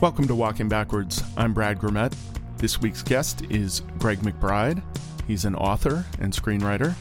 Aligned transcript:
Welcome 0.00 0.26
to 0.26 0.34
Walking 0.34 0.68
Backwards. 0.68 1.22
I'm 1.36 1.54
Brad 1.54 1.78
Grimmett. 1.78 2.14
This 2.58 2.80
week's 2.80 3.02
guest 3.02 3.42
is 3.48 3.80
Gregg 3.98 4.18
McBride. 4.18 4.82
He's 5.26 5.44
an 5.44 5.54
author 5.54 6.04
and 6.18 6.32
screenwriter, 6.32 6.94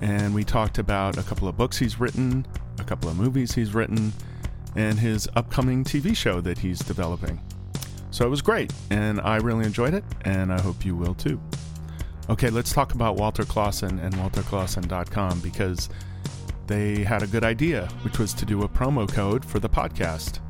and 0.00 0.34
we 0.34 0.42
talked 0.42 0.78
about 0.78 1.16
a 1.16 1.22
couple 1.22 1.46
of 1.46 1.56
books 1.56 1.78
he's 1.78 2.00
written, 2.00 2.44
a 2.80 2.84
couple 2.84 3.08
of 3.08 3.16
movies 3.16 3.54
he's 3.54 3.72
written, 3.72 4.12
and 4.74 4.98
his 4.98 5.28
upcoming 5.36 5.84
TV 5.84 6.14
show 6.14 6.40
that 6.40 6.58
he's 6.58 6.80
developing. 6.80 7.40
So 8.10 8.26
it 8.26 8.30
was 8.30 8.42
great, 8.42 8.72
and 8.90 9.20
I 9.20 9.36
really 9.36 9.64
enjoyed 9.64 9.94
it, 9.94 10.04
and 10.22 10.52
I 10.52 10.60
hope 10.60 10.84
you 10.84 10.96
will 10.96 11.14
too. 11.14 11.40
Okay, 12.28 12.50
let's 12.50 12.72
talk 12.72 12.94
about 12.94 13.16
Walter 13.16 13.44
Clausen 13.44 14.00
and 14.00 14.12
walterclausen.com 14.14 15.40
because 15.40 15.88
they 16.66 17.04
had 17.04 17.22
a 17.22 17.26
good 17.26 17.44
idea, 17.44 17.86
which 18.02 18.18
was 18.18 18.34
to 18.34 18.44
do 18.44 18.64
a 18.64 18.68
promo 18.68 19.10
code 19.10 19.44
for 19.44 19.60
the 19.60 19.68
podcast. 19.68 20.40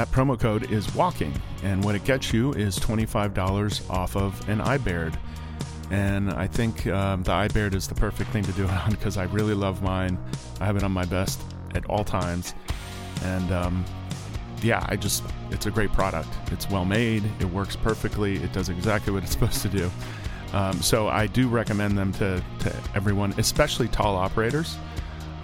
That 0.00 0.10
promo 0.12 0.40
code 0.40 0.70
is 0.72 0.94
walking, 0.94 1.30
and 1.62 1.84
what 1.84 1.94
it 1.94 2.04
gets 2.04 2.32
you 2.32 2.54
is 2.54 2.78
$25 2.78 3.90
off 3.90 4.16
of 4.16 4.48
an 4.48 4.60
iBaird. 4.60 5.14
And 5.90 6.30
I 6.30 6.46
think 6.46 6.86
um, 6.86 7.22
the 7.22 7.32
iBaird 7.32 7.74
is 7.74 7.86
the 7.86 7.94
perfect 7.94 8.30
thing 8.30 8.42
to 8.44 8.52
do 8.52 8.64
it 8.64 8.70
on 8.70 8.92
because 8.92 9.18
I 9.18 9.24
really 9.24 9.52
love 9.52 9.82
mine. 9.82 10.18
I 10.58 10.64
have 10.64 10.76
it 10.76 10.84
on 10.84 10.90
my 10.90 11.04
best 11.04 11.42
at 11.74 11.84
all 11.84 12.02
times. 12.02 12.54
And 13.24 13.52
um, 13.52 13.84
yeah, 14.62 14.86
I 14.88 14.96
just, 14.96 15.22
it's 15.50 15.66
a 15.66 15.70
great 15.70 15.92
product. 15.92 16.30
It's 16.50 16.70
well 16.70 16.86
made, 16.86 17.22
it 17.38 17.50
works 17.50 17.76
perfectly, 17.76 18.36
it 18.36 18.54
does 18.54 18.70
exactly 18.70 19.12
what 19.12 19.22
it's 19.22 19.32
supposed 19.38 19.60
to 19.60 19.68
do. 19.68 19.90
Um, 20.54 20.80
so 20.80 21.08
I 21.08 21.26
do 21.26 21.46
recommend 21.46 21.98
them 21.98 22.14
to, 22.14 22.42
to 22.60 22.74
everyone, 22.94 23.34
especially 23.36 23.88
tall 23.88 24.16
operators. 24.16 24.78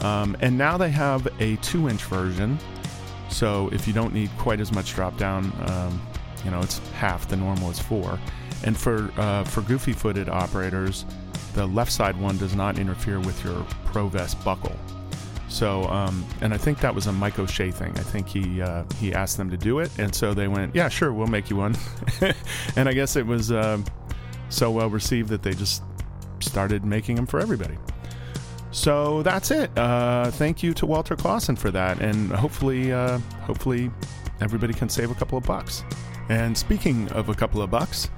Um, 0.01 0.35
and 0.41 0.57
now 0.57 0.79
they 0.79 0.91
have 0.93 1.29
a 1.41 1.57
two 1.57 1.91
inch 1.91 2.05
version. 2.05 2.59
So 3.29 3.69
if 3.73 3.87
you 3.87 3.93
don't 3.93 4.15
need 4.15 4.31
quite 4.39 4.61
as 4.61 4.73
much 4.73 4.95
drop 4.95 5.17
down, 5.19 5.53
um, 5.67 6.01
you 6.45 6.51
know, 6.51 6.61
it's 6.61 6.79
half 6.91 7.29
the 7.29 7.37
normal 7.37 7.71
is 7.71 7.79
four. 7.79 8.19
And 8.65 8.77
for, 8.77 9.11
uh, 9.19 9.45
for 9.45 9.63
goofy 9.63 9.93
footed 9.93 10.29
operators, 10.29 11.05
the 11.55 11.67
left 11.67 11.93
side 11.93 12.19
one 12.21 12.37
does 12.39 12.55
not 12.55 12.79
interfere 12.79 13.19
with 13.21 13.43
your 13.45 13.61
ProVest 13.87 14.43
buckle. 14.45 14.77
So, 15.49 15.85
um, 15.85 16.25
and 16.41 16.53
I 16.53 16.59
think 16.59 16.81
that 16.81 16.95
was 16.95 17.07
a 17.07 17.13
Mike 17.13 17.39
O'Shea 17.39 17.71
thing. 17.71 17.93
I 17.97 18.03
think 18.03 18.29
he 18.29 18.61
uh, 18.61 18.85
he 18.99 19.15
asked 19.15 19.37
them 19.37 19.49
to 19.51 19.57
do 19.57 19.79
it, 19.79 19.91
and 19.97 20.13
so 20.15 20.35
they 20.35 20.49
went, 20.49 20.75
"Yeah, 20.75 20.89
sure, 20.89 21.13
we'll 21.13 21.29
make 21.29 21.51
you 21.51 21.57
one." 21.57 21.77
and 22.77 22.89
I 22.89 22.93
guess 22.93 23.15
it 23.15 23.25
was 23.25 23.53
uh, 23.53 23.79
so 24.49 24.71
well 24.71 24.91
received 24.91 25.29
that 25.29 25.43
they 25.43 25.53
just 25.55 25.83
started 26.41 26.85
making 26.85 27.17
them 27.17 27.27
for 27.27 27.39
everybody. 27.41 27.77
So 28.77 29.23
that's 29.23 29.51
it. 29.51 29.71
Uh, 29.77 30.31
thank 30.33 30.63
you 30.63 30.75
to 30.75 30.85
Walter 30.85 31.17
Clausen 31.17 31.57
for 31.57 31.71
that, 31.71 32.03
and 32.03 32.31
hopefully, 32.31 32.93
uh, 32.93 33.17
hopefully, 33.41 33.91
everybody 34.43 34.75
can 34.75 34.91
save 34.91 35.11
a 35.11 35.15
couple 35.15 35.39
of 35.39 35.45
bucks. 35.45 35.83
And 36.29 36.57
speaking 36.57 37.11
of 37.13 37.31
a 37.31 37.35
couple 37.35 37.63
of 37.63 37.71
bucks, 37.71 38.11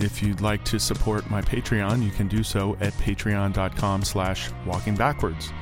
if 0.00 0.20
you'd 0.20 0.40
like 0.40 0.64
to 0.64 0.80
support 0.80 1.30
my 1.30 1.40
Patreon, 1.40 2.02
you 2.02 2.10
can 2.10 2.26
do 2.26 2.42
so 2.42 2.76
at 2.80 2.92
patreon.com 2.94 4.02
slash 4.02 4.50
walking 4.66 4.96
backwards. 4.96 5.52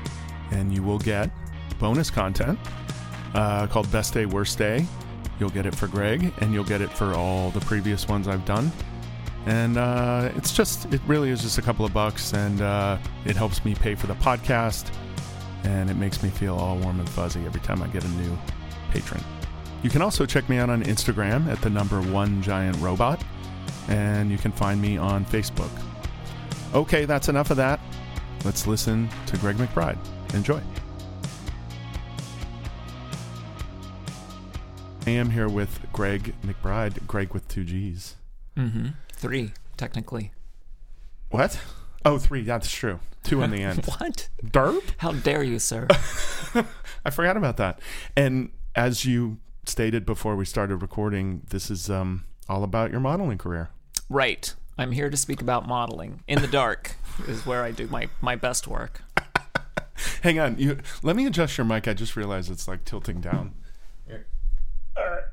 And 0.53 0.75
you 0.75 0.83
will 0.83 0.99
get 0.99 1.31
bonus 1.79 2.11
content 2.11 2.59
uh, 3.35 3.67
called 3.67 3.93
Best 3.93 4.15
Day, 4.15 4.25
Worst 4.25 4.57
Day. 4.57 4.87
You'll 5.39 5.51
get 5.51 5.67
it 5.67 5.75
for 5.75 5.87
Gregg, 5.87 6.33
and 6.39 6.55
you'll 6.55 6.65
get 6.65 6.81
it 6.81 6.91
for 6.91 7.13
all 7.13 7.51
the 7.51 7.61
previous 7.61 8.09
ones 8.09 8.27
I've 8.27 8.47
done. 8.47 8.73
And 9.47 9.79
uh, 9.79 10.31
it's 10.37 10.53
just, 10.53 10.93
it 10.93 11.01
really 11.07 11.31
is 11.31 11.43
just 11.43 11.59
a 11.59 11.63
couple 11.63 11.85
of 11.85 11.93
bucks, 11.93 12.35
and 12.35 12.61
uh, 12.61 12.99
it 13.25 13.37
helps 13.37 13.65
me 13.65 13.75
pay 13.75 13.95
for 13.95 14.07
the 14.07 14.15
podcast, 14.15 14.93
and 15.65 15.91
it 15.91 15.95
makes 15.95 16.23
me 16.23 16.29
feel 16.29 16.57
all 16.57 16.77
warm 16.77 17.01
and 17.01 17.09
fuzzy 17.09 17.45
every 17.47 17.61
time 17.63 17.83
I 17.83 17.89
get 17.89 18.05
a 18.05 18.09
new 18.09 18.39
patron. 18.91 19.23
You 19.83 19.89
can 19.89 20.03
also 20.03 20.27
check 20.27 20.49
me 20.49 20.59
out 20.59 20.69
on 20.69 20.83
Instagram 20.85 21.47
at 21.51 21.61
the 21.63 21.71
number 21.71 22.03
one 22.03 22.43
giant 22.43 22.77
robot, 22.81 23.23
and 23.89 24.31
you 24.31 24.37
can 24.37 24.53
find 24.53 24.81
me 24.81 24.99
on 24.99 25.25
Facebook. 25.25 25.71
Okay, 26.75 27.07
that's 27.07 27.29
enough 27.29 27.51
of 27.51 27.57
that. 27.57 27.81
Let's 28.45 28.67
listen 28.67 29.09
to 29.27 29.37
Gregg 29.39 29.57
McBride. 29.57 29.99
Enjoy. 30.35 30.61
I 35.07 35.11
am 35.11 35.31
here 35.31 35.49
with 35.49 35.81
Gregg 35.93 36.35
McBride, 36.43 37.07
Gregg 37.07 37.33
with 37.33 37.49
two 37.49 37.65
G's. 37.65 38.17
Mm-hmm. 38.57 38.89
Three, 39.21 39.53
technically. 39.77 40.33
What? 41.31 41.61
Oh, 42.07 42.17
three. 42.19 42.41
That's 42.43 42.71
true. 42.73 43.01
Two 43.23 43.43
on 43.43 43.51
the 43.51 43.63
end. 43.63 43.85
What? 43.85 44.29
Derp? 44.43 44.83
How 44.97 45.13
dare 45.13 45.43
you, 45.43 45.59
sir? 45.59 45.87
I 47.05 47.11
forgot 47.11 47.37
about 47.37 47.59
that. 47.59 47.81
And 48.17 48.51
as 48.75 49.05
you 49.05 49.39
stated 49.67 50.07
before 50.07 50.37
we 50.37 50.47
started 50.47 50.77
recording, 50.77 51.43
this 51.51 51.71
is 51.71 51.91
um, 51.91 52.25
all 52.49 52.65
about 52.65 52.91
your 52.91 53.01
modeling 53.01 53.37
career. 53.39 53.69
right. 54.09 54.55
I'm 54.79 54.93
here 54.93 55.11
to 55.11 55.17
speak 55.19 55.43
about 55.43 55.69
modeling. 55.69 56.23
In 56.27 56.41
the 56.41 56.49
dark 56.49 56.97
is 57.29 57.45
where 57.45 57.63
I 57.65 57.71
do 57.71 57.87
my, 57.89 58.09
my 58.23 58.35
best 58.35 58.67
work. 58.67 59.03
Hang 60.23 60.39
on. 60.39 60.59
You 60.59 60.79
let 61.03 61.17
me 61.17 61.27
adjust 61.27 61.59
your 61.59 61.67
mic. 61.67 61.87
I 61.87 61.93
just 61.93 62.17
realized 62.17 62.51
it's 62.51 62.67
like 62.67 62.87
tilting 62.87 63.21
down. 63.21 63.53
Here. 64.07 64.27
All 64.97 65.05
right. 65.05 65.25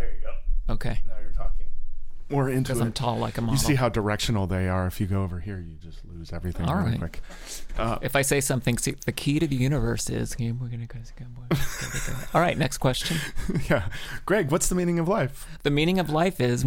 There 0.00 0.12
you 0.12 0.20
go. 0.22 0.72
Okay. 0.74 1.02
Now 1.06 1.14
you're 1.22 1.27
talking. 1.27 1.27
More 2.30 2.50
into 2.50 2.72
Because. 2.72 2.80
I'm 2.80 2.92
tall 2.92 3.16
like 3.16 3.38
a 3.38 3.40
model. 3.40 3.54
You 3.54 3.58
see 3.58 3.74
how 3.74 3.88
directional 3.88 4.46
they 4.46 4.68
are. 4.68 4.86
If 4.86 5.00
you 5.00 5.06
go 5.06 5.22
over 5.22 5.40
here, 5.40 5.58
you 5.66 5.76
just 5.76 6.04
lose 6.04 6.30
everything 6.32 6.66
All 6.66 6.76
really 6.76 6.90
right. 6.90 6.98
quick. 6.98 7.22
Uh, 7.78 7.98
if 8.02 8.14
I 8.14 8.22
say 8.22 8.40
something, 8.40 8.76
see, 8.76 8.96
the 9.06 9.12
key 9.12 9.38
to 9.38 9.46
the 9.46 9.56
universe 9.56 10.10
is. 10.10 10.36
We're 10.38 10.52
gonna 10.52 10.86
go. 10.86 10.98
All 12.34 12.40
right, 12.40 12.58
next 12.58 12.78
question. 12.78 13.16
yeah, 13.70 13.88
Gregg, 14.26 14.50
what's 14.50 14.68
the 14.68 14.74
meaning 14.74 14.98
of 14.98 15.08
life? 15.08 15.46
The 15.62 15.70
meaning 15.70 15.98
of 15.98 16.10
life 16.10 16.38
is. 16.40 16.64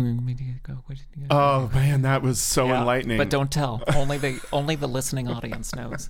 Oh 1.29 1.69
man, 1.73 2.01
that 2.01 2.23
was 2.23 2.39
so 2.39 2.67
Yeah, 2.67 2.79
enlightening. 2.79 3.17
But 3.17 3.29
don't 3.29 3.51
tell. 3.51 3.83
Only 3.95 4.17
the 4.17 4.39
only 4.51 4.75
the 4.75 4.87
listening 4.87 5.27
audience 5.27 5.75
knows. 5.75 6.09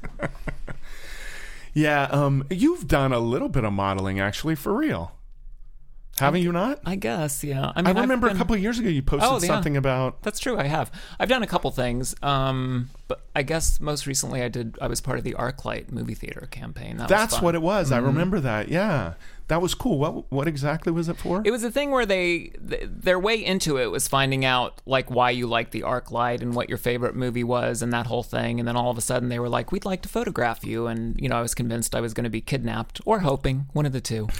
Yeah, 1.73 2.03
um, 2.03 2.45
you've 2.49 2.87
done 2.87 3.13
a 3.13 3.19
little 3.19 3.49
bit 3.49 3.63
of 3.63 3.73
modeling 3.73 4.19
actually 4.19 4.55
for 4.55 4.73
real. 4.73 5.13
Haven't 6.19 6.41
you 6.41 6.51
not? 6.51 6.79
I 6.85 6.95
guess, 6.97 7.43
yeah. 7.43 7.71
I, 7.75 7.81
mean, 7.81 7.97
I 7.97 8.01
remember 8.01 8.27
been- 8.27 8.35
a 8.35 8.39
couple 8.39 8.53
of 8.55 8.61
years 8.61 8.77
ago 8.77 8.89
you 8.89 9.01
posted 9.01 9.29
Oh, 9.29 9.33
yeah. 9.39 9.47
something 9.47 9.75
about 9.77 10.21
That's 10.21 10.39
true. 10.39 10.57
I 10.57 10.65
have. 10.65 10.91
I've 11.19 11.29
done 11.29 11.41
a 11.41 11.47
couple 11.47 11.71
things, 11.71 12.13
um, 12.21 12.89
but 13.07 13.25
I 13.35 13.41
guess 13.43 13.79
most 13.79 14.05
recently 14.05 14.43
I 14.43 14.47
did. 14.49 14.77
I 14.81 14.87
was 14.87 15.01
part 15.01 15.17
of 15.17 15.23
the 15.23 15.33
ArcLight 15.33 15.91
movie 15.91 16.13
theater 16.13 16.47
campaign. 16.51 16.97
That 16.97 17.07
That's 17.07 17.41
what 17.41 17.55
it 17.55 17.61
was. 17.61 17.91
I 17.91 17.97
remember 17.97 18.39
that. 18.41 18.67
Yeah. 18.69 19.13
That 19.51 19.61
was 19.61 19.75
cool. 19.75 19.99
What 19.99 20.31
what 20.31 20.47
exactly 20.47 20.93
was 20.93 21.09
it 21.09 21.17
for? 21.17 21.41
It 21.43 21.51
was 21.51 21.65
a 21.65 21.69
thing 21.69 21.91
where 21.91 22.05
they 22.05 22.53
th- 22.69 22.87
their 22.89 23.19
way 23.19 23.35
into 23.43 23.77
it 23.77 23.91
was 23.91 24.07
finding 24.07 24.45
out 24.45 24.81
like 24.85 25.11
why 25.11 25.31
you 25.31 25.45
liked 25.45 25.73
the 25.73 25.81
ArcLight 25.81 26.41
and 26.41 26.55
what 26.55 26.69
your 26.69 26.77
favorite 26.77 27.15
movie 27.15 27.43
was 27.43 27.81
and 27.81 27.91
that 27.91 28.07
whole 28.07 28.23
thing. 28.23 28.59
And 28.59 28.67
then 28.67 28.77
all 28.77 28.89
of 28.89 28.97
a 28.97 29.01
sudden 29.01 29.27
they 29.27 29.39
were 29.39 29.49
like, 29.49 29.73
"We'd 29.73 29.83
like 29.83 30.03
to 30.03 30.09
photograph 30.09 30.63
you." 30.65 30.87
And 30.87 31.19
you 31.19 31.27
know, 31.27 31.35
I 31.35 31.41
was 31.41 31.53
convinced 31.53 31.93
I 31.95 31.99
was 31.99 32.13
going 32.13 32.23
to 32.23 32.29
be 32.29 32.39
kidnapped 32.39 33.01
or 33.05 33.19
hoping 33.19 33.65
one 33.73 33.85
of 33.85 33.91
the 33.91 33.99
two. 33.99 34.29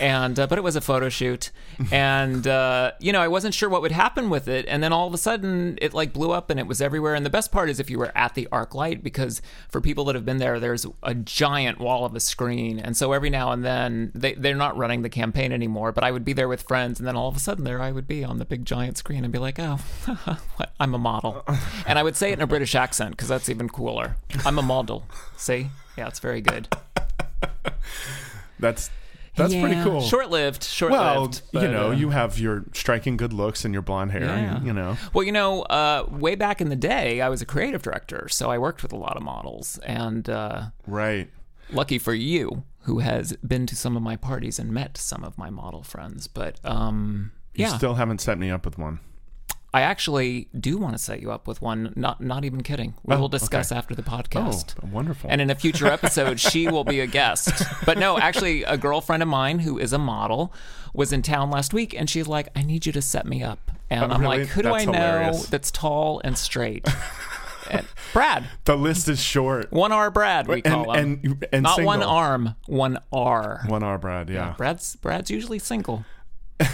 And 0.00 0.40
uh, 0.40 0.48
but 0.48 0.58
it 0.58 0.62
was 0.62 0.74
a 0.74 0.80
photo 0.80 1.08
shoot, 1.08 1.52
and 1.92 2.46
uh, 2.48 2.92
you 2.98 3.12
know, 3.12 3.20
I 3.20 3.28
wasn't 3.28 3.54
sure 3.54 3.68
what 3.68 3.80
would 3.80 3.92
happen 3.92 4.28
with 4.28 4.48
it. 4.48 4.66
And 4.66 4.82
then 4.82 4.92
all 4.92 5.06
of 5.06 5.14
a 5.14 5.18
sudden 5.18 5.78
it 5.80 5.94
like 5.94 6.12
blew 6.12 6.32
up 6.32 6.50
and 6.50 6.58
it 6.58 6.66
was 6.66 6.80
everywhere. 6.80 7.14
And 7.14 7.24
the 7.24 7.30
best 7.30 7.52
part 7.52 7.70
is 7.70 7.78
if 7.78 7.90
you 7.90 7.98
were 7.98 8.10
at 8.16 8.34
the 8.34 8.48
ArcLight 8.50 9.04
because 9.04 9.40
for 9.68 9.80
people 9.80 10.04
that 10.06 10.16
have 10.16 10.24
been 10.24 10.38
there, 10.38 10.58
there's 10.58 10.84
a 11.04 11.14
giant 11.14 11.78
wall 11.78 12.04
of 12.04 12.16
a 12.16 12.20
screen, 12.20 12.80
and 12.80 12.96
so 12.96 13.12
every 13.12 13.30
now 13.30 13.52
and 13.52 13.64
then 13.64 14.10
they 14.14 14.34
they're 14.34 14.53
not 14.54 14.76
running 14.76 15.02
the 15.02 15.08
campaign 15.08 15.52
anymore. 15.52 15.92
But 15.92 16.04
I 16.04 16.10
would 16.10 16.24
be 16.24 16.32
there 16.32 16.48
with 16.48 16.62
friends, 16.62 16.98
and 16.98 17.06
then 17.06 17.16
all 17.16 17.28
of 17.28 17.36
a 17.36 17.40
sudden 17.40 17.64
there 17.64 17.80
I 17.80 17.92
would 17.92 18.06
be 18.06 18.24
on 18.24 18.38
the 18.38 18.44
big 18.44 18.64
giant 18.64 18.96
screen 18.98 19.24
and 19.24 19.32
be 19.32 19.38
like, 19.38 19.58
oh, 19.58 19.76
what? 20.56 20.72
I'm 20.80 20.94
a 20.94 20.98
model, 20.98 21.44
and 21.86 21.98
I 21.98 22.02
would 22.02 22.16
say 22.16 22.30
it 22.30 22.34
in 22.34 22.42
a 22.42 22.46
British 22.46 22.74
accent 22.74 23.12
because 23.12 23.28
that's 23.28 23.48
even 23.48 23.68
cooler. 23.68 24.16
I'm 24.44 24.58
a 24.58 24.62
model. 24.62 25.04
See, 25.36 25.68
yeah, 25.96 26.08
it's 26.08 26.20
very 26.20 26.40
good. 26.40 26.68
That's 28.60 28.90
that's 29.36 29.54
pretty 29.54 29.82
cool. 29.82 30.00
Short-lived, 30.00 30.62
well, 30.62 30.90
short-lived. 30.90 31.42
you 31.52 31.60
but, 31.60 31.70
know, 31.70 31.88
uh, 31.88 31.92
you 31.92 32.10
have 32.10 32.38
your 32.38 32.64
striking 32.72 33.16
good 33.16 33.32
looks 33.32 33.64
and 33.64 33.74
your 33.74 33.82
blonde 33.82 34.12
hair. 34.12 34.22
Yeah. 34.22 34.62
You 34.62 34.72
know, 34.72 34.96
Well, 35.12 35.24
you 35.24 35.32
know, 35.32 35.62
uh, 35.62 36.06
way 36.08 36.36
back 36.36 36.60
in 36.60 36.68
the 36.68 36.76
day, 36.76 37.20
I 37.20 37.28
was 37.28 37.42
a 37.42 37.46
creative 37.46 37.82
director, 37.82 38.28
so 38.28 38.50
I 38.50 38.58
worked 38.58 38.82
with 38.82 38.92
a 38.92 38.96
lot 38.96 39.16
of 39.16 39.22
models. 39.22 39.78
And 39.78 40.28
uh, 40.28 40.66
right? 40.86 41.28
lucky 41.72 41.98
for 41.98 42.14
you, 42.14 42.62
who 42.84 43.00
has 43.00 43.32
been 43.46 43.66
to 43.66 43.76
some 43.76 43.96
of 43.96 44.02
my 44.02 44.16
parties 44.16 44.58
and 44.58 44.70
met 44.72 44.96
some 44.96 45.24
of 45.24 45.36
my 45.36 45.50
model 45.50 45.82
friends. 45.82 46.26
But 46.28 46.58
um, 46.64 47.32
You 47.54 47.66
yeah, 47.66 47.76
still 47.76 47.94
haven't 47.94 48.20
set 48.20 48.38
me 48.38 48.50
up 48.50 48.64
with 48.64 48.78
one. 48.78 49.00
I 49.72 49.80
actually 49.80 50.46
do 50.58 50.78
want 50.78 50.94
to 50.94 50.98
set 51.02 51.20
you 51.20 51.32
up 51.32 51.48
with 51.48 51.60
one. 51.60 51.92
Not, 51.96 52.20
not 52.20 52.44
even 52.44 52.62
kidding. 52.62 52.94
We 53.02 53.16
Oh, 53.16 53.20
will 53.22 53.28
discuss 53.28 53.72
okay. 53.72 53.78
after 53.78 53.92
the 53.96 54.04
podcast. 54.04 54.76
Oh, 54.80 54.88
wonderful. 54.92 55.28
And 55.28 55.40
in 55.40 55.50
a 55.50 55.56
future 55.56 55.88
episode, 55.88 56.38
she 56.38 56.68
will 56.68 56.84
be 56.84 57.00
a 57.00 57.08
guest. 57.08 57.50
But 57.84 57.98
no, 57.98 58.16
actually, 58.16 58.62
a 58.62 58.76
girlfriend 58.78 59.22
of 59.24 59.28
mine 59.28 59.58
who 59.58 59.76
is 59.78 59.92
a 59.92 59.98
model 59.98 60.52
was 60.92 61.12
in 61.12 61.22
town 61.22 61.50
last 61.50 61.74
week, 61.74 61.92
and 61.98 62.08
she's 62.08 62.28
like, 62.28 62.48
"I 62.54 62.62
need 62.62 62.86
you 62.86 62.92
to 62.92 63.02
set 63.02 63.26
me 63.26 63.42
up." 63.42 63.72
And 63.90 64.12
Oh, 64.12 64.14
I'm 64.14 64.20
really? 64.22 64.38
like, 64.38 64.48
"Who 64.50 64.62
do 64.62 64.68
That's 64.68 64.82
I 64.82 64.84
know 64.84 64.92
hilarious. 64.92 65.46
that's 65.48 65.70
tall 65.72 66.20
and 66.22 66.38
straight?" 66.38 66.86
and 67.70 67.86
Brad, 68.12 68.44
the 68.64 68.76
list 68.76 69.08
is 69.08 69.20
short. 69.20 69.72
one 69.72 69.92
R 69.92 70.10
Brad, 70.10 70.46
we 70.48 70.62
call 70.62 70.92
and, 70.92 71.24
him. 71.24 71.32
and 71.32 71.46
and 71.52 71.62
Not 71.64 71.76
single. 71.76 71.86
one 71.86 72.02
arm, 72.02 72.54
one 72.66 72.98
R. 73.12 73.62
One 73.68 73.82
R, 73.82 73.98
Brad. 73.98 74.28
Yeah. 74.30 74.54
Brad's 74.56 74.96
Brad's 74.96 75.30
usually 75.30 75.58
single. 75.58 76.04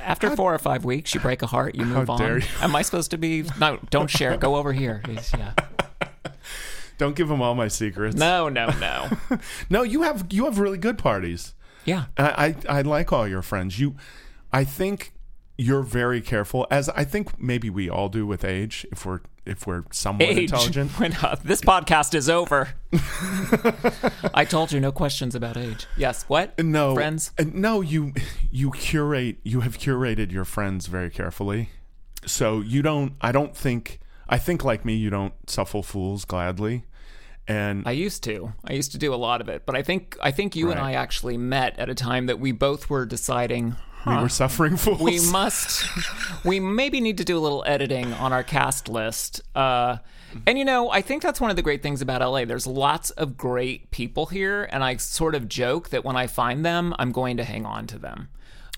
After 0.00 0.34
four 0.36 0.54
or 0.54 0.58
five 0.58 0.84
weeks, 0.84 1.14
you 1.14 1.20
break 1.20 1.42
a 1.42 1.46
heart, 1.46 1.74
you 1.74 1.84
move 1.84 2.08
on. 2.08 2.18
dare 2.18 2.38
you. 2.38 2.46
Am 2.60 2.76
I 2.76 2.82
supposed 2.82 3.10
to 3.10 3.18
be? 3.18 3.44
No, 3.58 3.78
don't 3.90 4.08
share. 4.08 4.36
Go 4.36 4.56
over 4.56 4.72
here. 4.72 5.02
It's- 5.08 5.32
yeah. 5.36 5.52
Don't 6.98 7.14
give 7.14 7.30
him 7.30 7.42
all 7.42 7.54
my 7.54 7.68
secrets. 7.68 8.16
No, 8.16 8.48
no, 8.48 8.70
no. 8.80 9.10
No, 9.68 9.82
you 9.82 10.00
have 10.02 10.26
you 10.30 10.46
have 10.46 10.58
really 10.58 10.78
good 10.78 10.96
parties. 10.96 11.52
Yeah. 11.84 12.06
I, 12.16 12.54
I 12.68 12.78
I 12.78 12.82
like 12.82 13.12
all 13.12 13.28
your 13.28 13.42
friends. 13.42 13.78
You, 13.78 13.96
I 14.50 14.64
think 14.64 15.12
you're 15.58 15.82
very 15.82 16.22
careful, 16.22 16.66
as 16.70 16.88
I 16.90 17.04
think 17.04 17.38
maybe 17.38 17.68
we 17.68 17.90
all 17.90 18.08
do 18.08 18.26
with 18.26 18.44
age. 18.46 18.86
If 18.90 19.04
we're 19.04 19.20
if 19.46 19.66
we're 19.66 19.84
somewhat 19.92 20.28
Age. 20.28 20.38
intelligent, 20.50 20.90
When, 20.98 21.12
uh, 21.14 21.36
this 21.44 21.60
podcast 21.60 22.14
is 22.14 22.28
over. 22.28 22.68
I 24.34 24.44
told 24.44 24.72
you 24.72 24.80
no 24.80 24.92
questions 24.92 25.34
about 25.34 25.56
age. 25.56 25.86
Yes. 25.96 26.24
What? 26.28 26.58
no 26.58 26.94
Friends? 26.94 27.32
uh, 27.38 27.44
No, 27.52 27.80
you 27.80 28.12
you 28.50 28.70
curate. 28.72 29.38
You 29.42 29.60
have 29.60 29.78
curated 29.78 30.32
your 30.32 30.44
friends 30.44 30.86
very 30.86 31.10
carefully, 31.10 31.70
so 32.24 32.60
you 32.60 32.82
don't. 32.82 33.14
I 33.20 33.32
don't 33.32 33.56
think. 33.56 34.00
I 34.28 34.38
think 34.38 34.64
like 34.64 34.84
me, 34.84 34.94
you 34.94 35.10
don't 35.10 35.34
suffer 35.48 35.82
fools 35.82 36.24
gladly, 36.24 36.84
and 37.46 37.84
I 37.86 37.92
used 37.92 38.24
to. 38.24 38.52
I 38.64 38.72
used 38.72 38.92
to 38.92 38.98
do 38.98 39.14
a 39.14 39.16
lot 39.16 39.40
of 39.40 39.48
it, 39.48 39.64
but 39.66 39.76
I 39.76 39.82
think 39.82 40.16
I 40.20 40.30
think 40.32 40.56
you 40.56 40.70
and 40.70 40.80
I 40.80 40.92
actually 40.94 41.36
met 41.36 41.78
at 41.78 41.88
a 41.88 41.94
time 41.94 42.26
that 42.26 42.40
we 42.40 42.52
both 42.52 42.90
were 42.90 43.06
deciding 43.06 43.76
we 44.06 44.16
were 44.16 44.28
suffering 44.28 44.76
fools. 44.76 45.00
we 45.00 45.20
must 45.30 45.84
we 46.44 46.60
maybe 46.60 47.00
need 47.00 47.18
to 47.18 47.24
do 47.24 47.36
a 47.36 47.40
little 47.40 47.64
editing 47.66 48.12
on 48.14 48.32
our 48.32 48.42
cast 48.42 48.88
list 48.88 49.42
uh, 49.54 49.96
and 50.46 50.58
you 50.58 50.64
know 50.64 50.90
i 50.90 51.00
think 51.00 51.22
that's 51.22 51.40
one 51.40 51.50
of 51.50 51.56
the 51.56 51.62
great 51.62 51.82
things 51.82 52.00
about 52.00 52.20
la 52.20 52.44
there's 52.44 52.66
lots 52.66 53.10
of 53.10 53.36
great 53.36 53.90
people 53.90 54.26
here 54.26 54.64
and 54.70 54.84
i 54.84 54.96
sort 54.96 55.34
of 55.34 55.48
joke 55.48 55.88
that 55.90 56.04
when 56.04 56.16
i 56.16 56.26
find 56.26 56.64
them 56.64 56.94
i'm 56.98 57.12
going 57.12 57.36
to 57.36 57.44
hang 57.44 57.66
on 57.66 57.86
to 57.86 57.98
them 57.98 58.28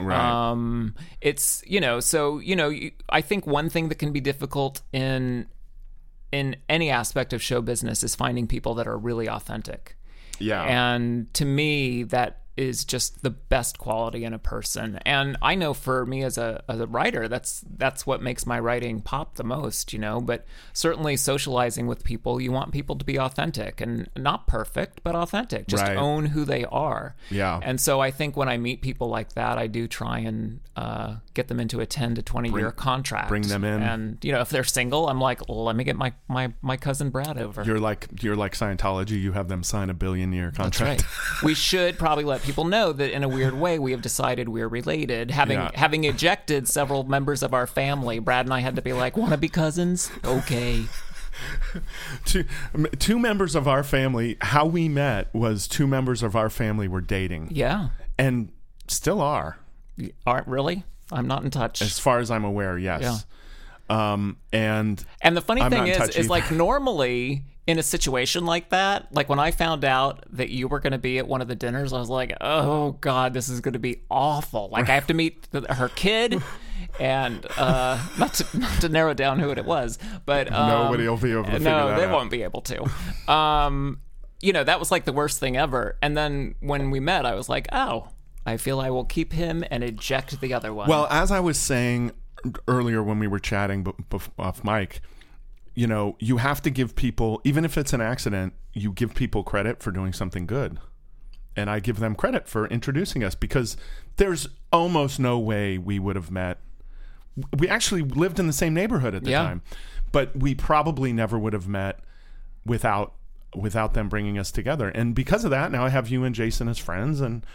right. 0.00 0.50
um, 0.50 0.94
it's 1.20 1.62
you 1.66 1.80
know 1.80 2.00
so 2.00 2.38
you 2.38 2.56
know 2.56 2.68
you- 2.68 2.92
i 3.08 3.20
think 3.20 3.46
one 3.46 3.68
thing 3.68 3.88
that 3.88 3.96
can 3.96 4.12
be 4.12 4.20
difficult 4.20 4.80
in 4.92 5.46
in 6.30 6.56
any 6.68 6.90
aspect 6.90 7.32
of 7.32 7.42
show 7.42 7.60
business 7.62 8.02
is 8.02 8.14
finding 8.14 8.46
people 8.46 8.74
that 8.74 8.86
are 8.86 8.98
really 8.98 9.28
authentic 9.28 9.96
yeah. 10.40 10.62
and 10.62 11.32
to 11.34 11.44
me, 11.44 12.04
that 12.04 12.42
is 12.58 12.84
just 12.84 13.22
the 13.22 13.30
best 13.30 13.78
quality 13.78 14.24
in 14.24 14.34
a 14.34 14.38
person. 14.38 14.98
And 15.06 15.36
I 15.40 15.54
know 15.54 15.72
for 15.72 16.04
me 16.04 16.24
as 16.24 16.36
a 16.36 16.62
as 16.68 16.80
a 16.80 16.86
writer, 16.86 17.28
that's 17.28 17.64
that's 17.76 18.04
what 18.06 18.20
makes 18.20 18.44
my 18.46 18.58
writing 18.58 19.00
pop 19.00 19.36
the 19.36 19.44
most, 19.44 19.92
you 19.92 19.98
know. 19.98 20.20
But 20.20 20.44
certainly 20.72 21.16
socializing 21.16 21.86
with 21.86 22.02
people, 22.02 22.40
you 22.40 22.50
want 22.50 22.72
people 22.72 22.96
to 22.96 23.04
be 23.04 23.18
authentic 23.18 23.80
and 23.80 24.08
not 24.16 24.46
perfect, 24.48 25.02
but 25.04 25.14
authentic. 25.14 25.68
Just 25.68 25.84
Right. 25.84 25.96
own 25.96 26.26
who 26.26 26.44
they 26.44 26.64
are. 26.64 27.14
Yeah. 27.30 27.60
And 27.62 27.80
so 27.80 28.00
I 28.00 28.10
think 28.10 28.36
when 28.36 28.48
I 28.48 28.56
meet 28.58 28.82
people 28.82 29.08
like 29.08 29.34
that, 29.34 29.56
I 29.58 29.68
do 29.68 29.86
try 29.86 30.18
and 30.18 30.60
uh, 30.76 31.16
get 31.38 31.48
them 31.48 31.60
into 31.60 31.80
a 31.80 31.86
ten 31.86 32.14
to 32.16 32.22
twenty 32.22 32.50
year 32.50 32.70
contract. 32.72 33.28
bring 33.28 33.42
them 33.42 33.64
in. 33.64 33.82
And 33.82 34.18
you 34.22 34.32
know, 34.32 34.40
if 34.40 34.50
they're 34.50 34.64
single, 34.64 35.08
I'm 35.08 35.20
like, 35.20 35.40
let 35.48 35.74
me 35.76 35.84
get 35.84 35.96
my 35.96 36.12
my 36.28 36.52
my 36.60 36.76
cousin 36.76 37.10
Brad 37.10 37.38
over. 37.38 37.62
you're 37.62 37.78
like 37.80 38.08
you're 38.22 38.36
like 38.36 38.54
Scientology. 38.54 39.20
You 39.20 39.32
have 39.32 39.48
them 39.48 39.62
sign 39.62 39.88
a 39.90 39.94
billion 39.94 40.32
year 40.32 40.46
That's 40.54 40.78
contract. 40.78 41.02
right. 41.02 41.42
we 41.44 41.54
should 41.68 41.98
probably 41.98 42.24
let 42.24 42.42
people 42.42 42.64
know 42.64 42.92
that 42.92 43.12
in 43.14 43.22
a 43.24 43.28
weird 43.28 43.54
way 43.54 43.78
we 43.78 43.92
have 43.92 44.02
decided 44.02 44.48
we're 44.48 44.68
related. 44.68 45.30
Having 45.30 45.58
Yeah. 45.58 45.70
having 45.74 46.04
ejected 46.04 46.68
several 46.68 47.04
members 47.04 47.42
of 47.42 47.54
our 47.54 47.66
family, 47.66 48.18
Brad 48.18 48.44
and 48.46 48.52
I 48.52 48.60
had 48.60 48.76
to 48.76 48.82
be 48.82 48.92
like, 48.92 49.16
"Want 49.16 49.30
to 49.32 49.38
be 49.38 49.48
cousins?" 49.48 50.10
Okay. 50.24 50.84
two, 52.24 52.44
two 52.98 53.18
members 53.18 53.54
of 53.54 53.68
our 53.68 53.84
family. 53.84 54.36
How 54.40 54.66
we 54.66 54.88
met 54.88 55.32
was 55.32 55.68
two 55.68 55.86
members 55.86 56.22
of 56.22 56.34
our 56.34 56.50
family 56.50 56.88
were 56.88 57.00
dating, 57.00 57.48
Yeah. 57.52 57.90
and 58.18 58.50
still 58.88 59.20
are, 59.20 59.58
Aren't 60.26 60.46
really? 60.48 60.84
I'm 61.12 61.26
not 61.26 61.44
in 61.44 61.50
touch. 61.50 61.82
as 61.82 61.98
far 61.98 62.18
as 62.18 62.30
I'm 62.30 62.44
aware. 62.44 62.78
Yes. 62.78 63.26
Um, 63.90 64.36
and 64.52 65.02
And 65.22 65.36
the 65.36 65.40
funny 65.40 65.62
I'm 65.62 65.70
thing 65.70 65.86
is, 65.86 66.10
is 66.10 66.28
like 66.28 66.50
normally 66.50 67.44
in 67.66 67.78
a 67.78 67.82
situation 67.82 68.44
like 68.46 68.70
that, 68.70 69.12
like 69.14 69.28
when 69.28 69.38
I 69.38 69.50
found 69.50 69.84
out 69.84 70.24
that 70.32 70.50
you 70.50 70.68
were 70.68 70.80
going 70.80 70.92
to 70.92 70.98
be 70.98 71.18
at 71.18 71.26
one 71.26 71.40
of 71.40 71.48
the 71.48 71.54
dinners, 71.54 71.92
I 71.92 71.98
was 71.98 72.10
like, 72.10 72.34
oh 72.40 72.92
God, 73.00 73.34
this 73.34 73.48
is 73.48 73.60
going 73.60 73.72
to 73.74 73.78
be 73.78 74.02
awful. 74.10 74.68
Like 74.70 74.88
I 74.88 74.94
have 74.94 75.06
to 75.08 75.14
meet 75.14 75.50
the, 75.50 75.62
her 75.74 75.88
kid. 75.88 76.42
And 77.00 77.46
uh, 77.56 78.02
not 78.18 78.34
to 78.34 78.58
not 78.58 78.80
to 78.80 78.88
narrow 78.88 79.14
down 79.14 79.38
who 79.38 79.50
it 79.50 79.64
was, 79.64 79.98
but 80.26 80.52
um, 80.52 80.68
Nobody 80.68 81.08
will 81.08 81.16
be 81.16 81.32
able 81.32 81.44
to 81.44 81.58
no, 81.58 81.96
they 81.96 82.04
out. 82.04 82.12
won't 82.12 82.30
be 82.30 82.42
able 82.42 82.60
to. 82.62 83.30
Um, 83.32 84.00
you 84.40 84.52
know, 84.52 84.64
that 84.64 84.78
was 84.78 84.90
like 84.90 85.04
the 85.04 85.12
worst 85.12 85.38
thing 85.40 85.56
ever. 85.56 85.96
And 86.02 86.16
then 86.16 86.54
when 86.60 86.90
we 86.90 87.00
met, 87.00 87.26
I 87.26 87.34
was 87.34 87.48
like, 87.48 87.66
oh, 87.72 88.08
I 88.48 88.56
feel 88.56 88.80
I 88.80 88.90
will 88.90 89.04
keep 89.04 89.32
him 89.32 89.64
and 89.70 89.84
eject 89.84 90.40
the 90.40 90.54
other 90.54 90.72
one. 90.72 90.88
Well, 90.88 91.06
as 91.10 91.30
I 91.30 91.40
was 91.40 91.58
saying 91.58 92.12
earlier 92.66 93.02
when 93.02 93.18
we 93.18 93.26
were 93.26 93.38
chatting 93.38 93.84
b- 93.84 93.92
bef- 94.10 94.30
off 94.38 94.64
mic, 94.64 95.00
you 95.74 95.86
know, 95.86 96.16
you 96.18 96.38
have 96.38 96.60
to 96.62 96.70
give 96.70 96.96
people, 96.96 97.40
even 97.44 97.64
if 97.64 97.76
it's 97.78 97.92
an 97.92 98.00
accident, 98.00 98.52
you 98.72 98.92
give 98.92 99.14
people 99.14 99.42
credit 99.44 99.82
for 99.82 99.90
doing 99.90 100.12
something 100.12 100.46
good. 100.46 100.78
And 101.56 101.68
I 101.68 101.80
give 101.80 101.98
them 101.98 102.14
credit 102.14 102.48
for 102.48 102.66
introducing 102.68 103.24
us 103.24 103.34
because 103.34 103.76
there's 104.16 104.48
almost 104.72 105.18
no 105.18 105.38
way 105.38 105.76
we 105.78 105.98
would 105.98 106.14
have 106.16 106.30
met. 106.30 106.58
We 107.56 107.68
actually 107.68 108.02
lived 108.02 108.38
in 108.40 108.46
the 108.46 108.52
same 108.52 108.74
neighborhood 108.74 109.14
at 109.14 109.24
the 109.24 109.30
Yeah. 109.30 109.42
time, 109.42 109.62
but 110.12 110.36
we 110.36 110.54
probably 110.54 111.12
never 111.12 111.38
would 111.38 111.52
have 111.52 111.68
met 111.68 112.00
without 112.64 113.14
without 113.56 113.94
them 113.94 114.08
bringing 114.10 114.38
us 114.38 114.52
together. 114.52 114.90
And 114.90 115.14
because 115.14 115.42
of 115.42 115.50
that, 115.50 115.72
now 115.72 115.82
I 115.84 115.88
have 115.88 116.08
you 116.10 116.22
and 116.22 116.34
Jason 116.34 116.68
as 116.68 116.76
friends, 116.78 117.20
and 117.20 117.46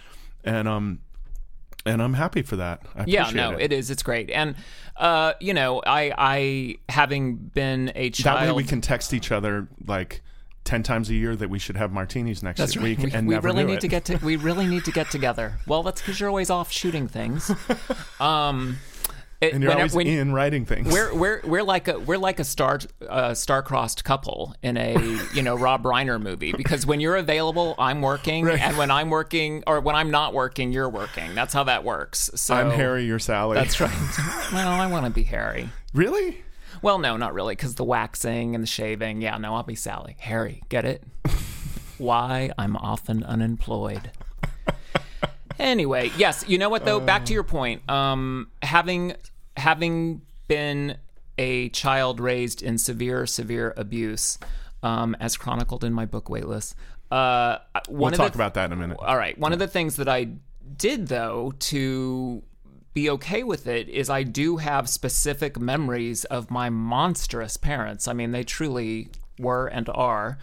and 0.43 0.67
um 0.67 0.99
and 1.85 2.01
I'm 2.01 2.13
happy 2.13 2.41
for 2.41 2.55
that. 2.57 2.81
I 2.95 3.03
yeah, 3.07 3.29
no, 3.31 3.51
it. 3.51 3.63
it 3.63 3.73
is. 3.73 3.91
It's 3.91 4.03
great, 4.03 4.29
and 4.31 4.55
uh, 4.95 5.33
you 5.39 5.53
know, 5.53 5.81
I, 5.85 6.13
I 6.17 6.75
having 6.89 7.35
been 7.35 7.91
a 7.95 8.09
child, 8.09 8.39
That 8.39 8.47
way 8.47 8.53
we 8.53 8.63
can 8.63 8.79
text 8.81 9.13
each 9.13 9.31
other 9.31 9.67
like 9.85 10.21
ten 10.63 10.81
times 10.81 11.09
a 11.09 11.13
year 11.13 11.35
that 11.35 11.49
we 11.49 11.59
should 11.59 11.75
have 11.75 11.91
martinis 11.91 12.41
next 12.41 12.59
That's 12.59 12.77
right. 12.77 12.83
week 12.83 12.99
We, 12.99 13.11
and 13.11 13.27
we 13.27 13.33
never 13.33 13.47
really 13.49 13.65
need 13.65 13.75
it. 13.75 13.81
to 13.81 13.87
get 13.89 14.05
to. 14.05 14.17
We 14.17 14.37
really 14.37 14.65
need 14.65 14.85
to 14.85 14.91
get 14.91 15.11
together. 15.11 15.59
Well, 15.67 15.83
that's 15.83 16.01
because 16.01 16.19
you're 16.19 16.29
always 16.29 16.49
off 16.49 16.71
shooting 16.71 17.07
things. 17.07 17.51
Um, 18.19 18.77
it, 19.43 19.53
and 19.53 19.61
you're 19.63 19.69
when- 19.71 19.77
always 19.77 19.93
when- 19.95 20.07
in 20.07 20.33
writing 20.33 20.65
things. 20.65 20.91
We're 20.91 21.13
we're 21.13 21.41
we're 21.43 21.63
like 21.63 21.87
a 21.87 21.99
we're 21.99 22.17
like 22.17 22.39
a 22.39 22.43
star 22.43 22.79
uh, 23.09 23.33
star-crossed 23.33 24.03
couple 24.03 24.55
in 24.63 24.77
a 24.77 24.93
you 25.33 25.41
know 25.41 25.55
Rob 25.55 25.83
Reiner 25.83 26.21
movie 26.21 26.53
because 26.53 26.85
when 26.85 26.99
you're 26.99 27.15
available, 27.15 27.75
I'm 27.77 28.01
working, 28.01 28.47
and 28.47 28.77
when 28.77 28.91
I'm 28.91 29.09
working 29.09 29.63
or 29.67 29.79
when 29.81 29.95
I'm 29.95 30.11
not 30.11 30.33
working, 30.33 30.71
you're 30.71 30.89
working. 30.89 31.35
That's 31.35 31.53
how 31.53 31.63
that 31.65 31.83
works. 31.83 32.29
So 32.35 32.55
I'm 32.55 32.71
Harry, 32.71 33.05
you're 33.05 33.19
Sally. 33.19 33.55
That's 33.55 33.79
right. 33.79 33.91
well, 34.53 34.67
I 34.69 34.87
want 34.87 35.05
to 35.05 35.11
be 35.11 35.23
Harry. 35.23 35.69
really? 35.93 36.43
Well, 36.81 36.97
no, 36.99 37.15
not 37.15 37.33
really, 37.33 37.55
because 37.55 37.75
the 37.75 37.83
waxing 37.85 38.55
and 38.55 38.63
the 38.63 38.67
shaving. 38.67 39.21
Yeah, 39.21 39.37
no, 39.37 39.55
I'll 39.55 39.63
be 39.63 39.75
Sally. 39.75 40.15
Harry, 40.19 40.63
get 40.69 40.83
it? 40.83 41.03
Why 41.97 42.51
I'm 42.57 42.75
often 42.75 43.23
unemployed. 43.23 44.11
Anyway, 45.59 46.11
yes, 46.17 46.43
you 46.47 46.57
know 46.57 46.67
what 46.67 46.83
though? 46.83 46.99
Back 46.99 47.25
to 47.25 47.33
your 47.33 47.43
point. 47.43 47.87
Um, 47.89 48.49
having 48.63 49.13
having 49.57 50.21
been 50.47 50.97
a 51.37 51.69
child 51.69 52.19
raised 52.19 52.61
in 52.61 52.77
severe, 52.77 53.25
severe 53.25 53.73
abuse, 53.77 54.37
um, 54.83 55.15
as 55.19 55.37
chronicled 55.37 55.83
in 55.83 55.93
my 55.93 56.05
book 56.05 56.29
Weightless. 56.29 56.75
Uh, 57.09 57.57
We'll 57.89 58.11
talk 58.11 58.35
about 58.35 58.53
that 58.55 58.65
in 58.65 58.73
a 58.73 58.75
minute. 58.75 58.97
all 58.99 59.17
right. 59.17 59.37
One 59.37 59.53
of 59.53 59.59
the 59.59 59.67
things 59.67 59.95
that 59.97 60.09
I 60.09 60.29
did 60.77 61.07
though 61.07 61.53
to 61.59 62.41
be 62.93 63.09
okay 63.09 63.43
with 63.43 63.67
it 63.67 63.89
is 63.89 64.09
I 64.09 64.23
do 64.23 64.57
have 64.57 64.87
specific 64.87 65.59
memories 65.59 66.25
of 66.25 66.51
my 66.51 66.69
monstrous 66.69 67.57
parents. 67.57 68.07
I 68.07 68.13
mean, 68.13 68.31
they 68.31 68.43
truly 68.43 69.09
were 69.39 69.67
and 69.67 69.89
are. 69.89 70.37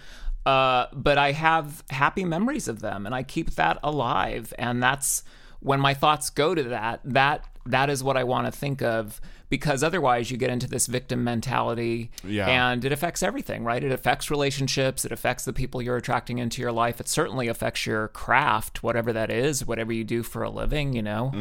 Uh, 0.44 0.86
but 0.92 1.18
I 1.18 1.32
have 1.32 1.84
happy 1.90 2.24
memories 2.24 2.66
of 2.66 2.80
them 2.80 3.06
and 3.06 3.14
I 3.14 3.22
keep 3.22 3.52
that 3.52 3.78
alive. 3.82 4.52
And 4.58 4.82
that's 4.82 5.22
when 5.60 5.80
my 5.80 5.94
thoughts 5.94 6.30
go 6.30 6.54
to 6.54 6.62
that, 6.64 7.00
that 7.04 7.44
that 7.66 7.90
is 7.90 8.02
what 8.02 8.16
I 8.16 8.24
want 8.24 8.46
to 8.46 8.52
think 8.52 8.80
of 8.82 9.20
because 9.50 9.82
otherwise 9.82 10.30
you 10.30 10.36
get 10.38 10.48
into 10.48 10.66
this 10.66 10.86
victim 10.86 11.22
mentality 11.24 12.10
Yeah. 12.24 12.46
and 12.48 12.84
it 12.84 12.90
affects 12.92 13.22
everything, 13.22 13.64
right? 13.64 13.82
It 13.84 13.92
affects 13.92 14.30
relationships, 14.30 15.04
it 15.04 15.12
affects 15.12 15.44
the 15.44 15.52
people 15.52 15.82
you're 15.82 15.96
attracting 15.98 16.38
into 16.38 16.62
your 16.62 16.72
life. 16.72 17.00
It 17.00 17.08
certainly 17.08 17.48
affects 17.48 17.84
your 17.84 18.08
craft, 18.08 18.82
whatever 18.82 19.12
that 19.12 19.30
is, 19.30 19.66
whatever 19.66 19.92
you 19.92 20.04
do 20.04 20.22
for 20.22 20.42
a 20.42 20.50
living, 20.50 20.94
you 20.94 21.02
know. 21.02 21.32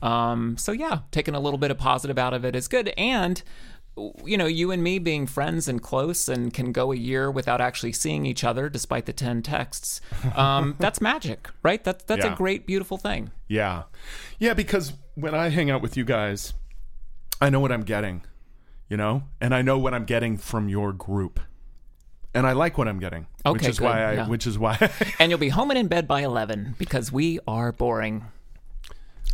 Um, 0.00 0.56
so 0.56 0.72
yeah, 0.72 1.00
taking 1.10 1.34
a 1.34 1.40
little 1.40 1.58
bit 1.58 1.70
of 1.70 1.76
positive 1.78 2.18
out 2.18 2.32
of 2.32 2.44
it 2.44 2.56
is 2.56 2.68
good, 2.68 2.88
and 2.96 3.42
you 4.24 4.36
know, 4.36 4.46
you 4.46 4.70
and 4.70 4.82
me 4.82 4.98
being 4.98 5.26
friends 5.26 5.68
and 5.68 5.82
close 5.82 6.28
and 6.28 6.52
can 6.52 6.72
go 6.72 6.92
a 6.92 6.96
year 6.96 7.30
without 7.30 7.60
actually 7.60 7.92
seeing 7.92 8.26
each 8.26 8.44
other, 8.44 8.68
despite 8.68 9.06
the 9.06 9.12
ten 9.12 9.42
texts. 9.42 10.00
Um, 10.34 10.76
that's 10.80 11.00
magic, 11.00 11.48
right? 11.62 11.82
That's 11.82 12.04
that's 12.04 12.24
Yeah. 12.24 12.32
a 12.34 12.36
great, 12.36 12.66
beautiful 12.66 12.98
thing. 12.98 13.30
Yeah. 13.48 13.84
Yeah, 14.38 14.54
because 14.54 14.92
when 15.14 15.34
I 15.34 15.48
hang 15.48 15.70
out 15.70 15.80
with 15.80 15.96
you 15.96 16.04
guys, 16.04 16.52
I 17.40 17.48
know 17.50 17.60
what 17.60 17.72
I'm 17.72 17.84
getting, 17.84 18.22
you 18.90 18.96
know? 18.96 19.22
And 19.40 19.54
I 19.54 19.62
know 19.62 19.78
what 19.78 19.94
I'm 19.94 20.04
getting 20.04 20.36
from 20.36 20.68
your 20.68 20.92
group. 20.92 21.40
And 22.34 22.46
I 22.46 22.52
like 22.52 22.76
what 22.76 22.86
I'm 22.86 22.98
getting. 22.98 23.26
which 23.46 23.62
Okay, 23.62 23.68
is 23.70 23.80
why 23.80 24.02
I 24.04 24.12
yeah. 24.12 24.28
which 24.28 24.46
is 24.46 24.58
why 24.58 24.76
And 25.18 25.30
you'll 25.30 25.38
be 25.38 25.48
home 25.48 25.70
and 25.70 25.78
in 25.78 25.86
bed 25.88 26.06
by 26.06 26.20
eleven 26.20 26.74
because 26.78 27.10
we 27.10 27.38
are 27.48 27.72
boring. 27.72 28.24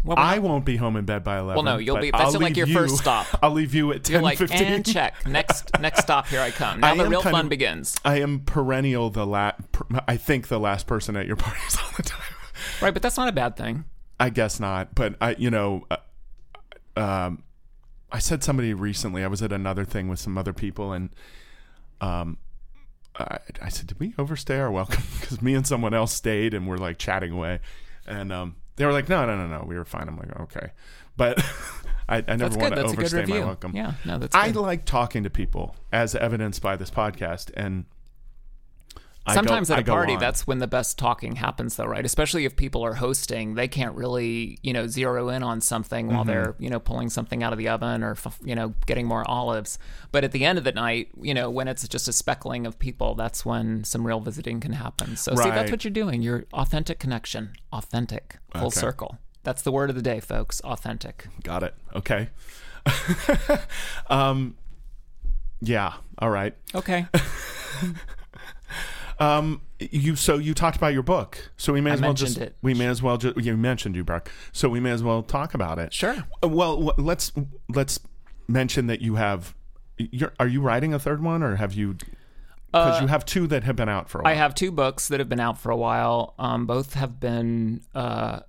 Well, 0.05 0.19
I 0.19 0.35
not- 0.37 0.43
won't 0.43 0.65
be 0.65 0.77
home 0.77 0.97
in 0.97 1.05
bed 1.05 1.23
by 1.23 1.39
eleven. 1.39 1.65
Well, 1.65 1.75
no, 1.75 1.79
you'll 1.79 1.99
be- 1.99 2.11
that's 2.11 2.23
I'll 2.25 2.33
like 2.33 2.51
leave 2.51 2.57
your 2.57 2.67
you- 2.67 2.75
first 2.75 2.97
stop. 2.99 3.27
I'll 3.43 3.53
leave 3.53 3.73
you 3.75 3.93
at 3.93 4.09
You're 4.09 4.19
ten 4.19 4.23
like, 4.25 4.39
fifteen. 4.39 4.65
and 4.73 4.85
check. 4.87 5.27
Next 5.27 5.71
next 5.81 6.01
stop, 6.03 6.27
here 6.27 6.41
I 6.41 6.51
come. 6.51 6.81
Now 6.81 6.93
I 6.93 6.97
the 6.97 7.09
real 7.09 7.23
fun 7.23 7.45
of- 7.47 7.49
begins. 7.51 7.97
I 8.05 8.21
am 8.21 8.41
perennial 8.41 9.11
the 9.11 9.25
la- 9.27 9.53
per- 9.71 10.01
I 10.09 10.17
think 10.17 10.49
the 10.49 10.59
last 10.59 10.87
person 10.87 11.17
at 11.17 11.27
your 11.27 11.37
parties 11.37 11.77
all 11.81 11.91
the 11.97 12.03
time. 12.03 12.21
Right, 12.81 12.93
but 12.93 13.03
that's 13.03 13.17
not 13.17 13.29
a 13.29 13.33
bad 13.33 13.57
thing. 13.57 13.85
I 14.19 14.31
guess 14.31 14.59
not, 14.61 14.95
but 14.95 15.15
I, 15.21 15.35
you 15.37 15.51
know, 15.51 15.85
uh, 15.91 15.97
um, 17.01 17.43
I 18.11 18.19
said 18.19 18.45
somebody 18.45 18.75
recently. 18.75 19.25
I 19.25 19.27
was 19.27 19.43
at 19.43 19.53
another 19.53 19.85
thing 19.85 20.09
with 20.09 20.19
some 20.19 20.37
other 20.37 20.53
people, 20.53 20.93
and 20.93 21.11
um, 22.01 22.39
I, 23.19 23.39
I 23.63 23.69
said, 23.69 23.87
"Did 23.87 23.99
we 23.99 24.15
overstay 24.19 24.59
our 24.59 24.71
welcome?" 24.71 25.03
Because 25.21 25.41
me 25.43 25.55
and 25.55 25.67
someone 25.67 25.95
else 25.95 26.13
stayed, 26.13 26.55
and 26.55 26.69
we're 26.69 26.77
like 26.77 26.99
chatting 26.99 27.33
away, 27.33 27.61
and 28.07 28.33
um, 28.33 28.57
they 28.83 28.87
were 28.87 28.93
like, 28.93 29.09
"No, 29.09 29.25
no, 29.25 29.37
no, 29.37 29.47
no, 29.47 29.65
we 29.65 29.77
were 29.77 29.85
fine." 29.85 30.09
I'm 30.09 30.17
like, 30.17 30.41
"Okay," 30.41 30.73
but 31.17 31.39
I, 32.09 32.25
I 32.27 32.35
never 32.35 32.59
want 32.59 32.75
to 32.75 32.83
That's 32.83 32.93
a 32.93 32.97
good 32.97 33.07
overstay 33.07 33.27
my 33.27 33.45
welcome. 33.45 33.77
Yeah, 33.77 33.93
no, 34.05 34.19
that's 34.19 34.35
Good. 34.35 34.57
I 34.57 34.61
like 34.61 34.85
talking 34.85 35.23
to 35.23 35.31
people, 35.31 35.77
as 35.93 36.17
evidenced 36.17 36.61
by 36.63 36.75
this 36.75 36.91
podcast, 36.91 37.53
and 37.55 37.85
Sometimes 39.31 39.71
at 39.71 39.79
a 39.79 39.85
party, 39.85 40.15
on. 40.15 40.19
that's 40.19 40.47
when 40.49 40.59
the 40.59 40.67
best 40.67 40.99
talking 40.99 41.37
happens, 41.37 41.77
though, 41.77 41.85
right? 41.87 42.05
Especially 42.05 42.45
if 42.45 42.57
people 42.57 42.85
are 42.85 42.95
hosting, 42.95 43.55
they 43.55 43.69
can't 43.69 43.95
really, 43.95 44.59
you 44.63 44.73
know, 44.73 44.89
zero 44.89 45.29
in 45.29 45.43
on 45.45 45.61
something 45.61 46.07
Mm-hmm. 46.07 46.15
while 46.17 46.25
they're, 46.25 46.57
you 46.59 46.69
know, 46.69 46.81
pulling 46.81 47.09
something 47.09 47.43
out 47.43 47.53
of 47.53 47.59
the 47.59 47.69
oven 47.69 48.03
or, 48.03 48.17
you 48.43 48.57
know, 48.57 48.75
getting 48.87 49.07
more 49.07 49.23
olives. 49.31 49.79
But 50.11 50.25
at 50.25 50.33
the 50.33 50.45
end 50.45 50.59
of 50.59 50.65
the 50.65 50.73
night, 50.73 51.11
you 51.21 51.35
know, 51.35 51.51
when 51.51 51.69
it's 51.69 51.87
just 51.87 52.09
a 52.09 52.13
speckling 52.13 52.67
of 52.67 52.79
people, 52.81 53.15
that's 53.15 53.45
when 53.47 53.85
some 53.85 54.05
real 54.07 54.19
visiting 54.19 54.59
can 54.59 54.73
happen. 54.73 55.17
So, 55.17 55.37
see, 55.37 55.51
that's 55.51 55.71
what 55.71 55.85
you're 55.85 55.93
doing. 55.93 56.21
Your 56.23 56.45
authentic 56.53 56.99
connection, 56.99 57.53
authentic, 57.73 58.39
full 58.53 58.67
Okay. 58.67 58.81
circle. 58.81 59.19
That's 59.45 59.63
the 59.63 59.71
word 59.73 59.89
of 59.91 59.97
the 59.97 60.03
day, 60.03 60.19
folks. 60.21 60.61
Authentic. 60.63 61.27
Got 61.45 61.63
it. 61.63 61.75
Okay. 61.95 62.31
um, 64.11 64.57
yeah. 65.61 65.95
All 66.19 66.31
right. 66.31 66.55
Okay. 66.75 67.07
Um, 69.23 69.63
you 69.79 70.17
so 70.17 70.39
you 70.39 70.55
talked 70.55 70.77
about 70.77 70.93
your 70.93 71.03
book, 71.03 71.51
so 71.57 71.73
we 71.73 71.81
may 71.81 71.91
I 71.91 71.95
as 71.95 72.01
well 72.01 72.11
mentioned 72.11 72.29
just 72.29 72.41
it. 72.41 72.57
we 72.63 72.75
may 72.75 72.87
as 72.87 73.03
well 73.03 73.17
just 73.17 73.37
you 73.37 73.57
mentioned 73.57 73.97
you, 73.97 74.05
Brock. 74.05 74.31
So 74.53 74.69
we 74.69 74.81
may 74.81 74.91
as 74.91 75.03
well 75.03 75.23
talk 75.23 75.55
about 75.55 75.79
it. 75.79 75.93
Sure. 75.93 76.17
Uh, 76.43 76.49
Well, 76.49 76.77
w- 76.81 77.05
let's 77.07 77.33
let's 77.69 78.01
mention 78.49 78.87
that 78.87 79.01
you 79.01 79.17
have. 79.17 79.55
You're, 79.99 80.33
are 80.41 80.47
you 80.49 80.61
writing 80.61 80.95
a 80.95 80.99
third 80.99 81.23
one, 81.23 81.43
or 81.43 81.57
have 81.57 81.73
you? 81.75 81.97
Because 82.73 83.03
you 83.03 83.07
have 83.09 83.27
two 83.27 83.47
that 83.49 83.65
have 83.65 83.77
been 83.77 83.91
out 83.91 84.09
for 84.09 84.21
a 84.21 84.23
while. 84.23 84.31
Uh, 84.33 84.35
I 84.35 84.39
have 84.39 84.55
two 84.55 84.71
books 84.73 85.09
that 85.09 85.21
have 85.21 85.29
been 85.29 85.41
out 85.41 85.59
for 85.59 85.71
a 85.71 85.77
while. 85.77 86.35
Um, 86.39 86.65
both 86.67 86.95
have 86.95 87.21
been 87.21 87.83
uh, 87.95 88.41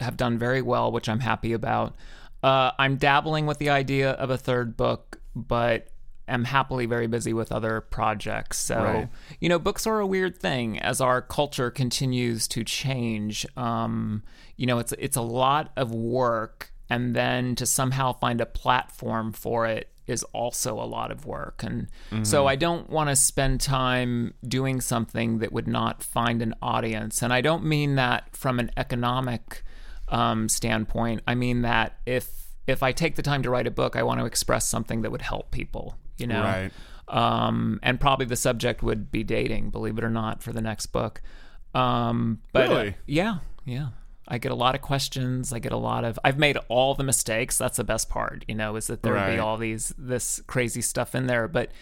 have 0.00 0.16
done 0.16 0.38
very 0.38 0.60
well, 0.60 0.90
which 0.90 1.08
I'm 1.08 1.20
happy 1.20 1.52
about. 1.52 1.94
Uh, 2.42 2.72
I'm 2.78 2.96
dabbling 2.96 3.46
with 3.46 3.58
the 3.58 3.70
idea 3.70 4.10
of 4.12 4.30
a 4.30 4.36
third 4.38 4.76
book, 4.76 5.20
but 5.36 5.88
am 6.30 6.44
happily 6.44 6.86
very 6.86 7.06
busy 7.06 7.32
with 7.32 7.52
other 7.52 7.80
projects. 7.80 8.58
So, 8.58 8.82
Right. 8.82 9.08
you 9.40 9.48
know, 9.48 9.58
books 9.58 9.86
are 9.86 10.00
a 10.00 10.06
weird 10.06 10.38
thing 10.38 10.78
as 10.78 11.00
our 11.00 11.20
culture 11.20 11.70
continues 11.70 12.48
to 12.48 12.64
change. 12.64 13.46
Um, 13.56 14.22
you 14.56 14.66
know, 14.66 14.78
it's 14.78 14.92
it's 14.98 15.16
a 15.16 15.22
lot 15.22 15.72
of 15.76 15.92
work, 15.92 16.72
and 16.88 17.14
then 17.14 17.54
to 17.56 17.66
somehow 17.66 18.12
find 18.12 18.40
a 18.40 18.46
platform 18.46 19.32
for 19.32 19.66
it 19.66 19.88
is 20.06 20.24
also 20.32 20.74
a 20.74 20.84
lot 20.84 21.12
of 21.12 21.24
work. 21.24 21.62
And 21.62 21.86
so 22.26 22.48
I 22.48 22.56
don't 22.56 22.90
want 22.90 23.10
to 23.10 23.16
spend 23.16 23.60
time 23.60 24.34
doing 24.46 24.80
something 24.80 25.38
that 25.38 25.52
would 25.52 25.68
not 25.68 26.02
find 26.02 26.42
an 26.42 26.52
audience. 26.60 27.22
And 27.22 27.32
I 27.32 27.40
don't 27.40 27.64
mean 27.64 27.94
that 27.94 28.34
from 28.36 28.58
an 28.58 28.72
economic 28.76 29.62
um, 30.08 30.48
standpoint. 30.48 31.22
I 31.28 31.36
mean 31.36 31.62
that 31.62 31.98
if 32.06 32.28
if 32.66 32.82
I 32.82 32.92
take 32.92 33.14
the 33.16 33.22
time 33.22 33.42
to 33.42 33.50
write 33.50 33.66
a 33.66 33.70
book, 33.70 33.96
I 33.96 34.02
want 34.02 34.20
to 34.20 34.26
express 34.26 34.64
something 34.66 35.02
that 35.02 35.10
would 35.10 35.22
help 35.22 35.50
people. 35.50 35.96
You 36.20 36.26
know, 36.28 36.42
Right. 36.42 36.70
um, 37.08 37.80
and 37.82 37.98
probably 38.00 38.26
the 38.26 38.36
subject 38.36 38.82
would 38.82 39.10
be 39.10 39.24
dating, 39.24 39.70
believe 39.70 39.98
it 39.98 40.04
or 40.04 40.10
not, 40.10 40.42
for 40.42 40.52
the 40.52 40.60
next 40.60 40.86
book. 40.86 41.20
Um, 41.74 42.40
but 42.52 42.68
uh, 42.68 42.74
Really? 42.74 42.94
yeah, 43.06 43.38
yeah. 43.64 43.88
I 44.28 44.38
get 44.38 44.52
a 44.52 44.54
lot 44.56 44.74
of 44.76 44.80
questions. 44.80 45.52
I 45.52 45.58
get 45.58 45.72
a 45.72 45.76
lot 45.76 46.04
of. 46.04 46.16
I've 46.22 46.38
made 46.38 46.56
all 46.68 46.94
the 46.94 47.02
mistakes. 47.02 47.58
That's 47.58 47.78
the 47.78 47.84
best 47.84 48.08
part, 48.08 48.44
you 48.46 48.54
know, 48.54 48.76
is 48.76 48.86
that 48.86 49.02
there 49.02 49.14
would 49.14 49.26
be 49.34 49.38
all 49.40 49.56
these 49.56 49.92
this 49.98 50.40
crazy 50.46 50.82
stuff 50.82 51.16
in 51.16 51.26
there. 51.26 51.48
But 51.48 51.72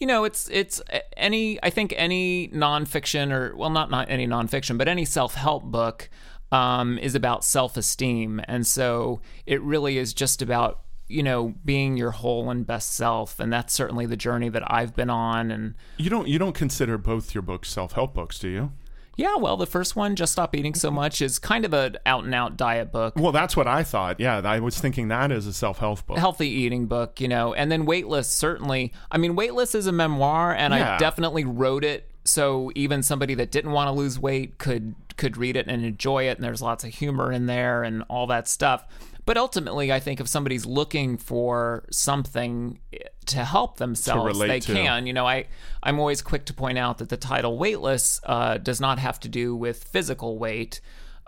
you 0.00 0.06
know, 0.06 0.24
it's 0.24 0.48
it's 0.50 0.80
any. 1.18 1.62
I 1.62 1.68
think 1.68 1.92
any 1.98 2.48
nonfiction 2.48 3.30
or 3.30 3.54
well, 3.54 3.68
not 3.68 3.90
not 3.90 4.08
any 4.08 4.26
nonfiction, 4.26 4.78
but 4.78 4.88
any 4.88 5.04
self 5.04 5.34
help 5.34 5.64
book 5.64 6.08
um, 6.50 6.98
is 6.98 7.14
about 7.14 7.44
self 7.44 7.76
esteem, 7.76 8.40
and 8.48 8.66
so 8.66 9.20
it 9.44 9.60
really 9.60 9.98
is 9.98 10.14
just 10.14 10.40
about 10.40 10.80
you 11.08 11.22
know 11.22 11.54
being 11.64 11.96
your 11.96 12.10
whole 12.10 12.50
and 12.50 12.66
best 12.66 12.92
self, 12.94 13.40
and 13.40 13.52
that's 13.52 13.72
certainly 13.74 14.06
the 14.06 14.16
journey 14.16 14.48
that 14.50 14.62
I've 14.72 14.94
been 14.94 15.10
on. 15.10 15.50
And 15.50 15.74
you 15.96 16.10
don't 16.10 16.28
you 16.28 16.38
don't 16.38 16.54
consider 16.54 16.98
both 16.98 17.34
your 17.34 17.42
books 17.42 17.70
self 17.70 17.92
help 17.92 18.14
books, 18.14 18.38
do 18.38 18.48
you? 18.48 18.72
yeah, 19.16 19.34
well, 19.34 19.56
the 19.56 19.66
first 19.66 19.96
one, 19.96 20.14
just 20.14 20.30
stop 20.30 20.54
eating 20.54 20.76
so 20.76 20.92
much, 20.92 21.20
is 21.20 21.40
kind 21.40 21.64
of 21.64 21.74
an 21.74 21.96
out 22.06 22.22
and 22.22 22.32
out 22.32 22.56
diet 22.56 22.92
book. 22.92 23.14
Well, 23.16 23.32
that's 23.32 23.56
what 23.56 23.66
I 23.66 23.82
thought. 23.82 24.20
Yeah, 24.20 24.38
I 24.44 24.60
was 24.60 24.78
thinking 24.80 25.08
that 25.08 25.32
is 25.32 25.44
a 25.48 25.52
self 25.52 25.78
help 25.78 26.06
book. 26.06 26.18
healthy 26.18 26.48
eating 26.48 26.86
book, 26.86 27.20
you 27.20 27.26
know, 27.26 27.52
and 27.52 27.70
then 27.72 27.84
Weightless 27.84 28.28
certainly. 28.30 28.92
I 29.10 29.18
mean, 29.18 29.34
Weightless 29.34 29.74
is 29.74 29.88
a 29.88 29.92
memoir, 29.92 30.54
and 30.54 30.72
Yeah. 30.72 30.94
I 30.94 30.98
definitely 30.98 31.44
wrote 31.44 31.82
it 31.84 32.08
so 32.24 32.70
even 32.76 33.02
somebody 33.02 33.34
that 33.34 33.50
didn't 33.50 33.72
want 33.72 33.88
to 33.88 33.92
lose 33.92 34.20
weight 34.20 34.58
could 34.58 34.94
could 35.16 35.36
read 35.36 35.56
it 35.56 35.66
and 35.66 35.84
enjoy 35.84 36.28
it. 36.28 36.36
And 36.36 36.44
there's 36.44 36.62
lots 36.62 36.84
of 36.84 36.90
humor 36.94 37.32
in 37.32 37.46
there 37.46 37.82
and 37.82 38.04
all 38.08 38.28
that 38.28 38.46
stuff. 38.46 38.86
But 39.28 39.36
ultimately, 39.36 39.92
I 39.92 40.00
think 40.00 40.20
if 40.20 40.26
somebody's 40.26 40.64
looking 40.64 41.18
for 41.18 41.84
something 41.90 42.80
to 43.26 43.44
help 43.44 43.76
themselves, 43.76 44.24
relate 44.24 44.48
they 44.48 44.60
to. 44.60 44.72
can. 44.72 45.06
You 45.06 45.12
know, 45.12 45.26
I 45.26 45.48
I'm 45.82 46.00
always 46.00 46.22
quick 46.22 46.46
to 46.46 46.54
point 46.54 46.78
out 46.78 46.96
that 46.96 47.10
the 47.10 47.18
title 47.18 47.58
"Weightless" 47.58 48.22
uh, 48.24 48.56
does 48.56 48.80
not 48.80 48.98
have 48.98 49.20
to 49.20 49.28
do 49.28 49.54
with 49.54 49.84
physical 49.84 50.38
weight. 50.38 50.80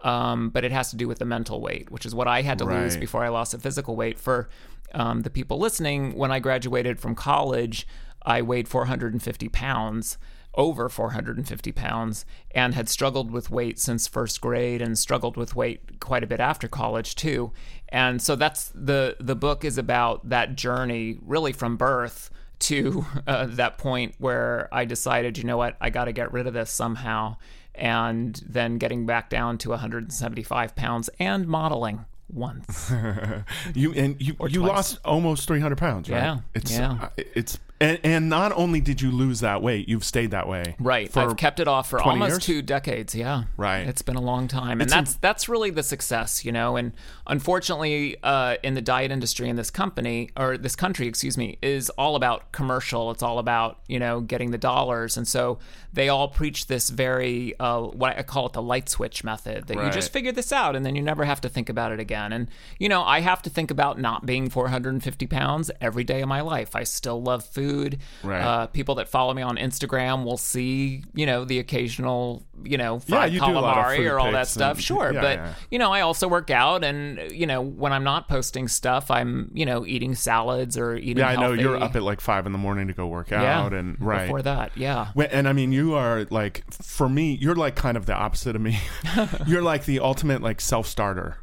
Um, 0.02 0.48
but 0.48 0.64
it 0.64 0.72
has 0.72 0.88
to 0.92 0.96
do 0.96 1.08
with 1.08 1.18
the 1.18 1.26
mental 1.26 1.60
weight, 1.60 1.90
which 1.90 2.06
is 2.06 2.14
what 2.14 2.26
I 2.26 2.40
had 2.40 2.56
to 2.60 2.64
lose 2.64 2.96
before 2.96 3.22
I 3.22 3.28
lost 3.28 3.52
the 3.52 3.58
physical 3.58 3.96
weight. 3.96 4.18
For 4.18 4.48
um, 4.94 5.20
the 5.20 5.28
people 5.28 5.58
listening, 5.58 6.14
when 6.14 6.32
I 6.32 6.38
graduated 6.38 6.98
from 6.98 7.14
college, 7.14 7.86
I 8.22 8.40
weighed 8.40 8.66
450 8.66 9.50
pounds, 9.50 10.16
over 10.54 10.88
450 10.88 11.72
pounds, 11.72 12.24
and 12.52 12.74
had 12.74 12.88
struggled 12.88 13.30
with 13.30 13.50
weight 13.50 13.78
since 13.78 14.08
first 14.08 14.40
grade 14.40 14.82
and 14.82 14.98
struggled 14.98 15.36
with 15.36 15.54
weight 15.54 16.00
quite 16.00 16.24
a 16.24 16.26
bit 16.26 16.40
after 16.40 16.66
college 16.68 17.14
too. 17.14 17.52
And 17.88 18.20
so 18.20 18.36
that's 18.36 18.70
the 18.74 19.16
the 19.20 19.36
book 19.36 19.64
is 19.64 19.78
about 19.78 20.28
that 20.28 20.56
journey, 20.56 21.18
really 21.22 21.52
from 21.52 21.76
birth 21.76 22.30
to 22.60 23.04
uh, 23.26 23.46
that 23.50 23.78
point 23.78 24.14
where 24.18 24.68
I 24.72 24.84
decided, 24.84 25.38
you 25.38 25.44
know 25.44 25.56
what, 25.56 25.76
I 25.80 25.90
got 25.90 26.04
to 26.06 26.12
get 26.12 26.32
rid 26.32 26.46
of 26.46 26.54
this 26.54 26.70
somehow. 26.70 27.36
And 27.74 28.34
then 28.46 28.78
getting 28.78 29.06
back 29.06 29.30
down 29.30 29.56
to 29.58 29.70
175 29.70 30.74
pounds 30.76 31.08
and 31.18 31.46
modeling 31.46 32.04
once. 32.28 32.92
You 33.74 33.92
and 33.94 34.16
you 34.20 34.34
you 34.48 34.60
twice. 34.60 34.68
lost 34.68 34.98
almost 35.04 35.46
three 35.48 35.60
hundred 35.60 35.78
pounds, 35.78 36.08
right? 36.10 36.18
Yeah, 36.18 36.38
It's 36.54 36.70
yeah. 36.72 36.98
uh, 37.02 37.08
it's 37.16 37.58
and, 37.80 37.98
and 38.04 38.28
not 38.28 38.52
only 38.52 38.80
did 38.80 39.00
you 39.00 39.10
lose 39.10 39.40
that 39.40 39.62
weight, 39.62 39.88
you've 39.88 40.04
stayed 40.04 40.32
that 40.32 40.46
way. 40.46 40.76
Right. 40.78 41.14
I've 41.16 41.36
kept 41.36 41.60
it 41.60 41.66
off 41.66 41.88
for 41.88 42.00
almost 42.00 42.30
years? 42.30 42.44
two 42.44 42.62
decades. 42.62 43.14
Yeah. 43.14 43.44
Right. 43.56 43.88
It's 43.88 44.02
been 44.02 44.16
a 44.16 44.20
long 44.20 44.48
time. 44.48 44.72
And 44.72 44.82
It's 44.82 44.92
that's 44.92 45.14
that's 45.14 45.48
really 45.48 45.70
the 45.70 45.82
success, 45.82 46.44
you 46.44 46.52
know. 46.52 46.76
And 46.76 46.92
unfortunately, 47.26 48.16
uh, 48.22 48.56
in 48.62 48.74
the 48.74 48.82
diet 48.82 49.10
industry 49.10 49.48
in 49.48 49.56
this 49.56 49.70
company 49.70 50.30
or 50.36 50.58
this 50.58 50.76
country, 50.76 51.06
excuse 51.06 51.38
me, 51.38 51.58
is 51.62 51.88
all 51.90 52.16
about 52.16 52.52
commercial. 52.52 53.10
It's 53.10 53.22
all 53.22 53.38
about, 53.38 53.80
you 53.88 53.98
know, 53.98 54.20
getting 54.20 54.50
the 54.50 54.58
dollars. 54.58 55.16
And 55.16 55.26
so 55.26 55.58
they 55.92 56.08
all 56.08 56.28
preach 56.28 56.66
this 56.66 56.88
very 56.90 57.58
uh, 57.58 57.80
what 57.80 58.16
I 58.18 58.22
call 58.22 58.46
it 58.46 58.52
the 58.52 58.62
light 58.62 58.88
switch 58.88 59.24
method 59.24 59.66
that 59.66 59.76
you 59.76 59.90
just 59.90 60.12
figure 60.12 60.32
this 60.32 60.52
out 60.52 60.76
and 60.76 60.84
then 60.86 60.94
you 60.94 61.02
never 61.02 61.24
have 61.24 61.40
to 61.42 61.48
think 61.48 61.68
about 61.68 61.92
it 61.92 62.00
again. 62.00 62.32
And 62.32 62.48
you 62.78 62.88
know, 62.88 63.02
I 63.02 63.20
have 63.20 63.42
to 63.42 63.50
think 63.50 63.70
about 63.70 63.98
not 63.98 64.26
being 64.26 64.50
450 64.50 65.26
pounds 65.26 65.70
every 65.80 66.04
day 66.04 66.22
of 66.22 66.28
my 66.28 66.40
life. 66.42 66.76
I 66.76 66.84
still 66.84 67.22
love 67.22 67.44
food. 67.44 67.98
Right. 68.22 68.40
Uh, 68.40 68.66
people 68.68 68.94
that 68.96 69.08
follow 69.08 69.34
me 69.34 69.42
on 69.42 69.56
Instagram 69.56 70.24
will 70.24 70.36
see, 70.38 71.02
you 71.14 71.26
know, 71.26 71.44
the 71.44 71.58
occasional, 71.58 72.44
you 72.62 72.76
know, 72.78 72.94
Yeah, 73.06 73.16
fried 73.16 73.32
you 73.32 73.40
lot 73.40 73.48
of 73.48 73.64
calamari 73.64 74.10
or 74.10 74.18
all 74.20 74.32
that 74.32 74.46
stuff. 74.48 74.76
and- 74.76 74.84
Sure, 74.84 75.12
yeah, 75.12 75.20
but 75.20 75.38
yeah. 75.38 75.54
you 75.70 75.78
know, 75.78 75.92
I 75.92 76.00
also 76.00 76.26
work 76.28 76.50
out, 76.50 76.84
and 76.84 77.30
you 77.32 77.46
know, 77.46 77.60
when 77.60 77.92
I'm 77.92 78.04
not 78.04 78.28
posting 78.28 78.66
stuff, 78.68 79.10
I'm 79.10 79.50
you 79.54 79.64
know 79.66 79.86
eating 79.86 80.14
salads 80.14 80.76
or 80.76 80.96
eating. 80.96 81.18
Yeah, 81.18 81.28
I 81.28 81.34
know 81.36 81.42
healthy. 81.48 81.62
you're 81.62 81.82
up 81.82 81.94
at 81.96 82.02
like 82.02 82.20
five 82.20 82.46
in 82.46 82.52
the 82.52 82.58
morning 82.58 82.86
to 82.88 82.92
go 82.92 83.06
work 83.06 83.30
yeah, 83.30 83.60
out, 83.60 83.72
and 83.72 84.00
right. 84.00 84.22
before 84.24 84.42
that, 84.42 84.76
yeah. 84.76 85.08
Well, 85.14 85.28
And 85.30 85.48
I 85.48 85.52
mean, 85.52 85.72
you 85.72 85.79
are 85.94 86.26
like, 86.30 86.64
for 86.72 87.08
me, 87.08 87.34
you're 87.34 87.54
like 87.54 87.76
kind 87.76 87.96
of 87.96 88.06
the 88.06 88.14
opposite 88.14 88.54
of 88.56 88.62
me. 88.62 88.80
you're 89.46 89.62
like 89.62 89.84
the 89.84 90.00
ultimate 90.00 90.42
like 90.42 90.60
self 90.60 90.86
starter. 90.86 91.38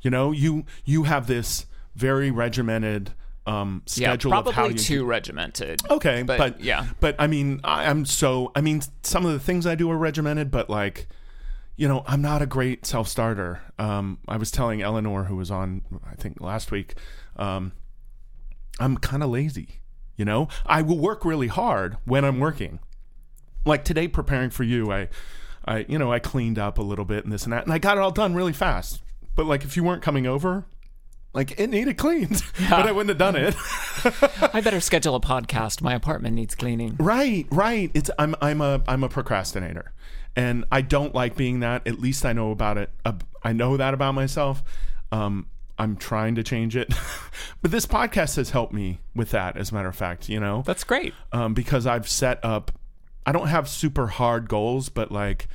You 0.00 0.10
know, 0.10 0.32
you 0.32 0.64
you 0.84 1.04
have 1.04 1.26
this 1.26 1.66
very 1.94 2.30
regimented 2.30 3.12
um, 3.46 3.82
Yeah, 3.86 4.10
schedule 4.10 4.34
of 4.34 4.46
how 4.46 4.52
probably 4.52 4.74
you 4.74 4.78
too 4.78 5.04
regimented. 5.04 5.80
Okay, 5.90 6.22
But, 6.22 6.38
but, 6.38 6.60
yeah. 6.60 6.86
but 7.00 7.16
I 7.18 7.26
mean, 7.26 7.60
I, 7.64 7.86
I'm 7.86 8.04
so. 8.04 8.52
I 8.54 8.60
mean, 8.60 8.82
some 9.02 9.26
of 9.26 9.32
the 9.32 9.40
things 9.40 9.66
I 9.66 9.74
do 9.74 9.90
are 9.90 9.98
regimented, 9.98 10.50
but 10.50 10.70
like, 10.70 11.08
you 11.76 11.88
know, 11.88 12.04
I'm 12.06 12.22
not 12.22 12.42
a 12.42 12.46
great 12.46 12.86
self 12.86 13.08
starter. 13.08 13.60
Um, 13.78 14.18
I 14.28 14.36
was 14.36 14.50
telling 14.50 14.82
Eleanor, 14.82 15.24
who 15.24 15.36
was 15.36 15.50
on, 15.50 15.82
I 16.08 16.14
think 16.14 16.40
last 16.40 16.70
week, 16.70 16.94
um, 17.36 17.72
I'm 18.78 18.96
kind 18.96 19.22
of 19.22 19.30
lazy. 19.30 19.80
You 20.16 20.24
know, 20.24 20.48
I 20.66 20.82
will 20.82 20.98
work 20.98 21.24
really 21.24 21.48
hard 21.48 21.96
when 22.04 22.24
I'm 22.24 22.38
working. 22.38 22.78
Like 23.64 23.84
today, 23.84 24.08
preparing 24.08 24.50
for 24.50 24.64
you, 24.64 24.90
I, 24.92 25.08
I, 25.64 25.86
you 25.88 25.98
know, 25.98 26.12
I 26.12 26.18
cleaned 26.18 26.58
up 26.58 26.78
a 26.78 26.82
little 26.82 27.04
bit 27.04 27.24
and 27.24 27.32
this 27.32 27.44
and 27.44 27.52
that, 27.52 27.64
and 27.64 27.72
I 27.72 27.78
got 27.78 27.96
it 27.96 28.00
all 28.00 28.10
done 28.10 28.34
really 28.34 28.52
fast. 28.52 29.02
But 29.36 29.46
like, 29.46 29.64
if 29.64 29.76
you 29.76 29.84
weren't 29.84 30.02
coming 30.02 30.26
over, 30.26 30.64
like 31.32 31.58
it 31.58 31.70
needed 31.70 31.96
cleaned, 31.96 32.42
but 32.68 32.86
I 32.86 32.92
wouldn't 32.92 33.08
have 33.08 33.18
done 33.18 33.36
it. 33.36 33.54
I 34.54 34.60
better 34.60 34.80
schedule 34.80 35.14
a 35.14 35.20
podcast. 35.20 35.80
My 35.80 35.94
apartment 35.94 36.34
needs 36.34 36.54
cleaning. 36.54 36.96
Right, 36.98 37.46
right. 37.50 37.90
It's 37.94 38.10
I'm 38.18 38.34
I'm 38.42 38.60
a 38.60 38.82
I'm 38.86 39.02
a 39.04 39.08
procrastinator, 39.08 39.92
and 40.36 40.64
I 40.70 40.82
don't 40.82 41.14
like 41.14 41.36
being 41.36 41.60
that. 41.60 41.86
At 41.86 42.00
least 42.00 42.26
I 42.26 42.32
know 42.34 42.50
about 42.50 42.76
it. 42.76 42.90
I 43.42 43.52
know 43.52 43.76
that 43.78 43.94
about 43.94 44.12
myself. 44.14 44.62
Um, 45.10 45.46
I'm 45.78 45.96
trying 45.96 46.34
to 46.34 46.42
change 46.42 46.76
it, 46.76 46.92
but 47.62 47.70
this 47.70 47.86
podcast 47.86 48.36
has 48.36 48.50
helped 48.50 48.72
me 48.74 49.00
with 49.14 49.30
that. 49.30 49.56
As 49.56 49.70
a 49.70 49.74
matter 49.74 49.88
of 49.88 49.96
fact, 49.96 50.28
you 50.28 50.38
know, 50.38 50.62
That's 50.66 50.84
great. 50.84 51.14
um, 51.32 51.54
because 51.54 51.86
I've 51.86 52.08
set 52.08 52.44
up. 52.44 52.72
I 53.26 53.32
don't 53.32 53.48
have 53.48 53.68
super 53.68 54.06
hard 54.08 54.48
goals, 54.48 54.88
but 54.88 55.12
like 55.12 55.48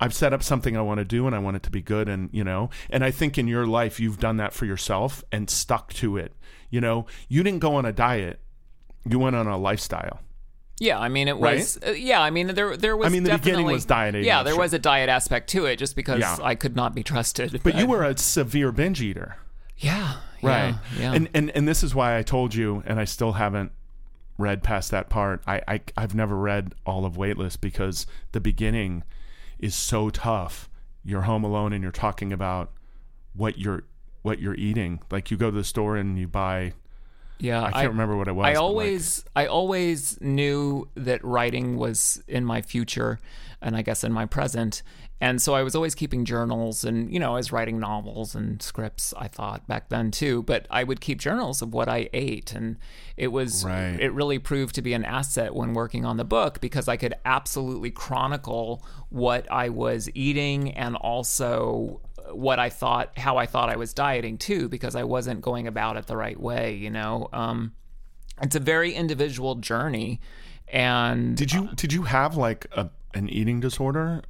I've 0.00 0.14
set 0.14 0.32
up 0.32 0.42
something 0.42 0.76
I 0.76 0.82
want 0.82 0.98
to 0.98 1.04
do 1.04 1.26
and 1.26 1.34
I 1.34 1.38
want 1.38 1.56
it 1.56 1.62
to 1.64 1.70
be 1.70 1.82
good 1.82 2.08
and 2.08 2.30
you 2.32 2.42
know 2.44 2.70
and 2.90 3.04
I 3.04 3.10
think 3.10 3.36
in 3.38 3.48
your 3.48 3.66
life 3.66 4.00
you've 4.00 4.18
done 4.18 4.36
that 4.38 4.52
for 4.52 4.64
yourself 4.66 5.22
and 5.30 5.48
stuck 5.50 5.92
to 5.94 6.16
it 6.16 6.32
you 6.70 6.80
know 6.80 7.06
you 7.28 7.42
didn't 7.42 7.60
go 7.60 7.74
on 7.74 7.84
a 7.84 7.92
diet 7.92 8.40
you 9.08 9.18
went 9.18 9.36
on 9.36 9.46
a 9.46 9.58
lifestyle 9.58 10.20
Yeah, 10.78 10.98
I 10.98 11.08
mean 11.10 11.28
it 11.28 11.34
Right? 11.36 11.58
was. 11.58 11.78
Uh, 11.86 11.90
yeah, 11.90 12.20
I 12.22 12.30
mean 12.30 12.46
there 12.48 12.76
there 12.78 12.96
was. 12.96 13.06
I 13.06 13.10
mean, 13.10 13.24
the 13.24 13.36
beginning 13.36 13.66
was 13.66 13.84
dieting, 13.84 14.24
Yeah, 14.24 14.42
there 14.42 14.54
sure. 14.54 14.62
was 14.62 14.72
a 14.72 14.78
diet 14.78 15.10
aspect 15.10 15.50
to 15.50 15.66
it, 15.66 15.76
just 15.76 15.94
because 15.96 16.20
Yeah. 16.20 16.38
I 16.42 16.54
could 16.54 16.74
not 16.76 16.94
be 16.94 17.02
trusted. 17.02 17.60
but 17.62 17.74
you 17.74 17.86
were 17.92 18.02
a 18.02 18.16
severe 18.16 18.72
binge 18.72 19.02
eater 19.02 19.36
yeah, 19.76 20.16
right 20.42 20.74
Yeah, 20.96 21.00
yeah. 21.00 21.12
and 21.14 21.28
and 21.34 21.50
and 21.50 21.68
this 21.68 21.82
is 21.82 21.94
why 21.94 22.16
I 22.18 22.22
told 22.22 22.54
you 22.54 22.82
and 22.86 22.98
I 22.98 23.04
still 23.04 23.32
haven't 23.32 23.72
read 24.40 24.62
past 24.62 24.90
that 24.90 25.08
part 25.08 25.42
I, 25.46 25.62
I 25.68 25.80
I've 25.96 26.14
never 26.14 26.36
read 26.36 26.74
all 26.86 27.04
of 27.04 27.16
Weightless 27.16 27.56
because 27.56 28.06
the 28.32 28.40
beginning 28.40 29.04
is 29.58 29.74
so 29.74 30.10
tough 30.10 30.68
you're 31.04 31.22
home 31.22 31.44
alone 31.44 31.72
and 31.72 31.82
you're 31.82 31.92
talking 31.92 32.32
about 32.32 32.72
what 33.34 33.58
you're 33.58 33.84
what 34.22 34.40
you're 34.40 34.54
eating 34.54 35.00
like 35.10 35.30
you 35.30 35.36
go 35.36 35.50
to 35.50 35.56
the 35.56 35.64
store 35.64 35.96
and 35.96 36.18
you 36.18 36.26
buy 36.26 36.72
yeah. 37.40 37.62
I 37.64 37.70
can't 37.70 37.88
remember 37.88 38.16
what 38.16 38.28
it 38.28 38.32
was 38.32 38.44
I 38.44 38.52
but, 38.52 38.52
like- 38.52 38.62
always, 38.62 39.24
I 39.34 39.46
always 39.46 40.20
knew 40.20 40.88
that 40.94 41.24
writing 41.24 41.76
was 41.76 42.22
in 42.28 42.44
my 42.44 42.62
future, 42.62 43.18
and 43.62 43.76
I 43.76 43.82
guess 43.82 44.04
in 44.04 44.12
my 44.12 44.26
present. 44.26 44.82
And 45.22 45.42
so 45.42 45.52
I 45.54 45.62
was 45.62 45.74
always 45.74 45.94
keeping 45.94 46.24
journals, 46.24 46.82
and 46.82 47.12
you 47.12 47.20
know, 47.20 47.32
I 47.32 47.36
was 47.36 47.52
writing 47.52 47.78
novels 47.78 48.34
and 48.34 48.62
scripts. 48.62 49.12
I 49.18 49.28
thought 49.28 49.66
back 49.68 49.90
then 49.90 50.10
too, 50.10 50.42
but 50.44 50.66
I 50.70 50.82
would 50.82 51.00
keep 51.02 51.18
journals 51.20 51.60
of 51.60 51.74
what 51.74 51.88
I 51.88 52.08
ate, 52.14 52.54
and 52.54 52.76
it 53.18 53.28
was, 53.28 53.64
Right. 53.64 54.00
it 54.00 54.12
really 54.14 54.38
proved 54.38 54.74
to 54.76 54.82
be 54.82 54.94
an 54.94 55.04
asset 55.04 55.54
when 55.54 55.74
working 55.74 56.06
on 56.06 56.16
the 56.16 56.24
book 56.24 56.60
because 56.62 56.88
I 56.88 56.96
could 56.96 57.14
absolutely 57.26 57.90
chronicle 57.90 58.82
what 59.10 59.50
I 59.52 59.68
was 59.68 60.08
eating 60.14 60.72
and 60.72 60.96
also 60.96 62.00
what 62.32 62.58
I 62.58 62.70
thought, 62.70 63.18
how 63.18 63.36
I 63.36 63.44
thought 63.44 63.68
I 63.68 63.76
was 63.76 63.92
dieting 63.92 64.38
too, 64.38 64.68
because 64.70 64.96
I 64.96 65.04
wasn't 65.04 65.42
going 65.42 65.66
about 65.66 65.96
it 65.98 66.06
the 66.06 66.16
right 66.16 66.40
way. 66.40 66.74
You 66.76 66.90
know, 66.90 67.28
um, 67.34 67.72
it's 68.40 68.56
a 68.56 68.60
very 68.60 68.94
individual 68.94 69.56
journey, 69.56 70.18
and 70.68 71.36
did 71.36 71.52
you 71.52 71.68
did 71.74 71.92
you 71.92 72.04
have 72.04 72.36
like 72.38 72.66
a 72.72 72.88
an 73.12 73.28
eating 73.28 73.60
disorder 73.60 74.22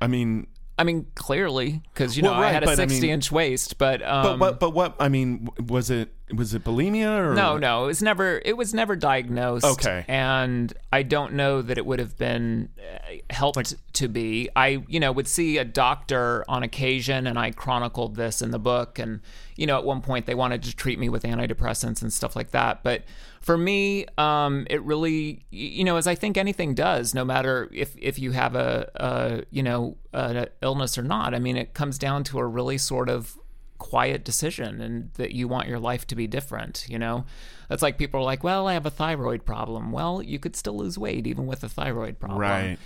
I 0.00 0.06
mean 0.06 0.46
I 0.78 0.84
mean, 0.84 1.06
clearly, 1.14 1.80
because 1.94 2.18
you 2.18 2.22
know 2.22 2.32
Well, 2.32 2.42
I 2.42 2.50
had 2.50 2.62
a 2.62 2.66
but 2.66 2.78
I 2.78 2.82
mean- 2.82 2.90
sixty-inch 2.90 3.32
waist, 3.32 3.78
but 3.78 4.02
um, 4.02 4.22
but 4.24 4.38
what 4.38 4.60
but 4.60 4.70
what 4.74 4.96
I 5.00 5.08
mean 5.08 5.48
was 5.68 5.88
it 5.90 6.12
was 6.34 6.54
it 6.54 6.64
bulimia 6.64 7.18
or 7.18 7.34
No, 7.34 7.56
no, 7.56 7.84
it 7.84 7.86
was 7.86 8.02
never. 8.02 8.42
It 8.44 8.56
was 8.56 8.74
never 8.74 8.96
diagnosed. 8.96 9.64
Okay. 9.64 10.04
and 10.08 10.72
I 10.92 11.02
don't 11.02 11.34
know 11.34 11.62
that 11.62 11.78
it 11.78 11.86
would 11.86 12.00
have 12.00 12.18
been 12.18 12.70
uh, 12.78 13.14
helped 13.30 13.74
to 13.94 14.08
be. 14.08 14.48
I, 14.56 14.82
you 14.88 14.98
know, 14.98 15.12
would 15.12 15.28
see 15.28 15.58
a 15.58 15.64
doctor 15.64 16.44
on 16.48 16.64
occasion, 16.64 17.26
and 17.28 17.38
I 17.38 17.52
chronicled 17.52 18.16
this 18.16 18.42
in 18.42 18.50
the 18.50 18.58
book. 18.58 18.98
And 18.98 19.20
you 19.56 19.66
know, 19.66 19.78
at 19.78 19.84
one 19.84 20.00
point 20.00 20.26
they 20.26 20.34
wanted 20.34 20.64
to 20.64 20.74
treat 20.74 20.98
me 20.98 21.08
with 21.08 21.22
antidepressants 21.22 22.02
and 22.02 22.12
stuff 22.12 22.34
like 22.34 22.50
that. 22.50 22.82
But 22.82 23.04
for 23.40 23.56
me, 23.56 24.06
um, 24.18 24.66
it 24.68 24.82
really, 24.82 25.44
you 25.50 25.84
know, 25.84 25.96
as 25.96 26.08
I 26.08 26.16
think 26.16 26.36
anything 26.36 26.74
does, 26.74 27.14
no 27.14 27.24
matter 27.24 27.68
if 27.72 27.94
if 27.96 28.18
you 28.18 28.32
have 28.32 28.56
a, 28.56 28.90
a 28.96 29.42
you 29.50 29.62
know, 29.62 29.96
an 30.12 30.48
illness 30.60 30.98
or 30.98 31.02
not. 31.02 31.34
I 31.34 31.38
mean, 31.38 31.56
it 31.56 31.72
comes 31.72 31.98
down 31.98 32.24
to 32.24 32.38
a 32.40 32.46
really 32.46 32.78
sort 32.78 33.08
of 33.08 33.38
quiet 33.78 34.24
decision 34.24 34.80
and 34.80 35.12
that 35.14 35.32
you 35.32 35.48
want 35.48 35.68
your 35.68 35.78
life 35.78 36.06
to 36.08 36.14
be 36.14 36.26
different, 36.26 36.86
you 36.88 36.98
know? 36.98 37.24
That's 37.68 37.82
like 37.82 37.98
people 37.98 38.20
are 38.20 38.24
like, 38.24 38.44
well, 38.44 38.66
I 38.68 38.74
have 38.74 38.86
a 38.86 38.90
thyroid 38.90 39.44
problem. 39.44 39.92
Well, 39.92 40.22
you 40.22 40.38
could 40.38 40.56
still 40.56 40.76
lose 40.76 40.96
weight 40.98 41.26
even 41.26 41.46
with 41.46 41.62
a 41.64 41.68
thyroid 41.68 42.18
problem. 42.18 42.40
right 42.40 42.78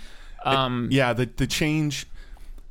Um, 0.43 0.87
yeah 0.91 1.13
the 1.13 1.25
the 1.37 1.45
change 1.47 2.07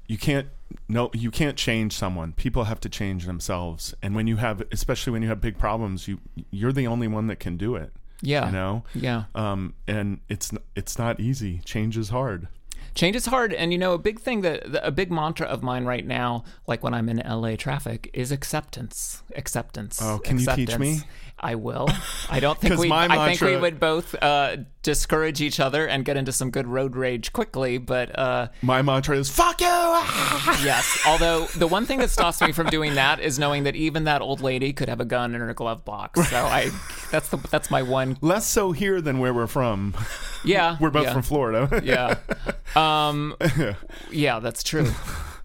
you 0.08 0.18
can't 0.18 0.48
no 0.88 1.10
you 1.14 1.30
can't 1.30 1.56
change 1.56 1.92
someone 1.92 2.32
people 2.32 2.64
have 2.64 2.80
to 2.80 2.88
change 2.88 3.26
themselves 3.26 3.94
and 4.02 4.14
when 4.16 4.26
you 4.26 4.36
have 4.38 4.62
especially 4.72 5.12
when 5.12 5.22
you 5.22 5.28
have 5.28 5.40
big 5.40 5.56
problems 5.56 6.08
you 6.08 6.18
you're 6.50 6.72
the 6.72 6.86
only 6.88 7.06
one 7.06 7.28
that 7.28 7.36
can 7.38 7.56
do 7.56 7.76
it 7.76 7.92
yeah. 8.22 8.46
you 8.46 8.52
know 8.52 8.82
Yeah. 8.94 9.24
um 9.36 9.74
and 9.86 10.18
it's 10.28 10.50
it's 10.74 10.98
not 10.98 11.20
easy 11.20 11.60
change 11.64 11.96
is 11.96 12.08
hard 12.08 12.48
Change 12.94 13.16
is 13.16 13.26
hard. 13.26 13.52
And, 13.52 13.72
you 13.72 13.78
know, 13.78 13.92
a 13.92 13.98
big 13.98 14.20
thing 14.20 14.40
that, 14.42 14.62
a 14.84 14.90
big 14.90 15.10
mantra 15.10 15.46
of 15.46 15.62
mine 15.62 15.84
right 15.84 16.06
now, 16.06 16.44
like 16.66 16.82
when 16.82 16.94
I'm 16.94 17.08
in 17.08 17.18
LA 17.18 17.56
traffic, 17.56 18.10
is 18.12 18.32
acceptance. 18.32 19.22
Acceptance. 19.36 20.00
Oh, 20.02 20.18
can 20.18 20.38
you 20.38 20.46
teach 20.46 20.78
me? 20.78 21.00
I 21.40 21.54
will. 21.54 21.88
I 22.28 22.38
don't 22.40 22.58
think 22.58 22.76
we. 22.78 22.88
my 22.88 23.06
I 23.08 23.34
think 23.34 23.40
we 23.40 23.56
would 23.56 23.80
both 23.80 24.14
uh, 24.22 24.58
discourage 24.82 25.40
each 25.40 25.58
other 25.58 25.86
and 25.86 26.04
get 26.04 26.16
into 26.16 26.32
some 26.32 26.50
good 26.50 26.66
road 26.66 26.96
rage 26.96 27.32
quickly. 27.32 27.78
But 27.78 28.16
uh, 28.18 28.48
my 28.62 28.82
mantra 28.82 29.16
is 29.16 29.30
fuck 29.30 29.60
you 29.60 29.66
Yes. 29.66 31.02
Although 31.06 31.46
the 31.46 31.66
one 31.66 31.86
thing 31.86 31.98
that 32.00 32.10
stops 32.10 32.40
me 32.40 32.52
from 32.52 32.68
doing 32.68 32.94
that 32.94 33.20
is 33.20 33.38
knowing 33.38 33.64
that 33.64 33.74
even 33.74 34.04
that 34.04 34.20
old 34.20 34.40
lady 34.40 34.72
could 34.72 34.88
have 34.88 35.00
a 35.00 35.04
gun 35.04 35.34
in 35.34 35.40
her 35.40 35.54
glove 35.54 35.84
box. 35.84 36.28
So 36.28 36.36
I, 36.36 36.70
that's 37.10 37.28
the 37.28 37.38
that's 37.50 37.70
my 37.70 37.82
one. 37.82 38.18
less 38.20 38.46
so 38.46 38.72
here 38.72 39.00
than 39.00 39.18
where 39.18 39.32
we're 39.32 39.46
from 39.46 39.94
Yeah. 40.44 40.76
we're 40.80 40.90
both 40.90 41.04
yeah, 41.04 41.12
from 41.14 41.22
florida 41.22 41.80
Yeah. 41.82 42.16
Um. 42.76 43.34
Yeah, 44.10 44.40
that's 44.40 44.62
true. 44.62 44.92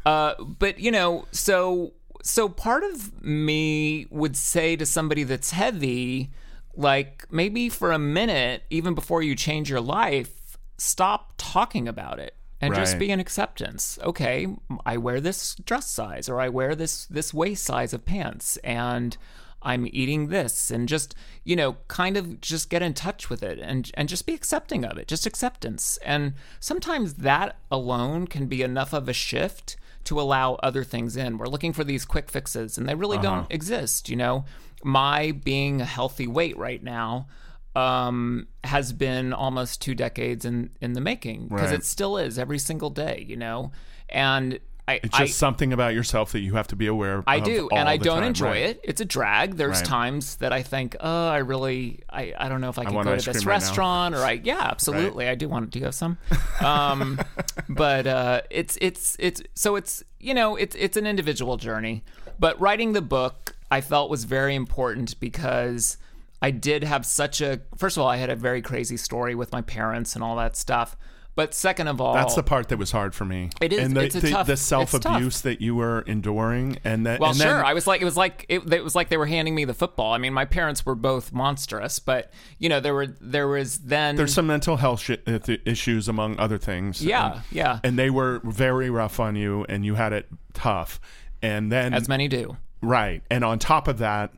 Uh. 0.05 0.36
But 0.43 0.79
you 0.79 0.91
know, 0.91 1.25
so 1.31 1.93
so 2.25 2.49
part 2.49 2.83
of 2.83 3.23
me 3.23 4.07
would 4.09 4.35
say 4.35 4.75
to 4.77 4.85
somebody 4.85 5.21
that's 5.23 5.51
heavy, 5.51 6.31
like 6.75 7.27
maybe 7.29 7.69
for 7.69 7.91
a 7.91 7.99
minute, 7.99 8.63
even 8.71 8.95
before 8.95 9.21
you 9.21 9.35
change 9.35 9.69
your 9.69 9.79
life, 9.79 10.57
stop 10.79 11.33
talking 11.38 11.88
about 11.88 12.17
it 12.17 12.33
and 12.59 12.73
just 12.73 12.97
be 12.97 13.11
in 13.11 13.19
acceptance. 13.19 13.99
Okay, 14.01 14.47
I 14.88 14.97
wear 14.97 15.21
this 15.21 15.53
dress 15.53 15.88
size 15.88 16.27
or 16.27 16.41
I 16.41 16.49
wear 16.49 16.73
this 16.73 17.05
this 17.05 17.31
waist 17.31 17.63
size 17.63 17.93
of 17.93 18.05
pants 18.05 18.57
and 18.63 19.15
I'm 19.61 19.88
eating 19.91 20.29
this 20.29 20.71
and 20.71 20.89
just, 20.89 21.13
you 21.43 21.55
know, 21.55 21.77
kind 21.88 22.17
of 22.17 22.41
just 22.41 22.71
get 22.71 22.81
in 22.81 22.95
touch 22.95 23.29
with 23.29 23.43
it 23.43 23.59
and 23.59 23.91
and 23.93 24.09
just 24.09 24.25
be 24.25 24.33
accepting 24.33 24.83
of 24.83 24.97
it. 24.97 25.07
Just 25.07 25.27
acceptance. 25.27 25.99
And 26.03 26.33
sometimes 26.59 27.15
that 27.15 27.57
alone 27.69 28.25
can 28.25 28.47
be 28.47 28.63
enough 28.63 28.93
of 28.93 29.07
a 29.07 29.13
shift 29.13 29.77
to 30.05 30.19
allow 30.21 30.55
other 30.55 30.83
things 30.83 31.15
in. 31.17 31.37
We're 31.37 31.47
looking 31.47 31.73
for 31.73 31.83
these 31.83 32.05
quick 32.05 32.29
fixes 32.31 32.77
and 32.77 32.87
they 32.87 32.95
really 32.95 33.17
don't 33.17 33.51
exist, 33.51 34.09
you 34.09 34.15
know. 34.15 34.45
My 34.83 35.31
being 35.31 35.81
a 35.81 35.85
healthy 35.85 36.27
weight 36.27 36.57
right 36.57 36.81
now 36.83 37.27
um, 37.75 38.47
has 38.63 38.93
been 38.93 39.33
almost 39.33 39.81
two 39.81 39.95
decades 39.95 40.45
in 40.45 40.69
in 40.79 40.93
the 40.93 41.01
making 41.01 41.47
because 41.49 41.71
Right. 41.71 41.79
it 41.79 41.85
still 41.85 42.17
is 42.17 42.39
every 42.39 42.59
single 42.59 42.89
day, 42.89 43.25
you 43.27 43.35
know. 43.35 43.71
And 44.09 44.59
I, 44.87 44.95
it's 45.01 45.17
just 45.17 45.19
I, 45.19 45.25
something 45.25 45.73
about 45.73 45.95
yourself 45.95 46.31
that 46.33 46.41
you 46.41 46.53
have 46.53 46.67
to 46.67 46.75
be 46.75 46.85
aware 46.85 47.17
of. 47.17 47.23
I 47.25 47.39
do, 47.39 47.69
and 47.71 47.89
I 47.89 47.97
don't 47.97 48.17
time. 48.19 48.25
enjoy 48.25 48.45
Right. 48.49 48.57
it. 48.61 48.81
It's 48.83 49.01
a 49.01 49.05
drag. 49.05 49.57
There's 49.57 49.77
Right. 49.77 49.85
times 49.85 50.35
that 50.37 50.53
I 50.53 50.61
think, 50.61 50.95
oh, 50.99 51.27
I 51.27 51.37
really, 51.37 52.01
I, 52.07 52.33
I 52.37 52.49
don't 52.49 52.61
know 52.61 52.69
if 52.69 52.77
I 52.77 52.85
can 52.85 52.93
want 52.93 53.07
go 53.07 53.15
to 53.17 53.25
this 53.25 53.37
cream 53.37 53.47
right 53.47 53.53
restaurant, 53.55 54.13
or 54.13 54.19
I, 54.19 54.31
yeah, 54.43 54.61
absolutely, 54.61 55.27
I 55.27 55.33
do 55.33 55.49
want. 55.49 55.71
To 55.71 55.79
do 55.79 55.85
have 55.85 55.95
some? 55.95 56.19
Um, 56.63 57.19
but 57.69 58.05
uh, 58.05 58.41
it's 58.51 58.77
it's 58.79 59.15
it's 59.19 59.41
so 59.55 59.75
it's 59.75 60.03
you 60.19 60.35
know 60.35 60.55
it's 60.55 60.75
it's 60.75 60.97
an 60.97 61.07
individual 61.07 61.57
journey. 61.57 62.03
But 62.37 62.59
writing 62.61 62.93
the 62.93 63.01
book, 63.01 63.55
I 63.71 63.81
felt 63.81 64.11
was 64.11 64.25
very 64.25 64.53
important 64.53 65.19
because 65.19 65.97
I 66.43 66.51
did 66.51 66.83
have 66.83 67.07
such 67.07 67.41
a. 67.41 67.61
First 67.75 67.97
of 67.97 68.03
all, 68.03 68.09
I 68.09 68.17
had 68.17 68.29
a 68.29 68.35
very 68.35 68.61
crazy 68.61 68.97
story 68.97 69.33
with 69.33 69.51
my 69.51 69.61
parents 69.63 70.13
and 70.13 70.23
all 70.23 70.35
that 70.35 70.55
stuff. 70.55 70.95
But 71.35 71.53
second 71.53 71.89
of 71.89 71.99
all, 71.99 72.13
That's 72.13 72.35
the 72.35 72.43
part 72.43 72.69
that 72.69 72.77
was 72.77 72.91
hard 72.91 73.13
for 73.13 73.25
me. 73.25 73.49
It 73.59 73.73
is- 73.73 73.79
And 73.79 73.95
the, 73.97 74.03
it's 74.05 74.15
the, 74.15 74.31
tough- 74.31 74.47
the 74.47 74.55
self 74.55 74.93
abuse 74.93 75.41
that 75.41 75.59
you 75.59 75.75
were 75.75 75.99
enduring, 76.07 76.77
and 76.85 77.05
that. 77.05 77.19
Well, 77.19 77.31
and 77.31 77.39
sure. 77.39 77.47
Then, 77.57 77.65
I 77.65 77.73
was 77.73 77.85
like, 77.87 78.01
it 78.01 78.05
was 78.05 78.15
like 78.15 78.45
it, 78.47 78.71
it 78.71 78.83
was 78.83 78.95
like 78.95 79.09
they 79.09 79.17
were 79.17 79.25
handing 79.25 79.53
me 79.53 79.65
the 79.65 79.73
football. 79.73 80.13
I 80.13 80.17
mean, 80.17 80.31
my 80.33 80.45
parents 80.45 80.85
were 80.85 80.95
both 80.95 81.33
monstrous, 81.33 81.99
but 81.99 82.31
you 82.57 82.69
know, 82.69 82.79
there 82.79 82.93
were 82.93 83.07
there 83.19 83.47
was 83.49 83.79
then 83.79 84.15
there's 84.15 84.33
some 84.33 84.47
mental 84.47 84.77
health 84.77 85.01
sh- 85.01 85.11
uh, 85.27 85.39
issues 85.65 86.07
among 86.07 86.39
other 86.39 86.57
things. 86.57 87.03
yeah, 87.03 87.33
and, 87.33 87.41
yeah, 87.51 87.79
and 87.83 87.99
they 87.99 88.09
were 88.09 88.39
very 88.45 88.89
rough 88.89 89.19
on 89.19 89.35
you, 89.35 89.65
and 89.67 89.85
you 89.85 89.95
had 89.95 90.13
it 90.13 90.27
tough. 90.53 91.01
And 91.41 91.69
then 91.71 91.93
as 91.93 92.07
many 92.07 92.27
do. 92.29 92.55
Right. 92.81 93.23
And 93.29 93.43
on 93.43 93.59
top 93.59 93.87
of 93.89 93.97
that, 93.97 94.31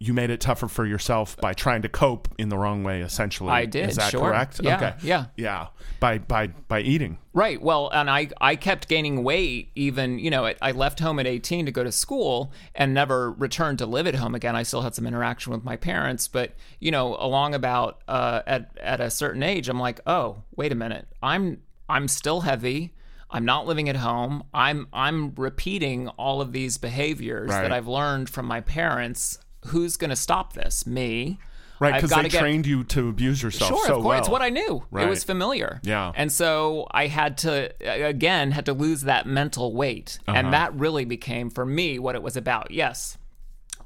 you 0.00 0.14
made 0.14 0.30
it 0.30 0.40
tougher 0.40 0.68
for 0.68 0.86
yourself 0.86 1.36
by 1.38 1.52
trying 1.52 1.82
to 1.82 1.88
cope 1.88 2.28
in 2.38 2.48
the 2.50 2.56
wrong 2.56 2.84
way, 2.84 3.00
essentially. 3.02 3.50
I 3.50 3.64
did, 3.64 3.90
Is 3.90 3.96
that 3.96 4.10
sure. 4.12 4.20
correct? 4.20 4.60
Yeah, 4.62 4.76
okay. 4.76 4.94
yeah. 5.02 5.26
Yeah. 5.36 5.66
By 5.98 6.18
by 6.18 6.46
by 6.48 6.80
eating. 6.82 7.18
Right. 7.32 7.60
Well, 7.60 7.88
and 7.92 8.08
I 8.08 8.28
I 8.40 8.54
kept 8.54 8.86
gaining 8.88 9.24
weight 9.24 9.70
even, 9.74 10.18
you 10.20 10.30
know, 10.30 10.46
I- 10.46 10.54
I 10.62 10.70
left 10.70 11.00
home 11.00 11.18
at 11.18 11.26
18 11.26 11.66
to 11.66 11.72
go 11.72 11.82
to 11.82 11.90
school 11.90 12.52
and 12.76 12.94
never 12.94 13.32
returned 13.32 13.78
to 13.78 13.86
live 13.86 14.06
at 14.06 14.14
home 14.14 14.34
again. 14.36 14.54
I 14.54 14.62
still 14.62 14.82
had 14.82 14.94
some 14.94 15.06
interaction 15.06 15.52
with 15.52 15.64
my 15.64 15.76
parents, 15.76 16.28
but 16.28 16.54
you 16.78 16.90
know, 16.92 17.16
along 17.18 17.54
about 17.54 18.00
uh, 18.06 18.42
at 18.46 18.70
at 18.80 19.00
a 19.00 19.10
certain 19.10 19.42
age, 19.42 19.68
I'm 19.68 19.80
like, 19.80 20.00
"Oh, 20.06 20.42
wait 20.56 20.70
a 20.70 20.76
minute. 20.76 21.08
I'm 21.22 21.62
I'm 21.88 22.06
still 22.06 22.42
heavy. 22.42 22.94
I'm 23.30 23.44
not 23.44 23.66
living 23.66 23.88
at 23.88 23.96
home. 23.96 24.44
I'm 24.54 24.86
I'm 24.92 25.34
repeating 25.36 26.06
all 26.10 26.40
of 26.40 26.52
these 26.52 26.78
behaviors 26.78 27.50
Right. 27.50 27.62
that 27.62 27.72
I've 27.72 27.88
learned 27.88 28.30
from 28.30 28.46
my 28.46 28.60
parents. 28.60 29.38
Who's 29.66 29.96
going 29.96 30.10
to 30.10 30.16
stop 30.16 30.54
this? 30.54 30.86
Me." 30.86 31.38
Right, 31.80 31.94
because 31.94 32.10
they 32.10 32.28
get- 32.28 32.40
trained 32.40 32.66
you 32.66 32.82
to 32.82 33.08
abuse 33.08 33.40
yourself 33.40 33.68
Sure, 33.68 33.86
so 33.86 33.96
of 33.98 34.02
course. 34.02 34.18
It's 34.18 34.28
what 34.28 34.42
I 34.42 34.48
knew. 34.48 34.82
Right. 34.90 35.06
It 35.06 35.08
was 35.08 35.22
familiar. 35.22 35.80
Yeah. 35.84 36.10
And 36.16 36.32
so 36.32 36.88
I 36.90 37.06
had 37.06 37.38
to, 37.38 37.72
again, 37.86 38.50
had 38.50 38.66
to 38.66 38.72
lose 38.72 39.02
that 39.02 39.26
mental 39.26 39.72
weight. 39.72 40.18
Uh-huh. 40.26 40.36
And 40.36 40.52
that 40.52 40.74
really 40.74 41.04
became, 41.04 41.50
for 41.50 41.64
me, 41.64 42.00
what 42.00 42.16
it 42.16 42.22
was 42.22 42.36
about. 42.36 42.72
Yes. 42.72 43.16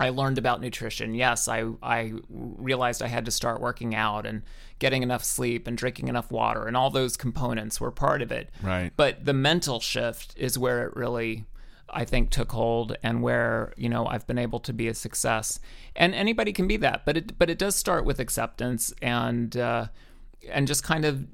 I 0.01 0.09
learned 0.09 0.39
about 0.39 0.63
nutrition. 0.63 1.15
Yes, 1.15 1.49
I, 1.49 1.67
I 1.83 2.15
realized 2.31 3.03
I 3.03 3.09
had 3.09 3.27
to 3.27 3.31
start 3.31 3.61
working 3.61 3.95
out 3.95 4.25
and 4.25 4.43
getting 4.79 5.03
enough 5.03 5.23
sleep 5.23 5.67
and 5.67 5.77
drinking 5.77 6.09
enough 6.09 6.31
water, 6.31 6.67
and 6.67 6.77
all 6.79 6.89
those 6.89 7.19
components 7.19 7.79
were 7.79 7.91
part 7.91 8.23
of 8.23 8.33
it. 8.33 8.49
Right. 8.63 8.91
But 8.97 9.27
the 9.27 9.35
mental 9.35 9.81
shift 9.81 10.35
is 10.37 10.59
where 10.59 10.87
it 10.87 10.97
really, 10.97 11.45
I 11.93 12.05
think, 12.05 12.31
took 12.31 12.53
hold, 12.53 12.97
and 13.03 13.23
where 13.23 13.73
you 13.77 13.89
know 13.89 14.07
I've 14.07 14.27
been 14.27 14.39
able 14.39 14.61
to 14.61 14.73
be 14.73 14.89
a 14.89 14.95
success. 14.95 15.61
And 15.97 16.15
anybody 16.15 16.53
can 16.53 16.67
be 16.67 16.77
that, 16.79 17.05
but 17.05 17.17
it 17.17 17.39
but 17.39 17.51
it 17.51 17.59
does 17.59 17.75
start 17.77 18.05
with 18.05 18.19
acceptance 18.21 18.93
and 19.03 19.57
uh, 19.57 19.87
and 20.51 20.67
just 20.67 20.83
kind 20.85 21.05
of 21.05 21.27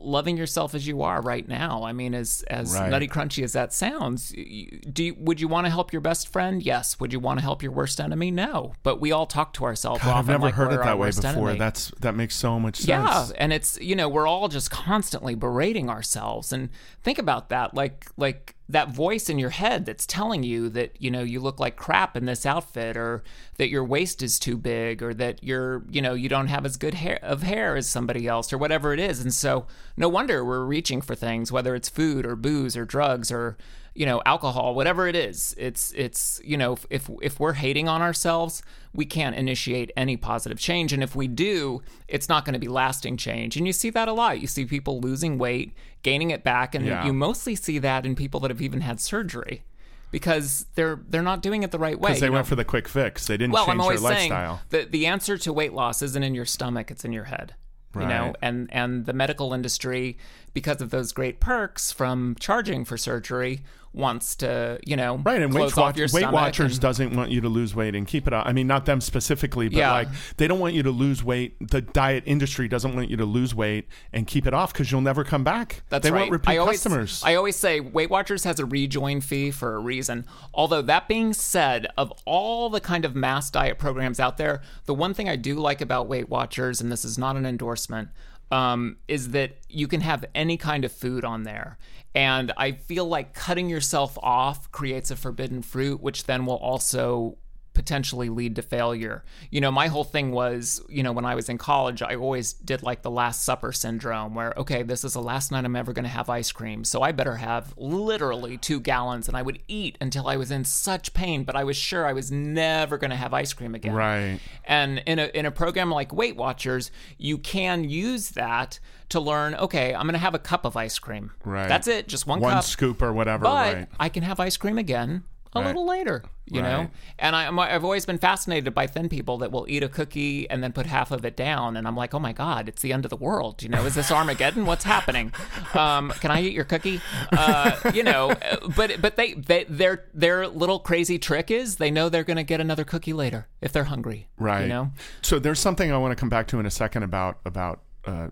loving 0.00 0.36
yourself 0.36 0.76
as 0.76 0.86
you 0.86 1.02
are 1.02 1.20
right 1.20 1.48
now. 1.48 1.82
I 1.82 1.92
mean, 1.92 2.14
as 2.14 2.44
as 2.48 2.72
Right. 2.72 2.88
nutty 2.88 3.08
crunchy 3.08 3.42
as 3.42 3.52
that 3.54 3.72
sounds, 3.72 4.30
do 4.30 5.04
you, 5.04 5.16
would 5.18 5.40
you 5.40 5.48
want 5.48 5.66
to 5.66 5.70
help 5.70 5.92
your 5.92 6.00
best 6.00 6.28
friend? 6.28 6.62
Yes. 6.62 7.00
Would 7.00 7.12
you 7.12 7.18
want 7.18 7.40
to 7.40 7.42
help 7.42 7.64
your 7.64 7.72
worst 7.72 8.00
enemy? 8.00 8.30
No. 8.30 8.74
But 8.84 9.00
we 9.00 9.10
all 9.10 9.26
talk 9.26 9.52
to 9.54 9.64
ourselves. 9.64 10.02
God, 10.04 10.16
I've 10.16 10.28
never 10.28 10.44
like 10.44 10.54
heard 10.54 10.72
it 10.72 10.80
that 10.84 10.98
way 11.00 11.10
before. 11.10 11.48
enemy. 11.48 11.58
That's 11.58 11.90
that 12.00 12.14
makes 12.14 12.36
so 12.36 12.60
much 12.60 12.76
sense. 12.76 12.86
Yeah, 12.88 13.26
and 13.36 13.52
it's 13.52 13.76
you 13.80 13.96
know 13.96 14.08
we're 14.08 14.28
all 14.28 14.46
just 14.46 14.70
constantly 14.70 15.34
berating 15.34 15.90
ourselves, 15.90 16.52
and 16.52 16.68
think 17.02 17.18
about 17.18 17.48
that, 17.48 17.74
like 17.74 18.06
like 18.16 18.54
that 18.68 18.90
voice 18.90 19.30
in 19.30 19.38
your 19.38 19.50
head 19.50 19.86
that's 19.86 20.06
telling 20.06 20.42
you 20.42 20.68
that 20.68 21.00
you 21.00 21.10
know 21.10 21.22
you 21.22 21.40
look 21.40 21.58
like 21.58 21.76
crap 21.76 22.16
in 22.16 22.26
this 22.26 22.44
outfit, 22.44 22.96
or 22.96 23.22
that 23.56 23.70
your 23.70 23.84
waist 23.84 24.22
is 24.22 24.38
too 24.38 24.56
big, 24.56 25.02
or 25.02 25.14
that 25.14 25.42
you're 25.42 25.84
you 25.90 26.02
know 26.02 26.14
you 26.14 26.28
don't 26.28 26.48
have 26.48 26.66
as 26.66 26.76
good 26.76 26.94
hair 26.94 27.18
of 27.22 27.42
hair 27.42 27.76
as 27.76 27.88
somebody 27.88 28.26
else, 28.26 28.52
or 28.52 28.58
whatever 28.58 28.92
it 28.92 29.00
is, 29.00 29.20
and 29.20 29.32
so 29.32 29.66
no 29.96 30.08
wonder 30.08 30.44
we're 30.44 30.64
reaching 30.64 31.00
for 31.00 31.14
things, 31.14 31.50
whether 31.50 31.74
it's 31.74 31.88
food 31.88 32.26
or 32.26 32.36
booze 32.36 32.76
or 32.76 32.84
drugs 32.84 33.32
or 33.32 33.56
you 33.98 34.06
know 34.06 34.22
alcohol 34.24 34.74
whatever 34.76 35.08
it 35.08 35.16
is 35.16 35.54
it's 35.58 35.92
it's 35.96 36.40
you 36.44 36.56
know 36.56 36.76
if 36.88 37.10
if 37.20 37.40
we're 37.40 37.54
hating 37.54 37.88
on 37.88 38.00
ourselves 38.00 38.62
we 38.94 39.04
can't 39.04 39.34
initiate 39.34 39.90
any 39.96 40.16
positive 40.16 40.58
change 40.58 40.92
and 40.92 41.02
if 41.02 41.16
we 41.16 41.26
do 41.26 41.82
it's 42.06 42.28
not 42.28 42.44
going 42.44 42.52
to 42.52 42.58
be 42.60 42.68
lasting 42.68 43.16
change 43.16 43.56
and 43.56 43.66
you 43.66 43.72
see 43.72 43.90
that 43.90 44.06
a 44.06 44.12
lot 44.12 44.40
you 44.40 44.46
see 44.46 44.64
people 44.64 45.00
losing 45.00 45.36
weight 45.36 45.72
gaining 46.02 46.30
it 46.30 46.44
back 46.44 46.76
and 46.76 46.86
Yeah. 46.86 47.04
you 47.06 47.12
mostly 47.12 47.56
see 47.56 47.78
that 47.80 48.06
in 48.06 48.14
people 48.14 48.38
that 48.40 48.50
have 48.52 48.62
even 48.62 48.82
had 48.82 49.00
surgery 49.00 49.64
because 50.12 50.66
they're 50.76 51.00
they're 51.08 51.22
not 51.32 51.42
doing 51.42 51.64
it 51.64 51.70
the 51.72 51.78
right 51.78 51.98
way 51.98 52.10
Because 52.10 52.20
they 52.20 52.30
went 52.30 52.46
know? 52.46 52.50
for 52.50 52.56
the 52.56 52.64
quick 52.64 52.88
fix. 52.88 53.26
They 53.26 53.36
didn't 53.36 53.52
well 53.52 53.66
change 53.66 53.74
i'm 53.74 53.80
always 53.80 54.00
their 54.02 54.12
saying 54.14 54.30
lifestyle. 54.30 54.60
the 54.70 54.84
the 54.84 55.06
answer 55.06 55.36
to 55.38 55.52
weight 55.52 55.72
loss 55.72 56.02
isn't 56.02 56.22
in 56.22 56.34
your 56.36 56.46
stomach 56.46 56.90
it's 56.92 57.04
in 57.04 57.12
your 57.12 57.24
head 57.24 57.54
you 57.98 58.06
know 58.06 58.32
and 58.40 58.68
and 58.72 59.06
the 59.06 59.12
medical 59.12 59.52
industry 59.52 60.16
because 60.52 60.80
of 60.80 60.90
those 60.90 61.10
great 61.12 61.40
perks 61.40 61.90
from 61.90 62.36
charging 62.38 62.84
for 62.84 62.96
surgery 62.96 63.60
wants 63.92 64.36
to 64.36 64.78
you 64.86 64.96
know 64.96 65.16
Right, 65.24 65.40
and 65.42 65.52
Weight, 65.52 65.64
off 65.64 65.76
Watch- 65.76 66.12
Weight 66.12 66.30
Watchers 66.30 66.72
and- 66.74 66.80
doesn't 66.80 67.16
want 67.16 67.30
you 67.30 67.40
to 67.40 67.48
lose 67.48 67.74
weight 67.74 67.94
and 67.94 68.06
keep 68.06 68.26
it 68.26 68.32
up. 68.32 68.46
I 68.46 68.52
mean, 68.52 68.66
not 68.66 68.84
them 68.86 69.00
specifically, 69.00 69.68
but 69.68 69.78
Yeah. 69.78 69.92
like 69.92 70.08
they 70.36 70.46
don't 70.46 70.60
want 70.60 70.74
you 70.74 70.82
to 70.82 70.90
lose 70.90 71.24
weight. 71.24 71.56
The 71.70 71.80
diet 71.80 72.22
industry 72.26 72.68
doesn't 72.68 72.94
want 72.94 73.10
you 73.10 73.16
to 73.16 73.24
lose 73.24 73.54
weight 73.54 73.86
and 74.12 74.26
keep 74.26 74.46
it 74.46 74.54
off 74.54 74.72
because 74.72 74.92
you'll 74.92 75.00
never 75.00 75.24
come 75.24 75.42
back. 75.44 75.82
That's 75.88 76.02
they 76.04 76.10
right. 76.10 76.20
want 76.20 76.30
repeat 76.32 76.52
I 76.52 76.56
always, 76.58 76.82
customers. 76.82 77.22
I 77.24 77.34
always 77.34 77.56
say 77.56 77.80
Weight 77.80 78.10
Watchers 78.10 78.44
has 78.44 78.60
a 78.60 78.66
rejoin 78.66 79.20
fee 79.20 79.50
for 79.50 79.74
a 79.74 79.78
reason. 79.78 80.24
Although 80.54 80.82
that 80.82 81.08
being 81.08 81.32
said, 81.32 81.86
of 81.96 82.12
all 82.24 82.70
the 82.70 82.80
kind 82.80 83.04
of 83.04 83.14
mass 83.16 83.50
diet 83.50 83.78
programs 83.78 84.20
out 84.20 84.36
there, 84.36 84.60
the 84.86 84.94
one 84.94 85.14
thing 85.14 85.28
I 85.28 85.36
do 85.36 85.54
like 85.54 85.80
about 85.80 86.08
Weight 86.08 86.28
Watchers, 86.28 86.80
and 86.80 86.92
this 86.92 87.04
is 87.04 87.18
not 87.18 87.36
an 87.36 87.46
endorsement, 87.46 88.08
um, 88.50 88.96
is 89.06 89.30
that 89.30 89.58
you 89.68 89.86
can 89.88 90.00
have 90.00 90.24
any 90.34 90.56
kind 90.56 90.84
of 90.84 90.92
food 90.92 91.24
on 91.24 91.42
there. 91.42 91.78
And 92.14 92.52
I 92.56 92.72
feel 92.72 93.06
like 93.06 93.34
cutting 93.34 93.68
yourself 93.68 94.18
off 94.22 94.70
creates 94.72 95.10
a 95.10 95.16
forbidden 95.16 95.62
fruit, 95.62 96.00
which 96.02 96.24
then 96.24 96.46
will 96.46 96.56
also 96.56 97.36
potentially 97.78 98.28
lead 98.28 98.56
to 98.56 98.60
failure. 98.60 99.22
You 99.52 99.60
know, 99.60 99.70
my 99.70 99.86
whole 99.86 100.02
thing 100.02 100.32
was, 100.32 100.82
you 100.88 101.04
know, 101.04 101.12
when 101.12 101.24
I 101.24 101.36
was 101.36 101.48
in 101.48 101.58
college, 101.58 102.02
I 102.02 102.16
always 102.16 102.52
did 102.52 102.82
like 102.82 103.02
the 103.02 103.10
last 103.10 103.44
supper 103.44 103.70
syndrome 103.70 104.34
where, 104.34 104.52
okay, 104.56 104.82
this 104.82 105.04
is 105.04 105.12
the 105.12 105.22
last 105.22 105.52
night 105.52 105.64
I'm 105.64 105.76
ever 105.76 105.92
going 105.92 106.02
to 106.02 106.08
have 106.08 106.28
ice 106.28 106.50
cream. 106.50 106.82
So 106.82 107.02
I 107.02 107.12
better 107.12 107.36
have 107.36 107.72
literally 107.76 108.56
two 108.58 108.80
gallons. 108.80 109.28
And 109.28 109.36
I 109.36 109.42
would 109.42 109.60
eat 109.68 109.96
until 110.00 110.26
I 110.26 110.36
was 110.36 110.50
in 110.50 110.64
such 110.64 111.14
pain, 111.14 111.44
but 111.44 111.54
I 111.54 111.62
was 111.62 111.76
sure 111.76 112.04
I 112.04 112.12
was 112.14 112.32
never 112.32 112.98
going 112.98 113.10
to 113.10 113.16
have 113.16 113.32
ice 113.32 113.52
cream 113.52 113.76
again. 113.76 113.94
right. 113.94 114.40
And 114.64 115.00
in 115.06 115.20
a 115.20 115.26
in 115.32 115.46
a 115.46 115.52
program 115.52 115.92
like 115.92 116.12
Weight 116.12 116.34
Watchers, 116.34 116.90
you 117.16 117.38
can 117.38 117.84
use 117.84 118.30
that 118.30 118.80
to 119.10 119.20
learn. 119.20 119.54
Okay, 119.54 119.94
I'm 119.94 120.02
going 120.02 120.14
to 120.14 120.18
have 120.18 120.34
a 120.34 120.38
cup 120.40 120.64
of 120.64 120.76
ice 120.76 120.98
cream. 120.98 121.30
Right. 121.44 121.68
That's 121.68 121.86
it, 121.86 122.08
just 122.08 122.26
one, 122.26 122.40
One 122.40 122.54
cup. 122.54 122.64
scoop 122.64 123.02
or 123.02 123.12
whatever. 123.12 123.44
But 123.44 123.74
right. 123.74 123.88
I 124.00 124.08
can 124.08 124.24
have 124.24 124.40
ice 124.40 124.56
cream 124.56 124.78
again 124.78 125.22
a 125.54 125.58
Right. 125.60 125.66
little 125.66 125.86
later. 125.86 126.22
You 126.50 126.62
know, 126.62 126.88
and 127.18 127.36
I, 127.36 127.46
I've 127.74 127.84
always 127.84 128.06
been 128.06 128.16
fascinated 128.16 128.72
by 128.72 128.86
thin 128.86 129.10
people 129.10 129.36
that 129.38 129.52
will 129.52 129.66
eat 129.68 129.82
a 129.82 129.88
cookie 129.90 130.48
and 130.48 130.62
then 130.64 130.72
put 130.72 130.86
half 130.86 131.10
of 131.10 131.22
it 131.26 131.36
down, 131.36 131.76
and 131.76 131.86
I'm 131.86 131.94
like, 131.94 132.14
oh 132.14 132.18
my 132.18 132.32
god, 132.32 132.70
it's 132.70 132.80
the 132.80 132.90
end 132.94 133.04
of 133.04 133.10
the 133.10 133.18
world. 133.18 133.62
You 133.62 133.68
know, 133.68 133.84
is 133.84 133.94
this 133.94 134.10
Armageddon? 134.10 134.64
What's 134.64 134.84
happening? 134.84 135.30
Um, 135.74 136.08
can 136.20 136.30
I 136.30 136.40
eat 136.40 136.54
your 136.54 136.64
cookie? 136.64 137.02
Uh, 137.32 137.76
you 137.92 138.02
know, 138.02 138.34
but 138.76 139.02
but 139.02 139.16
they, 139.16 139.34
they 139.34 139.64
their 139.64 140.06
their 140.14 140.48
little 140.48 140.78
crazy 140.78 141.18
trick 141.18 141.50
is 141.50 141.76
they 141.76 141.90
know 141.90 142.08
they're 142.08 142.24
going 142.24 142.38
to 142.38 142.44
get 142.44 142.62
another 142.62 142.84
cookie 142.84 143.12
later 143.12 143.46
if 143.60 143.70
they're 143.72 143.84
hungry. 143.84 144.28
Right. 144.38 144.62
You 144.62 144.68
know. 144.68 144.92
So 145.20 145.38
there's 145.38 145.60
something 145.60 145.92
I 145.92 145.98
want 145.98 146.12
to 146.12 146.16
come 146.16 146.30
back 146.30 146.46
to 146.48 146.58
in 146.58 146.64
a 146.64 146.70
second 146.70 147.02
about 147.02 147.40
about 147.44 147.82
uh, 148.06 148.28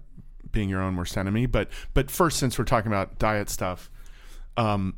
being 0.53 0.71
your 0.71 0.81
own 0.81 0.97
worst 0.97 1.19
enemy. 1.19 1.45
But 1.45 1.69
but 1.93 2.11
first, 2.11 2.39
since 2.39 2.59
we're 2.59 2.65
talking 2.65 2.91
about 2.91 3.19
diet 3.19 3.51
stuff, 3.51 3.91
um, 4.57 4.95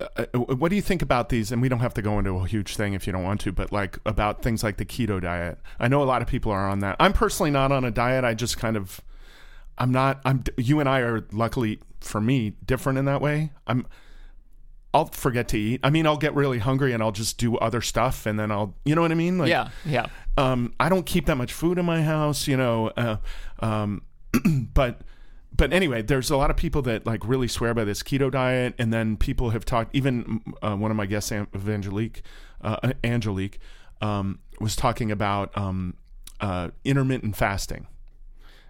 uh, 0.00 0.26
uh, 0.34 0.38
what 0.38 0.68
do 0.68 0.76
you 0.76 0.82
think 0.82 1.02
about 1.02 1.28
these? 1.30 1.50
And 1.52 1.62
we 1.62 1.68
don't 1.68 1.80
have 1.80 1.94
to 1.94 2.02
go 2.02 2.18
into 2.18 2.36
a 2.36 2.46
huge 2.46 2.76
thing 2.76 2.92
if 2.94 3.06
you 3.06 3.12
don't 3.12 3.22
want 3.22 3.40
to, 3.42 3.52
but 3.52 3.72
like 3.72 3.98
about 4.04 4.42
things 4.42 4.62
like 4.62 4.76
the 4.76 4.84
keto 4.84 5.20
diet. 5.20 5.58
I 5.78 5.88
know 5.88 6.02
a 6.02 6.04
lot 6.04 6.22
of 6.22 6.28
people 6.28 6.52
are 6.52 6.68
on 6.68 6.80
that. 6.80 6.96
I'm 7.00 7.12
personally 7.12 7.50
not 7.50 7.72
on 7.72 7.84
a 7.84 7.90
diet. 7.90 8.24
I 8.24 8.34
just 8.34 8.58
kind 8.58 8.76
of, 8.76 9.00
I'm 9.78 9.92
not. 9.92 10.20
I'm. 10.24 10.44
You 10.56 10.80
and 10.80 10.88
I 10.88 11.00
are 11.00 11.26
luckily 11.32 11.80
for 12.00 12.20
me 12.20 12.54
different 12.64 12.98
in 12.98 13.04
that 13.06 13.20
way. 13.20 13.52
I'm. 13.66 13.86
I'll 14.94 15.06
forget 15.06 15.48
to 15.48 15.58
eat. 15.58 15.80
I 15.84 15.90
mean, 15.90 16.06
I'll 16.06 16.16
get 16.16 16.34
really 16.34 16.58
hungry 16.58 16.94
and 16.94 17.02
I'll 17.02 17.12
just 17.12 17.36
do 17.36 17.58
other 17.58 17.82
stuff, 17.82 18.24
and 18.24 18.38
then 18.38 18.50
I'll, 18.50 18.74
you 18.86 18.94
know 18.94 19.02
what 19.02 19.12
I 19.12 19.14
mean? 19.14 19.36
Like, 19.36 19.50
Yeah. 19.50 19.68
Yeah. 19.84 20.06
um, 20.38 20.72
I 20.80 20.88
don't 20.88 21.04
keep 21.04 21.26
that 21.26 21.36
much 21.36 21.52
food 21.52 21.76
in 21.78 21.84
my 21.84 22.02
house, 22.02 22.48
you 22.48 22.56
know. 22.56 22.88
Uh, 22.96 23.16
um, 23.60 24.02
but 24.72 25.02
but 25.56 25.72
anyway, 25.72 26.02
there's 26.02 26.30
a 26.30 26.36
lot 26.36 26.50
of 26.50 26.56
people 26.56 26.82
that 26.82 27.06
like 27.06 27.26
really 27.26 27.48
swear 27.48 27.74
by 27.74 27.84
this 27.84 28.02
keto 28.02 28.30
diet, 28.30 28.74
and 28.78 28.92
then 28.92 29.16
people 29.16 29.50
have 29.50 29.64
talked. 29.64 29.94
Even 29.94 30.42
uh, 30.62 30.76
one 30.76 30.90
of 30.90 30.96
my 30.96 31.06
guests, 31.06 31.30
An- 31.30 31.46
Evangelique, 31.46 32.20
uh, 32.60 32.92
Angelique, 33.02 33.58
um, 34.00 34.40
was 34.60 34.76
talking 34.76 35.10
about 35.10 35.56
um, 35.56 35.94
uh, 36.40 36.68
intermittent 36.84 37.36
fasting. 37.36 37.86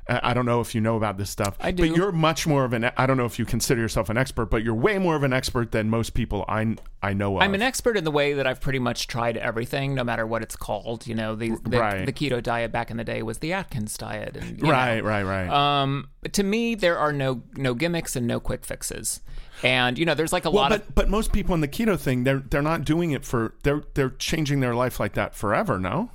I 0.08 0.30
I 0.30 0.34
don't 0.34 0.46
know 0.46 0.60
if 0.60 0.74
you 0.74 0.80
know 0.80 0.96
about 0.96 1.18
this 1.18 1.30
stuff. 1.30 1.56
I 1.60 1.70
do. 1.70 1.88
But 1.88 1.96
you're 1.96 2.12
much 2.12 2.46
more 2.46 2.64
of 2.64 2.72
an. 2.72 2.90
I 2.96 3.06
don't 3.06 3.16
know 3.16 3.24
if 3.26 3.38
you 3.38 3.44
consider 3.44 3.80
yourself 3.80 4.08
an 4.10 4.16
expert, 4.16 4.46
but 4.46 4.62
you're 4.62 4.74
way 4.74 4.98
more 4.98 5.16
of 5.16 5.22
an 5.22 5.32
expert 5.32 5.72
than 5.72 5.90
most 5.90 6.14
people 6.14 6.44
I 6.48 6.76
I 7.02 7.12
know 7.12 7.36
of. 7.36 7.42
I'm 7.42 7.54
an 7.54 7.62
expert 7.62 7.96
in 7.96 8.04
the 8.04 8.10
way 8.10 8.32
that 8.34 8.46
I've 8.46 8.60
pretty 8.60 8.78
much 8.78 9.06
tried 9.06 9.36
everything, 9.36 9.94
no 9.94 10.04
matter 10.04 10.26
what 10.26 10.42
it's 10.42 10.56
called. 10.56 11.06
You 11.06 11.14
know, 11.14 11.34
the 11.34 11.56
the, 11.64 11.78
Right. 11.78 12.06
the 12.06 12.12
keto 12.12 12.42
diet 12.42 12.72
back 12.72 12.90
in 12.90 12.96
the 12.96 13.04
day 13.04 13.22
was 13.22 13.38
the 13.38 13.52
Atkins 13.52 13.96
diet, 13.96 14.36
and 14.36 14.56
you 14.58 14.64
know, 14.64 14.70
right, 14.70 15.02
right, 15.02 15.22
right. 15.24 15.48
Um, 15.48 16.08
to 16.32 16.42
me, 16.42 16.74
there 16.74 16.98
are 16.98 17.12
no 17.12 17.42
no 17.56 17.74
gimmicks 17.74 18.16
and 18.16 18.26
no 18.26 18.40
quick 18.40 18.64
fixes, 18.64 19.20
and 19.62 19.98
you 19.98 20.04
know, 20.04 20.14
there's 20.14 20.32
like 20.32 20.44
a 20.44 20.50
well, 20.50 20.62
lot 20.62 20.70
but 20.70 20.80
of 20.82 20.94
but 20.94 21.08
most 21.08 21.32
people 21.32 21.54
in 21.54 21.60
the 21.60 21.68
keto 21.68 21.98
thing, 21.98 22.24
they're 22.24 22.40
they're 22.40 22.62
not 22.62 22.84
doing 22.84 23.10
it 23.12 23.24
for 23.24 23.54
they're 23.62 23.82
they're 23.94 24.10
changing 24.10 24.60
their 24.60 24.74
life 24.74 24.98
like 25.00 25.14
that 25.14 25.34
forever. 25.34 25.78
No. 25.78 26.10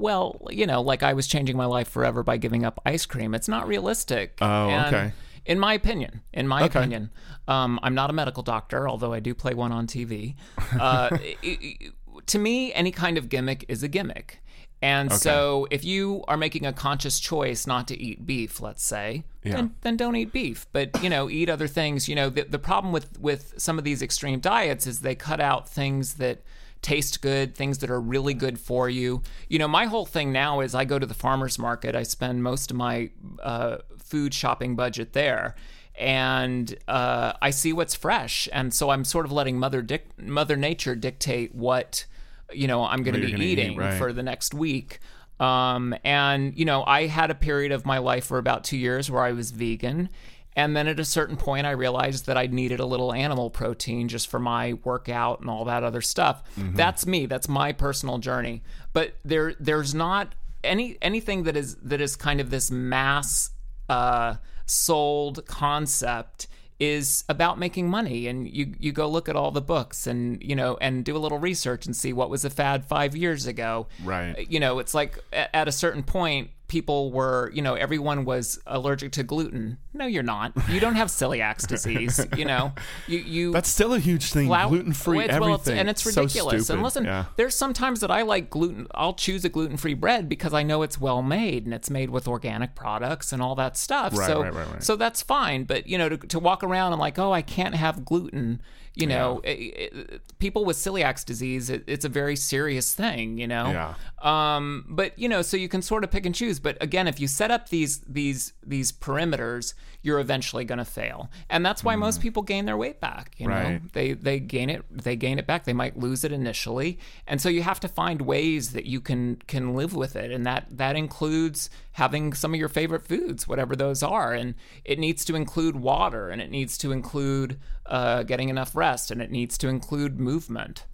Well, 0.00 0.40
you 0.50 0.66
know, 0.66 0.80
like 0.80 1.02
I 1.02 1.12
was 1.12 1.26
changing 1.26 1.56
my 1.56 1.66
life 1.66 1.88
forever 1.88 2.22
by 2.22 2.36
giving 2.38 2.64
up 2.64 2.80
ice 2.86 3.06
cream. 3.06 3.34
It's 3.34 3.48
not 3.48 3.68
realistic. 3.68 4.38
Oh, 4.40 4.68
And 4.68 4.94
okay. 4.94 5.12
In 5.46 5.58
my 5.58 5.72
opinion, 5.74 6.20
in 6.32 6.46
my 6.46 6.64
Okay. 6.64 6.78
opinion, 6.78 7.10
um, 7.48 7.80
I'm 7.82 7.94
not 7.94 8.10
a 8.10 8.12
medical 8.12 8.42
doctor, 8.42 8.88
although 8.88 9.12
I 9.12 9.20
do 9.20 9.34
play 9.34 9.54
one 9.54 9.72
on 9.72 9.86
TV. 9.86 10.34
Uh, 10.78 11.08
i- 11.12 11.36
i- 11.42 11.78
to 12.26 12.38
me, 12.38 12.72
any 12.74 12.90
kind 12.92 13.16
of 13.18 13.28
gimmick 13.28 13.64
is 13.68 13.82
a 13.82 13.88
gimmick. 13.88 14.42
And 14.82 15.12
so, 15.12 15.66
if 15.70 15.84
you 15.84 16.24
are 16.28 16.36
making 16.38 16.64
a 16.64 16.72
conscious 16.72 17.20
choice 17.20 17.66
not 17.66 17.86
to 17.88 18.00
eat 18.00 18.24
beef, 18.24 18.60
let's 18.60 18.82
say, 18.82 19.24
Yeah. 19.44 19.56
then, 19.56 19.74
then 19.82 19.96
don't 19.98 20.16
eat 20.16 20.32
beef. 20.32 20.66
But 20.72 21.02
you 21.02 21.10
know, 21.10 21.28
eat 21.28 21.50
other 21.50 21.68
things. 21.68 22.08
You 22.08 22.14
know, 22.14 22.30
the, 22.30 22.44
the 22.44 22.58
problem 22.58 22.90
with 22.92 23.18
with 23.20 23.52
some 23.58 23.76
of 23.78 23.84
these 23.84 24.00
extreme 24.02 24.40
diets 24.40 24.86
is 24.86 25.00
they 25.00 25.14
cut 25.14 25.38
out 25.40 25.68
things 25.68 26.14
that 26.14 26.42
taste 26.82 27.20
good, 27.20 27.54
things 27.54 27.78
that 27.78 27.90
are 27.90 28.00
really 28.00 28.34
good 28.34 28.58
for 28.58 28.88
you. 28.88 29.22
You 29.48 29.58
know, 29.58 29.68
my 29.68 29.86
whole 29.86 30.06
thing 30.06 30.32
now 30.32 30.60
is 30.60 30.74
I 30.74 30.84
go 30.84 30.98
to 30.98 31.06
the 31.06 31.14
farmers 31.14 31.58
market. 31.58 31.94
I 31.94 32.02
spend 32.02 32.42
most 32.42 32.70
of 32.70 32.76
my 32.76 33.10
uh, 33.42 33.78
food 33.98 34.34
shopping 34.34 34.76
budget 34.76 35.12
there. 35.12 35.54
And 35.98 36.74
uh, 36.88 37.34
I 37.42 37.50
see 37.50 37.74
what's 37.74 37.94
fresh, 37.94 38.48
and 38.54 38.72
so 38.72 38.88
I'm 38.88 39.04
sort 39.04 39.26
of 39.26 39.32
letting 39.32 39.58
Mother 39.58 39.82
Dic- 39.82 40.18
Mother 40.18 40.56
Nature 40.56 40.94
dictate 40.94 41.54
what 41.54 42.06
you 42.50 42.66
know 42.68 42.86
I'm 42.86 43.02
going 43.02 43.14
to 43.14 43.20
be 43.20 43.30
gonna 43.30 43.44
eat, 43.44 43.58
eating 43.58 43.76
right. 43.76 43.98
for 43.98 44.10
the 44.10 44.22
next 44.22 44.54
week. 44.54 45.00
Um, 45.40 45.94
and 46.04 46.56
you 46.56 46.64
know, 46.64 46.84
I 46.84 47.06
had 47.06 47.30
a 47.30 47.34
period 47.34 47.72
of 47.72 47.84
my 47.84 47.98
life 47.98 48.26
for 48.26 48.38
about 48.38 48.64
two 48.64 48.78
years 48.78 49.10
where 49.10 49.22
I 49.22 49.32
was 49.32 49.50
vegan, 49.50 50.08
and 50.56 50.76
then 50.76 50.88
at 50.88 50.98
a 51.00 51.04
certain 51.04 51.36
point, 51.36 51.66
I 51.66 51.70
realized 51.70 52.26
that 52.26 52.36
I 52.36 52.46
needed 52.46 52.80
a 52.80 52.86
little 52.86 53.12
animal 53.12 53.50
protein 53.50 54.08
just 54.08 54.28
for 54.28 54.38
my 54.40 54.72
workout 54.84 55.40
and 55.40 55.48
all 55.48 55.64
that 55.66 55.82
other 55.84 56.00
stuff. 56.00 56.42
That's 56.56 57.06
me. 57.06 57.26
That's 57.26 57.48
my 57.48 57.72
personal 57.72 58.18
journey. 58.18 58.62
But 58.92 59.14
there, 59.24 59.54
there's 59.60 59.94
not 59.94 60.34
any 60.64 60.98
anything 61.00 61.44
that 61.44 61.56
is 61.56 61.76
that 61.76 62.00
is 62.00 62.16
kind 62.16 62.40
of 62.40 62.50
this 62.50 62.70
mass 62.70 63.50
uh, 63.88 64.34
sold 64.66 65.46
concept 65.46 66.46
is 66.78 67.24
about 67.28 67.58
making 67.58 67.88
money 67.90 68.26
and 68.26 68.48
you 68.48 68.74
you 68.78 68.90
go 68.92 69.06
look 69.08 69.28
at 69.28 69.36
all 69.36 69.50
the 69.50 69.60
books 69.60 70.06
and 70.06 70.42
you 70.42 70.56
know 70.56 70.78
and 70.80 71.04
do 71.04 71.14
a 71.14 71.18
little 71.18 71.38
research 71.38 71.84
and 71.84 71.94
see 71.94 72.10
what 72.12 72.30
was 72.30 72.42
a 72.44 72.48
fad 72.48 72.84
5 72.86 73.14
years 73.14 73.46
ago 73.46 73.86
Right. 74.02 74.46
you 74.50 74.60
know 74.60 74.78
it's 74.78 74.94
like 74.94 75.18
at 75.32 75.68
a 75.68 75.72
certain 75.72 76.02
point 76.02 76.50
people 76.70 77.10
were 77.10 77.50
you 77.52 77.60
know 77.60 77.74
everyone 77.74 78.24
was 78.24 78.58
allergic 78.66 79.10
to 79.10 79.24
gluten 79.24 79.76
no 79.92 80.06
you're 80.06 80.22
not 80.22 80.52
you 80.68 80.78
don't 80.78 80.94
have 80.94 81.08
celiac 81.08 81.66
disease 81.66 82.24
you 82.36 82.44
know 82.44 82.72
you 83.08 83.18
you 83.18 83.50
That's 83.52 83.68
still 83.68 83.92
a 83.92 83.98
huge 83.98 84.32
thing. 84.32 84.46
Gluten 84.46 84.92
free 84.92 85.16
well, 85.18 85.24
it's- 85.24 85.40
well, 85.40 85.48
it's- 85.54 85.60
everything. 85.66 85.80
and 85.80 85.90
it's 85.90 86.06
ridiculous. 86.06 86.64
stupid. 86.64 86.72
and 86.74 86.82
listen, 86.84 87.04
yeah. 87.04 87.24
there's 87.36 87.56
sometimes 87.56 87.98
that 88.00 88.10
I 88.10 88.22
like 88.22 88.50
gluten. 88.50 88.86
I'll 88.94 89.14
choose 89.14 89.44
a 89.44 89.48
gluten 89.48 89.76
free 89.76 89.94
bread 89.94 90.28
because 90.28 90.54
I 90.54 90.62
know 90.62 90.82
it's 90.82 91.00
well 91.00 91.22
made 91.22 91.64
and 91.64 91.74
it's 91.74 91.90
made 91.90 92.10
with 92.10 92.28
organic 92.28 92.74
products 92.76 93.32
and 93.32 93.42
all 93.42 93.56
that 93.56 93.76
stuff. 93.76 94.16
Right, 94.16 94.26
so, 94.28 94.42
right, 94.42 94.54
right, 94.54 94.72
right. 94.72 94.82
so 94.82 94.94
that's 94.96 95.22
fine. 95.22 95.64
But 95.64 95.88
you 95.88 95.98
know, 95.98 96.08
to, 96.08 96.16
to 96.18 96.38
walk 96.38 96.62
around 96.62 96.92
and 96.92 97.00
like, 97.00 97.18
oh, 97.18 97.32
I 97.32 97.42
can't 97.42 97.74
have 97.74 98.04
gluten. 98.04 98.60
You 99.00 99.06
know, 99.08 99.40
it, 99.44 99.50
it, 99.50 100.38
people 100.38 100.64
with 100.64 100.76
celiac 100.76 101.24
disease, 101.24 101.70
it, 101.70 101.84
it's 101.86 102.04
a 102.04 102.08
very 102.08 102.36
serious 102.36 102.94
thing. 102.94 103.38
You 103.38 103.48
know. 103.48 103.70
Yeah. 103.70 103.94
Um, 104.22 104.84
but 104.88 105.18
you 105.18 105.28
know, 105.28 105.42
so 105.42 105.56
you 105.56 105.68
can 105.68 105.82
sort 105.82 106.04
of 106.04 106.10
pick 106.10 106.26
and 106.26 106.34
choose. 106.34 106.60
But 106.60 106.76
again, 106.82 107.08
if 107.08 107.20
you 107.20 107.26
set 107.26 107.50
up 107.50 107.68
these 107.68 108.00
these 108.00 108.52
these 108.64 108.92
perimeters, 108.92 109.74
you're 110.02 110.20
eventually 110.20 110.64
going 110.64 110.78
to 110.78 110.84
fail, 110.84 111.30
and 111.48 111.64
that's 111.64 111.84
why 111.84 111.96
most 111.96 112.20
people 112.20 112.42
gain 112.42 112.64
their 112.64 112.76
weight 112.76 113.00
back. 113.00 113.34
You 113.38 113.48
know, 113.48 113.54
Mm. 113.54 113.92
They 113.92 114.12
they 114.12 114.40
gain 114.40 114.70
it 114.70 114.84
they 114.90 115.16
gain 115.16 115.38
it 115.38 115.46
back. 115.46 115.64
They 115.64 115.72
might 115.72 115.96
lose 115.96 116.24
it 116.24 116.32
initially, 116.32 116.98
and 117.26 117.40
so 117.40 117.48
you 117.48 117.62
have 117.62 117.80
to 117.80 117.88
find 117.88 118.22
ways 118.22 118.72
that 118.72 118.86
you 118.86 119.00
can 119.00 119.36
can 119.46 119.74
live 119.74 119.94
with 119.94 120.16
it, 120.16 120.30
and 120.30 120.46
that 120.46 120.66
that 120.70 120.96
includes 120.96 121.70
having 121.92 122.32
some 122.32 122.54
of 122.54 122.60
your 122.60 122.68
favorite 122.68 123.06
foods, 123.06 123.46
whatever 123.46 123.76
those 123.76 124.02
are, 124.02 124.32
and 124.32 124.54
it 124.84 124.98
needs 124.98 125.24
to 125.26 125.34
include 125.36 125.76
water, 125.76 126.30
and 126.30 126.40
it 126.40 126.50
needs 126.50 126.78
to 126.78 126.92
include 126.92 127.58
uh, 127.86 128.22
getting 128.22 128.48
enough 128.48 128.74
rest, 128.74 129.10
and 129.10 129.20
it 129.20 129.30
needs 129.30 129.58
to 129.58 129.68
include 129.68 130.18
movement. 130.18 130.86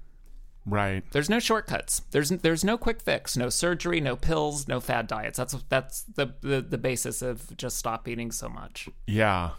Right. 0.66 1.05
There's 1.12 1.31
no 1.31 1.38
shortcuts. 1.38 2.02
There's 2.11 2.31
there's 2.31 2.64
no 2.64 2.76
quick 2.76 3.00
fix, 3.00 3.37
no 3.37 3.48
surgery, 3.48 4.00
no 4.00 4.16
pills, 4.16 4.66
no 4.66 4.81
fad 4.81 5.07
diets. 5.07 5.38
That's 5.38 5.55
that's 5.68 6.02
the 6.02 6.35
the, 6.40 6.61
the 6.61 6.79
basis 6.79 7.22
of 7.22 7.57
just 7.57 7.76
stop 7.76 8.09
eating 8.09 8.33
so 8.33 8.48
much. 8.48 8.88
Yeah. 9.07 9.50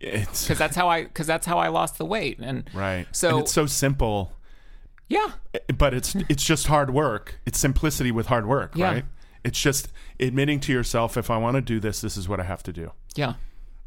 It's 0.00 0.42
Because 0.44 0.58
that's 0.58 0.76
how 0.76 0.88
I 0.88 1.04
because 1.04 1.26
that's 1.26 1.46
how 1.46 1.58
I 1.58 1.68
lost 1.68 1.98
the 1.98 2.04
weight. 2.04 2.38
And 2.40 2.68
right. 2.74 3.06
So 3.12 3.30
and 3.30 3.38
it's 3.40 3.52
so 3.52 3.66
simple, 3.66 4.32
yeah, 5.08 5.32
but 5.78 5.94
it's 5.94 6.14
it's 6.28 6.44
just 6.44 6.66
hard 6.66 6.92
work. 6.92 7.40
It's 7.46 7.58
simplicity 7.58 8.10
with 8.10 8.26
hard 8.26 8.46
work, 8.46 8.72
Yeah. 8.74 8.86
right? 8.92 9.04
It's 9.44 9.60
just 9.60 9.88
admitting 10.18 10.58
to 10.60 10.72
yourself, 10.72 11.16
if 11.16 11.30
I 11.30 11.36
want 11.38 11.54
to 11.56 11.60
do 11.60 11.78
this, 11.78 12.00
this 12.00 12.16
is 12.16 12.28
what 12.28 12.40
I 12.40 12.44
have 12.44 12.62
to 12.64 12.72
do. 12.72 12.92
yeah, 13.14 13.34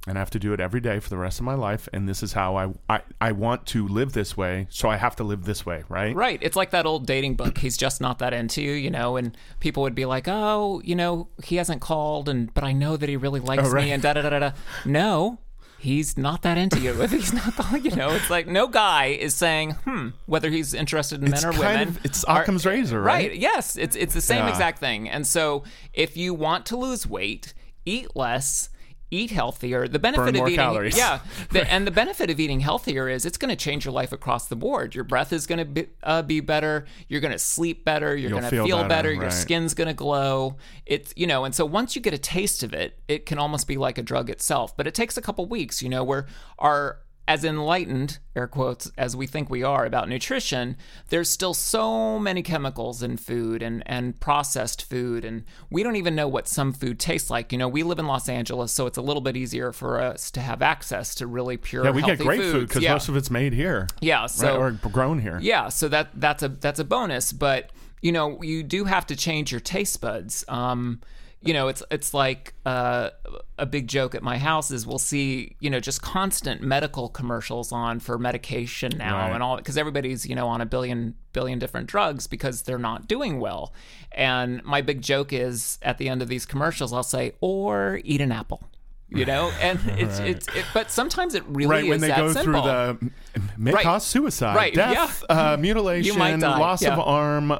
and 0.07 0.17
I 0.17 0.21
have 0.21 0.29
to 0.31 0.39
do 0.39 0.53
it 0.53 0.59
every 0.59 0.79
day 0.79 0.99
for 0.99 1.09
the 1.09 1.17
rest 1.17 1.39
of 1.39 1.45
my 1.45 1.53
life. 1.53 1.87
And 1.93 2.07
this 2.07 2.23
is 2.23 2.33
how 2.33 2.55
I, 2.55 2.73
I, 2.89 3.01
I 3.19 3.31
want 3.33 3.65
to 3.67 3.87
live 3.87 4.13
this 4.13 4.37
way. 4.37 4.67
So 4.69 4.89
I 4.89 4.95
have 4.97 5.15
to 5.17 5.23
live 5.23 5.43
this 5.45 5.65
way, 5.65 5.83
right? 5.89 6.15
right. 6.15 6.39
It's 6.41 6.55
like 6.55 6.71
that 6.71 6.85
old 6.85 7.05
dating 7.05 7.35
book. 7.35 7.57
He's 7.57 7.77
just 7.77 7.99
not 8.01 8.19
that 8.19 8.33
into 8.33 8.61
you, 8.61 8.71
you 8.71 8.89
know. 8.89 9.17
And 9.17 9.37
people 9.59 9.83
would 9.83 9.95
be 9.95 10.05
like, 10.05 10.27
oh, 10.27 10.81
you 10.83 10.95
know, 10.95 11.27
he 11.43 11.57
hasn't 11.57 11.81
called, 11.81 12.29
and 12.29 12.53
but 12.53 12.63
I 12.63 12.71
know 12.71 12.97
that 12.97 13.09
he 13.09 13.17
really 13.17 13.39
likes 13.41 13.63
Oh, 13.65 13.69
right. 13.69 13.85
me, 13.85 13.91
and 13.91 14.01
da 14.01 14.13
da 14.13 14.21
da 14.29 14.39
da. 14.39 14.51
No. 14.85 15.39
He's 15.79 16.17
not 16.17 16.41
that 16.41 16.57
into 16.57 16.79
you. 16.79 16.99
If 17.03 17.11
he's 17.11 17.31
not, 17.33 17.53
calling, 17.55 17.85
you 17.85 17.95
know, 17.95 18.09
it's 18.09 18.31
like 18.31 18.47
no 18.47 18.67
guy 18.67 19.07
is 19.09 19.35
saying, 19.35 19.71
"Hmm," 19.85 20.09
whether 20.25 20.49
he's 20.49 20.73
interested 20.73 21.21
in 21.21 21.31
It's 21.31 21.43
men 21.43 21.53
or 21.53 21.59
women. 21.59 21.87
of- 21.89 22.03
it's 22.03 22.23
are- 22.23 22.41
Occam's 22.41 22.65
razor, 22.65 22.99
right? 22.99 23.35
Yes, 23.35 23.75
it's 23.77 23.95
it's 23.95 24.15
the 24.15 24.21
same 24.21 24.45
Yeah. 24.45 24.49
exact 24.49 24.79
thing. 24.79 25.07
And 25.07 25.27
so, 25.27 25.63
if 25.93 26.17
you 26.17 26.33
want 26.33 26.65
to 26.67 26.77
lose 26.77 27.05
weight, 27.05 27.53
eat 27.85 28.15
less, 28.15 28.69
eat 29.11 29.31
healthier. 29.31 29.87
The 29.87 29.99
benefit 29.99 30.21
Burn 30.21 30.35
of 30.35 30.39
more 30.39 30.47
eating, 30.47 30.57
calories. 30.57 30.97
yeah, 30.97 31.19
the, 31.51 31.71
and 31.71 31.87
the 31.87 31.91
benefit 31.91 32.29
of 32.29 32.39
eating 32.39 32.59
healthier 32.59 33.09
is 33.09 33.25
it's 33.25 33.37
going 33.37 33.49
to 33.49 33.55
change 33.55 33.85
your 33.85 33.93
life 33.93 34.11
across 34.11 34.47
the 34.47 34.55
board. 34.55 34.95
Your 34.95 35.03
breath 35.03 35.31
is 35.33 35.47
going 35.47 35.59
to 35.59 35.65
be, 35.65 35.87
uh, 36.03 36.21
be 36.21 36.39
better. 36.39 36.85
You're 37.07 37.21
going 37.21 37.33
to 37.33 37.39
sleep 37.39 37.85
better. 37.85 38.15
You're 38.15 38.31
going 38.31 38.43
to 38.43 38.49
feel 38.49 38.65
feel, 38.65 38.77
better, 38.77 38.89
better. 38.89 39.13
Your 39.13 39.23
right. 39.23 39.33
skin's 39.33 39.73
going 39.73 39.87
to 39.87 39.93
glow. 39.93 40.57
It's 40.85 41.13
you 41.15 41.27
know, 41.27 41.45
and 41.45 41.53
so 41.53 41.65
once 41.65 41.95
you 41.95 42.01
get 42.01 42.13
a 42.13 42.17
taste 42.17 42.63
of 42.63 42.73
it, 42.73 42.99
it 43.07 43.25
can 43.25 43.37
almost 43.37 43.67
be 43.67 43.77
like 43.77 43.97
a 43.97 44.03
drug 44.03 44.29
itself. 44.29 44.75
But 44.75 44.87
it 44.87 44.93
takes 44.93 45.17
a 45.17 45.21
couple 45.21 45.45
weeks. 45.45 45.81
You 45.81 45.89
know, 45.89 46.03
where 46.03 46.27
our 46.59 46.99
as 47.27 47.43
enlightened, 47.43 48.19
air 48.35 48.47
quotes, 48.47 48.89
as 48.97 49.15
we 49.15 49.27
think 49.27 49.49
we 49.49 49.61
are 49.61 49.85
about 49.85 50.07
nutrition, 50.07 50.77
there's 51.09 51.29
still 51.29 51.53
so 51.53 52.17
many 52.17 52.41
chemicals 52.41 53.03
in 53.03 53.17
food 53.17 53.61
and, 53.61 53.83
and 53.85 54.17
processed 54.21 54.83
food. 54.83 55.25
And 55.25 55.43
we 55.69 55.83
don't 55.83 55.97
even 55.97 56.15
know 56.15 56.27
what 56.29 56.47
some 56.47 56.71
food 56.71 56.99
tastes 56.99 57.29
like. 57.29 57.51
You 57.51 57.57
know, 57.57 57.67
we 57.67 57.83
live 57.83 57.99
in 57.99 58.07
Los 58.07 58.29
Angeles, 58.29 58.71
so 58.71 58.85
it's 58.85 58.97
a 58.97 59.01
little 59.01 59.21
bit 59.21 59.35
easier 59.35 59.73
for 59.73 59.99
us 59.99 60.31
to 60.31 60.39
have 60.39 60.61
access 60.61 61.15
to 61.15 61.27
really 61.27 61.57
pure, 61.57 61.83
Yeah, 61.83 61.91
we 61.91 62.01
get 62.01 62.19
great 62.19 62.39
food 62.39 62.67
because 62.69 62.81
yeah. 62.83 62.93
most 62.93 63.09
of 63.09 63.17
it's 63.17 63.29
made 63.29 63.51
here. 63.51 63.87
yeah, 63.99 64.21
right? 64.21 64.29
so 64.29 64.57
or 64.61 64.71
grown 64.71 65.19
here. 65.19 65.39
yeah, 65.41 65.67
so 65.67 65.89
that 65.89 66.09
that's 66.15 66.43
a 66.43 66.47
that's 66.49 66.79
a 66.79 66.85
bonus, 66.85 67.33
but 67.33 67.71
you 68.01 68.11
know 68.13 68.41
you 68.41 68.63
do 68.63 68.85
have 68.85 69.05
to 69.07 69.15
change 69.17 69.51
your 69.51 69.59
taste 69.61 69.99
buds. 69.99 70.45
Um, 70.47 71.01
you 71.47 71.53
know, 71.53 71.67
it's 71.69 71.81
it's 71.89 72.13
like 72.13 72.53
uh, 72.65 73.09
a 73.57 73.65
big 73.65 73.87
joke 73.87 74.13
at 74.15 74.21
my 74.23 74.37
house 74.37 74.69
is 74.71 74.85
we'll 74.85 74.99
see 74.99 75.55
you 75.59 75.69
know 75.69 75.79
just 75.79 76.01
constant 76.01 76.61
medical 76.61 77.09
commercials 77.09 77.71
on 77.71 77.99
for 77.99 78.17
medication 78.19 78.91
now 78.97 79.17
Right. 79.27 79.33
and 79.33 79.41
all 79.43 79.57
because 79.57 79.77
everybody's 79.77 80.25
you 80.27 80.35
know 80.35 80.47
on 80.47 80.61
a 80.61 80.65
billion 80.65 81.15
billion 81.33 81.59
different 81.59 81.87
drugs 81.87 82.27
because 82.27 82.63
they're 82.63 82.77
not 82.77 83.07
doing 83.07 83.39
well. 83.39 83.73
And 84.11 84.63
my 84.63 84.81
big 84.81 85.01
joke 85.01 85.31
is 85.33 85.77
at 85.81 85.97
the 85.97 86.09
end 86.09 86.21
of 86.21 86.27
these 86.27 86.45
commercials 86.45 86.91
I'll 86.93 87.03
say 87.03 87.33
or 87.41 87.99
eat 88.03 88.21
an 88.21 88.31
apple. 88.31 88.61
You 89.09 89.25
know, 89.25 89.51
and 89.61 89.79
it's 89.97 90.19
it's 90.19 90.47
it, 90.49 90.65
but 90.73 90.91
sometimes 90.91 91.33
it 91.33 91.43
really 91.47 91.63
is. 91.63 91.69
Right 91.69 91.89
when 91.89 92.01
they 92.01 92.09
go 92.09 92.33
simple. 92.33 92.61
through 92.61 92.61
the 92.61 93.11
may 93.57 93.71
Right. 93.71 93.83
cause 93.83 94.05
suicide, 94.05 94.55
Right, 94.55 94.73
death, 94.73 95.23
uh, 95.29 95.55
mutilation, 95.57 96.17
might 96.19 96.37
die, 96.39 96.57
loss 96.59 96.83
of 96.83 96.99
arm, 96.99 97.51
uh, 97.51 97.55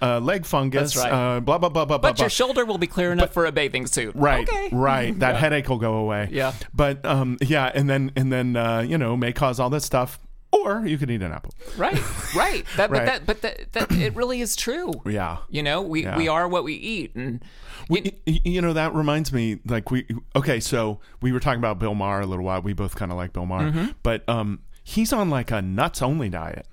uh, 0.00 0.20
leg 0.20 0.46
fungus, 0.46 0.94
That's 0.94 1.04
right. 1.10 1.36
uh, 1.36 1.40
blah 1.40 1.58
blah 1.58 1.68
blah 1.70 1.84
blah 1.84 1.98
blah. 1.98 2.10
But 2.10 2.18
your 2.20 2.26
blah. 2.26 2.28
shoulder 2.28 2.64
will 2.64 2.78
be 2.78 2.86
clear 2.86 3.10
enough 3.10 3.32
for 3.32 3.44
a 3.46 3.50
bathing 3.52 3.86
suit. 3.86 4.14
Right, 4.14 4.48
Okay. 4.48 4.68
right. 4.72 5.18
That 5.24 5.36
headache 5.36 5.68
will 5.68 5.78
go 5.78 5.94
away. 5.94 6.28
Yeah. 6.30 6.52
But 6.72 7.04
um, 7.04 7.38
yeah, 7.40 7.72
and 7.74 7.90
then 7.90 8.12
and 8.14 8.32
then 8.32 8.54
uh, 8.56 8.80
you 8.80 8.96
know 8.98 9.16
may 9.16 9.32
cause 9.32 9.58
all 9.58 9.70
this 9.70 9.84
stuff, 9.84 10.20
or 10.52 10.78
or 10.82 10.86
you 10.86 10.96
could 10.98 11.10
eat 11.10 11.22
an 11.22 11.32
apple. 11.32 11.52
Right, 11.76 12.00
right. 12.36 12.64
That, 12.76 12.90
Right. 12.90 13.00
But 13.00 13.06
that, 13.06 13.26
but 13.26 13.42
that, 13.42 13.72
that, 13.72 13.92
it 13.92 14.14
really 14.14 14.40
is 14.40 14.54
true. 14.54 14.92
Yeah. 15.04 15.38
You 15.50 15.62
know, 15.64 15.82
we 15.82 16.04
Yeah. 16.04 16.16
we 16.16 16.28
are 16.28 16.46
what 16.46 16.62
we 16.62 16.74
eat, 16.74 17.14
and 17.16 17.42
We, 17.88 18.12
you 18.26 18.62
know 18.62 18.72
that 18.72 18.94
reminds 18.94 19.32
me 19.32 19.58
like 19.66 19.90
we 19.90 20.06
okay 20.34 20.58
so 20.60 21.00
we 21.20 21.32
were 21.32 21.40
talking 21.40 21.58
about 21.58 21.78
bill 21.78 21.94
maher 21.94 22.20
a 22.20 22.26
little 22.26 22.44
while. 22.44 22.62
We 22.62 22.72
both 22.72 22.96
kind 22.96 23.10
of 23.10 23.16
like 23.18 23.32
bill 23.32 23.46
maher. 23.46 23.70
Mm-hmm. 23.70 23.86
but 24.02 24.26
um 24.28 24.60
he's 24.82 25.12
on 25.12 25.30
like 25.30 25.50
a 25.50 25.60
nuts 25.60 26.00
only 26.02 26.28
diet. 26.28 26.66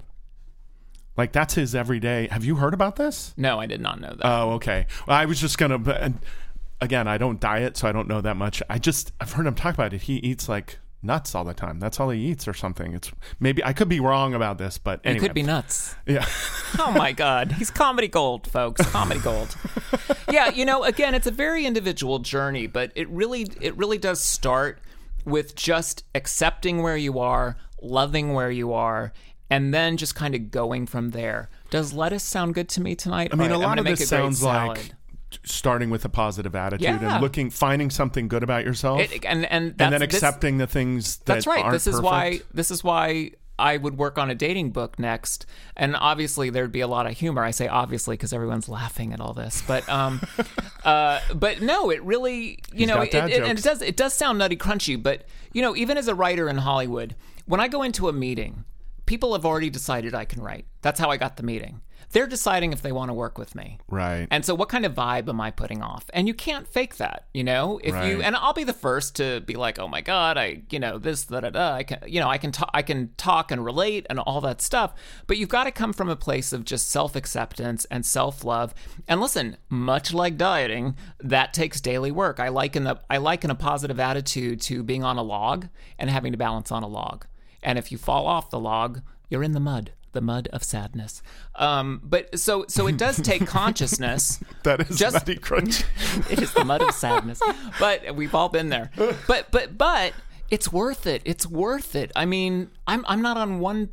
Like 1.17 1.33
that's 1.33 1.53
his 1.55 1.75
everyday. 1.75 2.27
Have 2.27 2.45
you 2.45 2.55
heard 2.55 2.73
about 2.73 2.95
this? 2.95 3.33
No, 3.35 3.59
I 3.59 3.65
did 3.65 3.81
not 3.81 3.99
know 3.99 4.09
that. 4.15 4.21
oh 4.25 4.51
okay. 4.53 4.87
Well, 5.07 5.17
i 5.17 5.25
was 5.25 5.39
just 5.41 5.57
gonna 5.57 6.13
again 6.79 7.07
i 7.07 7.17
don't 7.17 7.39
diet 7.39 7.77
so 7.77 7.87
i 7.87 7.91
don't 7.91 8.07
know 8.07 8.21
that 8.21 8.37
much. 8.37 8.63
I 8.69 8.77
just 8.79 9.11
i've 9.19 9.33
heard 9.33 9.45
him 9.45 9.55
talk 9.55 9.73
about 9.73 9.93
it. 9.93 10.03
He 10.03 10.15
eats 10.17 10.47
like 10.47 10.79
nuts 11.03 11.33
all 11.33 11.43
the 11.43 11.53
time 11.53 11.79
that's 11.79 11.99
all 11.99 12.09
he 12.09 12.19
eats 12.19 12.47
or 12.47 12.53
something 12.53 12.93
it's 12.93 13.11
maybe 13.39 13.63
i 13.63 13.73
could 13.73 13.89
be 13.89 13.99
wrong 13.99 14.33
about 14.33 14.57
this 14.57 14.77
but 14.77 14.99
it 15.03 15.19
could 15.19 15.33
be 15.33 15.43
nuts. 15.43 15.95
yeah 16.05 16.25
Oh 16.79 16.91
my 16.91 17.11
God, 17.25 17.51
he's 17.53 17.69
comedy 17.69 18.07
gold, 18.07 18.47
folks. 18.47 18.85
Comedy 18.91 19.19
gold. 19.19 19.55
Yeah, 20.31 20.49
you 20.51 20.65
know, 20.65 20.83
again, 20.83 21.13
it's 21.13 21.27
a 21.27 21.31
very 21.31 21.65
individual 21.65 22.19
journey, 22.19 22.67
but 22.67 22.91
it 22.95 23.09
really, 23.09 23.47
it 23.59 23.75
really 23.77 23.97
does 23.97 24.21
start 24.21 24.79
with 25.25 25.55
just 25.55 26.05
accepting 26.15 26.81
where 26.81 26.97
you 26.97 27.19
are, 27.19 27.57
loving 27.81 28.33
where 28.33 28.49
you 28.51 28.71
are, 28.73 29.11
and 29.49 29.73
then 29.73 29.97
just 29.97 30.15
kind 30.15 30.33
of 30.33 30.49
going 30.49 30.85
from 30.87 31.09
there. 31.09 31.49
Does 31.69 31.93
lettuce 31.93 32.23
sound 32.23 32.53
good 32.53 32.69
to 32.69 32.81
me 32.81 32.95
tonight? 32.95 33.31
I 33.33 33.35
mean, 33.35 33.51
All 33.51 33.61
a 33.61 33.61
lot 33.61 33.77
of 33.79 33.85
this 33.85 34.07
sounds 34.07 34.41
like 34.41 34.77
salad. 34.77 34.95
Starting 35.43 35.89
with 35.89 36.03
a 36.05 36.09
positive 36.09 36.55
attitude 36.55 36.83
Yeah. 37.01 37.13
and 37.15 37.21
looking, 37.21 37.49
finding 37.49 37.89
something 37.89 38.27
good 38.27 38.43
about 38.43 38.65
yourself, 38.65 38.99
It, 39.01 39.23
and 39.25 39.45
and 39.45 39.71
that's, 39.77 39.81
and 39.81 39.93
then 39.93 39.99
this- 40.01 40.13
accepting 40.15 40.57
the 40.57 40.67
things 40.67 41.17
that 41.17 41.25
That's 41.25 41.47
right. 41.47 41.71
This 41.71 41.87
is 41.87 41.95
perfect. 41.95 42.03
why 42.05 42.39
this 42.53 42.71
is 42.71 42.83
why 42.83 43.31
I 43.59 43.77
would 43.77 43.97
work 43.97 44.17
on 44.17 44.31
a 44.31 44.35
dating 44.35 44.71
book 44.71 44.97
next. 44.97 45.45
And 45.77 45.95
obviously 45.95 46.49
there'd 46.49 46.71
be 46.71 46.79
a 46.81 46.87
lot 46.87 47.05
of 47.05 47.13
humor. 47.15 47.43
I 47.43 47.51
say 47.51 47.67
obviously 47.67 48.15
because 48.15 48.33
everyone's 48.33 48.67
laughing 48.67 49.13
at 49.13 49.19
all 49.21 49.33
this. 49.33 49.61
But 49.67 49.87
um 49.87 50.19
uh 50.83 51.19
but 51.35 51.61
no, 51.61 51.89
it 51.91 52.01
really 52.03 52.59
you 52.73 52.87
know 52.87 53.01
it, 53.01 53.13
it- 53.13 53.43
and 53.43 53.59
it 53.59 53.63
does 53.63 53.81
it 53.81 53.95
does 53.97 54.13
sound 54.13 54.39
nutty 54.39 54.57
crunchy, 54.57 55.01
but 55.01 55.25
you 55.53 55.61
know, 55.61 55.75
even 55.75 55.97
as 55.97 56.07
a 56.07 56.15
writer 56.15 56.49
in 56.49 56.57
Hollywood, 56.57 57.15
when 57.45 57.59
I 57.59 57.67
go 57.67 57.83
into 57.83 58.07
a 58.09 58.13
meeting, 58.13 58.63
people 59.05 59.33
have 59.33 59.45
already 59.45 59.69
decided 59.69 60.15
I 60.15 60.25
can 60.25 60.41
write. 60.41 60.65
That's 60.81 60.99
how 60.99 61.09
I 61.09 61.17
got 61.17 61.37
the 61.37 61.43
meeting. 61.43 61.81
They're 62.11 62.27
deciding 62.27 62.73
if 62.73 62.81
they 62.81 62.91
want 62.91 63.09
to 63.09 63.13
work 63.13 63.37
with 63.37 63.55
me. 63.55 63.79
right. 63.89 64.27
And 64.31 64.45
so, 64.45 64.53
what 64.55 64.69
kind 64.69 64.85
of 64.85 64.93
vibe 64.93 65.29
am 65.29 65.39
I 65.41 65.51
putting 65.51 65.81
off? 65.81 66.05
And 66.13 66.27
you 66.27 66.33
can't 66.33 66.67
fake 66.67 66.97
that, 66.97 67.27
you 67.33 67.43
know. 67.43 67.79
If 67.83 67.93
Right. 67.93 68.07
you 68.09 68.21
and 68.21 68.35
I'll 68.35 68.53
be 68.53 68.63
the 68.63 68.73
first 68.73 69.15
to 69.17 69.41
be 69.41 69.55
like, 69.55 69.79
"Oh 69.79 69.87
my 69.87 70.01
god, 70.01 70.37
I, 70.37 70.63
you 70.69 70.79
know, 70.79 70.97
this, 70.97 71.25
da 71.25 71.39
da 71.41 71.49
da." 71.49 71.73
I 71.75 71.83
can, 71.83 71.99
you 72.07 72.19
know, 72.19 72.29
I 72.29 72.37
can 72.37 72.51
talk, 72.51 72.69
I 72.73 72.81
can 72.81 73.11
talk 73.17 73.51
and 73.51 73.63
relate 73.63 74.05
and 74.09 74.19
all 74.19 74.41
that 74.41 74.61
stuff. 74.61 74.93
But 75.27 75.37
you've 75.37 75.49
got 75.49 75.63
to 75.65 75.71
come 75.71 75.93
from 75.93 76.09
a 76.09 76.15
place 76.15 76.51
of 76.53 76.65
just 76.65 76.89
self 76.89 77.15
acceptance 77.15 77.85
and 77.85 78.05
self 78.05 78.43
love. 78.43 78.73
And 79.07 79.21
listen, 79.21 79.57
much 79.69 80.13
like 80.13 80.37
dieting, 80.37 80.95
that 81.19 81.53
takes 81.53 81.79
daily 81.81 82.11
work. 82.11 82.39
I 82.39 82.49
liken 82.49 82.83
the, 82.83 82.99
I 83.09 83.17
liken 83.17 83.49
a 83.51 83.55
positive 83.55 83.99
attitude 83.99 84.61
to 84.61 84.83
being 84.83 85.03
on 85.03 85.17
a 85.17 85.23
log 85.23 85.67
and 85.97 86.09
having 86.09 86.31
to 86.33 86.37
balance 86.37 86.71
on 86.71 86.83
a 86.83 86.87
log. 86.87 87.25
And 87.63 87.77
if 87.77 87.91
you 87.91 87.97
fall 87.97 88.27
off 88.27 88.49
the 88.49 88.59
log, 88.59 89.01
you're 89.29 89.43
in 89.43 89.51
the 89.53 89.59
mud. 89.59 89.91
The 90.13 90.21
mud 90.21 90.49
of 90.51 90.63
sadness. 90.63 91.21
Um, 91.55 92.01
but 92.03 92.37
so 92.37 92.65
so 92.67 92.87
it 92.87 92.97
does 92.97 93.17
take 93.21 93.45
consciousness 93.59 94.43
that 94.63 94.89
is 94.89 94.97
just- 94.97 95.13
nutty 95.13 95.35
crunch. 95.37 95.83
it 96.29 96.41
is 96.41 96.53
the 96.53 96.65
mud 96.65 96.81
of 96.81 96.93
sadness. 96.93 97.39
But 97.79 98.15
we've 98.15 98.35
all 98.35 98.49
been 98.49 98.69
there. 98.69 98.91
But 99.27 99.51
but 99.51 99.77
but 99.77 100.13
it's 100.49 100.71
worth 100.71 101.07
it. 101.07 101.21
It's 101.23 101.47
worth 101.47 101.95
it. 101.95 102.11
I 102.15 102.25
mean, 102.25 102.69
I'm 102.87 103.05
I'm 103.07 103.21
not 103.21 103.37
on 103.37 103.59
one 103.59 103.89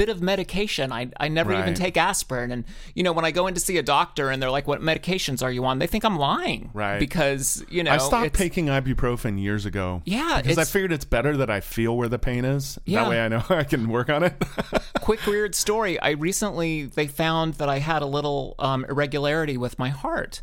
bit 0.00 0.08
of 0.08 0.22
medication. 0.22 0.92
I 0.92 1.10
I 1.20 1.28
never 1.28 1.52
even 1.52 1.74
take 1.74 1.98
aspirin. 1.98 2.50
And 2.50 2.64
you 2.94 3.02
know, 3.02 3.12
when 3.12 3.26
I 3.26 3.32
go 3.32 3.46
in 3.46 3.52
to 3.52 3.60
see 3.60 3.76
a 3.76 3.82
doctor 3.82 4.30
and 4.30 4.42
they're 4.42 4.50
like, 4.50 4.66
"What 4.66 4.80
medications 4.80 5.42
are 5.42 5.52
you 5.52 5.62
on?" 5.66 5.78
They 5.78 5.86
think 5.86 6.04
I'm 6.04 6.18
lying, 6.18 6.70
Right. 6.72 6.98
Because 6.98 7.62
you 7.68 7.82
know, 7.82 7.92
I 7.92 7.98
stopped 7.98 8.32
taking 8.32 8.66
ibuprofen 8.66 9.38
years 9.38 9.66
ago. 9.66 10.00
Yeah, 10.06 10.40
because 10.40 10.56
I 10.56 10.64
figured 10.64 10.90
it's 10.90 11.04
better 11.04 11.36
that 11.36 11.50
I 11.50 11.60
feel 11.60 11.94
where 11.98 12.08
the 12.08 12.18
pain 12.18 12.46
is. 12.46 12.78
Yeah. 12.86 13.02
That 13.02 13.10
way 13.10 13.20
I 13.20 13.28
know 13.28 13.44
I 13.50 13.64
can 13.64 13.90
work 13.90 14.08
on 14.08 14.22
it. 14.22 14.42
quick 15.00 15.24
weird 15.26 15.54
story 15.54 15.98
i 16.00 16.10
recently 16.10 16.84
they 16.84 17.06
found 17.06 17.54
that 17.54 17.68
i 17.68 17.78
had 17.78 18.02
a 18.02 18.06
little 18.06 18.54
um, 18.58 18.84
irregularity 18.88 19.56
with 19.56 19.78
my 19.78 19.88
heart 19.88 20.42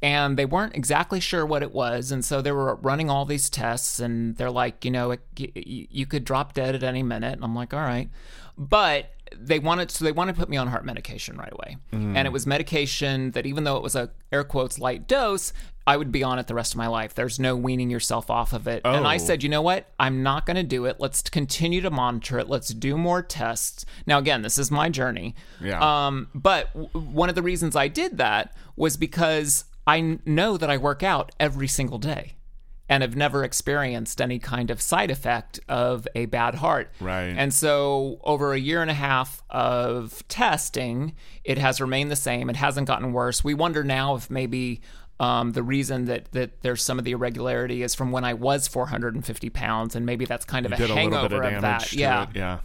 and 0.00 0.36
they 0.38 0.44
weren't 0.44 0.74
exactly 0.76 1.20
sure 1.20 1.44
what 1.44 1.62
it 1.62 1.72
was 1.72 2.12
and 2.12 2.24
so 2.24 2.40
they 2.40 2.52
were 2.52 2.76
running 2.76 3.10
all 3.10 3.24
these 3.24 3.50
tests 3.50 3.98
and 3.98 4.36
they're 4.36 4.50
like 4.50 4.84
you 4.84 4.90
know 4.90 5.10
it, 5.12 5.20
you 5.36 6.06
could 6.06 6.24
drop 6.24 6.54
dead 6.54 6.74
at 6.74 6.82
any 6.82 7.02
minute 7.02 7.32
and 7.34 7.44
i'm 7.44 7.54
like 7.54 7.74
all 7.74 7.80
right 7.80 8.08
but 8.58 9.10
they 9.36 9.58
wanted 9.58 9.90
so 9.90 10.04
they 10.04 10.12
wanted 10.12 10.34
to 10.34 10.38
put 10.40 10.48
me 10.48 10.56
on 10.56 10.66
heart 10.68 10.84
medication 10.84 11.36
right 11.36 11.52
away. 11.52 11.76
And 11.92 12.26
it 12.26 12.32
was 12.32 12.46
medication 12.46 13.30
that 13.32 13.46
even 13.46 13.64
though 13.64 13.76
it 13.76 13.82
was 13.82 13.94
a 13.94 14.10
air 14.32 14.42
quotes 14.44 14.78
light 14.78 15.06
dose 15.06 15.52
i 15.86 15.96
would 15.96 16.10
be 16.12 16.22
on 16.22 16.38
it 16.38 16.46
the 16.48 16.54
rest 16.54 16.72
of 16.74 16.78
my 16.78 16.86
life. 16.86 17.14
There's 17.14 17.38
no 17.38 17.54
weaning 17.56 17.88
yourself 17.90 18.30
off 18.30 18.52
of 18.52 18.66
it. 18.66 18.82
And 18.84 19.06
i 19.06 19.14
Oh. 19.14 19.18
said 19.18 19.42
you 19.42 19.48
know 19.48 19.62
what? 19.62 19.86
I'm 20.00 20.22
not 20.22 20.44
going 20.46 20.56
to 20.56 20.62
do 20.62 20.86
it. 20.86 20.96
Let's 20.98 21.22
continue 21.22 21.80
to 21.82 21.90
monitor 21.90 22.38
it. 22.38 22.48
Let's 22.48 22.68
do 22.70 22.96
more 22.96 23.22
tests. 23.22 23.84
Now 24.06 24.18
again 24.18 24.42
this 24.42 24.58
is 24.58 24.70
my 24.70 24.88
journey. 24.88 25.34
Yeah. 25.62 25.78
um, 26.06 26.28
but 26.34 26.72
w- 26.72 26.88
one 26.94 27.28
of 27.28 27.34
the 27.34 27.42
reasons 27.42 27.76
i 27.76 27.86
did 27.88 28.16
that 28.18 28.56
was 28.76 28.96
because 28.96 29.64
i 29.86 30.18
know 30.24 30.56
that 30.56 30.70
i 30.70 30.76
work 30.78 31.02
out 31.02 31.32
every 31.38 31.68
single 31.68 31.98
day 31.98 32.34
and 32.88 33.02
have 33.02 33.16
never 33.16 33.44
experienced 33.44 34.20
any 34.20 34.38
kind 34.38 34.70
of 34.70 34.80
side 34.80 35.10
effect 35.10 35.60
of 35.68 36.08
a 36.14 36.26
bad 36.26 36.54
heart. 36.56 36.90
Right. 37.00 37.34
And 37.36 37.52
so, 37.52 38.18
over 38.24 38.52
a 38.52 38.58
year 38.58 38.80
and 38.82 38.90
a 38.90 38.94
half 38.94 39.42
of 39.50 40.26
testing, 40.28 41.14
it 41.44 41.58
has 41.58 41.80
remained 41.80 42.10
the 42.10 42.16
same. 42.16 42.48
It 42.48 42.56
hasn't 42.56 42.86
gotten 42.86 43.12
worse. 43.12 43.44
We 43.44 43.54
wonder 43.54 43.84
now 43.84 44.14
if 44.14 44.30
maybe 44.30 44.80
um, 45.20 45.52
the 45.52 45.62
reason 45.62 46.06
that, 46.06 46.30
that 46.32 46.62
there's 46.62 46.82
some 46.82 46.98
of 46.98 47.04
the 47.04 47.10
irregularity 47.12 47.82
is 47.82 47.94
from 47.94 48.12
when 48.12 48.24
I 48.24 48.34
was 48.34 48.68
450 48.68 49.50
pounds, 49.50 49.94
and 49.96 50.06
maybe 50.06 50.24
that's 50.24 50.44
kind 50.44 50.64
of 50.64 50.72
a 50.72 50.82
a 50.82 50.86
hangover 50.86 51.40
bit 51.40 51.48
of 51.48 51.54
of 51.56 51.62
that. 51.62 51.92
yeah. 51.92 52.22
it. 52.22 52.28
Yeah. 52.36 52.58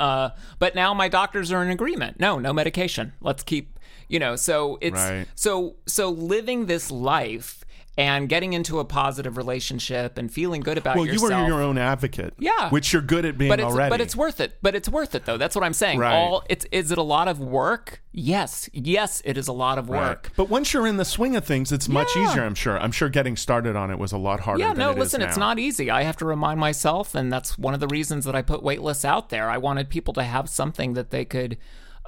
Uh, 0.00 0.30
but 0.58 0.74
now 0.74 0.94
my 0.94 1.08
doctors 1.08 1.52
are 1.52 1.62
in 1.62 1.70
agreement. 1.70 2.18
No, 2.18 2.38
no 2.38 2.52
medication. 2.52 3.12
Let's 3.20 3.42
keep, 3.42 3.78
you 4.08 4.18
know. 4.18 4.34
So 4.36 4.78
it's 4.80 4.94
Right. 4.96 5.26
so 5.34 5.76
so 5.86 6.10
living 6.10 6.66
this 6.66 6.90
life 6.90 7.64
and 7.98 8.28
getting 8.28 8.52
into 8.52 8.78
a 8.78 8.84
positive 8.84 9.36
relationship 9.38 10.18
and 10.18 10.30
feeling 10.30 10.60
good 10.60 10.76
about 10.76 10.96
yourself. 10.96 11.30
Well, 11.30 11.40
you 11.40 11.44
are 11.44 11.48
your 11.48 11.62
own 11.62 11.78
advocate. 11.78 12.34
Yeah. 12.38 12.68
Which 12.68 12.92
you're 12.92 13.00
good 13.02 13.24
at 13.24 13.38
being 13.38 13.48
but 13.48 13.58
it's 13.58 13.66
already. 13.72 13.90
but 13.90 14.00
it's 14.02 14.14
worth 14.14 14.40
it. 14.40 14.58
But 14.60 14.74
it's 14.74 14.88
worth 14.88 15.14
it 15.14 15.24
though. 15.24 15.38
That's 15.38 15.54
what 15.54 15.64
I'm 15.64 15.72
saying. 15.72 15.98
Right. 15.98 16.14
All 16.14 16.44
it's 16.50 16.66
is 16.70 16.90
it 16.90 16.98
a 16.98 17.02
lot 17.02 17.26
of 17.28 17.40
work? 17.40 18.02
Yes, 18.12 18.68
yes, 18.72 19.22
it 19.24 19.36
is 19.38 19.48
a 19.48 19.52
lot 19.52 19.78
of 19.78 19.88
Right. 19.88 20.00
work. 20.08 20.32
But 20.36 20.48
once 20.50 20.72
you're 20.72 20.86
in 20.86 20.96
the 20.98 21.04
swing 21.04 21.36
of 21.36 21.44
things, 21.44 21.72
it's 21.72 21.88
much 21.88 22.08
Yeah. 22.14 22.30
easier, 22.30 22.44
I'm 22.44 22.54
sure. 22.54 22.78
I'm 22.78 22.92
sure 22.92 23.08
getting 23.08 23.36
started 23.36 23.76
on 23.76 23.90
it 23.90 23.98
was 23.98 24.12
a 24.12 24.18
lot 24.18 24.40
harder 24.40 24.60
Yeah, 24.60 24.68
than 24.70 24.78
no, 24.78 24.90
it 24.90 24.94
is 24.94 24.98
listen, 24.98 25.22
it's 25.22 25.36
not 25.38 25.58
easy. 25.58 25.90
I 25.90 26.02
have 26.02 26.16
to 26.18 26.24
remind 26.26 26.60
myself, 26.60 27.14
and 27.14 27.32
that's 27.32 27.58
one 27.58 27.72
of 27.74 27.80
the 27.80 27.88
reasons 27.88 28.24
that 28.26 28.34
I 28.36 28.42
put 28.42 28.62
Weightless 28.62 29.04
out 29.04 29.28
there. 29.30 29.48
I 29.50 29.58
wanted 29.58 29.88
people 29.90 30.12
to 30.14 30.22
have 30.22 30.48
something 30.48 30.94
that 30.94 31.10
they 31.10 31.24
could 31.24 31.56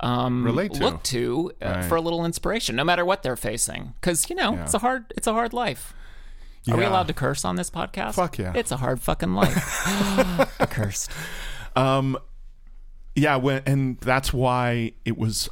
um, 0.01 0.45
Relate 0.45 0.73
to. 0.75 0.81
look 0.81 1.03
to 1.05 1.53
uh, 1.63 1.67
Right. 1.69 1.85
for 1.85 1.97
a 1.97 2.01
little 2.01 2.25
inspiration, 2.25 2.77
no 2.77 2.85
matter 2.85 3.05
what 3.05 3.23
they're 3.23 3.37
facing. 3.37 3.95
Because 4.01 4.29
you 4.31 4.37
know, 4.37 4.55
it's 4.63 4.75
a 4.75 4.79
hard, 4.79 5.13
it's 5.17 5.27
a 5.27 5.33
hard 5.33 5.53
life. 5.53 5.95
Are 6.71 6.77
we 6.77 6.85
allowed 6.85 7.09
to 7.09 7.15
curse 7.15 7.45
on 7.47 7.57
this 7.57 7.71
podcast? 7.71 8.15
Fuck 8.15 8.37
yeah. 8.39 8.53
It's 8.55 8.71
a 8.71 8.77
hard 8.77 9.01
fucking 9.01 9.33
life. 9.33 9.55
Cursed. 10.71 11.11
Um, 11.75 12.19
yeah, 13.15 13.37
when, 13.37 13.63
and 13.67 13.99
that's 14.01 14.33
why 14.33 14.93
it 15.05 15.17
was. 15.17 15.49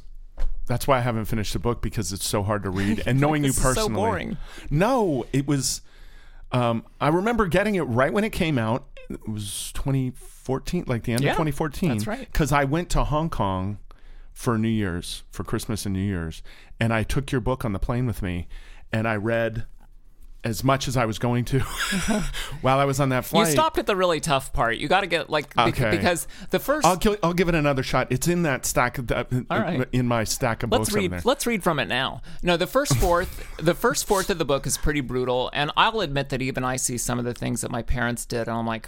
That's 0.67 0.87
why 0.87 0.99
I 0.99 1.01
haven't 1.01 1.25
finished 1.27 1.53
the 1.53 1.59
book 1.61 1.81
because 1.81 2.13
it's 2.13 2.27
so 2.27 2.43
hard 2.43 2.65
to 2.65 2.71
read. 2.71 3.03
And 3.07 3.21
knowing 3.21 3.45
you 3.45 3.51
is 3.51 3.57
so 3.57 3.63
personally, 3.63 3.95
boring. 3.95 4.37
no, 4.71 5.25
it 5.33 5.47
was. 5.47 5.81
Um, 6.53 6.85
I 7.01 7.09
remember 7.09 7.47
getting 7.47 7.77
it 7.77 7.83
right 7.83 8.13
when 8.13 8.25
it 8.25 8.31
came 8.33 8.59
out. 8.59 8.87
It 9.09 9.27
was 9.29 9.71
2014, 9.75 10.85
like 10.87 11.05
the 11.05 11.13
end 11.13 11.23
Yeah, 11.23 11.31
of 11.31 11.37
2014. 11.37 11.89
that's 11.91 12.07
right. 12.07 12.21
Because 12.31 12.53
I 12.53 12.65
went 12.65 12.91
to 12.91 13.05
Hong 13.05 13.31
Kong 13.31 13.79
for 14.37 14.59
New 14.59 14.69
Year's, 14.69 15.23
for 15.31 15.45
Christmas 15.45 15.87
and 15.87 15.95
New 15.95 16.03
Year's, 16.05 16.43
and 16.79 16.93
I 16.93 17.05
took 17.05 17.33
your 17.33 17.41
book 17.41 17.65
on 17.65 17.73
the 17.73 17.79
plane 17.79 18.05
with 18.07 18.21
me, 18.21 18.49
and 18.93 19.09
I 19.09 19.17
read 19.17 19.65
as 20.45 20.63
much 20.63 20.87
as 20.87 20.97
I 20.97 21.07
was 21.07 21.19
going 21.19 21.47
to 21.47 21.61
while 22.61 22.79
I 22.79 22.85
was 22.85 23.01
on 23.01 23.09
that 23.09 23.25
flight. 23.25 23.47
You 23.47 23.53
stopped 23.53 23.79
at 23.79 23.87
the 23.87 23.97
really 23.97 24.21
tough 24.21 24.53
part. 24.53 24.77
You 24.77 24.89
got 24.89 25.01
to 25.01 25.07
get 25.07 25.31
like 25.31 25.55
bec- 25.57 25.69
Okay. 25.81 25.91
because 25.97 26.29
the 26.51 26.59
1st 26.59 26.81
I'll, 26.85 27.17
I'll 27.23 27.33
give 27.33 27.49
it 27.49 27.55
another 27.55 27.83
shot. 27.83 28.09
It's 28.11 28.29
in 28.29 28.43
that 28.43 28.67
stack 28.67 28.99
of 28.99 29.07
the, 29.07 29.17
uh, 29.17 29.25
All 29.51 29.59
right. 29.59 29.89
in 29.91 30.07
my 30.07 30.23
stack 30.25 30.63
of 30.63 30.71
Let's 30.71 30.91
books 30.91 30.95
read. 30.95 31.25
Let's 31.25 31.47
read 31.47 31.63
from 31.65 31.79
it 31.81 31.87
now. 31.89 32.21
No, 32.43 32.59
the 32.59 32.67
first 32.67 32.95
fourth, 32.99 33.45
the 33.57 33.75
first 33.75 34.07
fourth 34.07 34.29
of 34.31 34.37
the 34.39 34.45
book 34.45 34.67
is 34.67 34.77
pretty 34.77 35.01
brutal, 35.01 35.51
and 35.55 35.73
I'll 35.79 36.01
admit 36.01 36.29
that 36.29 36.43
even 36.43 36.63
I 36.63 36.77
see 36.77 36.99
some 36.99 37.19
of 37.19 37.25
the 37.25 37.35
things 37.35 37.63
that 37.63 37.71
my 37.71 37.83
parents 37.83 38.27
did, 38.27 38.47
and 38.47 38.51
I'm 38.57 38.67
like, 38.67 38.87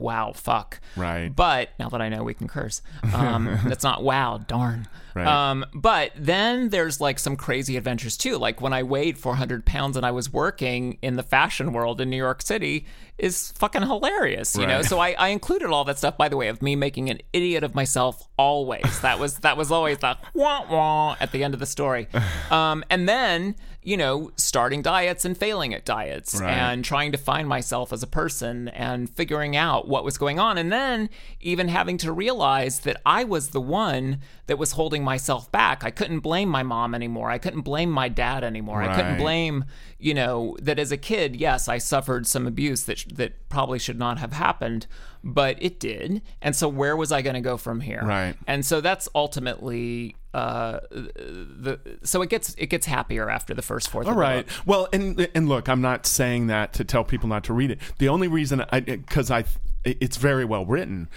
wow, 0.00 0.32
fuck. 0.34 0.80
Right. 0.96 1.34
But 1.34 1.70
now 1.78 1.88
that 1.90 2.00
I 2.00 2.08
know 2.08 2.22
we 2.22 2.34
can 2.34 2.48
curse, 2.48 2.82
um, 3.14 3.58
that's 3.64 3.84
not 3.84 4.02
wow, 4.02 4.38
darn. 4.38 4.88
Right. 5.14 5.26
Um, 5.26 5.66
but 5.74 6.12
then 6.16 6.68
there's 6.68 7.00
like 7.00 7.18
some 7.18 7.36
crazy 7.36 7.76
adventures 7.76 8.16
too. 8.16 8.38
Like 8.38 8.60
when 8.60 8.72
I 8.72 8.82
weighed 8.82 9.18
400 9.18 9.64
pounds 9.64 9.96
and 9.96 10.06
I 10.06 10.10
was 10.10 10.32
working 10.32 10.98
in 11.02 11.16
the 11.16 11.22
fashion 11.22 11.72
world 11.72 12.00
in 12.00 12.10
New 12.10 12.16
York 12.16 12.42
City 12.42 12.86
is 13.18 13.52
fucking 13.52 13.82
hilarious, 13.82 14.56
you 14.56 14.66
know. 14.66 14.82
So 14.82 14.98
I, 14.98 15.10
I 15.12 15.28
included 15.28 15.70
all 15.70 15.84
that 15.84 15.98
stuff. 15.98 16.16
By 16.16 16.28
the 16.28 16.36
way, 16.36 16.48
of 16.48 16.62
me 16.62 16.74
making 16.74 17.10
an 17.10 17.20
idiot 17.32 17.62
of 17.62 17.74
myself 17.74 18.26
always. 18.38 19.00
That 19.00 19.18
was 19.18 19.38
that 19.40 19.56
was 19.56 19.70
always 19.70 19.98
the 19.98 20.16
wah 20.34 20.64
wah 20.70 21.16
at 21.20 21.32
the 21.32 21.44
end 21.44 21.54
of 21.54 21.60
the 21.60 21.66
story. 21.66 22.08
Um, 22.50 22.84
and 22.90 23.08
then 23.08 23.54
you 23.82 23.96
know 23.96 24.30
starting 24.36 24.82
diets 24.82 25.24
and 25.24 25.36
failing 25.38 25.72
at 25.72 25.84
diets 25.86 26.38
Right. 26.40 26.50
and 26.52 26.84
trying 26.84 27.12
to 27.12 27.18
find 27.18 27.48
myself 27.48 27.92
as 27.92 28.02
a 28.02 28.06
person 28.06 28.68
and 28.68 29.08
figuring 29.08 29.56
out 29.56 29.88
what 29.88 30.04
was 30.04 30.18
going 30.18 30.38
on 30.38 30.58
and 30.58 30.70
then 30.70 31.08
even 31.40 31.68
having 31.68 31.96
to 31.98 32.12
realize 32.12 32.80
that 32.80 33.00
I 33.06 33.24
was 33.24 33.48
the 33.48 33.60
one 33.60 34.20
that 34.48 34.58
was 34.58 34.72
holding 34.72 35.02
myself 35.04 35.50
back. 35.50 35.82
I 35.84 35.90
couldn't 35.90 36.20
blame 36.20 36.48
my 36.48 36.62
mom 36.62 36.94
anymore. 36.94 37.30
I 37.30 37.38
couldn't 37.38 37.62
blame 37.62 37.90
my 37.90 38.08
dad 38.08 38.44
anymore. 38.44 38.82
I 38.82 38.94
couldn't 38.94 39.16
blame, 39.16 39.64
you 39.98 40.12
know, 40.12 40.56
that 40.60 40.78
as 40.78 40.90
a 40.92 40.96
kid, 40.96 41.36
yes, 41.36 41.68
I 41.68 41.78
suffered 41.78 42.26
some 42.26 42.46
abuse 42.46 42.82
that 42.84 42.98
sh- 42.98 43.06
that 43.14 43.48
probably 43.48 43.78
should 43.78 43.98
not 43.98 44.18
have 44.18 44.32
happened, 44.32 44.86
but 45.24 45.56
it 45.62 45.78
did. 45.80 46.20
And 46.42 46.54
so 46.56 46.68
where 46.68 46.96
was 46.96 47.12
I 47.12 47.22
going 47.22 47.34
to 47.34 47.40
go 47.40 47.56
from 47.56 47.80
here? 47.80 48.02
Right. 48.04 48.34
And 48.46 48.66
so 48.66 48.80
that's 48.80 49.08
ultimately 49.14 50.16
uh 50.32 50.78
the 50.92 51.80
so 52.02 52.22
it 52.22 52.28
gets 52.28 52.54
it 52.56 52.66
gets 52.66 52.86
happier 52.86 53.28
after 53.28 53.52
the 53.52 53.62
first 53.62 53.90
fourth 53.90 54.06
All 54.06 54.14
right. 54.14 54.46
Well, 54.64 54.88
and 54.92 55.28
and 55.34 55.48
look, 55.48 55.68
I'm 55.68 55.80
not 55.80 56.06
saying 56.06 56.46
that 56.46 56.72
to 56.74 56.84
tell 56.84 57.02
people 57.04 57.28
not 57.28 57.42
to 57.44 57.52
read 57.52 57.70
it. 57.70 57.80
The 57.98 58.08
only 58.08 58.28
reason 58.28 58.64
I 58.70 58.80
because 58.80 59.30
I 59.30 59.44
it's 59.84 60.16
very 60.16 60.44
well 60.44 60.64
written. 60.66 61.08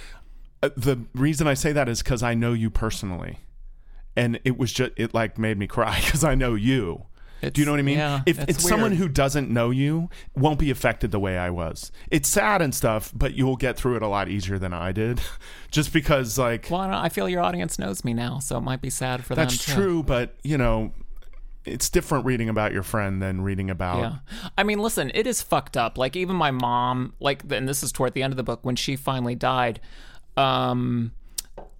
Uh, 0.64 0.70
The 0.76 1.00
reason 1.14 1.46
I 1.48 1.54
say 1.54 1.72
that 1.74 1.88
is 1.88 2.02
because 2.02 2.24
I 2.24 2.34
know 2.34 2.54
you 2.54 2.70
personally, 2.70 3.40
and 4.16 4.40
it 4.44 4.58
was 4.58 4.74
just 4.74 4.92
it 4.96 5.14
like 5.14 5.38
made 5.38 5.58
me 5.60 5.68
cry 5.68 6.00
because 6.04 6.24
I 6.24 6.34
know 6.36 6.56
you. 6.56 7.06
Do 7.52 7.62
you 7.62 7.66
know 7.66 7.72
what 7.72 7.80
I 7.80 7.84
mean? 7.84 7.98
yeah, 7.98 8.22
if 8.26 8.40
it's 8.40 8.58
it's 8.58 8.68
someone 8.68 8.94
who 8.94 9.08
doesn't 9.08 9.50
know 9.50 9.70
you, 9.70 10.10
won't 10.36 10.60
be 10.60 10.70
affected 10.72 11.12
the 11.12 11.20
way 11.20 11.38
I 11.38 11.50
was. 11.50 11.92
It's 12.12 12.30
sad 12.30 12.62
and 12.62 12.74
stuff, 12.74 13.12
but 13.14 13.34
you'll 13.34 13.58
get 13.58 13.78
through 13.78 13.96
it 13.96 14.02
a 14.02 14.08
lot 14.08 14.30
easier 14.30 14.58
than 14.60 14.74
I 14.74 14.92
did, 14.92 15.22
just 15.72 15.94
because 15.94 16.38
like 16.38 16.68
Well, 16.70 16.82
I, 16.82 16.88
don't, 16.88 16.96
I 16.96 17.10
feel 17.10 17.28
your 17.28 17.42
audience 17.42 17.78
knows 17.80 18.04
me 18.04 18.14
now, 18.14 18.40
so 18.40 18.58
it 18.58 18.62
might 18.62 18.82
be 18.82 18.90
sad 18.90 19.26
for 19.26 19.36
that's 19.36 19.58
them 19.58 19.58
That's 19.58 19.74
true. 19.74 20.04
But 20.04 20.36
you 20.44 20.58
know, 20.58 20.94
it's 21.66 21.90
different 21.90 22.26
reading 22.26 22.50
about 22.50 22.74
your 22.74 22.84
friend 22.84 23.22
than 23.22 23.42
reading 23.42 23.70
about 23.70 24.00
Yeah. 24.00 24.16
I 24.58 24.64
mean, 24.64 24.80
listen, 24.80 25.12
it 25.14 25.28
is 25.28 25.42
fucked 25.42 25.78
up. 25.78 25.98
Like 25.98 26.16
even 26.16 26.36
my 26.36 26.52
mom, 26.52 27.14
like 27.20 27.44
and 27.52 27.68
this 27.68 27.84
is 27.84 27.92
toward 27.92 28.14
the 28.14 28.24
end 28.24 28.34
of 28.34 28.38
the 28.38 28.44
book 28.44 28.60
when 28.64 28.76
she 28.76 28.96
finally 28.96 29.36
died, 29.36 29.80
um 30.36 31.12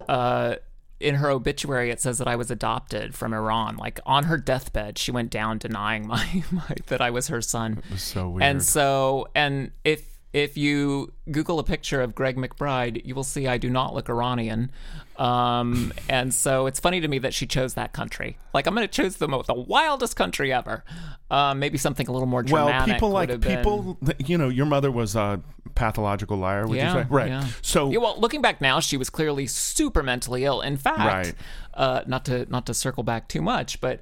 uh 0.08 0.56
in 1.00 1.16
her 1.16 1.30
obituary 1.30 1.90
it 1.90 2.00
says 2.00 2.18
that 2.18 2.28
I 2.28 2.36
was 2.36 2.50
adopted 2.50 3.14
from 3.14 3.34
Iran. 3.34 3.76
Like 3.76 4.00
on 4.06 4.24
her 4.24 4.38
deathbed, 4.38 4.98
she 4.98 5.10
went 5.10 5.30
down 5.30 5.58
denying 5.58 6.06
my, 6.08 6.44
my 6.50 6.74
that 6.86 7.00
I 7.00 7.10
was 7.10 7.28
her 7.28 7.42
son. 7.42 7.82
It's 7.90 8.02
so 8.02 8.28
weird. 8.28 8.42
And 8.42 8.62
so, 8.62 9.28
and 9.34 9.72
if 9.84 10.13
if 10.34 10.58
you 10.58 11.12
Google 11.30 11.58
a 11.60 11.64
picture 11.64 12.02
of 12.02 12.14
Gregg 12.14 12.36
McBride, 12.36 13.06
you 13.06 13.14
will 13.14 13.22
see 13.24 13.46
I 13.46 13.56
do 13.56 13.70
not 13.70 13.94
look 13.94 14.08
Iranian. 14.10 14.70
Um, 15.16 15.92
and 16.08 16.34
so 16.34 16.66
it's 16.66 16.80
funny 16.80 17.00
to 17.00 17.06
me 17.06 17.20
that 17.20 17.32
she 17.32 17.46
chose 17.46 17.74
that 17.74 17.92
country. 17.92 18.36
Like 18.52 18.66
I'm 18.66 18.74
going 18.74 18.86
to 18.86 18.92
choose 18.92 19.16
the 19.16 19.28
most, 19.28 19.46
the 19.46 19.54
wildest 19.54 20.16
country 20.16 20.52
ever. 20.52 20.82
Um, 21.30 21.60
maybe 21.60 21.78
something 21.78 22.08
a 22.08 22.12
little 22.12 22.26
more 22.26 22.42
dramatic. 22.42 22.86
well, 22.88 22.94
people 22.96 23.10
like 23.10 23.30
have 23.30 23.40
been- 23.40 23.58
people. 23.58 23.96
You 24.18 24.36
know, 24.36 24.48
your 24.48 24.66
mother 24.66 24.90
was 24.90 25.14
a 25.14 25.40
pathological 25.76 26.36
liar. 26.36 26.66
Would 26.66 26.76
Yeah, 26.78 26.94
you 26.96 27.02
say? 27.04 27.06
Right. 27.10 27.28
yeah. 27.28 27.46
So 27.62 27.90
Yeah, 27.90 27.98
well, 27.98 28.16
looking 28.18 28.42
back 28.42 28.60
now, 28.60 28.80
she 28.80 28.96
was 28.96 29.08
clearly 29.10 29.46
super 29.46 30.02
mentally 30.02 30.44
ill. 30.44 30.60
In 30.60 30.76
fact, 30.76 30.98
Right. 30.98 31.34
uh, 31.74 32.00
not 32.08 32.24
to 32.24 32.46
not 32.50 32.66
to 32.66 32.74
circle 32.74 33.04
back 33.04 33.28
too 33.28 33.40
much, 33.40 33.80
but 33.80 34.00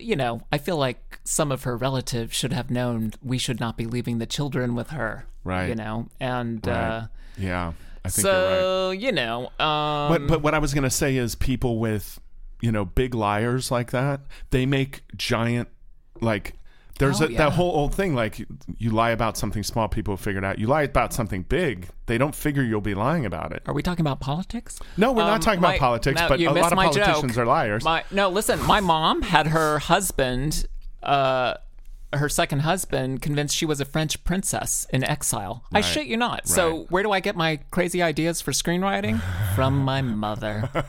you 0.00 0.16
know, 0.16 0.42
I 0.52 0.58
feel 0.58 0.76
like 0.76 1.20
some 1.24 1.52
of 1.52 1.64
her 1.64 1.76
relatives 1.76 2.34
should 2.34 2.52
have 2.52 2.70
known 2.70 3.12
we 3.22 3.38
should 3.38 3.60
not 3.60 3.76
be 3.76 3.86
leaving 3.86 4.18
the 4.18 4.26
children 4.26 4.74
with 4.74 4.90
her. 4.90 5.26
Right. 5.44 5.68
You 5.68 5.74
know, 5.74 6.08
and 6.20 6.66
uh, 6.66 7.06
yeah, 7.36 7.72
I 8.04 8.08
think 8.08 8.26
you're 8.26 8.34
right. 8.34 8.58
so 8.58 8.90
you 8.90 9.12
know, 9.12 9.46
um, 9.58 10.08
But 10.08 10.26
but 10.26 10.42
what 10.42 10.54
I 10.54 10.58
was 10.58 10.74
gonna 10.74 10.90
say 10.90 11.16
is 11.16 11.34
people 11.34 11.78
with 11.78 12.20
you 12.60 12.72
know 12.72 12.84
big 12.84 13.14
liars 13.14 13.70
like 13.70 13.90
that 13.92 14.20
they 14.50 14.66
make 14.66 15.02
giant 15.16 15.68
like. 16.20 16.54
There's 16.98 17.20
Oh, 17.22 17.26
a, 17.26 17.30
yeah. 17.30 17.38
that 17.38 17.52
whole 17.52 17.70
old 17.70 17.94
thing 17.94 18.14
like 18.14 18.44
you 18.78 18.90
lie 18.90 19.10
about 19.10 19.36
something 19.36 19.62
small, 19.62 19.88
people 19.88 20.16
figure 20.16 20.38
it 20.38 20.44
out. 20.44 20.58
You 20.58 20.66
lie 20.66 20.82
about 20.82 21.12
something 21.12 21.42
big, 21.42 21.88
they 22.06 22.18
don't 22.18 22.34
figure 22.34 22.62
you'll 22.62 22.80
be 22.80 22.94
lying 22.94 23.24
about 23.24 23.52
it. 23.52 23.62
are 23.66 23.74
we 23.74 23.82
talking 23.82 24.02
about 24.04 24.20
politics? 24.20 24.80
No, 24.96 25.12
we're 25.12 25.22
Um, 25.22 25.28
not 25.28 25.42
talking 25.42 25.60
my- 25.60 25.74
about 25.74 25.80
politics, 25.80 26.20
no, 26.20 26.28
but 26.28 26.40
a 26.40 26.50
lot 26.50 26.72
of 26.72 26.76
politicians 26.78 27.34
joke. 27.34 27.42
are 27.42 27.46
liars. 27.46 27.84
My 27.84 28.04
no, 28.10 28.28
listen. 28.28 28.60
My 28.66 28.80
mom 28.80 29.22
had 29.22 29.48
her 29.48 29.78
husband, 29.78 30.66
uh, 31.02 31.54
her 32.14 32.28
second 32.28 32.60
husband, 32.60 33.20
convinced 33.22 33.54
she 33.54 33.66
was 33.66 33.80
a 33.80 33.84
French 33.84 34.24
princess 34.24 34.86
in 34.92 35.04
exile. 35.04 35.62
I 35.72 35.80
shit 35.82 36.06
you 36.06 36.16
not. 36.16 36.48
So 36.48 36.86
where 36.88 37.02
do 37.02 37.12
I 37.12 37.20
get 37.20 37.36
my 37.36 37.60
crazy 37.70 38.02
ideas 38.02 38.40
for 38.40 38.50
screenwriting? 38.52 39.20
From 39.54 39.78
my 39.78 40.00
mother. 40.02 40.68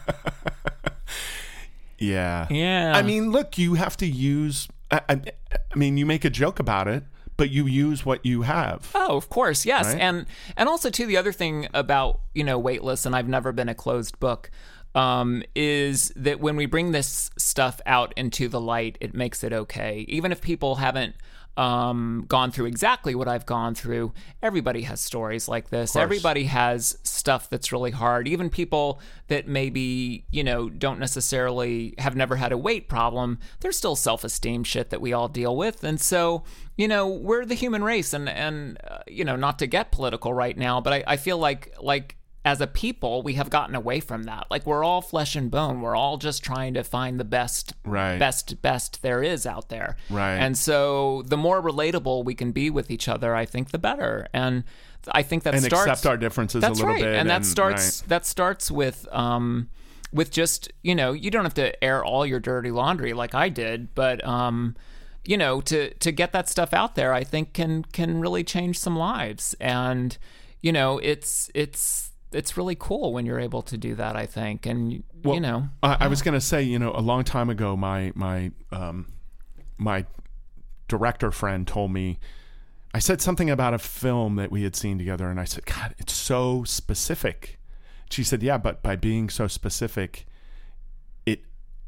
yeah, 1.97 2.47
Yeah. 2.49 2.93
I 2.95 3.01
mean, 3.01 3.31
look, 3.31 3.57
you 3.57 3.73
have 3.75 3.97
to 3.97 4.07
use. 4.07 4.67
I, 4.91 5.01
I, 5.09 5.21
I 5.51 5.75
mean, 5.75 5.97
you 5.97 6.05
make 6.05 6.25
a 6.25 6.29
joke 6.29 6.59
about 6.59 6.87
it, 6.87 7.03
but 7.37 7.49
you 7.49 7.65
use 7.65 8.05
what 8.05 8.25
you 8.25 8.41
have. 8.43 8.91
Oh, 8.93 9.15
of 9.15 9.29
course, 9.29 9.65
yes, 9.65 9.85
Right? 9.85 10.01
and 10.01 10.25
and 10.57 10.67
also 10.67 10.89
too 10.89 11.05
the 11.05 11.17
other 11.17 11.31
thing 11.31 11.67
about 11.73 12.21
you 12.33 12.43
know 12.43 12.59
Weightless, 12.59 13.05
and 13.05 13.15
I've 13.15 13.27
never 13.27 13.51
been 13.51 13.69
a 13.69 13.75
closed 13.75 14.19
book, 14.19 14.51
um, 14.95 15.43
is 15.55 16.11
that 16.15 16.39
when 16.39 16.55
we 16.55 16.65
bring 16.65 16.91
this 16.91 17.31
stuff 17.37 17.79
out 17.85 18.13
into 18.17 18.47
the 18.49 18.59
light, 18.59 18.97
it 18.99 19.13
makes 19.13 19.43
it 19.43 19.53
okay, 19.53 20.05
even 20.07 20.31
if 20.31 20.41
people 20.41 20.75
haven't 20.75 21.15
um, 21.59 22.23
gone 22.29 22.51
through 22.51 22.67
exactly 22.67 23.13
what 23.13 23.27
I've 23.27 23.45
gone 23.45 23.75
through. 23.75 24.13
Everybody 24.41 24.83
has 24.83 25.01
stories 25.01 25.49
like 25.49 25.69
this. 25.69 25.93
Everybody 25.93 26.45
has 26.45 26.97
stuff 27.03 27.49
that's 27.49 27.73
really 27.73 27.91
hard. 27.91 28.29
Even 28.29 28.49
people 28.49 29.01
that 29.27 29.45
maybe 29.45 30.25
you 30.31 30.41
know 30.41 30.69
don't 30.69 30.99
necessarily 30.99 31.95
have 31.97 32.15
never 32.15 32.37
had 32.37 32.53
a 32.53 32.57
weight 32.57 32.87
problem. 32.87 33.39
There's 33.59 33.75
still 33.75 33.97
self-esteem 33.97 34.63
shit 34.63 34.89
that 34.91 35.01
we 35.01 35.11
all 35.11 35.27
deal 35.27 35.57
with, 35.57 35.83
and 35.83 35.99
so 35.99 36.43
you 36.77 36.87
know 36.87 37.09
we're 37.09 37.43
the 37.43 37.55
human 37.55 37.83
race. 37.83 38.13
And 38.13 38.29
and 38.29 38.77
uh, 38.89 38.99
you 39.05 39.25
know 39.25 39.35
not 39.35 39.59
to 39.59 39.67
get 39.67 39.91
political 39.91 40.33
right 40.33 40.57
now, 40.57 40.79
but 40.79 40.93
I, 40.93 41.03
I 41.07 41.17
feel 41.17 41.39
like 41.39 41.75
like 41.81 42.15
as 42.49 42.59
a 42.61 42.65
people 42.65 43.21
we 43.21 43.35
have 43.35 43.51
gotten 43.51 43.75
away 43.75 43.99
from 43.99 44.23
that. 44.23 44.47
Like 44.49 44.65
we're 44.65 44.83
all 44.83 45.01
flesh 45.03 45.35
and 45.35 45.51
bone. 45.51 45.81
We're 45.81 45.95
all 45.95 46.17
just 46.17 46.43
trying 46.43 46.73
to 46.73 46.83
find 46.83 47.19
the 47.19 47.23
best 47.23 47.75
Right. 47.85 48.17
best 48.17 48.59
best 48.63 49.03
there 49.03 49.21
is 49.21 49.45
out 49.45 49.69
there. 49.69 49.97
Right. 50.09 50.33
And 50.37 50.57
so 50.57 51.21
the 51.27 51.37
more 51.37 51.61
relatable 51.61 52.25
we 52.25 52.33
can 52.33 52.51
be 52.51 52.71
with 52.71 52.89
each 52.89 53.07
other, 53.07 53.35
I 53.35 53.45
think 53.45 53.69
the 53.69 53.77
better. 53.77 54.25
And 54.33 54.63
I 55.11 55.21
think 55.21 55.43
that 55.43 55.53
and 55.53 55.63
starts 55.63 55.91
accept 55.91 56.07
our 56.07 56.17
differences 56.17 56.59
that's 56.61 56.79
a 56.79 56.81
little 56.81 56.95
right. 56.95 57.03
bit. 57.03 57.15
and 57.19 57.29
that 57.29 57.45
starts 57.45 58.01
right. 58.01 58.09
that 58.09 58.25
starts 58.25 58.71
with 58.71 59.07
um 59.11 59.69
with 60.11 60.31
just 60.31 60.71
you 60.81 60.95
know 60.95 61.13
you 61.13 61.29
don't 61.29 61.43
have 61.43 61.53
to 61.53 61.83
air 61.83 62.03
all 62.03 62.25
your 62.25 62.39
dirty 62.39 62.71
laundry 62.71 63.13
like 63.13 63.35
I 63.35 63.49
did, 63.49 63.93
but 63.93 64.25
um 64.25 64.75
you 65.23 65.37
know 65.37 65.61
to 65.61 65.93
to 65.93 66.11
get 66.11 66.31
that 66.31 66.49
stuff 66.49 66.73
out 66.73 66.95
there, 66.95 67.13
I 67.13 67.23
think 67.23 67.53
can 67.53 67.83
can 67.83 68.19
really 68.19 68.43
change 68.43 68.79
some 68.79 68.95
lives. 68.97 69.53
And 69.59 70.17
you 70.61 70.71
know 70.71 70.97
it's 70.97 71.51
it's 71.53 72.08
it's 72.31 72.57
really 72.57 72.75
cool 72.75 73.13
when 73.13 73.25
you're 73.25 73.39
able 73.39 73.61
to 73.63 73.77
do 73.77 73.95
that. 73.95 74.15
I 74.15 74.25
think, 74.25 74.65
and 74.65 75.03
you 75.23 75.39
know, 75.39 75.69
I, 75.81 75.97
I 76.01 76.07
was 76.07 76.21
going 76.21 76.33
to 76.33 76.41
say, 76.41 76.61
you 76.61 76.79
know, 76.79 76.91
a 76.93 77.01
long 77.01 77.23
time 77.23 77.49
ago, 77.49 77.75
my 77.75 78.11
my 78.15 78.51
um, 78.71 79.07
my 79.77 80.05
director 80.87 81.31
friend 81.31 81.67
told 81.67 81.91
me. 81.91 82.19
I 82.91 82.97
said 82.97 83.21
something 83.21 83.51
about 83.51 83.75
a 83.75 83.77
film 83.77 84.35
that 84.37 84.49
we 84.49 84.63
had 84.63 84.75
seen 84.75 84.97
together, 84.97 85.29
and 85.29 85.39
I 85.39 85.43
said, 85.43 85.65
"God, 85.65 85.93
it's 85.97 86.13
so 86.13 86.63
specific." 86.63 87.59
She 88.09 88.23
said, 88.23 88.41
"Yeah, 88.41 88.57
but 88.57 88.81
by 88.81 88.95
being 88.95 89.29
so 89.29 89.47
specific, 89.47 90.25
it 91.25 91.43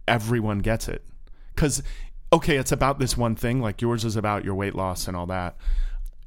everyone 0.08 0.60
gets 0.60 0.88
it." 0.88 1.04
Because 1.56 1.82
okay, 2.32 2.58
it's 2.58 2.72
about 2.72 3.00
this 3.00 3.18
one 3.18 3.36
thing. 3.36 3.62
Like 3.62 3.82
yours 3.82 4.06
is 4.06 4.16
about 4.16 4.46
your 4.46 4.54
weight 4.56 4.76
loss 4.76 5.08
and 5.08 5.18
all 5.18 5.26
that, 5.28 5.58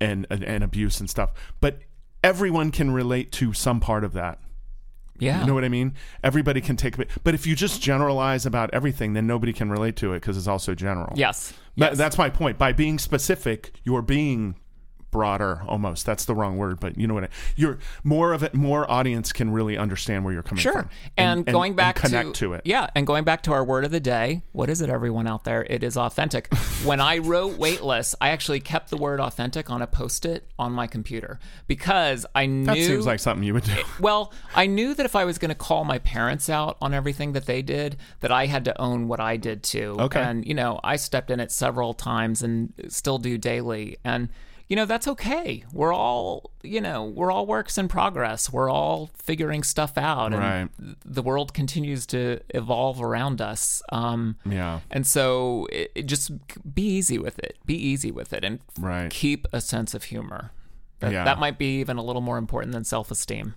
and 0.01 0.27
and, 0.29 0.43
and 0.43 0.65
abuse 0.65 0.99
and 0.99 1.09
stuff. 1.09 1.33
But 1.61 1.79
everyone 2.25 2.71
can 2.73 2.91
relate 2.91 3.31
to 3.33 3.53
some 3.53 3.79
part 3.81 4.03
of 4.03 4.15
that. 4.15 4.39
yeah, 5.19 5.41
You 5.41 5.47
know 5.47 5.55
what 5.55 5.65
I 5.65 5.69
mean? 5.69 5.95
Everybody 6.25 6.61
can 6.61 6.77
take 6.77 6.99
it. 6.99 7.09
But 7.23 7.35
if 7.35 7.47
you 7.47 7.55
just 7.55 7.81
generalize 7.81 8.47
about 8.47 8.71
everything, 8.73 9.13
then 9.13 9.27
nobody 9.27 9.53
can 9.53 9.71
relate 9.71 9.95
to 9.97 10.13
it 10.15 10.21
because 10.21 10.37
it's 10.37 10.49
also 10.49 10.75
general. 10.75 11.13
yes, 11.17 11.53
That- 11.77 11.91
yes. 11.91 11.99
That's 11.99 12.19
my 12.19 12.31
point. 12.31 12.59
By 12.59 12.73
being 12.73 12.99
specific, 12.99 13.73
you're 13.85 14.03
being 14.03 14.57
broader 15.15 15.63
almost. 15.69 16.05
That's 16.05 16.25
the 16.25 16.35
wrong 16.35 16.59
word, 16.59 16.81
but 16.81 16.99
you 16.99 17.07
know 17.07 17.15
what 17.15 17.23
I, 17.23 17.29
you're 17.55 17.79
more 18.03 18.33
of 18.33 18.43
it 18.43 18.53
more 18.53 18.91
audience 18.91 19.33
can 19.33 19.49
really 19.53 19.79
understand 19.79 20.25
where 20.25 20.35
you're 20.35 20.43
coming 20.43 20.61
Sure. 20.61 20.73
from. 20.73 20.91
And, 21.17 21.47
going 21.47 21.77
back 21.77 21.95
connect 21.95 22.35
to, 22.35 22.49
to, 22.49 22.53
it. 22.55 22.63
Yeah, 22.65 22.89
and 22.97 23.07
going 23.07 23.23
back 23.23 23.45
to 23.45 23.53
our 23.53 23.65
word 23.65 23.85
of 23.85 23.93
the 23.93 24.01
day, 24.01 24.43
what 24.51 24.69
is 24.69 24.81
it 24.81 24.91
everyone 24.91 25.29
out 25.29 25.45
there? 25.45 25.65
It 25.71 25.85
is 25.85 25.97
authentic. 25.97 26.53
when 26.85 27.01
I 27.01 27.19
wrote 27.19 27.59
weightless, 27.59 28.17
I 28.21 28.31
actually 28.31 28.59
kept 28.59 28.91
the 28.91 28.97
word 28.97 29.21
authentic 29.21 29.71
on 29.71 29.83
a 29.83 29.87
post-it 29.87 30.49
on 30.59 30.73
my 30.73 30.89
computer 30.89 31.39
because 31.69 32.27
I 32.35 32.47
knew 32.47 32.65
That 32.65 32.77
seems 32.79 33.07
like 33.07 33.21
something 33.21 33.45
you 33.45 33.55
would 33.55 33.63
do. 33.63 33.83
well, 34.01 34.33
I 34.53 34.67
knew 34.67 34.95
that 34.95 35.07
if 35.07 35.15
I 35.15 35.25
was 35.25 35.39
going 35.39 35.51
to 35.51 35.55
call 35.55 35.85
my 35.85 36.01
parents 36.01 36.51
out 36.51 36.77
on 36.83 36.93
everything 36.93 37.35
that 37.35 37.47
they 37.47 37.63
did, 37.63 37.99
that 38.19 38.33
I 38.33 38.47
had 38.47 38.65
to 38.65 38.81
own 38.81 39.07
what 39.07 39.21
I 39.21 39.37
did 39.37 39.63
too. 39.63 39.95
Okay. 40.01 40.21
And, 40.21 40.45
you 40.45 40.55
know, 40.55 40.81
I 40.83 40.97
stepped 40.97 41.31
in 41.31 41.39
it 41.39 41.53
several 41.53 41.95
times 41.95 42.43
and 42.43 42.73
still 42.89 43.19
do 43.19 43.39
daily. 43.39 43.99
And, 44.03 44.29
you 44.69 44.77
know, 44.77 44.85
that's 44.87 45.07
okay. 45.07 45.65
We're 45.73 45.93
all, 45.93 46.51
you 46.63 46.81
know, 46.81 47.05
we're 47.05 47.31
all 47.31 47.47
works 47.47 47.77
in 47.77 47.87
progress. 47.89 48.51
We're 48.51 48.71
all 48.71 49.11
figuring 49.15 49.63
stuff 49.63 49.99
out. 49.99 50.33
And 50.33 50.43
Right. 50.43 50.97
the 51.05 51.23
world 51.23 51.53
continues 51.53 52.07
to 52.07 52.41
evolve 52.55 53.01
around 53.03 53.41
us. 53.43 53.83
Um, 53.91 54.37
Yeah. 54.47 54.81
and 54.91 55.07
so 55.07 55.67
it, 55.71 55.93
it 55.95 56.07
just 56.07 56.31
be 56.75 56.83
easy 56.83 57.19
with 57.19 57.39
it. 57.41 57.59
Be 57.67 57.77
easy 57.77 58.11
with 58.11 58.33
it 58.33 58.43
and 58.45 58.61
Right. 58.79 59.11
keep 59.11 59.47
a 59.53 59.61
sense 59.61 59.93
of 59.95 60.05
humor. 60.05 60.51
That, 61.01 61.13
Yeah. 61.13 61.25
that 61.25 61.39
might 61.39 61.59
be 61.59 61.81
even 61.81 61.99
a 61.99 62.03
little 62.03 62.23
more 62.23 62.39
important 62.39 62.73
than 62.73 62.85
self 62.85 63.11
esteem 63.11 63.55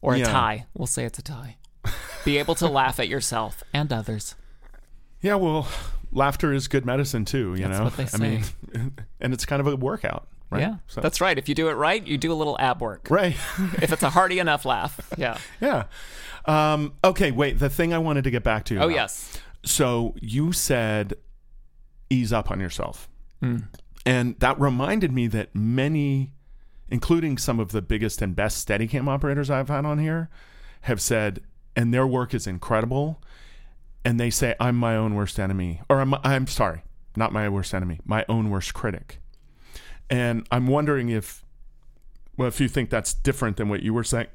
or 0.00 0.14
a 0.14 0.18
Yeah. 0.20 0.24
tie. 0.32 0.66
We'll 0.74 0.86
say 0.86 1.04
it's 1.04 1.18
a 1.18 1.22
tie. 1.22 1.56
be 2.24 2.38
able 2.38 2.54
to 2.54 2.68
laugh 2.80 2.98
at 3.00 3.08
yourself 3.08 3.62
and 3.74 3.92
others. 3.92 4.34
Yeah, 5.22 5.34
well, 5.34 5.68
laughter 6.12 6.52
is 6.52 6.68
good 6.68 6.84
medicine 6.84 7.24
too, 7.24 7.54
you 7.56 7.64
That's 7.66 7.78
know. 7.78 7.84
what 7.84 7.96
they 7.96 8.06
I 8.12 8.16
mean, 8.18 8.42
and 9.20 9.32
it's 9.34 9.44
kind 9.46 9.60
of 9.60 9.66
a 9.66 9.76
workout, 9.76 10.28
right? 10.50 10.60
Yeah, 10.60 10.76
So- 10.86 11.00
that's 11.00 11.20
right. 11.20 11.38
If 11.38 11.48
you 11.48 11.54
do 11.54 11.68
it 11.68 11.74
right, 11.74 12.04
you 12.06 12.18
do 12.18 12.32
a 12.32 12.34
little 12.34 12.56
ab 12.58 12.80
work. 12.80 13.06
right. 13.10 13.34
if 13.82 13.92
it's 13.92 14.02
a 14.02 14.10
hearty 14.10 14.38
enough 14.38 14.64
laugh. 14.64 15.00
Yeah. 15.16 15.38
yeah. 15.60 15.84
Um, 16.46 16.94
okay, 17.04 17.30
wait. 17.30 17.58
The 17.58 17.68
thing 17.70 17.92
I 17.92 17.98
wanted 17.98 18.24
to 18.24 18.30
get 18.30 18.42
back 18.42 18.64
to. 18.66 18.76
Oh, 18.76 18.84
about. 18.84 18.94
yes. 18.94 19.38
So 19.64 20.14
you 20.20 20.52
said 20.52 21.14
ease 22.08 22.32
up 22.32 22.50
on 22.50 22.60
yourself. 22.60 23.08
Hmm. 23.40 23.58
And 24.06 24.38
that 24.40 24.58
reminded 24.58 25.12
me 25.12 25.26
that 25.28 25.54
many, 25.54 26.32
including 26.88 27.36
some 27.38 27.60
of 27.60 27.72
the 27.72 27.82
biggest 27.82 28.22
and 28.22 28.34
best 28.34 28.66
Steadicam 28.66 29.06
operators 29.06 29.50
I've 29.50 29.68
had 29.68 29.84
on 29.84 29.98
here, 29.98 30.30
have 30.82 31.00
said, 31.00 31.42
and 31.76 31.92
their 31.92 32.06
work 32.06 32.32
is 32.34 32.46
incredible. 32.46 33.22
And 34.04 34.18
they 34.18 34.30
say, 34.30 34.54
I'm 34.58 34.76
my 34.76 34.96
own 34.96 35.14
worst 35.14 35.38
enemy. 35.38 35.82
Or 35.88 36.00
I'm, 36.00 36.14
I'm 36.24 36.46
sorry, 36.46 36.82
not 37.16 37.32
my 37.32 37.48
worst 37.48 37.74
enemy, 37.74 38.00
my 38.04 38.24
own 38.28 38.50
worst 38.50 38.72
critic. 38.74 39.20
And 40.08 40.46
I'm 40.50 40.66
wondering 40.66 41.08
if, 41.08 41.44
well, 42.36 42.48
if 42.48 42.60
you 42.60 42.68
think 42.68 42.90
that's 42.90 43.12
different 43.12 43.56
than 43.56 43.68
what 43.68 43.82
you 43.82 43.92
were 43.92 44.04
saying. 44.04 44.28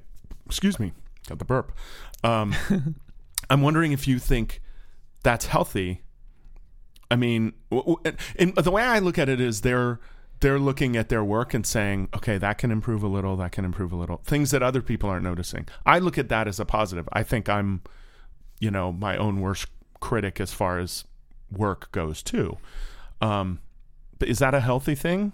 Excuse 0.45 0.79
me, 0.79 0.93
got 1.27 1.39
the 1.39 1.45
burp. 1.45 1.75
Um, 2.23 2.55
I'm 3.49 3.61
wondering 3.61 3.91
if 3.91 4.07
you 4.07 4.19
think 4.19 4.61
that's 5.23 5.47
healthy. 5.47 6.03
I 7.09 7.15
mean, 7.15 7.53
w- 7.71 7.95
w- 7.95 8.17
and 8.37 8.55
the 8.55 8.71
way 8.71 8.83
I 8.83 8.99
look 8.99 9.17
at 9.17 9.29
it 9.29 9.41
is 9.41 9.61
they're 9.61 9.99
they're 10.41 10.59
looking 10.59 10.95
at 10.95 11.09
their 11.09 11.23
work 11.23 11.53
and 11.53 11.65
saying, 11.65 12.09
okay, 12.13 12.37
that 12.37 12.57
can 12.57 12.69
improve 12.71 13.03
a 13.03 13.07
little, 13.07 13.37
that 13.37 13.51
can 13.51 13.65
improve 13.65 13.91
a 13.91 13.95
little, 13.95 14.17
things 14.25 14.51
that 14.51 14.61
other 14.61 14.81
people 14.81 15.09
aren't 15.09 15.23
noticing. 15.23 15.67
I 15.85 15.99
look 15.99 16.17
at 16.17 16.29
that 16.29 16.47
as 16.47 16.59
a 16.59 16.65
positive. 16.65 17.07
I 17.13 17.23
think 17.23 17.47
I'm, 17.47 17.81
you 18.59 18.71
know, 18.71 18.91
my 18.91 19.17
own 19.17 19.41
worst 19.41 19.67
critic 19.99 20.39
as 20.39 20.53
far 20.53 20.79
as 20.79 21.03
work 21.51 21.91
goes 21.91 22.21
too. 22.21 22.57
Um, 23.21 23.59
but 24.19 24.27
is 24.27 24.39
that 24.39 24.53
a 24.53 24.59
healthy 24.59 24.95
thing? 24.95 25.33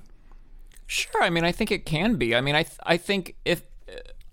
Sure. 0.88 1.24
I 1.24 1.30
mean, 1.30 1.44
I 1.44 1.52
think 1.52 1.72
it 1.72 1.86
can 1.86 2.16
be. 2.16 2.36
I 2.36 2.42
mean, 2.42 2.56
I 2.56 2.64
th- 2.64 2.80
I 2.84 2.98
think 2.98 3.36
if 3.46 3.64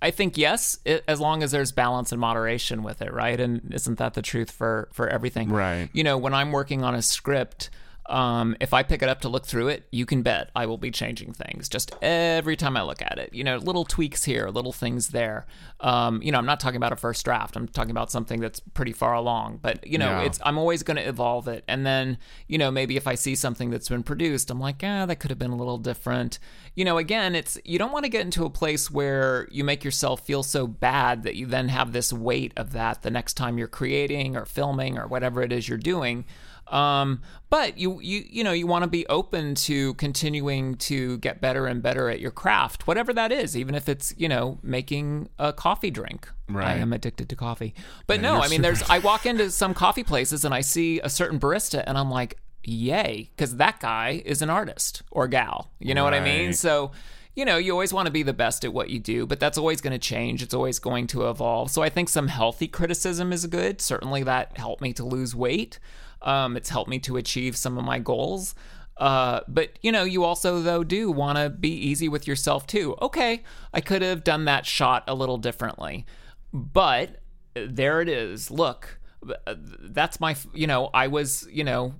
I 0.00 0.10
think 0.10 0.36
yes, 0.36 0.78
it, 0.84 1.04
as 1.08 1.20
long 1.20 1.42
as 1.42 1.50
there's 1.50 1.72
balance 1.72 2.12
and 2.12 2.20
moderation 2.20 2.82
with 2.82 3.02
it, 3.02 3.12
right? 3.12 3.38
And 3.38 3.72
isn't 3.74 3.98
that 3.98 4.14
the 4.14 4.22
truth 4.22 4.50
for 4.50 4.88
for 4.92 5.08
everything? 5.08 5.50
Right. 5.50 5.88
You 5.92 6.04
know, 6.04 6.18
when 6.18 6.34
I'm 6.34 6.52
working 6.52 6.82
on 6.82 6.94
a 6.94 7.02
script. 7.02 7.70
Um, 8.08 8.56
if 8.60 8.72
I 8.72 8.82
pick 8.82 9.02
it 9.02 9.08
up 9.08 9.20
to 9.20 9.28
look 9.28 9.44
through 9.46 9.68
it, 9.68 9.86
you 9.92 10.06
can 10.06 10.22
bet 10.22 10.50
I 10.56 10.66
will 10.66 10.78
be 10.78 10.90
changing 10.90 11.32
things 11.34 11.68
just 11.68 11.94
every 12.00 12.56
time 12.56 12.76
I 12.76 12.82
look 12.82 13.02
at 13.02 13.18
it. 13.18 13.34
You 13.34 13.44
know, 13.44 13.56
little 13.58 13.84
tweaks 13.84 14.24
here, 14.24 14.48
little 14.48 14.72
things 14.72 15.08
there. 15.08 15.46
Um, 15.80 16.22
you 16.22 16.32
know, 16.32 16.38
I'm 16.38 16.46
not 16.46 16.58
talking 16.60 16.76
about 16.78 16.92
a 16.92 16.96
first 16.96 17.24
draft. 17.24 17.56
I'm 17.56 17.68
talking 17.68 17.90
about 17.90 18.10
something 18.10 18.40
that's 18.40 18.60
pretty 18.60 18.92
far 18.92 19.14
along. 19.14 19.58
But 19.62 19.86
you 19.86 19.98
know, 19.98 20.08
Yeah. 20.08 20.22
it's 20.22 20.38
I'm 20.42 20.56
always 20.58 20.82
going 20.82 20.96
to 20.96 21.06
evolve 21.06 21.48
it. 21.48 21.64
And 21.68 21.84
then, 21.84 22.18
you 22.46 22.56
know, 22.58 22.70
maybe 22.70 22.96
if 22.96 23.06
I 23.06 23.14
see 23.14 23.34
something 23.34 23.70
that's 23.70 23.88
been 23.88 24.02
produced, 24.02 24.50
I'm 24.50 24.58
like, 24.60 24.80
ah, 24.82 25.04
that 25.06 25.16
could 25.16 25.30
have 25.30 25.38
been 25.38 25.50
a 25.50 25.56
little 25.56 25.78
different. 25.78 26.38
You 26.74 26.84
know, 26.84 26.96
again, 26.98 27.34
it's 27.34 27.58
you 27.64 27.78
don't 27.78 27.92
want 27.92 28.04
to 28.04 28.08
get 28.08 28.22
into 28.22 28.44
a 28.44 28.50
place 28.50 28.90
where 28.90 29.46
you 29.50 29.64
make 29.64 29.84
yourself 29.84 30.20
feel 30.24 30.42
so 30.42 30.66
bad 30.66 31.24
that 31.24 31.36
you 31.36 31.46
then 31.46 31.68
have 31.68 31.92
this 31.92 32.12
weight 32.12 32.52
of 32.56 32.72
that 32.72 33.02
the 33.02 33.10
next 33.10 33.34
time 33.34 33.58
you're 33.58 33.68
creating 33.68 34.36
or 34.36 34.44
filming 34.46 34.96
or 34.98 35.06
whatever 35.06 35.42
it 35.42 35.52
is 35.52 35.68
you're 35.68 35.76
doing. 35.76 36.24
Um, 36.72 37.22
but 37.50 37.78
you 37.78 38.00
you 38.00 38.24
you 38.28 38.44
know 38.44 38.52
you 38.52 38.66
want 38.66 38.84
to 38.84 38.90
be 38.90 39.06
open 39.06 39.54
to 39.54 39.94
continuing 39.94 40.76
to 40.76 41.18
get 41.18 41.40
better 41.40 41.66
and 41.66 41.82
better 41.82 42.10
at 42.10 42.20
your 42.20 42.30
craft, 42.30 42.86
whatever 42.86 43.12
that 43.14 43.32
is, 43.32 43.56
even 43.56 43.74
if 43.74 43.88
it's 43.88 44.12
you 44.16 44.28
know 44.28 44.58
making 44.62 45.28
a 45.38 45.52
coffee 45.52 45.90
drink. 45.90 46.28
Right. 46.48 46.66
I 46.66 46.74
am 46.76 46.92
addicted 46.92 47.28
to 47.28 47.36
coffee, 47.36 47.74
but 48.06 48.16
Yeah, 48.16 48.34
no, 48.34 48.42
I 48.42 48.48
mean 48.48 48.62
there's 48.62 48.82
I 48.88 48.98
walk 48.98 49.26
into 49.26 49.50
some 49.50 49.74
coffee 49.74 50.04
places 50.04 50.44
and 50.44 50.54
I 50.54 50.60
see 50.60 51.00
a 51.00 51.10
certain 51.10 51.40
barista 51.40 51.82
and 51.86 51.96
I'm 51.96 52.10
like, 52.10 52.38
yay, 52.64 53.30
because 53.34 53.56
that 53.56 53.80
guy 53.80 54.22
is 54.24 54.42
an 54.42 54.50
artist 54.50 55.02
or 55.10 55.28
gal. 55.28 55.70
You 55.78 55.94
know 55.94 56.04
what 56.04 56.14
I 56.14 56.20
mean? 56.20 56.52
So 56.52 56.92
you 57.38 57.44
know, 57.44 57.56
you 57.56 57.70
always 57.70 57.92
want 57.92 58.06
to 58.06 58.12
be 58.12 58.24
the 58.24 58.32
best 58.32 58.64
at 58.64 58.72
what 58.72 58.90
you 58.90 58.98
do, 58.98 59.24
but 59.24 59.38
that's 59.38 59.56
always 59.56 59.80
going 59.80 59.92
to 59.92 59.98
change. 59.98 60.42
It's 60.42 60.54
always 60.54 60.80
going 60.80 61.06
to 61.08 61.30
evolve. 61.30 61.70
So 61.70 61.82
I 61.82 61.88
think 61.88 62.08
some 62.08 62.26
healthy 62.26 62.66
criticism 62.66 63.32
is 63.32 63.46
good. 63.46 63.80
Certainly 63.80 64.24
that 64.24 64.58
helped 64.58 64.82
me 64.82 64.92
to 64.94 65.04
lose 65.04 65.36
weight. 65.36 65.78
Um, 66.22 66.56
it's 66.56 66.68
helped 66.68 66.90
me 66.90 66.98
to 67.00 67.16
achieve 67.16 67.56
some 67.56 67.78
of 67.78 67.84
my 67.84 67.98
goals. 67.98 68.54
Uh, 68.96 69.40
but 69.46 69.70
you 69.80 69.92
know, 69.92 70.02
you 70.02 70.24
also 70.24 70.60
though 70.60 70.82
do 70.82 71.10
want 71.10 71.38
to 71.38 71.48
be 71.48 71.70
easy 71.70 72.08
with 72.08 72.26
yourself 72.26 72.66
too. 72.66 72.96
Okay, 73.00 73.44
I 73.72 73.80
could 73.80 74.02
have 74.02 74.24
done 74.24 74.44
that 74.46 74.66
shot 74.66 75.04
a 75.06 75.14
little 75.14 75.38
differently, 75.38 76.04
but 76.52 77.20
there 77.54 78.00
it 78.00 78.08
is. 78.08 78.50
Look, 78.50 78.98
uh, 79.46 79.54
that's 79.80 80.18
my. 80.18 80.34
You 80.52 80.66
know, 80.66 80.90
I 80.92 81.06
was. 81.06 81.46
You 81.50 81.62
know, 81.62 81.94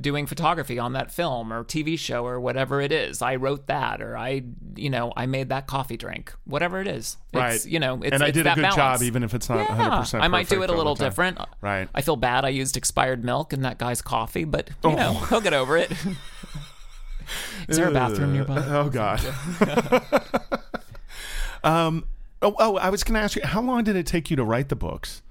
doing 0.00 0.26
photography 0.26 0.78
on 0.78 0.92
that 0.94 1.10
film 1.12 1.52
or 1.52 1.64
TV 1.64 1.98
show 1.98 2.26
or 2.26 2.40
whatever 2.40 2.80
it 2.80 2.92
is. 2.92 3.22
I 3.22 3.36
wrote 3.36 3.66
that, 3.68 4.02
or 4.02 4.16
I, 4.16 4.42
you 4.76 4.90
know, 4.90 5.12
I 5.16 5.26
made 5.26 5.48
that 5.50 5.66
coffee 5.66 5.96
drink, 5.96 6.32
whatever 6.44 6.80
it 6.80 6.88
is. 6.88 7.16
Right. 7.32 7.54
It's, 7.54 7.66
you 7.66 7.78
know, 7.78 8.02
it's, 8.02 8.12
and 8.12 8.22
I 8.22 8.28
it's 8.28 8.34
did 8.36 8.46
a 8.46 8.54
good 8.54 8.62
balance. 8.62 8.76
job, 8.76 9.02
even 9.02 9.22
if 9.22 9.34
it's 9.34 9.48
not 9.48 9.68
Yeah, 9.68 10.02
100%. 10.02 10.20
I 10.20 10.28
might 10.28 10.48
do 10.48 10.62
it 10.62 10.70
a 10.70 10.74
little 10.74 10.94
different. 10.94 11.38
Right. 11.60 11.88
I 11.94 12.02
feel 12.02 12.16
bad. 12.16 12.44
I 12.44 12.48
used 12.50 12.76
expired 12.76 13.24
milk 13.24 13.52
in 13.52 13.62
that 13.62 13.78
guy's 13.78 14.02
coffee, 14.02 14.44
but 14.44 14.68
you 14.82 14.90
Oh. 14.90 14.94
know, 14.94 15.12
he'll 15.14 15.40
get 15.40 15.54
over 15.54 15.76
it. 15.76 15.90
Is 17.68 17.76
there 17.76 17.88
a 17.88 17.92
bathroom 17.92 18.34
nearby? 18.34 18.62
Oh 18.66 18.90
God. 18.90 19.20
um. 21.64 22.04
Oh, 22.42 22.54
oh, 22.58 22.76
I 22.76 22.90
was 22.90 23.02
going 23.04 23.14
to 23.14 23.20
ask 23.20 23.36
you, 23.36 23.42
how 23.42 23.62
long 23.62 23.84
did 23.84 23.96
it 23.96 24.06
take 24.06 24.28
you 24.28 24.36
to 24.36 24.44
write 24.44 24.68
the 24.68 24.76
books? 24.76 25.22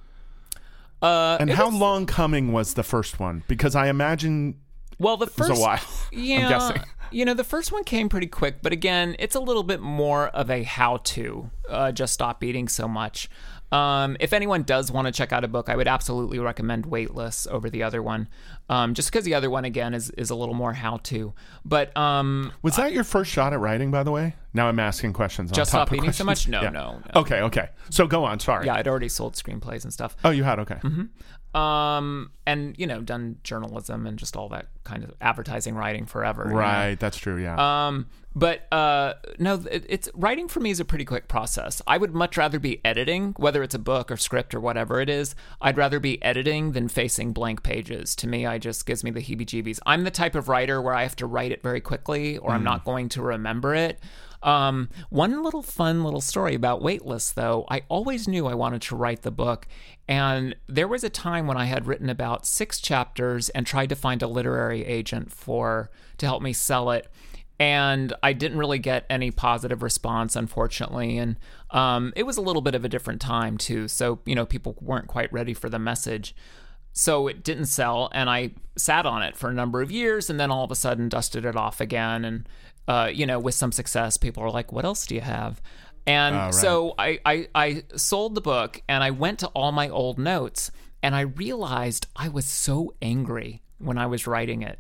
Uh, 1.04 1.38
And 1.40 1.50
how 1.52 1.66
was- 1.70 1.76
long 1.76 2.06
coming 2.06 2.52
was 2.54 2.74
the 2.76 2.84
first 2.84 3.20
one? 3.20 3.44
Because 3.48 3.76
I 3.76 3.88
imagine 3.90 4.56
Well, 5.00 5.18
the 5.18 5.26
it 5.26 5.38
was 5.38 5.48
first 5.50 5.60
a 5.60 5.62
while. 5.62 5.80
Yeah, 6.12 6.48
I'm 6.48 6.50
guessing. 6.50 6.84
you 7.12 7.26
know, 7.26 7.34
the 7.34 7.44
first 7.44 7.72
one 7.72 7.84
came 7.84 8.08
pretty 8.10 8.28
quick, 8.28 8.62
but 8.62 8.72
again, 8.72 9.16
it's 9.20 9.36
a 9.36 9.40
little 9.40 9.64
bit 9.64 9.82
more 9.82 10.28
of 10.30 10.50
a 10.50 10.64
how-to. 10.64 11.50
Uh, 11.70 11.92
just 11.92 12.14
stop 12.14 12.44
eating 12.44 12.68
so 12.68 12.88
much. 12.88 13.30
Um, 13.74 14.18
if 14.20 14.34
anyone 14.34 14.64
does 14.64 14.92
want 14.92 15.08
to 15.08 15.12
check 15.12 15.32
out 15.34 15.44
a 15.44 15.48
book, 15.48 15.68
I 15.68 15.76
would 15.76 15.88
absolutely 15.88 16.38
recommend 16.40 16.86
Weightless 16.86 17.48
over 17.48 17.70
the 17.70 17.82
other 17.84 18.04
one, 18.04 18.28
um, 18.70 18.94
just 18.94 19.12
because 19.12 19.26
the 19.26 19.34
other 19.34 19.50
one 19.50 19.66
again 19.66 19.94
is 19.94 20.10
is 20.12 20.30
a 20.30 20.36
little 20.36 20.54
more 20.54 20.74
how-to. 20.74 21.34
But 21.66 21.96
um, 21.98 22.52
Was 22.62 22.76
that 22.76 22.94
your 22.94 23.04
first 23.04 23.32
shot 23.32 23.52
at 23.52 23.60
writing, 23.60 23.90
by 23.90 24.04
the 24.04 24.12
way? 24.12 24.36
Now 24.54 24.68
I'm 24.68 24.80
asking 24.80 25.14
questions. 25.14 25.50
on 25.52 25.56
Just 25.56 25.72
top 25.72 25.88
Stop 25.88 25.98
Eating 25.98 26.12
So. 26.12 26.24
Much? 26.24 26.48
No, 26.48 26.62
Yeah. 26.62 26.70
no, 26.70 27.02
no. 27.14 27.22
Okay, 27.22 27.42
okay. 27.42 27.70
So 27.90 28.06
go 28.06 28.24
on. 28.24 28.40
Sorry. 28.40 28.68
yeah, 28.68 28.76
I'd 28.76 28.88
already 28.88 29.10
sold 29.10 29.34
screenplays 29.34 29.84
and 29.84 29.92
stuff. 29.92 30.16
Oh, 30.24 30.30
you 30.30 30.44
had 30.44 30.60
okay. 30.60 30.78
Um, 31.56 32.32
and 32.48 32.76
you 32.80 32.88
know, 32.88 33.02
done 33.02 33.38
journalism 33.44 34.08
and 34.08 34.18
just 34.18 34.36
all 34.36 34.50
that 34.50 34.68
kind 34.84 35.04
of 35.04 35.14
advertising 35.22 35.76
writing 35.76 36.06
forever. 36.06 36.44
you 36.46 36.50
know? 36.50 36.56
Right. 36.56 37.00
That's 37.00 37.18
true. 37.18 37.42
Yeah. 37.42 37.88
Um, 37.88 38.08
but 38.36 38.72
uh, 38.72 39.14
no, 39.38 39.64
it, 39.70 39.86
it's 39.88 40.10
writing 40.14 40.48
for 40.48 40.60
me 40.60 40.70
is 40.70 40.80
a 40.80 40.86
pretty 40.86 41.06
quick 41.06 41.28
process. 41.28 41.82
I 41.86 41.98
would 41.98 42.14
much 42.14 42.38
rather 42.38 42.60
be 42.60 42.82
editing, 42.84 43.34
whether 43.38 43.62
it's 43.64 43.76
a 43.76 43.80
book 43.80 44.12
or 44.12 44.18
script 44.18 44.54
or 44.56 44.60
whatever 44.60 45.02
it 45.02 45.10
is. 45.10 45.36
I'd 45.62 45.78
rather 45.78 46.00
be 46.00 46.22
editing 46.24 46.72
than 46.72 46.88
facing 46.88 47.34
blank 47.34 47.64
pages. 47.64 48.16
To 48.18 48.28
me, 48.28 48.46
I 48.46 48.58
just 48.58 48.86
gives 48.86 49.04
me 49.04 49.12
the 49.12 49.22
heebie-jeebies. 49.22 49.80
I'm 49.86 50.04
the 50.04 50.12
type 50.12 50.36
of 50.36 50.50
writer 50.50 50.82
where 50.82 50.94
I 50.94 51.04
have 51.04 51.16
to 51.18 51.28
write 51.28 51.52
it 51.52 51.62
very 51.62 51.82
quickly, 51.82 52.38
or 52.38 52.52
I'm 52.52 52.64
not 52.64 52.86
going 52.86 53.10
to 53.10 53.22
remember 53.22 53.76
it. 53.76 54.00
Um, 54.42 54.90
one 55.10 55.42
little 55.42 55.62
fun 55.62 56.04
little 56.04 56.20
story 56.20 56.54
about 56.54 56.82
Weightless, 56.82 57.32
though, 57.32 57.66
I 57.70 57.84
always 57.88 58.28
knew 58.28 58.46
I 58.46 58.54
wanted 58.56 58.82
to 58.84 58.96
write 58.96 59.22
the 59.22 59.32
book. 59.32 59.68
And 60.08 60.56
there 60.68 60.88
was 60.88 61.04
a 61.04 61.10
time 61.10 61.48
when 61.48 61.56
I 61.56 61.66
had 61.66 61.88
written 61.88 62.10
about 62.10 62.46
six 62.46 62.82
chapters 62.82 63.48
and 63.50 63.66
tried 63.66 63.88
to 63.90 63.96
find 63.96 64.22
a 64.22 64.28
literary 64.28 64.86
agent 64.86 65.32
for 65.32 65.90
to 66.18 66.26
help 66.26 66.42
me 66.42 66.52
sell 66.52 66.92
it. 66.92 67.10
And 67.60 68.14
I 68.24 68.34
didn't 68.34 68.58
really 68.58 68.80
get 68.80 69.06
any 69.10 69.32
positive 69.32 69.84
response, 69.84 70.36
unfortunately. 70.36 71.18
And 71.18 71.38
um, 71.72 72.12
it 72.16 72.24
was 72.24 72.38
a 72.38 72.42
little 72.42 72.62
bit 72.62 72.76
of 72.76 72.84
a 72.84 72.90
different 72.90 73.22
time 73.22 73.58
too, 73.58 73.88
so 73.88 74.20
you 74.26 74.36
know 74.36 74.46
people 74.46 74.76
weren't 74.82 75.08
quite 75.08 75.32
ready 75.32 75.54
for 75.54 75.70
the 75.70 75.80
message. 75.80 76.36
So 76.96 77.28
it 77.28 77.44
didn't 77.44 77.66
sell, 77.66 78.10
and 78.14 78.30
I 78.30 78.52
sat 78.76 79.06
on 79.08 79.24
it 79.24 79.36
for 79.36 79.50
a 79.50 79.54
number 79.54 79.82
of 79.82 79.92
years, 79.92 80.30
and 80.30 80.40
then 80.40 80.52
all 80.52 80.64
of 80.64 80.70
a 80.72 80.76
sudden 80.76 81.10
dusted 81.10 81.44
it 81.44 81.56
off 81.56 81.82
again. 81.82 82.24
And 82.26 82.50
uh, 82.88 83.10
you 83.12 83.26
know, 83.26 83.40
with 83.40 83.56
some 83.56 83.72
success, 83.72 84.18
people 84.18 84.44
were 84.44 84.52
like, 84.52 84.72
"What 84.72 84.86
else 84.86 85.06
do 85.08 85.16
you 85.16 85.22
have?" 85.22 85.62
And 86.06 86.36
Oh, 86.36 86.40
right. 86.40 86.54
so 86.54 86.94
I, 87.00 87.20
I 87.26 87.48
I 87.56 87.84
sold 87.96 88.36
the 88.36 88.42
book, 88.42 88.82
and 88.88 89.04
I 89.04 89.12
went 89.12 89.40
to 89.40 89.48
all 89.50 89.72
my 89.72 89.90
old 89.90 90.20
notes, 90.20 90.70
and 91.02 91.16
I 91.16 91.22
realized 91.22 92.08
I 92.16 92.30
was 92.30 92.46
so 92.46 92.94
angry 93.02 93.62
when 93.80 93.98
I 93.98 94.06
was 94.06 94.28
writing 94.28 94.62
it 94.62 94.80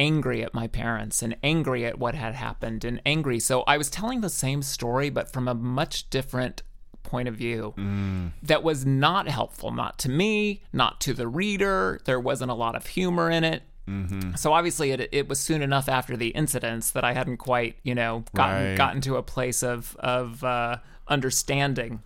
angry 0.00 0.42
at 0.42 0.54
my 0.54 0.66
parents 0.66 1.22
and 1.22 1.36
angry 1.42 1.84
at 1.84 1.98
what 1.98 2.14
had 2.14 2.34
happened 2.34 2.84
and 2.84 3.00
angry. 3.04 3.38
So 3.38 3.62
I 3.66 3.76
was 3.76 3.88
telling 3.90 4.20
the 4.22 4.30
same 4.30 4.62
story, 4.62 5.10
but 5.10 5.32
from 5.32 5.46
a 5.46 5.54
much 5.54 6.08
different 6.10 6.62
point 7.02 7.28
of 7.28 7.34
view 7.34 7.74
that 8.42 8.62
was 8.62 8.84
not 8.86 9.28
helpful, 9.28 9.70
not 9.72 9.98
to 9.98 10.08
me, 10.10 10.62
not 10.72 11.00
to 11.02 11.12
the 11.14 11.26
reader. 11.28 12.00
There 12.04 12.20
wasn't 12.20 12.50
a 12.50 12.54
lot 12.54 12.74
of 12.74 12.86
humor 12.86 13.30
in 13.30 13.44
it. 13.44 13.62
So 14.36 14.52
obviously, 14.52 14.92
it, 14.92 15.08
it 15.12 15.28
was 15.28 15.40
soon 15.40 15.62
enough 15.62 15.88
after 15.88 16.16
the 16.16 16.28
incidents 16.28 16.92
that 16.92 17.02
I 17.02 17.12
hadn't 17.12 17.38
quite, 17.38 17.74
you 17.82 17.94
know, 17.94 18.24
gotten 18.36 18.64
Right. 18.68 18.76
gotten 18.76 19.00
to 19.02 19.16
a 19.16 19.22
place 19.22 19.64
of 19.64 19.96
of 19.98 20.44
uh, 20.44 20.76
understanding, 21.08 22.00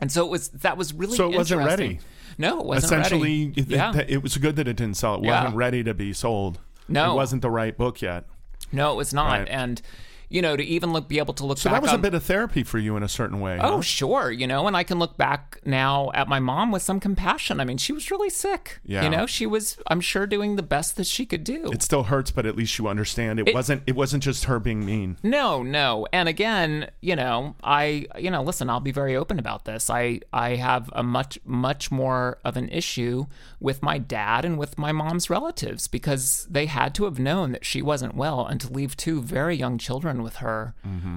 and 0.00 0.10
so 0.12 0.24
it 0.24 0.30
was 0.30 0.48
that 0.50 0.76
was 0.76 0.92
really 0.94 1.16
So 1.16 1.32
it 1.32 1.36
wasn't 1.36 1.66
ready. 1.66 1.98
No, 2.38 2.60
it 2.60 2.66
wasn't 2.66 2.84
Essentially, 3.00 3.46
ready. 3.48 3.60
it, 3.62 3.68
yeah. 3.68 3.96
it, 3.96 4.10
it 4.10 4.22
was 4.22 4.36
good 4.36 4.54
that 4.56 4.68
it 4.68 4.76
didn't 4.76 4.96
sell. 4.96 5.16
It 5.16 5.22
wasn't 5.26 5.56
ready 5.56 5.82
to 5.84 5.94
be 5.94 6.12
sold. 6.12 6.58
No. 6.88 7.12
it 7.12 7.16
wasn't 7.16 7.42
the 7.42 7.50
right 7.50 7.76
book 7.76 8.02
yet. 8.02 8.24
No, 8.72 8.92
it 8.92 8.96
was 8.96 9.14
not. 9.14 9.38
Right. 9.40 9.48
And 9.48 9.80
you 10.28 10.42
know, 10.42 10.56
to 10.56 10.62
even 10.64 10.92
look, 10.92 11.08
be 11.08 11.18
able 11.18 11.34
to 11.34 11.46
look 11.46 11.58
So 11.58 11.70
back 11.70 11.76
that 11.76 11.82
was 11.82 11.92
on, 11.92 11.98
a 12.00 12.02
bit 12.02 12.14
of 12.14 12.22
therapy 12.22 12.62
for 12.62 12.78
you 12.78 12.96
in 12.96 13.02
a 13.02 13.08
certain 13.08 13.40
way. 13.40 13.58
Oh, 13.60 13.76
huh? 13.76 13.80
sure. 13.82 14.30
You 14.30 14.46
know, 14.46 14.66
and 14.66 14.76
I 14.76 14.82
can 14.82 14.98
look 14.98 15.16
back 15.16 15.60
now 15.64 16.10
at 16.14 16.28
my 16.28 16.40
mom 16.40 16.72
with 16.72 16.82
some 16.82 17.00
compassion. 17.00 17.60
I 17.60 17.64
mean, 17.64 17.78
she 17.78 17.92
was 17.92 18.10
really 18.10 18.30
sick. 18.30 18.80
Yeah. 18.84 19.04
You 19.04 19.10
know, 19.10 19.26
she 19.26 19.46
was, 19.46 19.78
I'm 19.86 20.00
sure, 20.00 20.26
doing 20.26 20.56
the 20.56 20.62
best 20.62 20.96
that 20.96 21.06
she 21.06 21.26
could 21.26 21.44
do. 21.44 21.70
It 21.72 21.82
still 21.82 22.04
hurts, 22.04 22.30
but 22.30 22.46
at 22.46 22.56
least 22.56 22.78
you 22.78 22.88
understand 22.88 23.40
it, 23.40 23.48
It- 23.48 23.54
wasn't. 23.54 23.82
It 23.86 23.94
wasn't 23.94 24.22
just 24.22 24.44
her 24.44 24.58
being 24.58 24.84
mean. 24.84 25.16
No, 25.22 25.62
no. 25.62 26.06
And 26.12 26.28
again, 26.28 26.90
you 27.00 27.14
know, 27.14 27.54
I, 27.62 28.06
you 28.18 28.30
know, 28.30 28.42
listen, 28.42 28.68
I'll 28.68 28.80
be 28.80 28.92
very 28.92 29.16
open 29.16 29.38
about 29.38 29.64
this. 29.64 29.88
I, 29.88 30.20
I 30.32 30.56
have 30.56 30.90
a 30.92 31.02
much, 31.02 31.38
much 31.44 31.90
more 31.90 32.38
of 32.44 32.56
an 32.56 32.68
issue 32.70 33.26
with 33.60 33.82
my 33.82 33.98
dad 33.98 34.44
and 34.44 34.58
with 34.58 34.78
my 34.78 34.92
mom's 34.92 35.30
relatives 35.30 35.86
because 35.88 36.46
they 36.50 36.66
had 36.66 36.94
to 36.96 37.04
have 37.04 37.18
known 37.18 37.52
that 37.52 37.64
she 37.64 37.80
wasn't 37.82 38.14
well 38.14 38.44
and 38.46 38.60
to 38.60 38.72
leave 38.72 38.96
two 38.96 39.22
very 39.22 39.56
young 39.56 39.78
children 39.78 40.15
with 40.22 40.36
her 40.36 40.74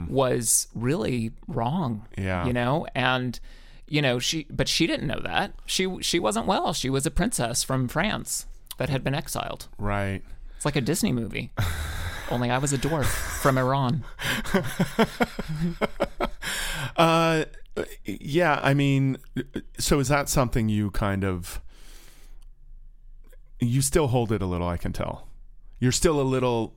was 0.09 0.67
really 0.73 1.31
wrong. 1.47 2.05
Yeah. 2.17 2.45
You 2.45 2.53
know, 2.53 2.85
and, 2.95 3.39
you 3.87 4.01
know, 4.01 4.19
she, 4.19 4.45
but 4.49 4.67
she 4.67 4.87
didn't 4.87 5.07
know 5.07 5.19
that. 5.23 5.53
She, 5.65 6.01
she 6.01 6.19
wasn't 6.19 6.45
well. 6.45 6.73
She 6.73 6.89
was 6.89 7.05
a 7.05 7.11
princess 7.11 7.63
from 7.63 7.87
France 7.87 8.45
that 8.77 8.89
had 8.89 9.03
been 9.03 9.15
exiled. 9.15 9.67
Right. 9.77 10.21
It's 10.55 10.65
like 10.65 10.75
a 10.75 10.81
Disney 10.81 11.11
movie. 11.11 11.51
Only 12.31 12.51
I 12.51 12.59
was 12.59 12.71
a 12.73 12.77
dwarf 12.77 13.05
from 13.05 13.57
Iran. 13.57 14.03
Uh, 16.97 17.45
yeah. 18.03 18.59
I 18.61 18.73
mean, 18.73 19.17
so 19.77 19.99
is 19.99 20.09
that 20.09 20.27
something 20.27 20.67
you 20.67 20.91
kind 20.91 21.23
of? 21.23 21.61
You 23.59 23.81
still 23.81 24.07
hold 24.07 24.31
it 24.33 24.41
a 24.41 24.45
little. 24.45 24.67
I 24.67 24.75
can 24.77 24.91
tell. 24.91 25.27
You're 25.79 25.93
still 25.93 26.19
a 26.19 26.23
little. 26.23 26.75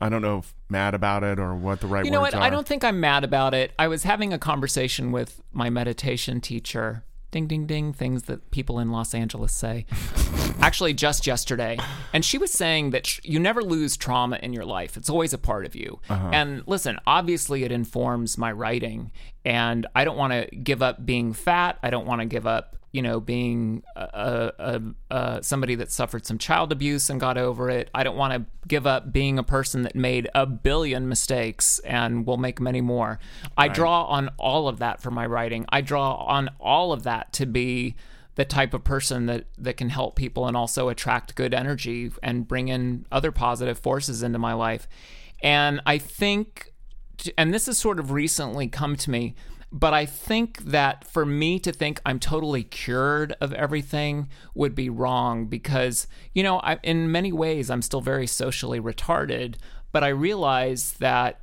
I 0.00 0.08
don't 0.08 0.22
know 0.22 0.38
if 0.38 0.54
mad 0.68 0.94
about 0.94 1.24
it 1.24 1.38
or 1.38 1.54
what 1.54 1.80
the 1.80 1.86
right 1.86 2.04
You 2.04 2.10
know 2.10 2.20
what? 2.20 2.34
are. 2.34 2.42
I 2.42 2.50
don't 2.50 2.66
think 2.66 2.84
I'm 2.84 3.00
mad 3.00 3.24
about 3.24 3.52
it. 3.54 3.72
I 3.78 3.88
was 3.88 4.04
having 4.04 4.32
a 4.32 4.38
conversation 4.38 5.10
with 5.12 5.42
my 5.52 5.70
meditation 5.70 6.40
teacher. 6.40 7.04
Ding, 7.30 7.46
ding, 7.46 7.66
ding, 7.66 7.92
things 7.92 8.22
that 8.22 8.50
people 8.50 8.78
in 8.78 8.90
Los 8.90 9.12
Angeles 9.12 9.54
say. 9.54 9.84
Actually, 10.60 10.94
just 10.94 11.26
yesterday. 11.26 11.78
And 12.14 12.24
she 12.24 12.38
was 12.38 12.50
saying 12.50 12.90
that 12.90 13.06
sh- 13.06 13.20
you 13.22 13.38
never 13.38 13.62
lose 13.62 13.98
trauma 13.98 14.38
in 14.42 14.54
your 14.54 14.64
life, 14.64 14.96
it's 14.96 15.10
always 15.10 15.34
a 15.34 15.38
part 15.38 15.66
of 15.66 15.76
you. 15.76 16.00
Uh-huh. 16.08 16.30
And 16.32 16.62
listen, 16.66 16.98
obviously, 17.06 17.64
it 17.64 17.72
informs 17.72 18.38
my 18.38 18.50
writing. 18.50 19.12
And 19.44 19.86
I 19.94 20.04
don't 20.04 20.16
want 20.16 20.32
to 20.32 20.56
give 20.56 20.80
up 20.80 21.04
being 21.04 21.34
fat. 21.34 21.78
I 21.82 21.90
don't 21.90 22.06
want 22.06 22.22
to 22.22 22.26
give 22.26 22.46
up 22.46 22.76
you 22.98 23.02
know, 23.02 23.20
being 23.20 23.84
a, 23.94 24.50
a, 24.58 24.82
a, 25.14 25.42
somebody 25.44 25.76
that 25.76 25.92
suffered 25.92 26.26
some 26.26 26.36
child 26.36 26.72
abuse 26.72 27.08
and 27.08 27.20
got 27.20 27.38
over 27.38 27.70
it. 27.70 27.88
I 27.94 28.02
don't 28.02 28.16
want 28.16 28.32
to 28.32 28.66
give 28.66 28.88
up 28.88 29.12
being 29.12 29.38
a 29.38 29.44
person 29.44 29.82
that 29.82 29.94
made 29.94 30.28
a 30.34 30.46
billion 30.46 31.08
mistakes 31.08 31.78
and 31.84 32.26
will 32.26 32.38
make 32.38 32.60
many 32.60 32.80
more. 32.80 33.20
I 33.56 33.68
draw 33.68 34.02
on 34.06 34.30
all 34.36 34.66
of 34.66 34.80
that 34.80 35.00
for 35.00 35.12
my 35.12 35.26
writing. 35.26 35.64
I 35.68 35.80
draw 35.80 36.14
on 36.14 36.50
all 36.58 36.92
of 36.92 37.04
that 37.04 37.32
to 37.34 37.46
be 37.46 37.94
the 38.34 38.44
type 38.44 38.74
of 38.74 38.82
person 38.82 39.26
that 39.26 39.44
that 39.58 39.76
can 39.76 39.90
help 39.90 40.16
people 40.16 40.48
and 40.48 40.56
also 40.56 40.88
attract 40.88 41.36
good 41.36 41.54
energy 41.54 42.10
and 42.20 42.48
bring 42.48 42.66
in 42.66 43.06
other 43.12 43.30
positive 43.30 43.78
forces 43.78 44.24
into 44.24 44.40
my 44.40 44.54
life. 44.54 44.88
And 45.40 45.80
I 45.86 45.98
think 45.98 46.72
and 47.36 47.54
this 47.54 47.66
has 47.66 47.78
sort 47.78 48.00
of 48.00 48.10
recently 48.10 48.66
come 48.66 48.96
to 48.96 49.08
me, 49.08 49.36
but 49.70 49.92
I 49.92 50.06
think 50.06 50.58
that 50.64 51.04
for 51.06 51.26
me 51.26 51.58
to 51.60 51.72
think 51.72 52.00
I'm 52.06 52.18
totally 52.18 52.62
cured 52.62 53.34
of 53.40 53.52
everything 53.52 54.28
would 54.54 54.74
be 54.74 54.88
wrong 54.88 55.46
because, 55.46 56.06
you 56.32 56.42
know, 56.42 56.58
I, 56.60 56.78
in 56.82 57.12
many 57.12 57.32
ways, 57.32 57.68
I'm 57.70 57.82
still 57.82 58.00
very 58.00 58.26
socially 58.26 58.80
retarded, 58.80 59.56
but 59.92 60.02
I 60.02 60.08
realize 60.08 60.92
that 61.00 61.40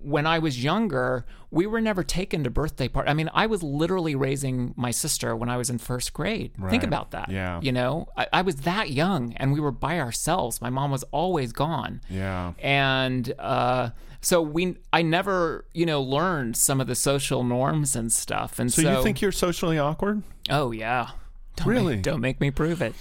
when 0.00 0.26
I 0.26 0.38
was 0.38 0.64
younger, 0.64 1.26
we 1.50 1.66
were 1.66 1.82
never 1.82 2.02
taken 2.02 2.42
to 2.44 2.50
birthday 2.50 2.88
parties. 2.88 3.10
I 3.10 3.14
mean, 3.14 3.28
I 3.34 3.44
was 3.46 3.62
literally 3.62 4.14
raising 4.14 4.72
my 4.74 4.90
sister 4.90 5.36
when 5.36 5.50
I 5.50 5.58
was 5.58 5.68
in 5.68 5.76
first 5.78 6.14
grade. 6.14 6.52
Think 6.70 6.82
about 6.82 7.10
that. 7.10 7.30
Yeah. 7.30 7.60
You 7.60 7.72
know, 7.72 8.08
I, 8.16 8.26
I 8.32 8.42
was 8.42 8.56
that 8.62 8.90
young 8.90 9.34
and 9.34 9.52
we 9.52 9.60
were 9.60 9.70
by 9.72 10.00
ourselves. 10.00 10.62
My 10.62 10.70
mom 10.70 10.90
was 10.90 11.02
always 11.04 11.52
gone 11.52 12.00
Yeah. 12.08 12.54
and 12.58 13.30
uh, 13.38 13.90
so 14.26 14.42
we 14.42 14.76
I 14.92 15.02
never 15.02 15.64
you 15.72 15.86
know 15.86 16.02
learned 16.02 16.56
some 16.56 16.80
of 16.80 16.88
the 16.88 16.96
social 16.96 17.44
norms 17.44 17.94
and 17.94 18.12
stuff 18.12 18.58
and 18.58 18.72
So, 18.72 18.82
so, 18.82 18.96
you 18.96 19.02
think 19.04 19.22
you're 19.22 19.30
socially 19.30 19.78
awkward? 19.78 20.24
oh 20.50 20.72
yeah 20.72 21.10
don't 21.54 21.68
Really? 21.68 21.94
make, 21.96 22.02
don't 22.02 22.20
make 22.20 22.40
me 22.40 22.50
prove 22.50 22.82
it 22.82 22.94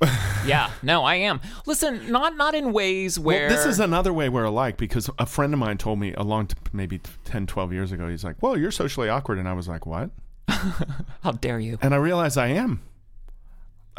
yeah 0.46 0.70
no 0.82 1.04
I 1.04 1.16
am 1.16 1.42
listen 1.66 2.10
not 2.10 2.34
not 2.34 2.54
in 2.54 2.72
ways 2.72 3.18
where 3.18 3.48
Well, 3.48 3.56
this 3.56 3.66
is 3.66 3.78
another 3.78 4.12
way 4.14 4.30
we're 4.30 4.44
alike 4.44 4.78
because 4.78 5.10
a 5.18 5.26
friend 5.26 5.52
of 5.52 5.60
mine 5.60 5.76
told 5.76 5.98
me 5.98 6.14
a 6.14 6.22
long, 6.22 6.46
t- 6.46 6.56
maybe 6.72 7.00
10, 7.26 7.46
12 7.46 7.72
years 7.74 7.92
ago, 7.92 8.08
he's 8.08 8.24
like, 8.24 8.36
well, 8.42 8.56
you're 8.56 8.70
socially 8.70 9.10
awkward. 9.10 9.36
And 9.38 9.46
I 9.46 9.52
was 9.52 9.68
like, 9.68 9.84
what? 9.84 10.08
how 10.48 11.32
dare 11.32 11.60
you 11.60 11.78
And 11.82 11.92
I 11.92 11.98
realized 11.98 12.38
I 12.38 12.48
am. 12.48 12.80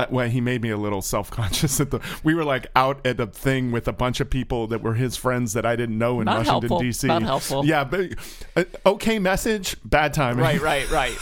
Uh, 0.02 0.08
well, 0.10 0.28
he 0.28 0.42
made 0.42 0.62
me 0.62 0.70
a 0.70 0.78
little 0.78 1.02
self-conscious 1.02 1.80
at 1.80 1.92
the. 1.92 2.00
We 2.24 2.34
were 2.34 2.44
like 2.44 2.68
out 2.76 3.06
at 3.06 3.20
a 3.20 3.28
thing 3.28 3.72
with 3.72 3.88
a 3.88 3.94
bunch 3.94 4.20
of 4.20 4.30
people 4.30 4.68
that 4.68 4.82
were 4.82 4.96
his 4.96 5.16
friends 5.16 5.54
that 5.54 5.66
I 5.66 5.76
didn't 5.76 5.98
know 5.98 6.20
in 6.22 6.26
Not 6.26 6.38
Washington 6.40 6.70
helpful. 6.70 6.80
D.C. 6.80 7.08
Not 7.08 7.22
helpful. 7.24 7.66
Yeah, 7.66 7.84
but 7.84 8.12
uh, 8.56 8.64
okay 8.86 9.20
message, 9.20 9.76
bad 9.86 10.14
timing. 10.14 10.44
right 10.44 10.62
right 10.62 10.90
right 10.90 11.16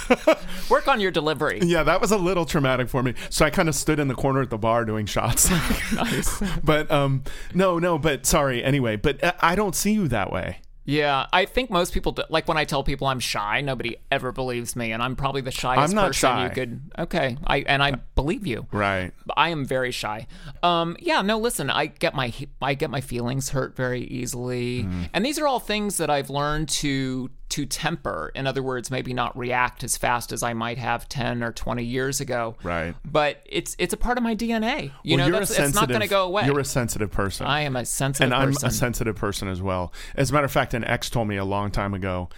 work 0.70 0.88
on 0.88 1.00
your 1.00 1.12
delivery 1.12 1.60
Yeah, 1.62 1.84
that 1.84 2.00
was 2.02 2.12
a 2.12 2.18
little 2.18 2.46
traumatic 2.46 2.90
for 2.90 3.04
me. 3.04 3.14
So 3.30 3.46
I 3.46 3.50
kind 3.50 3.68
of 3.70 3.76
stood 3.76 4.00
in 4.00 4.08
the 4.08 4.16
corner 4.16 4.42
at 4.42 4.50
the 4.50 4.58
bar 4.58 4.86
doing 4.86 5.06
shots. 5.06 5.50
nice 5.94 6.42
but 6.64 6.90
um, 6.92 7.24
no, 7.54 7.80
no. 7.80 7.98
But 7.98 8.26
sorry. 8.26 8.64
Anyway, 8.64 8.96
but 8.96 9.24
uh, 9.24 9.34
I 9.42 9.56
don't 9.56 9.76
see 9.76 9.92
you 9.92 10.08
that 10.08 10.32
way. 10.32 10.62
Yeah 10.90 11.28
I 11.32 11.46
think 11.46 11.70
most 11.70 11.94
people 11.94 12.12
do, 12.14 12.24
like 12.30 12.48
when 12.48 12.58
I 12.58 12.66
tell 12.66 12.84
people 12.84 13.08
I'm 13.08 13.20
shy 13.20 13.62
nobody 13.62 13.98
ever 14.12 14.32
believes 14.32 14.76
me 14.76 14.92
and 14.92 15.02
I'm 15.04 15.16
probably 15.16 15.42
the 15.42 15.52
shyest 15.52 15.92
I'm 15.92 15.96
not 15.96 16.08
person 16.08 16.30
shy. 16.30 16.44
you 16.46 16.50
could 16.52 16.82
okay 16.98 17.38
I 17.46 17.58
and 17.60 17.82
I 17.84 17.92
believe 18.16 18.46
you 18.48 18.66
Right. 18.72 19.12
I 19.38 19.50
am 19.50 19.66
very 19.66 19.92
shy. 19.92 20.28
Um, 20.64 20.98
yeah, 21.00 21.22
no, 21.22 21.38
listen, 21.38 21.70
I 21.70 21.86
get 21.88 22.14
my 22.16 22.34
I 22.62 22.74
get 22.74 22.90
my 22.90 23.02
feelings 23.02 23.50
hurt 23.50 23.76
very 23.76 24.02
easily, 24.02 24.84
Mm-hmm. 24.84 25.04
and 25.14 25.26
these 25.26 25.38
are 25.40 25.48
all 25.48 25.60
things 25.60 25.98
that 25.98 26.10
I've 26.10 26.30
learned 26.30 26.70
to 26.84 27.30
to 27.50 27.66
temper. 27.66 28.32
In 28.36 28.48
other 28.48 28.62
words, 28.64 28.92
maybe 28.92 29.14
not 29.14 29.38
react 29.38 29.84
as 29.84 29.98
fast 29.98 30.32
as 30.32 30.44
I 30.44 30.54
might 30.54 30.78
have 30.78 31.10
ten 31.10 31.44
or 31.44 31.52
twenty 31.52 31.84
years 31.84 32.22
ago. 32.22 32.56
Right. 32.64 32.96
But 33.04 33.42
it's 33.46 33.76
it's 33.80 33.94
a 33.94 33.98
part 33.98 34.18
of 34.18 34.24
my 34.24 34.36
DNA. 34.36 34.92
You 35.04 35.18
Well, 35.18 35.30
know, 35.30 35.40
that's, 35.40 35.58
it's 35.58 35.74
not 35.76 35.88
going 35.90 36.02
to 36.02 36.08
go 36.08 36.26
away. 36.26 36.46
You're 36.46 36.60
a 36.60 36.66
sensitive 36.66 37.12
person. 37.12 37.46
I 37.46 37.62
am 37.62 37.76
a 37.76 37.86
sensitive 37.86 38.32
and 38.32 38.34
I'm 38.34 38.50
a 38.50 38.72
sensitive 38.72 39.16
person 39.16 39.48
as 39.48 39.62
well. 39.62 39.94
As 40.16 40.30
a 40.30 40.34
matter 40.34 40.46
of 40.46 40.52
fact, 40.52 40.74
an 40.74 40.84
ex 40.84 41.10
told 41.10 41.28
me 41.28 41.38
a 41.38 41.46
long 41.46 41.72
time 41.72 41.94
ago, 41.94 42.30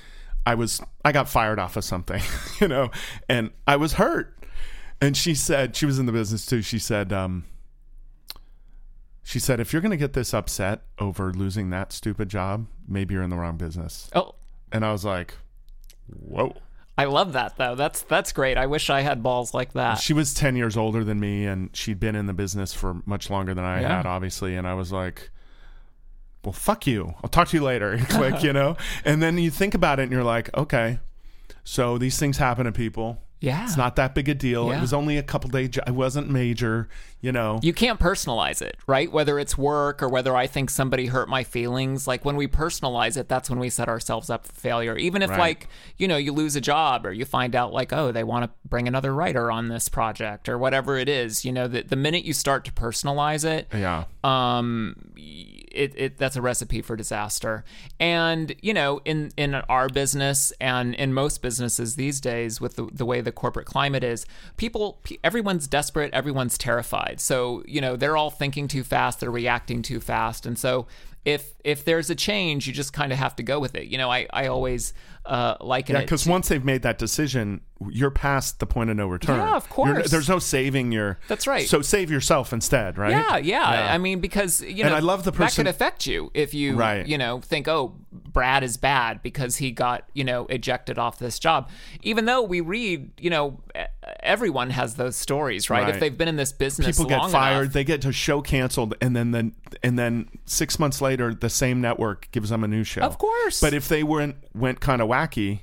I 0.45 0.55
was 0.55 0.81
I 1.05 1.11
got 1.11 1.29
fired 1.29 1.59
off 1.59 1.77
of 1.77 1.83
something, 1.83 2.21
you 2.59 2.67
know, 2.67 2.91
and 3.29 3.51
I 3.67 3.75
was 3.75 3.93
hurt. 3.93 4.37
And 4.99 5.17
she 5.17 5.33
said 5.33 5.75
she 5.75 5.85
was 5.85 5.97
in 5.99 6.05
the 6.05 6.11
business 6.11 6.45
too. 6.45 6.61
She 6.61 6.77
said, 6.77 7.11
um, 7.11 7.45
she 9.23 9.39
said, 9.39 9.59
if 9.59 9.71
you're 9.73 9.81
going 9.81 9.91
to 9.91 9.97
get 9.97 10.13
this 10.13 10.33
upset 10.33 10.81
over 10.99 11.31
losing 11.31 11.69
that 11.69 11.91
stupid 11.93 12.29
job, 12.29 12.67
maybe 12.87 13.13
you're 13.13 13.23
in 13.23 13.29
the 13.29 13.37
wrong 13.37 13.57
business. 13.57 14.09
oh, 14.15 14.35
And 14.71 14.85
I 14.85 14.91
was 14.91 15.03
like, 15.05 15.33
whoa. 16.07 16.55
I 16.97 17.05
love 17.05 17.33
that 17.33 17.57
though. 17.57 17.75
That's 17.75 18.01
that's 18.03 18.31
great. 18.31 18.57
I 18.57 18.67
wish 18.67 18.89
I 18.89 19.01
had 19.01 19.23
balls 19.23 19.53
like 19.53 19.73
that. 19.73 19.95
She 19.99 20.13
was 20.13 20.33
10 20.33 20.55
years 20.55 20.77
older 20.77 21.03
than 21.03 21.19
me 21.19 21.45
and 21.45 21.75
she'd 21.75 21.99
been 21.99 22.15
in 22.15 22.25
the 22.27 22.33
business 22.33 22.73
for 22.73 22.97
much 23.05 23.29
longer 23.29 23.53
than 23.53 23.63
I 23.63 23.81
Yeah. 23.81 23.97
had, 23.97 24.05
obviously. 24.05 24.55
And 24.55 24.67
I 24.67 24.73
was 24.75 24.91
like, 24.91 25.31
well, 26.43 26.51
fuck 26.53 26.85
you. 26.85 27.13
I'll 27.23 27.29
talk 27.29 27.47
to 27.49 27.57
you 27.57 27.63
later. 27.63 27.97
Click, 28.09 28.43
you 28.43 28.53
know? 28.59 28.77
And 29.05 29.21
then 29.23 29.37
you 29.37 29.49
think 29.49 29.73
about 29.73 29.99
it 29.99 30.03
and 30.03 30.11
you're 30.11 30.23
like, 30.23 30.55
okay, 30.55 30.99
so 31.63 31.97
these 31.97 32.19
things 32.19 32.37
happen 32.37 32.65
to 32.65 32.71
people. 32.71 33.21
Yeah. 33.41 33.63
It's 33.65 33.75
not 33.75 33.95
that 33.95 34.13
big 34.13 34.29
a 34.29 34.35
deal. 34.35 34.71
It 34.71 34.79
was 34.79 34.93
only 34.93 35.17
a 35.17 35.23
couple 35.23 35.49
days. 35.49 35.71
I 35.85 35.89
wasn't 35.91 36.29
major, 36.29 36.87
you 37.21 37.31
know. 37.31 37.59
you 37.63 37.73
can't 37.73 37.99
personalize 37.99 38.61
it, 38.61 38.77
right? 38.85 39.11
Whether 39.11 39.39
it's 39.39 39.57
work 39.57 40.03
or 40.03 40.09
whether 40.09 40.35
I 40.35 40.45
think 40.45 40.69
somebody 40.69 41.07
hurt 41.07 41.27
my 41.27 41.43
feelings. 41.43 42.07
Like 42.07 42.23
when 42.23 42.35
we 42.35 42.47
personalize 42.47 43.17
it, 43.17 43.27
that's 43.27 43.49
when 43.49 43.57
we 43.57 43.69
set 43.69 43.89
ourselves 43.89 44.29
up 44.29 44.45
for 44.45 44.53
failure. 44.53 44.95
Even 44.95 45.23
if, 45.23 45.31
Right. 45.31 45.39
like, 45.39 45.67
you 45.97 46.07
know, 46.07 46.17
you 46.17 46.33
lose 46.33 46.55
a 46.55 46.61
job 46.61 47.03
or 47.03 47.11
you 47.11 47.25
find 47.25 47.55
out, 47.55 47.73
like, 47.73 47.91
oh, 47.91 48.11
they 48.11 48.23
want 48.23 48.45
to 48.45 48.51
bring 48.69 48.87
another 48.87 49.11
writer 49.11 49.51
on 49.51 49.69
this 49.69 49.89
project 49.89 50.47
or 50.47 50.59
whatever 50.59 50.97
it 50.99 51.09
is, 51.09 51.43
you 51.43 51.51
know, 51.51 51.67
the, 51.67 51.81
the 51.81 51.95
minute 51.95 52.23
you 52.23 52.33
start 52.33 52.63
to 52.65 52.71
personalize 52.71 53.43
it, 53.43 53.67
yeah. 53.73 54.03
um 54.23 54.95
it, 55.73 55.93
it 55.95 56.17
that's 56.17 56.35
a 56.35 56.41
recipe 56.41 56.81
for 56.81 56.95
disaster. 56.95 57.63
And 57.99 58.55
you 58.61 58.73
know 58.73 59.01
in 59.05 59.31
in 59.37 59.55
our 59.55 59.89
business 59.89 60.51
and 60.59 60.95
in 60.95 61.13
most 61.13 61.41
businesses 61.41 61.95
these 61.95 62.21
days 62.21 62.61
with 62.61 62.75
the, 62.75 62.87
the 62.91 63.05
way 63.05 63.21
the 63.21 63.31
corporate 63.31 63.67
climate 63.67 64.03
is 64.03 64.25
people 64.57 65.01
everyone's 65.23 65.67
desperate 65.67 66.13
everyone's 66.13 66.57
terrified. 66.57 67.19
So 67.19 67.63
you 67.67 67.81
know 67.81 67.95
they're 67.95 68.17
all 68.17 68.31
thinking 68.31 68.67
too 68.67 68.83
fast 68.83 69.19
they're 69.19 69.31
reacting 69.31 69.81
too 69.81 69.99
fast. 69.99 70.45
And 70.45 70.57
so 70.57 70.87
if 71.23 71.53
if 71.63 71.85
there's 71.85 72.09
a 72.09 72.15
change 72.15 72.65
you 72.67 72.73
just 72.73 72.93
kind 72.93 73.11
of 73.11 73.17
have 73.17 73.35
to 73.35 73.43
go 73.43 73.59
with 73.59 73.75
it. 73.75 73.87
You 73.87 73.97
know 73.97 74.09
i 74.09 74.27
i 74.31 74.47
always 74.47 74.93
uh 75.25 75.55
liken 75.61 75.95
Yeah, 75.95 76.01
it 76.01 76.05
because 76.05 76.23
to- 76.23 76.29
once 76.29 76.47
they've 76.49 76.63
made 76.65 76.81
that 76.81 76.97
decision, 76.97 77.61
you're 77.89 78.11
past 78.11 78.59
the 78.59 78.65
point 78.67 78.89
of 78.91 78.95
no 78.97 79.07
return. 79.07 79.37
Yeah, 79.37 79.55
of 79.55 79.63
You're- 79.77 79.93
course. 79.93 80.11
there's 80.11 80.29
no 80.29 80.37
saving 80.39 80.91
your. 80.91 81.17
That's 81.27 81.47
right. 81.47 81.67
So 81.67 81.81
save 81.81 82.11
yourself 82.11 82.53
instead, 82.53 82.97
right? 82.97 83.11
Yeah, 83.11 83.37
yeah, 83.37 83.93
I 83.93 83.97
mean, 83.97 84.19
because 84.19 84.61
you 84.61 84.83
know, 84.83 84.87
And 84.89 84.95
I 84.95 84.99
love 84.99 85.23
the 85.23 85.31
person 85.31 85.65
that 85.65 85.71
could 85.71 85.75
affect 85.75 86.05
you 86.05 86.29
if 86.35 86.53
you, 86.53 86.75
Right. 86.75 87.05
you 87.07 87.17
know, 87.17 87.39
think, 87.39 87.67
oh, 87.67 87.95
Brad 88.11 88.63
is 88.63 88.77
bad 88.77 89.21
because 89.23 89.57
he 89.57 89.71
got, 89.71 90.03
you 90.13 90.23
know, 90.23 90.45
ejected 90.47 90.97
off 90.99 91.17
this 91.17 91.39
job. 91.39 91.69
Even 92.03 92.25
though 92.25 92.41
we 92.43 92.61
read, 92.61 93.09
you 93.19 93.29
know, 93.29 93.59
everyone 94.21 94.69
has 94.71 94.95
those 94.95 95.15
stories, 95.15 95.69
right? 95.69 95.83
Right. 95.83 95.93
If 95.95 95.99
they've 95.99 96.15
been 96.17 96.27
in 96.27 96.35
this 96.35 96.51
business, 96.51 96.97
People 96.97 97.09
get 97.09 97.29
fired. 97.31 97.61
enough- 97.61 97.73
They 97.73 97.83
get 97.83 98.05
a 98.05 98.11
show 98.11 98.41
canceled, 98.41 98.95
and 99.01 99.15
then 99.15 99.31
then 99.31 99.53
and 99.83 99.97
then 99.97 100.27
six 100.45 100.77
months 100.77 101.01
later, 101.01 101.33
the 101.33 101.49
same 101.49 101.81
network 101.81 102.27
gives 102.31 102.49
them 102.49 102.63
a 102.63 102.67
new 102.67 102.83
show. 102.83 103.01
Of 103.01 103.17
course. 103.17 103.59
But 103.61 103.73
if 103.73 103.87
they 103.87 104.03
went 104.03 104.35
went 104.53 104.81
kind 104.81 105.01
of 105.01 105.07
wacky, 105.11 105.61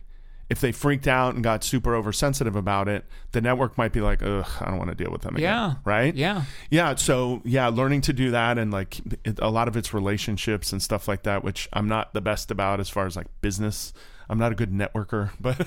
if 0.48 0.60
they 0.60 0.72
freaked 0.72 1.06
out 1.06 1.34
and 1.34 1.44
got 1.44 1.62
super 1.62 1.94
oversensitive 1.94 2.56
about 2.56 2.88
it, 2.88 3.04
the 3.32 3.40
network 3.40 3.76
might 3.76 3.92
be 3.92 4.00
like, 4.00 4.22
"Ugh, 4.22 4.46
I 4.60 4.66
don't 4.66 4.78
want 4.78 4.88
to 4.90 4.94
deal 4.94 5.10
with 5.10 5.22
them 5.22 5.36
again." 5.36 5.44
Yeah. 5.44 5.74
Right. 5.84 6.14
Yeah. 6.14 6.44
Yeah. 6.70 6.94
So 6.94 7.42
yeah, 7.44 7.68
learning 7.68 8.00
to 8.02 8.12
do 8.12 8.30
that 8.30 8.56
and 8.56 8.70
like 8.70 9.00
it, 9.24 9.38
a 9.40 9.50
lot 9.50 9.68
of 9.68 9.76
it's 9.76 9.92
relationships 9.92 10.72
and 10.72 10.82
stuff 10.82 11.06
like 11.06 11.24
that, 11.24 11.44
which 11.44 11.68
I'm 11.72 11.86
not 11.86 12.14
the 12.14 12.20
best 12.22 12.50
about 12.50 12.80
as 12.80 12.88
far 12.88 13.06
as 13.06 13.14
like 13.16 13.26
business. 13.42 13.92
I'm 14.30 14.38
not 14.38 14.52
a 14.52 14.54
good 14.54 14.72
networker, 14.72 15.30
but 15.40 15.66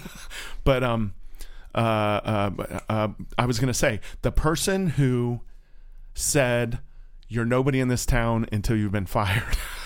but 0.63 0.83
um 0.83 1.13
uh 1.75 1.77
uh, 1.77 2.79
uh 2.89 3.07
I 3.37 3.45
was 3.45 3.59
gonna 3.59 3.73
say 3.73 3.99
the 4.23 4.31
person 4.31 4.87
who 4.87 5.41
said 6.13 6.79
you're 7.27 7.45
nobody 7.45 7.79
in 7.79 7.87
this 7.87 8.05
town 8.05 8.45
until 8.51 8.75
you've 8.75 8.91
been 8.91 9.05
fired. 9.05 9.57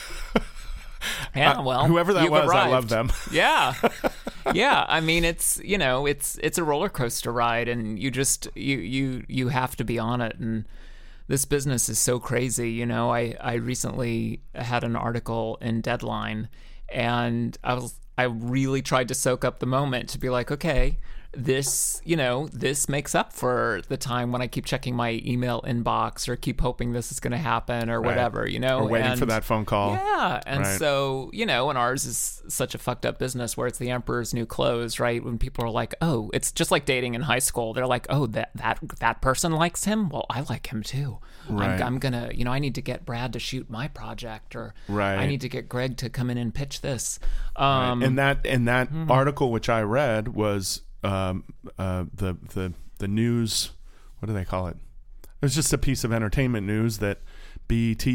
yeah, 1.36 1.60
well, 1.62 1.82
Uh, 1.82 1.88
whoever 1.88 2.14
that 2.14 2.30
was, 2.30 2.50
I 2.50 2.70
arrived. 2.70 2.72
love 2.72 2.90
them. 2.90 3.12
yeah 3.32 3.74
yeah 4.54 4.86
i 4.88 5.00
mean 5.02 5.24
it's 5.26 5.60
you 5.64 5.78
know 5.78 6.06
it's 6.06 6.38
it's 6.44 6.58
a 6.60 6.64
roller 6.64 6.88
coaster 6.90 7.32
ride 7.32 7.68
and 7.68 7.98
you 7.98 8.12
just 8.12 8.48
you 8.56 8.78
you 8.78 9.24
you 9.28 9.48
have 9.50 9.76
to 9.76 9.84
be 9.84 9.98
on 9.98 10.22
it 10.22 10.38
and 10.40 10.66
this 11.28 11.46
business 11.46 11.90
is 11.90 11.98
so 11.98 12.20
crazy 12.20 12.70
you 12.72 12.86
know 12.86 13.12
i 13.12 13.36
i 13.42 13.54
recently 13.56 14.42
had 14.54 14.84
an 14.84 14.96
article 14.96 15.58
in 15.62 15.82
deadline 15.82 16.48
and 16.90 17.58
i 17.64 17.74
was 17.74 18.00
i 18.20 18.24
really 18.24 18.84
tried 18.84 19.08
to 19.08 19.16
soak 19.16 19.44
up 19.44 19.58
the 19.60 19.66
moment 19.66 20.08
to 20.10 20.20
be 20.20 20.30
like 20.30 20.52
okay 20.52 20.98
this 21.36 22.02
you 22.06 22.16
know 22.16 22.48
this 22.54 22.88
makes 22.88 23.14
up 23.14 23.34
for 23.34 23.82
the 23.90 23.98
time 23.98 24.32
when 24.32 24.42
i 24.42 24.48
keep 24.48 24.66
checking 24.66 24.96
my 24.96 25.22
email 25.26 25.62
inbox 25.64 26.28
or 26.28 26.36
keep 26.36 26.62
hoping 26.62 26.94
this 26.94 27.12
is 27.12 27.20
going 27.20 27.32
to 27.32 27.38
happen 27.38 27.90
or 27.90 28.02
whatever 28.02 28.48
you 28.48 28.60
know 28.60 28.80
Or 28.80 28.88
waiting 28.88 29.16
for 29.18 29.26
that 29.28 29.44
phone 29.44 29.66
call. 29.66 29.92
yeah, 29.92 30.42
and 30.46 30.62
Right. 30.62 30.80
so 30.80 31.30
you 31.34 31.46
know, 31.46 31.70
and 31.70 31.78
ours 31.78 32.06
is 32.06 32.42
such 32.48 32.76
a 32.76 32.78
fucked 32.78 33.06
up 33.06 33.20
business 33.20 33.58
where 33.58 33.68
it's 33.68 33.78
the 33.78 33.90
emperor's 33.92 34.34
new 34.34 34.46
clothes, 34.46 35.00
right? 35.00 35.24
When 35.24 35.38
people 35.38 35.64
are 35.66 35.70
like, 35.70 35.94
"Oh, 36.02 36.30
it's 36.34 36.52
just 36.52 36.72
like 36.72 36.86
dating 36.86 37.14
in 37.16 37.22
high 37.22 37.40
school." 37.40 37.74
They're 37.74 37.88
like, 37.88 38.06
"Oh, 38.10 38.26
that 38.28 38.52
that 38.56 38.80
that 39.00 39.22
person 39.22 39.52
likes 39.52 39.84
him. 39.84 40.10
Well, 40.10 40.26
I 40.30 40.42
like 40.42 40.68
him 40.72 40.84
too. 40.84 41.20
Right. 41.50 41.82
I'm, 41.82 41.84
I'm 41.84 42.00
gonna, 42.00 42.32
you 42.34 42.44
know, 42.46 42.52
I 42.52 42.60
need 42.60 42.76
to 42.76 42.82
get 42.82 43.06
Brad 43.06 43.34
to 43.34 43.40
shoot 43.40 43.70
my 43.70 43.88
project, 43.88 44.56
or 44.56 44.74
Right. 44.88 45.18
I 45.18 45.28
need 45.28 45.42
to 45.42 45.50
get 45.50 45.68
Gregg 45.70 45.98
to 45.98 46.10
come 46.10 46.30
in 46.30 46.38
and 46.38 46.54
pitch 46.54 46.82
this." 46.82 47.20
Um, 47.56 48.02
and 48.02 48.18
that 48.18 48.46
and 48.46 48.68
that 48.68 48.88
hmm. 48.90 49.10
article 49.12 49.52
which 49.52 49.70
I 49.70 49.82
read 49.82 50.30
was 50.30 50.82
um, 51.06 51.44
uh, 51.78 52.06
the 52.14 52.38
the 52.54 52.74
the 53.00 53.08
news. 53.08 53.72
What 54.20 54.28
do 54.28 54.34
they 54.34 54.46
call 54.46 54.68
it? 54.68 54.78
It 55.24 55.42
was 55.42 55.56
just 55.56 55.72
a 55.74 55.78
piece 55.78 56.04
of 56.04 56.12
entertainment 56.14 56.66
news 56.66 56.98
that 57.00 57.20
BET. 57.68 58.06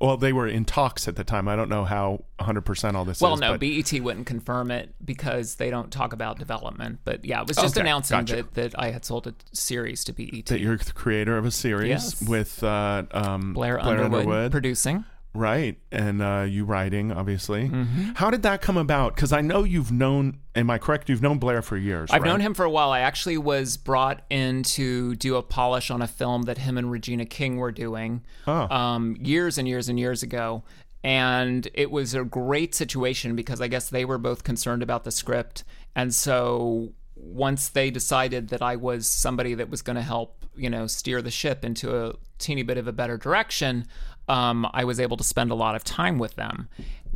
Well, 0.00 0.16
they 0.16 0.32
were 0.32 0.46
in 0.48 0.64
talks 0.64 1.06
at 1.08 1.16
the 1.16 1.24
time. 1.24 1.46
I 1.48 1.54
don't 1.56 1.68
know 1.68 1.84
how 1.84 2.24
100 2.38 2.62
percent 2.62 2.96
all 2.96 3.04
this 3.04 3.20
Well, 3.20 3.34
is. 3.34 3.40
no, 3.40 3.52
but, 3.52 3.60
BET 3.60 3.92
wouldn't 4.00 4.26
confirm 4.26 4.70
it 4.70 4.94
because 5.04 5.56
they 5.56 5.70
don't 5.70 5.90
talk 5.92 6.12
about 6.12 6.38
development. 6.38 7.00
But 7.04 7.24
yeah, 7.24 7.42
it 7.42 7.48
was 7.48 7.56
just 7.56 7.76
Okay, 7.76 7.80
announcing 7.82 8.18
gotcha. 8.20 8.36
that, 8.36 8.54
that 8.54 8.78
I 8.78 8.90
had 8.92 9.04
sold 9.04 9.26
a 9.26 9.34
series 9.52 10.04
to 10.04 10.12
BET. 10.12 10.46
that 10.46 10.60
you're 10.60 10.76
the 10.76 10.92
creator 10.92 11.36
of 11.36 11.44
a 11.44 11.50
series 11.50 11.88
Yes. 11.88 12.22
with 12.22 12.62
uh, 12.64 13.04
um, 13.12 13.52
Blair, 13.52 13.78
Underwood, 13.84 14.50
producing. 14.52 15.04
Right? 15.34 15.78
And 15.92 16.22
uh, 16.22 16.46
you 16.48 16.64
writing, 16.64 17.12
obviously. 17.12 17.68
Mm-hmm. 17.68 18.12
How 18.14 18.30
did 18.30 18.42
that 18.42 18.60
come 18.60 18.76
about? 18.76 19.14
Because 19.14 19.32
I 19.32 19.40
know 19.40 19.64
you've 19.64 19.92
known. 19.92 20.38
Am 20.54 20.68
I 20.70 20.78
correct? 20.78 21.08
You've 21.08 21.22
known 21.22 21.38
Blair 21.38 21.62
for 21.62 21.76
years. 21.76 22.10
I've 22.10 22.22
right? 22.22 22.28
known 22.28 22.40
him 22.40 22.54
for 22.54 22.64
a 22.64 22.70
while. 22.70 22.90
I 22.90 23.00
actually 23.00 23.38
was 23.38 23.76
brought 23.76 24.22
in 24.30 24.62
to 24.64 25.14
do 25.16 25.36
a 25.36 25.42
polish 25.42 25.90
on 25.90 26.02
a 26.02 26.08
film 26.08 26.42
that 26.42 26.58
him 26.58 26.76
and 26.76 26.90
Regina 26.90 27.24
King 27.24 27.56
were 27.58 27.72
doing 27.72 28.22
Oh. 28.46 28.68
um, 28.74 29.16
years 29.20 29.58
and 29.58 29.68
years 29.68 29.88
and 29.88 29.98
years 29.98 30.22
ago. 30.22 30.64
And 31.02 31.66
it 31.72 31.90
was 31.90 32.14
a 32.14 32.24
great 32.24 32.74
situation 32.74 33.34
because 33.36 33.60
I 33.60 33.68
guess 33.68 33.88
they 33.88 34.04
were 34.04 34.18
both 34.18 34.44
concerned 34.44 34.82
about 34.82 35.04
the 35.04 35.10
script. 35.10 35.64
And 35.96 36.14
so 36.14 36.92
once 37.14 37.68
they 37.68 37.90
decided 37.90 38.48
that 38.48 38.62
I 38.62 38.76
was 38.76 39.06
somebody 39.06 39.54
that 39.54 39.70
was 39.70 39.82
going 39.82 39.96
to 39.96 40.02
help, 40.02 40.44
you 40.56 40.68
know, 40.68 40.86
steer 40.86 41.22
the 41.22 41.30
ship 41.30 41.64
into 41.64 41.96
a 41.96 42.14
teeny 42.38 42.62
bit 42.62 42.76
of 42.76 42.86
a 42.86 42.92
better 42.92 43.16
direction, 43.16 43.86
um, 44.30 44.66
I 44.72 44.84
was 44.84 45.00
able 45.00 45.16
to 45.16 45.24
spend 45.24 45.50
a 45.50 45.54
lot 45.54 45.74
of 45.74 45.82
time 45.82 46.18
with 46.18 46.36
them. 46.36 46.68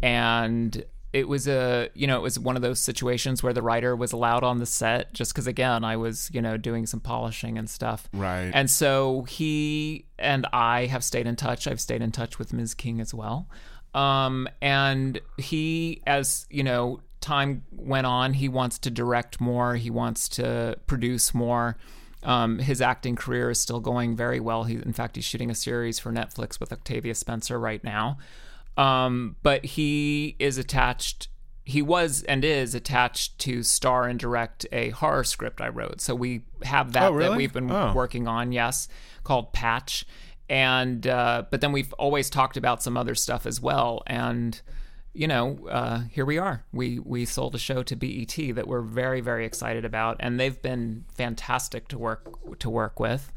And 0.02 0.84
it 1.12 1.28
was 1.28 1.46
a 1.46 1.88
you 1.94 2.08
know 2.08 2.16
it 2.16 2.22
was 2.22 2.40
one 2.40 2.56
of 2.56 2.62
those 2.62 2.80
situations 2.80 3.40
where 3.40 3.52
the 3.52 3.62
writer 3.62 3.94
was 3.94 4.12
allowed 4.12 4.42
on 4.42 4.58
the 4.58 4.66
set 4.66 5.14
just 5.14 5.32
because 5.32 5.46
again 5.46 5.84
i 5.84 5.96
was 5.96 6.28
you 6.34 6.42
know 6.42 6.56
doing 6.56 6.86
some 6.86 6.98
polishing 6.98 7.56
and 7.56 7.70
stuff. 7.70 8.08
Right. 8.12 8.50
and 8.52 8.68
so 8.68 9.22
he 9.22 10.06
and 10.18 10.44
i 10.52 10.86
have 10.86 11.04
stayed 11.04 11.28
in 11.28 11.36
touch. 11.36 11.68
I've 11.68 11.80
stayed 11.80 12.02
in 12.02 12.10
touch 12.10 12.40
with 12.40 12.52
ms. 12.52 12.74
King 12.74 13.00
as 13.00 13.14
well. 13.14 13.48
Um, 13.94 14.48
and 14.60 15.20
he 15.38 16.02
as 16.04 16.46
you 16.50 16.64
know 16.64 17.00
time 17.20 17.62
went 17.70 18.08
on 18.08 18.34
he 18.34 18.48
wants 18.48 18.80
to 18.80 18.90
direct 18.90 19.40
more. 19.40 19.76
He 19.76 19.90
wants 19.90 20.28
to 20.30 20.76
produce 20.88 21.32
more 21.32 21.76
um, 22.24 22.58
his 22.58 22.80
acting 22.80 23.16
career 23.16 23.50
is 23.50 23.60
still 23.60 23.80
going 23.80 24.16
very 24.16 24.40
well. 24.40 24.64
He, 24.64 24.74
in 24.74 24.92
fact, 24.92 25.16
he's 25.16 25.24
shooting 25.24 25.50
a 25.50 25.54
series 25.54 25.98
for 25.98 26.12
Netflix 26.12 26.58
with 26.60 26.72
Octavia 26.72 27.14
Spencer 27.14 27.58
right 27.60 27.82
now. 27.84 28.18
Um, 28.76 29.36
but 29.42 29.64
he 29.64 30.36
is 30.38 30.58
attached. 30.58 31.28
He 31.64 31.80
was 31.80 32.22
and 32.24 32.44
is 32.44 32.74
attached 32.74 33.38
to 33.40 33.62
star 33.62 34.04
and 34.08 34.18
direct 34.18 34.66
a 34.72 34.90
horror 34.90 35.24
script 35.24 35.60
I 35.60 35.68
wrote. 35.68 36.00
So 36.00 36.14
we 36.14 36.42
have 36.64 36.92
that 36.92 37.04
Oh, 37.04 37.12
really? 37.12 37.30
that 37.30 37.36
we've 37.36 37.52
been 37.52 37.70
Oh. 37.70 37.92
working 37.94 38.26
on. 38.26 38.52
Yes, 38.52 38.88
called 39.22 39.52
Patch. 39.52 40.04
And 40.48 41.06
uh, 41.06 41.44
but 41.50 41.60
then 41.62 41.72
we've 41.72 41.92
always 41.94 42.28
talked 42.28 42.56
about 42.56 42.82
some 42.82 42.96
other 42.96 43.14
stuff 43.14 43.46
as 43.46 43.60
well. 43.62 44.02
And 44.06 44.60
you 45.14 45.28
know, 45.28 45.58
uh, 45.70 46.02
here 46.10 46.24
we 46.24 46.38
are. 46.38 46.64
We 46.72 46.98
we 46.98 47.24
sold 47.24 47.54
a 47.54 47.58
show 47.58 47.84
to 47.84 47.96
BET 47.96 48.34
that 48.56 48.66
we're 48.66 48.82
very 48.82 49.20
very 49.20 49.46
excited 49.46 49.84
about, 49.84 50.16
and 50.18 50.38
they've 50.38 50.60
been 50.60 51.04
fantastic 51.14 51.86
to 51.88 51.98
work 51.98 52.58
to 52.58 52.68
work 52.68 52.98
with 52.98 53.32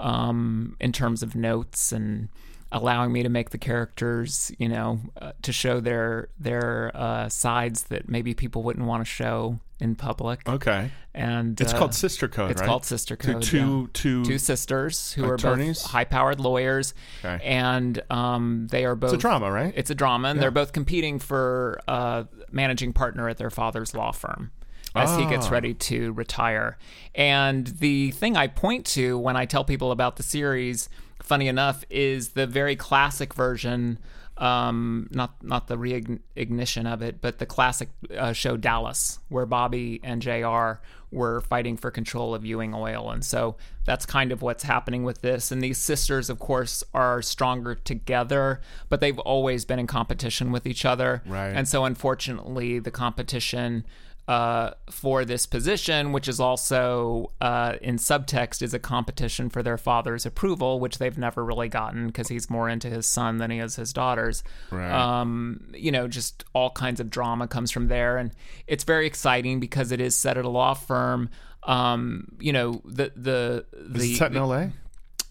um, 0.00 0.76
in 0.80 0.92
terms 0.92 1.22
of 1.22 1.36
notes 1.36 1.92
and 1.92 2.28
allowing 2.72 3.12
me 3.12 3.22
to 3.22 3.28
make 3.28 3.50
the 3.50 3.58
characters, 3.58 4.52
you 4.58 4.68
know, 4.68 5.00
uh, 5.20 5.32
to 5.42 5.52
show 5.52 5.80
their 5.80 6.28
their 6.38 6.90
uh, 6.94 7.28
sides 7.28 7.84
that 7.84 8.08
maybe 8.08 8.34
people 8.34 8.62
wouldn't 8.62 8.86
want 8.86 9.00
to 9.00 9.04
show 9.04 9.58
in 9.80 9.94
public. 9.96 10.46
Okay. 10.48 10.90
And 11.14 11.58
It's 11.60 11.72
uh, 11.72 11.78
called 11.78 11.94
Sister 11.94 12.28
Code, 12.28 12.50
It's 12.50 12.60
right? 12.60 12.66
called 12.66 12.84
Sister 12.84 13.16
Code. 13.16 13.42
two, 13.42 13.80
yeah 13.82 13.86
two, 13.94 14.24
two 14.24 14.38
sisters 14.38 15.12
who 15.14 15.24
Attorneys? 15.32 15.80
are 15.80 15.82
both 15.84 15.90
high-powered 15.90 16.38
lawyers, 16.38 16.94
Okay. 17.24 17.42
and 17.44 18.00
um, 18.10 18.68
they 18.70 18.84
are 18.84 18.94
both 18.94 19.14
It's 19.14 19.18
a 19.24 19.26
drama, 19.26 19.50
right? 19.50 19.72
It's 19.74 19.90
a 19.90 19.94
drama, 19.94 20.28
and 20.28 20.40
they're 20.40 20.50
both 20.50 20.72
competing 20.72 21.18
for 21.18 21.80
uh, 21.88 22.24
managing 22.52 22.92
partner 22.92 23.28
at 23.28 23.38
their 23.38 23.50
father's 23.50 23.94
law 23.94 24.12
firm 24.12 24.52
as 24.94 25.16
he 25.16 25.24
gets 25.26 25.46
Ah. 25.46 25.50
ready 25.50 25.72
to 25.74 26.12
retire. 26.12 26.76
And 27.14 27.66
the 27.66 28.10
thing 28.12 28.36
I 28.36 28.46
point 28.48 28.84
to 28.88 29.18
when 29.18 29.36
I 29.36 29.46
tell 29.46 29.64
people 29.64 29.92
about 29.92 30.16
the 30.16 30.22
series, 30.22 30.88
funny 31.22 31.48
enough, 31.48 31.84
is 31.90 32.30
the 32.30 32.46
very 32.46 32.76
classic 32.76 33.34
version 33.34 33.98
um, 34.40 35.06
not 35.10 35.34
not 35.42 35.68
the 35.68 35.76
reignition 35.76 36.90
of 36.90 37.02
it, 37.02 37.20
but 37.20 37.38
the 37.38 37.46
classic 37.46 37.90
uh, 38.16 38.32
show 38.32 38.56
Dallas, 38.56 39.18
where 39.28 39.44
Bobby 39.44 40.00
and 40.02 40.22
J.R. 40.22 40.80
were 41.10 41.42
fighting 41.42 41.76
for 41.76 41.90
control 41.90 42.34
of 42.34 42.44
Ewing 42.44 42.74
Oil, 42.74 43.10
and 43.10 43.22
so 43.22 43.56
that's 43.84 44.06
kind 44.06 44.32
of 44.32 44.40
what's 44.40 44.62
happening 44.62 45.04
with 45.04 45.20
this. 45.20 45.52
And 45.52 45.60
these 45.60 45.76
sisters, 45.76 46.30
of 46.30 46.38
course, 46.38 46.82
are 46.94 47.20
stronger 47.20 47.74
together, 47.74 48.62
but 48.88 49.00
they've 49.00 49.18
always 49.18 49.66
been 49.66 49.78
in 49.78 49.86
competition 49.86 50.50
with 50.50 50.66
each 50.66 50.86
other, 50.86 51.22
Right. 51.26 51.50
And 51.50 51.68
so, 51.68 51.84
unfortunately, 51.84 52.78
the 52.78 52.90
competition 52.90 53.84
uh, 54.30 54.74
for 54.88 55.24
this 55.24 55.44
position, 55.44 56.12
which 56.12 56.28
is 56.28 56.38
also 56.38 57.32
uh, 57.40 57.74
in 57.82 57.96
subtext, 57.96 58.62
is 58.62 58.72
a 58.72 58.78
competition 58.78 59.50
for 59.50 59.60
their 59.60 59.76
father's 59.76 60.24
approval, 60.24 60.78
which 60.78 60.98
they've 60.98 61.18
never 61.18 61.44
really 61.44 61.68
gotten 61.68 62.06
because 62.06 62.28
he's 62.28 62.48
more 62.48 62.68
into 62.68 62.88
his 62.88 63.06
son 63.06 63.38
than 63.38 63.50
he 63.50 63.58
is 63.58 63.74
his 63.74 63.92
daughters. 63.92 64.44
Right. 64.70 64.88
Um, 64.88 65.72
you 65.74 65.90
know, 65.90 66.06
just 66.06 66.44
all 66.52 66.70
kinds 66.70 67.00
of 67.00 67.10
drama 67.10 67.48
comes 67.48 67.72
from 67.72 67.88
there, 67.88 68.18
and 68.18 68.30
it's 68.68 68.84
very 68.84 69.04
exciting 69.04 69.58
because 69.58 69.90
it 69.90 70.00
is 70.00 70.14
set 70.14 70.38
at 70.38 70.44
a 70.44 70.48
law 70.48 70.74
firm. 70.74 71.28
Um, 71.64 72.28
you 72.38 72.52
know, 72.52 72.82
the 72.84 73.10
the 73.16 73.66
Is 73.96 74.02
the 74.02 74.12
it 74.12 74.16
set 74.16 74.30
in 74.30 74.36
L.A.? 74.36 74.70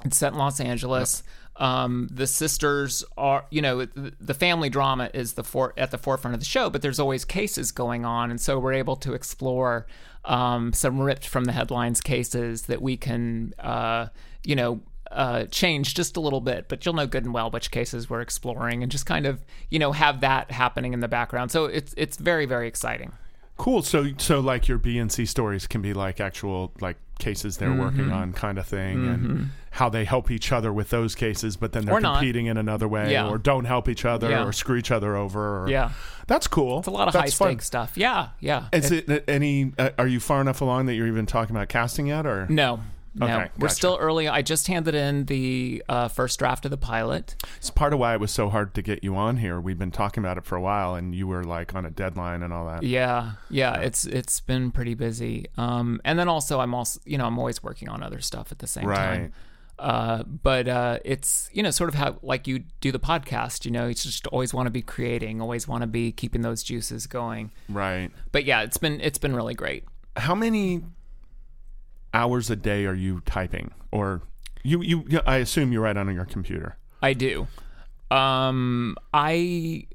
it's 0.03 0.17
set 0.17 0.33
in 0.33 0.39
Los 0.39 0.59
Angeles. 0.59 1.23
Um, 1.59 2.07
the 2.09 2.25
sisters 2.25 3.03
are, 3.17 3.45
you 3.49 3.61
know, 3.61 3.83
the, 3.83 4.33
family 4.33 4.69
drama 4.69 5.09
is 5.13 5.33
the 5.33 5.43
for, 5.43 5.73
at 5.75 5.91
the 5.91 5.97
forefront 5.97 6.33
of 6.33 6.39
the 6.39 6.45
show, 6.45 6.69
but 6.69 6.81
there's 6.81 6.99
always 6.99 7.25
cases 7.25 7.73
going 7.73 8.05
on, 8.05 8.31
and 8.31 8.39
so 8.39 8.57
we're 8.57 8.73
able 8.73 8.95
to 8.95 9.13
explore 9.13 9.85
um, 10.23 10.71
some 10.71 11.01
ripped 11.01 11.27
from 11.27 11.43
the 11.43 11.51
headlines 11.51 11.99
cases 11.99 12.63
that 12.63 12.81
we 12.81 12.97
can, 12.97 13.53
uh, 13.59 14.07
you 14.43 14.55
know. 14.55 14.81
Uh, 15.11 15.45
change 15.45 15.95
just 15.95 16.17
a 16.17 16.19
little 16.19 16.39
bit, 16.39 16.69
but 16.69 16.85
you'll 16.85 16.93
know 16.93 17.07
good 17.07 17.25
and 17.25 17.33
well 17.33 17.49
which 17.49 17.71
cases 17.71 18.11
we're 18.11 18.21
exploring, 18.21 18.83
and 18.83 18.91
just 18.91 19.07
kind 19.07 19.25
of 19.25 19.43
you 19.71 19.79
know 19.79 19.91
have 19.91 20.21
that 20.21 20.51
happening 20.51 20.93
in 20.93 20.99
the 20.99 21.07
background. 21.07 21.49
So 21.49 21.65
it's 21.65 21.95
it's 21.97 22.15
very 22.17 22.45
very 22.45 22.67
exciting. 22.67 23.13
Cool. 23.59 23.83
So 23.83 24.07
so 24.17 24.39
like 24.39 24.67
your 24.67 24.77
B 24.79 24.97
and 24.97 25.11
C 25.11 25.25
stories 25.25 25.67
can 25.67 25.81
be 25.83 25.93
like 25.93 26.19
actual 26.19 26.71
like 26.81 26.97
cases 27.19 27.57
they're 27.57 27.69
Mm-hmm. 27.69 27.79
working 27.81 28.11
on 28.11 28.31
kind 28.31 28.57
of 28.57 28.65
thing 28.65 29.05
and 29.05 29.49
how 29.71 29.89
they 29.89 30.05
help 30.05 30.31
each 30.31 30.53
other 30.53 30.71
with 30.71 30.89
those 30.89 31.13
cases 31.15 31.57
but 31.57 31.73
then 31.73 31.83
they're 31.85 31.95
Or 31.95 31.99
not. 31.99 32.15
competing 32.15 32.45
in 32.45 32.55
another 32.55 32.87
way 32.87 33.11
Yeah. 33.11 33.27
or 33.27 33.37
don't 33.37 33.65
help 33.65 33.89
each 33.89 34.05
other 34.05 34.29
Yeah. 34.29 34.45
or 34.45 34.53
screw 34.53 34.77
each 34.77 34.89
other 34.89 35.17
over 35.17 35.63
or, 35.65 35.69
Yeah, 35.69 35.91
that's 36.27 36.47
cool 36.47 36.79
it's 36.79 36.87
a 36.87 36.91
lot 36.91 37.09
of 37.09 37.13
high 37.13 37.23
that's 37.25 37.33
fun. 37.37 37.49
stakes 37.49 37.65
stuff. 37.65 37.91
Yeah, 37.97 38.29
yeah. 38.39 38.67
is 38.71 38.89
it, 38.91 39.25
any 39.27 39.73
uh, 39.77 39.89
are 39.99 40.07
you 40.07 40.21
far 40.21 40.39
enough 40.39 40.61
along 40.61 40.85
that 40.85 40.93
you're 40.95 41.07
even 41.07 41.25
talking 41.25 41.53
about 41.53 41.67
casting 41.67 42.07
yet 42.07 42.25
or 42.25 42.47
No. 42.49 42.79
No, 43.15 43.25
Okay, 43.25 43.49
we're 43.57 43.67
gotcha. 43.67 43.75
still 43.75 43.97
early. 43.99 44.27
I 44.27 44.41
just 44.41 44.67
handed 44.67 44.93
in 44.95 45.25
the 45.25 45.83
uh, 45.89 46.07
first 46.09 46.37
draft 46.39 46.63
of 46.65 46.71
the 46.71 46.77
pilot. 46.77 47.35
it's 47.57 47.69
part 47.71 47.91
of 47.93 47.99
why 47.99 48.13
it 48.13 48.19
was 48.19 48.31
so 48.31 48.49
hard 48.49 48.73
to 48.75 48.81
get 48.81 49.03
you 49.03 49.15
on 49.15 49.37
here 49.37 49.59
we've 49.59 49.79
been 49.79 49.91
talking 49.91 50.23
about 50.23 50.37
it 50.37 50.45
for 50.45 50.55
a 50.55 50.61
while 50.61 50.95
and 50.95 51.15
you 51.15 51.25
were 51.27 51.43
like 51.43 51.73
on 51.75 51.85
a 51.85 51.89
deadline 51.91 52.43
and 52.43 52.53
all 52.53 52.65
that 52.67 52.83
Yeah, 52.83 53.31
yeah, 53.49 53.75
it's 53.79 54.05
it's 54.05 54.39
been 54.39 54.71
pretty 54.71 54.93
busy. 54.93 55.47
Um, 55.57 55.99
and 56.05 56.17
then 56.19 56.27
also 56.29 56.59
I'm 56.59 56.73
also 56.75 56.99
you 57.05 57.17
know 57.17 57.25
I'm 57.25 57.37
always 57.39 57.63
working 57.63 57.89
on 57.89 58.03
other 58.03 58.21
stuff 58.21 58.51
at 58.51 58.59
the 58.59 58.67
same 58.67 58.85
Right. 58.85 58.97
time. 58.97 59.33
Uh, 59.79 60.23
but 60.23 60.67
uh, 60.67 60.99
it's 61.05 61.49
you 61.53 61.63
know 61.63 61.71
sort 61.71 61.89
of 61.89 61.95
how 61.95 62.17
like 62.21 62.47
you 62.47 62.59
do 62.81 62.91
the 62.91 62.99
podcast. 62.99 63.63
You 63.65 63.71
know, 63.71 63.87
you 63.87 63.93
just 63.93 64.27
always 64.27 64.53
want 64.53 64.67
to 64.67 64.71
be 64.71 64.81
creating, 64.81 65.39
always 65.41 65.69
want 65.69 65.81
to 65.83 65.87
be 65.87 66.11
keeping 66.11 66.41
those 66.41 66.63
juices 66.63 67.07
going. 67.07 67.51
right 67.69 68.11
But 68.33 68.43
yeah, 68.45 68.61
it's 68.63 68.75
been 68.77 68.99
it's 69.01 69.17
been 69.17 69.33
really 69.35 69.53
great. 69.53 69.85
how 70.17 70.35
many 70.35 70.81
hours 72.13 72.49
a 72.49 72.55
day 72.55 72.85
are 72.85 72.93
you 72.95 73.21
typing 73.21 73.71
or 73.91 74.21
you 74.63 74.81
you 74.81 75.21
I 75.25 75.37
assume 75.37 75.71
you 75.71 75.81
write 75.81 75.97
on 75.97 76.13
your 76.13 76.25
computer 76.25 76.77
I 77.01 77.13
do. 77.13 77.47
Um, 78.11 78.95
I 79.13 79.85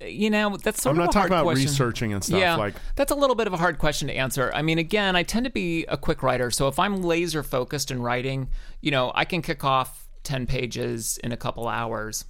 you 0.00 0.28
know 0.28 0.56
that's 0.56 0.82
sort 0.82 0.94
I'm 0.94 1.00
of 1.00 1.06
not 1.06 1.10
a 1.10 1.12
talking 1.14 1.20
hard 1.20 1.30
about 1.32 1.42
question. 1.44 1.66
researching 1.66 2.12
and 2.12 2.22
stuff 2.22 2.38
Yeah, 2.38 2.56
like 2.56 2.74
that's 2.94 3.10
a 3.10 3.14
little 3.14 3.34
bit 3.36 3.46
of 3.46 3.52
a 3.52 3.56
hard 3.56 3.78
question 3.78 4.08
to 4.08 4.14
answer. 4.14 4.52
I 4.54 4.62
mean, 4.62 4.78
again, 4.78 5.16
I 5.16 5.22
tend 5.22 5.44
to 5.46 5.50
be 5.50 5.84
a 5.86 5.96
quick 5.96 6.22
writer, 6.22 6.50
so 6.50 6.68
if 6.68 6.78
I'm 6.78 7.02
laser 7.02 7.42
focused 7.42 7.90
in 7.90 8.02
writing, 8.02 8.48
you 8.80 8.90
know, 8.90 9.12
I 9.14 9.24
can 9.24 9.40
kick 9.42 9.64
off 9.64 10.06
ten 10.22 10.46
pages 10.46 11.18
in 11.24 11.32
a 11.32 11.36
couple 11.36 11.66
hours. 11.68 12.24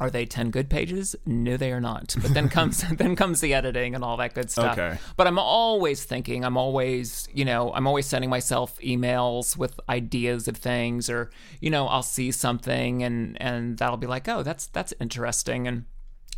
Are 0.00 0.10
they 0.10 0.26
ten 0.26 0.50
good 0.50 0.70
pages? 0.70 1.16
No, 1.26 1.56
they 1.56 1.72
are 1.72 1.80
not. 1.80 2.14
But 2.20 2.32
then 2.32 2.48
comes 2.48 2.84
then 2.96 3.16
comes 3.16 3.40
the 3.40 3.52
editing 3.54 3.94
and 3.94 4.04
all 4.04 4.16
that 4.18 4.34
good 4.34 4.50
stuff. 4.50 4.78
Okay. 4.78 4.98
But 5.16 5.26
I'm 5.26 5.38
always 5.38 6.04
thinking. 6.04 6.44
I'm 6.44 6.56
always, 6.56 7.28
you 7.32 7.44
know, 7.44 7.72
I'm 7.72 7.86
always 7.86 8.06
sending 8.06 8.30
myself 8.30 8.78
emails 8.80 9.56
with 9.56 9.80
ideas 9.88 10.46
of 10.46 10.56
things, 10.56 11.10
or 11.10 11.30
you 11.60 11.70
know, 11.70 11.88
I'll 11.88 12.02
see 12.02 12.30
something 12.30 13.02
and 13.02 13.40
and 13.40 13.78
that'll 13.78 13.96
be 13.96 14.06
like, 14.06 14.28
oh, 14.28 14.42
that's 14.42 14.66
that's 14.66 14.94
interesting, 15.00 15.66
and 15.66 15.84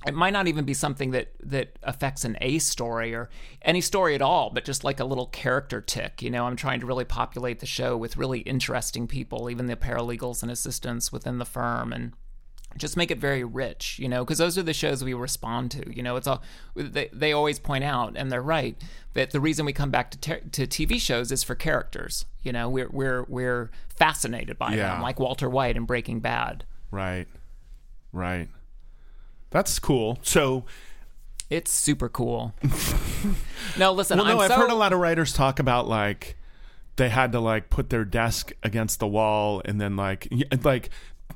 it 0.06 0.14
might 0.14 0.32
not 0.32 0.48
even 0.48 0.64
be 0.64 0.72
something 0.72 1.11
that 1.11 1.32
that 1.42 1.78
affects 1.82 2.24
an 2.24 2.38
A 2.40 2.58
story 2.58 3.14
or 3.14 3.28
any 3.62 3.82
story 3.82 4.14
at 4.14 4.22
all, 4.22 4.48
but 4.50 4.64
just 4.64 4.84
like 4.84 5.00
a 5.00 5.04
little 5.04 5.26
character 5.26 5.82
tick. 5.82 6.22
You 6.22 6.30
know, 6.30 6.46
I'm 6.46 6.56
trying 6.56 6.80
to 6.80 6.86
really 6.86 7.04
populate 7.04 7.61
the 7.61 7.66
show 7.66 7.96
with 7.96 8.16
really 8.16 8.40
interesting 8.40 9.06
people, 9.06 9.50
even 9.50 9.66
the 9.66 9.76
paralegals 9.76 10.42
and 10.42 10.50
assistants 10.50 11.12
within 11.12 11.36
the 11.36 11.44
firm, 11.44 11.92
and 11.92 12.14
just 12.76 12.96
make 12.96 13.10
it 13.10 13.18
very 13.18 13.44
rich. 13.44 13.98
You 13.98 14.08
know, 14.08 14.24
because 14.24 14.38
those 14.38 14.56
are 14.58 14.62
the 14.62 14.72
shows 14.72 15.02
we 15.04 15.14
respond 15.14 15.70
to. 15.72 15.94
You 15.94 16.02
know, 16.02 16.16
it's 16.16 16.26
all 16.26 16.42
they 16.74 17.08
they 17.12 17.32
always 17.32 17.58
point 17.58 17.84
out, 17.84 18.14
and 18.16 18.30
they're 18.30 18.42
right 18.42 18.76
that 19.14 19.30
the 19.32 19.40
reason 19.40 19.66
we 19.66 19.72
come 19.72 19.90
back 19.90 20.10
to 20.12 20.18
ter- 20.18 20.40
to 20.52 20.66
TV 20.66 21.00
shows 21.00 21.32
is 21.32 21.42
for 21.42 21.54
characters. 21.54 22.24
You 22.42 22.52
know, 22.52 22.68
we're 22.68 22.88
we're 22.90 23.24
we're 23.28 23.70
fascinated 23.88 24.58
by 24.58 24.74
Yeah. 24.74 24.94
them, 24.94 25.02
like 25.02 25.18
Walter 25.20 25.48
White 25.50 25.76
in 25.76 25.84
Breaking 25.84 26.20
Bad. 26.20 26.64
right 26.90 27.26
right 28.12 28.48
that's 29.50 29.78
cool 29.78 30.18
so 30.22 30.64
It's 31.48 31.70
super 31.72 32.08
cool. 32.08 32.54
no, 33.78 33.92
listen, 33.92 34.18
well 34.18 34.26
no 34.26 34.32
I'm 34.34 34.40
I've 34.40 34.48
so, 34.50 34.56
heard 34.56 34.70
a 34.70 34.74
lot 34.74 34.92
of 34.92 34.98
writers 35.00 35.32
talk 35.32 35.58
about 35.58 35.88
like 35.88 36.36
they 36.96 37.08
had 37.08 37.32
to 37.32 37.40
like 37.40 37.70
put 37.70 37.90
their 37.90 38.04
desk 38.04 38.52
against 38.62 38.98
the 39.00 39.06
wall 39.06 39.62
and 39.64 39.80
then 39.80 39.96
like 39.96 40.28
like 40.64 40.90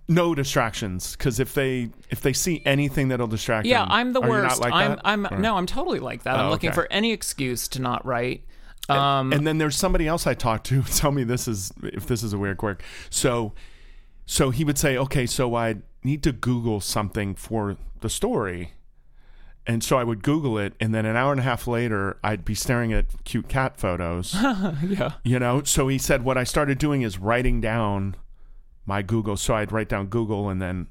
no 0.09 0.35
distractions 0.35 1.17
because 1.17 1.41
if 1.41 1.55
they 1.55 1.91
if 2.11 2.21
they 2.21 2.33
see 2.33 2.63
anything 2.65 3.09
that'll 3.09 3.27
distract 3.27 3.67
Yeah, 3.67 3.81
them 3.83 3.89
I'm 3.93 4.13
the 4.13 4.21
worst. 4.21 4.61
not 4.61 4.61
like 4.61 4.73
I'm 4.75 4.91
that? 4.93 5.01
I'm 5.05 5.27
Or- 5.27 5.39
no, 5.39 5.57
I'm 5.57 5.67
totally 5.67 6.01
like 6.01 6.23
that. 6.25 6.37
I'm 6.37 6.47
Oh, 6.47 6.51
looking 6.51 6.71
okay. 6.71 6.75
for 6.75 6.87
any 6.91 7.13
excuse 7.13 7.69
to 7.69 7.81
not 7.83 8.05
write. 8.05 8.45
Um, 8.89 9.33
and 9.33 9.47
then 9.47 9.57
there's 9.59 9.77
somebody 9.77 10.07
else 10.07 10.27
I 10.27 10.35
talked 10.35 10.67
to. 10.67 10.83
Tell 10.95 11.11
me 11.11 11.25
this 11.25 11.49
is 11.49 11.73
if 11.83 12.07
this 12.07 12.23
is 12.23 12.33
a 12.33 12.39
weird 12.39 12.59
quirk. 12.59 12.83
So, 13.09 13.53
so 14.27 14.51
he 14.51 14.63
would 14.65 14.77
say, 14.79 14.97
okay, 14.99 15.25
so 15.27 15.55
I 15.55 15.77
need 16.03 16.23
to 16.25 16.33
Google 16.33 16.81
something 16.81 17.35
for 17.35 17.77
the 18.01 18.11
story, 18.11 18.73
and 19.67 19.83
so 19.83 19.97
I 19.97 20.05
would 20.05 20.23
Google 20.23 20.59
it, 20.59 20.75
and 20.79 20.95
then 20.95 21.07
an 21.07 21.17
hour 21.17 21.31
and 21.33 21.41
a 21.41 21.45
half 21.45 21.67
later, 21.67 22.19
I'd 22.23 22.45
be 22.45 22.55
staring 22.55 22.93
at 22.93 23.07
cute 23.25 23.49
cat 23.49 23.79
photos. 23.79 24.35
yeah. 24.87 25.13
you 25.25 25.39
know. 25.39 25.63
So 25.63 25.89
he 25.89 25.97
said, 25.97 26.23
what 26.23 26.37
I 26.37 26.45
started 26.45 26.77
doing 26.77 27.01
is 27.01 27.17
writing 27.19 27.63
down 27.63 28.17
my 28.87 29.03
Google. 29.03 29.37
So 29.37 29.55
I'd 29.55 29.73
write 29.73 29.89
down 29.89 30.07
Google, 30.07 30.49
and 30.49 30.61
then 30.61 30.89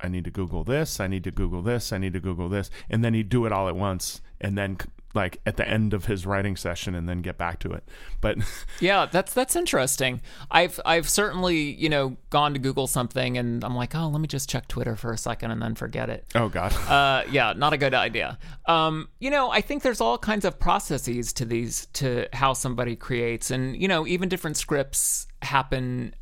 I 0.00 0.08
need 0.08 0.24
to 0.24 0.30
Google 0.30 0.64
this. 0.64 1.00
I 1.00 1.06
need 1.06 1.24
to 1.24 1.30
Google 1.30 1.62
this. 1.62 1.92
I 1.92 1.98
need 1.98 2.12
to 2.12 2.20
Google 2.20 2.48
this, 2.48 2.70
and 2.88 3.04
then 3.04 3.14
he'd 3.14 3.28
do 3.28 3.46
it 3.46 3.52
all 3.52 3.68
at 3.68 3.76
once, 3.76 4.20
and 4.40 4.56
then 4.56 4.78
like 5.14 5.40
at 5.46 5.56
the 5.56 5.66
end 5.66 5.94
of 5.94 6.04
his 6.04 6.26
writing 6.26 6.54
session, 6.54 6.94
and 6.94 7.08
then 7.08 7.22
get 7.22 7.38
back 7.38 7.58
to 7.60 7.72
it. 7.72 7.82
But 8.20 8.38
Yeah, 8.80 9.06
that's 9.06 9.32
that's 9.32 9.56
interesting. 9.56 10.20
I've 10.50 10.78
I've 10.84 11.08
certainly, 11.08 11.56
you 11.72 11.88
know, 11.88 12.16
gone 12.30 12.52
to 12.52 12.58
Google 12.60 12.86
something 12.86 13.38
and 13.38 13.64
I'm 13.64 13.74
like, 13.74 13.94
"Oh, 13.96 14.06
let 14.08 14.20
me 14.20 14.28
just 14.28 14.50
check 14.50 14.68
Twitter 14.68 14.96
for 14.96 15.12
a 15.12 15.18
second 15.18 15.50
and 15.50 15.62
then 15.62 15.74
forget 15.74 16.10
it." 16.10 16.26
oh 16.34 16.48
god, 16.50 16.72
Uh, 16.88 17.24
yeah, 17.30 17.54
not 17.56 17.72
a 17.72 17.78
good 17.78 17.94
idea. 17.94 18.38
Um, 18.66 19.08
you 19.18 19.30
know, 19.30 19.50
I 19.50 19.62
think 19.62 19.82
there's 19.82 20.00
all 20.02 20.18
kinds 20.18 20.44
of 20.44 20.58
processes 20.60 21.32
to 21.32 21.44
these 21.46 21.86
to 21.94 22.28
how 22.34 22.52
somebody 22.52 22.94
creates, 22.94 23.50
and 23.50 23.80
you 23.80 23.88
know, 23.88 24.06
even 24.06 24.28
different 24.28 24.58
scripts 24.58 25.26
happen 25.40 26.14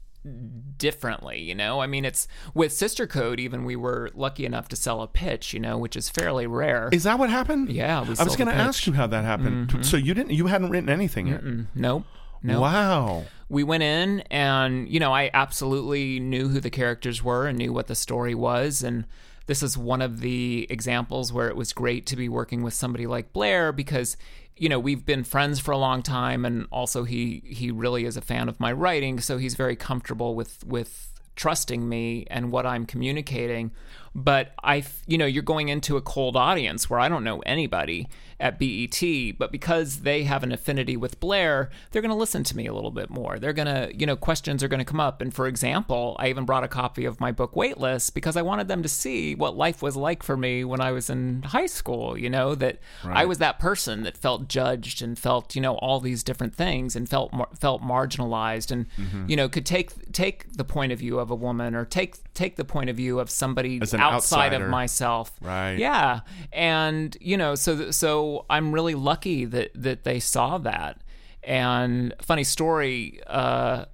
differently. 0.78 1.40
You 1.40 1.54
know, 1.54 1.80
I 1.80 1.86
mean, 1.86 2.04
it's 2.04 2.28
with 2.54 2.72
Sister 2.72 3.06
Code. 3.06 3.40
Even 3.40 3.64
we 3.64 3.76
were 3.76 4.10
lucky 4.14 4.44
enough 4.44 4.68
to 4.68 4.76
sell 4.76 5.02
a 5.02 5.06
pitch, 5.08 5.52
you 5.54 5.60
know, 5.60 5.78
which 5.78 5.96
is 5.96 6.08
fairly 6.08 6.46
rare. 6.46 6.88
is 6.92 7.04
that 7.04 7.18
what 7.18 7.30
happened? 7.30 7.70
Yeah, 7.70 8.02
we 8.02 8.16
I 8.18 8.24
was 8.24 8.36
going 8.36 8.48
to. 8.48 8.52
Mm-hmm. 8.52 8.60
ask 8.68 8.86
you 8.86 8.92
how 8.92 9.06
that 9.06 9.24
happened. 9.24 9.84
So 9.84 9.96
you 9.96 10.14
didn't, 10.14 10.32
you 10.32 10.46
hadn't 10.46 10.70
written 10.70 10.88
anything 10.88 11.28
yet. 11.28 11.42
nope. 11.74 12.04
Nope. 12.42 12.60
Wow. 12.60 13.24
we 13.48 13.64
went 13.64 13.82
in 13.82 14.20
and 14.30 14.88
you 14.88 15.00
know 15.00 15.12
i 15.12 15.30
absolutely 15.34 16.20
knew 16.20 16.48
who 16.48 16.60
the 16.60 16.70
characters 16.70 17.24
were 17.24 17.46
and 17.46 17.58
knew 17.58 17.72
what 17.72 17.86
the 17.88 17.94
story 17.96 18.34
was 18.36 18.84
and 18.84 19.04
this 19.46 19.62
is 19.62 19.76
one 19.76 20.02
of 20.02 20.20
the 20.20 20.66
examples 20.70 21.32
where 21.32 21.48
it 21.48 21.56
was 21.56 21.72
great 21.72 22.06
to 22.06 22.14
be 22.14 22.28
working 22.28 22.62
with 22.62 22.74
somebody 22.74 23.06
like 23.06 23.32
blair 23.32 23.72
because 23.72 24.16
you 24.56 24.68
know 24.68 24.78
we've 24.78 25.04
been 25.04 25.24
friends 25.24 25.60
for 25.60 25.70
a 25.72 25.78
long 25.78 26.02
time 26.02 26.44
and 26.44 26.66
also 26.70 27.04
he 27.04 27.42
he 27.44 27.70
really 27.70 28.04
is 28.04 28.16
a 28.16 28.22
fan 28.22 28.48
of 28.48 28.58
my 28.58 28.72
writing 28.72 29.20
so 29.20 29.38
he's 29.38 29.54
very 29.54 29.76
comfortable 29.76 30.34
with 30.34 30.64
with 30.64 31.12
trusting 31.36 31.88
me 31.88 32.26
and 32.30 32.50
what 32.50 32.66
I'm 32.66 32.86
communicating. 32.86 33.70
But 34.16 34.52
I, 34.64 34.82
you 35.06 35.18
know, 35.18 35.26
you're 35.26 35.42
going 35.42 35.68
into 35.68 35.98
a 35.98 36.00
cold 36.00 36.36
audience 36.36 36.88
where 36.88 36.98
I 36.98 37.06
don't 37.10 37.22
know 37.22 37.40
anybody 37.40 38.08
at 38.40 38.58
BET, 38.58 39.38
but 39.38 39.52
because 39.52 40.00
they 40.00 40.24
have 40.24 40.42
an 40.42 40.52
affinity 40.52 40.96
with 40.96 41.20
Blair, 41.20 41.68
they're 41.90 42.00
going 42.00 42.10
to 42.10 42.16
listen 42.16 42.42
to 42.44 42.56
me 42.56 42.66
a 42.66 42.72
little 42.72 42.90
bit 42.90 43.10
more. 43.10 43.38
They're 43.38 43.52
going 43.52 43.66
to, 43.66 43.94
you 43.94 44.06
know, 44.06 44.16
questions 44.16 44.62
are 44.62 44.68
going 44.68 44.78
to 44.78 44.86
come 44.86 45.00
up. 45.00 45.20
And 45.20 45.34
for 45.34 45.46
example, 45.46 46.16
I 46.18 46.28
even 46.28 46.46
brought 46.46 46.64
a 46.64 46.68
copy 46.68 47.04
of 47.04 47.20
my 47.20 47.30
book 47.30 47.56
Weightless 47.56 48.08
because 48.08 48.38
I 48.38 48.42
wanted 48.42 48.68
them 48.68 48.82
to 48.82 48.88
see 48.88 49.34
what 49.34 49.54
life 49.54 49.82
was 49.82 49.96
like 49.96 50.22
for 50.22 50.36
me 50.36 50.64
when 50.64 50.80
I 50.80 50.92
was 50.92 51.10
in 51.10 51.42
high 51.42 51.66
school, 51.66 52.16
you 52.16 52.30
know, 52.30 52.54
that 52.54 52.78
right. 53.04 53.18
I 53.18 53.24
was 53.26 53.36
that 53.38 53.58
person 53.58 54.02
that 54.04 54.16
felt 54.16 54.48
judged 54.48 55.02
and 55.02 55.18
felt, 55.18 55.54
you 55.54 55.60
know, 55.60 55.76
all 55.76 56.00
these 56.00 56.22
different 56.22 56.54
things 56.54 56.96
and 56.96 57.06
felt 57.06 57.32
felt 57.58 57.82
marginalized 57.82 58.70
and 58.70 58.86
mm-hmm. 58.96 59.24
you 59.28 59.36
know, 59.36 59.48
could 59.48 59.66
take 59.66 60.12
take 60.12 60.50
the 60.56 60.64
point 60.64 60.92
of 60.92 60.98
view 60.98 61.18
of 61.18 61.30
a 61.30 61.34
woman 61.34 61.74
or 61.74 61.84
take 61.84 62.16
take 62.34 62.56
the 62.56 62.64
point 62.64 62.90
of 62.90 62.96
view 62.96 63.18
of 63.18 63.30
somebody 63.30 63.78
outside 64.14 64.46
outsider. 64.46 64.64
of 64.64 64.70
myself. 64.70 65.32
Right. 65.40 65.78
Yeah. 65.78 66.20
And 66.52 67.16
you 67.20 67.36
know, 67.36 67.54
so 67.54 67.90
so 67.90 68.46
I'm 68.48 68.72
really 68.72 68.94
lucky 68.94 69.44
that 69.44 69.70
that 69.74 70.04
they 70.04 70.20
saw 70.20 70.58
that. 70.58 71.00
And 71.42 72.12
funny 72.20 72.42
story, 72.42 73.20
uh, 73.26 73.84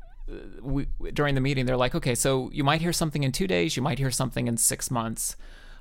we, 0.63 0.87
during 1.13 1.35
the 1.35 1.41
meeting, 1.41 1.67
they're 1.67 1.77
like, 1.77 1.95
okay, 1.95 2.15
so 2.15 2.51
you 2.53 2.65
might 2.65 2.81
hear 2.81 2.93
something 2.93 3.23
in 3.23 3.33
two 3.33 3.47
days, 3.47 3.77
you 3.77 3.83
might 3.83 3.99
hear 3.99 4.11
something 4.11 4.49
in 4.49 4.57
six 4.57 4.91
months, 4.91 5.37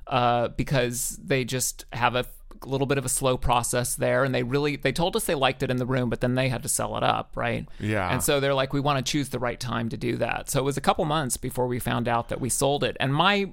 uh, 0.06 0.48
because 0.48 1.18
they 1.22 1.44
just 1.44 1.86
have 1.92 2.14
a 2.14 2.26
little 2.66 2.86
bit 2.86 2.98
of 2.98 3.04
a 3.04 3.08
slow 3.08 3.36
process 3.36 3.94
there 3.96 4.24
and 4.24 4.34
they 4.34 4.42
really 4.42 4.76
they 4.76 4.92
told 4.92 5.16
us 5.16 5.24
they 5.24 5.34
liked 5.34 5.62
it 5.64 5.70
in 5.70 5.78
the 5.78 5.86
room 5.86 6.08
but 6.08 6.20
then 6.20 6.34
they 6.34 6.48
had 6.48 6.62
to 6.62 6.68
sell 6.68 6.96
it 6.96 7.02
up 7.02 7.32
right 7.34 7.68
yeah 7.80 8.12
and 8.12 8.22
so 8.22 8.38
they're 8.38 8.54
like 8.54 8.72
we 8.72 8.78
want 8.78 9.04
to 9.04 9.10
choose 9.10 9.30
the 9.30 9.38
right 9.38 9.58
time 9.58 9.88
to 9.88 9.96
do 9.96 10.16
that 10.16 10.48
so 10.48 10.60
it 10.60 10.62
was 10.62 10.76
a 10.76 10.80
couple 10.80 11.04
months 11.04 11.36
before 11.36 11.66
we 11.66 11.80
found 11.80 12.06
out 12.06 12.28
that 12.28 12.40
we 12.40 12.48
sold 12.48 12.84
it 12.84 12.96
and 13.00 13.12
my 13.12 13.50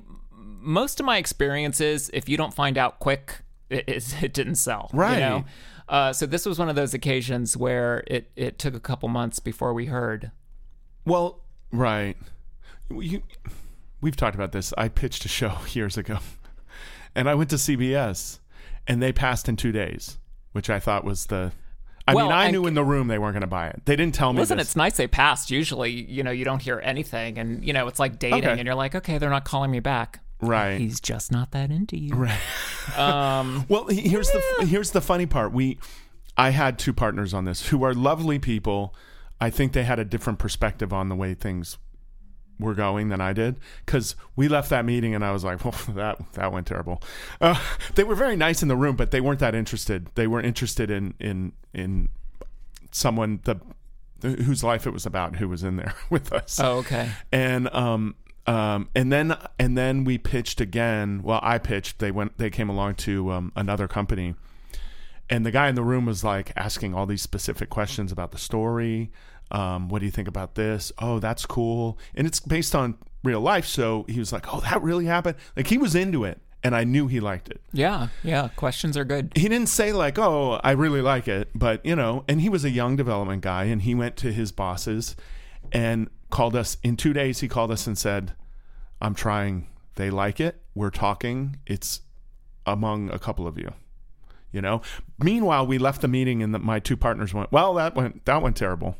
most 0.60 1.00
of 1.00 1.06
my 1.06 1.18
experiences 1.18 2.10
if 2.14 2.28
you 2.28 2.38
don't 2.38 2.54
find 2.54 2.78
out 2.78 3.00
quick 3.00 3.42
it, 3.70 4.24
it 4.24 4.34
didn't 4.34 4.56
sell. 4.56 4.90
Right. 4.94 5.14
You 5.16 5.20
know? 5.20 5.46
uh, 5.88 6.14
so 6.14 6.26
this 6.26 6.46
was 6.46 6.58
one 6.60 6.70
of 6.70 6.76
those 6.76 6.94
occasions 6.94 7.56
where 7.56 8.04
it, 8.08 8.32
it 8.36 8.60
took 8.60 8.76
a 8.76 8.80
couple 8.80 9.10
months 9.10 9.40
before 9.40 9.74
we 9.74 9.86
heard. 9.86 10.32
Well, 11.06 11.42
right. 11.72 12.18
You, 12.90 13.22
we've 14.02 14.16
talked 14.16 14.36
about 14.36 14.52
this. 14.52 14.74
I 14.78 14.88
pitched 14.88 15.26
a 15.26 15.28
show 15.28 15.58
years 15.72 15.98
ago, 15.98 16.20
and 17.16 17.30
I 17.30 17.36
went 17.36 17.50
to 17.52 17.58
CBS, 17.58 18.40
and 18.88 19.02
they 19.02 19.12
passed 19.12 19.48
in 19.48 19.56
two 19.56 19.72
days, 19.72 20.18
which 20.52 20.70
I 20.70 20.80
thought 20.80 21.04
was 21.04 21.28
the. 21.28 21.52
I 22.08 22.16
well, 22.16 22.30
mean, 22.30 22.36
I 22.36 22.50
knew 22.50 22.66
in 22.66 22.74
the 22.74 22.84
room 22.84 23.08
they 23.08 23.20
weren't 23.20 23.34
going 23.34 23.42
to 23.42 23.48
buy 23.48 23.68
it. 23.68 23.84
They 23.86 23.96
didn't 23.96 24.16
tell 24.16 24.34
me. 24.34 24.40
Listen, 24.40 24.58
this. 24.58 24.70
it's 24.70 24.76
nice 24.76 24.98
they 24.98 25.06
passed. 25.06 25.52
Usually, 25.52 25.92
you 25.92 26.24
know, 26.24 26.32
you 26.32 26.44
don't 26.44 26.62
hear 26.62 26.82
anything, 26.84 27.38
and 27.38 27.64
you 27.64 27.72
know, 27.72 27.88
it's 27.88 28.00
like 28.00 28.18
dating, 28.18 28.46
okay. 28.46 28.58
and 28.58 28.66
you're 28.66 28.74
like, 28.74 28.96
okay, 28.96 29.20
they're 29.20 29.30
not 29.30 29.46
calling 29.46 29.70
me 29.70 29.80
back. 29.80 30.22
Right. 30.42 30.80
He's 30.80 31.00
just 31.00 31.32
not 31.32 31.52
that 31.52 31.72
into 31.72 31.98
you. 31.98 32.16
Right. 32.16 32.98
um, 32.98 33.66
well, 33.70 33.88
here's 33.88 34.34
yeah. 34.34 34.42
the 34.60 34.66
here's 34.66 34.92
the 34.92 35.02
funny 35.02 35.26
part. 35.26 35.52
We 35.52 35.78
I 36.38 36.52
had 36.52 36.80
two 36.80 36.94
partners 36.94 37.34
on 37.34 37.46
this 37.46 37.68
who 37.68 37.84
are 37.84 37.94
lovely 37.94 38.40
people. 38.40 38.96
I 39.42 39.50
think 39.50 39.74
they 39.74 39.84
had 39.84 40.00
a 40.00 40.06
different 40.06 40.40
perspective 40.40 40.94
on 40.94 41.10
the 41.10 41.16
way 41.16 41.34
things 41.34 41.78
were 42.60 42.74
going 42.74 43.08
than 43.08 43.22
I 43.22 43.32
did 43.32 43.56
because 43.86 44.16
we 44.36 44.50
left 44.50 44.70
that 44.70 44.84
meeting 44.84 45.16
and 45.16 45.24
I 45.24 45.32
was 45.32 45.44
like, 45.44 45.64
well, 45.66 45.76
that 45.96 46.20
that 46.34 46.52
went 46.52 46.68
terrible. 46.68 47.02
Uh, 47.42 47.60
they 47.96 48.04
were 48.04 48.16
very 48.16 48.36
nice 48.36 48.62
in 48.62 48.68
the 48.68 48.78
room, 48.78 48.96
but 48.96 49.12
they 49.12 49.22
weren't 49.22 49.40
that 49.40 49.56
interested. 49.56 50.10
They 50.16 50.28
were 50.28 50.42
interested 50.42 50.90
in 50.92 51.14
in 51.20 51.54
in 51.74 52.10
someone 52.92 53.40
the 53.44 53.60
whose 54.22 54.64
life 54.64 54.86
it 54.86 54.92
was 54.92 55.06
about 55.06 55.38
who 55.38 55.48
was 55.48 55.64
in 55.64 55.78
there 55.78 55.94
with 56.10 56.34
us. 56.34 56.60
Oh, 56.60 56.78
okay. 56.80 57.10
And 57.32 57.74
um, 57.74 58.16
um, 58.50 58.90
and 58.96 59.14
then 59.14 59.38
and 59.60 59.78
then 59.78 60.04
we 60.04 60.18
pitched 60.18 60.60
again. 60.60 61.22
Well, 61.22 61.40
I 61.44 61.60
pitched. 61.60 62.00
They 62.00 62.10
went. 62.10 62.40
They 62.40 62.50
came 62.50 62.68
along 62.68 62.96
to 62.96 63.32
um, 63.32 63.52
another 63.56 63.88
company, 63.88 64.34
and 65.30 65.46
the 65.46 65.52
guy 65.52 65.70
in 65.70 65.76
the 65.76 65.84
room 65.84 66.08
was 66.08 66.24
like 66.24 66.52
asking 66.56 66.96
all 66.96 67.06
these 67.06 67.22
specific 67.22 67.70
questions 67.70 68.12
about 68.12 68.32
the 68.32 68.40
story. 68.40 69.12
Um, 69.52 69.88
what 69.88 70.00
do 70.00 70.06
you 70.06 70.12
think 70.12 70.28
about 70.28 70.56
this? 70.56 70.92
Oh, 70.98 71.20
that's 71.20 71.46
cool. 71.46 72.00
And 72.16 72.26
it's 72.26 72.40
based 72.40 72.74
on 72.74 72.98
real 73.24 73.40
life. 73.40 73.68
So 73.68 74.06
he 74.10 74.18
was 74.18 74.34
like, 74.34 74.52
"Oh, 74.52 74.62
that 74.62 74.82
really 74.82 75.06
happened." 75.06 75.38
Like 75.56 75.68
he 75.68 75.78
was 75.78 75.94
into 75.94 76.24
it, 76.24 76.42
and 76.64 76.76
I 76.76 76.86
knew 76.86 77.06
he 77.06 77.20
liked 77.20 77.50
it. 77.50 77.62
Yeah, 77.72 78.08
yeah. 78.24 78.48
Questions 78.56 78.98
are 78.98 79.06
good. 79.06 79.32
He 79.36 79.48
didn't 79.48 79.70
say 79.70 79.94
like, 79.94 80.18
"Oh, 80.18 80.60
I 80.64 80.72
really 80.72 81.02
like 81.04 81.28
it," 81.28 81.50
but 81.54 81.86
you 81.86 81.96
know. 81.96 82.26
And 82.28 82.42
he 82.42 82.50
was 82.50 82.66
a 82.66 82.72
young 82.72 82.96
development 82.96 83.44
guy, 83.44 83.66
and 83.66 83.84
he 83.84 83.94
went 83.94 84.18
to 84.18 84.34
his 84.34 84.52
bosses 84.52 85.16
and 85.72 86.10
called 86.32 86.56
us 86.56 86.78
in 86.82 86.98
two 86.98 87.14
days. 87.14 87.42
He 87.42 87.48
called 87.48 87.70
us 87.70 87.86
and 87.86 87.96
said, 87.96 88.34
I'm 89.02 89.16
trying. 89.16 89.68
They 89.96 90.10
like 90.10 90.40
it. 90.40 90.62
We're 90.76 90.90
talking. 90.90 91.58
It's 91.66 92.02
among 92.66 93.10
a 93.10 93.20
couple 93.20 93.48
of 93.48 93.58
you. 93.58 93.74
You 94.52 94.62
know. 94.62 94.82
Meanwhile, 95.20 95.68
we 95.68 95.78
left 95.78 96.02
the 96.02 96.08
meeting 96.08 96.42
and 96.42 96.54
the, 96.54 96.60
my 96.60 96.80
two 96.80 96.98
partners 96.98 97.34
went, 97.34 97.52
"Well, 97.52 97.74
that 97.76 97.96
went 97.96 98.26
that 98.26 98.42
went 98.42 98.56
terrible." 98.56 98.96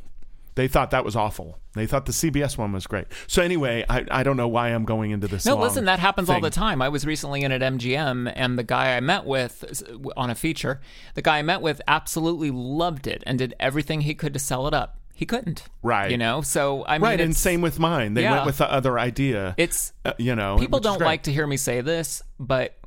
They 0.56 0.68
thought 0.68 0.92
that 0.92 1.06
was 1.06 1.16
awful. 1.16 1.58
They 1.74 1.88
thought 1.88 2.06
the 2.06 2.12
CBS 2.12 2.58
one 2.58 2.74
was 2.74 2.86
great. 2.86 3.06
So 3.28 3.42
anyway, 3.42 3.86
I, 3.88 4.06
I 4.12 4.24
don't 4.24 4.36
know 4.36 4.50
why 4.50 4.70
I'm 4.70 4.84
going 4.84 5.12
into 5.12 5.26
this. 5.26 5.46
No, 5.46 5.56
listen, 5.56 5.86
that 5.86 6.00
happens 6.00 6.28
thing. 6.28 6.36
all 6.36 6.42
the 6.42 6.50
time. 6.50 6.82
I 6.82 6.90
was 6.90 7.06
recently 7.06 7.44
in 7.44 7.54
at 7.54 7.62
MGM, 7.62 8.34
and 8.36 8.60
the 8.60 8.64
guy 8.64 8.98
I 8.98 9.00
met 9.00 9.24
with 9.24 9.82
on 10.18 10.30
a 10.30 10.36
feature, 10.36 10.82
the 11.14 11.22
guy 11.22 11.38
I 11.38 11.44
met 11.44 11.62
with 11.62 11.82
absolutely 11.88 12.52
loved 12.52 13.08
it 13.08 13.24
and 13.26 13.40
did 13.40 13.56
everything 13.58 14.02
he 14.02 14.14
could 14.14 14.34
to 14.34 14.40
sell 14.40 14.68
it 14.68 14.74
up 14.74 14.99
he 15.20 15.26
couldn't. 15.26 15.64
Right. 15.84 16.12
You 16.12 16.18
know, 16.18 16.40
so 16.40 16.86
I 16.86 16.94
mean, 16.94 17.02
right, 17.02 17.20
and 17.20 17.36
same 17.36 17.60
with 17.60 17.78
mine. 17.78 18.14
They 18.14 18.22
yeah, 18.22 18.36
went 18.36 18.46
with 18.46 18.60
the 18.60 18.72
other 18.72 18.98
idea. 18.98 19.54
It's 19.58 19.92
uh, 20.06 20.14
you 20.18 20.34
know, 20.34 20.58
people 20.58 20.80
don't 20.80 21.02
like 21.02 21.24
to 21.24 21.34
hear 21.34 21.46
me 21.46 21.58
say 21.58 21.82
this, 21.82 22.22
but 22.40 22.80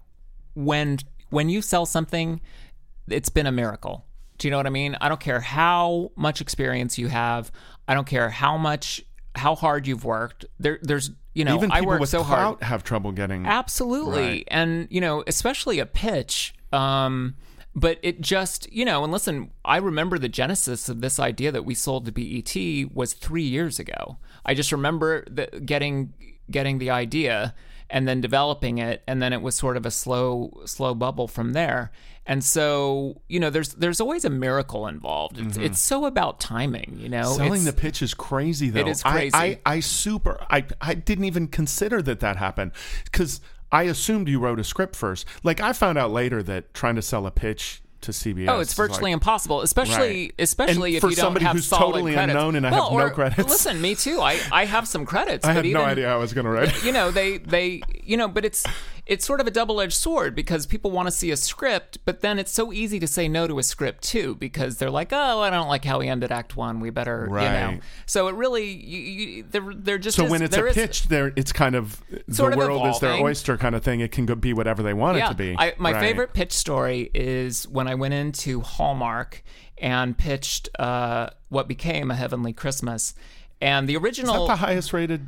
when 0.54 0.96
when 1.28 1.50
you 1.50 1.60
sell 1.60 1.84
something, 1.84 2.40
it's 3.06 3.28
been 3.28 3.46
a 3.46 3.52
miracle. 3.52 4.06
Do 4.38 4.48
you 4.48 4.50
know 4.50 4.56
what 4.56 4.66
I 4.66 4.70
mean? 4.70 4.96
I 4.98 5.10
don't 5.10 5.20
care 5.20 5.40
how 5.40 6.10
much 6.16 6.40
experience 6.40 6.96
you 6.96 7.08
have. 7.08 7.52
I 7.86 7.92
don't 7.92 8.06
care 8.06 8.30
how 8.30 8.56
much 8.56 9.04
how 9.34 9.54
hard 9.54 9.86
you've 9.86 10.06
worked. 10.06 10.46
There, 10.58 10.78
there's 10.80 11.10
you 11.34 11.44
know, 11.44 11.56
even 11.56 11.68
people 11.68 11.84
I 11.84 11.86
work 11.86 12.00
with 12.00 12.08
so 12.08 12.22
hard 12.22 12.62
have 12.62 12.82
trouble 12.82 13.12
getting 13.12 13.44
absolutely, 13.44 14.22
right. 14.22 14.48
and 14.48 14.88
you 14.90 15.02
know, 15.02 15.22
especially 15.26 15.80
a 15.80 15.86
pitch. 15.86 16.54
Um, 16.72 17.34
but 17.74 17.98
it 18.02 18.20
just, 18.20 18.70
you 18.72 18.84
know, 18.84 19.02
and 19.02 19.12
listen, 19.12 19.50
I 19.64 19.78
remember 19.78 20.18
the 20.18 20.28
genesis 20.28 20.88
of 20.88 21.00
this 21.00 21.18
idea 21.18 21.50
that 21.52 21.64
we 21.64 21.74
sold 21.74 22.04
to 22.04 22.12
BET 22.12 22.94
was 22.94 23.14
three 23.14 23.44
years 23.44 23.78
ago. 23.78 24.18
I 24.44 24.54
just 24.54 24.72
remember 24.72 25.24
the, 25.30 25.46
getting 25.64 26.12
getting 26.50 26.78
the 26.78 26.90
idea 26.90 27.54
and 27.88 28.08
then 28.08 28.20
developing 28.20 28.78
it, 28.78 29.02
and 29.06 29.22
then 29.22 29.32
it 29.32 29.42
was 29.42 29.54
sort 29.54 29.76
of 29.76 29.86
a 29.86 29.90
slow 29.90 30.62
slow 30.66 30.94
bubble 30.94 31.28
from 31.28 31.52
there. 31.52 31.92
And 32.24 32.44
so, 32.44 33.20
you 33.28 33.40
know, 33.40 33.50
there's 33.50 33.74
there's 33.74 34.00
always 34.00 34.24
a 34.24 34.30
miracle 34.30 34.86
involved. 34.86 35.38
It's, 35.38 35.56
mm-hmm. 35.56 35.64
it's 35.64 35.80
so 35.80 36.04
about 36.04 36.40
timing, 36.40 36.98
you 37.00 37.08
know. 37.08 37.34
Selling 37.34 37.54
it's, 37.54 37.64
the 37.64 37.72
pitch 37.72 38.00
is 38.00 38.14
crazy, 38.14 38.70
though. 38.70 38.80
It 38.80 38.88
is 38.88 39.02
crazy. 39.02 39.34
I, 39.34 39.44
I, 39.44 39.60
I 39.66 39.80
super. 39.80 40.44
I 40.48 40.64
I 40.80 40.94
didn't 40.94 41.24
even 41.24 41.48
consider 41.48 42.00
that 42.02 42.20
that 42.20 42.36
happened 42.36 42.72
because 43.04 43.40
I 43.72 43.84
assumed 43.84 44.28
you 44.28 44.38
wrote 44.38 44.60
a 44.60 44.64
script 44.64 44.94
first. 44.94 45.26
Like 45.42 45.60
I 45.60 45.72
found 45.72 45.98
out 45.98 46.12
later 46.12 46.42
that 46.42 46.74
trying 46.74 46.96
to 46.96 47.02
sell 47.02 47.26
a 47.26 47.30
pitch 47.30 47.82
to 48.02 48.10
CBS. 48.10 48.48
Oh, 48.48 48.60
it's 48.60 48.74
virtually 48.74 49.12
like, 49.12 49.14
impossible, 49.14 49.62
especially 49.62 49.96
right. 49.96 50.34
especially 50.38 50.96
and 50.96 51.04
if 51.04 51.10
you 51.10 51.16
don't 51.16 51.40
have 51.40 51.56
who's 51.56 51.66
solid 51.66 51.92
totally 51.92 52.12
credits. 52.12 52.36
unknown 52.36 52.56
and 52.56 52.66
I 52.66 52.70
well, 52.70 52.90
have 52.90 52.98
no 52.98 53.04
or, 53.06 53.10
credits. 53.10 53.48
Listen, 53.48 53.80
me 53.80 53.94
too. 53.94 54.20
I, 54.20 54.38
I 54.52 54.66
have 54.66 54.86
some 54.86 55.06
credits. 55.06 55.44
I 55.46 55.52
had 55.52 55.64
even, 55.64 55.80
no 55.80 55.86
idea 55.86 56.08
how 56.08 56.16
I 56.16 56.18
was 56.18 56.34
going 56.34 56.44
to 56.44 56.50
write. 56.50 56.84
You 56.84 56.92
know, 56.92 57.10
they 57.10 57.38
they 57.38 57.82
you 58.02 58.16
know, 58.16 58.28
but 58.28 58.44
it's 58.44 58.64
it's 59.04 59.26
sort 59.26 59.40
of 59.40 59.48
a 59.48 59.50
double-edged 59.50 59.92
sword 59.92 60.34
because 60.34 60.64
people 60.64 60.90
want 60.92 61.08
to 61.08 61.10
see 61.10 61.32
a 61.32 61.36
script, 61.36 61.98
but 62.04 62.20
then 62.20 62.38
it's 62.38 62.52
so 62.52 62.72
easy 62.72 63.00
to 63.00 63.06
say 63.08 63.26
no 63.26 63.48
to 63.48 63.58
a 63.58 63.62
script 63.62 64.04
too 64.04 64.36
because 64.36 64.76
they're 64.76 64.90
like, 64.90 65.12
"Oh, 65.12 65.40
I 65.40 65.50
don't 65.50 65.66
like 65.66 65.84
how 65.84 65.98
we 65.98 66.08
ended 66.08 66.30
Act 66.30 66.56
One. 66.56 66.78
We 66.78 66.90
better, 66.90 67.26
right. 67.28 67.44
you 67.44 67.50
know." 67.76 67.80
So 68.06 68.28
it 68.28 68.36
really, 68.36 68.70
you, 68.70 69.00
you, 69.00 69.44
they're 69.50 69.74
they're 69.74 69.98
just 69.98 70.16
so 70.16 70.26
is, 70.26 70.30
when 70.30 70.42
it's 70.42 70.56
a 70.56 70.62
pitch, 70.62 71.04
there 71.04 71.32
it's 71.34 71.52
kind 71.52 71.74
of 71.74 72.00
sort 72.30 72.52
the 72.52 72.52
of 72.52 72.56
world 72.56 72.70
evolving. 72.70 72.90
is 72.90 73.00
their 73.00 73.14
oyster 73.14 73.56
kind 73.56 73.74
of 73.74 73.82
thing. 73.82 74.00
It 74.00 74.12
can 74.12 74.26
be 74.26 74.52
whatever 74.52 74.84
they 74.84 74.94
want 74.94 75.18
yeah. 75.18 75.26
it 75.26 75.30
to 75.30 75.34
be. 75.34 75.56
I, 75.58 75.74
my 75.78 75.92
right. 75.92 76.00
favorite 76.00 76.32
pitch 76.32 76.52
story 76.52 77.10
is 77.12 77.66
when 77.66 77.88
I 77.88 77.96
went 77.96 78.14
into 78.14 78.60
Hallmark 78.60 79.42
and 79.78 80.16
pitched 80.16 80.68
uh, 80.78 81.30
what 81.48 81.66
became 81.66 82.12
a 82.12 82.14
Heavenly 82.14 82.52
Christmas, 82.52 83.14
and 83.60 83.88
the 83.88 83.96
original 83.96 84.34
is 84.34 84.40
that 84.42 84.52
the 84.52 84.56
highest 84.56 84.92
rated 84.92 85.26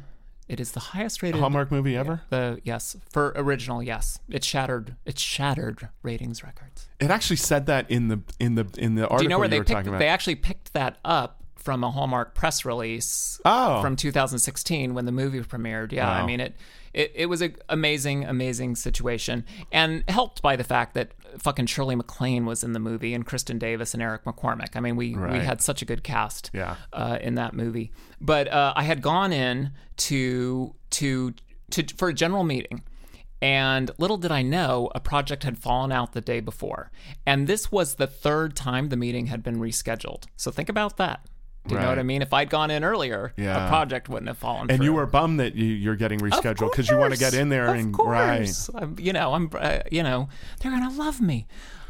it 0.48 0.60
is 0.60 0.72
the 0.72 0.80
highest 0.80 1.22
rated 1.22 1.40
Hallmark 1.40 1.70
movie 1.70 1.96
ever. 1.96 2.22
The 2.28 2.60
yes 2.64 2.96
for 3.10 3.32
original, 3.36 3.82
yes. 3.82 4.20
It 4.28 4.44
shattered. 4.44 4.96
It 5.06 5.18
shattered 5.18 5.88
ratings 6.02 6.44
records. 6.44 6.88
It 7.00 7.10
actually 7.10 7.36
said 7.36 7.66
that 7.66 7.90
in 7.90 8.08
the 8.08 8.20
in 8.38 8.54
the 8.54 8.66
in 8.76 8.94
the 8.94 9.02
article 9.02 9.18
Do 9.18 9.24
you 9.24 9.28
know 9.30 9.38
where 9.38 9.46
you 9.46 9.62
they 9.64 9.74
picked? 9.74 9.98
They 9.98 10.08
actually 10.08 10.36
picked 10.36 10.74
that 10.74 10.98
up 11.04 11.42
from 11.56 11.82
a 11.82 11.90
Hallmark 11.90 12.34
press 12.34 12.66
release 12.66 13.40
oh. 13.46 13.80
from 13.80 13.96
2016 13.96 14.92
when 14.92 15.06
the 15.06 15.12
movie 15.12 15.40
premiered. 15.40 15.92
Yeah, 15.92 16.06
wow. 16.06 16.22
I 16.22 16.26
mean 16.26 16.40
it, 16.40 16.54
it. 16.94 17.12
It 17.14 17.26
was 17.26 17.42
an 17.42 17.56
amazing, 17.68 18.24
amazing 18.24 18.76
situation, 18.76 19.44
and 19.72 20.04
helped 20.08 20.42
by 20.42 20.56
the 20.56 20.64
fact 20.64 20.94
that 20.94 21.12
fucking 21.38 21.66
Shirley 21.66 21.96
MacLaine 21.96 22.46
was 22.46 22.64
in 22.64 22.72
the 22.72 22.78
movie 22.78 23.14
and 23.14 23.26
Kristin 23.26 23.58
Davis 23.58 23.94
and 23.94 24.02
Eric 24.02 24.24
McCormack. 24.24 24.76
I 24.76 24.80
mean, 24.80 24.96
we 24.96 25.14
right. 25.14 25.32
we 25.32 25.38
had 25.38 25.60
such 25.60 25.82
a 25.82 25.84
good 25.84 26.02
cast 26.04 26.50
yeah. 26.52 26.76
uh, 26.92 27.18
in 27.20 27.34
that 27.34 27.54
movie. 27.54 27.92
But 28.20 28.48
uh, 28.48 28.72
I 28.76 28.84
had 28.84 29.02
gone 29.02 29.32
in 29.32 29.72
to 29.96 30.74
to 30.90 31.34
to 31.70 31.84
for 31.96 32.08
a 32.08 32.14
general 32.14 32.44
meeting. 32.44 32.82
And 33.42 33.90
little 33.98 34.16
did 34.16 34.32
I 34.32 34.40
know, 34.40 34.90
a 34.94 35.00
project 35.00 35.42
had 35.42 35.58
fallen 35.58 35.92
out 35.92 36.12
the 36.12 36.22
day 36.22 36.40
before. 36.40 36.90
And 37.26 37.46
this 37.46 37.70
was 37.70 37.96
the 37.96 38.06
third 38.06 38.56
time 38.56 38.88
the 38.88 38.96
meeting 38.96 39.26
had 39.26 39.42
been 39.42 39.58
rescheduled. 39.58 40.24
So 40.36 40.50
think 40.50 40.70
about 40.70 40.96
that. 40.96 41.26
Do 41.66 41.74
you 41.74 41.80
know 41.80 41.88
what 41.88 41.98
I 41.98 42.02
mean? 42.02 42.20
If 42.20 42.32
I'd 42.34 42.50
gone 42.50 42.70
in 42.70 42.84
earlier, 42.84 43.32
Yeah. 43.38 43.66
a 43.66 43.68
project 43.70 44.08
wouldn't 44.10 44.28
have 44.28 44.36
fallen 44.36 44.70
And 44.70 44.76
through. 44.78 44.84
you 44.84 44.92
were 44.92 45.06
bummed 45.06 45.40
that 45.40 45.54
you, 45.54 45.64
you're 45.64 45.96
getting 45.96 46.20
rescheduled 46.20 46.70
because 46.72 46.90
you 46.90 46.96
want 46.98 47.14
to 47.14 47.18
get 47.18 47.32
in 47.32 47.48
there 47.48 47.68
of 47.68 47.76
and 47.76 47.94
course. 47.94 48.68
I'm, 48.74 48.96
you 48.98 49.12
know, 49.14 49.32
I'm, 49.32 49.48
uh, 49.58 49.78
you 49.90 50.02
know, 50.02 50.28
they're 50.60 50.70
gonna 50.72 50.92
love 50.92 51.20
me. 51.22 51.46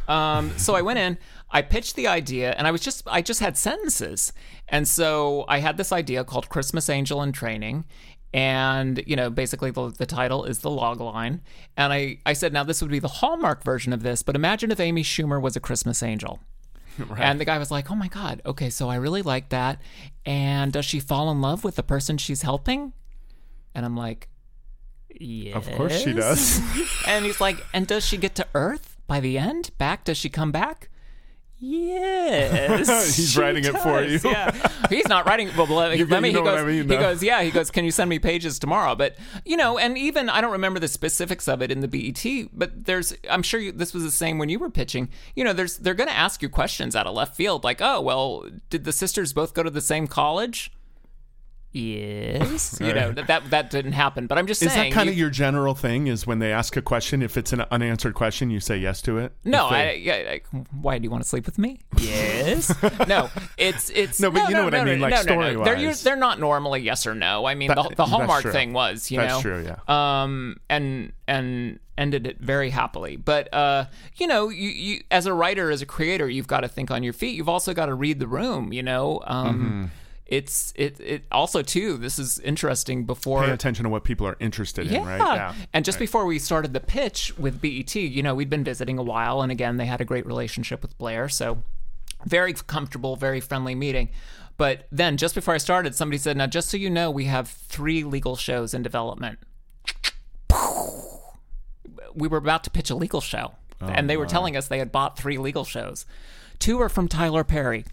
Um, 0.06 0.52
so 0.58 0.74
I 0.76 0.82
went 0.82 0.98
in, 0.98 1.18
I 1.50 1.62
pitched 1.62 1.96
the 1.96 2.06
idea, 2.06 2.52
and 2.52 2.66
I 2.66 2.70
was 2.70 2.82
just, 2.82 3.02
I 3.06 3.20
just 3.22 3.40
had 3.40 3.56
sentences, 3.56 4.32
and 4.68 4.86
so 4.86 5.44
I 5.48 5.58
had 5.58 5.76
this 5.76 5.92
idea 5.92 6.24
called 6.24 6.48
Christmas 6.50 6.88
Angel 6.88 7.22
in 7.22 7.32
Training. 7.32 7.84
And 8.32 9.02
you 9.06 9.14
know, 9.16 9.30
basically, 9.30 9.70
the, 9.70 9.90
the 9.96 10.06
title 10.06 10.44
is 10.44 10.58
the 10.58 10.70
log 10.70 11.00
line. 11.00 11.40
And 11.76 11.92
I, 11.92 12.18
I 12.26 12.32
said, 12.32 12.52
now 12.52 12.64
this 12.64 12.82
would 12.82 12.90
be 12.90 12.98
the 12.98 13.08
Hallmark 13.08 13.62
version 13.64 13.92
of 13.92 14.02
this, 14.02 14.22
but 14.22 14.34
imagine 14.36 14.70
if 14.72 14.80
Amy 14.80 15.02
Schumer 15.04 15.40
was 15.40 15.54
a 15.56 15.60
Christmas 15.60 16.02
angel. 16.02 16.40
And 17.18 17.40
the 17.40 17.44
guy 17.44 17.58
was 17.58 17.70
like, 17.70 17.90
"Oh 17.90 17.94
my 17.94 18.08
god, 18.08 18.42
okay, 18.46 18.70
so 18.70 18.88
I 18.88 18.96
really 18.96 19.22
like 19.22 19.48
that. 19.50 19.80
And 20.24 20.72
does 20.72 20.84
she 20.84 21.00
fall 21.00 21.30
in 21.30 21.40
love 21.40 21.64
with 21.64 21.76
the 21.76 21.82
person 21.82 22.18
she's 22.18 22.42
helping?" 22.42 22.92
And 23.74 23.84
I'm 23.84 23.96
like, 23.96 24.28
"Yes, 25.18 25.56
Of 25.56 25.70
course 25.72 26.02
she 26.02 26.12
does. 26.12 26.60
and 27.06 27.24
he's 27.24 27.40
like, 27.40 27.64
"And 27.72 27.86
does 27.86 28.06
she 28.06 28.16
get 28.16 28.34
to 28.36 28.46
Earth 28.54 28.96
by 29.06 29.20
the 29.20 29.38
end? 29.38 29.70
Back? 29.78 30.04
Does 30.04 30.16
she 30.16 30.28
come 30.28 30.52
back?" 30.52 30.88
Yes, 31.58 33.16
He's 33.16 33.32
she 33.32 33.40
writing 33.40 33.64
it 33.64 33.72
for 33.78 34.02
does. 34.02 34.24
you. 34.24 34.30
Yeah, 34.30 34.50
he's 34.90 35.08
not 35.08 35.26
writing. 35.26 35.50
Well, 35.56 35.66
let, 35.66 35.96
You- 35.96 36.06
let 36.06 36.22
me. 36.22 36.28
you 36.30 36.34
know 36.34 36.40
he 36.40 36.44
what 36.44 36.50
goes. 36.56 36.60
I 36.62 36.66
mean, 36.66 36.76
he 36.76 36.82
though. 36.82 36.98
goes. 37.00 37.22
Yeah. 37.22 37.42
He 37.42 37.50
goes. 37.50 37.70
Can 37.70 37.84
you 37.84 37.90
send 37.90 38.10
me 38.10 38.18
pages 38.18 38.58
tomorrow? 38.58 38.94
But 38.94 39.16
you 39.44 39.56
know, 39.56 39.78
and 39.78 39.96
even 39.96 40.28
I 40.28 40.40
don't 40.40 40.52
remember 40.52 40.80
the 40.80 40.88
specifics 40.88 41.48
of 41.48 41.62
it 41.62 41.70
in 41.70 41.80
the 41.80 41.88
BET. 41.88 42.48
But 42.52 42.84
there's. 42.84 43.14
I'm 43.30 43.42
sure 43.42 43.60
you, 43.60 43.72
this 43.72 43.94
was 43.94 44.02
the 44.02 44.10
same 44.10 44.38
when 44.38 44.48
you 44.48 44.58
were 44.58 44.70
pitching. 44.70 45.08
You 45.36 45.44
know, 45.44 45.52
there's. 45.52 45.78
They're 45.78 45.94
going 45.94 46.08
to 46.08 46.16
ask 46.16 46.42
you 46.42 46.48
questions 46.48 46.94
out 46.96 47.06
of 47.06 47.14
left 47.14 47.36
field, 47.36 47.64
like, 47.64 47.80
oh, 47.80 48.00
well, 48.00 48.44
did 48.70 48.84
the 48.84 48.92
sisters 48.92 49.32
both 49.32 49.54
go 49.54 49.62
to 49.62 49.70
the 49.70 49.80
same 49.80 50.06
college? 50.06 50.70
Yes. 51.74 52.78
You 52.80 52.94
know 52.94 53.10
that 53.10 53.26
that, 53.26 53.50
that 53.50 53.70
didn't 53.70 53.92
happen. 53.92 54.28
But 54.28 54.38
I'm 54.38 54.46
just 54.46 54.60
saying. 54.60 54.68
Is 54.68 54.74
saying. 54.74 54.90
that 54.90 54.94
kind 54.94 55.06
you- 55.06 55.12
of 55.12 55.18
your 55.18 55.30
general 55.30 55.74
thing? 55.74 56.06
Is 56.06 56.24
when 56.24 56.38
they 56.38 56.52
ask 56.52 56.76
a 56.76 56.82
question, 56.82 57.20
if 57.20 57.36
it's 57.36 57.52
an 57.52 57.62
unanswered 57.70 58.14
question, 58.14 58.48
you 58.50 58.60
say 58.60 58.76
yes 58.76 59.02
to 59.02 59.18
it? 59.18 59.32
No, 59.44 59.68
they- 59.70 59.90
I, 59.90 59.92
yeah, 59.94 60.22
like, 60.30 60.46
why 60.70 60.98
do 60.98 61.04
you 61.04 61.10
want 61.10 61.24
to 61.24 61.28
sleep 61.28 61.46
with 61.46 61.58
me? 61.58 61.80
Yes. 61.98 62.72
no, 63.08 63.28
it's 63.58 63.90
it's 63.90 64.20
No, 64.20 64.30
but 64.30 64.48
you 64.48 64.54
know 64.54 64.64
what 64.64 64.74
I 64.74 64.84
mean, 64.84 65.00
no, 65.00 65.08
like 65.08 65.26
no, 65.26 65.34
no, 65.34 65.52
no. 65.52 65.64
They're 65.64 65.94
they're 65.94 66.16
not 66.16 66.38
normally 66.38 66.80
yes 66.80 67.08
or 67.08 67.14
no. 67.16 67.44
I 67.44 67.56
mean, 67.56 67.68
That- 67.68 67.88
the, 67.88 67.96
the 67.96 68.06
hallmark 68.06 68.44
thing 68.44 68.72
was, 68.72 69.10
you 69.10 69.18
That's 69.18 69.34
know, 69.34 69.40
true, 69.42 69.64
yeah. 69.64 69.78
Um, 70.22 70.58
and 70.70 71.12
and 71.26 71.80
ended 71.98 72.26
it 72.28 72.38
very 72.38 72.70
happily. 72.70 73.16
But 73.16 73.52
uh, 73.52 73.86
you 74.16 74.28
know, 74.28 74.48
you, 74.48 74.68
you 74.68 75.00
as 75.10 75.26
a 75.26 75.34
writer, 75.34 75.72
as 75.72 75.82
a 75.82 75.86
creator, 75.86 76.28
you've 76.28 76.46
got 76.46 76.60
to 76.60 76.68
think 76.68 76.92
on 76.92 77.02
your 77.02 77.12
feet. 77.12 77.34
You've 77.34 77.48
also 77.48 77.74
got 77.74 77.86
to 77.86 77.94
read 77.94 78.20
the 78.20 78.28
room. 78.28 78.72
You 78.72 78.84
know, 78.84 79.20
um. 79.26 79.58
Mm-hmm. 79.58 79.84
It's 80.34 80.72
it 80.74 80.98
it 80.98 81.24
also 81.30 81.62
too. 81.62 81.96
This 81.96 82.18
is 82.18 82.40
interesting. 82.40 83.04
Before 83.04 83.44
pay 83.44 83.52
attention 83.52 83.84
to 83.84 83.88
what 83.88 84.02
people 84.02 84.26
are 84.26 84.36
interested 84.40 84.90
in, 84.90 85.04
right? 85.04 85.18
yeah. 85.18 85.54
And 85.72 85.84
just 85.84 86.00
before 86.00 86.26
we 86.26 86.40
started 86.40 86.72
the 86.72 86.80
pitch 86.80 87.38
with 87.38 87.60
BET, 87.60 87.94
you 87.94 88.20
know, 88.20 88.34
we'd 88.34 88.50
been 88.50 88.64
visiting 88.64 88.98
a 88.98 89.02
while, 89.02 89.42
and 89.42 89.52
again, 89.52 89.76
they 89.76 89.86
had 89.86 90.00
a 90.00 90.04
great 90.04 90.26
relationship 90.26 90.82
with 90.82 90.98
Blair, 90.98 91.28
so 91.28 91.62
very 92.24 92.52
comfortable, 92.52 93.14
very 93.14 93.38
friendly 93.38 93.76
meeting. 93.76 94.08
But 94.56 94.88
then, 94.90 95.16
just 95.16 95.36
before 95.36 95.54
I 95.54 95.58
started, 95.58 95.94
somebody 95.94 96.18
said, 96.18 96.36
"Now, 96.36 96.48
just 96.48 96.68
so 96.68 96.76
you 96.76 96.90
know, 96.90 97.12
we 97.12 97.26
have 97.26 97.48
three 97.48 98.02
legal 98.02 98.34
shows 98.34 98.74
in 98.74 98.82
development." 98.82 99.38
We 102.12 102.26
were 102.26 102.38
about 102.38 102.64
to 102.64 102.70
pitch 102.70 102.90
a 102.90 102.96
legal 102.96 103.20
show, 103.20 103.54
oh, 103.80 103.86
and 103.86 104.10
they 104.10 104.16
were 104.16 104.26
telling 104.26 104.56
us 104.56 104.66
they 104.66 104.78
had 104.80 104.90
bought 104.90 105.16
three 105.16 105.38
legal 105.38 105.64
shows. 105.64 106.06
Two 106.58 106.80
are 106.80 106.88
from 106.88 107.06
Tyler 107.06 107.44
Perry. 107.44 107.84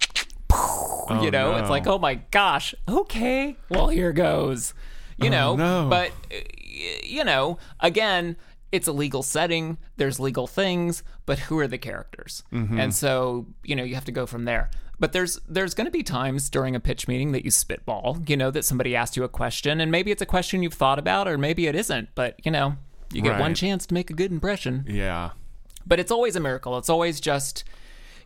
You 1.24 1.32
know, 1.32 1.56
it's 1.58 1.70
like, 1.70 1.88
oh 1.88 2.00
my 2.00 2.16
gosh, 2.32 2.74
okay, 2.88 3.58
well, 3.70 3.88
here 3.90 4.12
goes. 4.14 4.74
You 5.18 5.30
know, 5.30 5.56
no. 5.56 5.88
but 5.90 6.12
uh, 6.34 6.38
you 7.04 7.24
know, 7.24 7.58
again, 7.80 8.38
it's 8.72 8.88
a 8.88 8.92
legal 8.92 9.22
setting. 9.22 9.78
There's 9.98 10.20
legal 10.20 10.48
things, 10.48 11.04
but 11.26 11.38
who 11.40 11.60
are 11.60 11.68
the 11.68 11.78
characters? 11.78 12.44
And 12.52 12.94
so, 12.94 13.46
you 13.64 13.76
know, 13.76 13.84
you 13.84 13.94
have 13.96 14.06
to 14.06 14.12
go 14.12 14.26
from 14.26 14.46
there. 14.46 14.72
But 15.00 15.14
there's 15.14 15.40
there's 15.48 15.74
going 15.74 15.86
to 15.86 15.92
be 15.92 16.04
times 16.04 16.50
during 16.50 16.76
a 16.76 16.80
pitch 16.80 17.08
meeting 17.08 17.32
that 17.34 17.44
you 17.44 17.52
spitball. 17.52 18.20
You 18.28 18.38
know, 18.38 18.50
that 18.52 18.64
somebody 18.66 18.96
asked 18.96 19.18
you 19.18 19.24
a 19.24 19.30
question, 19.30 19.82
and 19.82 19.92
maybe 19.92 20.12
it's 20.12 20.22
a 20.22 20.26
question 20.28 20.64
you've 20.64 20.74
thought 20.76 21.00
about, 21.00 21.28
or 21.28 21.38
maybe 21.38 21.68
it 21.68 21.76
isn't. 21.76 22.10
But 22.16 22.40
you 22.46 22.52
know, 22.52 22.78
you 23.12 23.22
get 23.22 23.40
one 23.40 23.54
chance 23.56 23.86
to 23.88 23.94
make 23.94 24.10
a 24.10 24.14
good 24.14 24.32
impression 24.32 24.86
Yeah. 24.88 25.32
but 25.86 26.00
it's 26.00 26.12
always 26.12 26.36
a 26.36 26.40
miracle. 26.40 26.78
It's 26.78 26.90
always 26.90 27.20
just, 27.20 27.64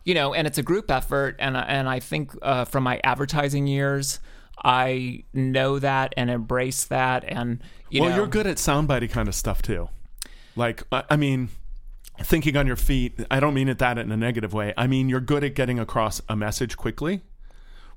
you 0.06 0.14
know, 0.14 0.32
and 0.32 0.46
it's 0.46 0.56
a 0.56 0.62
group 0.62 0.90
effort. 0.90 1.36
And 1.38 1.56
and 1.56 1.86
I 1.86 2.00
think 2.00 2.32
uh, 2.40 2.64
from 2.64 2.84
my 2.84 3.00
advertising 3.04 3.66
years, 3.66 4.20
I 4.64 5.24
know 5.34 5.78
that 5.80 6.14
and 6.16 6.30
embrace 6.30 6.84
that. 6.84 7.24
And 7.26 7.60
you 7.90 8.00
well, 8.00 8.10
know, 8.10 8.16
you're 8.16 8.26
good 8.28 8.46
at 8.46 8.56
soundbitey 8.56 9.10
kind 9.10 9.28
of 9.28 9.34
stuff 9.34 9.60
too. 9.60 9.90
Like, 10.54 10.84
I 10.90 11.02
I 11.10 11.16
mean, 11.16 11.50
thinking 12.22 12.56
on 12.56 12.66
your 12.66 12.76
feet. 12.76 13.20
I 13.30 13.40
don't 13.40 13.52
mean 13.52 13.68
it 13.68 13.78
that 13.78 13.98
in 13.98 14.10
a 14.10 14.16
negative 14.16 14.54
way. 14.54 14.72
I 14.76 14.86
mean 14.86 15.08
you're 15.08 15.20
good 15.20 15.44
at 15.44 15.54
getting 15.54 15.78
across 15.78 16.22
a 16.28 16.36
message 16.36 16.76
quickly, 16.76 17.22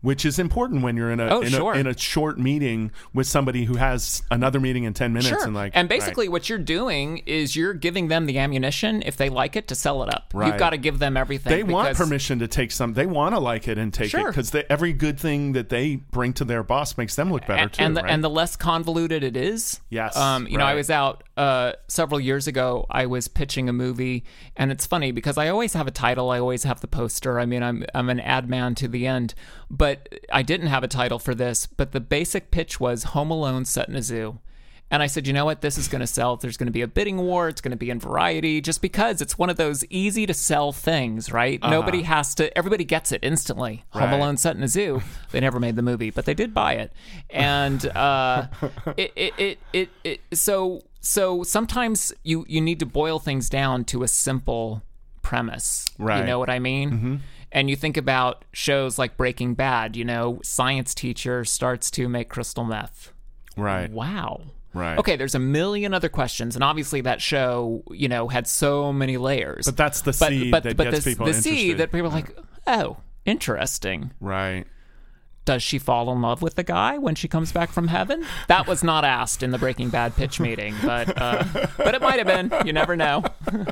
which 0.01 0.25
is 0.25 0.39
important 0.39 0.81
when 0.83 0.95
you're 0.95 1.11
in 1.11 1.19
a 1.19 1.27
Oh, 1.29 1.41
in, 1.41 1.49
sure. 1.49 1.73
a, 1.73 1.77
in 1.77 1.87
a 1.87 1.97
short 1.97 2.39
meeting 2.39 2.91
with 3.13 3.27
somebody 3.27 3.65
who 3.65 3.75
has 3.75 4.23
another 4.31 4.59
meeting 4.59 4.83
in 4.85 4.93
ten 4.93 5.11
minutes. 5.13 5.29
Sure. 5.29 5.43
And 5.43 5.53
like, 5.53 5.73
and 5.75 5.87
basically, 5.89 6.29
what 6.29 6.49
you're 6.49 6.57
doing 6.57 7.19
is 7.25 7.55
you're 7.55 7.73
giving 7.73 8.07
them 8.07 8.25
the 8.25 8.37
ammunition 8.39 9.03
if 9.05 9.17
they 9.17 9.29
like 9.29 9.55
it 9.55 9.67
to 9.67 9.75
sell 9.75 10.03
it 10.03 10.13
up. 10.13 10.31
You've 10.33 10.57
got 10.57 10.71
to 10.71 10.77
give 10.77 10.99
them 10.99 11.17
everything. 11.17 11.51
they 11.51 11.63
want 11.63 11.95
permission 11.97 12.39
to 12.39 12.47
take 12.47 12.71
some. 12.71 12.93
They 12.93 13.05
want 13.05 13.35
to 13.35 13.39
like 13.39 13.67
it 13.67 13.77
and 13.77 13.93
take 13.93 14.13
it 14.13 14.25
because 14.25 14.55
every 14.69 14.93
good 14.93 15.19
thing 15.19 15.53
that 15.53 15.69
they 15.69 15.97
bring 15.97 16.33
to 16.33 16.45
their 16.45 16.63
boss 16.63 16.97
makes 16.97 17.15
them 17.15 17.31
look 17.31 17.45
better 17.45 17.61
and, 17.63 17.73
too. 17.73 17.83
and 17.83 17.97
the, 17.97 18.01
right? 18.03 18.11
and 18.11 18.23
the 18.23 18.29
less 18.29 18.55
convoluted 18.55 19.23
it 19.23 19.35
is. 19.35 19.79
Yes, 19.89 20.15
Um, 20.15 20.47
you 20.47 20.57
know, 20.57 20.65
I 20.65 20.75
was 20.75 20.89
out 20.89 21.23
uh, 21.37 21.73
several 21.87 22.19
years 22.19 22.47
ago. 22.47 22.85
I 22.89 23.05
was 23.05 23.27
pitching 23.27 23.69
a 23.69 23.73
movie, 23.73 24.23
and 24.55 24.71
it's 24.71 24.85
funny 24.85 25.11
because 25.11 25.37
I 25.37 25.49
always 25.49 25.73
have 25.73 25.87
a 25.87 25.91
title. 25.91 26.29
I 26.29 26.39
always 26.39 26.63
have 26.63 26.81
the 26.81 26.87
poster. 26.87 27.39
I 27.39 27.45
mean, 27.45 27.63
I'm 27.63 27.83
I'm 27.93 28.09
an 28.09 28.19
ad 28.19 28.49
man 28.49 28.75
to 28.75 28.87
the 28.87 29.07
end, 29.07 29.33
but 29.69 29.88
I 30.31 30.41
didn't 30.41 30.67
have 30.67 30.83
a 30.83 30.87
title 30.87 31.19
for 31.19 31.33
this. 31.35 31.65
But 31.65 31.91
the 31.91 31.99
basic 31.99 32.51
pitch 32.51 32.79
was 32.79 33.03
Home 33.15 33.31
Alone 33.31 33.65
set 33.65 33.87
in 33.89 33.95
a 33.95 34.01
zoo. 34.01 34.39
And 34.91 35.03
I 35.03 35.07
said, 35.07 35.27
you 35.27 35.33
know 35.33 35.45
what? 35.45 35.61
This 35.61 35.77
is 35.77 35.87
going 35.87 35.99
to 36.01 36.07
sell. 36.07 36.35
There's 36.35 36.57
going 36.57 36.65
to 36.65 36.71
be 36.73 36.81
a 36.81 36.87
bidding 36.87 37.17
war. 37.17 37.47
It's 37.47 37.61
going 37.61 37.69
to 37.73 37.77
be 37.77 37.91
in 37.91 37.99
Variety, 37.99 38.59
just 38.59 38.81
because 38.81 39.21
it's 39.21 39.37
one 39.37 39.51
of 39.51 39.55
those 39.55 39.85
easy 39.91 40.25
to 40.25 40.33
sell 40.33 40.71
things, 40.71 41.31
right? 41.31 41.59
Nobody 41.61 42.01
has 42.01 42.33
to. 42.35 42.57
Everybody 42.57 42.85
gets 42.85 43.11
it 43.11 43.19
instantly. 43.23 43.85
Home 43.91 44.03
Uh-huh. 44.05 44.15
Alone 44.17 44.37
set 44.37 44.55
in 44.55 44.63
a 44.63 44.67
zoo. 44.67 45.03
They 45.31 45.41
never 45.41 45.59
made 45.59 45.75
the 45.75 45.83
movie, 45.83 46.09
but 46.09 46.25
they 46.25 46.33
did 46.33 46.55
buy 46.55 46.73
it. 46.73 46.91
And 47.29 47.85
uh, 47.95 48.47
it, 48.97 49.11
it, 49.15 49.33
it, 49.37 49.59
it, 49.73 49.89
it, 50.03 50.21
so 50.33 50.81
so 51.01 51.43
sometimes 51.43 52.11
you 52.23 52.43
you 52.49 52.59
need 52.59 52.79
to 52.79 52.87
boil 52.87 53.19
things 53.19 53.47
down 53.47 53.85
to 53.85 54.01
a 54.01 54.07
simple 54.07 54.81
premise. 55.21 55.85
Right. 55.99 56.21
You 56.21 56.25
know 56.25 56.39
what 56.39 56.49
I 56.49 56.57
mean? 56.57 57.21
And 57.51 57.69
you 57.69 57.75
think 57.75 57.97
about 57.97 58.45
shows 58.53 58.99
like 58.99 59.17
Breaking 59.17 59.53
Bad. 59.55 59.95
You 59.95 60.05
know, 60.05 60.39
science 60.43 60.93
teacher 60.93 61.43
starts 61.45 61.89
to 61.91 62.07
make 62.07 62.29
crystal 62.29 62.63
meth. 62.63 63.11
right, 63.57 63.89
Wow. 63.91 64.41
right. 64.73 64.97
Okay, 64.99 65.15
there's 65.15 65.33
a 65.35 65.39
million 65.39 65.93
other 65.93 66.09
questions, 66.09 66.55
and 66.55 66.63
obviously 66.63 67.01
that 67.01 67.21
show, 67.21 67.83
you 67.89 68.07
know, 68.07 68.27
had 68.27 68.47
so 68.47 68.93
many 68.93 69.17
layers. 69.17 69.65
But 69.65 69.77
that's 69.77 70.01
the 70.01 70.11
but 70.11 70.29
seed 70.29 70.51
but 70.51 70.63
that 70.63 70.77
but 70.77 70.91
gets 70.91 71.03
the, 71.05 71.11
people 71.11 71.25
the 71.25 71.31
interested. 71.31 71.49
seed 71.55 71.77
that 71.79 71.91
people 71.91 72.07
are 72.07 72.11
like, 72.11 72.37
oh, 72.67 72.97
interesting. 73.25 74.11
right. 74.19 74.65
Does 75.45 75.63
she 75.63 75.79
fall 75.79 76.11
in 76.11 76.21
love 76.21 76.43
with 76.43 76.53
the 76.53 76.63
guy 76.63 76.99
when 76.99 77.15
she 77.15 77.27
comes 77.27 77.51
back 77.51 77.71
from 77.71 77.87
heaven? 77.87 78.23
That 78.49 78.67
was 78.67 78.83
not 78.83 79.03
asked 79.03 79.41
in 79.41 79.49
the 79.49 79.57
Breaking 79.57 79.89
Bad 79.89 80.15
pitch 80.15 80.39
meeting, 80.47 80.75
but 80.83 81.19
uh, 81.19 81.43
but 81.75 81.95
it 81.95 82.01
might 82.03 82.19
have 82.23 82.27
been. 82.27 82.53
You 82.67 82.73
never 82.73 82.95
know. 82.95 83.23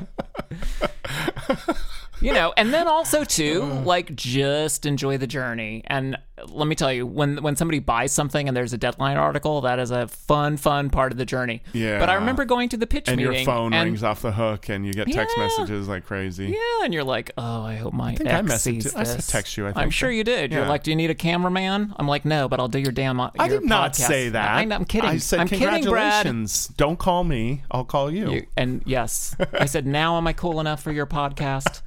you 2.20 2.32
know, 2.32 2.52
and 2.56 2.72
then 2.72 2.88
also 2.88 3.24
too, 3.24 3.62
mm. 3.62 3.84
like 3.84 4.14
just 4.14 4.86
enjoy 4.86 5.18
the 5.18 5.26
journey. 5.26 5.82
And 5.86 6.16
let 6.46 6.68
me 6.68 6.74
tell 6.74 6.92
you, 6.92 7.06
when 7.06 7.42
when 7.42 7.56
somebody 7.56 7.78
buys 7.78 8.12
something 8.12 8.46
and 8.48 8.56
there's 8.56 8.72
a 8.72 8.78
deadline 8.78 9.16
article, 9.16 9.60
that 9.62 9.78
is 9.78 9.90
a 9.90 10.08
fun, 10.08 10.56
fun 10.56 10.90
part 10.90 11.12
of 11.12 11.18
the 11.18 11.24
journey. 11.24 11.62
Yeah. 11.72 11.98
But 11.98 12.10
I 12.10 12.14
remember 12.14 12.44
going 12.44 12.68
to 12.70 12.76
the 12.76 12.86
pitch 12.86 13.08
And 13.08 13.16
meeting, 13.16 13.32
your 13.32 13.44
phone 13.44 13.72
and, 13.72 13.86
rings 13.86 14.02
off 14.02 14.22
the 14.22 14.32
hook, 14.32 14.68
and 14.68 14.86
you 14.86 14.92
get 14.92 15.08
text 15.08 15.36
Yeah. 15.36 15.44
messages 15.44 15.88
like 15.88 16.04
crazy. 16.04 16.46
Yeah, 16.46 16.84
and 16.84 16.94
you're 16.94 17.04
like, 17.04 17.32
oh, 17.38 17.62
I 17.62 17.76
hope 17.76 17.92
my 17.92 18.14
think 18.14 18.30
I 18.30 18.34
ex 18.34 18.52
messaged 18.52 18.60
sees 18.82 18.94
I 18.94 19.04
this. 19.04 19.26
text 19.26 19.56
you, 19.56 19.66
I 19.66 19.82
am 19.82 19.90
sure 19.90 20.10
you 20.10 20.24
did. 20.24 20.52
You're 20.52 20.66
like, 20.66 20.82
do 20.82 20.90
you 20.90 20.96
need 20.96 21.10
a 21.10 21.14
cameraman? 21.14 21.94
I'm 21.96 22.08
like, 22.08 22.24
no, 22.24 22.48
but 22.48 22.60
I'll 22.60 22.68
do 22.68 22.78
your 22.78 22.92
damn. 22.92 23.20
Uh, 23.20 23.30
I 23.38 23.46
your 23.46 23.60
did 23.60 23.68
not 23.68 23.92
podcast." 23.92 24.06
say 24.06 24.28
that. 24.30 24.50
I, 24.50 24.62
am 24.62 24.84
kidding. 24.84 25.10
I 25.10 25.18
said 25.18 25.40
I'm 25.40 25.48
kidding, 25.48 25.66
Brad. 25.66 25.82
congratulations. 25.82 26.68
Don't 26.76 26.98
call 26.98 27.24
me. 27.24 27.62
I'll 27.70 27.84
call 27.84 28.10
you. 28.10 28.30
You- 28.30 28.46
and 28.56 28.82
yes, 28.86 29.36
I 29.52 29.66
said, 29.66 29.86
now 29.86 30.16
am 30.16 30.26
I 30.26 30.32
cool 30.32 30.60
enough 30.60 30.82
for 30.82 30.92
your 30.92 31.06
podcast? 31.06 31.82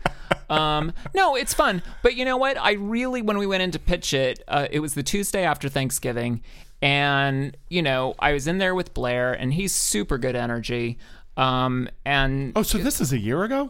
Um, 0.50 0.94
no, 1.14 1.36
it's 1.36 1.54
fun. 1.54 1.82
But 2.04 2.16
you 2.16 2.26
know 2.26 2.38
what? 2.38 2.58
I 2.58 2.74
really, 2.74 3.22
when 3.22 3.38
we 3.38 3.46
went 3.48 3.64
in 3.64 3.72
to 3.72 3.80
pitch 3.80 4.14
it, 4.14 4.44
uh, 4.48 4.68
it 4.72 4.80
was 4.80 4.94
the 4.94 5.04
Tuesday 5.04 5.44
after 5.44 5.70
Thanksgiving. 5.70 6.42
And, 6.82 7.56
you 7.70 7.82
know, 7.82 8.16
I 8.20 8.34
was 8.34 8.48
in 8.48 8.58
there 8.58 8.74
with 8.74 8.94
Blair, 8.94 9.34
and 9.34 9.54
he's 9.54 9.72
super 9.72 10.18
good 10.18 10.36
energy. 10.36 10.98
Um, 11.38 11.88
and 12.06 12.54
Oh, 12.56 12.64
so 12.64 12.78
this 12.80 13.00
is 13.00 13.14
a 13.14 13.20
year 13.20 13.44
ago? 13.44 13.70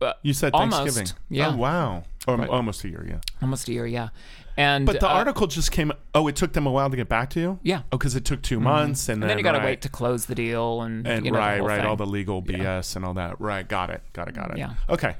Uh, 0.00 0.14
You 0.22 0.32
said 0.32 0.52
almost, 0.54 0.78
Thanksgiving. 0.82 1.12
yeah. 1.28 1.50
Oh, 1.52 1.56
wow. 1.56 2.02
Or, 2.26 2.46
Almost 2.46 2.84
a 2.84 2.88
year, 2.88 3.06
yeah. 3.06 3.20
almost 3.42 3.68
a 3.68 3.72
year, 3.72 3.86
yeah. 3.86 4.08
And 4.56 4.86
But 4.86 5.00
the 5.00 5.08
uh, 5.10 5.12
article 5.12 5.46
just 5.46 5.70
came. 5.72 5.92
Oh, 6.14 6.26
it 6.28 6.36
took 6.36 6.52
them 6.54 6.66
a 6.66 6.70
while 6.70 6.88
to 6.88 6.96
get 6.96 7.08
back 7.08 7.28
to 7.30 7.40
you. 7.40 7.58
Yeah. 7.62 7.82
Oh, 7.92 7.98
because 7.98 8.14
it 8.16 8.24
took 8.24 8.40
2 8.40 8.60
months, 8.60 9.08
and, 9.10 9.22
and 9.22 9.28
then 9.28 9.36
you 9.36 9.44
got 9.44 9.52
to 9.52 9.58
right, 9.58 9.64
wait 9.66 9.82
to 9.82 9.88
close 9.90 10.24
the 10.26 10.34
deal, 10.34 10.80
and, 10.82 11.06
and 11.06 11.26
you 11.26 11.32
know, 11.32 11.38
right, 11.38 11.60
right, 11.62 11.80
thing. 11.80 11.86
all 11.86 11.96
the 11.96 12.06
legal 12.06 12.40
BS 12.40 12.96
and 12.96 13.04
all 13.04 13.14
that. 13.14 13.40
Right, 13.40 13.68
got 13.68 13.90
it, 13.90 14.00
got 14.14 14.28
it, 14.28 14.34
got 14.34 14.52
it. 14.52 14.58
Yeah. 14.58 14.74
Okay. 14.88 15.16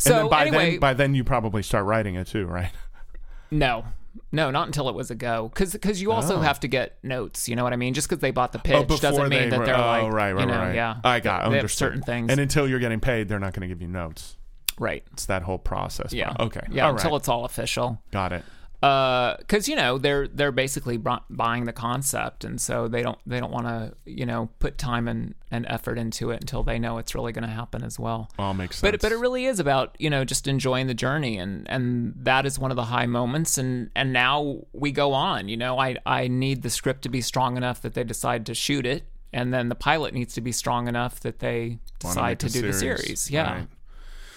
So 0.00 0.12
and 0.12 0.20
then 0.24 0.30
by 0.30 0.42
anyway, 0.46 0.70
then, 0.72 0.80
by 0.80 0.94
then 0.94 1.14
you 1.14 1.24
probably 1.24 1.62
start 1.62 1.84
writing 1.84 2.14
it 2.14 2.26
too, 2.26 2.46
right? 2.46 2.72
no, 3.50 3.84
no, 4.32 4.50
not 4.50 4.66
until 4.66 4.88
it 4.88 4.94
was 4.94 5.10
a 5.10 5.14
go, 5.14 5.48
because 5.48 5.72
because 5.72 6.00
you 6.00 6.10
also 6.12 6.36
Oh. 6.36 6.40
have 6.40 6.58
to 6.60 6.68
get 6.68 6.98
notes. 7.04 7.48
You 7.48 7.56
know 7.56 7.62
what 7.64 7.72
I 7.72 7.76
mean? 7.76 7.94
Just 7.94 8.08
because 8.08 8.20
they 8.20 8.30
bought 8.30 8.52
the 8.52 8.58
oh, 8.58 8.62
pitch 8.62 8.86
Oh, 8.90 8.96
doesn't 8.96 9.28
mean 9.28 9.30
they 9.30 9.48
that 9.50 9.58
were- 9.58 9.66
they're 9.66 9.76
oh, 9.76 9.80
like, 9.80 10.02
right, 10.12 10.32
right, 10.32 10.40
you 10.40 10.46
know, 10.46 10.58
right. 10.58 10.74
yeah. 10.74 10.96
I 11.04 11.20
got 11.20 11.40
They 11.40 11.44
have 11.44 11.52
understood. 11.54 11.78
certain 11.88 12.02
things, 12.02 12.30
And 12.30 12.40
until 12.40 12.66
you're 12.68 12.78
getting 12.80 13.00
paid, 13.00 13.28
they're 13.28 13.38
not 13.38 13.52
going 13.52 13.62
to 13.62 13.68
give 13.68 13.82
you 13.82 13.88
notes. 13.88 14.36
right? 14.78 15.04
It's 15.12 15.26
that 15.26 15.42
whole 15.42 15.58
process. 15.58 16.12
Yeah. 16.14 16.34
Okay. 16.40 16.60
Yeah, 16.70 16.86
All 16.86 16.92
until 16.92 17.10
right. 17.10 17.16
it's 17.18 17.28
all 17.28 17.44
official. 17.44 18.00
Got 18.12 18.32
it. 18.32 18.44
Uh, 18.82 19.36
because 19.36 19.68
you 19.68 19.76
know 19.76 19.98
they're 19.98 20.26
they're 20.26 20.52
basically 20.52 20.96
bu- 20.96 21.18
buying 21.28 21.66
the 21.66 21.72
concept, 21.72 22.44
and 22.44 22.58
so 22.58 22.88
they 22.88 23.02
don't 23.02 23.18
they 23.26 23.38
don't 23.38 23.52
want 23.52 23.66
to 23.66 23.94
you 24.06 24.24
know 24.24 24.48
put 24.58 24.78
time 24.78 25.06
and, 25.06 25.34
and 25.50 25.66
effort 25.68 25.98
into 25.98 26.30
it 26.30 26.40
until 26.40 26.62
they 26.62 26.78
know 26.78 26.96
it's 26.96 27.14
really 27.14 27.30
going 27.30 27.44
to 27.44 27.50
happen 27.50 27.84
as 27.84 27.98
well. 27.98 28.30
All 28.38 28.54
makes 28.54 28.76
sense. 28.76 28.90
But 28.90 29.02
but 29.02 29.12
it 29.12 29.18
really 29.18 29.44
is 29.44 29.60
about 29.60 29.96
you 29.98 30.08
know 30.08 30.24
just 30.24 30.48
enjoying 30.48 30.86
the 30.86 30.94
journey, 30.94 31.36
and 31.36 31.68
and 31.68 32.14
that 32.16 32.46
is 32.46 32.58
one 32.58 32.70
of 32.70 32.76
the 32.76 32.84
high 32.84 33.04
moments. 33.04 33.58
And 33.58 33.90
and 33.94 34.14
now 34.14 34.62
we 34.72 34.92
go 34.92 35.12
on. 35.12 35.48
You 35.48 35.58
know, 35.58 35.78
I 35.78 35.96
I 36.06 36.28
need 36.28 36.62
the 36.62 36.70
script 36.70 37.02
to 37.02 37.10
be 37.10 37.20
strong 37.20 37.58
enough 37.58 37.82
that 37.82 37.92
they 37.92 38.04
decide 38.04 38.46
to 38.46 38.54
shoot 38.54 38.86
it, 38.86 39.02
and 39.30 39.52
then 39.52 39.68
the 39.68 39.74
pilot 39.74 40.14
needs 40.14 40.32
to 40.34 40.40
be 40.40 40.52
strong 40.52 40.88
enough 40.88 41.20
that 41.20 41.40
they 41.40 41.80
decide 41.98 42.40
to 42.40 42.48
do 42.48 42.62
the 42.62 42.72
series. 42.72 43.30
Yeah. 43.30 43.52
Right. 43.58 43.68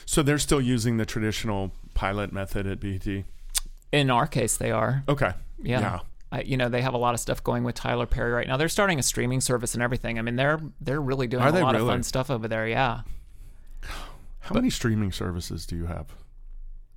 So 0.06 0.22
they're 0.22 0.38
still 0.38 0.60
using 0.60 0.98
the 0.98 1.06
traditional 1.06 1.72
pilot 1.94 2.34
method 2.34 2.68
at 2.68 2.82
BET. 2.82 3.24
In 3.94 4.10
our 4.10 4.28
case, 4.28 4.58
they 4.58 4.72
are. 4.72 5.04
Okay. 5.08 5.32
Yeah. 5.62 5.80
Yeah. 5.80 6.00
I, 6.32 6.42
you 6.42 6.58
know 6.58 6.68
they 6.68 6.82
have 6.82 6.96
a 6.96 6.98
lot 6.98 7.14
of 7.14 7.20
stuff 7.20 7.44
going 7.44 7.64
with 7.64 7.76
Tyler 7.76 8.08
Perry 8.08 8.32
right 8.32 8.48
now. 8.48 8.58
They're 8.58 8.68
starting 8.68 8.98
a 8.98 9.04
streaming 9.04 9.40
service 9.40 9.76
and 9.76 9.84
everything. 9.84 10.18
I 10.18 10.24
mean, 10.24 10.36
they're 10.36 10.60
they're 10.82 11.00
really 11.00 11.28
doing 11.28 11.44
Are 11.44 11.50
a 11.50 11.52
lot 11.62 11.76
really? 11.76 11.84
of 11.88 11.88
fun 11.94 12.02
stuff 12.02 12.32
over 12.32 12.48
there. 12.48 12.68
Yeah, 12.68 13.02
How 14.40 14.56
many 14.56 14.72
streaming 14.72 15.12
services 15.12 15.68
do 15.68 15.76
you 15.76 15.86
have? 15.86 16.08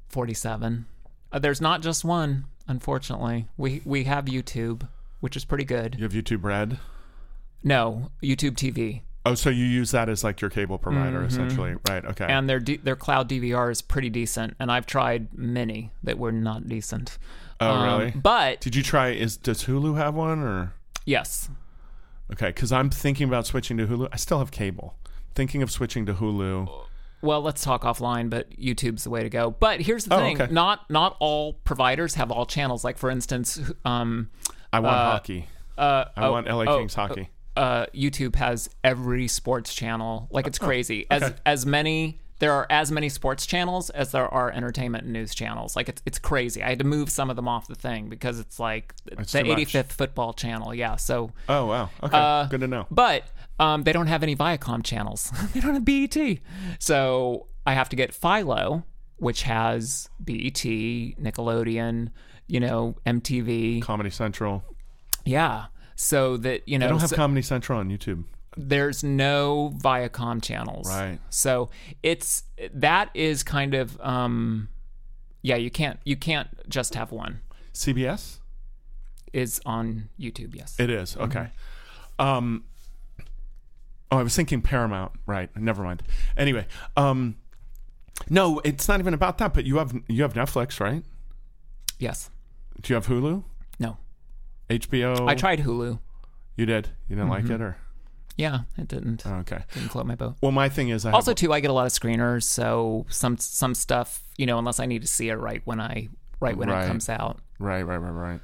forty-seven. 0.09 0.87
Uh, 1.31 1.39
there's 1.39 1.61
not 1.61 1.83
just 1.83 2.03
one, 2.03 2.47
unfortunately. 2.67 3.47
We 3.59 3.83
we 3.85 4.05
have 4.05 4.25
YouTube, 4.25 4.89
which 5.21 5.37
is 5.37 5.45
pretty 5.45 5.65
good. 5.65 5.97
You 5.99 6.05
have 6.05 6.13
YouTube 6.13 6.43
Red. 6.43 6.79
No, 7.63 8.11
YouTube 8.23 8.53
TV, 8.55 9.03
Oh, 9.27 9.35
so 9.35 9.51
you 9.51 9.65
use 9.65 9.91
that 9.91 10.09
as 10.09 10.23
like 10.25 10.41
your 10.41 10.51
cable 10.51 10.79
provider, 10.79 11.25
essentially, 11.25 11.75
right? 11.89 12.05
Okay. 12.05 12.25
Mm-hmm. 12.25 12.31
and 12.31 12.49
their 12.49 12.61
D- 12.61 12.77
their 12.79 12.97
cloud 12.97 13.29
DVR 13.29 13.71
is 13.71 13.83
pretty 13.83 14.09
decent. 14.11 14.55
And 14.61 14.71
I've 14.71 14.87
tried 14.87 15.37
many 15.37 15.91
that 16.03 16.19
were 16.19 16.33
not 16.33 16.69
decent. 16.69 17.19
oh, 17.61 17.69
Um, 17.71 17.85
really? 17.99 18.11
But 18.13 18.61
Did 18.61 18.75
you 18.77 18.83
try? 18.83 19.11
Is 19.11 19.37
does 19.37 19.65
Hulu 19.65 19.97
have 19.97 20.15
one 20.15 20.41
or? 20.43 20.73
yes, 21.05 21.49
Okay, 22.33 22.49
because 22.49 22.73
I'm 22.73 22.91
thinking 22.91 23.29
about 23.29 23.47
switching 23.47 23.77
to 23.77 23.87
Hulu. 23.87 24.09
I 24.13 24.17
still 24.17 24.39
have 24.41 24.51
cable. 24.51 24.97
Thinking 25.37 25.63
of 25.63 25.71
switching 25.71 26.07
to 26.07 26.15
Hulu. 26.15 26.69
Well, 27.23 27.41
let's 27.41 27.63
talk 27.63 27.83
offline, 27.83 28.31
but 28.31 28.51
YouTube's 28.59 29.05
the 29.05 29.11
way 29.11 29.23
to 29.23 29.29
go. 29.31 29.51
But 29.53 29.81
here's 29.81 30.05
the 30.07 30.17
Oh, 30.17 30.19
thing: 30.19 30.41
okay. 30.43 30.53
not 30.53 30.89
not 30.91 31.17
all 31.21 31.55
providers 31.65 32.15
have 32.15 32.31
all 32.33 32.45
channels. 32.47 32.85
Like 32.85 32.99
for 32.99 33.11
instance, 33.11 33.61
um, 33.85 34.31
I 34.73 34.81
want 34.81 34.97
Uh, 34.97 35.11
hockey. 35.13 35.49
uh, 35.79 36.05
I 36.17 36.27
oh, 36.27 36.33
want 36.33 36.47
LA 36.49 36.65
oh, 36.65 36.79
Kings 36.79 36.95
hockey. 36.95 37.31
Uh, 37.57 37.87
YouTube 37.95 38.37
has 38.37 38.69
every 38.85 39.29
sports 39.29 39.75
channel. 39.75 40.29
Like 40.31 40.47
it's 40.47 40.59
crazy. 40.59 41.07
As 41.11 41.23
okay. 41.23 41.35
as 41.45 41.67
many 41.67 42.21
there 42.39 42.53
are 42.53 42.67
as 42.69 42.93
many 42.93 43.09
sports 43.09 43.47
channels 43.47 43.89
as 43.91 44.13
there 44.13 44.29
are 44.29 44.51
entertainment 44.51 45.05
and 45.05 45.13
news 45.13 45.35
channels. 45.35 45.75
Like 45.75 45.89
it's 45.89 46.03
it's 46.05 46.19
crazy. 46.19 46.63
I 46.63 46.69
had 46.69 46.79
to 46.81 46.85
move 46.85 47.09
some 47.11 47.31
of 47.31 47.37
them 47.37 47.49
off 47.49 47.67
the 47.67 47.75
thing 47.75 48.09
because 48.09 48.39
it's 48.39 48.61
like 48.61 48.95
It's 49.07 49.33
the 49.33 49.43
too 49.43 49.49
much. 49.49 49.59
85th 49.73 49.93
football 49.93 50.33
channel. 50.35 50.75
Yeah. 50.75 50.97
So, 50.97 51.33
Oh 51.49 51.67
wow. 51.67 51.91
Okay. 52.03 52.17
uh, 52.17 52.47
Good 52.47 52.61
to 52.61 52.69
know. 52.69 52.87
but 52.91 53.25
um, 53.59 53.85
they 53.85 53.93
don't 53.93 54.07
have 54.09 54.23
any 54.23 54.37
Viacom 54.37 54.85
channels. 54.85 55.33
they 55.55 55.61
don't 55.61 55.73
have 55.75 55.85
BET. 55.85 56.39
So 56.79 57.47
I 57.67 57.73
have 57.73 57.89
to 57.89 57.97
get 57.97 58.13
Philo, 58.13 58.85
which 59.17 59.43
has 59.45 60.11
BET, 60.21 60.37
Nickelodeon, 60.63 62.11
you 62.49 62.61
know, 62.61 62.97
MTV. 63.07 63.81
Comedy 63.83 64.11
Central. 64.11 64.63
Yeah. 65.25 65.67
So 65.97 66.37
that 66.39 66.69
you 66.69 66.79
know, 66.79 66.87
I 66.87 66.89
don't 66.91 67.01
have 67.01 67.11
so- 67.11 67.17
Comedy 67.17 67.43
Central 67.43 67.79
on 67.79 67.89
YouTube. 67.89 68.25
there's 68.57 69.03
no 69.03 69.73
Viacom 69.83 70.43
channels. 70.43 70.89
Right. 70.89 71.19
So 71.31 71.71
it's 72.03 72.45
that 72.73 73.11
is 73.15 73.43
kind 73.43 73.75
of 73.75 73.99
um 74.01 74.69
yeah, 75.43 75.57
you 75.57 75.71
can't 75.71 75.99
you 76.05 76.17
can't 76.17 76.49
just 76.69 76.95
have 76.95 77.13
one. 77.13 77.41
CBS. 77.75 78.39
Is 79.33 79.61
on 79.67 80.09
YouTube, 80.19 80.55
yes. 80.55 80.77
It 80.79 80.89
is 80.89 81.17
okay. 81.17 81.49
Um. 82.19 82.65
Oh, 84.11 84.19
I 84.19 84.23
was 84.23 84.35
thinking 84.35 84.63
Paramount. 84.63 85.13
Right. 85.27 85.55
Never 85.57 85.83
mind. 85.83 86.03
Anyway. 86.37 86.67
Um. 86.97 87.37
No, 88.31 88.61
it's 88.65 88.89
not 88.89 88.99
even 89.01 89.13
about 89.13 89.37
that. 89.39 89.53
But 89.53 89.67
you 89.67 89.77
have 89.77 89.95
you 90.09 90.23
have 90.23 90.33
Netflix, 90.35 90.81
right? 90.81 91.03
yes. 91.99 92.31
Do 92.81 92.93
you 92.93 92.95
have 92.95 93.07
Hulu? 93.07 93.43
HBO. 94.71 95.29
I 95.29 95.35
tried 95.35 95.61
Hulu. 95.61 95.99
You 96.57 96.67
did. 96.67 96.89
You 97.09 97.17
didn't 97.17 97.31
like 97.31 97.45
mm-hmm. 97.45 97.55
it, 97.55 97.61
or 97.61 97.77
Yeah, 98.37 98.61
it 98.79 98.89
didn't 98.89 99.25
oh, 99.27 99.35
okay. 99.37 99.65
didn't 99.75 99.91
float 99.91 100.07
my 100.07 100.15
boat. 100.15 100.37
Well, 100.41 100.53
my 100.53 100.69
thing 100.69 100.89
is, 100.89 101.05
I 101.05 101.13
Also 101.13 101.35
too, 101.35 101.53
I 101.53 101.61
get 101.61 101.71
a 101.71 101.75
lot 101.75 101.87
of 101.87 101.93
screeners, 101.93 102.45
so 102.45 103.07
some 103.09 103.37
some 103.37 103.75
stuff, 103.75 104.23
you 104.37 104.47
know, 104.47 104.59
unless 104.59 104.81
I 104.81 104.87
need 104.87 105.03
to 105.03 105.09
see 105.09 105.29
it 105.29 105.35
right 105.37 105.63
when 105.65 105.81
I 105.81 106.09
right 106.41 106.57
when 106.57 106.69
Right. 106.69 106.85
it 106.85 106.89
comes 106.89 107.09
out. 107.09 107.41
right, 107.59 107.83
right, 107.83 107.97
right, 107.97 108.11
right. 108.11 108.41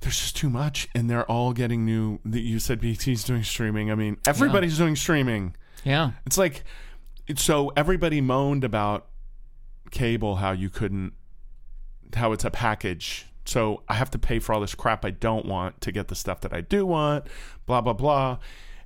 There's 0.00 0.18
just 0.18 0.36
too 0.36 0.50
much, 0.50 0.88
and 0.94 1.08
they're 1.08 1.30
all 1.30 1.52
getting 1.52 1.84
new. 1.84 2.18
that 2.24 2.40
You 2.40 2.58
said 2.58 2.80
BET's 2.80 3.22
doing 3.22 3.44
streaming. 3.44 3.90
I 3.90 3.94
mean, 3.94 4.16
everybody's 4.26 4.76
doing 4.76 4.96
streaming. 4.96 5.54
Yeah. 5.84 6.12
It's 6.26 6.36
like, 6.36 6.64
so 7.36 7.72
everybody 7.76 8.20
moaned 8.20 8.64
about 8.64 9.06
cable, 9.92 10.36
how 10.36 10.50
you 10.50 10.70
couldn't, 10.70 11.12
how 12.14 12.32
it's 12.32 12.44
a 12.44 12.50
package. 12.50 13.26
So 13.44 13.82
I 13.88 13.94
have 13.94 14.10
to 14.12 14.18
pay 14.18 14.38
for 14.38 14.52
all 14.54 14.60
this 14.60 14.74
crap 14.74 15.04
I 15.04 15.10
don't 15.10 15.46
want 15.46 15.80
to 15.82 15.92
get 15.92 16.08
the 16.08 16.14
stuff 16.14 16.40
that 16.42 16.52
I 16.52 16.60
do 16.60 16.86
want, 16.86 17.26
blah, 17.66 17.80
blah, 17.80 17.92
blah. 17.92 18.38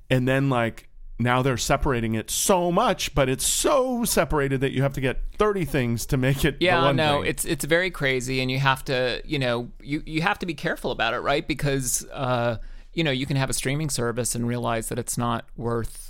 And 0.09 0.27
then, 0.27 0.49
like, 0.49 0.89
now 1.19 1.41
they're 1.41 1.57
separating 1.57 2.13
it 2.15 2.29
so 2.29 2.71
much, 2.71 3.13
but 3.15 3.27
it's 3.29 3.45
so 3.45 4.03
separated 4.05 4.61
that 4.61 4.71
you 4.71 4.83
have 4.83 4.93
to 4.93 5.01
get 5.01 5.19
30 5.37 5.65
things 5.65 6.05
to 6.07 6.17
make 6.17 6.45
it 6.45 6.59
the 6.59 6.65
Yeah, 6.65 6.91
no, 6.91 7.21
thing. 7.21 7.29
it's 7.29 7.43
it's 7.45 7.65
very 7.65 7.89
crazy, 7.91 8.39
and 8.39 8.51
you 8.51 8.59
have 8.59 8.85
to, 8.85 9.21
you 9.25 9.39
know, 9.39 9.69
you 9.81 10.03
you 10.05 10.21
have 10.21 10.37
to 10.39 10.45
be 10.45 10.53
careful 10.53 10.91
about 10.91 11.13
it, 11.15 11.19
right? 11.19 11.47
Because 11.47 12.05
uh, 12.13 12.57
you 12.93 13.03
know, 13.03 13.11
you 13.11 13.25
can 13.25 13.35
have 13.35 13.49
a 13.49 13.53
streaming 13.53 13.89
service 13.89 14.35
and 14.35 14.47
realize 14.47 14.89
that 14.89 14.99
it's 14.99 15.17
not 15.17 15.45
worth 15.55 16.06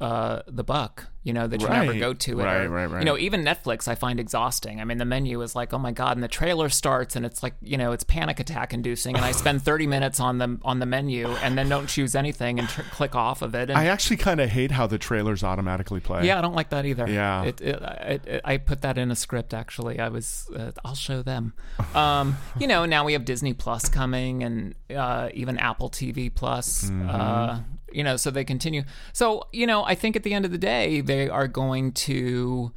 uh 0.00 0.42
the 0.48 0.64
buck 0.64 1.06
you 1.22 1.32
know 1.32 1.46
that 1.46 1.60
you 1.60 1.68
never 1.68 1.94
go 1.94 2.12
to 2.12 2.40
it 2.40 2.44
Right, 2.44 2.64
or- 2.64 2.68
right, 2.68 2.86
right. 2.86 2.98
you 2.98 3.04
know 3.04 3.16
even 3.16 3.44
netflix 3.44 3.86
i 3.86 3.94
find 3.94 4.18
exhausting 4.18 4.80
i 4.80 4.84
mean 4.84 4.98
the 4.98 5.04
menu 5.04 5.40
is 5.40 5.54
like 5.54 5.72
oh 5.72 5.78
my 5.78 5.92
god 5.92 6.16
and 6.16 6.22
the 6.22 6.28
trailer 6.28 6.68
starts 6.68 7.14
and 7.14 7.24
it's 7.24 7.44
like 7.44 7.54
you 7.62 7.78
know 7.78 7.92
it's 7.92 8.02
panic 8.02 8.40
attack 8.40 8.74
inducing 8.74 9.14
and 9.14 9.24
i 9.24 9.30
spend 9.30 9.62
30 9.64 9.86
minutes 9.86 10.18
on 10.18 10.38
the 10.38 10.58
on 10.64 10.80
the 10.80 10.86
menu 10.86 11.28
and 11.28 11.56
then 11.56 11.68
don't 11.68 11.86
choose 11.86 12.16
anything 12.16 12.58
and 12.58 12.68
tr- 12.68 12.82
click 12.90 13.14
off 13.14 13.40
of 13.40 13.54
it 13.54 13.70
and 13.70 13.78
I 13.78 13.86
actually 13.86 14.16
kind 14.16 14.40
of 14.40 14.50
hate 14.50 14.72
how 14.72 14.88
the 14.88 14.98
trailers 14.98 15.44
automatically 15.44 16.00
play. 16.00 16.26
yeah, 16.26 16.38
I 16.38 16.42
don't 16.42 16.54
like 16.54 16.70
that 16.70 16.84
either. 16.86 17.08
Yeah. 17.08 17.44
it, 17.44 17.60
it, 17.60 17.82
it, 17.82 18.26
it, 18.26 18.40
I 18.44 18.56
put 18.56 18.82
that 18.82 18.98
in 18.98 19.10
a 19.10 19.16
script. 19.16 19.52
Actually, 19.54 19.98
I 20.00 20.08
was. 20.08 20.48
Uh, 20.54 20.72
I'll 20.84 20.94
show 20.94 21.22
them. 21.22 21.54
Um, 21.94 22.36
you 22.58 22.66
know, 22.66 22.84
now 22.86 23.04
we 23.04 23.12
have 23.14 23.24
Disney 23.24 23.52
Plus 23.52 23.88
coming, 23.88 24.42
and 24.42 24.74
uh, 24.94 25.28
even 25.34 25.58
Apple 25.58 25.90
TV 25.90 26.32
Plus. 26.34 26.84
Mm-hmm. 26.90 27.73
You 27.94 28.02
know, 28.04 28.16
so 28.16 28.30
they 28.30 28.44
continue. 28.44 28.82
So 29.12 29.44
you 29.52 29.66
know, 29.66 29.84
I 29.84 29.94
think 29.94 30.16
at 30.16 30.22
the 30.24 30.34
end 30.34 30.44
of 30.44 30.50
the 30.50 30.58
day, 30.58 31.00
they 31.00 31.28
are 31.28 31.48
going 31.48 31.92
to, 31.92 32.72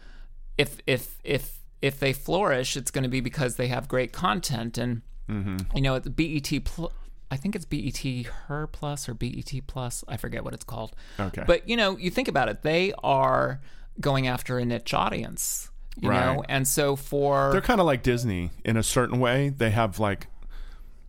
if 0.58 0.78
if 0.86 1.18
if 1.24 1.60
if 1.82 2.00
they 2.00 2.14
flourish, 2.14 2.76
it's 2.78 2.92
going 2.92 3.04
to 3.04 3.10
be 3.10 3.20
because 3.22 3.56
they 3.56 3.68
have 3.68 3.88
great 3.88 4.12
content, 4.14 4.78
and 4.78 5.02
Mm-hmm. 5.30 5.76
you 5.76 5.82
know, 5.82 5.96
it's 5.96 6.08
BET. 6.08 6.64
Pl- 6.64 6.94
I 7.30 7.36
think 7.36 7.54
it's 7.54 7.66
BET 7.66 8.00
Her 8.48 8.66
Plus 8.68 9.10
or 9.10 9.14
BET 9.14 9.52
Plus. 9.68 10.06
I 10.08 10.16
forget 10.16 10.46
what 10.46 10.54
it's 10.54 10.64
called. 10.64 10.94
Okay. 11.20 11.44
But 11.46 11.68
you 11.68 11.76
know, 11.76 11.98
you 11.98 12.10
think 12.10 12.30
about 12.30 12.48
it, 12.48 12.62
they 12.62 12.94
are 13.04 13.60
going 14.00 14.26
after 14.28 14.58
a 14.58 14.64
niche 14.64 14.94
audience. 14.94 15.70
You 16.00 16.10
Right. 16.12 16.34
know, 16.36 16.44
and 16.48 16.66
so 16.66 16.96
for 16.96 17.50
They're 17.52 17.60
kind 17.60 17.82
of 17.82 17.86
like 17.86 18.04
Disney 18.04 18.52
in 18.64 18.78
a 18.78 18.84
certain 18.84 19.20
way. 19.20 19.50
They 19.50 19.72
have 19.72 20.00
like, 20.00 20.28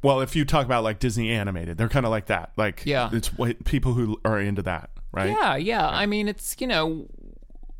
well, 0.03 0.21
if 0.21 0.37
you 0.37 0.45
talk 0.45 0.65
about 0.67 0.85
like 0.85 0.99
Disney 0.99 1.31
animated, 1.31 1.77
they're 1.79 1.89
kind 1.89 2.07
of 2.07 2.11
like 2.11 2.27
that. 2.27 2.53
Like, 2.57 2.83
Yeah. 2.85 3.11
it's 3.13 3.29
what, 3.37 3.65
people 3.65 3.95
who 3.95 4.21
are 4.25 4.41
into 4.41 4.63
that, 4.63 4.91
right? 5.13 5.31
yeah, 5.31 5.57
yeah. 5.57 5.89
I 5.89 6.07
mean, 6.07 6.29
it's 6.29 6.57
you 6.61 6.67
know, 6.67 7.07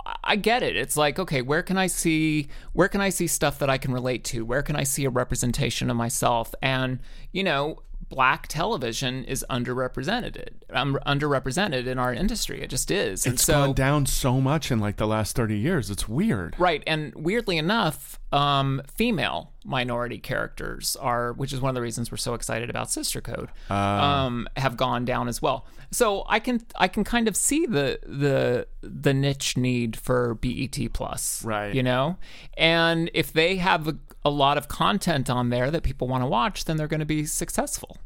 I- 0.05 0.17
I 0.25 0.37
get 0.37 0.63
it. 0.63 0.77
It's 0.77 0.97
like, 0.97 1.19
okay, 1.19 1.43
where 1.43 1.63
can 1.63 1.77
I 1.79 1.87
see 1.87 2.49
where 2.73 2.89
can 2.89 3.01
I 3.01 3.11
see 3.11 3.27
stuff 3.27 3.59
that 3.61 3.71
I 3.71 3.79
can 3.79 3.93
relate 3.93 4.25
to? 4.25 4.45
Where 4.45 4.63
can 4.63 4.75
I 4.77 4.83
see 4.85 5.05
a 5.05 5.11
representation 5.11 5.91
of 5.91 5.97
myself? 5.97 6.55
And 6.63 6.99
you 7.33 7.45
know, 7.45 7.79
black 8.09 8.49
television 8.49 9.25
is 9.25 9.45
underrepresented. 9.51 10.49
Um, 10.71 10.99
underrepresented 11.07 11.87
in 11.87 11.99
our 11.99 12.13
industry. 12.13 12.61
It 12.63 12.71
just 12.71 12.91
is. 12.91 13.27
And 13.27 13.35
It's 13.35 13.45
so 13.45 13.67
gone 13.67 13.75
down 13.75 14.07
so 14.07 14.41
much 14.41 14.71
in 14.71 14.79
like 14.79 14.97
the 14.97 15.07
last 15.07 15.37
30 15.37 15.59
years. 15.59 15.91
It's 15.91 16.09
weird. 16.09 16.55
Right, 16.59 16.83
and 16.87 17.15
weirdly 17.15 17.59
enough, 17.59 18.19
um, 18.33 18.83
female 18.93 19.53
minority 19.65 20.19
characters 20.19 20.97
are, 20.97 21.33
which 21.35 21.53
is 21.53 21.61
one 21.61 21.69
of 21.71 21.75
the 21.75 21.81
reasons 21.83 22.11
we're 22.11 22.17
so 22.17 22.35
excited 22.35 22.71
about 22.71 22.91
Sister 22.91 23.21
Code, 23.21 23.51
Ah. 23.71 24.25
um, 24.25 24.49
have 24.57 24.77
gone 24.77 25.05
down 25.05 25.29
as 25.29 25.41
well. 25.43 25.67
So 25.91 26.25
I 26.29 26.39
can 26.39 26.61
I 26.77 26.87
can 26.89 27.03
kind 27.05 27.29
of 27.29 27.37
see 27.37 27.65
the 27.65 27.99
the 28.07 28.67
the 28.83 29.15
niche 29.15 29.57
need 29.57 29.97
for 29.97 30.35
BET 30.35 30.93
plus, 30.93 31.43
Right. 31.45 31.75
You 31.75 31.83
know, 31.83 32.19
and 32.59 33.11
if 33.15 33.33
they 33.33 33.57
have 33.57 33.89
a, 33.89 33.97
a 34.25 34.31
lot 34.31 34.59
of 34.59 34.69
content 34.69 35.31
on 35.31 35.51
there 35.51 35.71
that 35.71 35.83
people 35.83 36.09
want 36.09 36.23
to 36.23 36.27
watch, 36.27 36.65
then 36.65 36.77
they're 36.77 36.87
going 36.89 37.01
to 37.01 37.07
be 37.07 37.25
successful. 37.25 37.97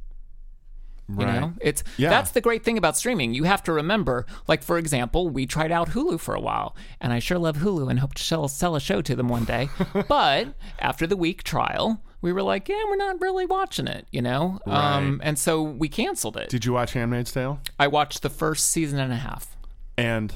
You 1.09 1.17
Right. 1.27 1.41
know, 1.41 1.53
it's 1.61 1.83
Yeah. 1.99 2.11
that's 2.11 2.31
the 2.31 2.41
great 2.41 2.65
thing 2.65 2.79
about 2.79 2.97
streaming. 2.97 3.35
You 3.35 3.45
have 3.45 3.63
to 3.65 3.73
remember, 3.73 4.25
like 4.47 4.63
for 4.63 4.79
example, 4.79 5.29
we 5.29 5.47
tried 5.47 5.73
out 5.73 5.91
Hulu 5.91 6.21
for 6.21 6.35
a 6.35 6.41
while, 6.41 6.75
and 7.01 7.13
I 7.13 7.19
sure 7.19 7.39
love 7.39 7.57
Hulu 7.59 7.91
and 7.91 7.99
hope 7.99 8.15
to 8.15 8.23
sell, 8.23 8.47
sell 8.49 8.77
a 8.77 8.81
show 8.81 9.03
to 9.03 9.17
them 9.17 9.29
one 9.29 9.45
day. 9.45 9.69
but 10.09 10.55
after 10.79 11.07
the 11.07 11.17
week 11.17 11.43
trial, 11.43 12.01
we 12.23 12.33
were 12.33 12.43
like, 12.43 12.69
yeah, 12.69 12.83
we're 12.87 12.97
not 12.97 13.21
really 13.21 13.45
watching 13.45 13.89
it, 13.89 14.07
you 14.13 14.23
know, 14.23 14.61
um, 14.67 15.21
and 15.25 15.39
so 15.39 15.61
we 15.61 15.89
canceled 15.89 16.37
it. 16.37 16.49
Did 16.49 16.65
you 16.65 16.73
watch 16.73 16.93
Handmaid's 16.93 17.33
Tale? 17.33 17.61
I 17.81 17.89
watched 17.89 18.23
the 18.23 18.31
first 18.31 18.71
season 18.71 18.99
and 19.01 19.13
a 19.13 19.17
half. 19.17 19.57
And 19.99 20.33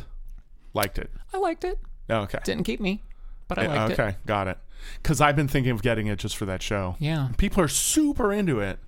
liked 0.75 0.99
it. 0.99 1.11
I 1.33 1.39
liked 1.39 1.65
it. 1.65 1.79
Oh, 2.11 2.17
okay. 2.23 2.41
Didn't 2.45 2.65
keep 2.65 2.81
me, 2.81 3.03
but 3.49 3.59
I 3.59 3.67
liked 3.69 3.93
okay, 3.93 4.03
it. 4.03 4.07
Okay, 4.09 4.17
got 4.27 4.49
it. 4.49 4.59
Because 5.03 5.21
I've 5.21 5.37
been 5.37 5.49
thinking 5.49 5.73
of 5.73 5.83
getting 5.83 6.07
it 6.07 6.19
just 6.19 6.37
for 6.37 6.47
that 6.47 6.63
show. 6.63 6.97
Yeah. 6.99 7.29
People 7.39 7.63
are 7.63 7.69
super 7.69 8.33
into 8.33 8.61
it, 8.61 8.79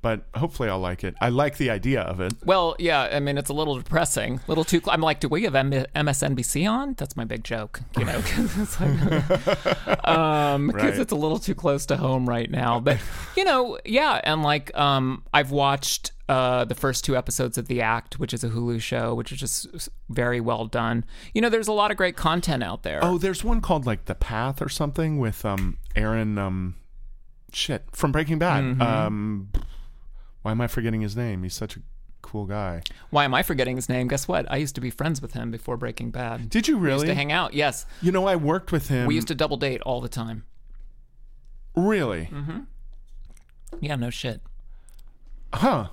but 0.00 0.24
hopefully 0.34 0.68
I'll 0.68 0.78
like 0.78 1.02
it. 1.04 1.14
I 1.20 1.28
like 1.30 1.56
the 1.56 1.70
idea 1.70 2.00
of 2.02 2.20
it. 2.20 2.32
Well, 2.44 2.76
yeah, 2.78 3.08
I 3.12 3.20
mean, 3.20 3.36
it's 3.36 3.50
a 3.50 3.52
little 3.52 3.76
depressing. 3.76 4.36
A 4.36 4.40
little 4.48 4.64
too. 4.64 4.78
Cl- 4.80 4.92
I'm 4.94 5.00
like, 5.00 5.20
do 5.20 5.28
we 5.28 5.42
have 5.44 5.54
M- 5.54 5.70
MSNBC 5.72 6.70
on? 6.70 6.94
That's 6.94 7.16
my 7.16 7.24
big 7.24 7.44
joke, 7.44 7.80
you 7.98 8.04
know, 8.04 8.16
because 8.22 8.58
it's, 8.58 8.80
like, 8.80 10.08
um, 10.08 10.70
Right. 10.70 10.94
it's 10.98 11.12
a 11.12 11.16
little 11.16 11.38
too 11.38 11.54
close 11.54 11.86
to 11.86 11.96
home 11.96 12.28
right 12.28 12.50
now. 12.50 12.80
But 12.80 12.98
you 13.36 13.44
know, 13.44 13.78
yeah, 13.84 14.20
and 14.24 14.42
like, 14.42 14.76
um, 14.78 15.24
I've 15.34 15.50
watched 15.50 16.12
uh, 16.28 16.64
the 16.64 16.74
first 16.74 17.04
two 17.04 17.16
episodes 17.16 17.56
of 17.56 17.68
The 17.68 17.80
Act, 17.80 18.18
which 18.18 18.34
is 18.34 18.44
a 18.44 18.50
Hulu 18.50 18.80
show, 18.80 19.14
which 19.14 19.32
is 19.32 19.38
just 19.38 19.88
very 20.10 20.40
well 20.40 20.66
done. 20.66 21.04
You 21.32 21.40
know, 21.40 21.48
there's 21.48 21.68
a 21.68 21.72
lot 21.72 21.90
of 21.90 21.96
great 21.96 22.16
content 22.16 22.62
out 22.62 22.82
there. 22.82 23.00
Oh, 23.02 23.16
there's 23.18 23.42
one 23.42 23.60
called 23.60 23.86
like 23.86 24.04
The 24.04 24.14
Path 24.14 24.60
or 24.60 24.68
something 24.68 25.18
with 25.18 25.44
um 25.44 25.78
Aaron 25.96 26.36
um 26.38 26.74
shit 27.52 27.84
from 27.92 28.12
Breaking 28.12 28.38
Bad. 28.38 28.62
Mm-hmm. 28.64 28.82
Um 28.82 29.48
why 30.42 30.50
am 30.52 30.60
I 30.60 30.66
forgetting 30.66 31.00
his 31.00 31.16
name? 31.16 31.42
He's 31.42 31.54
such 31.54 31.76
a 31.76 31.80
cool 32.20 32.44
guy. 32.46 32.82
Why 33.10 33.24
am 33.24 33.32
I 33.34 33.42
forgetting 33.42 33.76
his 33.76 33.88
name? 33.88 34.06
Guess 34.08 34.28
what? 34.28 34.50
I 34.50 34.56
used 34.56 34.74
to 34.74 34.80
be 34.82 34.90
friends 34.90 35.22
with 35.22 35.32
him 35.32 35.50
before 35.50 35.76
Breaking 35.78 36.10
Bad. 36.10 36.50
Did 36.50 36.68
you 36.68 36.76
We 36.78 36.90
used 36.90 37.02
really? 37.02 37.06
to 37.08 37.14
hang 37.14 37.32
out. 37.32 37.54
Yes, 37.54 37.86
you 38.02 38.12
know, 38.12 38.26
I 38.26 38.36
worked 38.36 38.70
with 38.70 38.88
him. 38.88 39.06
we 39.06 39.14
used 39.14 39.28
to 39.28 39.34
double 39.34 39.56
date 39.56 39.80
all 39.82 40.00
the 40.02 40.08
time. 40.08 40.44
really? 41.74 42.28
Mm-hmm. 42.32 42.60
Yeah, 43.80 43.96
no 43.96 44.10
shit. 44.10 44.40
Huh. 45.54 45.88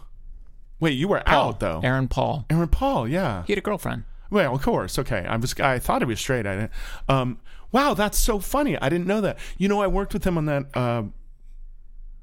Wait, 0.80 0.92
you 0.92 1.08
were 1.08 1.24
out 1.28 1.60
though. 1.60 1.80
Aaron 1.84 2.08
Paul. 2.08 2.46
Aaron 2.50 2.68
Paul, 2.68 3.08
yeah. 3.08 3.44
He 3.48 3.54
had 3.54 3.58
a 3.58 3.62
girlfriend. 3.62 4.04
Well, 4.30 4.56
of 4.56 4.62
course. 4.62 5.00
Okay, 5.00 5.26
I 5.28 5.38
was. 5.38 5.58
I 5.60 5.80
thought 5.80 6.02
he 6.02 6.06
was 6.06 6.20
straight. 6.20 6.46
I 6.46 6.56
didn't. 6.56 6.72
Um. 7.08 7.40
Wow, 7.72 7.94
that's 7.94 8.18
so 8.18 8.40
funny. 8.40 8.78
I 8.78 8.90
didn't 8.90 9.08
know 9.08 9.22
that. 9.22 9.38
You 9.58 9.68
know, 9.68 9.82
I 9.82 9.88
worked 9.88 10.14
with 10.14 10.26
him 10.26 10.38
on 10.38 10.46
that. 10.46 10.66
Uh, 10.76 11.04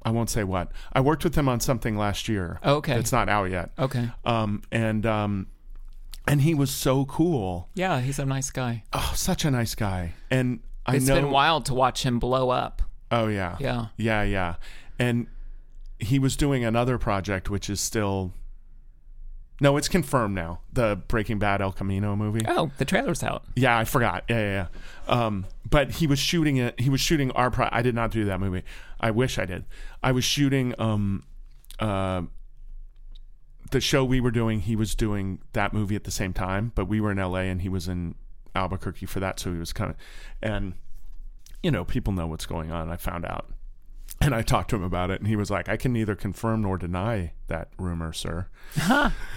I 0.03 0.11
won't 0.11 0.31
say 0.31 0.45
what. 0.45 0.73
I 0.93 1.01
worked 1.01 1.25
with 1.25 1.35
him 1.35 1.49
on 1.49 1.61
something 1.61 1.97
last 1.97 2.29
year. 2.29 2.59
Okay. 2.65 2.95
It's 2.99 3.13
not 3.13 3.29
out 3.29 3.51
yet. 3.51 3.71
Okay. 3.79 4.11
Um. 4.25 4.63
And 4.71 5.07
um, 5.07 5.47
and 6.27 6.41
he 6.43 6.55
was 6.55 6.71
so 6.71 7.05
cool. 7.05 7.69
Yeah, 7.75 8.01
he's 8.01 8.19
a 8.19 8.25
nice 8.27 8.51
guy. 8.51 8.85
Oh, 8.93 9.13
such 9.15 9.45
a 9.45 9.51
nice 9.51 9.75
guy. 9.75 10.13
And 10.31 10.61
I 10.87 10.97
It's 10.97 11.07
know. 11.07 11.15
It's 11.15 11.23
been 11.23 11.31
wild 11.31 11.67
to 11.67 11.75
watch 11.75 12.05
him 12.05 12.19
blow 12.19 12.51
up. 12.51 12.83
Oh 13.11 13.29
yeah. 13.29 13.57
Yeah. 13.61 13.87
Yeah, 13.97 14.23
yeah. 14.23 14.55
And 14.99 15.27
he 15.99 16.19
was 16.19 16.37
doing 16.37 16.65
another 16.65 16.99
project, 16.99 17.49
which 17.49 17.71
is 17.71 17.81
still. 17.81 18.33
No, 19.63 19.77
it's 19.77 19.87
confirmed 19.87 20.35
now. 20.35 20.59
The 20.73 21.01
Breaking 21.07 21.39
Bad 21.39 21.63
El 21.63 21.71
Camino 21.71 22.17
movie. 22.17 22.45
Oh, 22.49 22.73
the 22.79 22.85
trailer's 22.85 23.23
out. 23.23 23.45
Yeah, 23.55 23.79
I 23.79 23.85
forgot. 23.85 24.25
Yeah, 24.29 24.41
yeah, 24.41 24.67
yeah. 25.07 25.25
Um, 25.25 25.47
but 25.71 25.93
he 25.93 26.09
was 26.09 26.19
shooting 26.19 26.57
it. 26.57 26.81
He 26.81 26.91
was 26.91 27.01
shooting 27.01 27.31
our. 27.31 27.49
Pro- 27.49 27.69
I 27.71 27.81
did 27.81 27.95
not 27.95 28.11
do 28.11 28.25
that 28.25 28.41
movie. 28.41 28.65
I 28.99 29.13
wish 29.13 29.39
I 29.39 29.45
did. 29.45 29.65
I 30.03 30.11
was 30.11 30.25
shooting 30.25 30.75
um, 30.81 31.23
uh, 31.79 32.23
the 33.71 33.81
show 33.81 34.05
we 34.05 34.21
were 34.21 34.33
doing. 34.33 34.63
He 34.63 34.75
was 34.75 34.97
doing 34.97 35.39
that 35.53 35.73
movie 35.73 35.95
at 35.95 36.03
the 36.03 36.11
same 36.11 36.33
time, 36.33 36.73
but 36.75 36.87
we 36.87 37.01
were 37.01 37.13
in 37.13 37.21
L.A. 37.21 37.43
and 37.43 37.63
he 37.63 37.69
was 37.69 37.87
in 37.87 38.17
Albuquerque 38.57 39.07
for 39.07 39.21
that. 39.21 39.39
So 39.39 39.53
he 39.53 39.61
was 39.61 39.73
kind 39.73 39.91
of, 39.91 39.97
and 40.43 40.75
you 41.63 41.71
know, 41.71 41.85
people 41.85 42.13
know 42.13 42.27
what's 42.27 42.47
going 42.47 42.73
on. 42.73 42.91
I 42.91 42.97
found 42.97 43.25
out, 43.25 43.47
and 44.23 44.35
I 44.35 44.43
talked 44.43 44.71
to 44.71 44.77
him 44.77 44.83
about 44.83 45.11
it, 45.11 45.21
and 45.21 45.29
he 45.29 45.37
was 45.37 45.51
like, 45.51 45.69
"I 45.69 45.77
can 45.77 45.93
neither 45.93 46.15
confirm 46.15 46.63
nor 46.63 46.79
deny 46.79 47.33
that 47.49 47.69
rumor, 47.79 48.13
sir." 48.13 48.47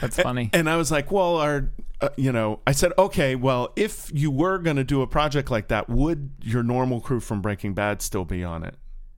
That's 0.02 0.18
funny. 0.18 0.50
And 0.54 0.70
I 0.70 0.78
was 0.78 0.92
like, 0.92 1.12
well, 1.12 1.38
our, 1.38 1.70
uh, 2.02 2.10
you 2.16 2.32
know, 2.32 2.60
I 2.66 2.72
said, 2.72 2.94
okay, 2.98 3.36
well, 3.36 3.74
if 3.76 4.10
you 4.14 4.32
were 4.32 4.58
going 4.60 4.78
to 4.78 4.84
do 4.84 5.02
a 5.02 5.08
project 5.08 5.52
like 5.52 5.68
that, 5.70 5.90
would 5.90 6.32
your 6.42 6.64
normal 6.64 7.02
crew 7.02 7.20
from 7.20 7.42
Breaking 7.42 7.74
Bad 7.74 8.02
still 8.02 8.26
be 8.26 8.44
on 8.44 8.64
it? 8.64 8.76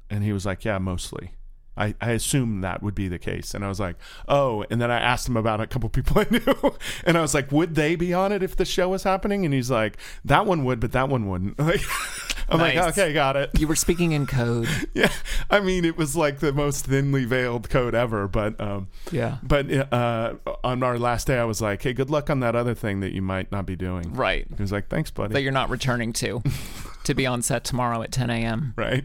And 0.10 0.23
he 0.23 0.34
was 0.34 0.45
like, 0.45 0.65
yeah, 0.65 0.77
mostly. 0.77 1.31
I, 1.78 1.95
I 2.02 2.12
assumed 2.12 2.64
that 2.64 2.82
would 2.84 2.95
be 2.95 3.08
the 3.08 3.20
case. 3.20 3.54
And 3.54 3.64
I 3.64 3.68
was 3.68 3.80
like, 3.80 3.95
oh. 4.28 4.66
And 4.70 4.82
then 4.82 4.90
I 4.91 4.99
asked 4.99 5.28
him 5.28 5.38
about 5.38 5.62
a 5.62 5.68
couple 5.68 5.90
people 5.90 6.20
I 6.22 6.26
knew. 6.30 6.76
And 7.06 7.18
I 7.18 7.22
was 7.22 7.34
like, 7.34 7.52
would 7.52 7.76
they 7.76 7.95
be 7.95 8.14
on 8.14 8.32
it 8.32 8.41
if 8.44 8.56
the 8.56 8.66
show 8.66 8.90
was 8.90 9.04
happening? 9.04 9.45
And 9.45 9.54
he's 9.54 9.70
like, 9.72 9.98
that 10.26 10.45
one 10.45 10.64
would, 10.66 10.80
but 10.80 10.91
that 10.94 11.10
one 11.10 11.28
wouldn't. 11.30 11.60
Like, 11.60 11.82
I'm 12.49 12.60
like, 12.60 12.76
Nice. 12.76 12.98
okay, 12.98 13.12
got 13.14 13.36
it. 13.36 13.49
you 13.60 13.68
were 13.68 13.76
speaking 13.76 14.14
in 14.14 14.26
code. 14.26 14.68
Yeah. 14.94 15.12
I 15.49 15.60
mean, 15.60 15.86
it 15.86 15.98
was 15.98 16.16
like 16.16 16.40
the 16.40 16.52
most 16.54 16.86
thinly 16.86 17.26
veiled 17.26 17.70
code 17.70 17.94
ever. 17.94 18.28
But, 18.28 18.60
um, 18.60 18.88
Yeah. 19.12 19.38
but 19.44 19.70
uh, 19.94 20.36
on 20.64 20.82
our 20.82 20.98
last 20.98 21.28
day, 21.28 21.38
I 21.38 21.44
was 21.44 21.62
like, 21.62 21.84
"Hey, 21.84 21.94
good 21.94 22.10
luck 22.10 22.30
on 22.30 22.40
that 22.40 22.56
other 22.56 22.74
thing 22.74 23.02
that 23.02 23.12
you 23.12 23.22
might 23.22 23.52
not 23.52 23.66
be 23.68 23.76
doing." 23.76 24.14
Right. 24.14 24.48
He 24.56 24.62
was 24.62 24.72
like, 24.72 24.88
"Thanks, 24.88 25.12
buddy." 25.12 25.34
That 25.34 25.41
you're 25.41 25.52
not 25.52 25.70
returning 25.70 26.14
to, 26.14 26.41
to 27.04 27.14
be 27.14 27.26
on 27.28 27.41
set 27.44 27.64
tomorrow 27.64 28.02
at 28.02 28.12
10 28.12 28.30
a.m. 28.30 28.74
right. 28.76 29.04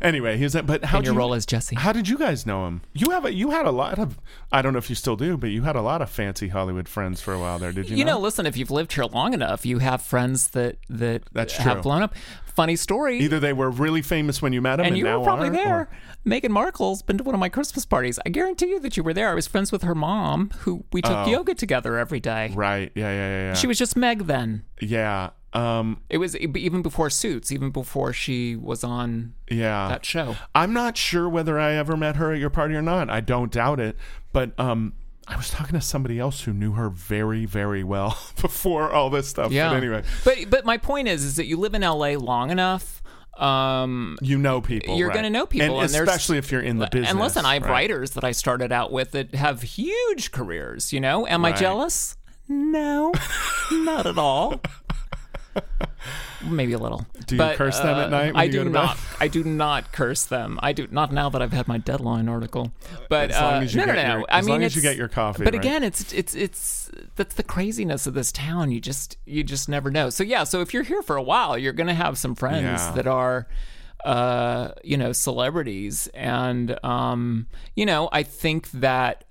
Anyway, 0.00 0.36
he's 0.36 0.54
like, 0.54 0.66
but 0.66 0.84
how 0.84 0.98
did 0.98 1.06
your 1.06 1.14
you, 1.14 1.18
role 1.18 1.34
as 1.34 1.44
Jesse. 1.44 1.76
how 1.76 1.92
did 1.92 2.08
you 2.08 2.16
guys 2.16 2.46
know 2.46 2.66
him? 2.66 2.82
You 2.92 3.10
have 3.10 3.24
a, 3.24 3.32
you 3.32 3.50
had 3.50 3.66
a 3.66 3.70
lot 3.70 3.98
of 3.98 4.18
I 4.50 4.62
don't 4.62 4.72
know 4.72 4.78
if 4.78 4.88
you 4.88 4.96
still 4.96 5.16
do, 5.16 5.36
but 5.36 5.50
you 5.50 5.62
had 5.62 5.76
a 5.76 5.82
lot 5.82 6.02
of 6.02 6.10
fancy 6.10 6.48
Hollywood 6.48 6.88
friends 6.88 7.20
for 7.20 7.34
a 7.34 7.38
while 7.38 7.58
there. 7.58 7.72
Did 7.72 7.90
you? 7.90 7.96
You 7.96 8.04
know, 8.04 8.18
listen, 8.18 8.46
if 8.46 8.56
you've 8.56 8.70
lived 8.70 8.92
here 8.92 9.04
long 9.04 9.34
enough, 9.34 9.66
you 9.66 9.78
have 9.78 10.02
friends 10.02 10.48
that 10.48 10.76
that 10.88 11.22
That's 11.32 11.56
have 11.56 11.74
true. 11.74 11.82
blown 11.82 12.02
up. 12.02 12.14
Funny 12.46 12.76
story. 12.76 13.18
either 13.20 13.38
they 13.38 13.52
were 13.52 13.70
really 13.70 14.02
famous 14.02 14.42
when 14.42 14.52
you 14.52 14.60
met 14.60 14.76
them, 14.76 14.86
and 14.86 14.88
and, 14.88 14.98
you 14.98 15.04
now 15.04 15.18
were 15.18 15.24
probably 15.24 15.48
are, 15.48 15.52
there. 15.52 15.76
or- 15.76 15.88
Meghan 16.26 16.50
Markle's 16.50 17.00
been 17.00 17.16
to 17.16 17.24
one 17.24 17.34
of 17.34 17.38
my 17.38 17.48
Christmas 17.48 17.86
parties. 17.86 18.18
I 18.26 18.28
guarantee 18.28 18.66
you 18.66 18.80
that 18.80 18.96
you 18.96 19.02
were 19.02 19.14
there. 19.14 19.30
I 19.30 19.34
was 19.34 19.46
friends 19.46 19.72
with 19.72 19.82
her 19.82 19.94
mom, 19.94 20.50
who 20.60 20.84
we 20.92 21.00
took 21.00 21.26
oh. 21.26 21.26
yoga 21.26 21.54
together 21.54 21.96
every 21.96 22.20
day. 22.20 22.52
Right? 22.54 22.92
Yeah, 22.94 23.10
yeah, 23.10 23.14
yeah, 23.14 23.42
yeah. 23.48 23.54
She 23.54 23.66
was 23.66 23.78
just 23.78 23.96
Meg 23.96 24.26
then. 24.26 24.64
yeah. 24.80 25.30
Um. 25.52 26.00
It 26.08 26.18
was 26.18 26.36
even 26.36 26.82
before 26.82 27.10
Suits, 27.10 27.50
even 27.50 27.70
before 27.70 28.12
she 28.12 28.54
was 28.56 28.84
on 28.84 29.34
Yeah. 29.50 29.88
that 29.88 30.04
show. 30.04 30.36
I'm 30.54 30.72
not 30.72 30.96
sure 30.96 31.28
whether 31.28 31.58
I 31.58 31.72
ever 31.72 31.96
met 31.96 32.16
her 32.16 32.32
at 32.32 32.38
your 32.38 32.50
party 32.50 32.74
or 32.74 32.82
not. 32.82 33.10
I 33.10 33.20
don't 33.20 33.50
doubt 33.50 33.80
it. 33.80 33.96
But 34.32 34.58
um, 34.60 34.92
I 35.26 35.36
was 35.36 35.50
talking 35.50 35.74
to 35.74 35.80
somebody 35.80 36.18
else 36.20 36.42
who 36.42 36.52
knew 36.52 36.72
her 36.72 36.88
very, 36.88 37.46
very 37.46 37.82
well 37.82 38.16
before 38.40 38.90
all 38.90 39.10
this 39.10 39.28
stuff. 39.28 39.50
Yeah. 39.50 39.70
But 39.70 39.76
anyway, 39.76 40.02
but 40.24 40.38
but 40.50 40.64
my 40.64 40.76
point 40.76 41.08
is, 41.08 41.24
is 41.24 41.36
that 41.36 41.46
you 41.46 41.56
live 41.56 41.74
in 41.74 41.82
LA 41.82 42.10
long 42.10 42.50
enough. 42.50 43.02
Um, 43.36 44.18
you 44.20 44.36
know 44.38 44.60
people. 44.60 44.98
You're 44.98 45.08
right. 45.08 45.14
gonna 45.14 45.30
know 45.30 45.46
people, 45.46 45.80
and, 45.80 45.90
and 45.90 46.08
especially 46.08 46.36
if 46.38 46.52
you're 46.52 46.60
in 46.60 46.78
the 46.78 46.88
business. 46.88 47.10
and 47.10 47.18
listen, 47.18 47.46
I 47.46 47.54
have 47.54 47.62
right? 47.62 47.70
writers 47.70 48.10
that 48.10 48.22
I 48.22 48.32
started 48.32 48.70
out 48.70 48.92
with 48.92 49.12
that 49.12 49.34
have 49.34 49.62
huge 49.62 50.30
careers. 50.30 50.92
You 50.92 51.00
know, 51.00 51.26
am 51.26 51.44
I 51.44 51.52
jealous? 51.52 52.16
No, 52.48 53.12
not 53.72 54.06
at 54.06 54.18
all. 54.18 54.60
Maybe 56.44 56.72
a 56.72 56.78
little. 56.78 57.06
Do 57.26 57.34
you 57.34 57.38
But, 57.38 57.56
curse 57.56 57.78
them 57.78 57.96
at 57.98 58.06
uh, 58.06 58.08
night 58.08 58.26
when 58.34 58.36
I 58.36 58.44
you 58.44 58.52
do 58.52 58.64
to 58.64 58.70
not. 58.70 58.98
I 59.20 59.28
do 59.28 59.44
not 59.44 59.92
curse 59.92 60.24
them. 60.24 60.58
I 60.62 60.72
do 60.72 60.88
not 60.90 61.12
now 61.12 61.28
that 61.28 61.42
I've 61.42 61.52
had 61.52 61.68
my 61.68 61.76
deadline 61.78 62.28
article. 62.28 62.72
But 63.10 63.30
As 63.30 63.40
long 63.40 63.54
uh, 63.54 63.60
as 63.60 63.74
you 63.74 63.80
no, 63.80 63.86
no, 63.86 63.94
get 63.94 64.06
no. 64.08 64.16
your- 64.18 64.26
I 64.30 64.38
as 64.38 64.44
mean, 64.46 64.52
long 64.52 64.62
as 64.62 64.74
you 64.76 64.80
get 64.82 64.96
your 64.96 65.08
coffee, 65.08 65.44
But 65.44 65.52
right? 65.54 65.62
again, 65.62 65.84
it's 65.84 66.12
it's 66.12 66.34
it's 66.34 66.90
that's 67.16 67.34
the 67.34 67.42
craziness 67.42 68.06
of 68.06 68.14
this 68.14 68.32
town. 68.32 68.70
You 68.70 68.80
just 68.80 69.18
you 69.26 69.44
just 69.44 69.68
never 69.68 69.90
know. 69.90 70.08
So 70.08 70.24
yeah. 70.24 70.44
So 70.44 70.60
if 70.62 70.72
you're 70.72 70.82
here 70.82 71.02
for 71.02 71.16
a 71.16 71.22
while, 71.22 71.58
you're 71.58 71.74
gonna 71.74 71.94
have 71.94 72.16
some 72.16 72.34
friends 72.34 72.64
Yeah. 72.64 72.92
that 72.92 73.06
are 73.06 73.46
uh, 74.04 74.72
you 74.82 74.96
know, 74.96 75.12
celebrities. 75.12 76.08
And, 76.14 76.82
um, 76.82 77.46
you 77.76 77.84
know, 77.84 78.08
I 78.12 78.22
think 78.22 78.70
that 78.70 79.24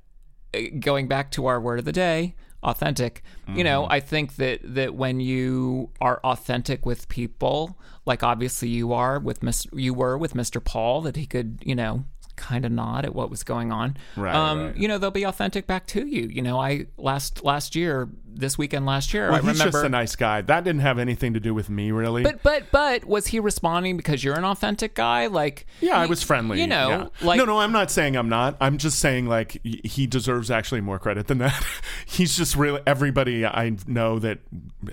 uh, 0.53 0.59
going 0.79 1.07
back 1.07 1.31
to 1.31 1.47
our 1.47 1.59
word 1.59 1.79
of 1.79 1.85
the 1.85 1.91
day, 1.91 2.35
authentic. 2.63 3.23
You 3.47 3.63
know, 3.63 3.83
mm-hmm. 3.83 3.93
I 3.93 3.99
think 3.99 4.35
that 4.35 4.59
that 4.75 4.93
when 4.93 5.19
you 5.19 5.89
are 5.99 6.19
authentic 6.23 6.85
with 6.85 7.09
people, 7.09 7.77
like 8.05 8.23
obviously 8.23 8.69
you 8.69 8.93
are 8.93 9.19
with 9.19 9.41
Mr. 9.41 9.67
you 9.73 9.93
were 9.93 10.17
with 10.17 10.33
Mr. 10.33 10.63
Paul, 10.63 11.01
that 11.01 11.15
he 11.15 11.25
could, 11.25 11.59
you 11.65 11.75
know, 11.75 12.05
kind 12.39 12.65
of 12.65 12.71
nod 12.71 13.05
at 13.05 13.13
what 13.13 13.29
was 13.29 13.43
going 13.43 13.71
on. 13.71 13.97
Right, 14.15 14.33
Um, 14.33 14.67
right. 14.67 14.77
you 14.77 14.87
know, 14.87 14.97
they'll 14.97 15.11
be 15.11 15.23
authentic 15.25 15.67
back 15.67 15.85
to 15.87 16.07
you. 16.07 16.27
You 16.27 16.41
know, 16.41 16.59
I 16.59 16.87
last 16.97 17.43
last 17.43 17.75
year, 17.75 18.09
this 18.25 18.57
weekend 18.57 18.85
last 18.85 19.13
year, 19.13 19.25
Well, 19.27 19.35
I 19.35 19.41
he's 19.41 19.59
remember 19.59 19.71
just 19.71 19.85
a 19.85 19.89
nice 19.89 20.15
guy. 20.15 20.41
That 20.41 20.63
didn't 20.63 20.81
have 20.81 20.97
anything 20.97 21.33
to 21.33 21.39
do 21.39 21.53
with 21.53 21.69
me, 21.69 21.91
really. 21.91 22.23
But 22.23 22.41
but 22.41 22.71
but 22.71 23.05
was 23.05 23.27
he 23.27 23.39
responding 23.39 23.97
because 23.97 24.23
you're 24.23 24.37
an 24.37 24.45
authentic 24.45 24.95
guy? 24.95 25.27
Like 25.27 25.65
yeah, 25.81 25.97
I 25.99 26.05
was 26.05 26.23
friendly. 26.23 26.61
You 26.61 26.67
know, 26.67 26.89
yeah. 26.89 27.07
like 27.27 27.37
no, 27.37 27.45
no, 27.45 27.59
I'm 27.59 27.71
not 27.73 27.91
saying 27.91 28.15
I'm 28.15 28.29
not. 28.29 28.55
I'm 28.61 28.77
just 28.77 28.99
saying 28.99 29.27
like 29.27 29.59
he 29.63 30.07
deserves 30.07 30.49
actually 30.49 30.81
more 30.81 30.97
credit 30.97 31.27
than 31.27 31.39
that. 31.39 31.63
He's 32.05 32.35
just 32.37 32.55
really 32.55 32.81
everybody 32.87 33.45
I 33.45 33.75
know 33.85 34.19
that 34.19 34.39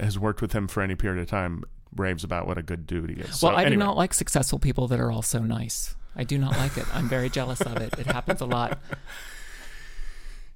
has 0.00 0.18
worked 0.18 0.42
with 0.42 0.52
him 0.52 0.66
for 0.68 0.82
any 0.82 0.94
period 0.96 1.22
of 1.22 1.28
time 1.28 1.62
raves 1.94 2.24
about 2.24 2.46
what 2.46 2.58
a 2.58 2.62
good 2.62 2.86
dude 2.86 3.08
he 3.10 3.16
is. 3.16 3.40
Well, 3.42 3.52
So, 3.52 3.56
I 3.56 3.68
do 3.68 3.76
not 3.76 3.96
like 3.96 4.12
successful 4.12 4.58
people 4.58 4.86
that 4.88 5.00
are 5.00 5.10
also 5.10 5.38
nice. 5.40 5.94
I 6.16 6.24
do 6.24 6.38
not 6.38 6.52
like 6.56 6.76
it. 6.78 6.86
I'm 6.94 7.08
very 7.08 7.28
jealous 7.28 7.60
of 7.60 7.76
it. 7.76 7.98
It 7.98 8.06
happens 8.06 8.40
a 8.40 8.46
lot. 8.46 8.78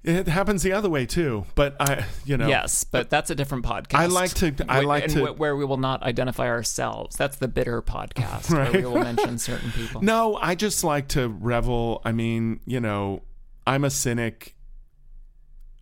It 0.02 0.28
happens 0.28 0.62
the 0.62 0.72
other 0.72 0.88
way 0.88 1.04
too. 1.04 1.44
But 1.54 1.76
I, 1.78 2.06
you 2.24 2.38
know, 2.38 2.48
Yes, 2.48 2.84
but 2.84 3.10
that's 3.10 3.28
a 3.28 3.34
different 3.34 3.66
podcast. 3.66 3.96
I 3.96 4.06
like 4.06 4.32
to- 4.36 4.64
I 4.66 4.80
like 4.80 5.04
and 5.04 5.12
to- 5.12 5.32
where 5.34 5.54
we 5.54 5.64
will 5.66 5.76
not 5.76 6.02
identify 6.02 6.48
ourselves. 6.48 7.16
That's 7.16 7.36
the 7.36 7.48
bitter 7.48 7.82
podcast 7.82 8.50
Right. 8.50 8.72
where 8.72 8.80
we 8.80 8.86
will 8.88 9.04
mention 9.04 9.38
certain 9.38 9.70
people. 9.72 10.00
No, 10.00 10.36
I 10.40 10.54
just 10.54 10.82
like 10.84 11.08
to 11.08 11.28
revel. 11.28 12.00
I 12.02 12.12
mean, 12.12 12.60
you 12.64 12.80
know, 12.80 13.22
I'm 13.66 13.84
a 13.84 13.90
cynic. 13.90 14.56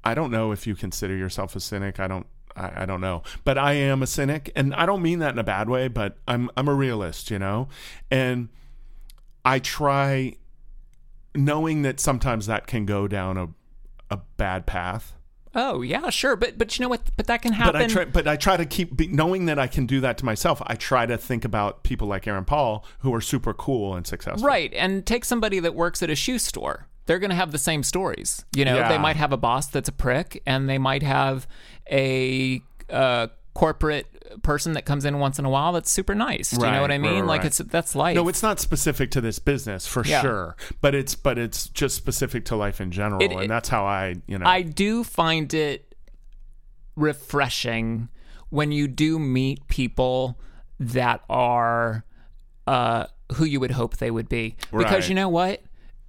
I 0.03 0.15
don't 0.15 0.33
know 0.33 0.51
if 0.51 0.67
you 0.67 0.75
consider 0.75 1.15
yourself 1.17 1.55
a 1.55 1.61
cynic. 1.61 2.01
I 2.01 2.09
don't. 2.09 2.27
I, 2.57 2.83
I 2.83 2.87
don't 2.87 3.01
know, 3.01 3.23
but 3.45 3.57
I 3.57 3.75
am 3.75 4.03
a 4.03 4.07
cynic, 4.09 4.51
and 4.57 4.75
I 4.75 4.85
don't 4.85 5.01
mean 5.03 5.21
that 5.21 5.33
in 5.33 5.39
a 5.39 5.45
bad 5.45 5.69
way. 5.69 5.87
But 5.87 6.17
I'm 6.27 6.51
I'm 6.57 6.67
a 6.67 6.75
realist, 6.75 7.31
you 7.31 7.39
know, 7.39 7.69
and 8.11 8.49
I 9.49 9.59
try, 9.61 10.37
knowing 11.35 11.83
that 11.83 12.01
sometimes 12.01 12.47
that 12.47 12.67
can 12.67 12.85
go 12.87 13.09
down 13.09 13.37
a 13.37 13.49
a 14.11 14.19
bad 14.37 14.67
path. 14.67 15.15
Oh 15.55 15.83
yeah, 15.83 16.11
sure, 16.11 16.37
but 16.37 16.59
but 16.59 16.79
you 16.79 16.83
know 16.83 16.89
what? 16.89 17.03
But 17.17 17.27
that 17.27 17.43
can 17.43 17.53
happen. 17.53 17.73
But 17.73 17.83
I 17.83 17.87
try, 17.87 18.05
but 18.05 18.29
I 18.29 18.37
try 18.37 18.57
to 18.57 18.67
keep 18.67 18.97
be, 18.97 19.07
knowing 19.09 19.47
that 19.47 19.59
I 19.59 19.67
can 19.67 19.87
do 19.87 20.01
that 20.03 20.19
to 20.19 20.25
myself. 20.25 20.63
I 20.67 20.75
try 20.75 21.07
to 21.07 21.17
think 21.17 21.45
about 21.45 21.83
people 21.83 22.07
like 22.09 22.27
Aaron 22.27 22.45
Paul 22.45 22.85
who 23.01 23.15
are 23.15 23.21
super 23.21 23.55
cool 23.55 23.95
and 23.95 24.07
successful. 24.07 24.47
Right. 24.47 24.73
And 24.75 25.05
take 25.07 25.25
somebody 25.25 25.61
that 25.61 25.75
works 25.75 26.03
at 26.03 26.11
a 26.11 26.15
shoe 26.15 26.39
store. 26.39 26.87
They're 27.07 27.19
going 27.19 27.31
to 27.31 27.37
have 27.37 27.53
the 27.53 27.59
same 27.59 27.83
stories. 27.83 28.45
You 28.55 28.67
know, 28.67 28.77
Yeah. 28.77 28.89
they 28.89 28.99
might 28.99 29.17
have 29.17 29.33
a 29.33 29.39
boss 29.39 29.67
that's 29.69 29.89
a 29.89 29.93
prick, 29.93 30.43
and 30.47 30.69
they 30.69 30.77
might 30.77 31.03
have 31.03 31.47
a 31.91 32.61
uh, 32.91 33.29
corporate 33.55 34.07
person 34.43 34.75
that 34.75 34.85
comes 34.85 35.05
in 35.05 35.19
once 35.19 35.39
in 35.39 35.45
a 35.45 35.51
while 35.51 35.73
that's 35.73 35.91
super 35.91 36.15
nice. 36.15 36.51
Do 36.51 36.65
you 36.65 36.71
know 36.73 36.81
what 36.81 36.93
I 36.93 36.99
mean? 36.99 37.21
right, 37.21 37.25
like 37.25 37.39
right. 37.41 37.47
it's 37.47 37.59
that's 37.59 37.97
life. 37.97 38.15
No, 38.15 38.29
it's 38.29 38.43
not 38.43 38.61
specific 38.61 39.11
to 39.13 39.21
this 39.21 39.39
business 39.39 39.87
for 39.87 40.05
Yeah. 40.05 40.21
sure, 40.21 40.57
but 40.81 40.95
it's 40.95 41.15
but 41.15 41.39
it's 41.39 41.69
just 41.69 41.97
specific 41.97 42.45
to 42.47 42.57
life 42.57 42.81
in 42.81 42.91
general, 42.93 43.23
It- 43.23 43.33
and 43.33 43.51
that's 43.51 43.69
how 43.69 43.85
I, 43.85 44.17
you 44.27 44.39
know, 44.39 44.47
I 44.47 44.63
do 44.63 45.03
find 45.03 45.53
it 45.55 45.95
refreshing 46.97 48.09
when 48.51 48.73
you 48.73 48.89
do 48.89 49.19
meet 49.19 49.67
people 49.69 50.39
that 50.81 51.23
are 51.29 52.05
uh, 52.67 53.07
who 53.35 53.45
you 53.45 53.61
would 53.61 53.73
hope 53.73 53.97
they 53.97 54.11
would 54.11 54.29
be. 54.29 54.57
Because 54.77 55.09
you 55.09 55.15
know 55.15 55.29
what? 55.29 55.63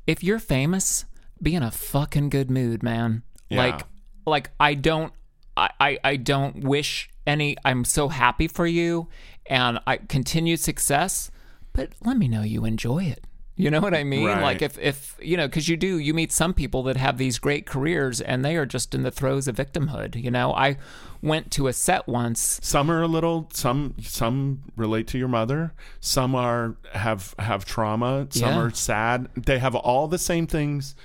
If 0.07 0.23
you're 0.23 0.39
famous, 0.39 1.05
be 1.41 1.55
in 1.55 1.63
a 1.63 1.71
fucking 1.71 2.29
good 2.29 2.49
mood, 2.51 2.83
man. 2.83 3.23
Yeah. 3.49 3.59
Like, 3.63 3.81
like 4.25 4.49
I 4.59 4.73
don't, 4.73 5.13
I, 5.59 5.69
I, 5.79 5.99
I 6.03 6.15
don't 6.15 6.63
wish 6.63 7.09
any. 7.27 7.55
I'm 7.65 7.83
so 7.85 8.07
happy 8.09 8.47
for 8.47 8.65
you, 8.65 9.07
and 9.45 9.79
I 9.85 9.97
continued 9.97 10.59
success. 10.59 11.31
But 11.73 11.91
let 12.03 12.17
me 12.17 12.27
know 12.27 12.41
you 12.41 12.65
enjoy 12.65 13.03
it. 13.05 13.23
You 13.55 13.69
know 13.69 13.81
what 13.81 13.93
I 13.93 14.05
mean? 14.05 14.25
Right. 14.25 14.41
Like 14.41 14.61
if 14.61 14.79
if 14.79 15.17
you 15.21 15.35
know, 15.35 15.45
because 15.45 15.67
you 15.67 15.75
do, 15.75 15.97
you 15.97 16.13
meet 16.13 16.31
some 16.31 16.53
people 16.53 16.81
that 16.83 16.95
have 16.95 17.17
these 17.17 17.39
great 17.39 17.65
careers 17.65 18.21
and 18.21 18.43
they 18.45 18.55
are 18.55 18.65
just 18.65 18.95
in 18.95 19.03
the 19.03 19.11
throes 19.11 19.49
of 19.49 19.57
victimhood. 19.57 20.15
You 20.15 20.31
know, 20.31 20.53
I 20.53 20.77
went 21.21 21.51
to 21.51 21.67
a 21.67 21.73
set 21.73 22.07
once. 22.07 22.61
some 22.63 22.89
are 22.89 23.01
a 23.01 23.07
little, 23.07 23.49
some 23.53 23.95
some 24.01 24.61
relate 24.77 25.07
to 25.07 25.17
your 25.17 25.27
mother, 25.27 25.73
some 25.99 26.35
are 26.35 26.77
have 26.93 27.35
have 27.37 27.65
trauma, 27.65 28.27
some 28.29 28.49
Yeah. 28.49 28.59
are 28.61 28.69
sad. 28.71 29.27
They 29.35 29.59
have 29.59 29.75
all 29.75 30.07
the 30.07 30.17
same 30.17 30.47
things 30.47 30.95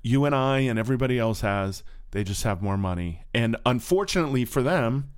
you 0.00 0.24
and 0.24 0.36
I 0.36 0.60
and 0.60 0.78
everybody 0.78 1.18
else 1.18 1.40
has. 1.40 1.82
They 2.10 2.24
just 2.24 2.42
have 2.44 2.62
more 2.62 2.78
money, 2.78 3.24
and 3.34 3.56
unfortunately 3.66 4.44
for 4.44 4.62
them, 4.62 5.10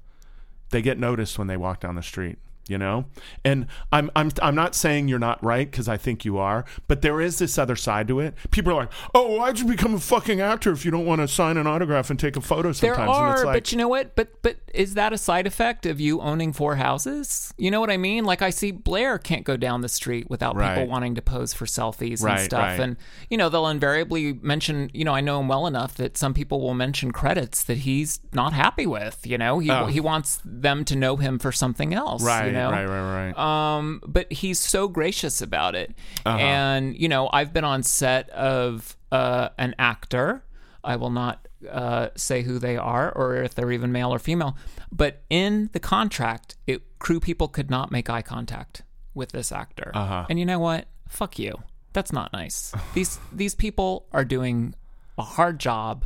they 0.71 0.83
get 0.83 0.99
noticed 0.99 1.39
when 1.39 1.47
they 1.47 1.57
walk 1.57 1.81
down 1.81 1.95
the 1.95 2.03
street 2.03 2.39
you 2.71 2.79
know 2.79 3.05
and 3.45 3.67
i'm 3.93 4.11
i'm 4.17 4.31
i'm 4.43 4.55
not 4.55 4.75
saying 4.75 5.09
you're 5.09 5.19
not 5.19 5.43
right 5.45 5.71
because 5.71 5.89
i 5.89 5.97
think 5.97 6.25
you 6.25 6.39
are 6.39 6.65
but 6.89 7.03
there 7.03 7.21
is 7.21 7.39
this 7.39 7.59
other 7.59 7.77
side 7.77 8.07
to 8.09 8.21
it 8.21 8.35
people 8.51 8.73
are 8.73 8.77
like 8.77 8.93
oh 9.15 9.37
why'd 9.37 9.59
you 9.59 9.65
become 9.67 9.95
a 9.95 10.01
fucking 10.01 10.41
actor 10.41 10.71
if 10.71 10.85
you 10.85 10.91
don't 10.91 11.05
want 11.05 11.21
to 11.21 11.29
sign 11.29 11.57
an 11.57 11.67
autograph 11.67 12.09
and 12.11 12.19
take 12.21 12.37
a 12.37 12.41
photo 12.41 12.71
sometimes 12.73 12.81
There 12.97 13.01
and 13.05 13.11
are, 13.11 13.35
it's 13.35 13.45
like 13.45 13.55
but 13.55 13.73
you 13.73 13.79
know 13.79 13.89
what? 13.89 14.15
But 14.15 14.41
but 14.43 14.57
is 14.73 14.95
that 14.95 15.13
a 15.13 15.19
side 15.19 15.47
effect 15.47 15.85
of 15.87 16.01
you 16.01 16.21
owning 16.21 16.53
four 16.53 16.77
houses? 16.77 17.53
You 17.59 17.71
know 17.71 17.81
what 17.81 17.91
I 17.91 17.97
mean? 17.97 18.25
Like 18.25 18.43
I 18.43 18.51
see 18.51 18.71
Blair 18.71 19.19
can't 19.19 19.45
go 19.45 19.57
down 19.57 19.81
the 19.81 19.89
street 19.89 20.31
without 20.31 20.55
people 20.57 20.87
wanting 20.87 21.15
to 21.17 21.23
pose 21.23 21.53
for 21.53 21.65
selfies 21.67 22.23
Right, 22.23 22.39
and 22.39 22.45
stuff. 22.45 22.61
right. 22.61 22.81
And 22.81 22.97
you 23.29 23.37
know 23.37 23.49
they'll 23.49 23.69
invariably 23.69 24.35
mention. 24.35 24.91
You 24.95 25.05
know 25.05 25.15
I 25.15 25.21
know 25.21 25.41
him 25.41 25.49
well 25.49 25.67
enough 25.67 25.95
that 25.97 26.17
some 26.17 26.35
people 26.35 26.61
will 26.61 26.75
mention 26.75 27.11
credits 27.13 27.65
that 27.65 27.79
he's 27.79 28.21
not 28.33 28.53
happy 28.53 28.87
with. 28.87 29.27
You 29.27 29.39
know 29.39 29.59
he 29.59 29.71
Oh. 29.71 29.87
he 29.87 30.01
wants 30.01 30.41
them 30.45 30.85
to 30.87 30.97
know 30.97 31.17
him 31.17 31.39
for 31.39 31.53
something 31.53 31.95
else. 31.95 32.23
right 32.23 32.47
you 32.47 32.53
know? 32.53 32.60
Right 32.69 32.87
right 32.87 33.33
right 33.35 33.39
Um, 33.39 34.03
but 34.07 34.31
he's 34.33 34.59
so 34.59 34.89
gracious 34.89 35.41
about 35.41 35.75
it. 35.75 35.95
Uh-huh. 36.27 36.39
And, 36.39 36.99
you 36.99 37.09
know, 37.09 37.31
I've 37.33 37.53
been 37.53 37.65
on 37.65 37.83
set 37.83 38.29
of 38.31 38.97
uh, 39.13 39.51
an 39.59 39.75
actor. 39.79 40.43
I 40.83 40.97
will 40.97 41.11
not 41.11 41.47
uh, 41.71 42.09
say 42.17 42.43
who 42.43 42.59
they 42.59 42.77
are 42.77 43.13
or 43.13 43.37
if 43.37 43.55
they're 43.55 43.73
even 43.73 43.93
male 43.93 44.13
or 44.13 44.19
female. 44.19 44.57
But 44.91 45.23
in 45.31 45.71
the 45.73 45.81
contract, 45.81 46.57
it, 46.67 46.99
crew 46.99 47.21
people 47.21 47.49
could 47.49 47.71
not 47.71 47.91
make 47.91 48.11
eye 48.11 48.23
contact 48.23 48.83
with 49.15 49.33
this 49.33 49.53
actor. 49.53 49.93
Uh-huh. 49.95 50.27
And 50.29 50.39
you 50.39 50.47
know 50.47 50.59
what? 50.59 50.87
Fuck 51.09 51.39
you. 51.39 51.63
That's 51.93 52.13
not 52.13 52.33
nice. 52.33 52.73
these 52.95 53.19
these 53.33 53.55
people 53.55 54.07
are 54.13 54.25
doing 54.25 54.75
a 55.19 55.23
hard 55.23 55.59
job. 55.59 56.05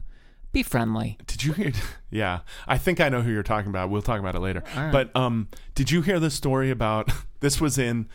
Be 0.54 0.62
friendly. 0.62 1.18
did 1.26 1.44
you 1.44 1.52
hear 1.52 1.72
yeah 2.10 2.40
i 2.66 2.78
think 2.78 3.00
i 3.00 3.08
know 3.10 3.20
who 3.20 3.30
you're 3.30 3.42
talking 3.42 3.68
about 3.68 3.90
we'll 3.90 4.00
talk 4.02 4.18
about 4.20 4.34
it 4.34 4.40
later 4.40 4.62
but 4.74 5.14
um 5.14 5.48
did 5.74 5.90
you 5.90 6.00
hear 6.00 6.18
the 6.18 6.30
story 6.30 6.70
about 6.70 7.10
this 7.40 7.60
was 7.60 7.76
in 7.76 8.08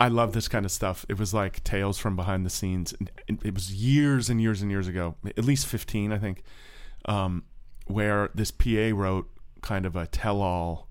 I 0.00 0.06
love 0.06 0.32
this 0.32 0.46
kind 0.46 0.64
of 0.64 0.70
stuff. 0.70 1.04
It 1.08 1.18
was 1.18 1.34
like 1.34 1.64
tales 1.64 1.98
from 1.98 2.14
behind 2.14 2.46
the 2.46 2.50
scenes. 2.50 2.94
It 3.26 3.40
it 3.44 3.52
was 3.52 3.74
years 3.74 4.30
and 4.30 4.40
years 4.40 4.62
and 4.62 4.70
years 4.70 4.86
ago, 4.86 5.16
at 5.36 5.44
least 5.44 5.66
15, 5.66 6.12
I 6.12 6.18
think, 6.18 6.44
um, 7.06 7.42
where 7.88 8.30
this 8.32 8.52
PA 8.52 8.92
wrote 8.94 9.28
kind 9.60 9.84
of 9.84 9.96
a 9.96 10.06
tell 10.06 10.40
all 10.40 10.86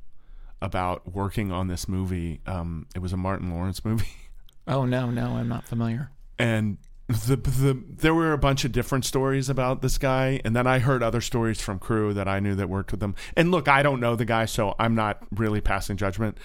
about 0.61 1.13
working 1.13 1.53
on 1.53 1.67
this 1.69 1.87
movie. 1.87 2.41
Um, 2.45 2.85
it 2.95 2.99
was 3.01 3.13
a 3.13 3.17
Martin 3.17 3.49
Lawrence 3.49 3.85
movie. 3.85 4.09
Oh, 4.67 4.83
no, 4.83 5.09
no, 5.09 5.37
I'm 5.37 5.47
not 5.47 5.63
familiar. 5.63 6.11
and 6.37 6.77
the 7.07 7.37
the 7.37 7.81
there 7.87 8.13
were 8.13 8.33
a 8.33 8.37
bunch 8.37 8.65
of 8.65 8.71
different 8.73 9.05
stories 9.05 9.47
about 9.49 9.81
this 9.81 9.97
guy 9.97 10.41
and 10.43 10.53
then 10.55 10.67
I 10.67 10.79
heard 10.79 11.01
other 11.01 11.21
stories 11.21 11.61
from 11.61 11.79
crew 11.79 12.13
that 12.13 12.27
I 12.27 12.39
knew 12.41 12.53
that 12.55 12.67
worked 12.69 12.91
with 12.91 12.99
them. 12.99 13.15
And 13.35 13.49
look, 13.49 13.67
I 13.69 13.81
don't 13.81 13.99
know 14.01 14.15
the 14.17 14.25
guy, 14.25 14.45
so 14.45 14.75
I'm 14.77 14.93
not 14.93 15.19
really 15.31 15.61
passing 15.61 15.95
judgment. 15.95 16.37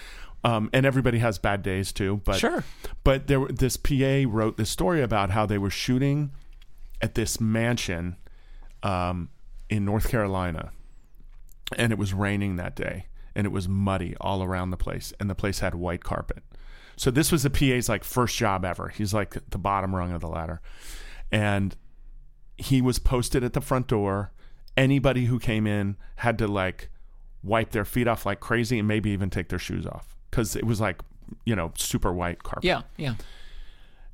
Um, 0.45 0.69
and 0.73 0.85
everybody 0.85 1.19
has 1.19 1.37
bad 1.37 1.63
days 1.63 1.91
too, 1.91 2.21
but 2.25 2.37
Sure. 2.37 2.63
but 3.03 3.27
there 3.27 3.45
this 3.47 3.77
PA 3.77 4.23
wrote 4.27 4.57
this 4.57 4.69
story 4.69 5.01
about 5.01 5.29
how 5.31 5.45
they 5.45 5.57
were 5.57 5.69
shooting 5.69 6.31
at 7.01 7.15
this 7.15 7.39
mansion 7.41 8.15
um, 8.83 9.29
in 9.69 9.85
North 9.85 10.09
Carolina, 10.09 10.71
and 11.77 11.91
it 11.93 11.97
was 11.97 12.13
raining 12.13 12.57
that 12.57 12.75
day, 12.75 13.05
and 13.35 13.45
it 13.47 13.51
was 13.51 13.67
muddy 13.69 14.15
all 14.19 14.43
around 14.43 14.71
the 14.71 14.77
place, 14.77 15.13
and 15.19 15.29
the 15.29 15.35
place 15.35 15.59
had 15.59 15.75
white 15.75 16.03
carpet. 16.03 16.43
So 16.95 17.11
this 17.11 17.31
was 17.31 17.43
the 17.43 17.49
PA's 17.49 17.89
like 17.89 18.03
first 18.03 18.35
job 18.37 18.65
ever. 18.65 18.89
He's 18.89 19.13
like 19.13 19.37
the 19.49 19.57
bottom 19.57 19.95
rung 19.95 20.11
of 20.11 20.21
the 20.21 20.27
ladder, 20.27 20.61
and 21.31 21.75
he 22.57 22.81
was 22.81 22.99
posted 22.99 23.43
at 23.43 23.53
the 23.53 23.61
front 23.61 23.87
door. 23.87 24.31
Anybody 24.75 25.25
who 25.25 25.39
came 25.39 25.67
in 25.67 25.97
had 26.17 26.37
to 26.39 26.47
like 26.47 26.89
wipe 27.43 27.71
their 27.71 27.85
feet 27.85 28.07
off 28.07 28.25
like 28.25 28.39
crazy, 28.39 28.79
and 28.79 28.87
maybe 28.87 29.09
even 29.11 29.29
take 29.29 29.49
their 29.49 29.59
shoes 29.59 29.85
off 29.85 30.15
because 30.29 30.55
it 30.55 30.65
was 30.65 30.79
like 30.81 31.01
you 31.45 31.55
know 31.55 31.71
super 31.75 32.11
white 32.13 32.43
carpet. 32.43 32.63
Yeah, 32.63 32.81
yeah. 32.97 33.15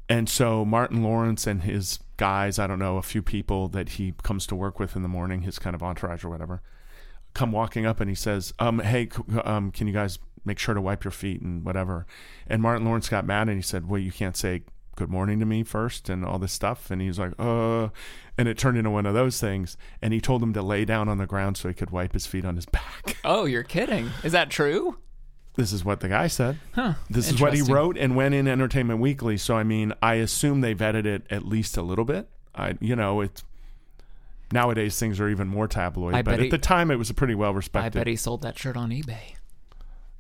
And 0.07 0.27
so 0.27 0.65
Martin 0.65 1.03
Lawrence 1.03 1.45
and 1.45 1.61
his 1.61 1.99
guys, 2.17 2.57
I 2.57 2.65
don't 2.65 2.79
know, 2.79 2.97
a 2.97 3.03
few 3.03 3.21
people 3.21 3.67
that 3.69 3.89
he 3.89 4.15
comes 4.23 4.47
to 4.47 4.55
work 4.55 4.79
with 4.79 4.95
in 4.95 5.03
the 5.03 5.07
morning, 5.07 5.43
his 5.43 5.59
kind 5.59 5.75
of 5.75 5.83
entourage 5.83 6.23
or 6.23 6.29
whatever, 6.29 6.63
come 7.35 7.51
walking 7.51 7.85
up 7.85 7.99
and 7.99 8.09
he 8.09 8.15
says, 8.15 8.51
um, 8.57 8.79
"Hey, 8.79 9.09
um, 9.43 9.71
can 9.71 9.85
you 9.85 9.93
guys 9.93 10.17
make 10.45 10.59
sure 10.59 10.73
to 10.75 10.81
wipe 10.81 11.03
your 11.03 11.11
feet 11.11 11.41
and 11.41 11.63
whatever?" 11.63 12.05
And 12.47 12.61
Martin 12.61 12.85
Lawrence 12.85 13.09
got 13.09 13.25
mad 13.25 13.47
and 13.49 13.57
he 13.57 13.61
said, 13.61 13.89
"Well, 13.89 13.99
you 13.99 14.11
can't 14.11 14.35
say 14.37 14.63
good 14.99 15.09
morning 15.09 15.39
to 15.39 15.45
me 15.45 15.63
first 15.63 16.09
and 16.09 16.25
all 16.25 16.37
this 16.37 16.51
stuff. 16.51 16.91
And 16.91 17.01
he 17.01 17.07
was 17.07 17.17
like, 17.17 17.31
uh, 17.39 17.87
and 18.37 18.49
it 18.49 18.57
turned 18.57 18.77
into 18.77 18.89
one 18.89 19.05
of 19.05 19.13
those 19.13 19.39
things. 19.39 19.77
And 20.01 20.13
he 20.13 20.19
told 20.19 20.43
him 20.43 20.51
to 20.53 20.61
lay 20.61 20.83
down 20.83 21.07
on 21.07 21.17
the 21.17 21.25
ground 21.25 21.55
so 21.55 21.69
he 21.69 21.73
could 21.73 21.89
wipe 21.89 22.11
his 22.11 22.27
feet 22.27 22.43
on 22.43 22.57
his 22.57 22.65
back. 23.05 23.15
Oh, 23.23 23.45
you're 23.45 23.63
kidding. 23.63 24.09
Is 24.25 24.33
that 24.33 24.49
true? 24.49 24.97
This 25.55 25.71
is 25.71 25.83
what 25.85 26.01
the 26.01 26.09
guy 26.09 26.27
said. 26.27 26.57
Huh. 26.73 26.93
This 27.09 27.31
is 27.31 27.41
what 27.41 27.53
he 27.53 27.61
wrote 27.61 27.97
and 27.97 28.15
went 28.15 28.33
in 28.35 28.47
Entertainment 28.47 28.99
Weekly. 28.99 29.37
So 29.37 29.55
I 29.57 29.63
mean, 29.63 29.93
I 30.01 30.15
assume 30.15 30.61
they 30.61 30.75
vetted 30.75 31.05
it 31.05 31.25
at 31.29 31.45
least 31.45 31.77
a 31.77 31.81
little 31.81 32.05
bit. 32.05 32.29
I, 32.53 32.77
you 32.81 32.95
know, 32.95 33.21
it's 33.21 33.43
nowadays 34.51 34.99
things 34.99 35.19
are 35.19 35.29
even 35.29 35.47
more 35.47 35.67
tabloid, 35.67 36.13
I 36.13 36.21
but 36.21 36.35
at 36.35 36.39
he- 36.41 36.49
the 36.49 36.57
time 36.57 36.91
it 36.91 36.95
was 36.95 37.09
a 37.09 37.13
pretty 37.13 37.35
well 37.35 37.53
respected. 37.53 37.97
I 37.97 37.99
bet 38.01 38.07
he 38.07 38.15
sold 38.15 38.41
that 38.43 38.57
shirt 38.57 38.77
on 38.77 38.89
eBay. 38.89 39.35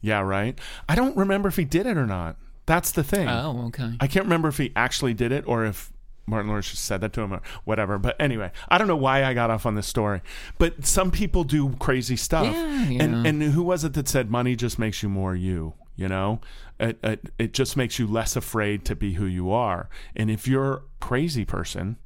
Yeah, 0.01 0.21
right. 0.21 0.57
I 0.87 0.95
don't 0.95 1.15
remember 1.17 1.49
if 1.49 1.55
he 1.55 1.65
did 1.65 1.85
it 1.85 1.97
or 1.97 2.05
not. 2.05 2.37
That's 2.65 2.91
the 2.91 3.03
thing. 3.03 3.27
Oh, 3.27 3.65
okay. 3.67 3.93
I 3.99 4.07
can't 4.07 4.25
remember 4.25 4.47
if 4.47 4.57
he 4.57 4.71
actually 4.75 5.13
did 5.13 5.31
it 5.31 5.43
or 5.47 5.65
if 5.65 5.91
Martin 6.27 6.47
Lawrence 6.47 6.69
just 6.69 6.85
said 6.85 7.01
that 7.01 7.13
to 7.13 7.21
him 7.21 7.33
or 7.33 7.41
whatever. 7.65 7.97
But 7.97 8.15
anyway, 8.19 8.51
I 8.69 8.77
don't 8.77 8.87
know 8.87 8.95
why 8.95 9.23
I 9.23 9.33
got 9.33 9.49
off 9.49 9.65
on 9.65 9.75
this 9.75 9.87
story. 9.87 10.21
But 10.57 10.85
some 10.85 11.11
people 11.11 11.43
do 11.43 11.75
crazy 11.77 12.15
stuff. 12.15 12.45
Yeah, 12.45 12.89
yeah. 12.89 13.03
And 13.03 13.27
and 13.27 13.41
who 13.41 13.63
was 13.63 13.83
it 13.83 13.93
that 13.93 14.07
said 14.07 14.29
money 14.29 14.55
just 14.55 14.77
makes 14.77 15.01
you 15.01 15.09
more 15.09 15.35
you? 15.35 15.73
You 15.95 16.07
know, 16.07 16.39
it, 16.79 16.97
it 17.03 17.33
it 17.37 17.53
just 17.53 17.75
makes 17.75 17.99
you 17.99 18.07
less 18.07 18.35
afraid 18.35 18.85
to 18.85 18.95
be 18.95 19.13
who 19.13 19.25
you 19.25 19.51
are. 19.51 19.89
And 20.15 20.31
if 20.31 20.47
you're 20.47 20.73
a 20.73 20.81
crazy 21.01 21.43
person, 21.43 21.97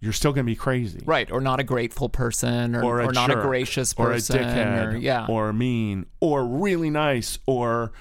you're 0.00 0.12
still 0.12 0.32
going 0.32 0.44
to 0.44 0.50
be 0.50 0.56
crazy. 0.56 1.00
Right, 1.04 1.30
or 1.30 1.40
not 1.40 1.60
a 1.60 1.64
grateful 1.64 2.08
person, 2.08 2.74
or, 2.76 2.84
Or, 2.84 3.02
or, 3.02 3.10
a 3.10 3.12
not 3.12 3.30
a 3.30 3.36
gracious 3.36 3.94
or 3.96 4.12
a 4.12 4.16
dickhead, 4.16 4.94
or 4.94 4.96
yeah, 4.96 5.26
or 5.28 5.52
mean, 5.52 6.06
or 6.20 6.44
really 6.44 6.90
nice, 6.90 7.38
or 7.46 7.92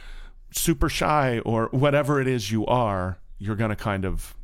super 0.51 0.89
shy, 0.89 1.39
or 1.39 1.69
whatever 1.71 2.19
it 2.21 2.27
is 2.27 2.51
you 2.51 2.65
are, 2.65 3.17
you're 3.37 3.55
gonna 3.55 3.75
kind 3.75 4.05
of 4.05 4.35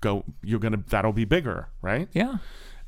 go. 0.00 0.24
You're 0.42 0.60
gonna 0.60 0.82
that'll 0.88 1.12
be 1.12 1.24
bigger, 1.24 1.68
right? 1.82 2.08
yeah, 2.12 2.38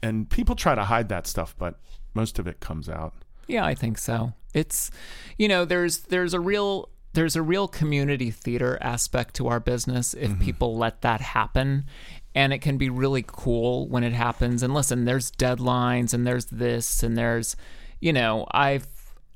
And 0.03 0.31
people 0.31 0.55
try 0.55 0.75
to 0.75 0.85
hide 0.85 1.09
that 1.09 1.27
stuff, 1.27 1.55
but 1.59 1.81
most 2.15 2.39
of 2.39 2.47
it 2.47 2.61
comes 2.61 2.89
out. 2.89 3.15
yeah. 3.49 3.65
I 3.65 3.75
think 3.75 3.99
so. 3.99 4.35
It's, 4.55 4.91
you 5.39 5.49
know, 5.49 5.65
there's 5.65 6.01
there's 6.01 6.35
a 6.35 6.41
real 6.41 6.91
there's 7.15 7.37
a 7.37 7.43
real 7.43 7.69
community 7.69 8.31
theater 8.31 8.79
aspect 8.81 9.35
to 9.37 9.49
our 9.49 9.61
business 9.61 10.15
if 10.15 10.31
mm-hmm. 10.31 10.43
people 10.43 10.77
let 10.77 11.03
that 11.03 11.21
happen. 11.21 11.85
And 12.35 12.53
it 12.53 12.61
can 12.61 12.79
be 12.79 12.89
really 12.89 13.25
cool 13.27 13.89
when 13.89 14.05
it 14.05 14.13
happens. 14.13 14.63
And 14.63 14.73
listen, 14.73 15.05
there's 15.05 15.31
deadlines, 15.33 16.15
and 16.15 16.27
there's 16.27 16.47
this, 16.47 17.03
and 17.03 17.17
there's, 17.17 17.57
you 18.01 18.13
know, 18.13 18.47
I've 18.51 18.87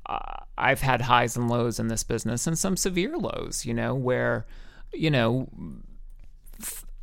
uh, 0.07 0.41
I've 0.57 0.81
had 0.81 1.03
highs 1.03 1.37
and 1.37 1.51
lows 1.51 1.79
in 1.79 1.89
this 1.89 2.05
business, 2.05 2.47
and 2.47 2.59
some 2.59 2.77
severe 2.77 3.17
lows. 3.19 3.67
You 3.67 3.75
know, 3.75 3.95
where, 3.95 4.47
you 4.93 5.11
know, 5.11 5.49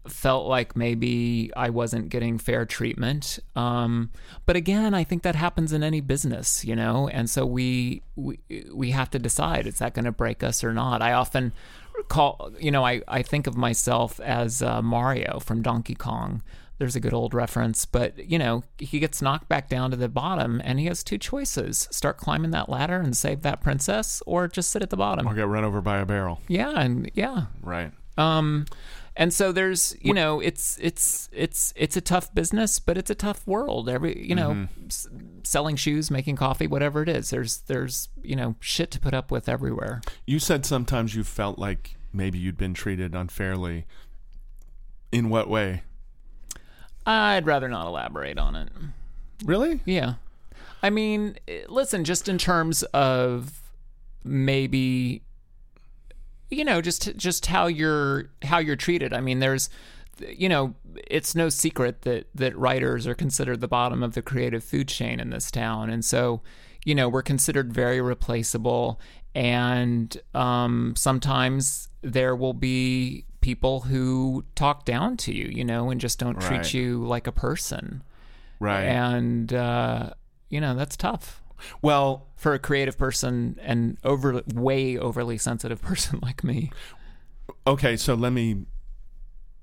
felt 0.07 0.47
like 0.47 0.75
maybe 0.75 1.51
I 1.55 1.69
wasn't 1.69 2.09
getting 2.09 2.37
fair 2.37 2.65
treatment. 2.65 3.39
Um, 3.55 4.09
but 4.45 4.55
again, 4.55 4.93
I 4.93 5.03
think 5.03 5.23
that 5.23 5.35
happens 5.35 5.71
in 5.71 5.83
any 5.83 6.01
business, 6.01 6.65
you 6.65 6.75
know, 6.75 7.07
and 7.07 7.29
so 7.29 7.45
we 7.45 8.01
we 8.15 8.39
we 8.73 8.91
have 8.91 9.09
to 9.11 9.19
decide 9.19 9.67
is 9.67 9.77
that 9.77 9.93
going 9.93 10.05
to 10.05 10.11
break 10.11 10.43
us 10.43 10.63
or 10.63 10.73
not. 10.73 11.01
I 11.01 11.13
often 11.13 11.53
call, 12.07 12.51
you 12.59 12.71
know, 12.71 12.85
I 12.85 13.01
I 13.07 13.21
think 13.21 13.47
of 13.47 13.55
myself 13.57 14.19
as 14.19 14.61
uh, 14.61 14.81
Mario 14.81 15.39
from 15.39 15.61
Donkey 15.61 15.95
Kong. 15.95 16.41
There's 16.79 16.95
a 16.95 16.99
good 16.99 17.13
old 17.13 17.33
reference, 17.33 17.85
but 17.85 18.17
you 18.29 18.37
know, 18.39 18.63
he 18.79 18.99
gets 18.99 19.21
knocked 19.21 19.47
back 19.47 19.69
down 19.69 19.91
to 19.91 19.97
the 19.97 20.09
bottom 20.09 20.59
and 20.65 20.79
he 20.79 20.87
has 20.87 21.03
two 21.03 21.17
choices. 21.17 21.87
Start 21.91 22.17
climbing 22.17 22.51
that 22.51 22.67
ladder 22.67 22.99
and 22.99 23.15
save 23.15 23.41
that 23.43 23.61
princess 23.61 24.21
or 24.25 24.47
just 24.47 24.69
sit 24.71 24.81
at 24.81 24.89
the 24.89 24.97
bottom. 24.97 25.27
Or 25.27 25.33
get 25.35 25.47
run 25.47 25.63
over 25.63 25.81
by 25.81 25.99
a 25.99 26.05
barrel, 26.05 26.41
Yeah, 26.47 26.71
and 26.75 27.09
yeah, 27.13 27.45
right? 27.61 27.91
um, 28.17 28.65
and 29.15 29.31
so 29.33 29.51
there's, 29.51 29.95
you 30.01 30.13
know, 30.13 30.39
it's 30.39 30.77
it's 30.81 31.29
it's 31.31 31.73
it's 31.75 31.95
a 31.95 32.01
tough 32.01 32.33
business, 32.33 32.79
but 32.79 32.97
it's 32.97 33.09
a 33.09 33.15
tough 33.15 33.45
world. 33.45 33.87
Every, 33.89 34.25
you 34.27 34.33
know, 34.35 34.67
s- 34.87 35.07
selling 35.43 35.75
shoes, 35.75 36.09
making 36.09 36.35
coffee, 36.35 36.67
whatever 36.67 37.03
it 37.03 37.09
is. 37.09 37.29
There's 37.29 37.57
there's 37.67 38.09
you 38.23 38.35
know 38.35 38.55
shit 38.59 38.89
to 38.91 38.99
put 38.99 39.13
up 39.13 39.29
with 39.31 39.47
everywhere. 39.47 40.01
You 40.25 40.39
said 40.39 40.65
sometimes 40.65 41.13
you 41.15 41.23
felt 41.23 41.59
like 41.59 41.95
maybe 42.11 42.39
you'd 42.39 42.57
been 42.57 42.73
treated 42.73 43.13
unfairly. 43.15 43.85
In 45.11 45.29
what 45.29 45.47
way? 45.47 45.83
I'd 47.05 47.45
rather 47.45 47.67
not 47.67 47.85
elaborate 47.85 48.39
on 48.39 48.55
it. 48.55 48.69
Really? 49.45 49.81
Yeah, 49.85 50.15
I 50.81 50.89
mean, 50.89 51.37
eh, 51.47 51.63
listen, 51.67 52.03
just 52.03 52.27
in 52.29 52.37
terms 52.37 52.81
of 52.93 53.59
maybe 54.23 55.21
you 56.49 56.63
know 56.65 56.81
just 56.81 57.15
just 57.17 57.47
how 57.47 57.67
you're 57.67 58.29
how 58.43 58.59
you're 58.59 58.75
treated. 58.75 59.13
I 59.13 59.21
mean 59.21 59.39
there's 59.39 59.69
you 60.27 60.47
know 60.47 60.75
it's 61.07 61.33
no 61.35 61.49
secret 61.49 62.03
that 62.03 62.27
that 62.35 62.55
writers 62.57 63.07
are 63.07 63.15
considered 63.15 63.61
the 63.61 63.67
bottom 63.67 64.03
of 64.03 64.13
the 64.13 64.21
creative 64.21 64.63
food 64.63 64.87
chain 64.87 65.19
in 65.19 65.29
this 65.31 65.49
town. 65.51 65.89
And 65.89 66.03
so 66.05 66.41
you 66.85 66.93
know 66.95 67.09
we're 67.09 67.23
considered 67.23 67.73
very 67.73 67.99
replaceable. 68.01 68.99
And 69.35 70.15
um, 70.35 70.93
sometimes 70.95 71.89
there 72.01 72.35
will 72.35 72.53
be 72.53 73.25
people 73.41 73.81
who 73.81 74.45
talk 74.55 74.85
down 74.85 75.17
to 75.17 75.33
you 75.33 75.45
you 75.45 75.65
know 75.65 75.89
and 75.89 75.99
just 75.99 76.19
don't 76.19 76.39
treat 76.39 76.57
Right. 76.57 76.73
you 76.73 77.03
like 77.03 77.27
a 77.27 77.31
person. 77.31 78.03
Right. 78.59 78.83
and 78.83 79.51
uh, 79.53 80.11
you 80.49 80.61
know 80.61 80.75
that's 80.75 80.95
tough 80.95 81.41
well, 81.81 82.27
for 82.35 82.53
a 82.53 82.59
creative 82.59 82.97
person 82.97 83.57
and 83.61 83.97
over 84.03 84.41
way 84.53 84.97
overly 84.97 85.37
sensitive 85.37 85.81
person 85.89 86.19
like 86.21 86.43
me. 86.43 86.71
okay, 87.67 87.95
so 87.97 88.13
let 88.13 88.31
me 88.33 88.65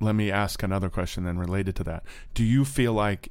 let 0.00 0.14
me 0.14 0.30
ask 0.30 0.62
another 0.62 0.88
question 0.88 1.24
then 1.24 1.38
related 1.38 1.76
to 1.76 1.84
that. 1.84 2.04
Do 2.34 2.42
you 2.44 2.64
feel 2.64 2.92
like 2.94 3.30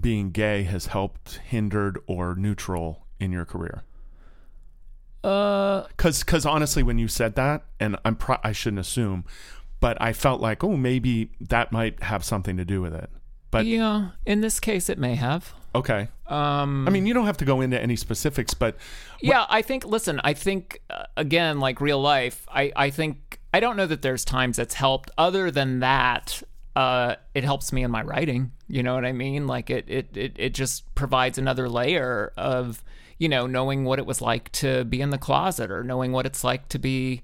being 0.00 0.30
gay 0.30 0.62
has 0.64 0.86
helped, 0.86 1.36
hindered, 1.48 1.98
or 2.06 2.34
neutral 2.34 3.06
in 3.20 3.30
your 3.32 3.44
career? 3.44 3.84
Uh, 5.22 5.86
Because 5.88 6.20
because 6.24 6.46
honestly, 6.46 6.82
when 6.82 6.98
you 6.98 7.06
said 7.08 7.34
that, 7.36 7.64
and 7.78 7.96
I'm 8.04 8.16
pro- 8.16 8.38
I 8.42 8.52
shouldn't 8.52 8.80
assume, 8.80 9.24
but 9.80 10.00
I 10.00 10.12
felt 10.12 10.40
like 10.40 10.64
oh 10.64 10.76
maybe 10.76 11.30
that 11.40 11.72
might 11.72 12.02
have 12.04 12.24
something 12.24 12.56
to 12.56 12.64
do 12.64 12.80
with 12.80 12.94
it. 12.94 13.10
But 13.50 13.66
yeah, 13.66 14.10
in 14.24 14.40
this 14.40 14.60
case, 14.60 14.88
it 14.88 14.98
may 14.98 15.16
have. 15.16 15.52
Okay, 15.74 16.08
Um, 16.26 16.86
I 16.86 16.90
mean 16.90 17.06
you 17.06 17.14
don't 17.14 17.26
have 17.26 17.36
to 17.38 17.44
go 17.44 17.60
into 17.60 17.80
any 17.80 17.96
specifics, 17.96 18.54
but 18.54 18.76
yeah, 19.20 19.46
I 19.48 19.62
think. 19.62 19.84
Listen, 19.84 20.20
I 20.24 20.34
think 20.34 20.80
uh, 20.90 21.04
again, 21.16 21.60
like 21.60 21.80
real 21.80 22.00
life, 22.00 22.46
I 22.48 22.72
I 22.76 22.90
think 22.90 23.40
I 23.52 23.60
don't 23.60 23.76
know 23.76 23.86
that 23.86 24.02
there's 24.02 24.24
times 24.24 24.56
that's 24.56 24.74
helped. 24.74 25.10
Other 25.18 25.50
than 25.50 25.80
that, 25.80 26.42
uh, 26.76 27.16
it 27.34 27.44
helps 27.44 27.72
me 27.72 27.82
in 27.82 27.90
my 27.90 28.02
writing. 28.02 28.52
You 28.68 28.82
know 28.82 28.94
what 28.94 29.04
I 29.04 29.12
mean? 29.12 29.46
Like 29.46 29.70
it 29.70 29.84
it 29.88 30.16
it 30.16 30.32
it 30.36 30.54
just 30.54 30.94
provides 30.94 31.38
another 31.38 31.68
layer 31.68 32.32
of 32.36 32.82
you 33.18 33.28
know 33.28 33.46
knowing 33.46 33.84
what 33.84 33.98
it 33.98 34.06
was 34.06 34.20
like 34.20 34.50
to 34.52 34.84
be 34.84 35.00
in 35.00 35.10
the 35.10 35.18
closet 35.18 35.70
or 35.70 35.82
knowing 35.84 36.12
what 36.12 36.26
it's 36.26 36.42
like 36.44 36.68
to 36.68 36.78
be 36.78 37.22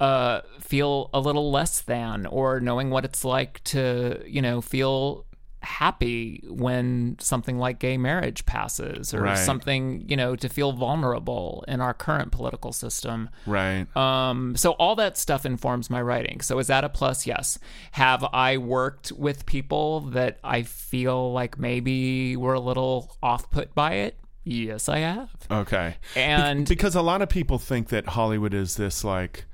uh 0.00 0.40
feel 0.60 1.08
a 1.14 1.20
little 1.20 1.50
less 1.50 1.80
than 1.80 2.26
or 2.26 2.60
knowing 2.60 2.90
what 2.90 3.04
it's 3.04 3.24
like 3.24 3.62
to 3.64 4.20
you 4.26 4.42
know 4.42 4.60
feel 4.60 5.24
happy 5.62 6.42
when 6.48 7.16
something 7.18 7.58
like 7.58 7.78
gay 7.78 7.96
marriage 7.96 8.46
passes 8.46 9.12
or 9.12 9.22
Right. 9.22 9.38
something 9.38 10.04
you 10.08 10.16
know 10.16 10.36
to 10.36 10.48
feel 10.48 10.72
vulnerable 10.72 11.64
in 11.66 11.80
our 11.80 11.92
current 11.94 12.30
political 12.32 12.72
system 12.72 13.28
right. 13.46 13.86
um, 13.96 14.54
so 14.56 14.72
all 14.72 14.94
that 14.96 15.16
stuff 15.18 15.44
informs 15.44 15.90
my 15.90 16.00
writing. 16.00 16.40
So 16.40 16.58
is 16.58 16.68
that 16.68 16.84
a 16.84 16.88
plus? 16.88 17.26
Yes. 17.26 17.58
Have 17.92 18.24
I 18.32 18.58
worked 18.58 19.12
with 19.12 19.46
people 19.46 20.00
that 20.12 20.38
I 20.44 20.62
feel 20.62 21.32
like 21.32 21.58
maybe 21.58 22.36
were 22.36 22.54
a 22.54 22.60
little 22.60 23.16
off 23.22 23.50
put 23.50 23.74
by 23.74 23.94
it? 23.94 24.16
Yes, 24.44 24.88
I 24.88 24.98
have. 24.98 25.30
Okay. 25.50 25.96
Be- 26.14 26.20
And 26.20 26.68
because 26.68 26.94
a 26.94 27.02
lot 27.02 27.20
of 27.22 27.28
people 27.28 27.58
think 27.58 27.88
that 27.88 28.06
Hollywood 28.10 28.54
is 28.54 28.76
this 28.76 29.02
like 29.02 29.44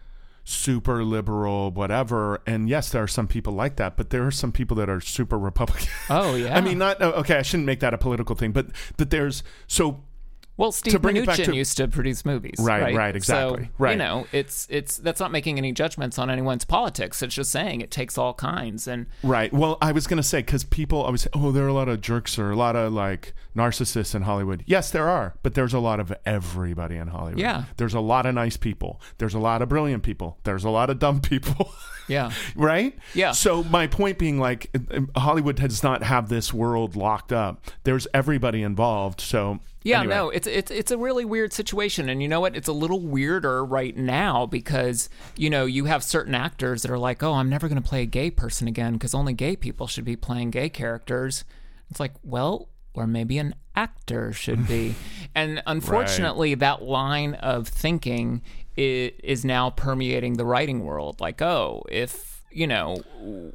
super 0.45 1.05
liberal 1.05 1.71
whatever 1.71 2.41
and 2.47 2.69
yes 2.69 2.91
there 2.91 3.03
are 3.03 3.09
some 3.09 3.29
people 3.29 3.53
like 3.53 3.77
that 3.77 3.97
but 3.97 4.11
there 4.11 4.27
are 4.27 4.31
some 4.31 4.51
people 4.51 4.77
that 4.77 4.89
are 4.91 5.01
super 5.01 5.39
republican 5.39 5.89
oh 6.11 6.35
yeah. 6.37 6.57
i 6.57 6.61
mean 6.61 6.79
not 6.79 6.97
oh, 7.01 7.13
okay 7.13 7.37
i 7.37 7.43
shouldn't 7.43 7.67
make 7.67 7.79
that 7.79 7.95
a 7.95 7.99
political 7.99 8.35
thing 8.35 8.51
but 8.51 8.67
that 8.97 9.11
there's 9.11 9.45
so 9.69 10.03
well, 10.59 10.71
Steve 10.71 11.01
bring 11.01 11.17
it 11.17 11.25
back 11.25 11.39
Mnuchin 11.39 11.45
to- 11.47 11.57
used 11.57 11.79
to 11.79 11.89
produce 11.89 12.27
movies, 12.27 12.57
Right, 12.61 12.83
right? 12.83 12.95
right, 12.95 13.17
exactly, 13.17 13.65
So, 13.65 13.71
right. 13.79 13.93
You 13.93 13.97
know, 13.97 14.27
it's 14.33 14.67
it's 14.71 14.99
that's 14.99 15.19
not 15.19 15.33
making 15.33 15.57
any 15.57 15.73
judgments 15.73 16.19
on 16.19 16.29
anyone's 16.29 16.67
politics. 16.67 17.23
It's 17.23 17.35
just 17.35 17.51
saying 17.51 17.81
it 17.81 17.91
takes 17.91 18.19
all 18.19 18.35
kinds, 18.35 18.87
and 18.87 19.07
right 19.23 19.51
well 19.53 19.79
i 19.81 19.93
was 19.93 20.07
gonna 20.07 20.23
say 20.23 20.41
because 20.41 20.63
people 20.63 21.01
always 21.01 21.23
say 21.23 21.31
oh 21.33 21.53
there 21.53 21.65
are 21.65 21.69
a 21.69 21.73
lot 21.73 21.89
of 21.89 22.01
jerks 22.03 22.39
or 22.39 22.51
a 22.51 22.57
lot 22.57 22.77
of 22.77 22.93
like 22.93 23.35
narcissists 23.57 24.15
in 24.15 24.23
hollywood 24.23 24.63
yes 24.67 24.91
there 24.91 25.09
are 25.09 25.35
but 25.43 25.55
there's 25.55 25.75
a 25.75 25.79
lot 25.79 26.01
of 26.01 26.13
everybody 26.25 26.97
in 26.97 27.09
hollywood 27.09 27.39
Yeah. 27.41 27.65
there's 27.77 27.95
a 27.95 28.01
lot 28.01 28.27
of 28.27 28.35
nice 28.35 28.57
people 28.57 29.01
there's 29.19 29.35
a 29.35 29.39
lot 29.39 29.63
of 29.63 29.69
brilliant 29.69 30.03
people 30.03 30.39
there's 30.45 30.65
a 30.65 30.71
lot 30.71 30.89
of 30.91 30.99
dumb 30.99 31.21
people 31.21 31.71
yeah, 32.09 32.33
right? 32.57 32.99
Yeah. 33.15 33.31
So 33.31 33.63
my 33.63 33.87
point 33.87 34.19
being, 34.19 34.41
like, 34.41 34.77
Hollywood 35.17 35.55
does 35.55 35.85
not 35.85 36.03
have 36.03 36.29
this 36.29 36.53
world 36.53 36.97
locked 36.97 37.33
up. 37.33 37.65
There's 37.85 38.09
everybody 38.13 38.65
involved. 38.65 39.21
So 39.21 39.61
Yeah, 39.85 40.01
anyway. 40.01 40.15
no, 40.17 40.31
it's 40.31 40.49
it's 40.49 40.71
it's 40.73 40.91
a 40.91 40.99
really 40.99 41.25
weird 41.25 41.53
situation, 41.53 42.09
and 42.09 42.21
you 42.21 42.27
know 42.29 42.41
what? 42.41 42.57
It's 42.57 42.67
a 42.67 42.73
little 42.73 43.01
weirder 43.01 43.65
right 43.65 43.97
now 43.97 44.47
because 44.47 45.09
you 45.37 45.49
know 45.49 45.65
you 45.65 45.85
have 45.85 46.03
certain 46.03 46.35
actors 46.35 46.83
that 46.83 46.91
are 46.91 46.99
like, 46.99 47.23
oh, 47.23 47.35
I'm 47.35 47.49
never 47.49 47.69
going 47.69 47.81
to 47.81 47.89
play 47.89 48.03
a 48.03 48.07
gay 48.07 48.33
person 48.33 48.67
again 48.67 48.95
because 48.95 49.15
only 49.15 49.33
gay 49.33 49.55
people 49.55 49.87
should 49.87 50.05
be 50.05 50.17
playing 50.17 50.51
gay 50.51 50.69
characters. 50.69 51.45
It's 51.89 52.01
like, 52.01 52.13
well, 52.25 52.69
or 52.95 53.07
maybe 53.07 53.39
an 53.39 53.55
actor 53.75 54.33
should 54.33 54.67
be, 54.67 54.95
and 55.35 55.63
unfortunately, 55.67 56.55
that 56.55 56.83
line 56.83 57.35
of 57.35 57.69
thinking 57.69 58.43
is, 58.77 59.13
is 59.23 59.45
now 59.45 59.71
permeating 59.71 60.35
the 60.35 60.45
writing 60.45 60.85
world. 60.85 61.21
Like, 61.21 61.43
oh, 61.43 61.83
if 61.91 62.32
you 62.55 62.67
know, 62.67 63.03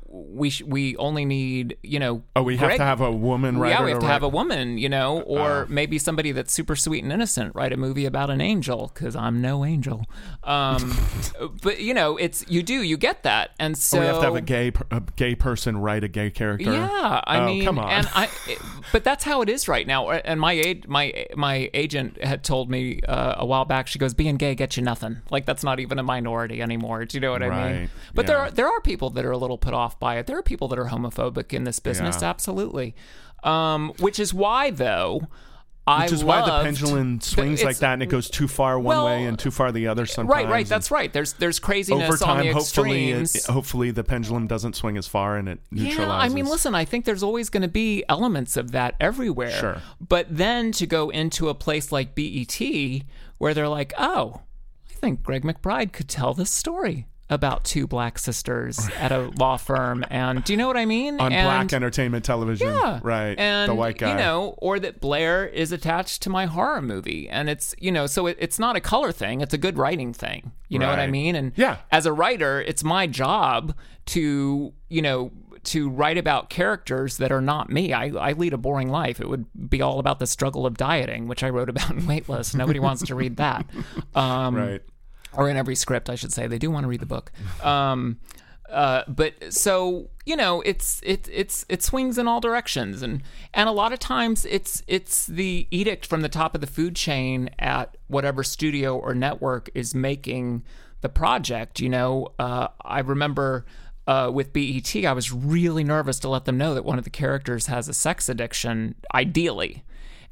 we 0.07 0.49
sh- 0.49 0.63
we 0.63 0.95
only 0.97 1.25
need 1.25 1.77
you 1.83 1.99
know. 1.99 2.23
Oh, 2.35 2.43
we 2.43 2.57
have 2.57 2.75
to 2.77 2.83
have 2.83 3.01
a 3.01 3.11
woman 3.11 3.57
writer. 3.57 3.75
yeah, 3.75 3.83
we 3.83 3.91
have 3.91 3.99
to 3.99 4.05
write- 4.05 4.13
have 4.13 4.23
a 4.23 4.29
woman, 4.29 4.77
you 4.77 4.89
know, 4.89 5.21
or 5.21 5.63
Uh. 5.63 5.65
maybe 5.69 5.97
somebody 5.99 6.31
that's 6.31 6.53
super 6.53 6.75
sweet 6.75 7.03
and 7.03 7.11
innocent. 7.11 7.53
Write 7.55 7.73
a 7.73 7.77
movie 7.77 8.05
about 8.05 8.29
an 8.29 8.41
angel 8.41 8.91
because 8.93 9.15
I'm 9.15 9.41
no 9.41 9.65
angel. 9.65 10.05
Um, 10.43 10.97
but 11.61 11.79
you 11.81 11.93
know, 11.93 12.17
it's 12.17 12.45
you 12.49 12.63
do 12.63 12.81
you 12.81 12.97
get 12.97 13.23
that, 13.23 13.51
and 13.59 13.77
so 13.77 13.97
Oh, 13.97 14.01
we 14.01 14.07
have 14.07 14.15
to 14.17 14.21
have 14.23 14.35
a 14.35 14.41
gay 14.41 14.71
per- 14.71 14.85
a 14.91 15.01
gay 15.15 15.35
person 15.35 15.77
write 15.77 16.03
a 16.03 16.07
gay 16.07 16.29
character. 16.29 16.71
yeah, 16.71 17.21
I 17.25 17.39
Oh, 17.39 17.45
mean, 17.45 17.63
come 17.65 17.79
on. 17.79 17.89
and 17.89 18.09
I, 18.13 18.29
but 18.91 19.03
that's 19.03 19.23
how 19.23 19.41
it 19.41 19.49
is 19.49 19.67
right 19.67 19.85
now. 19.85 20.09
And 20.11 20.39
my 20.39 20.53
aid, 20.53 20.87
my 20.87 21.25
my 21.35 21.69
agent 21.73 22.21
had 22.23 22.43
told 22.43 22.69
me 22.69 23.01
uh, 23.07 23.35
a 23.37 23.45
while 23.45 23.65
back. 23.65 23.87
She 23.87 23.99
goes, 23.99 24.13
"Being 24.13 24.37
gay 24.37 24.55
gets 24.55 24.77
you 24.77 24.83
nothing. 24.83 25.17
Like 25.29 25.45
that's 25.45 25.63
not 25.63 25.79
even 25.79 25.99
a 25.99 26.03
minority 26.03 26.61
anymore. 26.61 27.05
Do 27.05 27.17
you 27.17 27.21
know 27.21 27.31
what 27.31 27.43
I 27.43 27.71
mean?" 27.71 27.89
But 28.13 28.27
there 28.27 28.37
are 28.37 28.49
there 28.51 28.67
are 28.67 28.79
people 28.87 29.09
that 29.11 29.25
are 29.25 29.31
a 29.31 29.37
little 29.37 29.57
put 29.57 29.73
off 29.73 29.99
by 29.99 30.17
it. 30.17 30.25
There 30.25 30.37
are 30.37 30.41
people 30.43 30.67
that 30.69 30.79
are 30.79 30.85
homophobic 30.85 31.53
in 31.53 31.65
this 31.65 31.79
business, 31.79 32.21
Yeah. 32.21 32.29
absolutely. 32.29 32.95
Um, 33.43 33.93
which 33.99 34.19
is 34.19 34.33
why, 34.33 34.71
though, 34.71 35.27
I 35.85 36.03
Which 36.03 36.11
is 36.13 36.23
why 36.23 36.45
the 36.45 36.63
pendulum 36.63 37.21
swings 37.21 37.63
like 37.63 37.77
that 37.77 37.93
and 37.93 38.03
it 38.03 38.07
goes 38.07 38.29
too 38.29 38.49
far 38.49 38.77
one 38.77 38.97
Well, 38.97 39.05
way 39.05 39.23
and 39.23 39.39
too 39.39 39.51
far 39.51 39.71
the 39.71 39.87
other 39.87 40.05
sometimes. 40.05 40.35
Right, 40.35 40.49
right. 40.49 40.67
That's 40.67 40.91
right. 40.91 41.13
There's 41.13 41.31
there's 41.33 41.59
craziness 41.59 42.03
over 42.21 42.29
on 42.29 42.37
time. 42.37 42.45
the 42.47 42.51
Hopefully, 42.51 43.11
it, 43.11 43.45
hopefully 43.45 43.91
the 43.91 44.03
pendulum 44.03 44.47
doesn't 44.47 44.75
swing 44.75 44.97
as 44.97 45.07
far 45.07 45.37
and 45.37 45.47
it 45.47 45.59
neutralizes. 45.71 45.99
Yeah, 45.99 46.11
I 46.11 46.27
mean, 46.27 46.45
listen, 46.45 46.75
I 46.75 46.83
think 46.83 47.05
there's 47.05 47.23
always 47.23 47.49
going 47.49 47.61
to 47.61 47.69
be 47.69 48.03
elements 48.09 48.57
of 48.57 48.71
that 48.71 48.95
everywhere. 48.99 49.51
Sure. 49.51 49.77
But 50.05 50.27
then 50.29 50.73
to 50.73 50.85
go 50.85 51.09
into 51.09 51.47
a 51.47 51.53
place 51.53 51.89
like 51.89 52.15
BET 52.15 52.59
where 53.37 53.53
they're 53.53 53.69
like, 53.69 53.93
oh, 53.97 54.41
I 54.89 54.93
think 54.93 55.23
Gregg 55.23 55.43
McBride 55.43 55.93
could 55.93 56.09
tell 56.09 56.33
this 56.33 56.51
story 56.51 57.05
about 57.29 57.63
two 57.63 57.87
black 57.87 58.17
sisters 58.17 58.79
at 58.97 59.11
a 59.11 59.31
law 59.37 59.57
firm. 59.57 60.05
And 60.09 60.43
do 60.43 60.53
you 60.53 60.57
know 60.57 60.67
what 60.67 60.77
I 60.77 60.85
mean? 60.85 61.19
on 61.19 61.33
and, 61.33 61.45
black 61.45 61.73
entertainment 61.73 62.23
television. 62.25 62.67
yeah, 62.67 62.99
right. 63.03 63.37
And 63.37 63.69
the 63.69 63.75
white 63.75 63.97
guy. 63.97 64.11
you 64.11 64.17
know, 64.17 64.55
or 64.59 64.79
that 64.79 65.01
Blair 65.01 65.45
is 65.45 65.71
attached 65.71 66.21
to 66.23 66.29
my 66.29 66.45
horror 66.45 66.81
movie, 66.81 67.27
and 67.29 67.49
it's 67.49 67.75
you 67.79 67.91
know, 67.91 68.07
so 68.07 68.27
it, 68.27 68.37
it's 68.39 68.59
not 68.59 68.75
a 68.75 68.81
color 68.81 69.11
thing; 69.11 69.41
it's 69.41 69.53
a 69.53 69.57
good 69.57 69.77
writing 69.77 70.13
thing. 70.13 70.51
You 70.69 70.79
know 70.79 70.89
what 70.89 70.99
I 70.99 71.07
mean? 71.07 71.35
And 71.35 71.53
Yeah. 71.55 71.77
as 71.91 72.05
a 72.05 72.11
writer, 72.13 72.61
it's 72.61 72.83
my 72.83 73.07
job 73.07 73.75
to 74.07 74.73
you 74.89 75.01
know 75.01 75.31
to 75.63 75.89
write 75.89 76.17
about 76.17 76.49
characters 76.49 77.17
that 77.17 77.29
are 77.31 77.41
not 77.41 77.69
me. 77.69 77.91
I, 77.91 78.05
I 78.07 78.31
lead 78.33 78.53
a 78.53 78.57
boring 78.57 78.89
life. 78.89 79.19
It 79.19 79.27
would 79.27 79.45
be 79.69 79.81
all 79.81 79.99
about 79.99 80.19
the 80.19 80.27
struggle 80.27 80.65
of 80.65 80.77
dieting, 80.77 81.27
which 81.27 81.43
I 81.43 81.49
wrote 81.49 81.67
about 81.67 81.91
in 81.91 82.07
Weightless. 82.07 82.53
Nobody 82.53 82.79
wants 82.79 83.03
to 83.07 83.15
read 83.15 83.37
that. 83.37 83.65
Um, 84.15 84.55
right. 84.55 84.81
Or 85.33 85.49
in 85.49 85.57
every 85.57 85.75
script, 85.75 86.09
I 86.09 86.15
should 86.15 86.33
say. 86.33 86.47
They 86.47 86.57
do 86.57 86.71
want 86.71 86.83
to 86.83 86.87
read 86.87 86.99
the 86.99 87.05
book. 87.05 87.31
Um, 87.63 88.19
uh, 88.69 89.03
but 89.07 89.53
so 89.53 90.09
you 90.25 90.35
know, 90.35 90.61
it's 90.61 91.01
it 91.03 91.29
it's 91.31 91.65
it 91.69 91.81
swings 91.81 92.17
in 92.17 92.27
all 92.27 92.41
directions, 92.41 93.01
and 93.01 93.23
and 93.53 93.69
a 93.69 93.71
lot 93.71 93.93
of 93.93 93.99
times 93.99 94.45
it's 94.45 94.83
it's 94.87 95.25
the 95.25 95.67
edict 95.71 96.05
from 96.05 96.21
the 96.21 96.29
top 96.29 96.53
of 96.53 96.61
the 96.61 96.67
food 96.67 96.95
chain 96.95 97.49
at 97.59 97.95
whatever 98.07 98.43
studio 98.43 98.97
or 98.97 99.15
network 99.15 99.69
is 99.73 99.95
making 99.95 100.63
the 100.99 101.09
project. 101.09 101.79
You 101.79 101.89
know, 101.89 102.33
uh, 102.39 102.67
I 102.81 102.99
remember. 102.99 103.65
Uh, 104.09 104.31
with 104.33 104.53
BET, 104.53 104.95
I 104.95 105.11
was 105.11 105.33
really 105.33 105.83
nervous 105.83 106.17
to 106.19 106.29
let 106.29 106.45
them 106.45 106.57
know 106.57 106.73
that 106.73 106.85
one 106.85 106.97
of 106.97 107.03
the 107.03 107.09
characters 107.09 107.67
has 107.67 107.89
a 107.89 107.93
sex 107.93 108.29
addiction, 108.29 108.95
ideally. 109.13 109.83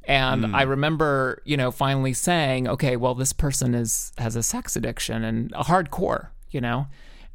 And 0.07 0.55
I 0.55 0.61
remember, 0.63 1.41
you 1.45 1.57
know, 1.57 1.71
finally 1.71 2.13
saying, 2.13 2.67
okay, 2.67 2.95
well, 2.95 3.15
this 3.15 3.33
person 3.33 3.73
is 3.73 4.11
has 4.17 4.35
a 4.35 4.43
sex 4.43 4.75
addiction 4.75 5.23
and 5.23 5.51
a 5.53 5.63
hardcore, 5.63 6.27
you 6.51 6.61
know, 6.61 6.87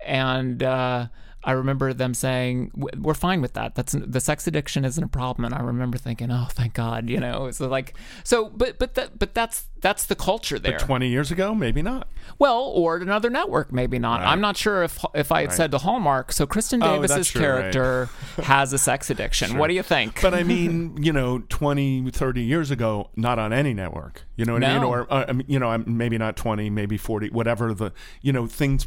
and 0.04 0.62
uh, 0.62 1.06
I 1.42 1.52
remember 1.52 1.94
them 1.94 2.12
saying, 2.12 2.70
we're 2.74 3.14
fine 3.14 3.40
with 3.40 3.54
that. 3.54 3.74
That's 3.74 3.92
the 3.98 4.20
sex 4.20 4.46
addiction 4.46 4.84
isn't 4.84 5.02
a 5.02 5.08
problem. 5.08 5.46
And 5.46 5.54
I 5.54 5.60
remember 5.60 5.96
thinking, 5.96 6.30
oh, 6.30 6.48
thank 6.50 6.74
God, 6.74 7.08
you 7.08 7.18
know. 7.18 7.50
So 7.50 7.66
like, 7.66 7.94
so, 8.24 8.50
but 8.50 8.78
but 8.78 8.94
that 8.94 9.18
but 9.18 9.32
that's 9.32 9.64
that's 9.80 10.04
the 10.04 10.14
culture 10.14 10.58
there. 10.58 10.78
Twenty 10.78 11.08
years 11.08 11.30
ago, 11.30 11.54
maybe 11.54 11.80
not. 11.80 12.08
Well, 12.38 12.60
or 12.60 12.98
another 12.98 13.30
network, 13.30 13.72
maybe 13.72 13.98
not. 13.98 14.20
I'm 14.20 14.42
not 14.42 14.58
sure 14.58 14.82
if 14.82 15.02
if 15.14 15.32
I 15.32 15.40
had 15.42 15.52
said 15.52 15.70
to 15.70 15.78
Hallmark. 15.78 16.32
So 16.32 16.46
Kristin 16.46 16.80
Oh, 16.84 16.96
Davis's 16.96 17.16
that's 17.16 17.28
true, 17.30 17.40
right. 17.40 17.72
character 17.72 18.08
has 18.42 18.72
a 18.74 18.78
sex 18.78 19.08
addiction. 19.08 19.56
What 19.56 19.68
do 19.68 19.74
you 19.74 19.82
think? 19.82 20.20
But 20.20 20.34
I 20.34 20.42
mean, 20.42 21.02
you 21.02 21.12
know, 21.12 21.38
20, 21.48 22.10
30 22.10 22.42
years 22.42 22.70
ago, 22.70 23.08
not 23.16 23.38
on 23.38 23.52
any 23.52 23.72
network. 23.72 24.24
You 24.36 24.44
know 24.44 24.52
what 24.54 24.64
I 24.64 24.72
mean? 24.74 24.82
No. 24.82 24.88
Or, 24.90 25.06
uh, 25.12 25.32
you 25.46 25.58
know, 25.58 25.76
maybe 25.86 26.18
not 26.18 26.36
20, 26.36 26.68
maybe 26.70 26.96
40, 26.98 27.30
whatever 27.30 27.72
the, 27.72 27.92
you 28.20 28.32
know, 28.32 28.46
things 28.46 28.86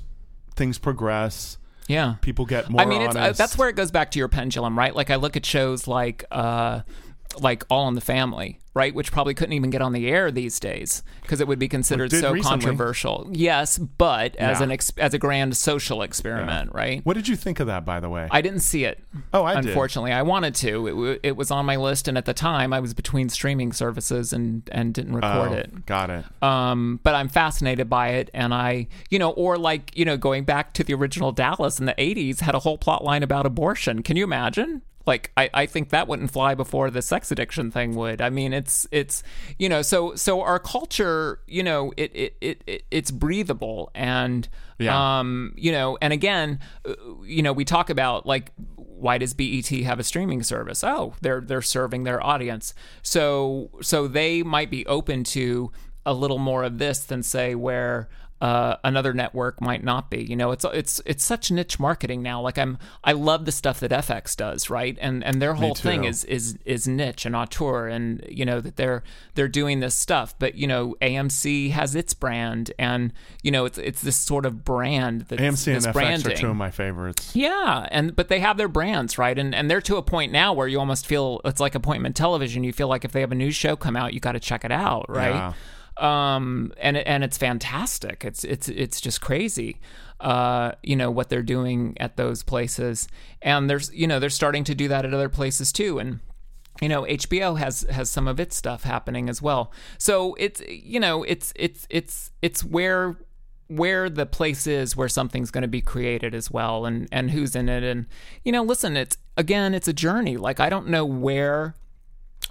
things 0.55 0.77
progress. 0.77 1.57
Yeah. 1.87 2.15
People 2.21 2.45
get 2.45 2.69
more 2.69 2.81
I 2.81 2.85
mean, 2.85 3.01
it's, 3.01 3.15
uh, 3.15 3.33
that's 3.33 3.57
where 3.57 3.69
it 3.69 3.75
goes 3.75 3.91
back 3.91 4.11
to 4.11 4.19
your 4.19 4.27
pendulum, 4.27 4.77
right? 4.77 4.95
Like 4.95 5.09
I 5.09 5.15
look 5.15 5.35
at 5.35 5.45
shows 5.45 5.87
like 5.87 6.23
uh, 6.31 6.81
like 7.41 7.63
All 7.69 7.87
in 7.87 7.95
the 7.95 8.01
Family, 8.01 8.59
right, 8.73 8.93
which 8.93 9.11
probably 9.11 9.33
couldn't 9.33 9.53
even 9.53 9.69
get 9.69 9.81
on 9.81 9.93
the 9.93 10.07
air 10.07 10.31
these 10.31 10.59
days 10.59 11.03
because 11.21 11.39
it 11.41 11.47
would 11.47 11.59
be 11.59 11.67
considered 11.67 12.11
so 12.11 12.31
recently. 12.31 12.41
controversial. 12.41 13.29
Yes, 13.31 13.77
but 13.77 14.35
as 14.37 14.59
Yeah. 14.59 14.63
an 14.65 14.71
ex- 14.71 14.91
as 14.97 15.13
a 15.13 15.19
grand 15.19 15.55
social 15.57 16.01
experiment, 16.01 16.71
right? 16.73 17.01
What 17.05 17.13
did 17.15 17.27
you 17.27 17.35
think 17.35 17.59
of 17.59 17.67
that, 17.67 17.85
by 17.85 17.99
the 17.99 18.09
way? 18.09 18.27
I 18.31 18.41
didn't 18.41 18.59
see 18.61 18.83
it. 18.85 19.03
Oh, 19.33 19.43
I 19.43 19.55
did. 19.55 19.65
Unfortunately, 19.67 20.11
I 20.11 20.21
wanted 20.23 20.55
to. 20.55 20.87
It, 20.87 20.91
w- 20.91 21.19
it 21.23 21.35
was 21.37 21.51
on 21.51 21.65
my 21.65 21.75
list, 21.75 22.07
and 22.07 22.17
at 22.17 22.25
the 22.25 22.33
time, 22.33 22.73
I 22.73 22.79
was 22.79 22.93
between 22.93 23.29
streaming 23.29 23.73
services 23.73 24.33
and 24.33 24.67
and 24.71 24.93
didn't 24.93 25.13
record 25.15 25.51
Oh, 25.51 25.53
it. 25.53 25.85
Got 25.85 26.09
it. 26.09 26.25
Um, 26.43 26.99
but 27.03 27.15
I'm 27.15 27.29
fascinated 27.29 27.89
by 27.89 28.09
it, 28.09 28.29
and 28.33 28.53
I, 28.53 28.87
you 29.09 29.19
know, 29.19 29.31
or 29.31 29.57
like, 29.57 29.91
you 29.95 30.05
know, 30.05 30.17
going 30.17 30.43
back 30.43 30.73
to 30.73 30.83
the 30.83 30.93
original 30.93 31.31
Dallas 31.31 31.79
in 31.79 31.85
the 31.85 31.95
'80s, 31.97 32.41
had 32.41 32.55
a 32.55 32.59
whole 32.59 32.77
plot 32.77 33.03
line 33.03 33.23
about 33.23 33.45
abortion. 33.45 34.01
Can 34.03 34.17
you 34.17 34.23
imagine? 34.23 34.81
Like, 35.05 35.31
I, 35.35 35.49
I 35.53 35.65
think 35.65 35.89
that 35.89 36.07
wouldn't 36.07 36.31
fly 36.31 36.55
before 36.55 36.89
the 36.89 37.01
sex 37.01 37.31
addiction 37.31 37.71
thing 37.71 37.95
would. 37.95 38.21
I 38.21 38.29
mean, 38.29 38.53
it's 38.53 38.87
it's 38.91 39.21
you 39.59 39.67
know, 39.67 39.81
so 39.81 40.15
so 40.15 40.41
our 40.41 40.59
culture, 40.59 41.39
you 41.47 41.61
know, 41.63 41.91
it 41.97 42.11
it, 42.15 42.37
it, 42.41 42.63
it 42.67 42.83
it's 42.89 43.11
breathable 43.11 43.91
and 43.93 44.47
Yeah. 44.79 45.19
um, 45.19 45.53
you 45.57 45.71
know, 45.71 45.97
and 46.01 46.13
again, 46.13 46.59
uh, 46.87 46.93
you 47.25 47.41
know, 47.41 47.51
we 47.53 47.65
talk 47.65 47.89
about 47.89 48.25
like 48.25 48.51
why 48.75 49.17
does 49.17 49.33
BET 49.33 49.67
have 49.67 49.99
a 49.99 50.03
streaming 50.03 50.43
service? 50.43 50.83
Oh, 50.83 51.15
they're 51.21 51.41
they're 51.41 51.61
serving 51.61 52.03
their 52.05 52.23
audience. 52.25 52.73
So 53.01 53.69
so 53.81 54.07
they 54.07 54.41
might 54.43 54.71
be 54.71 54.85
open 54.85 55.25
to 55.25 55.71
a 56.05 56.13
little 56.13 56.37
more 56.37 56.63
of 56.63 56.77
this 56.79 56.99
than 57.03 57.23
say 57.23 57.55
where 57.55 58.07
uh, 58.43 58.75
another 58.83 59.13
network 59.13 59.61
might 59.61 59.85
not 59.85 60.09
be. 60.09 60.21
You 60.21 60.35
know, 60.35 60.51
it's 60.51 60.65
it's 60.65 61.01
it's 61.05 61.23
such 61.23 61.49
niche 61.49 61.79
marketing 61.79 62.21
now. 62.21 62.41
Like 62.41 62.57
I'm, 62.57 62.77
I 63.01 63.13
love 63.13 63.45
the 63.45 63.53
stuff 63.53 63.79
that 63.79 63.91
FX 63.91 64.35
does, 64.35 64.69
right? 64.69 64.97
And 64.99 65.23
and 65.23 65.41
their 65.41 65.53
whole 65.53 65.75
thing 65.75 66.03
is 66.03 66.25
is 66.25 66.57
is 66.65 66.85
niche 66.85 67.25
and 67.25 67.37
auteur, 67.37 67.87
and 67.87 68.21
you 68.27 68.43
know 68.43 68.59
that 68.59 68.75
they're 68.75 69.01
they're 69.35 69.47
doing 69.47 69.79
this 69.79 69.95
stuff. 69.95 70.35
But 70.39 70.55
you 70.55 70.67
know, 70.67 70.97
AMC 71.01 71.71
has 71.71 71.95
its 71.95 72.13
brand, 72.13 72.73
and 72.77 73.13
you 73.43 73.51
know, 73.51 73.63
it's 73.63 73.77
it's 73.77 74.01
this 74.01 74.17
sort 74.17 74.45
of 74.45 74.65
brand 74.65 75.21
that 75.29 75.39
AMC 75.39 75.75
and 75.75 75.85
FX 75.85 75.93
branding. 75.93 76.33
are 76.33 76.35
two 76.35 76.49
of 76.49 76.57
my 76.57 76.69
favorites. 76.69 77.33
Yeah, 77.33 77.87
and 77.91 78.13
but 78.13 78.27
they 78.27 78.41
have 78.41 78.57
their 78.57 78.67
brands, 78.67 79.17
right? 79.17 79.39
And 79.39 79.55
and 79.55 79.71
they're 79.71 79.79
to 79.79 79.95
a 79.95 80.03
point 80.03 80.33
now 80.33 80.51
where 80.51 80.67
you 80.67 80.81
almost 80.81 81.07
feel 81.07 81.39
it's 81.45 81.61
like 81.61 81.75
appointment 81.75 82.17
television. 82.17 82.65
You 82.65 82.73
feel 82.73 82.89
like 82.89 83.05
if 83.05 83.13
they 83.13 83.21
have 83.21 83.31
a 83.31 83.35
new 83.35 83.51
show 83.51 83.77
come 83.77 83.95
out, 83.95 84.13
you 84.13 84.19
got 84.19 84.33
to 84.33 84.41
check 84.41 84.65
it 84.65 84.71
out, 84.73 85.05
right? 85.07 85.33
Yeah. 85.33 85.53
Um, 85.97 86.73
and 86.77 86.97
and 86.97 87.23
it's 87.23 87.37
fantastic. 87.37 88.25
It's 88.25 88.43
it's 88.43 88.69
it's 88.69 88.99
just 88.99 89.21
crazy. 89.21 89.79
Uh, 90.19 90.71
you 90.81 90.95
know 90.95 91.11
what 91.11 91.29
they're 91.29 91.43
doing 91.43 91.95
at 91.99 92.17
those 92.17 92.43
places, 92.43 93.07
and 93.41 93.69
there's 93.69 93.93
you 93.93 94.07
know 94.07 94.19
they're 94.19 94.29
starting 94.29 94.63
to 94.65 94.75
do 94.75 94.87
that 94.87 95.05
at 95.05 95.13
other 95.13 95.29
places 95.29 95.71
too, 95.71 95.99
and 95.99 96.19
you 96.81 96.89
know 96.89 97.03
HBO 97.03 97.57
has 97.59 97.81
has 97.89 98.09
some 98.09 98.27
of 98.27 98.39
its 98.39 98.55
stuff 98.55 98.83
happening 98.83 99.29
as 99.29 99.41
well. 99.41 99.71
So 99.97 100.35
it's 100.35 100.61
you 100.67 100.99
know 100.99 101.23
it's 101.23 101.53
it's 101.55 101.85
it's 101.89 102.31
it's 102.41 102.63
where 102.63 103.17
where 103.67 104.09
the 104.09 104.25
place 104.25 104.67
is 104.67 104.95
where 104.95 105.09
something's 105.09 105.51
going 105.51 105.63
to 105.63 105.67
be 105.67 105.81
created 105.81 106.35
as 106.35 106.51
well 106.51 106.85
and 106.85 107.07
and 107.11 107.31
who's 107.31 107.55
in 107.55 107.69
it 107.69 107.81
and 107.81 108.05
you 108.43 108.51
know 108.51 108.61
listen 108.61 108.97
it's 108.97 109.17
again 109.37 109.73
it's 109.73 109.87
a 109.87 109.93
journey 109.93 110.37
like 110.37 110.59
I 110.59 110.69
don't 110.69 110.87
know 110.89 111.05
where 111.05 111.73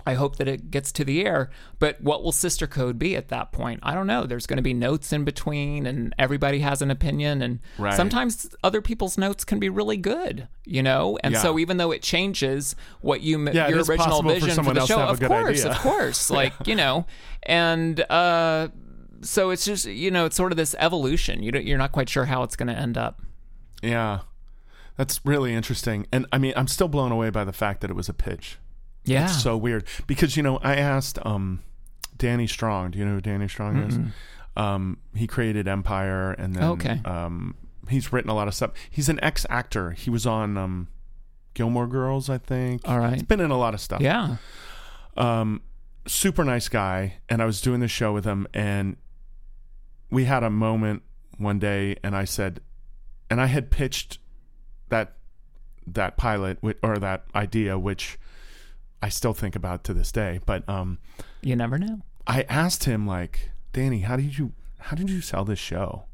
I 0.04 0.14
hope 0.14 0.36
that 0.36 0.48
it 0.48 0.70
gets 0.70 0.90
to 0.92 1.04
the 1.04 1.24
air. 1.24 1.50
But 1.78 2.00
what 2.00 2.22
will 2.22 2.32
Sister 2.32 2.66
Code 2.66 2.98
be 2.98 3.16
at 3.16 3.28
that 3.28 3.52
point? 3.52 3.80
I 3.82 3.94
don't 3.94 4.06
know. 4.06 4.24
There's 4.26 4.46
going 4.46 4.56
to 4.56 4.62
be 4.62 4.74
notes 4.74 5.12
in 5.12 5.24
between, 5.24 5.86
and 5.86 6.14
everybody 6.18 6.60
has 6.60 6.82
an 6.82 6.90
opinion. 6.90 7.42
And 7.42 7.60
Right. 7.78 7.94
sometimes 7.94 8.54
other 8.64 8.80
people's 8.82 9.16
notes 9.16 9.44
can 9.44 9.58
be 9.58 9.68
really 9.68 9.96
good, 9.96 10.48
you 10.64 10.82
know. 10.82 11.18
And 11.22 11.36
so 11.36 11.58
even 11.58 11.76
though 11.76 11.92
it 11.92 12.02
changes 12.02 12.74
what 13.00 13.20
you 13.20 13.38
Yeah, 13.50 13.68
your 13.68 13.78
original 13.78 13.98
possible 13.98 14.30
for 14.30 14.40
vision 14.40 14.64
for, 14.64 14.74
the 14.74 14.86
show, 14.86 15.00
of 15.00 15.20
course, 15.20 15.60
idea. 15.60 15.70
of 15.72 15.78
course, 15.78 16.30
like 16.38 16.52
you 16.66 16.74
know, 16.74 17.06
and 17.44 18.00
uh, 18.10 18.68
so 19.20 19.50
it's 19.50 19.64
just 19.64 19.86
you 19.86 20.10
know 20.10 20.26
it's 20.26 20.36
sort 20.36 20.52
of 20.52 20.56
this 20.56 20.74
evolution. 20.78 21.42
You 21.42 21.52
don't, 21.52 21.64
you're 21.64 21.78
not 21.78 21.92
quite 21.92 22.08
sure 22.08 22.24
how 22.24 22.42
it's 22.42 22.56
going 22.56 22.68
to 22.68 22.76
end 22.78 22.98
up. 22.98 23.20
Yeah. 23.82 24.20
That's 24.96 25.24
really 25.24 25.54
interesting. 25.54 26.06
And 26.12 26.26
I 26.32 26.38
mean, 26.38 26.52
I'm 26.54 26.68
still 26.68 26.86
blown 26.88 27.12
away 27.12 27.30
by 27.30 27.44
the 27.44 27.52
fact 27.52 27.80
that 27.80 27.90
it 27.90 27.94
was 27.94 28.08
a 28.10 28.14
pitch. 28.14 28.58
Yeah. 29.04 29.24
It's 29.24 29.42
so 29.42 29.56
weird. 29.56 29.84
Because, 30.06 30.36
you 30.36 30.42
know, 30.42 30.58
I 30.58 30.76
asked 30.76 31.18
um, 31.26 31.62
Danny 32.16 32.46
Strong. 32.46 32.92
Do 32.92 32.98
you 32.98 33.04
know 33.04 33.14
who 33.14 33.20
Danny 33.20 33.48
Strong 33.48 33.76
is? 33.78 33.98
Um, 34.56 34.98
he 35.14 35.26
created 35.26 35.66
Empire 35.66 36.32
and 36.32 36.54
then 36.54 36.62
Okay. 36.62 37.00
um, 37.04 37.54
he's 37.88 38.12
written 38.12 38.30
a 38.30 38.34
lot 38.34 38.48
of 38.48 38.54
stuff. 38.54 38.72
He's 38.90 39.08
an 39.08 39.18
ex 39.22 39.44
actor. 39.50 39.92
He 39.92 40.10
was 40.10 40.26
on 40.26 40.56
um, 40.56 40.88
Gilmore 41.54 41.86
Girls, 41.86 42.28
I 42.30 42.38
think. 42.38 42.86
All 42.88 42.98
right. 42.98 43.14
He's 43.14 43.22
been 43.22 43.40
in 43.40 43.50
a 43.50 43.58
lot 43.58 43.74
of 43.74 43.80
stuff. 43.80 44.00
yeah. 44.00 44.36
um, 45.16 45.62
super 46.06 46.44
nice 46.44 46.68
guy, 46.68 47.14
and 47.28 47.40
I 47.40 47.44
was 47.44 47.60
doing 47.60 47.80
the 47.80 47.88
show 47.88 48.12
with 48.12 48.24
him, 48.24 48.46
and 48.52 48.96
we 50.10 50.24
had 50.24 50.42
a 50.42 50.50
moment 50.50 51.02
one 51.38 51.58
day, 51.58 51.96
and 52.02 52.14
I 52.16 52.24
said, 52.24 52.60
and 53.30 53.40
I 53.40 53.46
had 53.46 53.70
pitched 53.70 54.18
that 54.90 55.14
that 55.86 56.16
pilot 56.16 56.58
or 56.82 56.98
that 56.98 57.24
idea, 57.34 57.78
which 57.78 58.18
I 59.02 59.08
still 59.08 59.34
think 59.34 59.56
about 59.56 59.84
to 59.84 59.94
this 59.94 60.12
day, 60.12 60.40
but 60.46 60.66
um, 60.68 60.98
You 61.42 61.56
never 61.56 61.78
know. 61.78 62.02
I 62.26 62.42
asked 62.42 62.84
him 62.84 63.06
like, 63.06 63.50
Danny, 63.72 64.00
how 64.00 64.16
did 64.16 64.38
you 64.38 64.52
how 64.78 64.96
did 64.96 65.10
you 65.10 65.20
sell 65.20 65.44
this 65.44 65.58
show? 65.58 66.04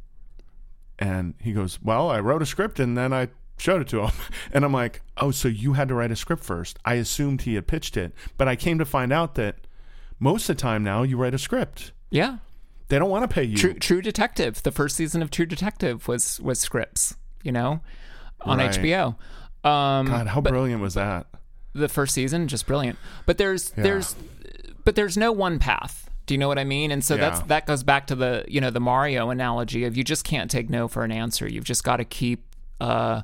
And 0.98 1.34
he 1.40 1.52
goes, 1.52 1.78
Well, 1.82 2.10
I 2.10 2.20
wrote 2.20 2.42
a 2.42 2.46
script 2.46 2.80
and 2.80 2.96
then 2.96 3.12
I 3.12 3.28
showed 3.56 3.80
it 3.82 3.88
to 3.88 4.02
him. 4.02 4.12
And 4.52 4.64
I'm 4.64 4.72
like, 4.72 5.02
Oh, 5.16 5.30
so 5.30 5.48
you 5.48 5.74
had 5.74 5.88
to 5.88 5.94
write 5.94 6.10
a 6.10 6.16
script 6.16 6.42
first. 6.42 6.78
I 6.84 6.94
assumed 6.94 7.42
he 7.42 7.54
had 7.54 7.66
pitched 7.66 7.96
it, 7.96 8.12
but 8.36 8.48
I 8.48 8.56
came 8.56 8.78
to 8.78 8.84
find 8.84 9.12
out 9.12 9.34
that 9.36 9.56
most 10.18 10.48
of 10.48 10.56
the 10.56 10.60
time 10.62 10.82
now 10.82 11.02
you 11.02 11.16
write 11.16 11.34
a 11.34 11.38
script. 11.38 11.92
Yeah. 12.10 12.38
They 12.88 12.98
don't 12.98 13.10
want 13.10 13.28
to 13.28 13.32
pay 13.32 13.44
you. 13.44 13.56
True, 13.56 13.74
True 13.74 14.00
Detective. 14.00 14.62
The 14.62 14.72
first 14.72 14.96
season 14.96 15.20
of 15.22 15.30
True 15.30 15.44
Detective 15.46 16.08
was 16.08 16.40
was 16.40 16.58
scripts. 16.58 17.16
You 17.42 17.52
know, 17.52 17.80
on 18.40 18.58
Right. 18.58 18.70
HBO. 18.70 19.16
Um, 19.62 20.06
God, 20.06 20.26
how 20.28 20.40
brilliant 20.40 20.80
was 20.80 20.94
that? 20.94 21.26
The 21.78 21.88
first 21.88 22.14
season 22.14 22.48
just 22.48 22.66
brilliant. 22.66 22.98
But 23.26 23.38
there's 23.38 23.70
there's 23.70 24.14
but 24.84 24.94
there's 24.94 25.16
no 25.16 25.32
one 25.32 25.58
path. 25.58 26.10
Do 26.26 26.34
you 26.34 26.38
know 26.38 26.48
what 26.48 26.58
i 26.58 26.64
mean? 26.64 26.90
And 26.90 27.02
so 27.02 27.16
that's 27.16 27.40
that 27.46 27.66
goes 27.66 27.82
back 27.82 28.06
to 28.08 28.14
the 28.14 28.44
you 28.48 28.60
know 28.60 28.70
the 28.70 28.80
mario 28.80 29.30
analogy 29.30 29.84
of 29.84 29.96
you 29.96 30.04
just 30.04 30.24
can't 30.24 30.50
take 30.50 30.68
no 30.68 30.86
for 30.88 31.04
an 31.04 31.10
answer. 31.12 31.48
You've 31.48 31.64
just 31.64 31.84
got 31.84 31.96
to 31.96 32.04
keep 32.04 32.44
uh 32.80 33.22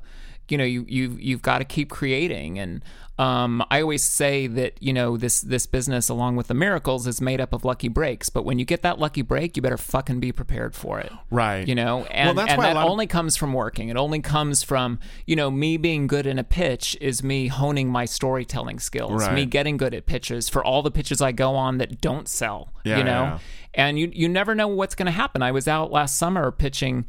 you 0.48 0.58
know 0.58 0.64
you 0.64 0.84
you 0.88 1.16
you've 1.20 1.42
got 1.42 1.58
to 1.58 1.64
keep 1.64 1.90
creating. 1.90 2.58
And 2.58 2.82
um 3.16 3.64
i 3.70 3.80
always 3.80 4.02
say 4.02 4.48
that 4.48 4.72
you 4.82 4.92
know 4.92 5.16
this 5.16 5.40
this 5.42 5.66
business 5.66 6.08
along 6.08 6.34
with 6.34 6.48
the 6.48 6.54
miracles 6.54 7.06
is 7.06 7.20
made 7.20 7.40
up 7.40 7.52
of 7.52 7.64
lucky 7.64 7.86
breaks. 7.88 8.28
But 8.28 8.44
when 8.44 8.58
you 8.58 8.64
get 8.64 8.82
that 8.82 8.98
lucky 8.98 9.22
break 9.22 9.54
you 9.56 9.62
better 9.62 9.76
fucking 9.78 10.18
be 10.18 10.32
prepared 10.32 10.74
for 10.74 10.98
it. 10.98 11.12
Right. 11.30 11.66
you 11.68 11.76
know? 11.76 12.04
And, 12.06 12.36
that's 12.36 12.50
and 12.50 12.60
that 12.62 12.76
of- 12.76 12.90
only 12.90 13.06
comes 13.06 13.36
from 13.36 13.52
working. 13.52 13.88
It 13.88 13.96
only 13.96 14.18
comes 14.20 14.64
from 14.64 14.98
you 15.26 15.36
know 15.36 15.48
me 15.50 15.76
being 15.76 16.08
good 16.08 16.26
in 16.26 16.40
a 16.40 16.44
pitch 16.44 16.96
is 17.00 17.22
me 17.22 17.46
honing 17.46 17.88
my 17.88 18.04
storytelling 18.04 18.80
skills. 18.80 19.22
Right. 19.22 19.32
me 19.34 19.46
getting 19.46 19.76
good 19.76 19.94
at 19.94 20.06
pitches 20.06 20.48
for 20.48 20.64
all 20.64 20.82
the 20.82 20.90
pitches 20.90 21.20
i 21.20 21.30
go 21.30 21.54
on 21.54 21.78
that 21.78 22.00
don't 22.00 22.26
sell 22.28 22.72
Yeah, 22.84 22.98
you 22.98 23.04
know? 23.04 23.10
yeah. 23.22 23.38
and 23.74 23.96
you 23.96 24.10
you 24.12 24.28
never 24.28 24.56
know 24.56 24.66
what's 24.66 24.96
going 24.96 25.06
to 25.06 25.12
happen. 25.12 25.40
I 25.40 25.52
was 25.52 25.68
out 25.68 25.92
last 25.92 26.18
summer 26.18 26.50
pitching 26.50 27.04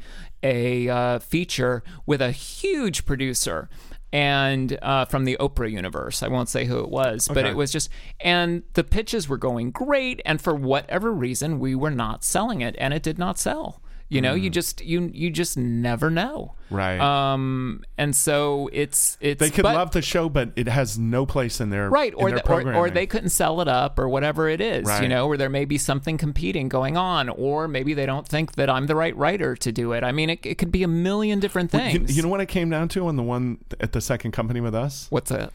a 0.46 0.88
uh, 0.88 1.18
feature 1.18 1.82
with 2.06 2.20
a 2.22 2.30
huge 2.30 3.04
producer 3.04 3.68
and 4.12 4.78
uh, 4.82 5.04
from 5.04 5.24
the 5.24 5.36
Oprah 5.40 5.70
universe, 5.70 6.22
I 6.22 6.28
won't 6.28 6.48
say 6.48 6.64
who 6.64 6.78
it 6.78 6.88
was, 6.88 7.26
but 7.28 7.38
Okay. 7.38 7.50
it 7.50 7.56
was 7.56 7.72
just, 7.72 7.90
and 8.20 8.62
the 8.74 8.84
pitches 8.84 9.28
were 9.28 9.36
going 9.36 9.72
great, 9.72 10.22
and 10.24 10.40
for 10.40 10.54
whatever 10.54 11.12
reason, 11.12 11.58
we 11.58 11.74
were 11.74 11.90
not 11.90 12.22
selling 12.24 12.60
it, 12.62 12.76
and 12.78 12.94
it 12.94 13.02
did 13.02 13.18
not 13.18 13.36
sell. 13.38 13.82
You 14.08 14.20
know, 14.20 14.34
Mm. 14.36 14.42
you 14.42 14.50
just 14.50 14.84
you 14.84 15.10
you 15.12 15.30
just 15.30 15.56
never 15.56 16.10
know. 16.10 16.54
Right. 16.70 16.98
Um, 17.00 17.82
and 17.98 18.14
so 18.14 18.68
it's 18.72 19.18
it's 19.20 19.40
they 19.40 19.50
could 19.50 19.62
but- 19.64 19.74
love 19.74 19.90
the 19.90 20.02
show, 20.02 20.28
but 20.28 20.52
it 20.54 20.68
has 20.68 20.96
no 20.98 21.26
place 21.26 21.60
in 21.60 21.70
their 21.70 21.90
right 21.90 22.12
or 22.16 22.30
their 22.30 22.38
the, 22.38 22.52
or, 22.52 22.74
or 22.74 22.90
they 22.90 23.06
couldn't 23.06 23.30
sell 23.30 23.60
it 23.60 23.66
up 23.68 23.98
or 23.98 24.08
whatever 24.08 24.48
it 24.48 24.60
is 24.60 24.88
you 25.00 25.08
know 25.08 25.26
or 25.26 25.36
there 25.36 25.48
may 25.50 25.64
be 25.64 25.78
something 25.78 26.16
competing 26.18 26.68
going 26.68 26.96
on 26.96 27.28
or 27.28 27.66
maybe 27.68 27.94
they 27.94 28.06
don't 28.06 28.26
think 28.28 28.52
that 28.54 28.68
i'm 28.70 28.86
the 28.86 28.94
right 28.96 29.16
writer 29.16 29.54
to 29.56 29.70
do 29.72 29.92
it 29.92 30.02
i 30.04 30.10
mean 30.12 30.30
it, 30.30 30.44
it 30.44 30.56
could 30.58 30.70
be 30.72 30.82
a 30.82 30.88
million 30.88 31.38
different 31.40 31.72
You, 31.72 31.78
things 31.78 32.16
you 32.16 32.22
know 32.22 32.28
what 32.28 32.40
it 32.40 32.46
came 32.46 32.70
down 32.70 32.88
to 32.90 33.06
on 33.06 33.16
the 33.16 33.22
one 33.22 33.58
at 33.80 33.92
the 33.92 34.00
second 34.00 34.32
company 34.32 34.60
with 34.60 34.74
us? 34.74 35.06
what's 35.10 35.30
it 35.30 35.50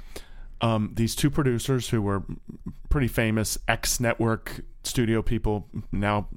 um, 0.61 0.91
these 0.94 1.15
two 1.15 1.30
producers 1.32 1.90
who 1.90 2.02
were 2.02 2.23
pretty 2.90 3.07
famous 3.07 3.57
ex 3.68 3.99
network 3.99 4.61
studio 4.84 5.22
people, 5.23 5.68
now 5.91 6.28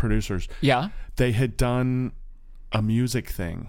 producers, 0.00 0.48
yeah 0.60 0.88
they 1.16 1.32
had 1.32 1.56
done 1.56 2.12
a 2.72 2.80
music 2.82 3.28
thing 3.28 3.68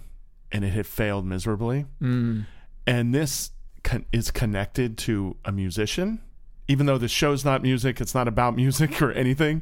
and 0.52 0.64
it 0.64 0.70
had 0.74 0.86
failed 0.88 1.26
miserably. 1.26 1.86
Mm. 2.02 2.46
And 2.88 3.14
this 3.14 3.52
con- 3.84 4.06
is 4.12 4.32
connected 4.32 4.98
to 5.00 5.36
a 5.46 5.52
musician, 5.52 6.22
even 6.68 6.86
though 6.86 6.98
the 6.98 7.08
show's 7.08 7.44
not 7.44 7.62
music, 7.62 8.00
it's 8.02 8.16
not 8.16 8.28
about 8.28 8.56
music 8.64 9.02
or 9.02 9.12
anything. 9.12 9.62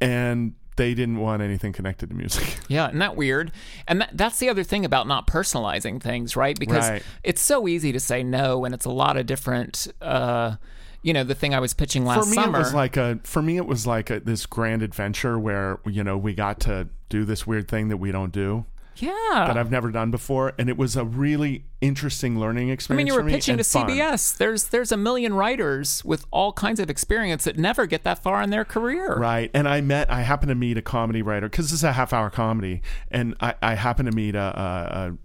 And 0.00 0.54
they 0.76 0.94
didn't 0.94 1.18
want 1.18 1.42
anything 1.42 1.72
connected 1.72 2.08
to 2.10 2.14
music. 2.14 2.58
Yeah, 2.68 2.86
isn't 2.88 2.98
that 3.00 3.16
weird? 3.16 3.52
And 3.86 4.00
that, 4.00 4.10
that's 4.14 4.38
the 4.38 4.48
other 4.48 4.62
thing 4.64 4.84
about 4.84 5.06
not 5.06 5.26
personalizing 5.26 6.00
things, 6.02 6.36
right? 6.36 6.58
Because 6.58 6.88
Right. 6.88 7.02
it's 7.22 7.42
so 7.42 7.68
easy 7.68 7.92
to 7.92 8.00
say 8.00 8.22
no, 8.22 8.64
and 8.64 8.74
it's 8.74 8.86
a 8.86 8.90
lot 8.90 9.16
of 9.18 9.26
different. 9.26 9.88
Uh, 10.00 10.56
you 11.02 11.12
know, 11.12 11.24
the 11.24 11.34
thing 11.34 11.54
I 11.54 11.60
was 11.60 11.74
pitching 11.74 12.04
last 12.04 12.24
for 12.24 12.30
me 12.30 12.34
summer. 12.34 12.58
it 12.58 12.62
was 12.62 12.74
like 12.74 12.96
a 12.96 13.18
for 13.24 13.42
me 13.42 13.56
it 13.56 13.66
was 13.66 13.86
like 13.86 14.10
a, 14.10 14.20
this 14.20 14.46
grand 14.46 14.82
adventure 14.82 15.38
where 15.38 15.80
you 15.84 16.04
know 16.04 16.16
we 16.16 16.34
got 16.34 16.60
to 16.60 16.88
do 17.08 17.24
this 17.24 17.46
weird 17.46 17.68
thing 17.68 17.88
that 17.88 17.98
we 17.98 18.12
don't 18.12 18.32
do 18.32 18.64
yeah. 18.96 19.44
that 19.46 19.56
I've 19.56 19.70
never 19.70 19.90
done 19.90 20.10
before 20.10 20.52
and 20.58 20.68
it 20.68 20.76
was 20.76 20.96
a 20.96 21.04
really 21.04 21.64
interesting 21.80 22.38
learning 22.38 22.68
experience. 22.68 22.96
I 22.96 23.02
mean, 23.02 23.06
you 23.06 23.14
were 23.14 23.24
me 23.24 23.32
pitching 23.32 23.56
to 23.56 23.64
fun. 23.64 23.88
CBS. 23.88 24.36
There's 24.36 24.64
there's 24.68 24.92
a 24.92 24.96
million 24.96 25.34
writers 25.34 26.04
with 26.04 26.26
all 26.30 26.52
kinds 26.52 26.78
of 26.78 26.88
experience 26.88 27.44
that 27.44 27.58
never 27.58 27.86
get 27.86 28.04
that 28.04 28.22
far 28.22 28.42
in 28.42 28.50
their 28.50 28.64
career. 28.64 29.16
Right. 29.16 29.50
And 29.52 29.68
I 29.68 29.80
met, 29.80 30.10
I 30.10 30.22
happened 30.22 30.50
to 30.50 30.54
meet 30.54 30.76
a 30.78 30.82
comedy 30.82 31.22
writer 31.22 31.48
because 31.48 31.66
this 31.66 31.80
is 31.80 31.84
a 31.84 31.92
half 31.92 32.12
hour 32.12 32.30
comedy. 32.30 32.82
And 33.10 33.34
I, 33.40 33.54
I 33.60 33.74
happened 33.74 34.10
to 34.10 34.16
meet 34.16 34.34
a, 34.34 34.38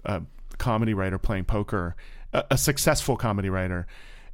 a, 0.05 0.13
a, 0.13 0.17
a 0.17 0.23
comedy 0.57 0.93
writer 0.93 1.17
playing 1.17 1.45
poker, 1.45 1.95
a, 2.33 2.45
a 2.51 2.57
successful 2.57 3.15
comedy 3.15 3.49
writer. 3.49 3.85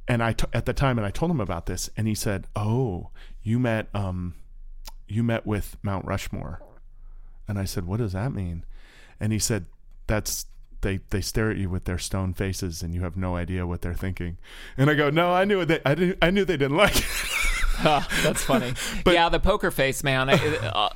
And 0.06 0.22
I, 0.22 0.32
t- 0.34 0.46
at 0.52 0.66
the 0.66 0.72
time, 0.74 0.98
and 0.98 1.06
I 1.06 1.10
told 1.10 1.30
him 1.30 1.40
about 1.40 1.66
this, 1.66 1.88
and 1.96 2.06
he 2.06 2.14
said, 2.14 2.46
Oh, 2.54 3.10
you 3.42 3.58
met, 3.58 3.88
um, 3.94 4.34
you 5.08 5.22
met 5.22 5.46
with 5.46 5.76
Mount 5.82 6.04
Rushmore. 6.04 6.60
And 7.48 7.58
I 7.58 7.64
said, 7.64 7.86
What 7.86 7.98
does 7.98 8.12
that 8.12 8.32
mean? 8.32 8.64
And 9.18 9.32
he 9.32 9.38
said, 9.38 9.66
That's, 10.06 10.46
they, 10.82 11.00
they 11.08 11.22
stare 11.22 11.50
at 11.50 11.56
you 11.56 11.70
with 11.70 11.84
their 11.84 11.98
stone 11.98 12.34
faces 12.34 12.82
and 12.82 12.94
you 12.94 13.00
have 13.00 13.16
no 13.16 13.36
idea 13.36 13.66
what 13.66 13.80
they're 13.80 13.94
thinking. 13.94 14.36
And 14.76 14.90
I 14.90 14.94
go, 14.94 15.08
No, 15.08 15.32
I 15.32 15.44
knew. 15.44 15.64
They, 15.64 15.80
I, 15.86 15.94
didn't, 15.94 16.18
I 16.20 16.30
knew 16.30 16.44
they 16.44 16.58
didn't 16.58 16.76
like 16.76 16.96
it. 16.96 17.04
Huh, 17.76 18.02
that's 18.22 18.42
funny. 18.44 18.72
but, 19.04 19.14
yeah, 19.14 19.28
the 19.28 19.40
poker 19.40 19.70
face, 19.70 20.04
man. 20.04 20.28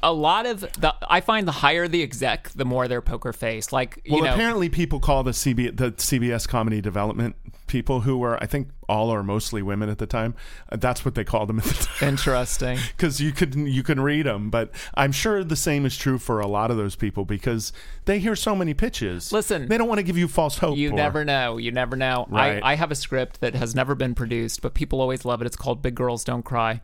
A 0.03 0.13
lot 0.13 0.47
of 0.47 0.61
the 0.61 0.95
I 1.09 1.21
find 1.21 1.49
the 1.49 1.53
higher 1.53 1.89
the 1.89 2.03
exec, 2.03 2.51
the 2.51 2.65
more 2.65 2.87
their 2.89 3.03
poker 3.03 3.33
face. 3.33 3.73
Like 3.73 4.01
you 4.05 4.15
Well, 4.15 4.25
know, 4.25 4.33
apparently 4.35 4.69
people 4.69 5.01
call 5.01 5.23
the 5.25 5.33
CB 5.33 5.77
the 5.77 5.93
CBS 5.93 6.47
comedy 6.47 6.81
development 6.81 7.35
people 7.69 8.01
who 8.01 8.19
were 8.19 8.43
I 8.43 8.47
think 8.47 8.71
all 8.89 9.11
or 9.11 9.23
mostly 9.23 9.61
women 9.63 9.89
at 9.91 9.99
the 9.99 10.07
time. 10.07 10.35
uh, 10.73 10.77
That's 10.77 11.05
what 11.05 11.15
they 11.15 11.23
called 11.23 11.49
them 11.51 11.59
at 11.59 11.65
the 11.67 11.75
time 12.01 12.09
interesting. 12.09 12.79
because 12.97 13.21
you 13.21 13.33
could 13.33 13.55
you 13.55 13.83
can 13.83 14.01
read 14.01 14.27
them. 14.27 14.51
But 14.51 14.71
I'm 14.95 15.13
sure 15.13 15.45
the 15.45 15.57
same 15.57 15.87
is 15.87 15.97
true 15.97 16.19
for 16.19 16.41
a 16.41 16.47
lot 16.47 16.71
of 16.71 16.77
those 16.77 16.97
people 16.97 17.25
because 17.25 17.73
they 18.07 18.19
hear 18.19 18.35
so 18.35 18.57
many 18.57 18.75
pitches. 18.75 19.31
Listen, 19.33 19.69
they 19.69 19.79
don't 19.79 19.89
want 19.89 19.99
to 19.99 20.03
give 20.05 20.17
you 20.19 20.27
false 20.27 20.59
hope. 20.59 20.77
You 20.79 20.91
or- 20.91 20.95
never 20.95 21.25
know. 21.25 21.59
You 21.59 21.71
never 21.71 21.95
know. 21.97 22.27
Right. 22.29 22.63
I, 22.63 22.73
I 22.73 22.75
have 22.77 22.91
a 22.91 22.95
script 22.97 23.41
that 23.41 23.55
has 23.55 23.75
never 23.75 23.95
been 23.95 24.15
produced, 24.15 24.63
but 24.63 24.75
people 24.75 25.01
always 25.01 25.25
love 25.25 25.43
it. 25.43 25.47
It's 25.47 25.57
called 25.57 25.83
Big 25.83 25.95
Girls 25.95 26.25
Don't 26.25 26.43
Cry. 26.45 26.81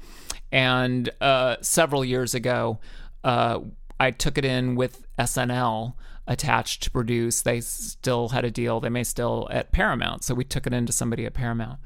And 0.53 1.11
uh, 1.21 1.57
several 1.63 2.05
years 2.05 2.35
ago, 2.35 2.79
uh, 3.25 3.61
I 3.99 4.11
took 4.11 4.37
it 4.39 4.45
in 4.45 4.75
with 4.77 5.07
SNL 5.19 5.95
attached 6.27 6.83
to 6.85 6.91
produce. 6.91 7.43
They 7.43 7.61
still 7.61 8.31
had 8.31 8.45
a 8.45 8.51
deal. 8.51 8.81
They 8.81 8.89
may 8.89 9.05
still 9.05 9.49
at 9.51 9.73
Paramount. 9.73 10.25
So 10.25 10.35
we 10.35 10.45
took 10.45 10.67
it 10.67 10.73
into 10.73 10.93
somebody 10.93 11.27
at 11.27 11.35
Paramount. 11.35 11.79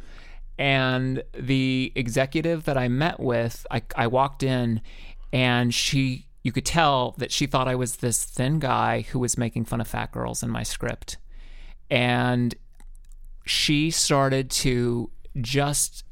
And 0.58 1.22
the 1.32 1.92
executive 1.94 2.64
that 2.64 2.76
I 2.76 2.88
met 2.88 3.20
with, 3.20 3.66
I, 3.70 3.82
I 3.94 4.06
walked 4.08 4.42
in 4.42 4.80
and 5.32 5.72
she, 5.72 6.26
you 6.42 6.52
could 6.52 6.66
tell 6.66 7.14
that 7.18 7.30
she 7.30 7.46
thought 7.46 7.68
I 7.68 7.74
was 7.74 7.96
this 7.96 8.24
thin 8.24 8.58
guy 8.58 9.02
who 9.02 9.18
was 9.18 9.38
making 9.38 9.66
fun 9.66 9.80
of 9.80 9.86
fat 9.86 10.10
girls 10.10 10.42
in 10.42 10.50
my 10.50 10.62
script 10.62 11.16
and 11.90 12.54
she 13.44 13.90
started 13.90 14.50
to 14.50 15.10
just 15.40 16.04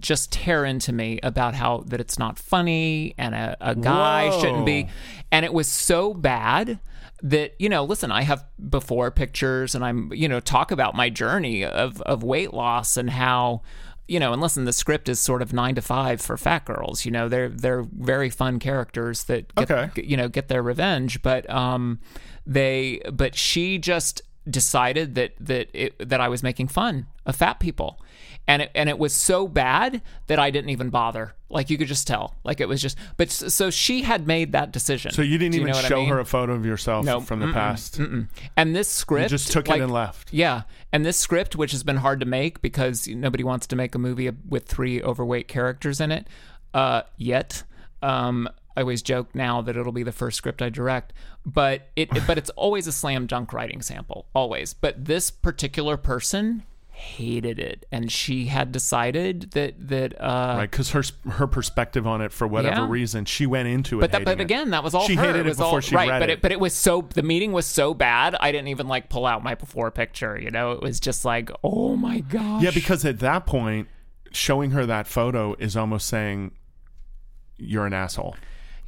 just 0.00 0.32
tear 0.32 0.64
into 0.64 0.92
me 0.92 1.20
about 1.22 1.54
how 1.54 1.84
that 1.86 2.00
it's 2.00 2.18
not 2.18 2.40
funny 2.40 3.14
and 3.16 3.36
a, 3.36 3.56
a 3.60 3.74
guy 3.76 4.28
Whoa. 4.28 4.40
shouldn't 4.40 4.66
be. 4.66 4.88
And 5.30 5.44
it 5.44 5.52
was 5.52 5.68
so 5.68 6.12
bad 6.12 6.80
that, 7.24 7.54
you 7.58 7.68
know, 7.68 7.82
listen, 7.84 8.12
I 8.12 8.22
have 8.22 8.44
before 8.70 9.10
pictures 9.10 9.74
and 9.74 9.84
I'm, 9.84 10.12
you 10.12 10.28
know, 10.28 10.40
talk 10.40 10.70
about 10.70 10.94
my 10.94 11.08
journey 11.10 11.64
of, 11.64 12.00
of 12.02 12.22
weight 12.22 12.52
loss 12.54 12.96
and 12.98 13.08
how, 13.10 13.62
you 14.06 14.20
know, 14.20 14.32
and 14.34 14.42
listen, 14.42 14.66
the 14.66 14.72
script 14.74 15.08
is 15.08 15.18
sort 15.18 15.40
of 15.40 15.52
nine 15.54 15.74
to 15.76 15.80
five 15.82 16.20
for 16.20 16.36
fat 16.36 16.66
girls. 16.66 17.06
You 17.06 17.10
know, 17.10 17.28
they're 17.30 17.48
they're 17.48 17.82
very 17.82 18.28
fun 18.28 18.58
characters 18.58 19.24
that 19.24 19.54
get, 19.54 19.70
Okay. 19.70 20.02
you 20.04 20.16
know 20.18 20.28
get 20.28 20.48
their 20.48 20.62
revenge, 20.62 21.22
but 21.22 21.48
um, 21.48 21.98
they 22.46 23.00
but 23.10 23.34
she 23.34 23.78
just 23.78 24.20
decided 24.48 25.14
that 25.14 25.32
that 25.40 25.68
it, 25.72 26.08
that 26.10 26.20
I 26.20 26.28
was 26.28 26.42
making 26.42 26.68
fun 26.68 27.06
of 27.24 27.34
fat 27.36 27.58
people, 27.60 27.98
and 28.46 28.62
it 28.62 28.70
and 28.74 28.88
it 28.88 28.98
was 28.98 29.14
so 29.14 29.48
bad 29.48 30.02
that 30.26 30.38
I 30.38 30.50
didn't 30.50 30.70
even 30.70 30.90
bother. 30.90 31.34
Like 31.48 31.70
you 31.70 31.78
could 31.78 31.86
just 31.88 32.06
tell, 32.06 32.34
like 32.44 32.60
it 32.60 32.68
was 32.68 32.82
just. 32.82 32.98
But 33.16 33.30
so 33.30 33.70
she 33.70 34.02
had 34.02 34.26
made 34.26 34.52
that 34.52 34.72
decision. 34.72 35.12
So 35.12 35.22
you 35.22 35.38
didn't 35.38 35.52
Do 35.52 35.58
even 35.58 35.70
know 35.70 35.76
what 35.76 35.84
I 35.84 35.88
show 35.88 36.00
mean? 36.00 36.08
her 36.08 36.18
a 36.18 36.24
photo 36.24 36.52
of 36.54 36.66
yourself 36.66 37.04
No. 37.06 37.20
from 37.20 37.40
the 37.40 37.52
past. 37.52 38.00
And 38.56 38.76
this 38.76 38.88
script 38.88 39.30
you 39.30 39.38
just 39.38 39.52
took 39.52 39.68
it 39.68 39.80
and 39.80 39.92
left. 39.92 40.32
Yeah, 40.32 40.62
and 40.92 41.04
this 41.04 41.16
script, 41.16 41.54
which 41.54 41.70
has 41.72 41.82
been 41.84 41.98
hard 41.98 42.20
to 42.20 42.26
make 42.26 42.60
because 42.60 43.06
nobody 43.06 43.44
wants 43.44 43.66
to 43.68 43.76
make 43.76 43.94
a 43.94 43.98
movie 43.98 44.30
with 44.48 44.66
three 44.66 45.00
overweight 45.02 45.46
characters 45.48 46.00
in 46.00 46.10
it, 46.10 46.26
uh, 46.72 47.02
yet. 47.16 47.62
Um, 48.02 48.48
I 48.76 48.80
always 48.80 49.02
joke 49.02 49.32
now 49.34 49.62
that 49.62 49.76
it'll 49.76 49.92
be 49.92 50.02
the 50.02 50.10
first 50.12 50.36
script 50.36 50.60
I 50.60 50.68
direct, 50.68 51.12
but 51.46 51.88
it, 51.94 52.08
but 52.26 52.36
it's 52.36 52.50
always 52.50 52.88
a 52.88 52.92
slam 52.92 53.26
dunk 53.26 53.52
writing 53.52 53.80
sample, 53.80 54.26
always. 54.34 54.74
But 54.74 55.04
this 55.04 55.30
particular 55.30 55.96
person 55.96 56.64
hated 56.96 57.58
it, 57.58 57.84
and 57.90 58.10
she 58.10 58.46
had 58.46 58.70
decided 58.72 59.50
that 59.50 59.88
that 59.88 60.14
uh, 60.20 60.54
Right, 60.58 60.70
because 60.70 60.90
her 60.92 61.02
her 61.28 61.46
perspective 61.46 62.06
on 62.06 62.20
it, 62.20 62.32
for 62.32 62.46
whatever 62.46 62.82
Yeah. 62.82 62.88
reason, 62.88 63.24
she 63.24 63.46
went 63.46 63.68
into 63.68 63.98
it. 63.98 64.00
But 64.00 64.12
that, 64.12 64.24
but 64.24 64.40
again, 64.40 64.70
that 64.70 64.82
was 64.84 64.94
all 64.94 65.06
She 65.06 65.16
her. 65.16 65.26
hated 65.26 65.40
it 65.40 65.46
was 65.46 65.56
before 65.58 65.72
all, 65.74 65.80
she 65.80 65.96
right, 65.96 66.08
read 66.08 66.20
but 66.20 66.30
it. 66.30 66.40
But 66.40 66.52
it 66.52 66.60
was 66.60 66.72
so 66.72 67.02
the 67.02 67.22
meeting 67.22 67.52
was 67.52 67.66
so 67.66 67.94
bad. 67.94 68.36
I 68.40 68.52
didn't 68.52 68.68
even 68.68 68.86
like 68.88 69.08
pull 69.08 69.26
out 69.26 69.42
my 69.42 69.54
before 69.56 69.90
picture. 69.90 70.38
You 70.40 70.50
know, 70.50 70.72
it 70.72 70.80
was 70.82 71.00
just 71.00 71.24
like, 71.24 71.50
oh 71.64 71.96
my 71.96 72.20
gosh. 72.20 72.62
Yeah, 72.62 72.70
because 72.72 73.04
at 73.04 73.18
that 73.18 73.44
point, 73.44 73.88
showing 74.30 74.70
her 74.70 74.86
that 74.86 75.06
photo 75.06 75.54
is 75.58 75.76
almost 75.76 76.06
saying 76.06 76.52
you're 77.58 77.86
an 77.86 77.92
asshole. 77.92 78.36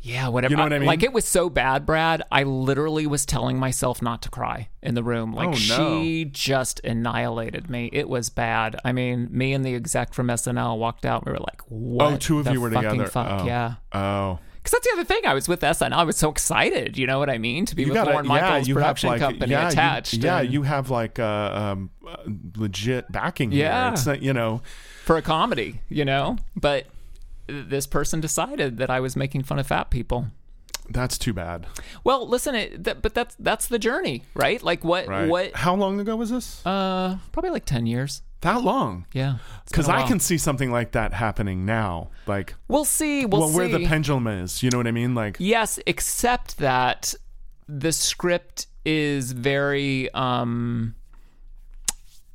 Yeah, 0.06 0.28
whatever. 0.28 0.52
You 0.52 0.56
know 0.56 0.62
what 0.62 0.72
I 0.72 0.78
mean? 0.78 0.86
Like 0.86 1.02
it 1.02 1.12
was 1.12 1.24
so 1.24 1.50
bad, 1.50 1.84
Brad. 1.84 2.22
I 2.30 2.44
literally 2.44 3.06
was 3.06 3.26
telling 3.26 3.58
myself 3.58 4.00
not 4.00 4.22
to 4.22 4.30
cry 4.30 4.68
in 4.82 4.94
the 4.94 5.02
room. 5.02 5.32
Like 5.32 5.48
Oh, 5.48 5.50
no. 5.50 5.56
she 5.56 6.24
just 6.26 6.80
annihilated 6.84 7.68
me. 7.68 7.90
It 7.92 8.08
was 8.08 8.30
bad. 8.30 8.76
I 8.84 8.92
mean, 8.92 9.28
me 9.30 9.52
and 9.52 9.64
the 9.64 9.74
exec 9.74 10.14
from 10.14 10.28
SNL 10.28 10.78
walked 10.78 11.04
out. 11.04 11.26
We 11.26 11.32
were 11.32 11.38
like, 11.38 11.60
what? 11.68 12.12
Oh, 12.12 12.16
two 12.16 12.38
of 12.38 12.44
the 12.44 12.52
you 12.52 12.60
were 12.60 12.70
together. 12.70 13.06
Fuck? 13.06 13.42
Oh. 13.42 13.46
Yeah. 13.46 13.74
Oh, 13.92 14.38
Because 14.54 14.72
that's 14.72 14.86
the 14.86 14.92
other 14.92 15.04
thing. 15.04 15.26
I 15.26 15.34
was 15.34 15.48
with 15.48 15.60
SNL. 15.60 15.92
I 15.92 16.04
was 16.04 16.16
so 16.16 16.30
excited. 16.30 16.96
You 16.96 17.06
know 17.08 17.18
what 17.18 17.28
I 17.30 17.38
mean? 17.38 17.66
To 17.66 17.74
be 17.74 17.82
you 17.82 17.92
with 17.92 18.06
Lorne 18.06 18.26
Michaels' 18.28 18.68
production 18.68 19.10
like, 19.10 19.20
company 19.20 19.50
yeah, 19.50 19.62
you- 19.62 19.68
attached. 19.68 20.14
yeah, 20.14 20.38
and- 20.38 20.52
you 20.52 20.62
have 20.62 20.88
like 20.88 21.18
uh, 21.18 21.50
um, 21.52 21.90
uh, 22.06 22.16
legit 22.56 23.10
backing. 23.10 23.50
Yeah. 23.50 23.84
here. 23.86 23.92
it's 23.94 24.06
not, 24.06 24.22
you 24.22 24.32
know. 24.32 24.62
for 25.04 25.16
a 25.16 25.22
comedy, 25.22 25.80
you 25.88 26.04
know? 26.04 26.36
But 26.54 26.86
this 27.46 27.86
person 27.86 28.20
decided 28.20 28.78
that 28.78 28.90
I 28.90 29.00
was 29.00 29.16
making 29.16 29.42
fun 29.44 29.58
of 29.58 29.66
fat 29.66 29.90
people. 29.90 30.26
That's 30.88 31.18
too 31.18 31.32
bad. 31.32 31.66
Well, 32.04 32.28
listen, 32.28 32.54
it, 32.54 32.84
that, 32.84 33.02
but 33.02 33.12
that's 33.12 33.34
that's 33.40 33.66
the 33.66 33.78
journey, 33.78 34.22
right? 34.34 34.62
Like 34.62 34.84
what 34.84 35.08
Right. 35.08 35.28
what 35.28 35.54
How 35.56 35.74
long 35.74 35.98
ago 35.98 36.14
was 36.14 36.30
this? 36.30 36.64
uh 36.64 37.18
probably 37.32 37.50
like 37.50 37.64
10 37.64 37.86
years. 37.86 38.22
that 38.42 38.62
long? 38.62 39.06
Yeah. 39.12 39.38
Because 39.68 39.88
I 39.88 40.06
can 40.06 40.20
see 40.20 40.38
something 40.38 40.70
like 40.70 40.92
that 40.92 41.12
happening 41.12 41.64
now. 41.66 42.10
Like, 42.28 42.54
We'll 42.68 42.84
see. 42.84 43.26
We'll, 43.26 43.40
well, 43.40 43.50
where 43.52 43.66
the 43.68 43.84
pendulum 43.86 44.28
is. 44.28 44.62
You 44.62 44.70
know 44.70 44.76
what 44.78 44.86
I 44.86 44.92
mean? 44.92 45.14
Like, 45.16 45.36
Yes, 45.40 45.80
except 45.86 46.58
that 46.58 47.14
the 47.68 47.90
script 47.90 48.68
is 48.84 49.32
very 49.32 50.08
um 50.14 50.94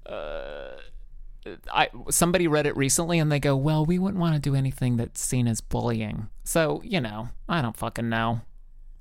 uh 0.05 0.71
I 1.72 1.89
somebody 2.09 2.47
read 2.47 2.65
it 2.65 2.76
recently 2.77 3.19
and 3.19 3.31
they 3.31 3.39
go, 3.39 3.55
"Well, 3.55 3.85
we 3.85 3.97
wouldn't 3.97 4.19
want 4.22 4.35
to 4.35 4.39
do 4.41 4.55
anything 4.55 4.97
that's 4.97 5.22
seen 5.22 5.47
as 5.47 5.61
bullying." 5.61 6.27
So, 6.43 6.81
you 6.84 7.01
know, 7.01 7.30
I 7.49 7.61
don't 7.61 7.76
fucking 7.77 8.09
know. 8.09 8.41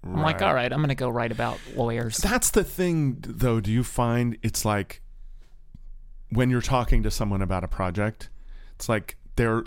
I'm 0.02 0.22
like, 0.22 0.40
"All 0.40 0.54
right, 0.54 0.72
I'm 0.72 0.78
going 0.78 0.88
to 0.88 0.94
go 0.94 1.10
write 1.10 1.32
about 1.32 1.58
lawyers." 1.74 2.16
That's 2.18 2.50
the 2.50 2.64
thing, 2.64 3.18
though. 3.26 3.60
Do 3.60 3.70
you 3.70 3.84
find 3.84 4.38
it's 4.42 4.64
like 4.64 5.02
when 6.30 6.48
you're 6.50 6.62
talking 6.62 7.02
to 7.02 7.10
someone 7.10 7.42
about 7.42 7.64
a 7.64 7.68
project, 7.68 8.30
it's 8.76 8.88
like 8.88 9.16
they're 9.36 9.64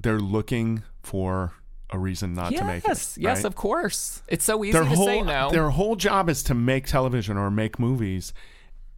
they're 0.00 0.20
looking 0.20 0.82
for 1.02 1.52
a 1.90 1.98
reason 1.98 2.34
not 2.34 2.52
to 2.54 2.64
make 2.64 2.84
it. 2.84 2.88
yes, 2.88 3.18
yes, 3.18 3.44
of 3.44 3.54
course. 3.54 4.22
It's 4.28 4.44
so 4.44 4.64
easy 4.64 4.72
Their 4.72 4.84
to 4.84 4.88
whole 4.88 5.06
say 5.06 5.22
no. 5.22 5.50
their 5.50 5.70
whole 5.70 5.96
job 5.96 6.28
is 6.30 6.42
to 6.44 6.54
make 6.54 6.86
television 6.86 7.36
or 7.36 7.50
make 7.50 7.78
movies, 7.78 8.32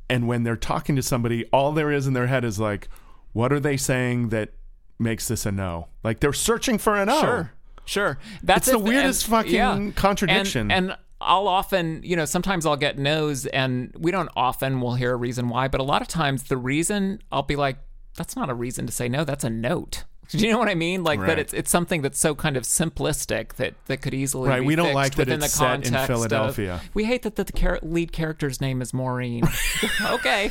and 0.08 0.28
when 0.28 0.42
they're 0.42 0.56
talking 0.56 0.94
to 0.96 1.02
somebody, 1.02 1.44
all 1.46 1.72
there 1.72 1.90
is 1.90 2.06
in 2.06 2.12
their 2.12 2.26
head 2.26 2.44
is 2.44 2.60
like, 2.60 2.88
what 3.34 3.52
are 3.52 3.60
they 3.60 3.76
saying 3.76 4.30
that 4.30 4.54
makes 4.98 5.28
this 5.28 5.44
a 5.44 5.52
no? 5.52 5.88
Like 6.02 6.20
they're 6.20 6.32
searching 6.32 6.78
for 6.78 6.96
a 6.96 7.04
no. 7.04 7.20
Sure, 7.20 7.52
sure. 7.84 8.18
That's 8.42 8.70
the 8.70 8.78
weirdest 8.78 9.26
fucking 9.26 9.92
contradiction. 9.92 10.70
And, 10.70 10.90
and 10.90 10.98
I'll 11.20 11.48
often, 11.48 12.02
you 12.02 12.16
know, 12.16 12.24
sometimes 12.24 12.64
I'll 12.64 12.76
get 12.76 12.98
no's, 12.98 13.46
and 13.46 13.94
we 13.98 14.10
don't 14.10 14.30
often 14.36 14.80
will 14.80 14.94
hear 14.94 15.12
a 15.12 15.16
reason 15.16 15.48
why, 15.48 15.68
but 15.68 15.80
a 15.80 15.84
lot 15.84 16.00
of 16.00 16.08
times 16.08 16.44
the 16.44 16.56
reason 16.56 17.22
I'll 17.30 17.42
be 17.42 17.56
like, 17.56 17.78
that's 18.16 18.36
not 18.36 18.48
a 18.50 18.54
reason 18.54 18.86
to 18.86 18.92
say 18.92 19.08
no. 19.08 19.24
That's 19.24 19.44
a 19.44 19.50
note. 19.50 20.04
Do 20.30 20.38
you 20.38 20.52
know 20.52 20.58
what 20.58 20.68
I 20.68 20.74
mean? 20.74 21.04
Like 21.04 21.20
Right. 21.20 21.26
that 21.28 21.38
it's 21.38 21.52
it's 21.52 21.70
something 21.70 22.02
that's 22.02 22.18
so 22.18 22.34
kind 22.34 22.56
of 22.56 22.62
simplistic 22.64 23.54
that 23.54 23.74
that 23.86 23.98
could 24.02 24.14
easily 24.14 24.48
Right, 24.48 24.60
be 24.60 24.66
we 24.66 24.74
don't 24.76 24.94
like 24.94 25.14
that 25.16 25.28
it's 25.28 25.42
the 25.44 25.48
set 25.48 25.64
in 25.64 25.82
context 25.82 25.94
of- 25.94 26.06
Philadelphia. 26.06 26.80
we 26.94 27.04
hate 27.04 27.22
that 27.22 27.36
the 27.36 27.44
char- 27.44 27.78
lead 27.82 28.12
character's 28.12 28.60
name 28.60 28.80
is 28.82 28.94
Maureen. 28.94 29.44
okay, 30.02 30.50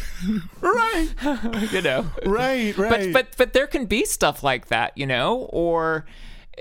right, 0.61 1.07
you 1.71 1.81
know. 1.81 2.05
right, 2.25 2.77
right. 2.77 2.89
but 2.89 3.13
but 3.13 3.27
but 3.37 3.53
there 3.53 3.67
can 3.67 3.85
be 3.85 4.05
stuff 4.05 4.43
like 4.43 4.67
that, 4.67 4.97
you 4.97 5.05
know, 5.07 5.47
or 5.51 6.05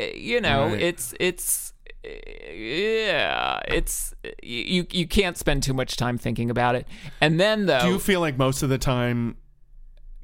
uh, 0.01 0.05
you 0.15 0.41
know, 0.41 0.69
Right. 0.69 0.81
it's 0.81 1.15
it's 1.21 1.73
yeah, 2.05 3.61
it's 3.69 4.15
you 4.43 4.87
you 4.91 5.07
can't 5.07 5.37
spend 5.37 5.63
too 5.63 5.75
much 5.75 5.97
time 5.97 6.19
thinking 6.19 6.51
about 6.51 6.75
it. 6.75 6.87
And 7.21 7.39
then 7.39 7.67
though, 7.67 7.81
Do 7.81 7.89
you 7.89 7.99
feel 7.99 8.21
like 8.21 8.37
most 8.39 8.63
of 8.63 8.69
the 8.69 8.79
time 8.79 9.37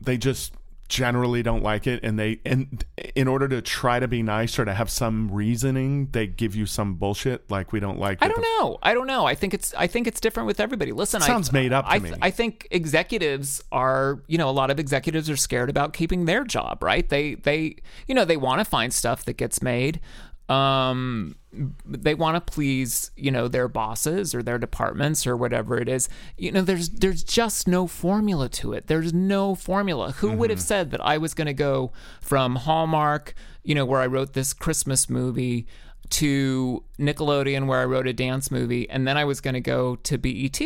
they 0.01 0.16
just 0.16 0.55
generally 0.89 1.43
don't 1.43 1.62
like 1.62 1.86
it 1.86 2.01
and 2.02 2.19
they 2.19 2.40
and 2.47 2.82
in 3.15 3.28
order 3.28 3.47
to 3.47 3.60
try 3.60 4.01
to 4.01 4.09
be 4.09 4.23
nice 4.23 4.59
or 4.59 4.65
to 4.65 4.73
have 4.73 4.89
some 4.90 5.31
reasoning 5.31 6.09
they 6.12 6.27
give 6.27 6.55
you 6.56 6.65
some 6.65 6.94
bullshit 6.94 7.51
like 7.51 7.73
we 7.73 7.78
don't 7.81 7.98
like 7.98 8.19
I 8.23 8.28
don't 8.28 8.36
the- 8.36 8.43
know. 8.60 8.78
I 8.82 8.94
don't 8.94 9.06
know. 9.06 9.27
I 9.27 9.35
think 9.35 9.52
it's 9.52 9.74
I 9.77 9.86
think 9.86 10.06
it's 10.06 10.19
different 10.20 10.47
with 10.47 10.60
everybody. 10.60 10.93
Listen, 10.93 11.20
Sounds 11.20 11.51
I, 11.51 11.52
made 11.52 11.73
up 11.73 11.85
to 11.85 11.90
I, 11.93 11.98
me. 11.98 12.12
I 12.23 12.31
think 12.31 12.66
executives 12.70 13.62
are, 13.70 14.23
you 14.28 14.39
know, 14.39 14.48
a 14.48 14.52
lot 14.52 14.70
of 14.70 14.81
executives 14.81 15.28
are 15.28 15.36
scared 15.36 15.69
about 15.69 15.93
keeping 15.93 16.24
their 16.24 16.44
job, 16.44 16.82
right? 16.82 17.06
They 17.09 17.35
they 17.35 17.77
you 18.06 18.15
know, 18.15 18.24
they 18.24 18.36
want 18.39 18.60
to 18.60 18.65
find 18.65 18.93
stuff 18.93 19.24
that 19.27 19.36
gets 19.36 19.60
made. 19.62 20.01
Um 20.48 21.36
they 21.84 22.14
want 22.14 22.34
to 22.36 22.52
please, 22.52 23.10
you 23.16 23.30
know, 23.30 23.48
their 23.48 23.68
bosses 23.68 24.34
or 24.34 24.42
their 24.42 24.58
departments 24.58 25.26
or 25.26 25.36
whatever 25.36 25.78
it 25.78 25.88
is. 25.88 26.08
You 26.36 26.52
know, 26.52 26.62
there's 26.62 26.88
there's 26.90 27.24
just 27.24 27.66
no 27.66 27.86
formula 27.86 28.48
to 28.50 28.72
it. 28.74 28.86
There's 28.86 29.14
no 29.14 29.54
formula. 29.54 30.12
Who 30.12 30.28
would 30.32 30.50
Mm-hmm. 30.50 30.50
have 30.50 30.60
said 30.60 30.90
that 30.90 31.04
I 31.04 31.16
was 31.18 31.34
going 31.34 31.46
to 31.46 31.54
go 31.54 31.92
from 32.20 32.56
Hallmark, 32.56 33.34
you 33.64 33.74
know, 33.74 33.86
where 33.86 34.00
I 34.00 34.06
wrote 34.06 34.34
this 34.34 34.52
Christmas 34.52 35.08
movie 35.08 35.66
to 36.10 36.84
Nickelodeon 36.98 37.66
where 37.66 37.80
I 37.80 37.84
wrote 37.84 38.06
a 38.06 38.12
dance 38.14 38.50
movie 38.50 38.88
and 38.88 39.06
then 39.06 39.16
I 39.18 39.24
was 39.24 39.40
going 39.42 39.54
to 39.54 39.60
go 39.60 39.96
to 39.96 40.16
BET, 40.18 40.60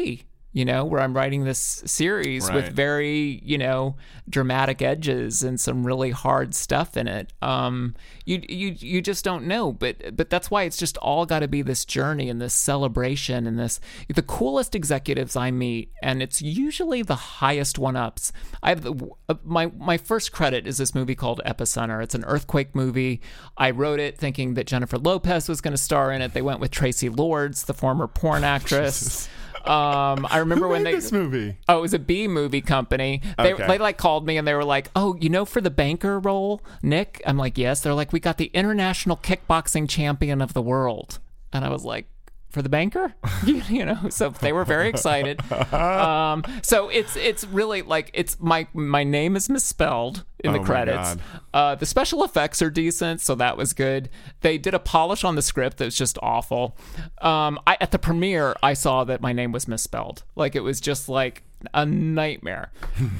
you 0.53 0.67
know, 0.67 0.85
where 0.85 1.01
I'm 1.01 1.17
writing 1.17 1.45
this 1.45 1.83
series 1.87 2.51
with 2.51 2.73
very, 2.73 3.41
you 3.43 3.57
know, 3.57 3.97
dramatic 4.29 4.83
edges 4.83 5.43
and 5.43 5.59
some 5.59 5.87
really 5.87 6.11
hard 6.11 6.55
stuff 6.55 6.97
in 6.97 7.09
it. 7.09 7.33
Um 7.41 7.95
you 8.27 8.43
you 8.49 8.77
you 8.79 9.01
just 9.01 9.25
don't 9.25 9.47
know, 9.47 9.73
but 9.73 10.15
but 10.15 10.29
that's 10.29 10.51
why 10.51 10.65
it's 10.65 10.77
just 10.77 10.99
all 10.99 11.25
got 11.25 11.41
to 11.41 11.49
be 11.49 11.63
this 11.63 11.85
journey 11.87 12.29
and 12.29 12.41
this 12.41 12.53
celebration 12.53 13.47
and 13.47 13.59
this 13.59 13.81
the 14.15 14.23
coolest 14.23 14.75
executives 14.75 15.37
I 15.37 15.51
meet 15.51 15.91
and 16.03 16.23
it's 16.23 16.43
usually 16.43 17.03
the 17.03 17.17
highest 17.17 17.79
one 17.79 17.97
ups. 17.97 18.31
I 18.63 18.69
have 18.71 18.83
the, 18.83 19.09
uh, 19.31 19.35
my 19.45 19.67
my 19.79 19.97
first 19.97 20.33
credit 20.33 20.67
is 20.67 20.77
this 20.77 20.95
movie 20.95 21.15
called 21.15 21.41
Epicenter. 21.47 22.03
It's 22.03 22.15
an 22.15 22.25
earthquake 22.27 22.75
movie. 22.75 23.23
I 23.57 23.71
wrote 23.71 24.01
it 24.01 24.19
thinking 24.19 24.55
that 24.55 24.67
Jennifer 24.67 24.99
Lopez 24.99 25.49
was 25.49 25.63
going 25.63 25.73
to 25.73 25.79
star 25.79 26.13
in 26.13 26.21
it. 26.21 26.35
They 26.35 26.43
went 26.43 26.61
with 26.61 26.71
Traci 26.71 27.15
Lords, 27.17 27.65
the 27.65 27.75
former 27.75 28.07
porn 28.07 28.45
actress. 28.57 29.29
Um, 29.69 30.27
I 30.31 30.39
remember 30.39 30.69
when 30.69 30.83
made 30.83 30.93
they 30.93 30.97
this 30.97 31.13
movie 31.13 31.57
Oh, 31.69 31.79
it 31.79 31.81
was 31.81 31.95
a 31.95 31.99
B 31.99 32.29
movie 32.29 32.61
company. 32.61 33.21
They, 33.39 33.55
Okay. 33.55 33.67
they 33.67 33.79
like 33.79 33.97
called 33.99 34.27
me 34.27 34.37
and 34.37 34.47
they 34.47 34.55
were 34.55 34.65
like, 34.65 34.91
"Oh, 34.97 35.17
you 35.21 35.29
know, 35.29 35.45
for 35.45 35.61
the 35.61 35.71
banker 35.71 36.19
role, 36.19 36.61
Nick." 36.83 37.21
I'm 37.27 37.37
like, 37.37 37.57
"Yes." 37.59 37.81
They're 37.81 37.95
like, 37.95 38.13
"We 38.13 38.21
got 38.21 38.39
the 38.39 38.51
international 38.55 39.17
kickboxing 39.17 39.89
champion 39.89 40.41
of 40.41 40.53
the 40.55 40.63
world," 40.63 41.19
and 41.53 41.65
I 41.65 41.69
was 41.71 41.85
like, 41.85 42.07
for 42.53 42.63
the 42.63 42.69
banker 42.69 43.15
you, 43.45 43.63
you 43.69 43.85
know? 43.85 44.09
So 44.11 44.29
they 44.29 44.53
were 44.53 44.65
very 44.65 44.89
excited. 44.89 45.41
Um, 45.73 46.45
so 46.63 46.89
it's 46.89 47.17
it's 47.17 47.45
really 47.45 47.83
like 47.83 48.11
it's 48.13 48.39
my 48.39 48.67
my 48.75 49.05
name 49.05 49.37
is 49.37 49.49
misspelled 49.49 50.25
in 50.41 50.51
Oh 50.51 50.59
the 50.59 50.65
credits. 50.65 51.17
Uh, 51.55 51.75
the 51.75 51.87
special 51.87 52.25
effects 52.25 52.61
are 52.61 52.71
decent 52.71 53.21
so 53.21 53.35
that 53.37 53.57
was 53.57 53.73
good. 53.73 54.11
They 54.43 54.59
did 54.59 54.75
a 54.75 54.79
polish 54.79 55.25
on 55.25 55.35
the 55.35 55.43
script 55.43 55.79
that's 55.79 55.97
just 55.97 56.19
awful. 56.23 56.77
Um, 57.21 57.59
I, 57.67 57.77
at 57.81 57.91
the 57.91 57.99
premiere 57.99 58.55
i 58.63 58.75
saw 58.75 59.05
that 59.05 59.21
my 59.21 59.33
name 59.33 59.53
was 59.53 59.67
misspelled. 59.67 60.25
Like 60.37 60.55
it 60.55 60.61
was 60.61 60.81
just 60.81 61.09
like 61.09 61.43
a 61.73 61.87
nightmare. 61.87 62.71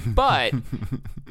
But 0.07 0.53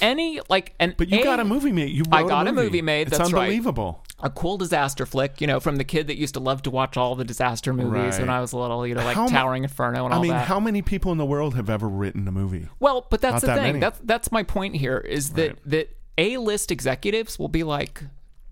any 0.00 0.40
like 0.48 0.74
an 0.80 0.94
But 0.96 1.08
you 1.08 1.22
got 1.24 1.40
a 1.40 1.44
movie 1.44 1.72
made. 1.72 1.90
You 1.92 2.04
I 2.12 2.22
got 2.22 2.46
a 2.48 2.52
movie 2.52 2.82
made, 2.82 3.08
It's 3.08 3.18
that's 3.18 3.32
right. 3.32 3.42
unbelievable. 3.44 4.04
a 4.20 4.30
cool 4.30 4.56
disaster 4.56 5.04
flick, 5.06 5.40
you 5.40 5.46
know, 5.46 5.58
from 5.60 5.76
the 5.76 5.84
kid 5.84 6.06
that 6.06 6.16
used 6.16 6.34
to 6.34 6.40
love 6.40 6.62
to 6.62 6.70
watch 6.70 6.96
all 6.96 7.14
the 7.16 7.24
disaster 7.24 7.72
movies 7.72 7.92
Right. 8.14 8.20
when 8.20 8.30
I 8.30 8.40
was 8.40 8.52
little, 8.54 8.86
you 8.86 8.94
know, 8.94 9.04
like 9.04 9.16
How 9.16 9.26
Towering 9.26 9.64
Inferno 9.64 10.04
and 10.04 10.14
all 10.14 10.20
I 10.20 10.22
mean, 10.22 10.30
that. 10.32 10.46
how 10.46 10.60
many 10.60 10.80
people 10.82 11.10
in 11.12 11.18
the 11.18 11.26
world 11.26 11.54
have 11.56 11.68
ever 11.68 11.88
written 11.88 12.26
a 12.28 12.32
movie? 12.32 12.68
well, 12.80 13.06
but 13.10 13.20
that's 13.20 13.34
Not 13.34 13.40
the 13.40 13.46
that 13.48 13.54
thing. 13.56 13.64
many. 13.64 13.80
That's 13.80 13.98
that's 14.04 14.30
my 14.32 14.42
point 14.44 14.76
here 14.76 14.98
is 14.98 15.30
that 15.30 15.48
Right. 15.48 15.58
that 15.66 15.96
A 16.18 16.36
list 16.36 16.70
executives 16.70 17.38
will 17.38 17.48
be 17.48 17.64
like, 17.64 18.02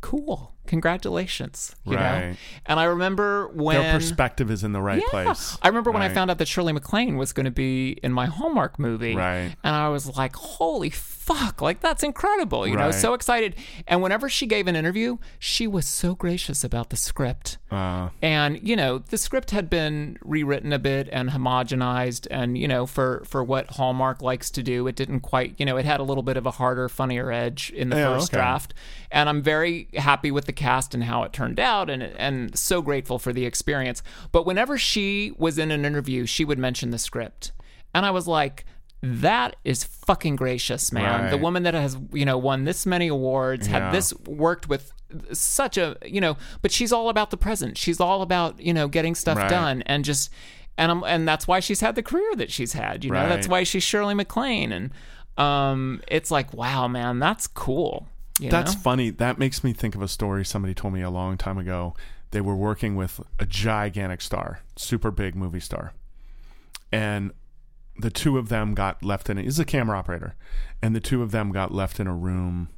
cool, 0.01 0.55
congratulations, 0.71 1.75
you 1.85 1.97
know. 1.97 1.99
Right. 1.99 2.37
And 2.65 2.81
I 2.81 2.85
remember 2.85 3.49
when 3.49 3.77
Their 3.77 3.93
perspective 3.93 4.51
is 4.51 4.65
in 4.65 4.73
the 4.73 4.81
right 4.81 5.03
yeah. 5.03 5.11
place. 5.11 5.59
I 5.61 5.69
remember 5.69 5.91
when 5.91 6.03
I 6.03 6.09
found 6.09 6.31
out 6.31 6.39
that 6.39 6.49
Shirley 6.49 6.73
MacLaine 6.73 7.17
was 7.17 7.33
going 7.33 7.45
to 7.45 7.51
be 7.51 7.99
in 8.03 8.13
my 8.13 8.27
Hallmark 8.27 8.79
movie. 8.79 9.15
Right. 9.15 9.55
And 9.63 9.77
I 9.77 9.89
was 9.89 10.17
like, 10.17 10.37
holy 10.37 10.91
fuck, 10.91 11.61
like 11.61 11.81
that's 11.81 12.03
incredible. 12.03 12.67
You 12.67 12.77
know, 12.77 12.91
so 12.93 13.15
excited. 13.15 13.55
And 13.87 14.01
whenever 14.01 14.29
she 14.29 14.47
gave 14.47 14.67
an 14.69 14.77
interview, 14.77 15.19
she 15.39 15.67
was 15.67 15.87
so 15.87 16.15
gracious 16.15 16.65
about 16.65 16.91
the 16.91 16.97
script. 16.97 17.59
Uh, 17.71 18.09
And, 18.23 18.67
you 18.67 18.77
know, 18.77 18.99
the 18.99 19.19
script 19.19 19.51
had 19.51 19.69
been 19.69 20.19
rewritten 20.23 20.73
a 20.73 20.79
bit 20.79 21.09
and 21.13 21.31
homogenized 21.31 22.27
and, 22.31 22.57
you 22.57 22.69
know, 22.69 22.87
for 22.87 23.23
for 23.27 23.43
what 23.45 23.73
Hallmark 23.73 24.23
likes 24.23 24.51
to 24.53 24.63
do, 24.63 24.87
it 24.87 24.97
didn't 24.97 25.21
quite, 25.21 25.55
you 25.59 25.67
know, 25.67 25.77
it 25.77 25.85
had 25.85 26.01
a 26.01 26.05
little 26.05 26.23
bit 26.23 26.37
of 26.37 26.47
a 26.47 26.53
harder, 26.53 26.89
funnier 26.89 27.31
edge 27.33 27.71
in 27.75 27.91
the 27.91 27.97
Yeah, 27.97 28.15
first 28.15 28.31
okay. 28.33 28.39
draft. 28.39 28.75
And 29.11 29.29
I'm 29.29 29.43
very 29.43 29.89
happy 29.95 30.31
with 30.31 30.47
the 30.47 30.53
cast 30.61 30.95
and 30.95 31.03
how 31.05 31.23
it 31.25 31.33
turned 31.33 31.59
out 31.59 31.91
and 31.91 32.03
and 32.03 32.57
so 32.57 32.83
grateful 32.83 33.19
for 33.19 33.33
the 33.33 33.45
experience. 33.47 34.03
But 34.33 34.47
whenever 34.47 34.79
she 34.79 35.33
was 35.39 35.59
in 35.59 35.71
an 35.71 35.85
interview, 35.85 36.27
she 36.27 36.45
would 36.45 36.59
mention 36.59 36.91
the 36.91 36.99
script. 36.99 37.53
And 37.95 38.07
I 38.07 38.11
was 38.13 38.27
like, 38.29 38.65
that 39.03 39.57
is 39.65 39.83
fucking 39.83 40.37
gracious, 40.37 40.93
man. 40.93 41.31
The 41.31 41.39
woman 41.39 41.63
that 41.65 41.75
has, 41.75 41.97
you 42.13 42.25
know, 42.25 42.39
won 42.39 42.65
this 42.65 42.85
many 42.87 43.09
awards, 43.09 43.67
Yeah. 43.67 43.79
had 43.87 43.93
this 43.95 44.13
worked 44.27 44.69
with 44.69 44.93
such 45.33 45.77
a, 45.79 45.97
you 46.05 46.21
know, 46.21 46.37
but 46.63 46.71
she's 46.71 46.93
all 46.93 47.09
about 47.09 47.31
the 47.31 47.37
present. 47.37 47.77
She's 47.79 47.99
all 47.99 48.23
about, 48.23 48.61
you 48.61 48.73
know, 48.75 48.87
getting 48.89 49.15
stuff 49.17 49.39
Right. 49.39 49.51
done 49.51 49.83
and 49.87 50.05
just 50.05 50.31
and 50.79 50.91
I'm, 50.93 51.03
and 51.05 51.27
that's 51.29 51.47
why 51.49 51.61
she's 51.61 51.81
had 51.81 51.95
the 51.95 52.03
career 52.03 52.35
that 52.37 52.51
she's 52.51 52.73
had, 52.75 53.05
you 53.05 53.11
know. 53.11 53.29
That's 53.29 53.49
why 53.49 53.65
she's 53.65 53.83
Shirley 53.83 54.15
MacLaine 54.15 54.71
and 54.73 54.91
um 55.37 56.01
it's 56.09 56.31
like, 56.31 56.53
wow, 56.55 56.87
man, 56.89 57.19
that's 57.19 57.47
cool. 57.47 58.07
That's 58.49 58.75
know? 58.75 58.81
funny. 58.81 59.11
That 59.11 59.39
makes 59.39 59.63
me 59.63 59.73
think 59.73 59.95
of 59.95 60.03
a 60.03 60.09
story 60.09 60.45
somebody 60.45 60.75
told 60.75 60.95
me 60.95 61.03
a 61.03 61.11
long 61.11 61.37
time 61.37 61.59
ago. 61.59 61.95
They 62.31 62.41
were 62.41 62.55
working 62.55 62.97
with 62.97 63.21
a 63.39 63.47
gigantic 63.47 64.21
star, 64.21 64.61
super 64.77 65.11
big 65.11 65.35
movie 65.35 65.61
star. 65.61 65.93
And 66.93 67.33
the 67.99 68.11
two 68.11 68.39
of 68.39 68.49
them 68.49 68.75
got 68.75 69.03
left 69.03 69.29
in 69.29 69.39
a, 69.39 69.43
he's 69.43 69.59
a 69.59 69.65
camera 69.65 69.99
operator. 69.99 70.35
And 70.81 70.95
the 70.95 71.01
two 71.01 71.23
of 71.23 71.33
them 71.33 71.53
got 71.53 71.73
left 71.73 72.01
in 72.01 72.07
a 72.07 72.15
room 72.15 72.69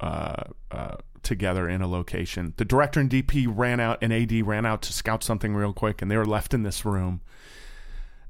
uh, 0.00 0.44
uh, 0.70 0.96
together 1.22 1.68
in 1.68 1.80
a 1.80 1.86
location. 1.86 2.54
The 2.56 2.64
director 2.64 3.00
and 3.00 3.10
DP 3.10 3.46
ran 3.48 3.80
out 3.80 3.98
and 4.02 4.12
AD 4.12 4.46
ran 4.46 4.66
out 4.66 4.82
to 4.82 4.92
scout 4.92 5.24
something 5.24 5.54
real 5.54 5.72
quick 5.72 6.02
and 6.02 6.10
they 6.10 6.16
were 6.16 6.26
left 6.26 6.54
in 6.54 6.62
this 6.62 6.84
room. 6.84 7.20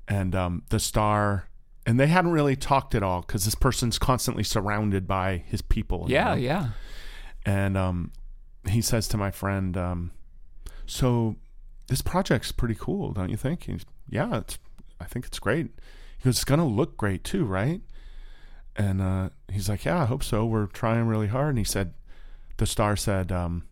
And 0.07 0.35
um, 0.35 0.63
the 0.71 0.81
star 0.81 1.49
and 1.87 1.99
they 1.99 2.07
hadn't 2.07 2.31
really 2.31 2.57
talked 2.57 2.95
at 2.95 3.03
all 3.03 3.23
because 3.23 3.45
this 3.45 3.55
person's 3.55 3.99
constantly 3.99 4.45
surrounded 4.45 5.07
by 5.07 5.45
his 5.47 5.63
people. 5.63 6.07
Yeah, 6.09 6.31
know? 6.31 6.35
yeah. 6.35 6.69
and 7.45 7.77
um, 7.77 8.13
he 8.69 8.81
says 8.81 9.09
to 9.09 9.17
my 9.17 9.31
friend, 9.31 9.77
um, 9.77 10.13
"So 10.87 11.37
this 11.89 12.03
project's 12.03 12.53
pretty 12.53 12.77
cool, 12.79 13.13
don't 13.13 13.31
you 13.31 13.37
think?" 13.37 13.65
He's, 13.65 13.85
"Yeah, 14.09 14.39
it's. 14.39 14.59
I 15.01 15.05
think 15.05 15.27
it's 15.27 15.39
great." 15.39 15.67
He 16.19 16.25
goes, 16.25 16.37
"It's 16.37 16.45
gonna 16.45 16.67
look 16.67 16.97
great 16.97 17.25
too, 17.25 17.45
right?" 17.45 17.81
And 18.77 19.03
uh, 19.03 19.31
he's 19.51 19.69
like, 19.69 19.85
"Yeah, 19.85 20.03
I 20.03 20.05
hope 20.05 20.23
so. 20.23 20.47
We're 20.47 20.67
trying 20.67 21.07
really 21.07 21.29
hard." 21.29 21.51
And 21.51 21.59
he 21.59 21.65
said, 21.65 21.95
"The 22.59 22.67
star 22.67 22.97
said, 22.97 23.33
um, 23.33 23.65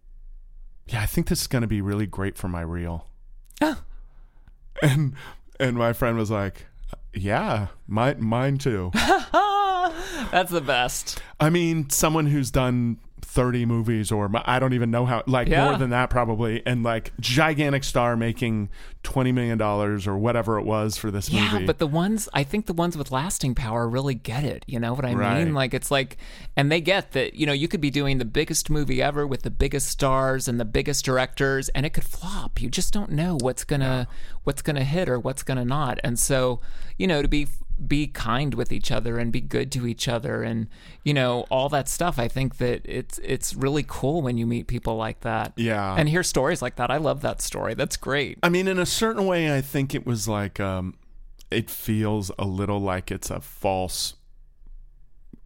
yeah, 0.87 1.01
I 1.03 1.07
think 1.07 1.29
this 1.29 1.43
is 1.43 1.47
gonna 1.47 1.69
be 1.69 1.81
really 1.81 2.07
great 2.07 2.37
for 2.37 2.49
my 2.49 2.63
reel." 2.63 3.07
And 4.83 5.15
and 5.59 5.77
my 5.77 5.93
friend 5.93 6.17
was 6.17 6.31
like, 6.31 6.67
"Yeah, 7.15 7.69
my 7.87 8.15
mine 8.15 8.59
too." 8.59 8.91
That's 10.31 10.51
the 10.51 10.61
best. 10.61 11.21
I 11.39 11.51
mean, 11.51 11.91
someone 11.91 12.27
who's 12.27 12.51
done 12.51 12.99
30 13.23 13.67
movies 13.67 14.11
or 14.13 14.31
I 14.45 14.59
don't 14.59 14.73
even 14.73 14.91
know 14.91 15.07
how, 15.07 15.23
like 15.27 15.49
Yeah. 15.49 15.65
more 15.65 15.77
than 15.77 15.91
that 15.91 16.11
probably, 16.11 16.63
and 16.67 16.83
like 16.83 17.13
gigantic 17.21 17.85
star 17.85 18.17
making 18.17 18.69
$20 19.05 19.33
million 19.33 19.61
or 19.61 20.19
whatever 20.19 20.59
it 20.59 20.65
was 20.65 20.97
for 20.97 21.11
this 21.11 21.31
Yeah, 21.31 21.41
movie. 21.43 21.61
Yeah, 21.61 21.67
but 21.67 21.79
the 21.79 21.87
ones 21.87 22.29
I 22.35 22.45
think 22.45 22.67
the 22.67 22.73
ones 22.73 22.97
with 22.97 23.11
lasting 23.11 23.55
power 23.55 23.89
really 23.89 24.15
get 24.15 24.45
it. 24.45 24.65
You 24.67 24.79
know 24.79 24.93
what 24.95 25.05
I 25.05 25.15
Right. 25.15 25.45
mean? 25.45 25.55
Like 25.55 25.73
it's 25.75 25.91
like, 25.91 26.17
and 26.57 26.71
they 26.71 26.81
get 26.81 27.13
that. 27.13 27.35
You 27.35 27.47
know, 27.47 27.53
you 27.53 27.69
could 27.69 27.81
be 27.81 27.91
doing 27.91 28.19
the 28.19 28.25
biggest 28.25 28.71
movie 28.71 29.01
ever 29.03 29.27
with 29.27 29.43
the 29.43 29.51
biggest 29.51 29.89
stars 29.89 30.49
and 30.49 30.61
the 30.61 30.65
biggest 30.65 31.05
directors, 31.05 31.69
and 31.71 31.87
it 31.87 31.91
could 31.91 32.05
flop. 32.05 32.61
You 32.61 32.69
just 32.69 32.93
don't 32.93 33.11
know 33.13 33.39
what's 33.41 33.65
gonna 33.65 34.07
what's 34.45 34.63
gonna 34.63 34.85
hit 34.85 35.09
or 35.09 35.19
what's 35.19 35.43
gonna 35.43 35.65
not. 35.65 35.99
And 36.05 36.19
so, 36.19 36.61
you 36.99 37.07
know, 37.07 37.23
to 37.23 37.29
be 37.29 37.49
be 37.89 38.07
kind 38.07 38.55
with 38.55 38.73
each 38.73 38.91
other 38.93 39.19
and 39.19 39.33
be 39.33 39.41
good 39.41 39.73
to 39.73 39.87
each 39.87 40.07
other 40.09 40.43
and 40.43 40.69
you 41.05 41.15
know 41.15 41.47
all 41.51 41.69
that 41.69 41.89
stuff 41.89 42.19
i 42.19 42.29
think 42.29 42.59
that 42.59 42.83
it's 42.85 43.19
it's 43.25 43.55
really 43.55 43.85
cool 43.87 44.21
when 44.23 44.37
you 44.37 44.47
meet 44.47 44.67
people 44.67 44.97
like 44.97 45.21
that 45.21 45.53
Yeah. 45.57 45.95
and 45.97 46.09
hear 46.09 46.23
stories 46.23 46.61
like 46.61 46.77
that 46.77 46.91
i 46.91 46.99
love 46.99 47.23
that 47.23 47.41
story 47.41 47.75
that's 47.75 47.97
great 47.97 48.39
I 48.43 48.49
mean, 48.51 48.69
in 48.69 48.79
a 48.79 48.87
certain 48.87 49.27
way, 49.27 49.57
I 49.57 49.61
think 49.61 49.95
it 49.95 50.05
was 50.07 50.29
like, 50.29 50.61
um, 50.61 50.95
it 51.51 51.71
feels 51.71 52.31
a 52.39 52.45
little 52.45 52.81
like 52.81 53.11
it's 53.11 53.31
a 53.31 53.41
false 53.41 54.15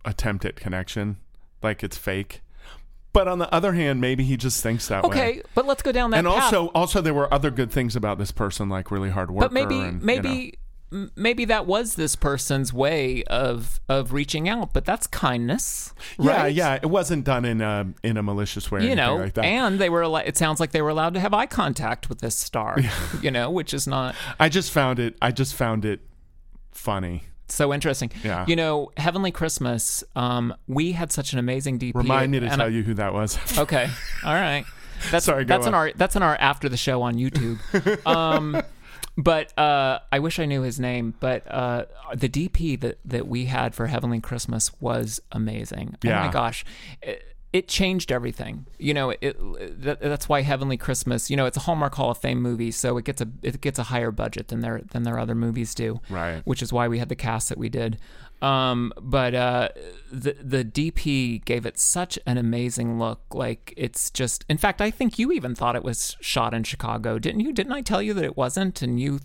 attempt 0.04 0.44
at 0.44 0.56
connection, 0.56 1.16
like 1.62 1.82
it's 1.82 1.96
fake. 1.96 2.40
But 3.12 3.28
on 3.28 3.38
the 3.38 3.52
other 3.54 3.74
hand, 3.74 4.00
maybe 4.00 4.24
he 4.24 4.36
just 4.36 4.60
thinks 4.62 4.88
that 4.88 5.04
way. 5.04 5.08
okay 5.08 5.42
but 5.54 5.66
let's 5.66 5.82
go 5.82 5.92
down 5.92 6.10
that 6.10 6.18
And 6.18 6.26
path. 6.26 6.52
also, 6.52 6.66
also 6.74 7.00
there 7.00 7.14
were 7.14 7.32
other 7.32 7.50
good 7.50 7.70
things 7.70 7.94
about 7.94 8.18
this 8.18 8.32
person, 8.32 8.68
like 8.68 8.90
really 8.90 9.10
hard 9.10 9.30
worker. 9.30 9.46
but 9.48 9.52
maybe 9.52 9.78
and, 9.78 10.00
you 10.00 10.06
maybe 10.06 10.28
know. 10.28 10.50
Maybe 11.16 11.44
that 11.46 11.66
was 11.66 11.94
this 11.96 12.14
person's 12.16 12.72
way 12.72 13.22
of 13.24 13.80
of 13.88 14.12
reaching 14.12 14.48
out 14.48 14.72
but 14.72 14.84
that's 14.84 15.06
kindness 15.06 15.92
Yeah, 16.18 16.42
right? 16.42 16.54
yeah. 16.54 16.74
It 16.76 16.86
wasn't 16.86 17.24
done 17.24 17.44
in 17.44 17.60
a 17.60 17.86
in 18.02 18.16
a 18.16 18.22
malicious 18.22 18.70
way. 18.70 18.88
You 18.88 18.94
know 18.94 19.16
like 19.16 19.34
that. 19.34 19.44
and 19.44 19.78
they 19.78 19.90
were 19.90 20.04
it 20.24 20.36
sounds 20.36 20.60
like 20.60 20.70
they 20.72 20.82
were 20.82 20.88
allowed 20.90 21.14
to 21.14 21.20
have 21.20 21.34
eye 21.34 21.46
contact 21.46 22.08
with 22.08 22.20
this 22.20 22.36
star 22.36 22.78
you 23.22 23.30
know 23.30 23.50
which 23.50 23.74
is 23.74 23.86
not 23.86 24.14
I 24.38 24.48
just 24.48 24.70
found 24.70 24.98
it. 24.98 25.16
I 25.20 25.30
just 25.32 25.54
found 25.54 25.84
it 25.84 26.00
funny. 26.70 27.22
so 27.48 27.72
interesting 27.74 28.10
Yeah. 28.22 28.44
you 28.48 28.56
know 28.56 28.90
heavenly 28.96 29.30
christmas 29.30 30.02
um 30.16 30.54
we 30.66 30.92
had 30.92 31.12
such 31.12 31.32
an 31.32 31.38
amazing 31.38 31.78
dp 31.78 31.94
Remind 31.94 32.32
me 32.32 32.40
to 32.40 32.48
tell 32.48 32.62
I- 32.62 32.66
you 32.68 32.82
who 32.82 32.94
that 32.94 33.12
was. 33.12 33.38
okay 33.58 33.88
all 34.24 34.34
right 34.34 34.64
that's 35.10 35.26
Sorry, 35.26 35.44
go 35.44 35.54
that's 35.54 35.66
in 35.66 35.74
on. 35.74 35.80
our 35.80 35.92
that's 35.96 36.16
in 36.16 36.22
our 36.22 36.36
after 36.36 36.68
the 36.68 36.76
show 36.76 37.02
on 37.02 37.14
youtube 37.16 37.58
um 38.06 38.60
but 39.16 39.56
uh 39.58 39.98
i 40.10 40.18
wish 40.18 40.38
i 40.38 40.44
knew 40.44 40.62
his 40.62 40.80
name 40.80 41.14
but 41.20 41.46
uh 41.50 41.84
the 42.14 42.28
dp 42.28 42.80
that 42.80 42.98
that 43.04 43.26
we 43.28 43.44
had 43.46 43.74
for 43.74 43.86
heavenly 43.86 44.20
christmas 44.20 44.70
was 44.80 45.20
amazing 45.32 45.96
Yeah. 46.02 46.20
oh 46.22 46.26
my 46.26 46.32
gosh 46.32 46.64
it, 47.02 47.22
it 47.52 47.68
changed 47.68 48.10
everything 48.10 48.66
you 48.78 48.92
know 48.92 49.10
it, 49.10 49.36
that, 49.82 50.00
that's 50.00 50.28
why 50.28 50.42
heavenly 50.42 50.76
christmas 50.76 51.30
you 51.30 51.36
know 51.36 51.46
it's 51.46 51.56
a 51.56 51.60
hallmark 51.60 51.94
hall 51.94 52.10
of 52.10 52.18
fame 52.18 52.42
movie 52.42 52.72
so 52.72 52.96
it 52.98 53.04
gets 53.04 53.20
a 53.20 53.28
it 53.42 53.60
gets 53.60 53.78
a 53.78 53.84
higher 53.84 54.10
budget 54.10 54.48
than 54.48 54.60
their 54.60 54.80
than 54.90 55.04
their 55.04 55.18
other 55.20 55.36
movies 55.36 55.74
do 55.76 56.00
Right. 56.10 56.42
which 56.44 56.60
is 56.62 56.72
why 56.72 56.88
we 56.88 56.98
had 56.98 57.08
the 57.08 57.14
cast 57.16 57.48
that 57.50 57.58
we 57.58 57.68
did. 57.68 57.98
Um, 58.44 58.92
but 59.00 59.34
uh, 59.34 59.68
the 60.12 60.36
the 60.42 60.64
DP 60.64 61.42
gave 61.46 61.64
it 61.64 61.78
such 61.78 62.18
an 62.26 62.36
amazing 62.36 62.98
look. 62.98 63.22
Like 63.32 63.72
it's 63.74 64.10
just, 64.10 64.44
in 64.50 64.58
fact, 64.58 64.82
I 64.82 64.90
think 64.90 65.18
you 65.18 65.32
even 65.32 65.54
thought 65.54 65.76
it 65.76 65.82
was 65.82 66.16
shot 66.20 66.52
in 66.52 66.64
Chicago, 66.64 67.18
didn't 67.18 67.40
you? 67.40 67.54
Didn't 67.54 67.72
I 67.72 67.80
tell 67.80 68.02
you 68.02 68.12
that 68.12 68.24
it 68.24 68.36
wasn't? 68.36 68.82
And 68.82 69.00
you, 69.00 69.20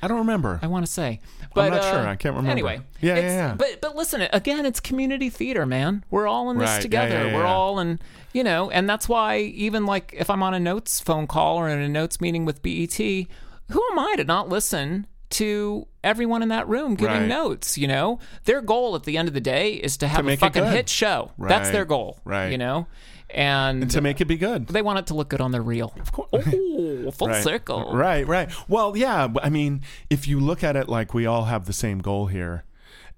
I 0.00 0.06
don't 0.06 0.18
remember. 0.18 0.60
I 0.62 0.68
want 0.68 0.86
to 0.86 0.92
say, 0.92 1.18
but 1.54 1.62
I'm 1.62 1.70
not 1.72 1.80
uh, 1.80 1.90
sure. 1.90 2.06
I 2.06 2.14
can't 2.14 2.36
remember. 2.36 2.52
Anyway, 2.52 2.82
Yeah, 3.00 3.16
yeah, 3.16 3.20
yeah. 3.22 3.54
But 3.58 3.80
but 3.80 3.96
listen, 3.96 4.28
again, 4.32 4.64
it's 4.64 4.78
community 4.78 5.28
theater, 5.28 5.66
man. 5.66 6.04
We're 6.08 6.28
all 6.28 6.50
in 6.50 6.58
this 6.58 6.70
Right. 6.70 6.82
Together. 6.82 7.26
yeah, 7.26 7.34
We're 7.34 7.42
yeah. 7.42 7.52
all 7.52 7.80
in, 7.80 7.98
you 8.32 8.44
know, 8.44 8.70
and 8.70 8.88
that's 8.88 9.08
why 9.08 9.38
even 9.38 9.86
like 9.86 10.14
if 10.16 10.30
I'm 10.30 10.42
on 10.42 10.54
a 10.54 10.60
notes 10.60 11.00
phone 11.00 11.26
call 11.26 11.56
or 11.56 11.68
in 11.68 11.80
a 11.80 11.88
notes 11.88 12.20
meeting 12.20 12.44
with 12.44 12.62
BET, 12.62 12.96
who 12.96 13.82
am 13.90 13.98
I 13.98 14.14
to 14.18 14.24
not 14.24 14.48
listen? 14.48 15.08
To 15.38 15.86
everyone 16.04 16.42
in 16.42 16.48
that 16.50 16.68
room 16.68 16.94
giving 16.94 17.20
Right. 17.22 17.28
notes, 17.28 17.76
you 17.78 17.88
know, 17.88 18.18
their 18.44 18.60
goal 18.60 18.94
at 18.94 19.02
the 19.04 19.16
end 19.16 19.26
of 19.28 19.34
the 19.34 19.40
day 19.40 19.72
is 19.74 19.96
to 19.98 20.06
have 20.08 20.26
a 20.28 20.36
fucking 20.36 20.64
hit 20.66 20.88
show. 20.88 21.32
That's 21.38 21.70
their 21.70 21.84
goal, 21.84 22.18
Right. 22.24 22.52
You 22.52 22.58
know, 22.58 22.86
and 23.30 23.90
to 23.90 24.00
make 24.00 24.20
it 24.20 24.26
be 24.26 24.36
good. 24.36 24.68
they 24.68 24.82
want 24.82 24.98
it 25.00 25.06
to 25.08 25.14
look 25.14 25.28
good 25.30 25.40
on 25.40 25.50
their 25.50 25.62
reel. 25.62 25.92
Of 26.00 26.12
course. 26.12 26.28
Oh, 26.32 27.10
full 27.18 27.28
right. 27.28 27.42
circle. 27.42 27.92
Right, 27.94 28.26
right. 28.28 28.48
Well, 28.68 28.96
yeah. 28.96 29.28
I 29.42 29.50
mean, 29.50 29.80
if 30.08 30.28
you 30.28 30.38
look 30.38 30.62
at 30.62 30.76
it 30.76 30.88
like 30.88 31.14
we 31.14 31.26
all 31.26 31.44
have 31.46 31.64
the 31.66 31.72
same 31.72 31.98
goal 31.98 32.26
here, 32.26 32.62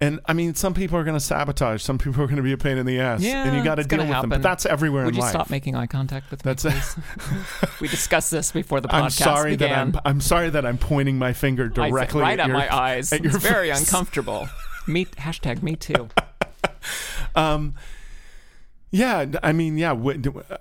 and 0.01 0.21
I 0.27 0.33
mean, 0.35 0.55
some 0.55 0.75
people 0.75 0.99
are 0.99 1.05
going 1.05 1.17
to 1.17 1.21
sabotage, 1.21 1.83
some 1.83 1.97
people 1.99 2.23
are 2.23 2.27
going 2.27 2.37
to 2.37 2.43
be 2.43 2.53
a 2.53 2.59
pain 2.59 2.77
in 2.79 2.85
the 2.87 3.01
ass, 3.01 3.21
Yeah, 3.23 3.45
and 3.45 3.57
you 3.57 3.65
got 3.65 3.77
to 3.77 3.85
deal 3.85 4.01
with 4.01 4.09
them. 4.11 4.29
But 4.29 4.43
that's 4.43 4.67
everywhere 4.67 5.05
Would 5.05 5.11
in 5.15 5.17
you 5.17 5.21
life. 5.23 5.31
stop 5.31 5.49
making 5.51 5.75
eye 5.75 5.87
contact 5.87 6.31
with 6.31 6.45
me, 6.45 6.53
That's- 6.53 6.95
please? 6.95 7.71
we 7.81 7.89
discussed 7.89 8.31
this 8.31 8.53
before 8.53 8.81
the 8.81 8.89
podcast 8.89 9.03
I'm 9.03 9.11
sorry 9.11 9.51
began. 9.53 9.93
that 9.93 10.03
I'm. 10.05 10.17
I'm 10.17 10.21
sorry 10.21 10.51
that 10.51 10.67
I'm 10.67 10.79
pointing 10.79 11.19
my 11.19 11.33
finger 11.33 11.69
directly 11.69 12.21
right 12.21 12.39
at, 12.39 12.41
at 12.41 12.49
your, 12.49 12.57
my 12.57 12.75
eyes. 12.75 13.13
at 13.13 13.25
It's 13.25 13.37
very 13.37 13.71
uncomfortable. 13.71 14.49
Me 14.87 15.05
hashtag 15.07 15.63
me 15.63 15.77
too. 15.77 16.09
Um, 17.35 17.75
yeah, 18.97 19.27
I 19.43 19.53
mean, 19.53 19.77
yeah. 19.79 19.93
We, 19.93 20.21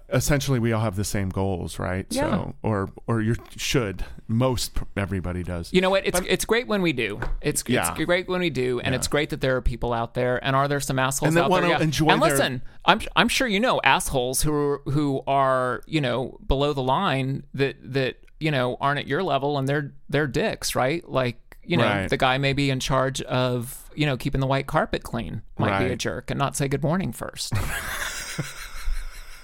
essentially, 0.10 0.60
we 0.60 0.74
all 0.74 0.82
have 0.82 0.96
the 0.96 1.04
same 1.04 1.30
goals, 1.30 1.80
right? 1.80 2.06
Yeah. 2.10 2.30
So, 2.30 2.56
or 2.64 2.90
or 3.08 3.22
you 3.22 3.36
should. 3.56 4.04
Most 4.28 4.78
everybody 4.98 5.44
does. 5.44 5.72
You 5.72 5.82
know 5.82 5.90
what? 5.90 6.06
It's 6.06 6.20
it's 6.28 6.46
great 6.46 6.68
when 6.68 6.82
we 6.82 6.92
do. 6.94 7.20
It's 7.42 7.64
Yeah. 7.68 7.92
it's 7.96 8.06
great 8.06 8.28
when 8.28 8.42
we 8.42 8.50
do, 8.50 8.80
and 8.80 8.94
Yeah. 8.94 8.98
it's 8.98 9.08
great 9.08 9.30
that 9.30 9.42
there 9.42 9.56
are 9.56 9.62
people 9.62 9.94
out 9.94 10.14
there. 10.16 10.44
And 10.44 10.56
are 10.56 10.68
there 10.68 10.80
some 10.80 11.00
assholes 11.00 11.30
And 11.30 11.38
that 11.38 11.44
out 11.52 11.62
there? 11.62 11.70
Yeah. 11.70 11.82
enjoy 11.82 12.08
and 12.10 12.22
their- 12.22 12.32
listen, 12.32 12.62
I'm 12.86 13.02
I'm 13.16 13.30
sure 13.30 13.48
you 13.48 13.60
know 13.60 13.80
assholes 13.84 14.42
who 14.42 14.54
are, 14.54 14.82
who 14.92 15.22
are 15.28 15.82
you 15.88 16.02
know 16.02 16.38
below 16.46 16.74
the 16.74 16.84
line 16.84 17.44
that 17.54 17.76
that 17.94 18.18
you 18.40 18.52
know 18.52 18.78
aren't 18.82 19.00
at 19.00 19.08
your 19.08 19.24
level, 19.24 19.58
and 19.58 19.68
they're 19.68 19.94
they're 20.10 20.28
dicks, 20.28 20.76
right? 20.76 21.08
Like 21.10 21.38
you 21.64 21.78
know 21.78 21.84
Right. 21.86 22.10
the 22.10 22.18
guy 22.18 22.38
may 22.38 22.54
be 22.54 22.70
in 22.70 22.80
charge 22.80 23.22
of 23.24 23.90
you 23.96 24.06
know 24.06 24.18
keeping 24.18 24.42
the 24.42 24.48
white 24.48 24.68
carpet 24.68 25.04
clean 25.04 25.42
might 25.58 25.80
be 25.80 25.94
a 25.94 25.96
jerk 25.96 26.30
and 26.30 26.38
not 26.38 26.56
say 26.58 26.68
good 26.68 26.84
morning 26.84 27.12
first. 27.14 27.54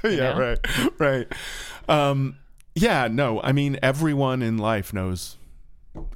yeah, 0.10 0.38
right, 0.38 0.60
right. 1.00 1.28
Um, 1.88 2.38
yeah, 2.76 3.08
no, 3.12 3.42
I 3.42 3.52
mean, 3.52 3.78
everyone 3.84 4.42
in 4.42 4.58
life 4.58 4.94
knows 4.94 5.38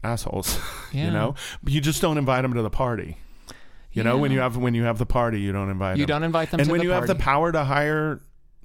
assholes. 0.03 0.57
Yeah. 0.93 1.05
You 1.07 1.11
know, 1.11 1.35
but 1.61 1.73
you 1.73 1.81
just 1.81 2.01
don't 2.01 2.17
invite 2.17 2.43
them 2.43 2.53
to 2.53 2.61
the 2.61 2.69
party. 2.69 3.17
You 3.91 4.03
know, 4.03 4.17
when 4.17 4.31
you 4.31 4.39
have 4.39 4.55
when 4.55 4.73
you 4.73 4.83
have 4.83 4.97
the 4.97 5.05
party, 5.05 5.41
you 5.41 5.51
don't 5.51 5.69
invite 5.69 5.97
You 5.97 6.03
them. 6.05 6.07
don't 6.19 6.23
invite 6.23 6.51
them 6.51 6.61
and 6.61 6.69
when 6.69 6.79
the 6.79 6.85
you 6.85 6.91
have 6.91 7.07
the 7.07 7.15
power 7.15 7.51
to 7.51 7.65
hire 7.65 8.21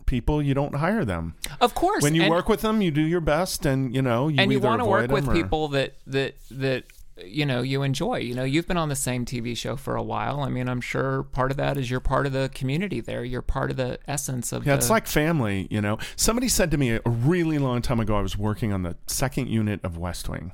people, 0.07 0.41
you 0.41 0.55
don't 0.55 0.77
hire 0.77 1.05
them. 1.05 1.35
of 1.61 1.75
course, 1.75 2.05
When 2.05 2.15
you 2.15 2.23
and- 2.23 2.31
work 2.31 2.49
with 2.49 2.61
them, 2.61 2.81
you 2.83 2.93
do 2.93 3.01
your 3.03 3.21
best, 3.21 3.67
and 3.67 3.93
you 3.93 4.01
know, 4.03 4.29
you 4.29 4.37
and 4.39 4.53
you 4.53 4.61
want 4.61 4.81
to 4.81 4.85
work 4.85 5.11
with 5.11 5.27
or- 5.29 5.33
people 5.35 5.69
that 5.69 5.95
that 6.07 6.35
that 6.53 6.85
you 7.25 7.45
know 7.47 7.63
you 7.63 7.83
enjoy 7.83 8.17
you 8.19 8.35
know 8.35 8.45
you've 8.45 8.67
been 8.67 8.77
on 8.77 8.89
the 8.89 8.97
same 8.97 9.25
tv 9.25 9.57
show 9.57 9.77
for 9.77 9.95
a 9.97 10.03
while 10.03 10.41
i 10.41 10.49
mean 10.49 10.69
i'm 10.69 10.81
sure 10.81 11.23
part 11.25 11.51
of 11.51 11.57
that 11.57 11.77
is 11.77 11.91
you're 11.91 12.01
part 12.01 12.25
of 12.27 12.33
the 12.33 12.51
community 12.55 13.01
there 13.01 13.25
you're 13.25 13.43
part 13.43 13.71
of 13.71 13.77
the 13.77 13.99
essence 14.09 14.53
of 14.53 14.65
Yeah, 14.67 14.73
the, 14.75 14.79
it's 14.79 14.91
like 14.91 15.07
family, 15.07 15.67
you 15.71 15.81
know. 15.81 15.99
Somebody 16.17 16.49
said 16.49 16.71
to 16.71 16.77
me 16.79 16.91
a 16.93 17.01
really 17.05 17.59
long 17.59 17.83
time 17.83 18.01
ago, 18.01 18.17
I 18.17 18.21
was 18.23 18.37
working 18.39 18.73
on 18.73 18.83
the 18.83 18.97
second 19.07 19.49
unit 19.49 19.81
of 19.85 19.97
West 19.99 20.29
Wing, 20.29 20.53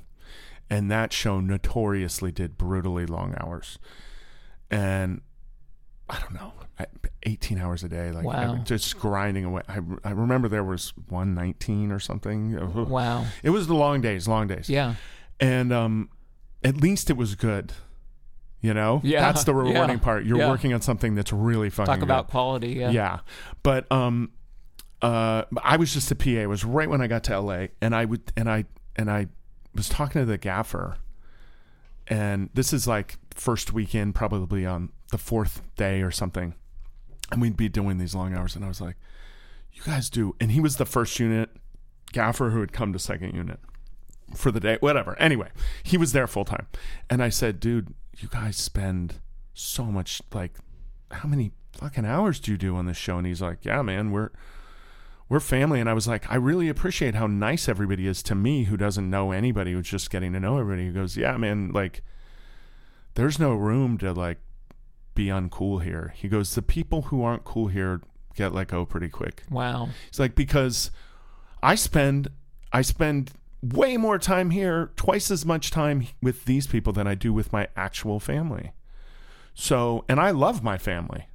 and 0.69 0.91
that 0.91 1.13
show 1.13 1.41
notoriously 1.41 2.33
did 2.33 2.57
brutally 2.59 3.07
long 3.07 3.35
hours. 3.39 3.79
And 4.71 5.21
I 6.09 6.19
don't 6.21 6.35
know, 6.35 6.53
18 7.25 7.59
hours 7.59 7.83
a 7.85 7.89
day, 7.89 8.11
like 8.13 8.25
Wow. 8.25 8.57
just 8.65 8.99
grinding 8.99 9.45
away. 9.45 9.63
I, 9.69 9.81
I 10.05 10.11
remember 10.11 10.49
there 10.49 10.65
was 10.65 10.93
119 11.09 11.91
or 11.93 11.99
something. 11.99 12.89
wow 12.89 13.25
It 13.43 13.51
was 13.51 13.67
the 13.67 13.75
long 13.75 14.01
days, 14.01 14.29
long 14.29 14.47
days. 14.47 14.69
yeah 14.69 14.95
And 15.41 15.73
um, 15.73 16.09
at 16.67 16.77
least 16.79 17.11
it 17.11 17.17
was 17.17 17.35
good. 17.37 17.73
You 18.61 18.75
know, 18.75 19.01
Yeah, 19.05 19.21
that's 19.21 19.45
the 19.45 19.55
rewarding 19.55 19.99
yeah, 19.99 20.03
part. 20.03 20.25
You're 20.25 20.39
yeah. 20.39 20.51
working 20.51 20.75
on 20.75 20.81
something 20.81 21.15
that's 21.15 21.33
really 21.33 21.71
fucking 21.71 21.87
talk 21.87 22.01
good 22.01 22.05
about 22.05 22.29
quality 22.29 22.71
yeah 22.71 22.91
yeah. 22.91 23.19
But 23.63 23.91
um 23.93 24.33
uh 25.03 25.45
I 25.63 25.77
was 25.77 25.93
just 25.93 26.11
a 26.11 26.17
PA. 26.17 26.31
It 26.31 26.49
was 26.49 26.65
right 26.65 26.91
when 26.91 27.01
I 27.01 27.07
got 27.07 27.23
to 27.25 27.39
LA 27.39 27.67
and 27.81 27.95
I 27.95 28.05
would 28.05 28.33
and 28.37 28.51
I 28.51 28.65
and 28.97 29.11
I 29.11 29.29
was 29.75 29.89
talking 29.89 30.21
to 30.23 30.27
the 30.27 30.39
gaffer 30.39 30.97
and 32.09 32.51
this 32.55 32.73
is 32.73 32.89
like 32.89 33.19
first 33.35 33.73
weekend 33.73 34.15
probably 34.15 34.67
on 34.67 34.91
the 35.13 35.19
fourth 35.19 35.63
day 35.77 36.03
or 36.03 36.11
something. 36.11 36.55
And 37.31 37.41
we'd 37.41 37.57
be 37.57 37.69
doing 37.69 37.99
these 37.99 38.15
long 38.15 38.35
hours 38.35 38.57
and 38.57 38.65
I 38.65 38.69
was 38.69 38.81
like, 38.81 38.97
You 39.73 39.83
guys 39.85 40.11
do 40.11 40.35
and 40.41 40.51
he 40.51 40.61
was 40.61 40.77
the 40.77 40.87
first 40.87 41.21
unit 41.21 41.51
gaffer 42.13 42.51
who 42.51 42.61
had 42.61 42.73
come 42.73 42.93
to 42.93 42.99
second 42.99 43.35
unit 43.35 43.61
for 44.35 44.51
the 44.51 44.61
day, 44.61 44.77
whatever. 44.81 45.19
Anyway, 45.19 45.49
he 45.83 45.97
was 45.97 46.13
there 46.13 46.27
full 46.27 46.45
time. 46.45 46.67
And 47.09 47.23
I 47.23 47.29
said, 47.29 47.61
dude, 47.61 47.95
you 48.19 48.29
guys 48.29 48.57
spend 48.57 49.15
so 49.55 49.85
much 49.85 50.21
like 50.33 50.55
how 51.11 51.29
many 51.29 51.53
fucking 51.73 52.05
hours 52.05 52.41
do 52.41 52.51
you 52.53 52.59
do 52.59 52.77
on 52.77 52.87
this 52.87 52.97
show? 52.97 53.19
And 53.19 53.27
he's 53.27 53.43
like, 53.43 53.65
Yeah, 53.65 53.83
man, 53.83 54.11
we're 54.11 54.31
we're 55.29 55.41
family. 55.41 55.81
And 55.81 55.89
I 55.89 55.93
was 55.93 56.07
like, 56.07 56.31
I 56.31 56.37
really 56.37 56.69
appreciate 56.69 57.15
how 57.15 57.27
nice 57.27 57.69
everybody 57.69 58.07
is 58.07 58.23
to 58.25 58.35
me 58.35 58.65
who 58.65 58.77
doesn't 58.77 59.09
know 59.11 59.33
anybody, 59.33 59.73
who's 59.73 59.89
just 59.89 60.11
getting 60.11 60.33
to 60.35 60.41
know 60.41 60.59
everybody. 60.59 60.87
He 60.87 60.93
goes, 60.93 61.17
Yeah, 61.17 61.37
man, 61.37 61.71
like 61.73 62.03
there's 63.15 63.39
no 63.39 63.55
room 63.55 63.99
to 63.99 64.13
like 64.13 64.39
be 65.15 65.27
uncool 65.27 65.83
here. 65.83 66.15
He 66.17 66.29
goes, 66.29 66.55
The 66.55 66.63
people 66.63 67.03
who 67.03 67.23
aren't 67.23 67.45
cool 67.45 67.69
here 67.69 68.01
get 68.35 68.53
let 68.53 68.69
go 68.69 68.85
pretty 68.85 69.09
quick. 69.09 69.43
wow 69.51 69.89
It's 70.09 70.19
like 70.19 70.35
because 70.35 70.91
I 71.63 71.75
spend 71.75 72.29
I 72.73 72.83
spend 72.83 73.33
way 73.63 73.97
more 73.97 74.19
time 74.19 74.51
here, 74.51 74.91
twice 74.97 75.31
as 75.31 75.45
much 75.45 75.71
time 75.71 76.07
with 76.23 76.45
these 76.45 76.67
people 76.67 76.93
than 76.93 77.07
I 77.07 77.15
do 77.15 77.33
with 77.33 77.53
my 77.53 77.69
actual 77.77 78.21
family. 78.21 78.73
So, 79.55 80.05
and 80.09 80.21
I 80.21 80.31
love 80.31 80.63
my 80.63 80.79
family. 80.79 81.29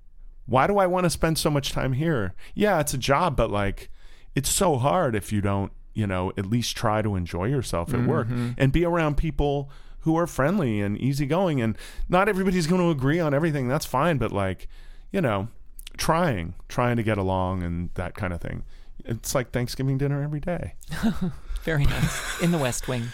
Why 0.45 0.67
do 0.67 0.77
I 0.77 0.87
want 0.87 1.05
to 1.05 1.09
spend 1.09 1.37
so 1.37 1.49
much 1.49 1.71
time 1.71 1.93
here? 1.93 2.33
Yeah, 2.53 2.79
it's 2.79 2.93
a 2.93 2.97
job, 2.97 3.35
but 3.35 3.49
like 3.49 3.89
it's 4.35 4.49
so 4.49 4.77
hard 4.77 5.15
if 5.15 5.31
you 5.31 5.41
don't, 5.41 5.71
you 5.93 6.07
know, 6.07 6.31
at 6.37 6.45
least 6.45 6.77
try 6.77 7.01
to 7.01 7.15
enjoy 7.15 7.45
yourself 7.45 7.93
at 7.93 8.05
work 8.07 8.27
mm-hmm. 8.27 8.51
and 8.57 8.71
be 8.71 8.85
around 8.85 9.17
people 9.17 9.69
who 10.01 10.15
are 10.15 10.27
friendly 10.27 10.81
and 10.81 10.97
easygoing 10.97 11.61
and 11.61 11.77
not 12.07 12.29
everybody's 12.29 12.67
going 12.67 12.81
to 12.81 12.89
agree 12.89 13.19
on 13.19 13.33
everything. 13.33 13.67
That's 13.67 13.85
fine, 13.85 14.17
but 14.17 14.31
like, 14.31 14.67
you 15.11 15.21
know, 15.21 15.49
trying, 15.97 16.53
trying 16.69 16.97
to 16.97 17.03
get 17.03 17.17
along 17.17 17.63
and 17.63 17.89
that 17.95 18.15
kind 18.15 18.33
of 18.33 18.41
thing. 18.41 18.63
It's 19.03 19.35
like 19.35 19.51
Thanksgiving 19.51 19.97
dinner 19.97 20.23
every 20.23 20.39
day. 20.39 20.75
very 21.63 21.85
nice 21.85 22.41
in 22.41 22.51
the 22.51 22.57
west 22.57 22.87
wing 22.87 23.03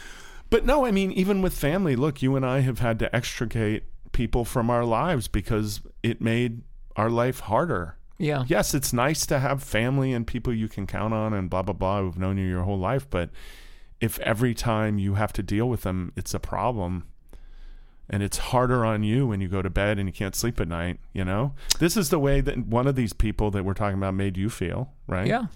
But 0.49 0.65
no, 0.65 0.85
I 0.85 0.91
mean, 0.91 1.11
even 1.11 1.41
with 1.41 1.57
family, 1.57 1.95
look, 1.95 2.21
you 2.21 2.35
and 2.35 2.45
I 2.45 2.61
have 2.61 2.79
had 2.79 2.99
to 2.99 3.13
extricate 3.15 3.83
people 4.13 4.45
from 4.45 4.69
our 4.69 4.85
lives 4.85 5.27
because 5.27 5.81
it 6.03 6.21
made 6.21 6.61
our 6.95 7.09
life 7.09 7.41
harder. 7.41 7.97
yeah 8.17 8.45
Yes, 8.47 8.73
it's 8.73 8.93
nice 8.93 9.25
to 9.25 9.39
have 9.39 9.61
family 9.61 10.13
and 10.13 10.25
people 10.25 10.53
you 10.53 10.69
can 10.69 10.87
count 10.87 11.13
on 11.13 11.33
and 11.33 11.49
blah, 11.49 11.63
blah, 11.63 11.73
blah, 11.73 12.01
who've 12.01 12.17
known 12.17 12.37
you 12.37 12.45
your 12.45 12.63
whole 12.63 12.79
life. 12.79 13.09
But 13.09 13.29
if 13.99 14.19
every 14.19 14.53
time 14.53 14.97
you 14.97 15.15
have 15.15 15.33
to 15.33 15.43
deal 15.43 15.67
with 15.67 15.81
them, 15.81 16.13
it's 16.15 16.33
a 16.33 16.39
problem 16.39 17.07
and 18.09 18.23
it's 18.23 18.37
harder 18.37 18.85
on 18.85 19.03
you 19.03 19.27
when 19.27 19.41
you 19.41 19.49
go 19.49 19.61
to 19.61 19.69
bed 19.69 19.99
and 19.99 20.07
you 20.07 20.13
can't 20.13 20.33
sleep 20.33 20.61
at 20.61 20.67
night, 20.69 20.97
you 21.11 21.25
know? 21.25 21.53
This 21.79 21.97
is 21.97 22.09
the 22.09 22.19
way 22.19 22.39
that 22.39 22.65
one 22.65 22.87
of 22.87 22.95
these 22.95 23.11
people 23.11 23.51
that 23.51 23.65
we're 23.65 23.73
talking 23.73 23.97
about 23.97 24.13
made 24.13 24.37
you 24.37 24.49
feel, 24.49 24.93
right? 25.07 25.27
yeah 25.27 25.47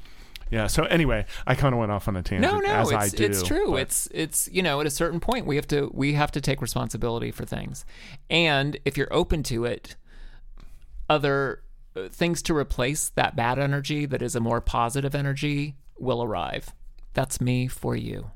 Yeah. 0.52 0.68
So 0.68 0.84
anyway, 0.84 1.26
I 1.48 1.56
kind 1.56 1.74
of 1.74 1.80
went 1.80 1.92
off 1.92 2.08
on 2.08 2.16
a 2.18 2.22
tangent 2.22 2.52
no 2.54 2.60
no 2.60 2.72
as 2.72 2.92
I 2.92 3.06
it's, 3.06 3.14
it's 3.14 3.44
true. 3.44 3.72
but- 3.72 3.82
it's 3.82 4.08
it's 4.14 4.50
you 4.52 4.62
know 4.62 4.82
at 4.82 4.86
a 4.86 4.92
certain 4.92 5.20
point 5.20 5.46
we 5.48 5.56
have 5.56 5.68
to 5.68 5.90
we 5.94 6.14
have 6.14 6.32
to 6.34 6.42
take 6.42 6.62
responsibility 6.62 7.32
for 7.32 7.46
things. 7.46 7.86
And 8.30 8.78
if 8.86 8.98
you're 8.98 9.12
open 9.12 9.44
to 9.44 9.66
it 9.66 9.96
other 11.10 11.64
uh, 11.96 12.10
things 12.10 12.42
to 12.44 12.56
replace 12.56 13.10
that 13.10 13.36
bad 13.36 13.60
energy 13.60 14.06
that 14.06 14.22
is 14.22 14.36
a 14.36 14.40
more 14.40 14.62
positive 14.62 15.16
energy 15.16 15.76
will 15.98 16.22
arrive. 16.22 16.74
That's 17.14 17.42
me 17.42 17.68
for 17.68 17.96
you. 17.96 18.32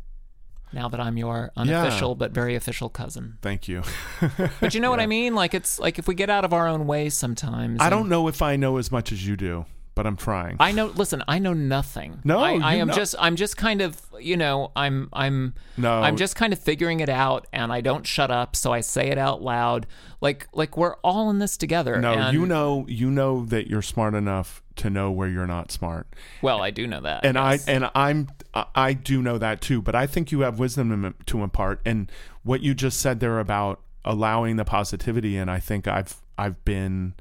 Now 0.73 0.89
that 0.89 0.99
i'm 0.99 1.15
your 1.17 1.51
unofficial 1.55 2.15
but 2.15 2.31
very 2.31 2.55
official 2.55 2.89
cousin. 2.89 3.37
Thank 3.41 3.69
you. 3.69 3.83
but 4.59 4.73
you 4.73 4.81
know 4.81 4.89
what 4.89 4.99
i 4.99 5.05
mean? 5.05 5.35
Like 5.35 5.53
it's 5.53 5.79
like 5.79 5.99
if 5.99 6.07
we 6.07 6.15
get 6.15 6.29
out 6.29 6.43
of 6.43 6.53
our 6.53 6.67
own 6.67 6.85
way 6.87 7.09
sometimes 7.09 7.81
I 7.81 7.89
don't 7.89 8.09
know 8.09 8.27
if 8.27 8.41
I 8.41 8.55
know 8.57 8.77
as 8.77 8.91
much 8.91 9.11
as 9.11 9.25
you 9.25 9.37
do, 9.37 9.65
but 9.95 10.05
I'm 10.05 10.15
trying. 10.17 10.57
I 10.59 10.71
know. 10.71 10.87
Listen, 10.87 11.23
I 11.27 11.39
know 11.39 11.53
nothing. 11.53 12.19
No, 12.23 12.39
I, 12.39 12.53
I 12.57 12.73
am 12.75 12.89
know- 12.89 12.93
just. 12.93 13.15
I'm 13.17 13.35
just 13.35 13.57
kind 13.57 13.81
of. 13.81 13.99
You 14.19 14.37
know. 14.37 14.71
I'm. 14.75 15.09
I'm. 15.13 15.53
No. 15.77 16.01
I'm 16.01 16.17
just 16.17 16.35
kind 16.35 16.53
of 16.53 16.59
figuring 16.59 16.99
it 16.99 17.09
out, 17.09 17.47
and 17.53 17.71
I 17.73 17.81
don't 17.81 18.05
shut 18.05 18.29
up, 18.29 18.55
so 18.55 18.71
I 18.73 18.81
say 18.81 19.07
it 19.09 19.17
out 19.17 19.41
loud. 19.41 19.87
Like. 20.21 20.47
Like 20.53 20.77
we're 20.77 20.95
all 20.97 21.29
in 21.29 21.39
this 21.39 21.57
together. 21.57 21.99
no, 21.99 22.13
and- 22.13 22.33
you 22.33 22.45
know, 22.45 22.85
you 22.87 23.09
know 23.09 23.45
that 23.45 23.67
you're 23.67 23.81
smart 23.81 24.13
enough 24.13 24.61
to 24.77 24.89
know 24.89 25.09
where 25.09 25.29
you're 25.29 25.47
not 25.47 25.71
smart, 25.71 26.05
Well, 26.41 26.61
I 26.61 26.69
do 26.69 26.85
know 26.85 26.99
that. 26.99 27.25
and 27.25 27.35
yes. 27.35 27.65
I 27.65 27.71
and 27.71 27.89
I'm 27.95 28.27
I- 28.53 28.65
I 28.75 28.91
do 28.93 29.21
know 29.21 29.37
that 29.37 29.61
too. 29.61 29.81
But 29.81 29.95
I 29.95 30.05
think 30.05 30.33
you 30.33 30.41
have 30.41 30.59
wisdom 30.59 31.15
to 31.27 31.43
impart, 31.43 31.79
and 31.85 32.11
what 32.43 32.59
you 32.61 32.73
just 32.73 32.99
said 32.99 33.21
there 33.21 33.39
about 33.39 33.79
allowing 34.03 34.57
the 34.57 34.65
positivity, 34.65 35.37
and 35.37 35.49
I 35.49 35.59
think 35.61 35.87
I've 35.87 36.17
I've 36.37 36.63
been, 36.65 37.13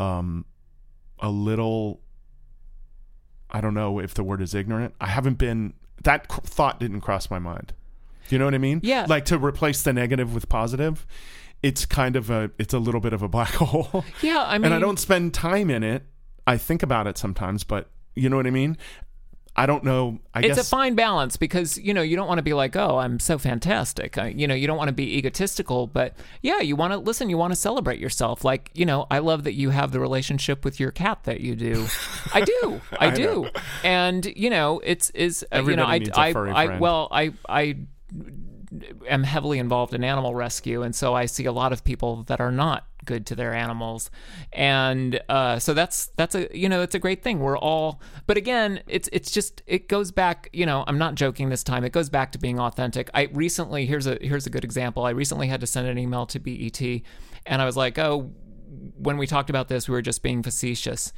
um, 0.00 0.44
a 1.24 1.30
little. 1.30 2.00
I 3.50 3.60
don't 3.60 3.74
know 3.74 3.98
if 3.98 4.14
the 4.14 4.22
word 4.24 4.40
is 4.42 4.54
ignorant. 4.54 4.94
I 5.00 5.06
haven't 5.06 5.38
been. 5.38 5.74
That 6.02 6.28
cr- 6.28 6.40
thought 6.42 6.80
didn't 6.80 7.00
cross 7.00 7.30
my 7.30 7.38
mind. 7.38 7.72
Do 8.28 8.34
you 8.34 8.38
know 8.38 8.44
what 8.46 8.54
I 8.54 8.58
mean? 8.58 8.80
Yeah. 8.82 9.06
Like 9.08 9.24
to 9.26 9.38
replace 9.38 9.82
the 9.82 9.92
negative 9.92 10.34
with 10.34 10.48
positive, 10.48 11.06
it's 11.62 11.86
kind 11.86 12.16
of 12.16 12.30
a 12.30 12.50
it's 12.58 12.74
a 12.74 12.78
little 12.78 13.00
bit 13.00 13.12
of 13.12 13.22
a 13.22 13.28
black 13.28 13.50
hole. 13.54 14.04
Yeah. 14.22 14.44
I 14.46 14.58
mean. 14.58 14.66
and 14.66 14.74
I 14.74 14.78
don't 14.78 14.98
spend 14.98 15.32
time 15.34 15.70
in 15.70 15.82
it. 15.82 16.02
I 16.46 16.56
think 16.58 16.82
about 16.82 17.06
it 17.06 17.16
sometimes, 17.16 17.64
but 17.64 17.88
You 18.14 18.28
know 18.28 18.36
what 18.36 18.46
I 18.46 18.50
mean? 18.50 18.76
I 19.56 19.66
don't 19.66 19.84
know. 19.84 20.18
I 20.34 20.40
it's 20.40 20.56
guess 20.56 20.66
a 20.66 20.68
fine 20.68 20.94
balance 20.96 21.36
because 21.36 21.78
you 21.78 21.94
know 21.94 22.02
you 22.02 22.16
don't 22.16 22.26
want 22.26 22.38
to 22.38 22.42
be 22.42 22.54
like 22.54 22.74
oh 22.74 22.98
i'm 22.98 23.20
so 23.20 23.38
fantastic. 23.38 24.18
I, 24.18 24.28
you 24.28 24.48
know 24.48 24.54
you 24.54 24.66
don't 24.66 24.76
want 24.76 24.88
to 24.88 24.94
be 24.94 25.16
egotistical 25.16 25.86
but 25.86 26.14
yeah 26.42 26.60
you 26.60 26.74
want 26.74 26.92
to 26.92 26.98
listen 26.98 27.30
you 27.30 27.38
want 27.38 27.52
to 27.52 27.56
celebrate 27.56 28.00
yourself. 28.00 28.44
Like 28.44 28.70
you 28.74 28.84
know 28.84 29.06
i 29.10 29.18
love 29.18 29.44
that 29.44 29.54
you 29.54 29.70
have 29.70 29.92
the 29.92 30.00
relationship 30.00 30.64
with 30.64 30.80
your 30.80 30.90
cat 30.90 31.24
that 31.24 31.40
you 31.40 31.54
do. 31.54 31.86
I 32.32 32.40
do. 32.40 32.80
I, 32.98 33.06
I 33.06 33.10
do. 33.10 33.22
know. 33.22 33.50
and 33.84 34.26
you 34.26 34.50
know 34.50 34.80
it's 34.84 35.10
is 35.10 35.46
uh, 35.52 35.62
you 35.62 35.76
know 35.76 35.84
i 35.84 36.00
I, 36.14 36.30
I 36.30 36.78
well 36.78 37.08
i 37.12 37.32
i 37.48 37.76
am 39.08 39.22
heavily 39.22 39.58
involved 39.58 39.94
in 39.94 40.04
animal 40.04 40.34
rescue, 40.34 40.82
and 40.82 40.94
so 40.94 41.14
I 41.14 41.26
see 41.26 41.44
a 41.44 41.52
lot 41.52 41.72
of 41.72 41.84
people 41.84 42.24
that 42.24 42.40
are 42.40 42.52
not 42.52 42.84
good 43.04 43.26
to 43.26 43.34
their 43.34 43.54
animals, 43.54 44.10
and 44.52 45.20
uh, 45.28 45.58
so 45.58 45.74
that's 45.74 46.06
that's 46.16 46.34
a 46.34 46.48
you 46.56 46.68
know 46.68 46.82
it's 46.82 46.94
a 46.94 46.98
great 46.98 47.22
thing. 47.22 47.40
We're 47.40 47.58
all, 47.58 48.00
but 48.26 48.36
again, 48.36 48.80
it's 48.86 49.08
it's 49.12 49.30
just 49.30 49.62
it 49.66 49.88
goes 49.88 50.10
back. 50.10 50.48
You 50.52 50.66
know, 50.66 50.84
I'm 50.86 50.98
not 50.98 51.14
joking 51.14 51.48
this 51.48 51.62
time. 51.62 51.84
It 51.84 51.92
goes 51.92 52.08
back 52.08 52.32
to 52.32 52.38
being 52.38 52.58
authentic. 52.58 53.10
I 53.14 53.28
recently 53.32 53.86
here's 53.86 54.06
a 54.06 54.18
here's 54.20 54.46
a 54.46 54.50
good 54.50 54.64
example. 54.64 55.04
I 55.04 55.10
recently 55.10 55.48
had 55.48 55.60
to 55.60 55.66
send 55.66 55.86
an 55.88 55.98
email 55.98 56.26
to 56.26 56.38
BET, 56.38 56.80
and 56.80 57.62
I 57.62 57.64
was 57.64 57.76
like, 57.76 57.98
oh, 57.98 58.32
when 58.96 59.16
we 59.18 59.26
talked 59.26 59.50
about 59.50 59.68
this, 59.68 59.88
we 59.88 59.92
were 59.92 60.02
just 60.02 60.22
being 60.22 60.42
facetious. 60.42 61.12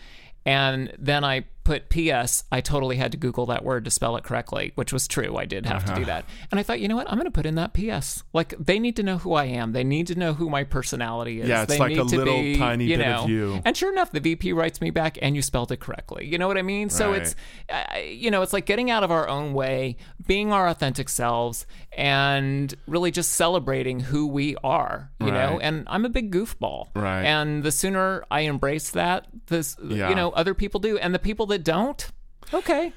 And 0.45 0.93
then 0.99 1.25
I 1.25 1.45
put 1.67 1.91
PS. 1.91 2.45
I 2.53 2.61
totally 2.61 2.97
had 2.97 3.11
to 3.13 3.19
Google 3.19 3.47
that 3.47 3.65
word 3.65 3.85
to 3.87 3.91
spell 3.91 4.17
it 4.17 4.23
correctly, 4.23 4.71
which 4.77 4.93
was 4.93 5.09
true. 5.09 5.37
I 5.37 5.45
did 5.47 5.67
have 5.67 5.85
to 5.87 5.95
do 5.95 6.05
that. 6.05 6.25
And 6.51 6.61
I 6.61 6.63
thought, 6.63 6.79
you 6.81 6.87
know 6.87 6.95
what? 6.95 7.09
I'm 7.11 7.17
going 7.19 7.25
to 7.25 7.31
put 7.33 7.45
in 7.45 7.57
that 7.57 7.75
PS. 7.75 8.23
Like 8.33 8.55
they 8.59 8.79
need 8.79 8.95
to 8.97 9.03
know 9.03 9.19
who 9.19 9.33
I 9.35 9.47
am. 9.47 9.73
They 9.73 9.83
need 9.85 10.07
to 10.07 10.15
know 10.15 10.33
who 10.33 10.49
my 10.49 10.63
personality 10.65 11.41
is. 11.41 11.49
Yeah, 11.49 11.63
it's 11.63 11.73
they 11.73 11.79
like 11.79 11.91
need 11.91 11.99
a 11.99 12.05
to 12.05 12.17
little 12.17 12.41
be, 12.41 12.57
tiny 12.57 12.85
you 12.87 12.97
bit 12.99 13.07
of 13.07 13.29
you. 13.29 13.61
And 13.65 13.77
sure 13.77 13.91
enough, 13.93 14.13
the 14.13 14.21
VP 14.21 14.53
writes 14.53 14.81
me 14.81 14.91
back, 14.91 15.19
and 15.21 15.35
you 15.35 15.43
spelled 15.43 15.73
it 15.73 15.81
correctly. 15.81 16.27
You 16.27 16.39
know 16.39 16.47
what 16.47 16.57
I 16.57 16.63
mean? 16.63 16.89
So 16.89 17.13
it's, 17.13 17.35
uh, 17.69 17.99
you 17.99 18.31
know, 18.31 18.43
it's 18.43 18.53
like 18.53 18.65
getting 18.67 18.91
out 18.91 19.03
of 19.03 19.11
our 19.11 19.29
own 19.29 19.53
way, 19.53 19.97
being 20.25 20.53
our 20.53 20.69
authentic 20.69 21.09
selves, 21.09 21.67
and 21.97 22.73
really 22.87 23.11
just 23.11 23.33
celebrating 23.33 24.01
who 24.01 24.27
we 24.29 24.57
are. 24.63 25.11
You 25.19 25.33
know, 25.33 25.59
and 25.61 25.85
I'm 25.89 26.05
a 26.05 26.09
big 26.09 26.31
goofball. 26.33 26.89
Right. 26.95 27.25
And 27.25 27.65
the 27.65 27.73
sooner 27.73 28.25
I 28.31 28.41
embrace 28.43 28.91
that, 28.91 29.27
this 29.47 29.77
Yeah. 29.83 30.09
you 30.09 30.15
know, 30.15 30.31
other 30.31 30.55
people 30.55 30.79
do, 30.79 30.99
and 30.99 31.13
the 31.13 31.19
people 31.19 31.47
that 31.47 31.56
don't, 31.65 32.09
okay. 32.55 32.93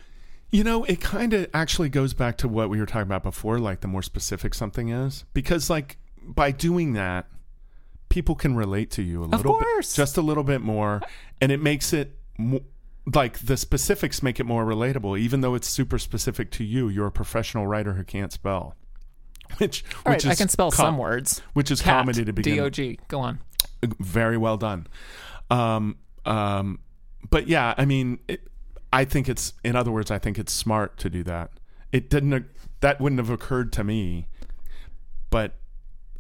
You 0.51 0.63
know, 0.63 0.83
it 0.85 0.99
kind 0.99 1.33
of 1.33 1.47
actually 1.53 1.89
goes 1.89 2.13
back 2.13 2.37
to 2.39 2.47
what 2.47 2.69
we 2.69 2.79
were 2.79 2.85
talking 2.87 3.03
about 3.03 3.23
before, 3.23 3.59
like 3.59 3.81
the 3.81 3.87
more 3.87 4.01
specific 4.01 4.53
something 4.55 4.89
is, 4.89 5.25
because 5.33 5.69
like 5.69 5.97
by 6.23 6.51
doing 6.51 6.93
that, 6.93 7.27
people 8.09 8.33
can 8.35 8.55
relate 8.55 8.89
to 8.91 9.03
you 9.03 9.23
a 9.23 9.25
little 9.25 9.53
course. 9.57 9.95
bit, 9.95 10.01
just 10.01 10.17
a 10.17 10.21
little 10.21 10.43
bit 10.43 10.61
more, 10.61 11.01
and 11.39 11.51
it 11.51 11.61
makes 11.61 11.93
it 11.93 12.17
mo- 12.39 12.63
like 13.13 13.39
the 13.39 13.57
specifics 13.57 14.23
make 14.23 14.39
it 14.39 14.43
more 14.45 14.65
relatable, 14.65 15.19
even 15.19 15.41
though 15.41 15.53
it's 15.53 15.67
super 15.67 15.99
specific 15.99 16.49
to 16.51 16.63
you. 16.63 16.89
You're 16.89 17.07
a 17.07 17.11
professional 17.11 17.67
writer 17.67 17.93
who 17.93 18.03
can't 18.03 18.33
spell, 18.33 18.75
which 19.57 19.83
All 20.05 20.13
which 20.13 20.25
right, 20.25 20.29
I 20.29 20.31
is 20.31 20.37
can 20.39 20.49
spell 20.49 20.71
com- 20.71 20.85
some 20.85 20.97
words. 20.97 21.41
which 21.53 21.69
is 21.69 21.79
Cat, 21.81 21.99
comedy 22.01 22.25
to 22.25 22.33
begin. 22.33 22.63
with. 22.63 22.73
D-O-G. 22.73 22.99
Go 23.07 23.19
on. 23.19 23.39
very 23.99 24.37
well 24.37 24.57
done. 24.57 24.87
Um, 25.51 25.97
um, 26.25 26.79
but 27.29 27.47
yeah, 27.47 27.73
I 27.77 27.85
mean, 27.85 28.19
it, 28.27 28.41
I 28.91 29.05
think 29.05 29.27
it's, 29.29 29.53
in 29.63 29.75
other 29.75 29.91
words, 29.91 30.11
I 30.11 30.19
think 30.19 30.37
it's 30.39 30.53
smart 30.53 30.97
to 30.99 31.09
do 31.09 31.23
that. 31.23 31.51
It 31.91 32.09
didn't, 32.09 32.45
that 32.81 32.99
wouldn't 32.99 33.19
have 33.19 33.29
occurred 33.29 33.71
to 33.73 33.83
me, 33.83 34.27
but 35.29 35.53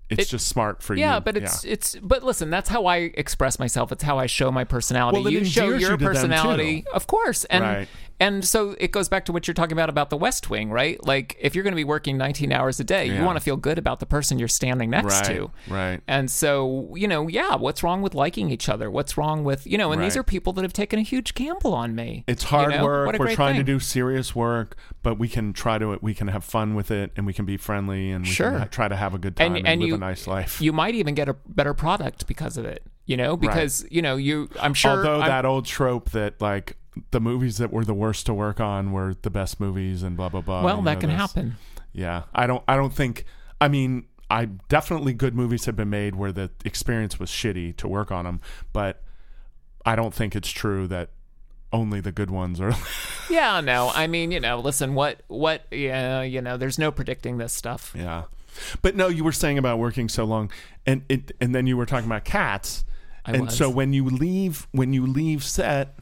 it's 0.09 0.23
It- 0.23 0.29
just 0.29 0.47
smart 0.47 0.81
for 0.81 0.95
you. 0.95 1.01
Yeah, 1.01 1.19
but 1.19 1.37
it's 1.37 1.63
it's 1.63 1.95
but 2.01 2.23
listen, 2.23 2.49
that's 2.49 2.69
how 2.69 2.87
I 2.87 3.11
express 3.13 3.59
myself. 3.59 3.91
It's 3.91 4.03
how 4.03 4.17
I 4.17 4.25
show 4.25 4.51
my 4.51 4.63
personality. 4.63 5.21
Well, 5.21 5.31
you 5.31 5.45
show 5.45 5.69
your 5.69 5.91
you 5.91 5.97
personality, 5.97 6.83
of 6.91 7.05
course, 7.05 7.45
and 7.45 7.63
Right. 7.63 7.87
And 8.19 8.43
so 8.45 8.75
it 8.79 8.91
goes 8.91 9.07
back 9.09 9.25
to 9.25 9.31
what 9.31 9.47
you're 9.47 9.53
talking 9.53 9.73
about 9.73 9.89
about 9.89 10.09
the 10.09 10.17
West 10.17 10.49
Wing, 10.49 10.69
right? 10.69 11.03
Like 11.05 11.37
if 11.39 11.55
you're 11.55 11.63
going 11.63 11.71
to 11.73 11.75
be 11.77 11.83
working 11.83 12.17
19 12.17 12.51
hours 12.51 12.79
a 12.79 12.83
day, 12.83 13.05
you 13.05 13.23
want 13.23 13.37
to 13.37 13.41
feel 13.43 13.57
good 13.57 13.77
about 13.77 13.99
the 13.99 14.05
person 14.05 14.39
you're 14.39 14.47
standing 14.47 14.89
next 14.89 15.13
right, 15.13 15.25
to. 15.25 15.51
right. 15.69 16.01
And 16.07 16.29
so, 16.29 16.93
you 16.95 17.07
know, 17.07 17.27
yeah, 17.27 17.55
what's 17.55 17.81
wrong 17.83 18.01
with 18.01 18.13
liking 18.13 18.49
each 18.49 18.67
other? 18.69 18.89
What's 18.91 19.17
wrong 19.17 19.43
with, 19.43 19.65
you 19.65 19.77
know, 19.77 19.91
and 19.91 20.01
these 20.03 20.17
are 20.17 20.23
people 20.23 20.53
that 20.53 20.63
have 20.63 20.73
taken 20.73 20.99
a 20.99 21.03
huge 21.03 21.33
gamble 21.33 21.73
on 21.73 21.95
me. 21.95 22.23
It's 22.27 22.43
you 22.43 22.49
hard 22.49 22.71
know? 22.71 22.83
work. 22.83 23.17
We're 23.19 23.33
trying 23.35 23.55
thing. 23.55 23.65
to 23.65 23.71
do 23.73 23.79
serious 23.79 24.35
work, 24.35 24.75
but 25.03 25.17
we 25.17 25.27
can 25.27 25.53
try 25.53 25.77
to 25.77 25.97
we 26.01 26.13
can 26.13 26.27
have 26.27 26.43
fun 26.43 26.75
with 26.75 26.91
it, 26.91 27.11
and 27.15 27.25
we 27.25 27.33
can 27.33 27.45
be 27.45 27.57
friendly, 27.57 28.11
and 28.11 28.25
we 28.25 28.29
Sure. 28.31 28.51
can 28.59 28.69
try 28.69 28.87
to 28.87 28.95
have 28.95 29.13
a 29.13 29.17
good 29.17 29.35
time 29.35 29.47
And- 29.55 29.57
and, 29.59 29.67
and 29.67 29.81
live 29.81 29.87
you- 29.89 29.95
a 29.95 29.97
nice 29.97 30.27
life. 30.27 30.61
You 30.61 30.73
might 30.73 30.95
even 30.95 31.15
get 31.15 31.29
a 31.29 31.35
better 31.47 31.73
product 31.73 32.27
because 32.27 32.57
of 32.57 32.65
it, 32.65 32.83
you 33.05 33.17
know, 33.17 33.35
because, 33.37 33.85
you 33.89 34.01
know, 34.01 34.15
you, 34.17 34.49
I'm 34.59 34.73
sure. 34.73 34.91
Although 34.91 35.19
I'm- 35.21 35.29
that 35.29 35.45
old 35.45 35.65
trope 35.65 36.09
that 36.11 36.41
like 36.41 36.75
the 37.11 37.19
movies 37.19 37.57
that 37.57 37.71
were 37.71 37.85
the 37.85 37.93
worst 37.93 38.25
to 38.25 38.33
work 38.33 38.59
on 38.59 38.91
were 38.91 39.15
the 39.21 39.29
best 39.29 39.59
movies 39.59 40.03
and 40.03 40.17
blah 40.17 40.29
blah 40.29 40.41
blah. 40.41 40.63
well, 40.63 40.81
that 40.83 40.99
can 40.99 41.09
this- 41.09 41.17
happen. 41.17 41.57
Yeah, 41.93 42.23
I 42.33 42.45
don't. 42.47 42.63
I 42.67 42.75
don't 42.75 42.93
think. 42.93 43.25
I 43.61 43.67
mean, 43.67 44.05
I 44.29 44.45
definitely 44.45 45.13
good 45.13 45.35
movies 45.35 45.65
have 45.65 45.75
been 45.75 45.89
made 45.89 46.15
where 46.15 46.31
the 46.31 46.51
experience 46.63 47.19
was 47.19 47.29
shitty 47.29 47.75
to 47.77 47.87
work 47.87 48.11
on 48.11 48.25
them, 48.25 48.41
but 48.73 49.01
I 49.85 49.95
don't 49.95 50.13
think 50.13 50.35
it's 50.35 50.49
true 50.49 50.87
that 50.87 51.09
only 51.73 51.99
the 51.99 52.11
good 52.11 52.29
ones 52.31 52.59
are. 52.61 52.73
Yeah, 53.29 53.61
no. 53.61 53.91
I 53.93 54.07
mean, 54.07 54.31
you 54.31 54.39
know, 54.39 54.59
listen, 54.59 54.95
what, 54.95 55.21
what, 55.27 55.61
yeah, 55.69 56.23
you 56.23 56.41
know, 56.41 56.57
there's 56.57 56.79
no 56.79 56.91
predicting 56.91 57.37
this 57.37 57.53
stuff. 57.53 57.93
yeah, 57.95 58.23
but 58.81 58.95
no, 58.95 59.07
you 59.07 59.23
were 59.23 59.31
saying 59.31 59.59
about 59.59 59.77
working 59.77 60.09
so 60.09 60.23
long, 60.23 60.49
and 60.87 61.03
it, 61.09 61.31
and 61.39 61.53
then 61.53 61.67
you 61.67 61.77
were 61.77 61.85
talking 61.85 62.07
about 62.07 62.25
cats, 62.25 62.85
I 63.23 63.33
and 63.33 63.45
was. 63.45 63.55
so 63.55 63.69
when 63.69 63.93
you 63.93 64.05
leave, 64.05 64.67
when 64.71 64.93
you 64.93 65.05
leave 65.05 65.43
set. 65.43 65.95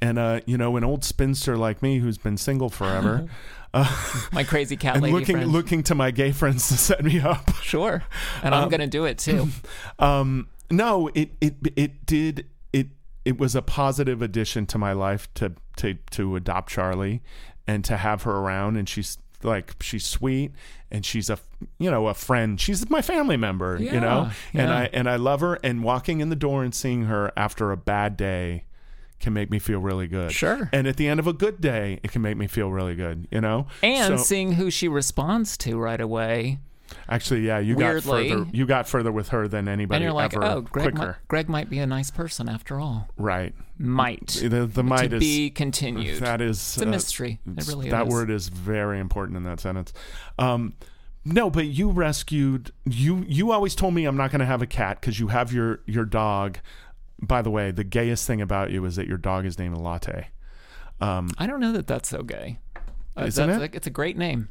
And 0.00 0.18
uh, 0.18 0.40
you 0.46 0.58
know, 0.58 0.76
an 0.76 0.84
old 0.84 1.04
spinster 1.04 1.56
like 1.56 1.82
me 1.82 1.98
who's 1.98 2.18
been 2.18 2.36
single 2.36 2.68
forever, 2.68 3.26
My 4.32 4.44
crazy 4.44 4.76
cat 4.76 4.94
and 4.94 5.02
lady 5.02 5.14
looking 5.14 5.36
friend. 5.36 5.50
looking 5.52 5.82
to 5.84 5.94
my 5.94 6.10
gay 6.10 6.30
friends 6.32 6.68
to 6.68 6.74
set 6.76 7.04
me 7.04 7.20
up. 7.20 7.54
sure. 7.62 8.04
And 8.42 8.54
I'm 8.54 8.68
going 8.68 8.80
to 8.80 8.86
do 8.86 9.04
it 9.04 9.18
too. 9.18 9.48
Um, 9.98 10.48
no, 10.70 11.08
it 11.14 11.30
it 11.40 11.54
it 11.76 12.06
did 12.06 12.46
it 12.72 12.88
it 13.24 13.38
was 13.38 13.54
a 13.54 13.62
positive 13.62 14.22
addition 14.22 14.66
to 14.66 14.78
my 14.78 14.92
life 14.92 15.32
to 15.34 15.52
to 15.78 15.94
to 16.12 16.36
adopt 16.36 16.70
Charlie 16.70 17.22
and 17.66 17.84
to 17.84 17.96
have 17.96 18.22
her 18.22 18.32
around 18.32 18.76
and 18.76 18.88
she's 18.88 19.18
like 19.42 19.74
she's 19.80 20.04
sweet 20.06 20.52
and 20.90 21.04
she's 21.04 21.28
a 21.30 21.38
you 21.78 21.90
know 21.90 22.06
a 22.08 22.14
friend 22.14 22.58
she's 22.60 22.88
my 22.90 23.02
family 23.02 23.36
member 23.36 23.76
you 23.78 24.00
know 24.00 24.30
Yeah, 24.52 24.62
and. 24.62 24.72
I 24.72 24.90
and 24.92 25.08
I 25.08 25.16
love 25.16 25.40
her 25.40 25.58
and 25.62 25.82
walking 25.84 26.20
in 26.20 26.28
the 26.30 26.36
door 26.36 26.62
and 26.64 26.74
seeing 26.74 27.04
her 27.04 27.30
after 27.36 27.70
a 27.72 27.76
bad 27.76 28.16
day 28.16 28.64
can 29.24 29.32
make 29.32 29.50
me 29.50 29.58
feel 29.58 29.80
really 29.80 30.06
good 30.06 30.30
Sure. 30.30 30.68
and 30.72 30.86
at 30.86 30.96
the 30.96 31.08
end 31.08 31.18
of 31.18 31.26
a 31.26 31.32
good 31.32 31.60
day 31.60 31.98
it 32.04 32.12
can 32.12 32.22
make 32.22 32.36
me 32.36 32.46
feel 32.46 32.70
really 32.70 32.94
good 32.94 33.26
you 33.32 33.40
know 33.40 33.66
And 33.82 34.18
So- 34.20 34.24
seeing 34.24 34.52
who 34.52 34.70
she 34.70 34.86
responds 34.86 35.56
to 35.58 35.76
right 35.76 36.00
away. 36.00 36.60
actually 37.08 37.40
yeah 37.46 37.58
you 37.58 37.74
Weirdly- 37.76 38.28
got 38.28 38.36
further 38.38 38.50
you 38.52 38.66
got 38.66 38.88
further 38.88 39.10
with 39.10 39.28
her 39.30 39.48
than 39.48 39.66
anybody 39.68 39.96
And 39.96 40.04
you're 40.04 40.12
like, 40.12 40.34
ever 40.34 40.44
oh, 40.44 40.60
Gregg, 40.60 40.92
quicker 40.92 41.06
might, 41.06 41.28
Gregg 41.28 41.48
might 41.48 41.68
be 41.70 41.78
a 41.80 41.86
nice 41.86 42.10
person 42.10 42.48
after 42.48 42.78
all. 42.78 43.08
right 43.16 43.52
Might. 43.78 44.38
the, 44.40 44.66
the 44.66 44.84
might 44.84 45.08
to 45.10 45.16
is 45.16 45.20
be 45.20 45.50
continued. 45.50 46.20
That 46.22 46.40
is 46.40 46.58
it's 46.58 46.76
a 46.78 46.86
mystery. 46.86 47.40
It 47.56 47.66
really 47.66 47.90
that 47.90 48.06
is. 48.06 48.12
word 48.12 48.30
is 48.30 48.46
very 48.48 49.00
important 49.00 49.36
in 49.36 49.42
that 49.44 49.58
sentence. 49.58 49.92
Um, 50.38 50.74
no, 51.24 51.50
but 51.50 51.66
you 51.66 51.90
rescued 51.90 52.70
you. 52.84 53.24
You 53.26 53.50
always 53.50 53.74
told 53.74 53.94
me 53.94 54.04
I'm 54.04 54.16
not 54.16 54.30
going 54.30 54.40
to 54.40 54.46
have 54.46 54.60
a 54.62 54.66
cat 54.66 55.00
because 55.00 55.18
you 55.18 55.28
have 55.28 55.52
your 55.52 55.80
your 55.86 56.04
dog. 56.04 56.58
By 57.26 57.42
the 57.42 57.50
way, 57.50 57.70
the 57.70 57.84
gayest 57.84 58.26
thing 58.26 58.40
about 58.40 58.70
you 58.70 58.84
is 58.84 58.96
that 58.96 59.06
your 59.06 59.18
dog 59.18 59.46
is 59.46 59.58
named 59.58 59.76
Latte. 59.78 60.28
Um, 61.00 61.30
I 61.38 61.46
don't 61.46 61.60
know 61.60 61.72
that 61.72 61.86
that's 61.86 62.08
so 62.08 62.22
gay. 62.22 62.58
Uh, 63.16 63.24
Isn't 63.24 63.46
that's 63.46 63.58
it? 63.58 63.60
Like, 63.60 63.74
it's 63.74 63.86
a 63.86 63.90
great 63.90 64.16
name 64.16 64.48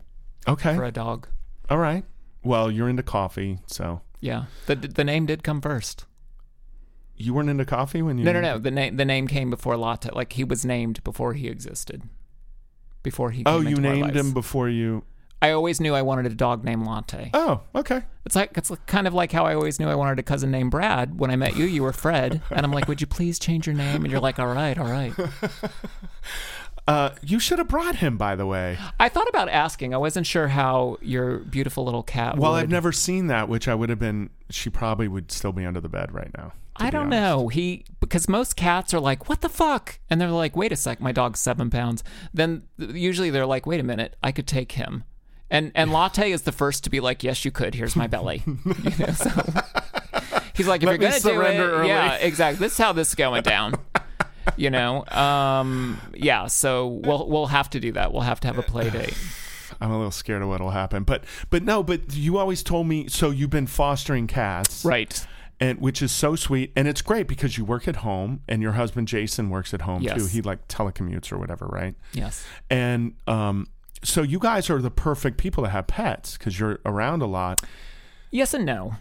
okay, 0.48 0.76
for 0.76 0.84
a 0.84 0.92
dog. 0.92 1.28
all 1.70 1.78
right. 1.78 2.04
Well, 2.44 2.70
you're 2.70 2.90
into 2.90 3.04
coffee, 3.04 3.60
so 3.68 4.02
Yeah. 4.20 4.46
The, 4.66 4.76
the 4.76 5.04
name 5.04 5.26
did 5.26 5.44
come 5.44 5.62
first. 5.62 6.06
you 7.16 7.34
weren't 7.34 7.50
into 7.50 7.66
coffee 7.66 8.02
when 8.02 8.18
you 8.18 8.26
No, 8.26 8.34
no, 8.34 8.42
no. 8.42 8.58
The 8.58 8.72
name 8.72 8.98
the 8.98 9.06
name 9.06 9.28
came 9.28 9.50
before 9.50 9.78
Latte. 9.78 10.10
Like 10.12 10.34
he 10.34 10.44
was 10.44 10.66
named 10.66 11.04
before 11.04 11.34
he 11.34 11.48
existed. 11.48 12.04
Before 13.02 13.32
he. 13.32 13.44
Came 13.44 13.54
Oh, 13.54 13.60
you 13.62 13.78
named 13.78 14.16
him 14.16 14.34
before 14.34 14.68
you. 14.70 15.04
I 15.44 15.52
always 15.52 15.82
knew 15.82 15.94
I 15.94 16.02
wanted 16.04 16.32
a 16.32 16.36
dog 16.36 16.64
named 16.64 16.86
Latte. 16.86 17.30
Oh, 17.34 17.60
okay. 17.76 18.04
It's 18.26 18.34
like 18.34 18.58
it's 18.58 18.72
kind 18.88 19.08
of 19.08 19.14
like 19.14 19.34
how 19.34 19.46
I 19.46 19.56
always 19.56 19.78
knew 19.78 19.90
I 19.90 19.96
wanted 19.96 20.18
a 20.18 20.24
cousin 20.24 20.52
named 20.52 20.72
Brad. 20.72 21.20
When 21.20 21.30
I 21.32 21.36
met 21.36 21.58
you, 21.58 21.66
you 21.66 21.84
were 21.84 21.92
Fred, 21.92 22.42
and 22.50 22.66
I'm 22.66 22.72
like, 22.72 22.88
"Would 22.88 23.02
you 23.02 23.08
please 23.08 23.38
change 23.40 23.68
your 23.68 23.76
name?" 23.76 24.04
And 24.04 24.10
you're 24.10 24.22
like, 24.22 24.40
"All 24.40 24.48
right, 24.48 24.78
all 24.78 24.88
right." 24.88 25.14
Uh, 26.86 27.12
you 27.22 27.40
should 27.40 27.60
have 27.60 27.70
brought 27.70 27.96
him, 27.96 28.18
by 28.18 28.36
the 28.36 28.46
way. 28.46 28.78
I 29.00 29.08
thought 29.08 29.30
about 29.30 29.48
asking. 29.48 29.94
I 29.94 29.98
wasn't 29.98 30.28
sure 30.28 30.50
how 30.50 30.98
your 31.02 31.38
beautiful 31.38 31.86
little 31.86 32.04
cat. 32.04 32.38
Well, 32.38 32.52
would. 32.52 32.64
I've 32.64 32.70
never 32.70 32.92
seen 32.92 33.28
that, 33.28 33.48
which 33.48 33.70
I 33.70 33.74
would 33.74 33.88
have 33.90 34.00
been. 34.00 34.32
She 34.50 34.70
probably 34.70 35.08
would 35.08 35.32
still 35.32 35.54
be 35.54 35.66
under 35.66 35.80
the 35.80 35.88
bed 35.88 36.14
right 36.14 36.30
now. 36.38 36.52
I 36.76 36.90
don't 36.90 37.14
honest. 37.14 37.22
know. 37.22 37.48
He 37.48 37.86
because 38.02 38.28
most 38.28 38.58
cats 38.58 38.94
are 38.94 39.00
like, 39.00 39.30
"What 39.30 39.40
the 39.40 39.48
fuck?" 39.48 40.00
and 40.10 40.20
they're 40.20 40.30
like, 40.30 40.58
"Wait 40.58 40.74
a 40.74 40.76
sec, 40.76 41.00
my 41.00 41.14
dog's 41.14 41.40
seven 41.40 41.70
pounds." 41.70 42.04
Then 42.34 42.64
usually 42.78 43.30
they're 43.30 43.46
like, 43.46 43.66
"Wait 43.66 43.80
a 43.80 43.84
minute, 43.84 44.18
I 44.22 44.34
could 44.34 44.48
take 44.48 44.74
him." 44.74 45.06
And 45.54 45.72
and 45.76 45.92
Latte 45.94 46.32
is 46.32 46.42
the 46.42 46.52
first 46.52 46.84
to 46.84 46.90
be 46.90 47.00
like, 47.00 47.24
"Yes, 47.24 47.46
you 47.46 47.52
could. 47.52 47.76
Here's 47.76 47.96
my 47.96 48.08
belly." 48.08 48.44
You 48.48 49.06
know, 49.06 49.14
so 49.14 49.30
he's 50.56 50.68
like, 50.68 50.82
"If 50.82 50.88
Let 50.88 50.94
you're 50.94 50.98
gonna 50.98 51.12
do 51.12 51.16
it, 51.18 51.22
surrender 51.22 51.72
early." 51.72 51.88
yeah, 51.90 52.16
exactly. 52.16 52.66
This 52.66 52.74
is 52.74 52.78
how 52.80 52.92
this 52.92 53.10
is 53.10 53.16
going 53.16 53.44
down." 53.44 53.76
you 54.58 54.70
know, 54.70 55.06
um, 55.08 56.02
yeah. 56.16 56.48
So 56.48 56.88
we'll 56.88 57.30
we'll 57.30 57.48
have 57.48 57.70
to 57.70 57.80
do 57.80 57.92
that. 57.94 58.12
We'll 58.12 58.24
have 58.24 58.40
to 58.42 58.48
have 58.48 58.58
a 58.58 58.64
play 58.64 58.90
date. 58.90 59.16
I'm 59.80 59.92
a 59.92 59.96
little 59.98 60.12
scared 60.12 60.42
of 60.42 60.48
what'll 60.50 60.72
happen, 60.72 61.04
but 61.04 61.24
but 61.50 61.64
no, 61.64 61.84
but 61.84 62.14
you 62.16 62.38
always 62.38 62.64
told 62.64 62.88
me 62.88 63.08
so. 63.08 63.30
You've 63.30 63.50
been 63.50 63.68
fostering 63.68 64.28
cats, 64.28 64.84
Right. 64.86 65.26
and 65.60 65.80
which 65.80 66.02
is 66.02 66.12
so 66.12 66.36
sweet, 66.36 66.72
and 66.76 66.88
it's 66.88 67.02
great 67.02 67.28
because 67.28 67.58
you 67.58 67.66
work 67.66 67.88
at 67.88 67.98
home, 67.98 68.42
and 68.48 68.62
your 68.62 68.74
husband 68.74 69.08
Jason 69.08 69.50
works 69.50 69.74
at 69.74 69.82
home 69.82 70.02
Yes. 70.02 70.18
too. 70.18 70.26
He 70.28 70.42
like 70.42 70.68
telecommutes 70.68 71.32
or 71.32 71.38
whatever, 71.38 71.66
right? 71.68 71.96
Yes. 72.14 72.46
And 72.70 73.14
um, 73.28 73.68
so 74.04 74.22
you 74.22 74.40
guys 74.40 74.70
are 74.70 74.82
the 74.82 74.92
perfect 74.92 75.38
people 75.38 75.64
to 75.64 75.70
have 75.70 75.88
pets 75.88 76.38
because 76.38 76.60
you're 76.60 76.80
around 76.86 77.22
a 77.22 77.28
lot. 77.28 77.62
Yes 78.32 78.54
and 78.54 78.66
no. 78.66 78.96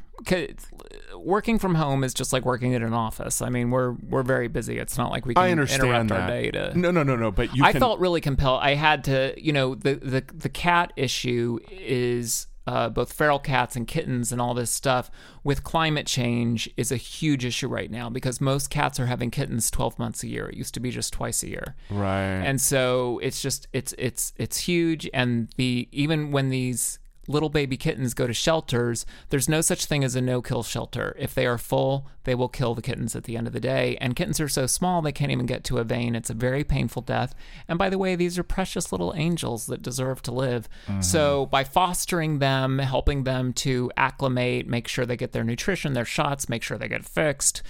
working 1.16 1.58
from 1.58 1.74
home 1.74 2.04
is 2.04 2.14
just 2.14 2.32
like 2.32 2.44
working 2.44 2.72
in 2.72 2.82
an 2.82 2.92
office. 2.92 3.42
I 3.42 3.48
mean, 3.48 3.70
we're 3.70 3.92
we're 3.92 4.22
very 4.22 4.48
busy. 4.48 4.78
It's 4.78 4.98
not 4.98 5.10
like 5.10 5.26
we 5.26 5.34
can 5.34 5.42
I 5.42 5.50
understand 5.50 5.84
interrupt 5.84 6.08
that. 6.10 6.20
our 6.20 6.28
day 6.28 6.50
to. 6.50 6.78
No, 6.78 6.90
no, 6.90 7.02
no, 7.02 7.16
no. 7.16 7.30
But 7.30 7.54
you 7.54 7.64
I 7.64 7.72
can, 7.72 7.80
felt 7.80 8.00
really 8.00 8.20
compelled. 8.20 8.60
I 8.62 8.74
had 8.74 9.04
to, 9.04 9.34
you 9.36 9.52
know, 9.52 9.74
the 9.74 9.94
the 9.94 10.24
the 10.34 10.48
cat 10.48 10.92
issue 10.96 11.58
is 11.70 12.46
uh, 12.66 12.88
both 12.88 13.12
feral 13.12 13.38
cats 13.38 13.76
and 13.76 13.86
kittens 13.86 14.32
and 14.32 14.40
all 14.40 14.54
this 14.54 14.70
stuff 14.70 15.10
with 15.42 15.64
climate 15.64 16.06
change 16.06 16.70
is 16.76 16.92
a 16.92 16.96
huge 16.96 17.44
issue 17.44 17.68
right 17.68 17.90
now 17.90 18.08
because 18.08 18.40
most 18.40 18.70
cats 18.70 19.00
are 19.00 19.06
having 19.06 19.30
kittens 19.30 19.70
12 19.70 19.98
months 19.98 20.22
a 20.22 20.28
year. 20.28 20.48
It 20.48 20.56
used 20.56 20.74
to 20.74 20.80
be 20.80 20.90
just 20.90 21.12
twice 21.12 21.42
a 21.42 21.48
year. 21.48 21.74
right. 21.90 22.12
And 22.12 22.60
so 22.60 23.18
it's 23.22 23.42
just 23.42 23.68
it's 23.72 23.94
it's 23.98 24.32
it's 24.36 24.58
huge 24.58 25.08
and 25.12 25.48
the 25.56 25.88
even 25.92 26.30
when 26.30 26.50
these 26.50 26.98
little 27.28 27.48
baby 27.48 27.76
kittens 27.76 28.14
go 28.14 28.26
to 28.26 28.32
shelters, 28.32 29.06
there's 29.30 29.48
no 29.48 29.60
such 29.60 29.86
thing 29.86 30.04
as 30.04 30.16
a 30.16 30.20
no-kill 30.20 30.62
shelter. 30.62 31.14
If 31.18 31.34
they 31.34 31.46
are 31.46 31.58
full, 31.58 32.08
they 32.24 32.34
will 32.34 32.48
kill 32.48 32.74
the 32.74 32.82
kittens 32.82 33.14
at 33.14 33.24
the 33.24 33.36
end 33.36 33.46
of 33.46 33.52
the 33.52 33.60
day. 33.60 33.96
And 34.00 34.16
kittens 34.16 34.40
are 34.40 34.48
so 34.48 34.66
small 34.66 35.02
they 35.02 35.12
can't 35.12 35.32
even 35.32 35.46
get 35.46 35.64
to 35.64 35.78
a 35.78 35.84
vein. 35.84 36.14
It's 36.14 36.30
a 36.30 36.34
very 36.34 36.64
painful 36.64 37.02
death. 37.02 37.34
And 37.68 37.78
by 37.78 37.90
the 37.90 37.98
way, 37.98 38.16
these 38.16 38.38
are 38.38 38.42
precious 38.42 38.92
little 38.92 39.14
angels 39.16 39.66
that 39.66 39.82
deserve 39.82 40.22
to 40.22 40.32
live. 40.32 40.68
Mm-hmm. 40.86 41.00
So 41.00 41.46
by 41.46 41.64
fostering 41.64 42.38
them, 42.38 42.78
helping 42.78 43.24
them 43.24 43.52
to 43.54 43.90
acclimate, 43.96 44.66
make 44.66 44.88
sure 44.88 45.06
they 45.06 45.16
get 45.16 45.32
their 45.32 45.44
nutrition, 45.44 45.92
their 45.92 46.04
shots, 46.04 46.48
make 46.48 46.62
sure 46.62 46.78
they 46.78 46.88
get 46.88 47.04
fixed, 47.04 47.62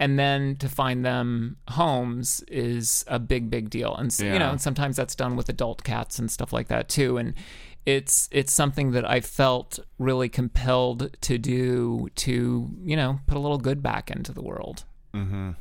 and 0.00 0.18
then 0.18 0.56
to 0.56 0.68
find 0.68 1.04
them 1.04 1.58
homes 1.68 2.42
is 2.48 3.04
a 3.06 3.18
big 3.18 3.50
big 3.50 3.68
deal 3.68 3.94
and 3.94 4.08
s 4.08 4.20
you 4.20 4.38
know 4.38 4.50
and 4.50 4.60
sometimes 4.60 4.96
that's 4.96 5.14
done 5.14 5.36
with 5.36 5.48
adult 5.48 5.84
cats 5.84 6.18
and 6.18 6.30
stuff 6.30 6.52
like 6.52 6.68
that 6.68 6.88
too 6.88 7.18
and 7.18 7.34
it's 7.86 8.28
it's 8.30 8.52
something 8.52 8.92
that 8.92 9.08
I 9.08 9.20
felt 9.20 9.78
really 9.98 10.28
compelled 10.28 11.16
to 11.22 11.38
do 11.38 12.08
to 12.16 12.70
you 12.82 12.96
know 12.96 13.20
put 13.26 13.36
a 13.36 13.40
little 13.40 13.58
good 13.58 13.82
back 13.82 14.10
into 14.10 14.32
the 14.32 14.42
world 14.42 14.84
mm-hmm. 15.14 15.52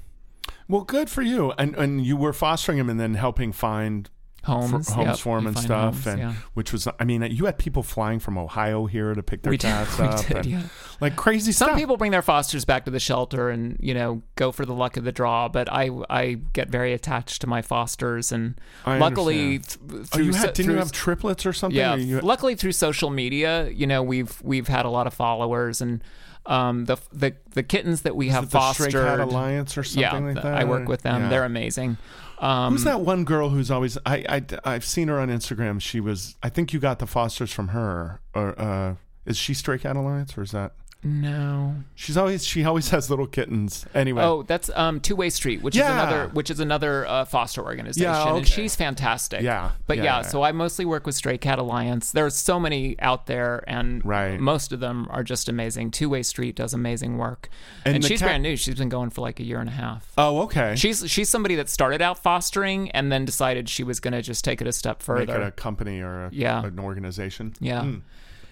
well, 0.68 0.84
good 0.84 1.10
for 1.10 1.22
you. 1.22 1.54
And 1.58 1.76
and 1.76 2.06
you 2.06 2.18
were 2.18 2.34
fostering 2.34 2.78
him 2.78 2.90
and 2.90 3.00
then 3.00 3.16
helping 3.16 3.52
find 3.52 4.10
homes 4.50 4.88
for, 4.90 4.96
homes 4.96 5.08
yep, 5.08 5.18
for 5.20 5.38
and 5.38 5.58
stuff, 5.58 5.94
homes, 5.94 6.08
and 6.08 6.20
yeah. 6.20 6.34
which 6.54 6.72
was 6.74 6.88
I 7.00 7.04
mean 7.06 7.22
you 7.32 7.46
had 7.46 7.58
people 7.58 7.84
flying 7.84 8.20
from 8.20 8.38
Ohio 8.38 8.86
here 8.86 9.14
to 9.14 9.24
pick 9.24 9.44
their 9.44 9.52
We 9.52 9.58
did- 9.58 9.68
cats 9.68 9.98
we 10.00 10.06
up, 10.06 10.26
did, 10.26 10.38
and, 10.38 10.46
yeah. 10.46 10.62
like 11.00 11.16
crazy 11.16 11.52
Some 11.52 11.70
stuff. 11.70 11.78
people 11.78 11.96
bring 11.98 12.12
their 12.12 12.22
fosters 12.22 12.66
back 12.66 12.86
to 12.86 12.92
the 12.92 13.00
shelter 13.00 13.50
and 13.50 13.78
you 13.80 13.94
know 13.94 14.22
go 14.36 14.52
for 14.52 14.66
the 14.66 14.74
luck 14.74 14.98
of 14.98 15.04
the 15.04 15.12
draw, 15.12 15.48
but 15.48 15.72
I 15.72 15.90
I 16.10 16.40
get 16.54 16.70
very 16.70 16.94
attached 16.94 17.42
to 17.42 17.48
my 17.48 17.62
fosters 17.62 18.32
and 18.32 18.60
I 18.86 18.98
luckily 18.98 19.60
th- 19.60 19.78
Oh, 19.92 20.04
through 20.04 20.26
you 20.26 20.34
so, 20.34 20.48
didn't 20.48 20.66
through 20.66 20.74
you 20.74 20.80
have 20.80 20.92
triplets 20.92 21.46
or 21.46 21.54
something? 21.54 21.78
Yeah, 21.78 21.94
Or 21.94 21.98
you- 21.98 22.20
luckily 22.22 22.56
through 22.56 22.74
social 22.74 23.10
media, 23.10 23.70
you 23.70 23.88
know, 23.88 24.04
we've 24.04 24.42
we've 24.44 24.68
had 24.68 24.86
a 24.86 24.90
lot 24.90 25.08
of 25.08 25.14
followers 25.14 25.82
and 25.82 26.04
um, 26.46 26.86
the 26.86 26.98
the 27.12 27.36
the 27.52 27.62
kittens 27.62 28.02
that 28.04 28.16
we 28.16 28.30
have 28.30 28.46
Is 28.46 28.50
the 28.52 28.58
fostered. 28.58 28.90
Stray 28.90 29.04
Cat 29.04 29.20
Alliance 29.20 29.78
or 29.78 29.84
something 29.84 30.02
yeah, 30.02 30.34
like 30.34 30.36
that? 30.42 30.56
I 30.56 30.64
work 30.64 30.88
with 30.88 31.02
them. 31.04 31.24
Yeah. 31.24 31.30
They're 31.30 31.44
amazing. 31.46 31.98
Um, 32.40 32.74
Who's 32.74 32.86
that 32.86 33.02
one 33.02 33.26
girl 33.26 33.50
who's 33.50 33.70
always 33.70 33.98
I 34.06 34.24
I 34.30 34.44
I've 34.64 34.86
seen 34.86 35.10
her 35.10 35.20
on 35.20 35.28
Instagram. 35.30 35.82
She 35.82 36.00
was 36.00 36.36
I 36.42 36.50
think 36.50 36.72
you 36.74 36.80
got 36.80 37.00
the 37.00 37.08
fosters 37.08 37.52
from 37.52 37.70
her 37.70 38.22
or 38.34 38.60
uh 38.60 38.96
is 39.26 39.38
she 39.38 39.54
Stray 39.54 39.78
Cat 39.78 39.96
Alliance 39.96 40.38
or 40.38 40.42
is 40.44 40.52
that 40.52 40.74
no. 41.04 41.76
She's 41.96 42.18
always 42.18 42.46
she 42.46 42.66
always 42.66 42.90
has 42.90 43.10
little 43.10 43.28
kittens. 43.28 43.86
Anyway. 43.94 44.22
Oh, 44.22 44.44
that's 44.44 44.70
um, 44.76 45.00
Two 45.00 45.16
Way 45.16 45.30
Street, 45.30 45.62
which 45.62 45.76
Yeah. 45.76 45.86
is 45.86 45.92
another 45.92 46.28
which 46.34 46.50
is 46.50 46.60
another 46.60 47.06
uh, 47.08 47.26
foster 47.26 47.62
organization, 47.64 48.04
Yeah, 48.12 48.36
and 48.36 48.48
she's 48.48 48.76
fantastic. 48.76 49.42
Yeah, 49.42 49.72
but 49.88 49.98
yeah, 49.98 50.04
yeah, 50.04 50.22
so 50.24 50.44
I 50.44 50.52
mostly 50.52 50.84
work 50.86 51.06
with 51.06 51.16
Stray 51.16 51.38
Cat 51.38 51.58
Alliance. 51.60 52.12
There's 52.12 52.36
so 52.36 52.60
many 52.60 53.00
out 53.00 53.28
there, 53.28 53.64
and 53.68 54.04
Right. 54.06 54.40
most 54.40 54.74
of 54.74 54.80
them 54.82 55.08
are 55.10 55.24
just 55.24 55.48
amazing. 55.48 55.92
Two 55.92 56.10
Way 56.10 56.24
Street 56.24 56.56
does 56.56 56.74
amazing 56.74 57.18
work, 57.18 57.50
And 57.86 57.96
and, 57.96 58.04
she's 58.06 58.20
cat- 58.20 58.28
brand 58.28 58.44
new. 58.44 58.56
She's 58.58 58.76
been 58.76 58.90
going 58.90 59.10
for 59.10 59.22
like 59.22 59.40
a 59.40 59.44
year 59.44 59.60
and 59.60 59.70
a 59.70 59.74
half. 59.74 60.12
Oh, 60.18 60.42
okay. 60.44 60.76
She's 60.76 61.10
she's 61.10 61.30
somebody 61.30 61.56
that 61.56 61.70
started 61.70 62.02
out 62.02 62.22
fostering 62.22 62.92
and 62.92 63.10
then 63.12 63.24
decided 63.26 63.70
she 63.70 63.84
was 63.84 64.00
going 64.02 64.14
to 64.14 64.22
just 64.22 64.44
take 64.44 64.60
it 64.62 64.68
a 64.68 64.74
step 64.74 64.98
Make 65.00 65.06
further. 65.06 65.42
it 65.42 65.48
a 65.48 65.52
company 65.52 66.02
or 66.02 66.26
a, 66.26 66.30
Yeah. 66.34 66.66
an 66.66 66.80
organization. 66.80 67.54
yeah. 67.62 67.84
Hmm. 67.84 67.96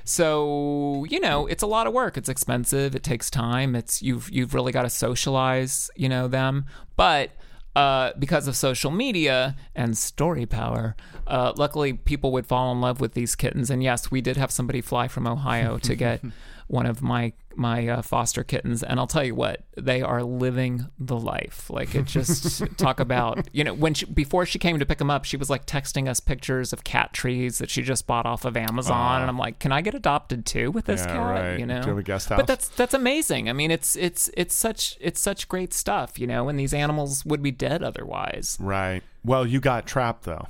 So 0.08 1.06
you 1.10 1.20
know, 1.20 1.48
it's 1.48 1.64
a 1.64 1.68
lot 1.68 1.86
of 1.86 1.94
work. 1.94 2.18
It's 2.18 2.30
expensive. 2.30 2.96
It 2.96 3.04
takes 3.04 3.30
time. 3.30 3.76
It's 3.76 4.02
you've 4.02 4.32
you've 4.32 4.54
really 4.54 4.72
got 4.72 4.84
to 4.84 4.90
socialize, 4.90 5.92
you 5.96 6.08
know, 6.08 6.28
them. 6.28 6.66
But 6.96 7.32
uh, 7.76 8.14
because 8.18 8.48
of 8.48 8.56
social 8.56 8.90
media 8.90 9.56
and 9.76 9.98
story 9.98 10.46
power, 10.46 10.96
uh, 11.28 11.54
luckily 11.58 11.94
people 11.94 12.32
would 12.32 12.48
fall 12.48 12.72
in 12.72 12.82
love 12.82 13.00
with 13.00 13.14
these 13.14 13.36
kittens. 13.36 13.70
And 13.70 13.84
yes, 13.84 14.10
we 14.10 14.22
did 14.22 14.38
have 14.38 14.50
somebody 14.50 14.82
fly 14.82 15.08
from 15.08 15.28
Ohio 15.28 15.78
to 15.80 15.94
get 15.94 16.22
one 16.68 16.85
of 16.85 17.02
my 17.02 17.34
my 17.56 17.88
uh, 17.88 18.02
foster 18.03 18.44
kittens. 18.44 18.84
And 18.84 18.99
I'll 18.99 19.07
tell 19.07 19.23
you 19.23 19.34
what, 19.34 19.64
they 19.76 20.03
are 20.03 20.22
living 20.22 20.85
the 20.99 21.18
life. 21.18 21.69
Like 21.72 21.95
it 21.95 22.06
just 22.06 22.61
talk 22.77 22.99
about 22.99 23.48
you 23.52 23.64
know 23.64 23.73
when 23.73 23.94
she, 23.95 24.06
before 24.06 24.45
she 24.45 24.60
came 24.60 24.77
to 24.77 24.85
pick 24.85 24.99
them 24.99 25.10
up, 25.10 25.26
she 25.26 25.38
was 25.38 25.49
like 25.49 25.65
texting 25.65 26.07
us 26.07 26.19
pictures 26.19 26.72
of 26.73 26.84
cat 26.84 27.14
trees 27.14 27.57
that 27.57 27.69
she 27.69 27.81
just 27.81 28.06
bought 28.06 28.26
off 28.27 28.45
of 28.45 28.56
Amazon, 28.56 29.22
and 29.22 29.30
I'm 29.30 29.38
like, 29.39 29.60
can 29.60 29.72
I 29.72 29.81
get 29.81 29.95
adopted 29.95 30.45
too 30.45 30.69
with 30.72 30.85
this 30.85 31.02
Yeah, 31.02 31.07
cat? 31.14 31.18
right. 31.19 31.60
You 31.60 31.65
know, 31.65 31.81
Do 31.81 31.88
you 31.88 31.89
have 31.95 31.98
a 31.98 32.03
guest 32.03 32.30
house? 32.30 32.38
but 32.38 32.48
that's 32.48 32.68
that's 32.69 32.94
amazing. 32.94 33.49
I 33.49 33.53
mean, 33.53 33.72
it's 33.72 33.95
it's 33.95 34.30
it's 34.35 34.53
such 34.56 34.98
it's 35.02 35.19
such 35.19 35.48
great 35.48 35.73
stuff, 35.73 36.19
you 36.19 36.27
know. 36.27 36.49
And 36.49 36.60
these 36.60 36.73
animals 36.73 37.26
would 37.26 37.41
be 37.41 37.52
dead 37.52 37.81
otherwise. 37.81 38.57
Right. 38.60 39.02
Well, 39.26 39.48
you 39.48 39.60
got 39.60 39.85
trapped 39.88 40.23
though. 40.26 40.48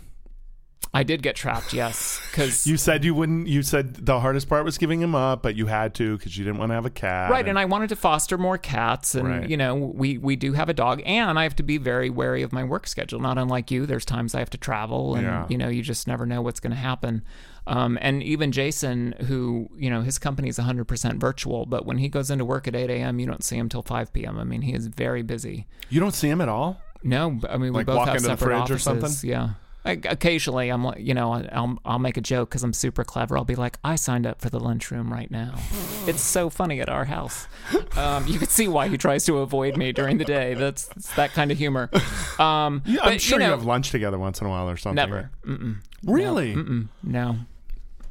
I 0.93 1.03
did 1.03 1.21
get 1.21 1.35
trapped, 1.35 1.73
yes, 1.73 2.19
because 2.31 2.65
You 2.65 2.77
said 2.77 3.03
you 3.03 3.13
wouldn't. 3.13 3.47
You 3.47 3.61
said 3.61 4.05
the 4.05 4.19
hardest 4.19 4.47
part 4.49 4.63
was 4.65 4.77
giving 4.77 5.01
him 5.01 5.13
up, 5.15 5.43
but 5.43 5.55
you 5.55 5.67
had 5.67 5.93
to 5.95 6.17
because 6.17 6.37
you 6.37 6.43
didn't 6.45 6.59
want 6.59 6.69
to 6.71 6.75
have 6.75 6.85
a 6.85 6.89
cat. 6.89 7.29
right, 7.29 7.47
and 7.47 7.59
I 7.59 7.65
wanted 7.65 7.89
to 7.89 7.95
foster 7.95 8.37
more 8.37 8.57
cats, 8.57 9.13
and 9.13 9.27
Right. 9.27 9.49
you 9.49 9.57
know, 9.57 9.75
we 9.75 10.17
we 10.17 10.35
do 10.35 10.53
have 10.53 10.69
a 10.69 10.73
dog, 10.73 11.01
and 11.05 11.37
I 11.37 11.43
have 11.43 11.55
to 11.57 11.63
be 11.63 11.77
very 11.77 12.09
wary 12.09 12.41
of 12.41 12.51
my 12.53 12.63
work 12.63 12.87
schedule. 12.87 13.19
Not 13.19 13.37
unlike 13.37 13.69
you, 13.69 13.85
there's 13.85 14.05
times 14.05 14.33
I 14.33 14.39
have 14.39 14.49
to 14.51 14.57
travel, 14.57 15.15
and 15.15 15.23
Yeah. 15.23 15.45
you 15.49 15.57
know, 15.57 15.67
you 15.67 15.81
just 15.83 16.07
never 16.07 16.25
know 16.25 16.41
what's 16.41 16.59
going 16.59 16.71
to 16.71 16.77
happen. 16.79 17.21
Um, 17.67 17.97
and 18.01 18.23
even 18.23 18.53
Jason, 18.53 19.13
who 19.27 19.69
you 19.77 19.89
know, 19.89 20.01
his 20.01 20.17
company 20.17 20.47
is 20.47 20.57
100% 20.57 21.19
virtual, 21.19 21.65
but 21.65 21.85
when 21.85 21.97
he 21.97 22.07
goes 22.07 22.31
into 22.31 22.45
work 22.45 22.65
at 22.67 22.75
8 22.75 22.89
a.m., 22.89 23.19
you 23.19 23.27
don't 23.27 23.43
see 23.43 23.57
him 23.57 23.67
till 23.67 23.81
5 23.81 24.13
p.m. 24.13 24.39
I 24.39 24.45
mean, 24.45 24.61
he 24.61 24.73
is 24.73 24.87
very 24.87 25.21
busy. 25.21 25.67
you 25.89 25.99
don't 25.99 26.13
see 26.15 26.29
him 26.29 26.39
at 26.39 26.47
all. 26.49 26.81
No, 27.03 27.39
I 27.49 27.53
mean 27.57 27.73
we 27.73 27.79
Like 27.79 27.85
both 27.87 28.07
have 28.07 28.21
separate 28.21 28.55
offices. 28.55 28.83
something? 28.83 29.29
Yeah. 29.29 29.49
Like 29.87 30.05
occasionally, 30.05 30.69
I'm 30.69 30.83
like, 30.83 30.99
you 30.99 31.13
know, 31.13 31.31
I'll 31.51 31.79
I'll 31.85 31.99
make 31.99 32.17
a 32.17 32.21
joke 32.21 32.49
because 32.49 32.63
I'm 32.63 32.73
super 32.73 33.03
clever. 33.03 33.37
I'll 33.37 33.45
be 33.45 33.55
like, 33.55 33.77
I 33.83 33.95
signed 33.95 34.27
up 34.27 34.41
for 34.41 34.49
the 34.49 34.59
lunchroom 34.59 35.11
right 35.11 35.31
now. 35.31 35.55
it's 36.07 36.21
so 36.21 36.49
funny 36.49 36.81
at 36.81 36.89
our 36.89 37.05
house. 37.05 37.47
Um, 37.95 38.27
you 38.27 38.37
can 38.37 38.49
see 38.49 38.67
why 38.67 38.89
he 38.89 38.97
tries 38.97 39.25
to 39.25 39.37
avoid 39.39 39.77
me 39.77 39.91
during 39.93 40.17
the 40.17 40.25
day. 40.25 40.53
That's 40.55 40.89
it's 40.97 41.15
that 41.15 41.31
kind 41.31 41.51
of 41.51 41.57
humor. 41.57 41.89
Um, 42.37 42.81
Yeah, 42.85 43.01
I'm 43.03 43.19
sure 43.19 43.39
you, 43.39 43.45
know, 43.45 43.51
have 43.51 43.65
lunch 43.65 43.91
together 43.91 44.17
once 44.19 44.41
in 44.41 44.47
a 44.47 44.49
while 44.49 44.69
or 44.69 44.77
something. 44.77 44.95
never. 44.95 45.31
Mm-mm. 45.45 45.77
Really? 46.03 46.55
Mm-mm. 46.55 46.87
No. 47.03 47.37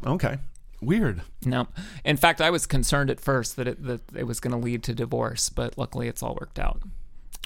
Okay. 0.07 0.39
Weird. 0.81 1.23
No. 1.45 1.69
In 2.05 2.17
fact, 2.17 2.41
I 2.41 2.51
was 2.51 2.67
concerned 2.67 3.11
at 3.11 3.21
first 3.21 3.57
that 3.57 3.67
it 3.69 3.83
that 3.85 4.01
it 4.15 4.25
was 4.25 4.41
going 4.41 4.53
to 4.53 4.59
lead 4.59 4.83
to 4.85 4.95
divorce, 4.95 5.49
but 5.49 5.77
luckily 5.77 6.09
it's 6.09 6.23
all 6.23 6.37
worked 6.41 6.59
out. 6.59 6.81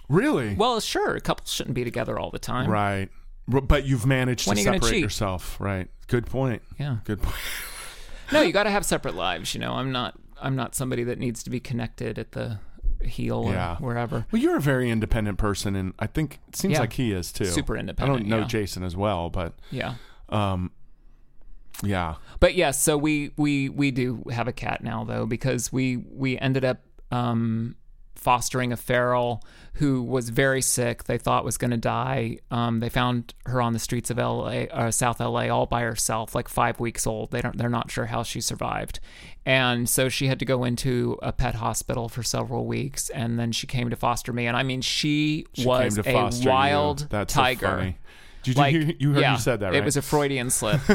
Really? 0.09 0.55
Well, 0.55 0.81
sure, 0.81 1.21
couples 1.21 1.53
shouldn't 1.53 1.75
be 1.75 1.85
together 1.85 2.19
all 2.19 2.31
the 2.31 2.39
time. 2.41 2.69
right. 2.71 3.09
But 3.51 3.85
you've 3.85 4.07
managed 4.07 4.47
When 4.47 4.57
to 4.57 4.63
separate 4.63 5.01
yourself. 5.01 5.59
Right. 5.61 5.89
Good 6.07 6.27
point. 6.27 6.63
Yeah. 6.79 6.99
Good 7.05 7.23
point. 7.23 7.37
No, 8.33 8.43
you 8.43 8.53
got 8.53 8.63
to 8.63 8.71
have 8.71 8.85
separate 8.87 9.17
lives. 9.17 9.55
You 9.55 9.61
know, 9.61 9.73
I'm 9.73 9.91
not. 9.91 10.17
I'm 10.41 10.55
not 10.55 10.77
somebody 10.77 11.03
that 11.03 11.19
needs 11.19 11.43
to 11.43 11.51
be 11.51 11.59
connected 11.59 12.17
at 12.17 12.31
the 12.31 12.61
heel 13.03 13.47
Yeah. 13.51 13.73
or 13.81 13.87
wherever. 13.89 14.25
Well, 14.31 14.41
you're 14.41 14.57
a 14.57 14.61
very 14.61 14.89
independent 14.89 15.37
person, 15.37 15.75
and 15.75 15.95
I 15.99 16.07
think 16.07 16.39
it 16.47 16.55
seems 16.55 16.75
Yeah. 16.75 16.79
like 16.81 16.93
he 16.93 17.11
is 17.11 17.33
too. 17.33 17.45
Super 17.47 17.77
independent. 17.77 18.17
I 18.17 18.21
don't 18.21 18.29
know 18.29 18.39
yeah. 18.39 18.47
Jason 18.47 18.85
as 18.85 18.95
well, 18.95 19.31
but 19.31 19.55
Yeah, 19.73 19.95
um, 20.29 20.71
yeah. 21.83 22.15
but 22.39 22.55
yes. 22.55 22.81
So 22.81 22.97
we 22.97 23.33
we 23.37 23.69
we 23.69 23.91
do 23.91 24.23
have 24.31 24.47
a 24.47 24.53
cat 24.53 24.85
now 24.85 25.03
though 25.03 25.27
because 25.27 25.73
we 25.73 25.97
we 25.97 26.39
ended 26.39 26.65
up 26.65 26.79
um 27.11 27.75
fostering 28.21 28.73
a 28.73 28.77
feral 28.77 29.43
who 29.75 30.03
was 30.03 30.29
very 30.29 30.61
sick. 30.61 31.05
They 31.05 31.17
thought 31.17 31.45
was 31.45 31.57
going 31.57 31.71
to 31.71 31.77
die. 31.77 32.39
Um, 32.51 32.81
they 32.81 32.89
found 32.89 33.35
her 33.47 33.63
on 33.63 33.73
the 33.73 33.79
streets 33.79 34.11
of 34.11 34.19
LA, 34.19 34.65
uh, 34.71 34.91
South 34.91 35.21
LA, 35.21 35.49
all 35.49 35.67
by 35.67 35.83
herself, 35.83 36.35
like 36.35 36.49
five 36.49 36.79
weeks 36.81 37.07
old. 37.07 37.31
They 37.31 37.41
don't. 37.41 37.57
They're 37.57 37.69
not 37.71 37.91
sure 37.91 38.07
how 38.07 38.23
she 38.23 38.41
survived, 38.41 39.01
and 39.47 39.89
so 39.89 40.09
she 40.09 40.27
had 40.27 40.39
to 40.41 40.45
go 40.45 40.65
into 40.65 41.19
a 41.23 41.33
pet 41.33 41.55
hospital 41.55 42.09
for 42.09 42.23
several 42.23 42.67
weeks, 42.67 43.09
and 43.11 43.39
then 43.39 43.53
she 43.53 43.67
came 43.67 43.91
to 43.91 43.97
foster 43.97 44.33
me. 44.33 44.47
And 44.47 44.57
I 44.57 44.63
mean, 44.65 44.81
she, 44.83 45.47
She 45.55 45.65
was 45.67 45.97
a 45.99 46.03
foster 46.03 46.43
you. 46.45 46.51
wild 46.51 47.07
That's 47.09 47.33
so 47.33 47.41
tiger. 47.41 47.67
funny. 47.67 47.97
Did 48.43 48.57
Like, 48.57 48.75
you, 48.75 48.81
hear, 48.81 48.95
you 48.99 49.13
heard 49.13 49.21
yeah, 49.21 49.33
you 49.33 49.39
said 49.39 49.61
that, 49.61 49.67
right? 49.69 49.77
It 49.77 49.85
was 49.85 49.97
a 49.97 50.03
Freudian 50.03 50.51
slip. 50.51 50.81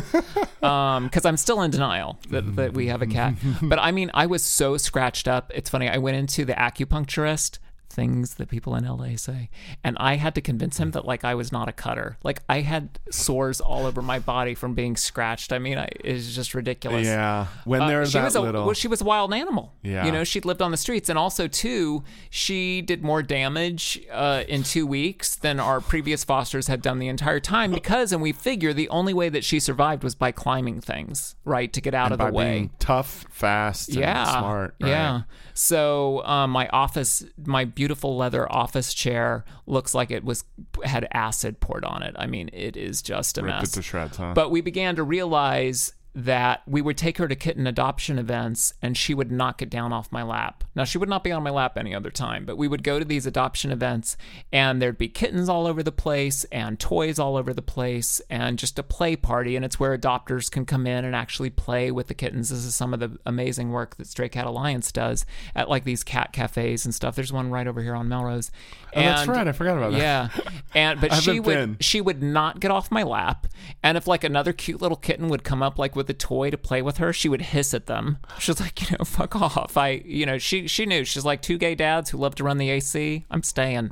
Um, 0.63 1.03
because 1.03 1.25
I'm 1.25 1.37
still 1.37 1.61
in 1.61 1.69
denial 1.69 2.17
that, 2.31 2.55
that 2.55 2.73
we 2.73 2.87
have 2.87 3.03
a 3.03 3.05
cat. 3.05 3.35
But 3.61 3.77
I 3.77 3.91
mean, 3.91 4.09
I 4.15 4.25
was 4.25 4.41
so 4.41 4.77
scratched 4.77 5.27
up. 5.27 5.51
It's 5.53 5.69
funny. 5.69 5.87
I 5.87 5.99
went 5.99 6.17
into 6.17 6.43
the 6.43 6.53
acupuncturist, 6.53 7.59
things 7.95 8.35
that 8.35 8.49
people 8.49 8.75
in 8.75 8.85
LA 8.85 9.15
say, 9.15 9.49
and 9.83 9.95
I 9.99 10.15
had 10.17 10.35
to 10.35 10.41
convince 10.41 10.77
him 10.79 10.91
that 10.91 11.05
like 11.05 11.23
I 11.23 11.33
was 11.35 11.51
not 11.51 11.69
a 11.69 11.71
cutter. 11.71 12.17
Like 12.23 12.41
I 12.49 12.61
had 12.61 12.99
sores 13.09 13.61
all 13.61 13.85
over 13.85 14.01
my 14.01 14.19
body 14.19 14.53
from 14.53 14.73
being 14.73 14.95
scratched. 14.95 15.53
I 15.53 15.59
mean, 15.59 15.77
I, 15.77 15.87
it's 16.03 16.35
just 16.35 16.53
ridiculous. 16.53 17.05
yeah. 17.07 17.47
When 17.63 17.81
Uh, 17.81 17.87
they're 17.87 18.05
she 18.05 18.17
that 18.17 18.25
was 18.25 18.35
a 18.35 18.41
little. 18.41 18.65
well, 18.65 18.73
she 18.73 18.87
was 18.87 19.01
a 19.01 19.05
wild 19.05 19.33
animal. 19.33 19.73
Yeah. 19.81 20.05
you 20.05 20.11
know, 20.11 20.23
she'd 20.23 20.45
lived 20.45 20.61
on 20.61 20.71
the 20.71 20.77
streets, 20.77 21.09
and 21.09 21.17
also 21.17 21.47
too, 21.47 22.03
she 22.29 22.81
did 22.81 23.03
more 23.03 23.23
damage 23.23 24.01
uh, 24.11 24.43
in 24.47 24.63
two 24.63 24.85
weeks 24.85 25.35
than 25.35 25.59
our 25.59 25.79
previous 25.81 26.23
fosters 26.23 26.67
had 26.67 26.81
done 26.81 26.99
the 26.99 27.07
entire 27.07 27.39
time. 27.39 27.71
Because, 27.71 28.11
and 28.11 28.21
we 28.21 28.31
figure 28.33 28.73
the 28.73 28.89
only 28.89 29.13
way 29.13 29.29
that 29.29 29.43
she 29.43 29.59
survived 29.59 30.03
was 30.03 30.15
by 30.15 30.31
climbing 30.31 30.81
things, 30.81 31.35
right, 31.45 31.71
to 31.73 31.81
get 31.81 31.93
out 31.93 32.11
of 32.11 32.17
by 32.19 32.27
the 32.29 32.33
way. 32.33 32.51
being 32.51 32.69
tough, 32.79 33.25
fast, 33.29 33.89
and 33.89 33.99
yeah, 33.99 34.25
smart. 34.39 34.75
right? 34.81 34.89
yeah. 34.89 35.21
So 35.57 36.21
um, 36.25 36.51
my 36.51 36.67
office, 36.67 37.23
my 37.45 37.63
beautiful 37.63 38.17
leather 38.17 38.51
office 38.51 38.93
chair 38.93 39.45
looks 39.65 39.95
like 39.95 40.11
it 40.11 40.23
was 40.23 40.43
had 40.83 41.07
acid 41.13 41.61
poured 41.61 41.85
on 41.85 42.03
it. 42.03 42.13
I 42.19 42.27
mean, 42.27 42.49
it 42.51 42.75
is 42.75 43.01
just 43.01 43.37
a 43.37 43.41
Ripped 43.41 43.61
mess. 43.61 43.69
it 43.69 43.73
to 43.75 43.81
shreds, 43.81 44.17
huh? 44.17 44.33
But 44.35 44.51
we 44.51 44.59
began 44.59 44.97
to 44.97 45.03
realize 45.03 45.93
that 46.15 46.61
we 46.65 46.81
would 46.81 46.97
take 46.97 47.17
her 47.17 47.27
to 47.27 47.35
kitten 47.35 47.67
adoption 47.67 48.17
events 48.17 48.73
and 48.81 48.95
she 48.95 49.13
would 49.13 49.29
not 49.29 49.57
get 49.57 49.69
down 49.69 49.91
off 49.91 50.13
my 50.13 50.23
lap. 50.23 50.63
Now, 50.73 50.85
she 50.85 50.97
would 50.97 51.09
not 51.09 51.25
be 51.25 51.31
on 51.33 51.43
my 51.43 51.49
lap 51.49 51.77
any 51.77 51.93
other 51.93 52.09
time, 52.09 52.45
but 52.45 52.57
we 52.57 52.69
would 52.69 52.83
go 52.83 52.99
to 52.99 53.05
these 53.05 53.25
adoption 53.25 53.69
events 53.69 54.15
and 54.53 54.81
there'd 54.81 54.97
be 54.97 55.09
kittens 55.09 55.49
all 55.49 55.67
over 55.67 55.83
the 55.83 55.91
place 55.91 56.45
and 56.45 56.79
toys 56.79 57.19
all 57.19 57.35
over 57.35 57.53
the 57.53 57.61
place 57.61 58.21
and 58.29 58.57
just 58.57 58.79
a 58.79 58.83
play 58.83 59.17
party. 59.17 59.57
And 59.57 59.65
it's 59.65 59.77
where 59.77 59.97
adopters 59.97 60.49
can 60.49 60.65
come 60.65 60.87
in 60.87 61.03
and 61.03 61.13
actually 61.13 61.49
play 61.49 61.91
with 61.91 62.07
the 62.07 62.13
kittens. 62.13 62.47
This 62.47 62.63
is 62.63 62.73
some 62.73 62.93
of 62.93 63.01
the 63.01 63.17
amazing 63.25 63.71
work 63.71 63.97
that 63.97 64.07
Stray 64.07 64.29
Cat 64.29 64.45
Alliance 64.45 64.93
does 64.93 65.25
at 65.53 65.69
like 65.69 65.83
these 65.83 66.03
cat 66.03 66.31
cafes 66.31 66.85
and 66.85 66.95
stuff. 66.95 67.15
There's 67.17 67.33
one 67.33 67.51
right 67.51 67.67
over 67.67 67.81
here 67.81 67.95
on 67.95 68.07
Melrose. 68.07 68.51
Oh, 68.95 69.01
that's 69.01 69.27
right. 69.27 69.45
I 69.45 69.51
forgot 69.51 69.77
about 69.77 69.91
that. 69.91 69.97
Yeah. 69.97 70.29
And 70.73 71.01
but 71.01 71.13
she 71.21 71.41
would 71.41 71.53
been. 71.53 71.77
she 71.81 71.99
would 71.99 72.23
not 72.23 72.61
get 72.61 72.71
off 72.71 72.89
my 72.89 73.03
lap. 73.03 73.47
And 73.83 73.97
if 73.97 74.07
like 74.07 74.23
another 74.23 74.53
cute 74.53 74.81
little 74.81 74.95
kitten 74.95 75.27
would 75.27 75.43
come 75.43 75.61
up 75.61 75.77
like 75.77 75.93
with 75.93 76.04
a 76.09 76.13
toy 76.13 76.49
to 76.49 76.57
play 76.57 76.81
with 76.81 76.97
her, 76.97 77.13
she 77.13 77.29
would 77.29 77.41
hiss 77.41 77.73
at 77.73 77.85
them. 77.85 78.17
She 78.39 78.51
was 78.51 78.59
like, 78.59 78.81
you 78.81 78.97
know, 78.97 79.05
fuck 79.05 79.35
off. 79.35 79.77
I 79.77 80.01
you 80.05 80.25
know, 80.25 80.37
she 80.37 80.67
she 80.67 80.85
knew. 80.85 81.03
She's 81.03 81.25
like 81.25 81.41
two 81.41 81.57
gay 81.57 81.75
dads 81.75 82.09
who 82.09 82.17
love 82.17 82.35
to 82.35 82.43
run 82.43 82.57
the 82.57 82.69
AC. 82.69 83.25
I'm 83.29 83.43
staying. 83.43 83.91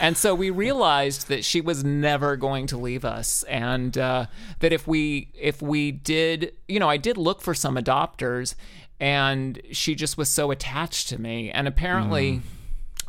and 0.00 0.16
so 0.16 0.34
we 0.34 0.50
realized 0.50 1.28
that 1.28 1.44
she 1.44 1.60
was 1.60 1.84
never 1.84 2.36
going 2.36 2.66
to 2.68 2.76
leave 2.76 3.04
us. 3.04 3.42
And 3.44 3.96
uh, 3.96 4.26
that 4.60 4.72
if 4.72 4.86
we 4.86 5.30
if 5.34 5.62
we 5.62 5.92
did 5.92 6.52
you 6.68 6.78
know, 6.78 6.88
I 6.88 6.96
did 6.96 7.16
look 7.16 7.40
for 7.40 7.54
some 7.54 7.76
adopters 7.76 8.54
and 9.00 9.60
she 9.72 9.94
just 9.94 10.16
was 10.16 10.28
so 10.28 10.50
attached 10.50 11.08
to 11.08 11.20
me. 11.20 11.50
And 11.50 11.66
apparently 11.66 12.40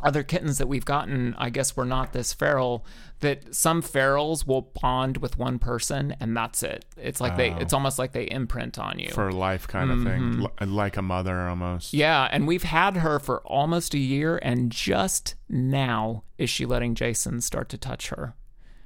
other 0.04 0.22
kittens 0.22 0.58
that 0.58 0.68
we've 0.68 0.84
gotten, 0.84 1.34
I 1.38 1.50
guess, 1.50 1.74
were 1.76 1.84
not 1.84 2.12
this 2.12 2.32
feral. 2.32 2.84
That 3.20 3.54
some 3.54 3.80
ferals 3.82 4.46
will 4.46 4.70
bond 4.82 5.16
with 5.18 5.38
one 5.38 5.58
person, 5.58 6.14
and 6.20 6.36
that's 6.36 6.62
it. 6.62 6.84
It's 6.96 7.20
like 7.22 7.36
they, 7.36 7.52
it's 7.52 7.72
almost 7.72 7.98
like 7.98 8.12
they 8.12 8.24
imprint 8.24 8.78
on 8.78 8.98
you. 8.98 9.10
For 9.10 9.32
life 9.32 9.66
kind 9.66 9.90
of 9.90 10.02
thing. 10.02 10.40
Li- 10.40 10.66
Like 10.66 10.96
a 10.98 11.02
mother 11.02 11.48
almost. 11.48 11.88
Mm-hmm. 11.88 11.96
yeah, 11.98 12.28
and 12.30 12.46
we've 12.46 12.64
had 12.64 12.98
her 12.98 13.18
for 13.18 13.40
almost 13.46 13.94
a 13.94 13.98
year, 13.98 14.38
and 14.42 14.70
just 14.70 15.36
now 15.48 16.24
is 16.36 16.50
she 16.50 16.66
letting 16.66 16.94
Jason 16.94 17.40
start 17.40 17.68
to 17.70 17.78
touch 17.78 18.08
her. 18.10 18.34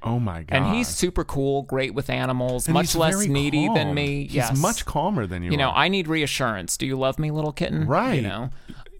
Oh 0.03 0.21
my 0.21 0.43
God. 0.45 0.57
And 0.57 0.77
he's 0.77 0.89
super 0.89 1.25
cool, 1.25 1.63
great 1.63 1.93
with 1.95 2.09
animals, 2.09 2.69
And 2.69 2.75
much 2.75 2.95
less 2.95 3.27
needy 3.27 3.69
than 3.75 3.95
me. 3.95 4.25
He's 4.25 4.35
yes, 4.35 4.61
much 4.61 4.85
calmer 4.85 5.27
than 5.27 5.43
you 5.43 5.51
You 5.51 5.57
know, 5.57 5.71
are. 5.71 5.77
I 5.77 5.89
need 5.89 6.07
reassurance. 6.07 6.77
Do 6.77 6.87
you 6.87 6.97
love 6.97 7.19
me, 7.19 7.31
little 7.31 7.53
kitten? 7.53 7.87
Right. 7.87 8.15
You 8.15 8.23
know. 8.23 8.51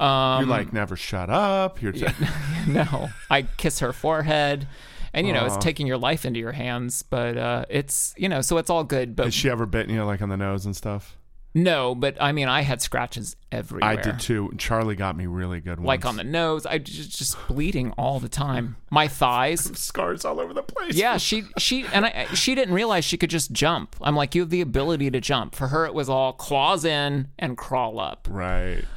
Um, 0.05 0.41
You're 0.41 0.49
like, 0.49 0.73
never 0.73 0.97
shut 0.97 1.31
up. 1.31 1.83
You're 1.83 1.93
just, 1.93 2.15
no, 2.69 3.09
I 3.31 3.43
kiss 3.43 3.81
her 3.81 3.93
forehead. 3.93 4.67
And 5.15 5.27
you 5.27 5.33
know, 5.33 5.47
it's 5.47 5.57
taking 5.57 5.87
your 5.87 5.99
life 5.99 6.25
into 6.25 6.39
your 6.39 6.53
hands, 6.53 7.03
but 7.03 7.37
uh, 7.37 7.65
it's 7.69 8.15
you 8.17 8.29
know, 8.29 8.41
so 8.41 8.59
it's 8.59 8.71
all 8.71 8.85
good. 8.85 9.17
But 9.17 9.25
Has 9.25 9.35
she 9.35 9.49
ever 9.51 9.67
bitten 9.67 9.93
you 9.93 10.05
like 10.05 10.23
on 10.23 10.29
the 10.29 10.37
nose 10.37 10.67
and 10.67 10.77
stuff? 10.77 11.17
No, 11.63 11.95
but 11.95 12.17
I 12.21 12.33
mean, 12.33 12.49
I 12.49 12.63
had 12.63 12.81
scratches 12.83 13.37
everywhere. 13.51 13.91
I 13.91 13.97
did 13.97 14.21
too. 14.21 14.53
Charlie 14.59 14.95
got 14.95 15.17
me 15.17 15.27
really 15.27 15.61
good 15.61 15.79
ones. 15.79 15.87
like 15.87 16.05
on 16.05 16.17
the 16.17 16.25
nose. 16.25 16.67
I 16.67 16.79
just 16.79 17.17
just 17.19 17.37
bleeding 17.49 17.93
all 17.93 18.21
the 18.21 18.29
time. 18.29 18.77
My 18.91 19.09
thighs. 19.09 19.61
scars 19.79 20.25
all 20.25 20.41
over 20.41 20.53
the 20.55 20.63
place. 20.63 20.95
Yeah, 20.95 21.17
she 21.17 21.45
she 21.59 21.85
and 21.93 22.07
I 22.07 22.27
she 22.35 22.55
didn't 22.55 22.75
realize 22.75 23.05
she 23.05 23.17
could 23.17 23.31
just 23.31 23.53
jump. 23.53 23.97
I'm 24.01 24.17
like, 24.17 24.35
you 24.35 24.43
have 24.43 24.51
the 24.51 24.61
ability 24.61 25.11
to 25.11 25.21
jump. 25.21 25.55
For 25.55 25.69
her, 25.69 25.87
it 25.87 25.95
was 25.95 26.09
all 26.09 26.33
claws 26.33 26.85
in 26.85 27.29
and 27.39 27.57
crawl 27.57 27.99
up. 28.01 28.29
Right. 28.31 28.85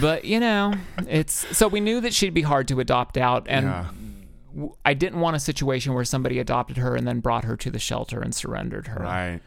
But 0.00 0.24
you 0.24 0.40
know, 0.40 0.72
it's 1.06 1.54
so 1.54 1.68
we 1.68 1.80
knew 1.80 2.00
that 2.00 2.14
she'd 2.14 2.32
be 2.32 2.40
hard 2.42 2.66
to 2.68 2.80
adopt 2.80 3.18
out, 3.18 3.46
and 3.46 3.66
Yeah. 3.66 3.86
I 4.86 4.94
didn't 4.94 5.20
want 5.20 5.36
a 5.36 5.38
situation 5.38 5.92
where 5.92 6.04
somebody 6.04 6.38
adopted 6.38 6.78
her 6.78 6.96
and 6.96 7.06
then 7.06 7.20
brought 7.20 7.44
her 7.44 7.58
to 7.58 7.70
the 7.70 7.78
shelter 7.78 8.20
and 8.22 8.34
surrendered 8.34 8.86
her. 8.86 9.02
Right. 9.02 9.40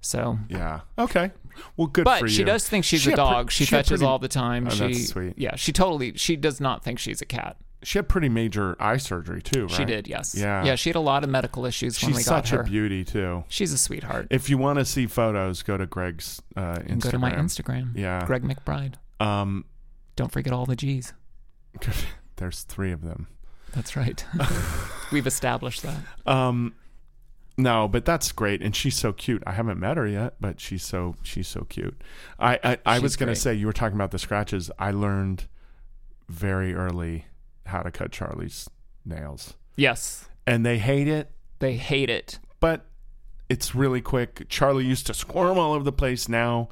So, 0.00 0.40
Yeah. 0.48 0.80
Okay. 0.98 1.30
Well, 1.76 1.86
good 1.88 2.04
but 2.04 2.20
for 2.20 2.26
you. 2.26 2.32
she 2.32 2.44
does 2.44 2.68
think 2.68 2.84
she's 2.84 3.00
She 3.02 3.10
a 3.10 3.12
had 3.12 3.16
pre- 3.16 3.24
dog. 3.34 3.50
she, 3.50 3.64
she 3.64 3.74
had 3.74 3.78
fetches 3.86 3.98
pretty- 4.00 4.04
all 4.06 4.18
the 4.18 4.28
time. 4.28 4.66
Oh, 4.66 4.70
she, 4.70 4.78
that's 4.80 5.08
sweet. 5.08 5.34
Yeah, 5.36 5.56
she 5.56 5.72
totally. 5.72 6.16
She 6.16 6.36
does 6.36 6.60
not 6.60 6.82
think 6.84 6.98
she's 6.98 7.20
a 7.20 7.26
cat. 7.26 7.56
She 7.82 7.98
had 7.98 8.08
pretty 8.08 8.28
major 8.28 8.74
eye 8.80 8.96
surgery 8.96 9.42
too, 9.42 9.62
right? 9.66 9.70
She 9.70 9.84
did. 9.84 10.08
Yes. 10.08 10.34
Yeah. 10.34 10.64
Yeah. 10.64 10.74
She 10.74 10.88
had 10.88 10.96
a 10.96 11.00
lot 11.00 11.22
of 11.22 11.30
medical 11.30 11.66
issues 11.66 12.00
when 12.02 12.12
we 12.12 12.16
She's 12.18 12.28
got 12.28 12.46
such 12.46 12.50
her. 12.50 12.60
a 12.62 12.64
beauty 12.64 13.04
too. 13.04 13.44
she's 13.48 13.72
a 13.72 13.78
sweetheart. 13.78 14.28
If 14.30 14.48
you 14.50 14.58
want 14.58 14.78
to 14.78 14.84
see 14.84 15.06
photos, 15.06 15.62
go 15.62 15.76
to 15.76 15.86
Gregg's 15.86 16.42
uh, 16.56 16.76
Instagram. 16.78 17.00
Go 17.00 17.10
to 17.10 17.18
my 17.18 17.32
Instagram. 17.32 17.92
Yeah. 17.96 18.24
Gregg 18.26 18.42
McBride. 18.42 18.94
Um, 19.20 19.66
Don't 20.16 20.32
forget 20.32 20.52
all 20.52 20.66
the 20.66 20.74
G's. 20.74 21.12
there's 22.36 22.62
three 22.62 22.92
of 22.92 23.02
them. 23.02 23.28
That's 23.74 23.94
right. 23.96 24.24
We've 25.12 25.26
established 25.26 25.82
that. 25.82 25.98
Um, 26.26 26.74
no, 27.56 27.88
but 27.88 28.04
that's 28.04 28.32
great, 28.32 28.62
and 28.62 28.74
she's 28.76 28.96
so 28.96 29.12
cute. 29.12 29.42
I 29.46 29.52
haven't 29.52 29.78
met 29.80 29.96
her 29.96 30.06
yet, 30.06 30.34
but 30.40 30.60
she's 30.60 30.82
so 30.84 31.14
she's 31.22 31.48
so 31.48 31.62
cute. 31.68 32.00
I 32.38 32.58
I, 32.62 32.78
I 32.86 32.98
was 32.98 33.16
gonna 33.16 33.30
great. 33.30 33.38
say 33.38 33.54
you 33.54 33.66
were 33.66 33.72
talking 33.72 33.96
about 33.96 34.10
the 34.10 34.18
scratches. 34.18 34.70
I 34.78 34.90
learned 34.90 35.46
very 36.28 36.74
early 36.74 37.26
how 37.66 37.82
to 37.82 37.90
cut 37.90 38.12
Charlie's 38.12 38.68
nails, 39.04 39.54
Yes. 39.76 40.28
and 40.46 40.64
they 40.66 40.78
hate 40.78 41.08
it, 41.08 41.30
They 41.58 41.76
hate 41.76 42.10
it. 42.10 42.38
but 42.60 42.86
it's 43.48 43.74
really 43.74 44.00
quick. 44.00 44.46
Charlie 44.48 44.84
used 44.84 45.06
to 45.06 45.14
squirm 45.14 45.56
all 45.58 45.72
over 45.72 45.84
the 45.84 45.92
place. 45.92 46.28
Now 46.28 46.68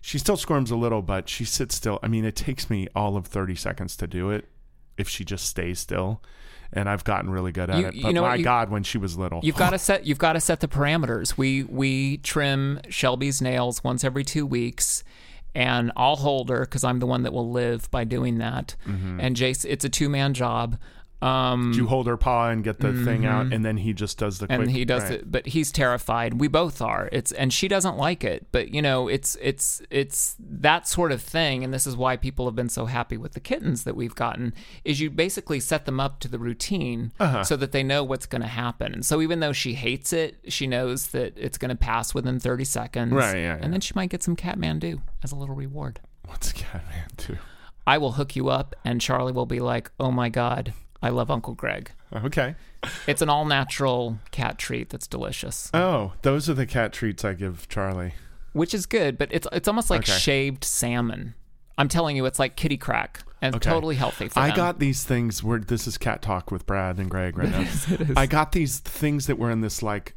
she 0.00 0.18
still 0.18 0.36
squirms 0.36 0.70
a 0.70 0.76
little, 0.76 1.02
but 1.02 1.28
she 1.28 1.44
sits 1.44 1.74
still. 1.74 1.98
I 2.02 2.08
mean, 2.08 2.24
it 2.24 2.34
takes 2.36 2.68
me 2.70 2.88
all 2.94 3.16
of 3.16 3.26
thirty 3.26 3.54
seconds 3.54 3.96
to 3.96 4.06
do 4.06 4.30
it 4.30 4.48
if 4.96 5.08
she 5.08 5.24
just 5.24 5.46
stays 5.46 5.78
still. 5.78 6.20
And 6.72 6.88
I've 6.88 7.02
gotten 7.04 7.30
really 7.30 7.50
good 7.52 7.70
at 7.70 7.78
You- 7.78 7.86
it. 7.86 7.94
you 7.94 8.02
But 8.02 8.14
know 8.14 8.22
my 8.22 8.34
You- 8.36 8.44
God, 8.44 8.70
when 8.70 8.82
she 8.82 8.98
was 8.98 9.16
little, 9.16 9.40
You've 9.42 9.56
got 9.56 9.70
to 9.70 9.78
set 9.88 10.06
you've 10.06 10.18
got 10.18 10.34
to 10.34 10.40
set 10.40 10.60
the 10.60 10.68
parameters. 10.68 11.36
We 11.38 11.62
we 11.64 12.18
trim 12.18 12.80
Shelby's 12.90 13.40
nails 13.40 13.82
once 13.82 14.04
every 14.04 14.24
2 14.24 14.44
weeks 14.46 15.02
and 15.54 15.90
I'll 15.96 16.16
hold 16.16 16.50
her 16.50 16.66
cuz 16.66 16.84
I'm 16.84 16.98
the 16.98 17.06
one 17.06 17.22
that 17.22 17.32
will 17.32 17.50
live 17.50 17.90
by 17.90 18.04
doing 18.04 18.36
that. 18.38 18.76
Mm-hmm. 18.86 19.18
And 19.20 19.34
Jace 19.34 19.64
it's 19.64 19.84
a 19.84 19.88
two-man 19.88 20.34
job. 20.34 20.76
Um 21.20 21.72
you 21.74 21.88
hold 21.88 22.06
her 22.06 22.16
paw 22.16 22.48
and 22.48 22.62
get 22.62 22.78
the 22.78 22.92
thing 23.04 23.26
out, 23.26 23.52
and 23.52 23.64
then 23.64 23.76
he 23.78 23.92
just 23.92 24.18
does 24.18 24.38
the 24.38 24.46
quick. 24.46 24.54
Mm-hmm. 24.54 24.62
and 24.68 24.70
he 24.70 24.84
does 24.84 25.02
right. 25.02 25.12
it 25.14 25.30
but 25.32 25.46
he's 25.46 25.72
terrified 25.72 26.34
we 26.34 26.46
both 26.46 26.80
are 26.80 27.08
it's 27.10 27.32
and 27.32 27.52
she 27.52 27.66
doesn't 27.66 27.96
like 27.96 28.22
it 28.22 28.46
but 28.52 28.72
you 28.72 28.80
know 28.80 29.08
it's 29.08 29.36
it's 29.40 29.82
it's 29.90 30.36
that 30.38 30.86
sort 30.86 31.10
of 31.10 31.20
thing 31.20 31.64
and 31.64 31.74
this 31.74 31.88
is 31.88 31.96
why 31.96 32.16
people 32.16 32.44
have 32.46 32.54
been 32.54 32.68
so 32.68 32.86
happy 32.86 33.16
with 33.16 33.32
the 33.32 33.40
kittens 33.40 33.82
that 33.82 33.96
we've 33.96 34.14
gotten 34.14 34.54
is 34.84 35.00
you 35.00 35.10
basically 35.10 35.58
set 35.58 35.86
them 35.86 35.98
up 35.98 36.20
to 36.20 36.28
the 36.28 36.38
routine 36.38 37.10
Uh-huh. 37.18 37.42
so 37.42 37.56
that 37.56 37.72
they 37.72 37.82
know 37.82 38.04
what's 38.04 38.26
going 38.26 38.42
to 38.42 38.46
happen 38.48 38.94
and 38.94 39.04
so 39.04 39.20
even 39.20 39.40
though 39.40 39.52
she 39.52 39.74
hates 39.74 40.12
it 40.12 40.36
she 40.46 40.68
knows 40.68 41.08
that 41.08 41.32
it's 41.36 41.58
going 41.58 41.70
to 41.70 41.74
pass 41.76 42.14
within 42.14 42.38
30 42.38 42.64
seconds 42.64 43.12
Right, 43.12 43.34
yeah, 43.34 43.56
yeah. 43.56 43.58
and 43.60 43.72
then 43.72 43.80
she 43.80 43.92
might 43.96 44.10
get 44.10 44.22
some 44.22 44.36
catmandu 44.36 45.00
as 45.24 45.32
a 45.32 45.36
little 45.36 45.56
reward 45.56 45.98
What's 46.26 46.52
Catman 46.52 47.08
too? 47.16 47.38
i 47.88 47.98
will 47.98 48.12
hook 48.12 48.36
you 48.36 48.50
up 48.50 48.76
and 48.84 49.00
charlie 49.00 49.32
will 49.32 49.46
be 49.46 49.58
like 49.60 49.90
oh 49.98 50.10
my 50.12 50.28
god 50.28 50.74
i 51.02 51.08
love 51.08 51.30
uncle 51.30 51.54
gregg 51.54 51.90
Okay. 52.14 52.54
it's 53.06 53.20
an 53.22 53.28
all 53.28 53.44
natural 53.44 54.18
cat 54.30 54.58
treat 54.58 54.88
that's 54.90 55.06
delicious 55.06 55.70
Oh, 55.74 56.12
those 56.22 56.48
are 56.48 56.54
the 56.54 56.66
cat 56.66 56.92
treats 56.92 57.24
I 57.24 57.34
give 57.34 57.68
Charlie. 57.68 58.14
which 58.52 58.72
is 58.72 58.86
good, 58.86 59.18
but 59.18 59.28
it's 59.30 59.46
it's 59.52 59.68
almost 59.68 59.90
like 59.90 60.00
Okay. 60.08 60.12
shaved 60.12 60.64
salmon. 60.64 61.34
I'm 61.76 61.88
telling 61.88 62.16
you, 62.16 62.24
it's 62.24 62.38
like 62.38 62.56
kitty 62.56 62.76
crack 62.78 63.20
and 63.42 63.54
Okay. 63.56 63.68
totally 63.70 63.94
healthy 63.96 64.30
I 64.36 64.48
them. 64.48 64.56
got 64.56 64.78
these 64.80 65.04
things 65.04 65.42
where 65.44 65.58
this 65.58 65.86
is 65.86 65.98
cat 65.98 66.22
talk 66.22 66.50
with 66.50 66.66
Brad 66.66 66.98
and 66.98 67.10
Gregg 67.10 67.36
right 67.36 67.50
now. 67.50 67.60
it 67.90 68.00
is. 68.00 68.16
I 68.16 68.26
got 68.26 68.52
these 68.52 68.78
things 68.78 69.26
that 69.26 69.38
were 69.38 69.50
in 69.50 69.60
this 69.60 69.82
like 69.82 70.14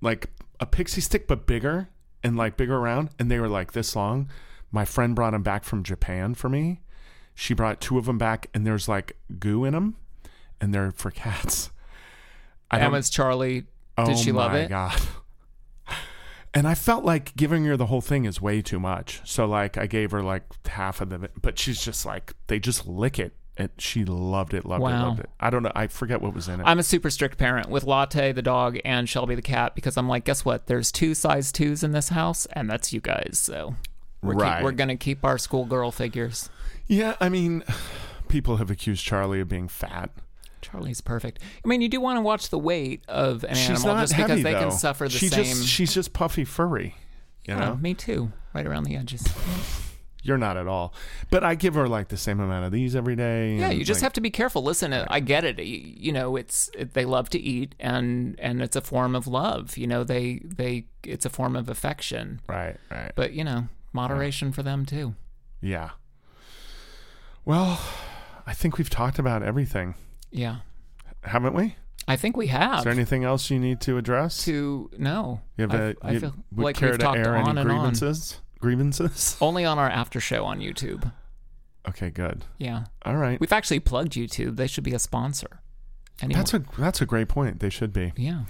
like 0.00 0.30
a 0.60 0.66
pixie 0.66 1.00
stick 1.00 1.28
but 1.28 1.46
bigger 1.46 1.88
and 2.24 2.36
like 2.36 2.56
bigger 2.56 2.76
around 2.76 3.10
and 3.18 3.30
they 3.30 3.38
were 3.38 3.48
like 3.48 3.72
this 3.72 3.94
long. 3.94 4.28
My 4.72 4.84
friend 4.84 5.14
brought 5.14 5.30
them 5.32 5.42
back 5.44 5.62
from 5.64 5.82
Japan 5.84 6.34
for 6.34 6.48
me. 6.48 6.80
She 7.34 7.54
brought 7.54 7.80
two 7.80 7.96
of 7.96 8.06
them 8.06 8.18
back 8.18 8.48
and 8.52 8.66
there's 8.66 8.88
like 8.88 9.16
goo 9.38 9.64
in 9.64 9.72
them 9.74 9.94
and 10.60 10.72
they're 10.74 10.92
for 10.92 11.10
cats. 11.10 11.70
I 12.70 12.80
Emma's 12.80 13.10
Charlie. 13.10 13.60
Did 13.60 13.66
oh 13.96 14.16
she 14.16 14.32
love 14.32 14.54
it? 14.54 14.70
Oh 14.70 14.74
my 14.74 14.90
god. 14.90 15.00
And 16.54 16.66
I 16.66 16.74
felt 16.74 17.04
like 17.04 17.36
giving 17.36 17.64
her 17.66 17.76
the 17.76 17.86
whole 17.86 18.00
thing 18.00 18.24
is 18.24 18.40
way 18.40 18.62
too 18.62 18.80
much. 18.80 19.20
So 19.24 19.46
like 19.46 19.76
I 19.76 19.86
gave 19.86 20.10
her 20.12 20.22
like 20.22 20.44
half 20.66 21.00
of 21.00 21.10
the 21.10 21.28
but 21.40 21.58
she's 21.58 21.80
just 21.82 22.06
like 22.06 22.32
they 22.46 22.58
just 22.58 22.86
lick 22.86 23.18
it. 23.18 23.34
And 23.56 23.70
she 23.76 24.04
loved 24.04 24.54
it, 24.54 24.64
loved 24.64 24.82
it, 24.82 24.84
loved 24.86 25.20
it. 25.20 25.30
I 25.40 25.50
don't 25.50 25.64
know. 25.64 25.72
I 25.74 25.88
forget 25.88 26.22
what 26.22 26.32
was 26.32 26.46
in 26.48 26.60
it. 26.60 26.64
I'm 26.64 26.78
a 26.78 26.82
super 26.84 27.10
strict 27.10 27.38
parent 27.38 27.68
with 27.68 27.82
Latte 27.84 28.30
the 28.32 28.40
dog 28.42 28.78
and 28.84 29.08
Shelby 29.08 29.34
the 29.34 29.42
cat 29.42 29.74
because 29.74 29.96
I'm 29.96 30.08
like, 30.08 30.24
guess 30.24 30.44
what? 30.44 30.68
There's 30.68 30.92
two 30.92 31.12
size 31.14 31.50
twos 31.50 31.82
in 31.82 31.90
this 31.90 32.10
house, 32.10 32.46
and 32.52 32.70
that's 32.70 32.92
you 32.92 33.00
guys. 33.00 33.32
So 33.34 33.74
we're 34.22 34.34
keep- 34.34 34.42
Right. 34.42 34.62
we're 34.62 34.72
gonna 34.72 34.96
keep 34.96 35.24
our 35.24 35.38
schoolgirl 35.38 35.90
figures. 35.90 36.50
Yeah, 36.86 37.16
I 37.20 37.28
mean, 37.28 37.64
people 38.28 38.58
have 38.58 38.70
accused 38.70 39.04
Charlie 39.04 39.40
of 39.40 39.48
being 39.48 39.66
fat. 39.68 40.10
Charlie's 40.70 41.00
perfect. 41.00 41.40
I 41.64 41.68
mean, 41.68 41.80
you 41.80 41.88
do 41.88 42.00
want 42.00 42.16
to 42.16 42.20
watch 42.22 42.50
the 42.50 42.58
weight 42.58 43.02
of 43.08 43.44
an 43.44 43.54
She's 43.54 43.84
animal 43.84 44.02
just 44.02 44.12
heavy 44.12 44.26
because 44.34 44.42
they 44.42 44.52
though. 44.52 44.60
can 44.60 44.70
suffer 44.72 45.04
the 45.04 45.10
she 45.18 45.28
same. 45.28 45.44
Just, 45.44 45.66
she's 45.66 45.94
just 45.94 46.12
puffy 46.12 46.44
furry. 46.44 46.94
You 47.46 47.54
Yeah, 47.54 47.60
know, 47.60 47.76
me 47.76 47.94
too. 47.94 48.32
Right 48.54 48.66
around 48.66 48.84
the 48.84 48.96
edges. 48.96 49.26
you're 50.22 50.36
not 50.38 50.56
at 50.56 50.66
all. 50.66 50.92
But 51.30 51.44
I 51.44 51.54
give 51.54 51.74
her 51.74 51.88
like 51.88 52.08
the 52.08 52.16
same 52.16 52.40
amount 52.40 52.64
of 52.66 52.72
these 52.72 52.94
every 52.96 53.14
day. 53.16 53.56
Yeah, 53.56 53.70
you 53.70 53.84
just 53.84 53.98
like, 54.00 54.04
have 54.06 54.12
to 54.14 54.20
be 54.20 54.30
careful. 54.30 54.62
Listen, 54.62 54.92
I 54.92 55.20
get 55.20 55.44
it. 55.44 55.58
You, 55.62 56.12
know, 56.12 56.36
it's 56.36 56.70
it, 56.74 56.92
they 56.94 57.04
love 57.04 57.30
to 57.30 57.38
eat, 57.38 57.74
and 57.80 58.38
and 58.40 58.60
it's 58.60 58.76
a 58.76 58.80
form 58.80 59.14
of 59.14 59.26
love. 59.26 59.76
You 59.78 59.86
know, 59.86 60.04
they 60.04 60.40
they 60.44 60.86
it's 61.04 61.24
a 61.24 61.30
form 61.30 61.56
of 61.56 61.68
affection. 61.68 62.40
right, 62.48 62.76
right. 62.90 63.12
But 63.14 63.32
you 63.32 63.44
know, 63.44 63.68
moderation 63.92 64.52
for 64.52 64.62
them 64.62 64.84
too. 64.84 65.14
yeah. 65.62 65.90
Well, 67.44 67.80
I 68.46 68.52
think 68.52 68.76
we've 68.76 68.90
talked 68.90 69.18
about 69.18 69.42
everything, 69.42 69.94
Yeah, 70.30 70.58
haven't 71.22 71.54
we? 71.54 71.76
I 72.06 72.16
think 72.16 72.36
we 72.36 72.46
have. 72.46 72.78
Is 72.78 72.84
there 72.84 72.92
anything 72.92 73.24
else 73.24 73.50
you 73.50 73.58
need 73.58 73.80
to 73.82 73.98
address? 73.98 74.44
to 74.44 74.90
no. 74.96 75.40
you 75.56 75.68
have 75.68 75.74
I- 75.74 75.84
a, 75.84 75.94
I 76.02 76.12
you 76.12 76.20
feel 76.20 76.34
would 76.52 76.64
like 76.64 76.76
care 76.76 76.90
we've 76.90 76.98
to 76.98 77.04
talked 77.04 77.18
air 77.18 77.36
on 77.36 77.40
any 77.42 77.50
and 77.50 77.58
on. 77.58 77.66
grievances? 77.66 78.40
Grievances? 78.60 79.36
Only 79.40 79.64
on 79.64 79.78
our 79.78 79.88
after 79.90 80.18
show 80.20 80.44
on 80.44 80.60
YouTube. 80.60 81.12
Okay, 81.88 82.10
good. 82.10 82.44
Yeah, 82.58 82.84
All 83.04 83.16
right. 83.16 83.40
we've 83.40 83.52
actually 83.52 83.80
plugged 83.80 84.12
YouTube. 84.12 84.56
They 84.56 84.66
should 84.66 84.84
be 84.84 84.92
a 84.94 84.98
sponsor. 84.98 85.60
Anyway, 86.20 86.38
That's 86.38 86.52
a 86.54 86.64
that's 86.78 87.00
a 87.00 87.06
great 87.06 87.28
point. 87.28 87.60
They 87.60 87.70
should 87.70 87.92
be. 87.92 88.12
yeah. 88.16 88.44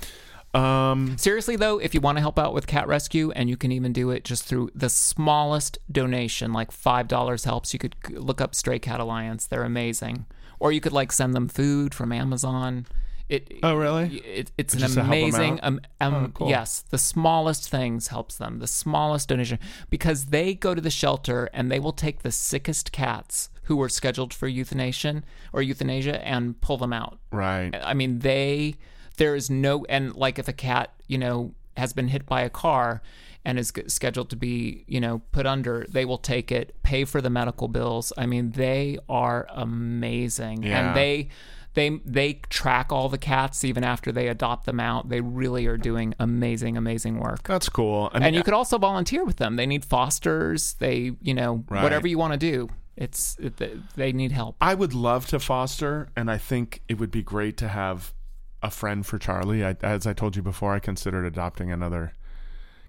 Um, 0.55 1.19
Seriously 1.19 1.57
though, 1.57 1.79
if 1.79 1.95
you 1.95 2.01
want 2.01 2.17
to 2.17 2.21
help 2.23 2.39
out 2.39 2.55
with 2.55 2.67
cat 2.67 2.89
rescue, 2.89 3.31
and 3.33 3.51
you 3.51 3.57
can 3.59 3.71
even 3.71 3.93
do 3.93 4.11
it 4.11 4.25
just 4.25 4.45
through 4.45 4.71
the 4.75 4.89
smallest 4.89 5.77
donation, 5.93 6.53
like 6.55 6.71
five 6.73 7.07
dollars 7.07 7.45
helps. 7.45 7.73
You 7.75 7.79
could 7.79 7.95
look 8.11 8.41
up 8.41 8.55
Stray 8.55 8.79
Cat 8.79 8.99
Alliance; 8.99 9.47
they're 9.47 9.63
amazing. 9.65 10.25
Or 10.61 10.73
you 10.73 10.81
could 10.81 10.93
like 10.93 11.13
send 11.13 11.35
them 11.35 11.49
food 11.49 11.95
from 11.95 12.13
Amazon. 12.13 12.87
It 13.29 13.59
Oh, 13.63 13.75
really? 13.75 14.19
It, 14.19 14.51
it's 14.57 14.75
Just 14.75 14.97
an 14.97 15.05
to 15.05 15.05
help 15.05 15.17
'em 15.17 15.23
amazing. 15.23 15.61
Um, 15.63 15.81
um, 16.01 16.15
Oh, 16.15 16.29
cool. 16.33 16.49
Yes, 16.49 16.83
the 16.89 16.97
smallest 16.99 17.69
things 17.69 18.09
helps 18.09 18.37
them. 18.37 18.59
The 18.59 18.67
smallest 18.67 19.29
donation 19.29 19.59
because 19.91 20.27
they 20.27 20.55
go 20.55 20.75
to 20.75 20.81
the 20.81 20.91
shelter 20.91 21.51
and 21.53 21.71
they 21.71 21.79
will 21.79 21.93
take 21.93 22.23
the 22.23 22.33
sickest 22.33 22.91
cats 22.91 23.51
who 23.65 23.77
were 23.77 23.91
scheduled 23.91 24.33
for 24.33 24.49
euthanasia 24.49 25.23
or 25.53 25.61
euthanasia 25.61 26.27
and 26.27 26.59
pull 26.63 26.79
them 26.79 26.93
out. 26.95 27.19
right. 27.31 27.71
I 27.83 27.93
mean, 27.93 28.21
they 28.21 28.77
there 29.19 29.35
is 29.35 29.51
no 29.51 29.85
and 29.91 30.15
like 30.17 30.39
if 30.39 30.49
a 30.49 30.53
cat 30.55 30.95
you 31.07 31.19
know 31.19 31.53
has 31.77 31.93
been 31.93 32.09
hit 32.09 32.25
by 32.25 32.41
a 32.41 32.51
car 32.51 33.03
and 33.49 33.59
is 33.59 33.73
scheduled 33.87 34.29
to 34.31 34.37
be 34.37 34.85
you 34.87 35.01
know 35.01 35.15
put 35.33 35.47
under, 35.47 35.87
they 35.89 36.05
will 36.05 36.19
take 36.19 36.53
it, 36.53 36.67
pay 36.83 37.05
for 37.05 37.21
the 37.21 37.31
medical 37.31 37.67
bills. 37.69 38.13
I 38.17 38.27
mean, 38.27 38.51
they 38.53 38.99
are 39.09 39.47
amazing, 39.51 40.63
Yeah. 40.63 40.89
and 40.89 40.97
they. 40.97 41.29
They, 41.75 42.01
they 42.05 42.33
track 42.49 42.91
all 42.91 43.09
the 43.09 43.19
cats 43.19 43.63
even 43.63 43.85
after 43.85 44.11
they 44.11 44.27
adopt 44.27 44.67
them 44.67 44.81
out. 44.81 45.11
They 45.11 45.21
really 45.21 45.67
are 45.67 45.77
doing 45.77 46.13
amazing, 46.19 46.77
amazing 46.77 47.21
work. 47.21 47.45
That's 47.45 47.69
cool. 47.69 48.11
I 48.13 48.19
mean, 48.19 48.27
And 48.29 48.35
you 48.35 48.43
could 48.43 48.55
also 48.55 48.79
volunteer 48.79 49.25
with 49.25 49.37
them. 49.37 49.55
They 49.55 49.67
need 49.67 49.85
fosters. 49.85 50.75
They, 50.81 51.13
you 51.23 51.35
know, 51.35 51.63
Right. 51.69 51.85
whatever 51.85 52.09
you 52.09 52.19
want 52.19 52.33
to 52.33 52.39
do. 52.39 52.69
It's 52.97 53.37
it, 53.39 53.63
they 53.95 54.11
need 54.13 54.33
help. 54.33 54.57
I 54.61 54.75
would 54.75 54.93
love 54.93 55.29
to 55.29 55.39
foster, 55.39 56.09
and 56.17 56.29
I 56.29 56.39
think 56.39 56.83
it 56.89 56.99
would 56.99 57.13
be 57.13 57.23
great 57.23 57.57
to 57.59 57.69
have 57.69 58.13
a 58.61 58.71
friend 58.73 59.07
for 59.07 59.17
Charlie. 59.19 59.65
I, 59.65 59.77
as 59.83 60.05
I 60.05 60.15
told 60.15 60.35
you 60.35 60.43
before, 60.43 60.75
I 60.75 60.81
considered 60.81 61.27
adopting 61.27 61.71
another 61.71 62.13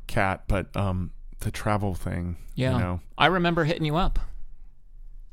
cat, 0.09 0.43
but 0.47 0.75
um, 0.75 1.11
the 1.39 1.51
travel 1.51 1.93
thing, 1.93 2.35
Yeah, 2.55 2.73
you 2.73 2.79
know, 2.79 2.99
I 3.17 3.27
remember 3.27 3.63
hitting 3.63 3.85
you 3.85 3.95
up 3.95 4.19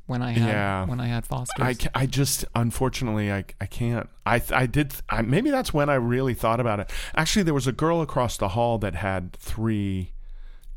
when 0.07 0.23
I 0.23 0.31
had 0.32 0.48
Yeah. 0.48 0.85
when 0.86 1.01
I 1.01 1.07
had 1.09 1.27
Fosters. 1.27 1.89
I, 1.94 2.03
I 2.03 2.07
just 2.07 2.44
unfortunately 2.55 3.32
I, 3.32 3.44
I 3.61 3.66
can't. 3.66 4.09
I 4.24 4.40
I 4.53 4.66
did 4.66 4.94
I, 5.09 5.23
maybe 5.23 5.51
that's 5.51 5.74
when 5.74 5.89
I 5.89 5.94
really 5.94 6.35
thought 6.35 6.61
about 6.61 6.78
it. 6.78 6.90
Actually, 7.16 7.43
there 7.43 7.55
was 7.55 7.66
a 7.66 7.73
girl 7.73 8.01
across 8.03 8.36
the 8.36 8.48
hall 8.51 8.78
that 8.78 8.94
had 8.94 9.32
three 9.32 10.12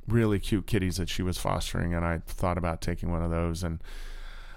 really 0.07 0.39
cute 0.39 0.65
kitties 0.65 0.97
that 0.97 1.09
she 1.09 1.21
was 1.21 1.37
fostering, 1.37 1.93
and 1.93 2.03
I 2.03 2.21
thought 2.25 2.57
about 2.57 2.81
taking 2.81 3.11
one 3.11 3.21
of 3.21 3.29
those, 3.29 3.61
and 3.63 3.83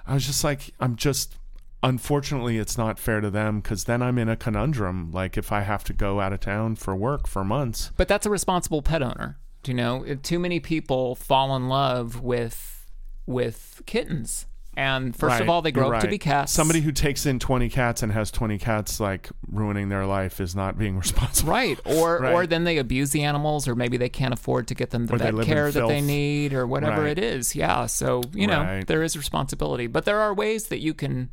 I 0.06 0.14
was 0.14 0.27
just 0.27 0.43
like, 0.43 0.70
I'm 0.81 0.97
just. 0.97 1.36
Unfortunately, 1.82 2.59
it's 2.59 2.78
not 2.78 2.98
fair 2.98 3.20
to 3.20 3.28
them 3.30 3.60
because 3.60 3.84
then 3.84 4.02
I'm 4.02 4.18
in 4.18 4.28
a 4.28 4.36
conundrum. 4.36 5.10
Like 5.10 5.36
if 5.36 5.50
I 5.50 5.62
have 5.62 5.82
to 5.84 5.92
go 5.92 6.20
out 6.20 6.32
of 6.32 6.40
town 6.40 6.76
for 6.76 6.94
work 6.94 7.26
for 7.26 7.42
months, 7.44 7.90
but 7.96 8.06
that's 8.09 8.24
a 8.26 8.30
responsible 8.30 8.82
pet 8.82 9.02
owner. 9.02 9.38
Do 9.62 9.72
you 9.72 9.76
know? 9.76 10.04
Too 10.22 10.38
many 10.38 10.60
people 10.60 11.14
fall 11.14 11.54
in 11.56 11.68
love 11.68 12.20
with 12.22 12.86
with 13.26 13.82
kittens, 13.86 14.46
and 14.76 15.14
first 15.14 15.32
Right, 15.32 15.40
of 15.42 15.48
all, 15.48 15.62
they 15.62 15.70
grow 15.72 15.86
you're 15.86 15.94
up 15.96 16.02
to 16.02 16.09
be 16.09 16.18
cats. 16.18 16.50
Somebody 16.52 16.80
who 16.80 16.90
takes 16.92 17.26
in 17.26 17.38
20 17.38 17.68
cats 17.68 18.02
and 18.02 18.10
has 18.12 18.30
20 18.32 18.59
cats 18.59 18.98
like 19.00 19.30
ruining 19.50 19.88
their 19.88 20.06
life 20.06 20.40
is 20.40 20.54
not 20.56 20.78
being 20.78 20.96
responsible. 20.98 21.50
Right. 21.52 21.78
Or 21.84 22.18
Right. 22.20 22.32
or 22.32 22.46
then 22.46 22.64
they 22.64 22.78
abuse 22.78 23.10
the 23.10 23.22
animals 23.22 23.68
or 23.68 23.74
maybe 23.76 23.96
they 23.96 24.09
can't 24.09 24.34
afford 24.34 24.68
to 24.68 24.74
get 24.74 24.90
them 24.90 25.06
the 25.06 25.14
Or 25.14 25.18
vet 25.18 25.46
care 25.46 25.70
that 25.70 25.88
they 25.88 26.00
need 26.00 26.52
or 26.52 26.66
whatever 26.66 27.02
Right. 27.02 27.18
it 27.18 27.22
is. 27.24 27.54
Yeah. 27.54 27.86
So, 27.86 28.22
you 28.34 28.46
know, 28.48 28.60
Right. 28.62 28.86
there 28.86 29.02
is 29.02 29.16
responsibility. 29.16 29.86
But 29.88 30.04
there 30.04 30.20
are 30.20 30.32
ways 30.34 30.66
that 30.68 30.78
you 30.80 30.94
can 30.94 31.30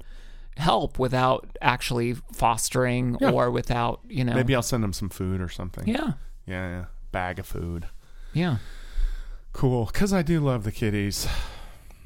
help 0.57 0.99
without 0.99 1.57
actually 1.61 2.15
fostering 2.33 3.17
Yeah. 3.21 3.31
or 3.31 3.49
without, 3.51 4.01
you 4.09 4.23
know. 4.23 4.33
Maybe 4.33 4.55
I'll 4.55 4.61
send 4.61 4.83
them 4.83 4.93
some 4.93 5.09
food 5.09 5.41
or 5.41 5.49
something. 5.49 5.87
Yeah. 5.87 6.13
Yeah, 6.45 6.69
yeah. 6.69 6.85
Bag 7.11 7.39
of 7.39 7.45
food. 7.45 7.87
Yeah. 8.33 8.57
Cool. 9.53 9.85
Because 9.85 10.13
I 10.13 10.21
do 10.21 10.39
love 10.39 10.63
the 10.63 10.71
kitties. 10.71 11.27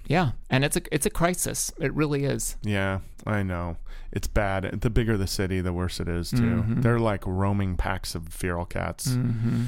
Yeah. 0.06 0.32
And 0.49 0.64
it's 0.65 0.76
a 0.78 0.82
it's 0.91 1.06
a 1.06 1.10
crisis. 1.10 1.72
It 1.80 1.94
really 1.94 2.26
is. 2.26 2.57
Yeah, 2.61 2.99
I 3.26 3.44
know. 3.44 3.78
It's 4.11 4.28
bad. 4.28 4.82
The 4.82 4.90
bigger 4.90 5.18
the 5.18 5.28
city, 5.28 5.60
the 5.61 5.74
worse 5.74 5.99
it 5.99 6.07
is, 6.07 6.30
too. 6.30 6.38
Mm-hmm. 6.38 6.82
They're 6.82 6.99
like 6.99 7.24
roaming 7.26 7.78
packs 7.78 8.14
of 8.15 8.28
feral 8.30 8.65
cats. 8.65 9.07
Mm. 9.07 9.68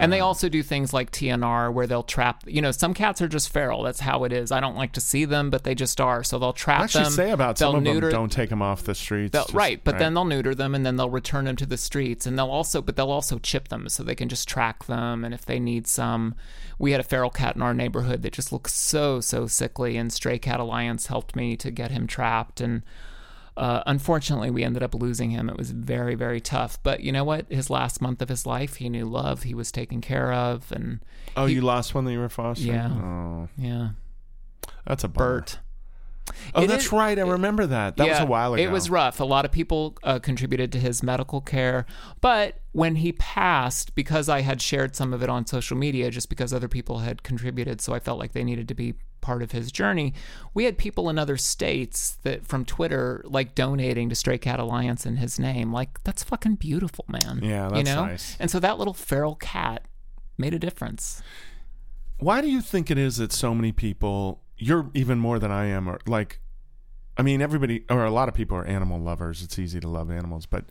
And 0.00 0.12
they 0.12 0.20
uh-huh. 0.20 0.26
also 0.26 0.48
do 0.48 0.62
things 0.62 0.92
like 0.92 1.10
TNR 1.10 1.72
where 1.72 1.86
they'll 1.86 2.02
trap, 2.02 2.44
you 2.46 2.60
know, 2.60 2.70
some 2.70 2.94
cats 2.94 3.22
are 3.22 3.28
just 3.28 3.50
feral. 3.50 3.82
That's 3.82 4.00
how 4.00 4.24
it 4.24 4.32
is. 4.32 4.50
I 4.52 4.60
don't 4.60 4.76
like 4.76 4.92
to 4.92 5.00
see 5.00 5.24
them, 5.24 5.50
but 5.50 5.64
they 5.64 5.74
just 5.74 6.00
are. 6.00 6.24
So 6.24 6.38
they'll 6.38 6.52
trap 6.52 6.80
I 6.80 6.84
actually 6.84 7.04
them. 7.04 7.12
say 7.12 7.30
about 7.30 7.56
they'll 7.56 7.72
some 7.72 7.76
of 7.78 7.82
neuter, 7.82 8.08
them, 8.08 8.20
don't 8.20 8.32
take 8.32 8.50
them 8.50 8.62
off 8.62 8.84
the 8.84 8.94
streets. 8.94 9.32
Just- 9.32 9.54
right, 9.54 9.82
but 9.82 9.98
then 9.98 10.14
they'll 10.14 10.24
neuter 10.24 10.54
them 10.54 10.74
and 10.74 10.84
then 10.84 10.96
they'll 10.96 11.10
return 11.10 11.44
them 11.44 11.56
to 11.56 11.66
the 11.66 11.76
streets 11.76 12.26
and 12.26 12.38
they'll 12.38 12.50
also 12.50 12.82
but 12.82 12.96
they'll 12.96 13.10
also 13.10 13.38
chip 13.38 13.68
them 13.68 13.88
so 13.88 14.02
they 14.02 14.14
can 14.14 14.28
just 14.28 14.48
track 14.48 14.84
them 14.86 15.24
and 15.24 15.34
if 15.34 15.44
they 15.44 15.58
need 15.58 15.86
some 15.86 16.34
we 16.78 16.92
had 16.92 17.00
a 17.00 17.04
feral 17.04 17.30
cat 17.30 17.56
in 17.56 17.62
our 17.62 17.74
neighborhood 17.74 18.22
that 18.22 18.32
just 18.32 18.52
looked 18.52 18.70
so 18.70 19.20
so 19.20 19.46
sickly 19.46 19.96
and 19.96 20.12
Stray 20.12 20.38
Cat 20.38 20.60
Alliance 20.60 21.06
helped 21.06 21.36
me 21.36 21.56
to 21.56 21.70
get 21.70 21.90
him 21.90 22.06
trapped 22.06 22.60
and 22.60 22.82
uh, 23.56 23.82
unfortunately 23.86 24.50
we 24.50 24.64
ended 24.64 24.82
up 24.82 24.94
losing 24.94 25.30
him. 25.30 25.48
It 25.48 25.56
was 25.56 25.70
very 25.70 26.14
very 26.14 26.40
tough. 26.40 26.78
But 26.82 27.00
you 27.00 27.12
know 27.12 27.24
what? 27.24 27.46
His 27.50 27.70
last 27.70 28.00
month 28.00 28.20
of 28.22 28.28
his 28.28 28.46
life 28.46 28.76
he 28.76 28.88
knew 28.88 29.04
love. 29.06 29.44
He 29.44 29.54
was 29.54 29.70
taken 29.72 30.00
care 30.00 30.32
of 30.32 30.70
and 30.72 31.00
Oh, 31.36 31.46
he- 31.46 31.54
you 31.54 31.60
lost 31.60 31.94
one 31.94 32.04
that 32.04 32.12
you 32.12 32.18
were 32.18 32.28
fostering? 32.28 32.74
Yeah. 32.74 32.88
Oh, 32.90 33.48
yeah. 33.56 33.88
That's 34.86 35.04
a 35.04 35.08
bummer. 35.08 35.40
Bert 35.40 35.58
Oh, 36.54 36.62
It 36.62 36.68
that's 36.68 36.86
is- 36.86 36.92
right. 36.92 37.18
I 37.18 37.22
remember 37.22 37.66
that. 37.66 37.96
That 37.96 38.08
was 38.08 38.20
a 38.20 38.26
while 38.26 38.54
ago. 38.54 38.62
It 38.62 38.70
was 38.70 38.88
rough. 38.88 39.20
A 39.20 39.24
lot 39.24 39.44
of 39.44 39.52
people 39.52 39.96
uh, 40.02 40.18
contributed 40.18 40.72
to 40.72 40.78
his 40.78 41.02
medical 41.02 41.40
care. 41.40 41.84
But 42.20 42.60
when 42.72 42.96
he 42.96 43.12
passed, 43.12 43.94
because 43.94 44.28
I 44.28 44.40
had 44.40 44.62
shared 44.62 44.96
some 44.96 45.12
of 45.12 45.22
it 45.22 45.28
on 45.28 45.46
social 45.46 45.76
media, 45.76 46.10
just 46.10 46.28
because 46.28 46.52
other 46.52 46.68
people 46.68 47.00
had 47.00 47.22
contributed, 47.22 47.80
so 47.80 47.92
I 47.92 47.98
felt 47.98 48.18
like 48.18 48.32
they 48.32 48.44
needed 48.44 48.68
to 48.68 48.74
be 48.74 48.94
part 49.20 49.42
of 49.42 49.52
his 49.52 49.72
journey, 49.72 50.12
we 50.52 50.64
had 50.64 50.76
people 50.78 51.08
in 51.08 51.18
other 51.18 51.36
states 51.36 52.18
that 52.22 52.46
from 52.46 52.64
Twitter 52.64 53.22
like 53.24 53.54
donating 53.54 54.08
to 54.08 54.14
Stray 54.14 54.38
Cat 54.38 54.60
Alliance 54.60 55.06
in 55.06 55.16
his 55.16 55.38
name. 55.38 55.72
Like, 55.72 56.02
that's 56.04 56.22
fucking 56.22 56.56
beautiful, 56.56 57.04
man. 57.08 57.40
Yeah, 57.42 57.74
you 57.74 57.84
know? 57.84 58.06
nice. 58.06 58.36
And 58.38 58.50
so 58.50 58.60
that 58.60 58.78
little 58.78 58.94
feral 58.94 59.34
cat 59.36 59.84
made 60.38 60.54
a 60.54 60.58
difference. 60.58 61.22
Why 62.18 62.40
do 62.40 62.48
you 62.48 62.60
think 62.60 62.90
it 62.90 62.98
is 62.98 63.16
that 63.16 63.32
so 63.32 63.54
many 63.54 63.72
people 63.72 64.40
you're 64.64 64.90
even 64.94 65.18
more 65.18 65.38
than 65.38 65.50
I 65.50 65.66
am, 65.66 65.88
or 65.88 66.00
like, 66.06 66.40
I 67.16 67.22
mean, 67.22 67.42
everybody 67.42 67.84
or 67.90 68.04
a 68.04 68.10
lot 68.10 68.28
of 68.28 68.34
people 68.34 68.56
are 68.56 68.64
animal 68.64 68.98
lovers. 68.98 69.42
It's 69.42 69.58
easy 69.58 69.78
to 69.80 69.88
love 69.88 70.10
animals, 70.10 70.46
but 70.46 70.64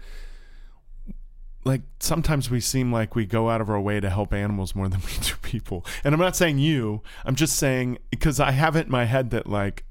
like 1.64 1.82
sometimes 2.00 2.50
we 2.50 2.60
seem 2.60 2.92
like 2.92 3.16
we 3.16 3.26
go 3.26 3.50
out 3.50 3.62
of 3.62 3.70
our 3.70 3.80
way 3.80 4.00
to 4.00 4.10
help 4.10 4.34
animals 4.34 4.76
more 4.76 4.90
than 4.90 5.00
we 5.06 5.14
do 5.22 5.36
people. 5.42 5.86
And 6.04 6.14
I'm 6.14 6.20
not 6.20 6.36
saying 6.36 6.58
you. 6.58 7.02
I'm 7.26 7.36
just 7.36 7.56
saying 7.56 8.00
because 8.10 8.40
I 8.40 8.52
have 8.52 8.76
it 8.76 8.88
in 8.88 8.92
my 8.92 9.06
head 9.06 9.30
that 9.30 9.48
like 9.48 9.86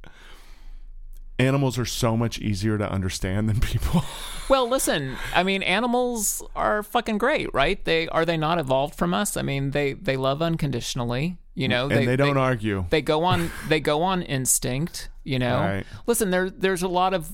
animals 1.38 1.78
are 1.78 1.84
so 1.84 2.16
much 2.16 2.38
easier 2.38 2.78
to 2.78 2.90
understand 2.90 3.48
than 3.48 3.60
people. 3.72 4.04
Well, 4.48 4.68
listen, 4.68 5.16
I 5.34 5.44
mean, 5.44 5.62
animals 5.62 6.42
are 6.56 6.82
fucking 6.82 7.18
great, 7.18 7.52
right? 7.54 7.82
They 7.84 8.08
are 8.08 8.24
they 8.24 8.36
not 8.36 8.58
evolved 8.58 8.96
from 8.96 9.14
us? 9.14 9.36
I 9.36 9.42
mean, 9.42 9.70
they 9.70 9.92
they 9.92 10.16
love 10.16 10.42
unconditionally, 10.42 11.38
you 11.54 11.68
know. 11.68 11.88
and 11.88 12.06
they, 12.08 12.16
don't 12.16 12.36
argue. 12.38 12.84
They 12.90 13.02
go 13.02 13.24
on 13.24 13.50
they 13.68 13.80
go 13.80 14.02
on 14.02 14.22
instinct, 14.22 15.08
you 15.24 15.38
know. 15.38 15.58
Right. 15.60 15.84
Listen, 16.06 16.30
there 16.30 16.50
there's 16.50 16.82
a 16.82 16.88
lot 16.88 17.14
of 17.14 17.30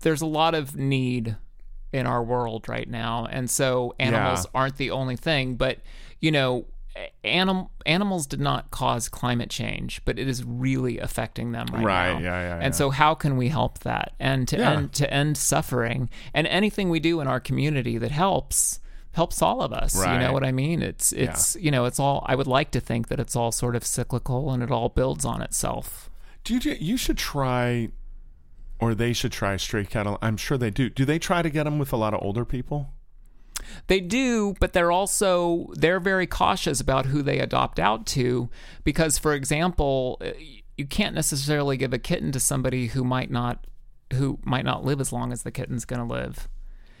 there's 0.00 0.20
a 0.22 0.26
lot 0.26 0.54
of 0.54 0.76
need 0.76 1.36
in 1.92 2.06
our 2.06 2.22
world 2.22 2.68
right 2.68 2.88
now, 2.88 3.26
and 3.30 3.48
so 3.50 3.94
animals 3.98 4.44
Yeah. 4.44 4.60
aren't 4.60 4.76
the 4.76 4.90
only 4.90 5.16
thing, 5.16 5.54
but 5.56 5.78
you 6.20 6.30
know, 6.30 6.66
anim- 7.24 7.68
animals 7.86 8.26
did 8.26 8.40
not 8.40 8.70
cause 8.70 9.08
climate 9.08 9.50
change, 9.50 10.02
but 10.04 10.18
it 10.18 10.28
is 10.28 10.44
really 10.44 10.98
affecting 10.98 11.52
them 11.52 11.66
right, 11.72 11.84
Right, 11.84 12.12
now. 12.14 12.18
yeah, 12.18 12.40
yeah, 12.40 12.54
And 12.56 12.62
yeah. 12.64 12.70
so 12.70 12.90
how 12.90 13.14
can 13.14 13.36
we 13.36 13.48
help 13.48 13.78
that? 13.80 14.12
And 14.18 14.46
to 14.48 14.58
Yeah. 14.58 14.72
end 14.72 14.92
to 14.94 15.12
end 15.12 15.36
suffering 15.38 16.10
and 16.34 16.46
anything 16.46 16.90
we 16.90 17.00
do 17.00 17.20
in 17.20 17.26
our 17.28 17.40
community 17.40 17.98
that 17.98 18.10
helps 18.10 18.80
helps 19.18 19.42
all 19.42 19.60
of 19.60 19.72
us. 19.72 19.94
You 19.96 20.20
know 20.20 20.32
what 20.32 20.44
I 20.44 20.52
mean? 20.52 20.80
It's 20.80 21.12
it's 21.12 21.56
you 21.56 21.70
know, 21.72 21.84
it's 21.86 21.98
all 21.98 22.24
I 22.26 22.36
would 22.36 22.46
like 22.46 22.70
to 22.70 22.80
think 22.80 23.08
that 23.08 23.18
it's 23.18 23.34
all 23.34 23.50
sort 23.50 23.74
of 23.74 23.84
cyclical 23.84 24.52
and 24.52 24.62
it 24.62 24.70
all 24.70 24.88
builds 24.88 25.24
on 25.24 25.42
itself. 25.42 26.08
Do 26.44 26.54
you 26.54 26.76
you 26.78 26.96
should 26.96 27.18
try 27.18 27.90
or 28.78 28.94
they 28.94 29.12
should 29.12 29.32
try 29.32 29.56
stray 29.56 29.84
cattle. 29.84 30.18
I'm 30.22 30.36
sure 30.36 30.56
they 30.56 30.70
do. 30.70 30.88
Do 30.88 31.04
they 31.04 31.18
try 31.18 31.42
to 31.42 31.50
get 31.50 31.64
them 31.64 31.78
with 31.78 31.92
a 31.92 31.96
lot 31.96 32.14
of 32.14 32.22
older 32.22 32.44
people? 32.44 32.92
They 33.88 33.98
do, 33.98 34.54
but 34.60 34.72
they're 34.72 34.92
also 34.92 35.70
they're 35.74 36.00
very 36.00 36.26
cautious 36.28 36.80
about 36.80 37.06
who 37.06 37.22
they 37.22 37.40
adopt 37.40 37.80
out 37.80 38.06
to 38.06 38.48
because 38.84 39.18
for 39.18 39.34
example, 39.34 40.18
uh, 40.20 40.30
you 40.76 40.86
can't 40.86 41.14
necessarily 41.14 41.76
give 41.76 41.92
a 41.92 41.98
kitten 41.98 42.30
to 42.32 42.40
somebody 42.40 42.86
who 42.88 43.02
might 43.02 43.32
not 43.32 43.66
who 44.12 44.38
might 44.44 44.64
not 44.64 44.84
live 44.84 45.00
as 45.00 45.12
long 45.12 45.32
as 45.32 45.42
the 45.42 45.50
kitten's 45.50 45.84
going 45.84 46.06
to 46.06 46.14
live. 46.14 46.48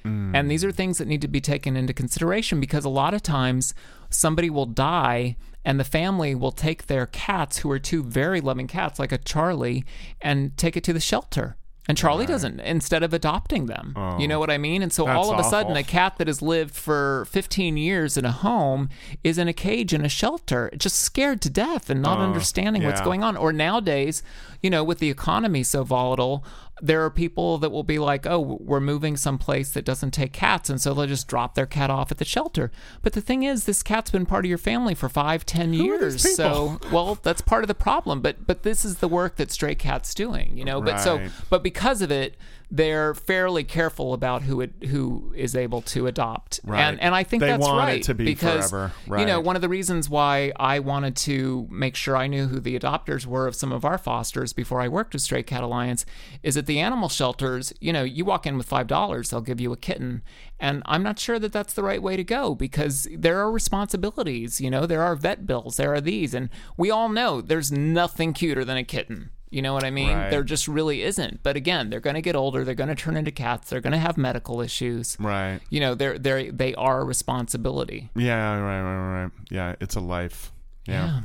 And 0.04 0.50
these 0.50 0.64
are 0.64 0.72
things 0.72 0.98
that 0.98 1.08
need 1.08 1.22
to 1.22 1.28
be 1.28 1.40
taken 1.40 1.76
into 1.76 1.92
consideration 1.92 2.60
because 2.60 2.84
a 2.84 2.88
lot 2.88 3.14
of 3.14 3.22
times 3.22 3.74
somebody 4.10 4.50
will 4.50 4.66
die 4.66 5.36
and 5.64 5.78
the 5.78 5.84
family 5.84 6.34
will 6.34 6.52
take 6.52 6.86
their 6.86 7.06
cats 7.06 7.58
who 7.58 7.70
are 7.70 7.78
two 7.78 8.02
very 8.02 8.40
loving 8.40 8.66
cats 8.66 8.98
like 8.98 9.12
a 9.12 9.18
Charlie 9.18 9.84
and 10.20 10.56
take 10.56 10.76
it 10.76 10.84
to 10.84 10.92
the 10.92 11.00
shelter. 11.00 11.56
And 11.88 11.96
Charlie 11.96 12.26
doesn't 12.26 12.60
instead 12.60 13.02
of 13.02 13.14
adopting 13.14 13.64
them. 13.64 13.94
You 13.96 14.02
oh. 14.02 14.26
know 14.26 14.38
what 14.38 14.50
I 14.50 14.58
mean? 14.58 14.82
And 14.82 14.92
so 14.92 15.08
all 15.08 15.32
of 15.32 15.40
a 15.40 15.44
sudden 15.44 15.74
a 15.74 15.82
cat 15.82 16.18
that 16.18 16.26
has 16.26 16.42
lived 16.42 16.74
for 16.74 17.26
15 17.30 17.78
years 17.78 18.18
in 18.18 18.26
a 18.26 18.30
home 18.30 18.90
is 19.24 19.38
in 19.38 19.48
a 19.48 19.54
cage 19.54 19.94
in 19.94 20.04
a 20.04 20.08
shelter, 20.08 20.70
just 20.76 20.98
scared 20.98 21.40
to 21.42 21.50
death 21.50 21.88
and 21.88 22.02
not 22.02 22.18
oh, 22.18 22.22
understanding 22.22 22.84
what's 22.84 23.00
going 23.00 23.24
on. 23.24 23.38
Or 23.38 23.54
nowadays, 23.54 24.22
you 24.62 24.68
know, 24.68 24.84
with 24.84 24.98
the 24.98 25.08
economy 25.08 25.62
so 25.62 25.82
volatile, 25.82 26.44
there 26.80 27.04
are 27.04 27.10
people 27.10 27.58
that 27.58 27.70
will 27.70 27.82
be 27.82 27.98
like, 27.98 28.26
oh, 28.26 28.40
we're 28.60 28.80
moving 28.80 29.16
someplace 29.16 29.70
that 29.70 29.84
doesn't 29.84 30.12
take 30.12 30.32
cats. 30.32 30.70
And 30.70 30.80
so 30.80 30.94
they'll 30.94 31.06
just 31.06 31.28
drop 31.28 31.54
their 31.54 31.66
cat 31.66 31.90
off 31.90 32.10
at 32.10 32.18
the 32.18 32.24
shelter. 32.24 32.70
But 33.02 33.12
the 33.12 33.20
thing 33.20 33.42
is, 33.42 33.64
this 33.64 33.82
cat's 33.82 34.10
been 34.10 34.26
part 34.26 34.44
of 34.44 34.48
your 34.48 34.58
family 34.58 34.94
for 34.94 35.08
five, 35.08 35.44
ten 35.44 35.70
are 35.70 35.74
years. 35.74 36.34
So, 36.36 36.78
well, 36.92 37.18
that's 37.22 37.40
part 37.40 37.64
of 37.64 37.68
the 37.68 37.74
problem. 37.74 38.20
But 38.20 38.46
but 38.46 38.62
this 38.62 38.84
is 38.84 38.96
the 38.98 39.08
work 39.08 39.36
that 39.36 39.50
Stray 39.50 39.74
Cat's 39.74 40.14
doing, 40.14 40.56
you 40.56 40.64
know. 40.64 40.80
But 40.80 40.98
so, 40.98 41.28
but 41.50 41.62
because 41.62 42.02
of 42.02 42.10
it, 42.10 42.36
they're 42.70 43.14
fairly 43.14 43.64
careful 43.64 44.12
about 44.12 44.42
who 44.42 44.60
it 44.60 44.72
who 44.88 45.32
is 45.34 45.56
able 45.56 45.80
to 45.80 46.06
adopt. 46.06 46.60
Right. 46.64 46.80
And 46.80 47.00
and 47.00 47.14
I 47.14 47.24
think 47.24 47.40
They 47.40 47.48
that's 47.48 47.62
want 47.66 47.88
it 47.88 47.92
right 47.92 48.02
to 48.02 48.14
be 48.14 48.24
because 48.26 48.70
forever. 48.70 48.92
you 49.18 49.24
know 49.24 49.40
one 49.40 49.56
of 49.56 49.62
the 49.62 49.68
reasons 49.70 50.10
why 50.10 50.52
I 50.56 50.78
wanted 50.80 51.16
to 51.16 51.66
make 51.70 51.96
sure 51.96 52.16
I 52.16 52.26
knew 52.26 52.46
who 52.48 52.60
the 52.60 52.78
adopters 52.78 53.24
were 53.24 53.46
of 53.46 53.54
some 53.54 53.72
of 53.72 53.84
our 53.86 53.96
fosters 53.96 54.52
before 54.52 54.80
I 54.82 54.88
worked 54.88 55.14
with 55.14 55.22
Stray 55.22 55.42
Cat 55.42 55.62
Alliance 55.62 56.04
is 56.42 56.56
at 56.58 56.66
the 56.66 56.78
animal 56.78 57.08
shelters. 57.08 57.72
You 57.80 57.92
know, 57.92 58.02
you 58.02 58.24
walk 58.26 58.46
in 58.46 58.58
with 58.58 58.66
five 58.66 58.86
dollars, 58.86 59.30
they'll 59.30 59.40
give 59.40 59.60
you 59.60 59.72
a 59.72 59.76
kitten, 59.76 60.22
and 60.60 60.82
I'm 60.84 61.02
not 61.02 61.18
sure 61.18 61.38
that 61.38 61.52
that's 61.52 61.72
the 61.72 61.82
right 61.82 62.02
way 62.02 62.16
to 62.16 62.24
go 62.24 62.54
because 62.54 63.08
there 63.16 63.38
are 63.40 63.50
responsibilities. 63.50 64.60
You 64.60 64.70
know, 64.70 64.84
there 64.84 65.02
are 65.02 65.16
vet 65.16 65.46
bills, 65.46 65.78
there 65.78 65.94
are 65.94 66.00
these, 66.02 66.34
and 66.34 66.50
we 66.76 66.90
all 66.90 67.08
know 67.08 67.40
there's 67.40 67.72
nothing 67.72 68.34
cuter 68.34 68.64
than 68.64 68.76
a 68.76 68.84
kitten. 68.84 69.30
You 69.50 69.62
know 69.62 69.72
what 69.72 69.84
I 69.84 69.90
mean? 69.90 70.14
Right. 70.16 70.30
There 70.30 70.42
just 70.42 70.68
really 70.68 71.02
isn't. 71.02 71.42
But 71.42 71.56
again, 71.56 71.88
they're 71.88 72.00
going 72.00 72.16
to 72.16 72.22
get 72.22 72.36
older. 72.36 72.64
They're 72.64 72.74
going 72.74 72.88
to 72.90 72.94
turn 72.94 73.16
into 73.16 73.30
cats. 73.30 73.70
They're 73.70 73.80
going 73.80 73.92
to 73.94 73.98
have 73.98 74.18
medical 74.18 74.60
issues. 74.60 75.16
Right. 75.18 75.60
You 75.70 75.80
know, 75.80 75.94
they're 75.94 76.18
they 76.18 76.50
they 76.50 76.74
are 76.74 77.00
a 77.00 77.04
responsibility. 77.04 78.10
Yeah, 78.14 78.58
right, 78.58 78.82
right, 78.82 79.22
right. 79.22 79.32
Yeah, 79.50 79.74
it's 79.80 79.96
a 79.96 80.00
life. 80.00 80.52
Yeah. 80.86 81.22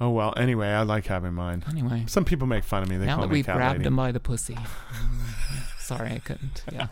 Oh 0.00 0.10
well. 0.10 0.34
Anyway, 0.36 0.68
I 0.68 0.82
like 0.82 1.06
having 1.06 1.32
mine. 1.32 1.64
Anyway, 1.70 2.04
Some 2.06 2.24
people 2.24 2.46
make 2.46 2.64
fun 2.64 2.82
of 2.82 2.88
me. 2.88 2.96
They 2.96 3.06
now 3.06 3.14
call 3.16 3.22
that 3.24 3.28
me 3.28 3.38
we've 3.38 3.46
cat 3.46 3.56
grabbed 3.56 3.78
lady. 3.78 3.86
him 3.88 3.96
by 3.96 4.12
the 4.12 4.20
pussy. 4.20 4.58
Sorry, 5.78 6.10
I 6.12 6.18
couldn't. 6.18 6.64
Yeah, 6.72 6.86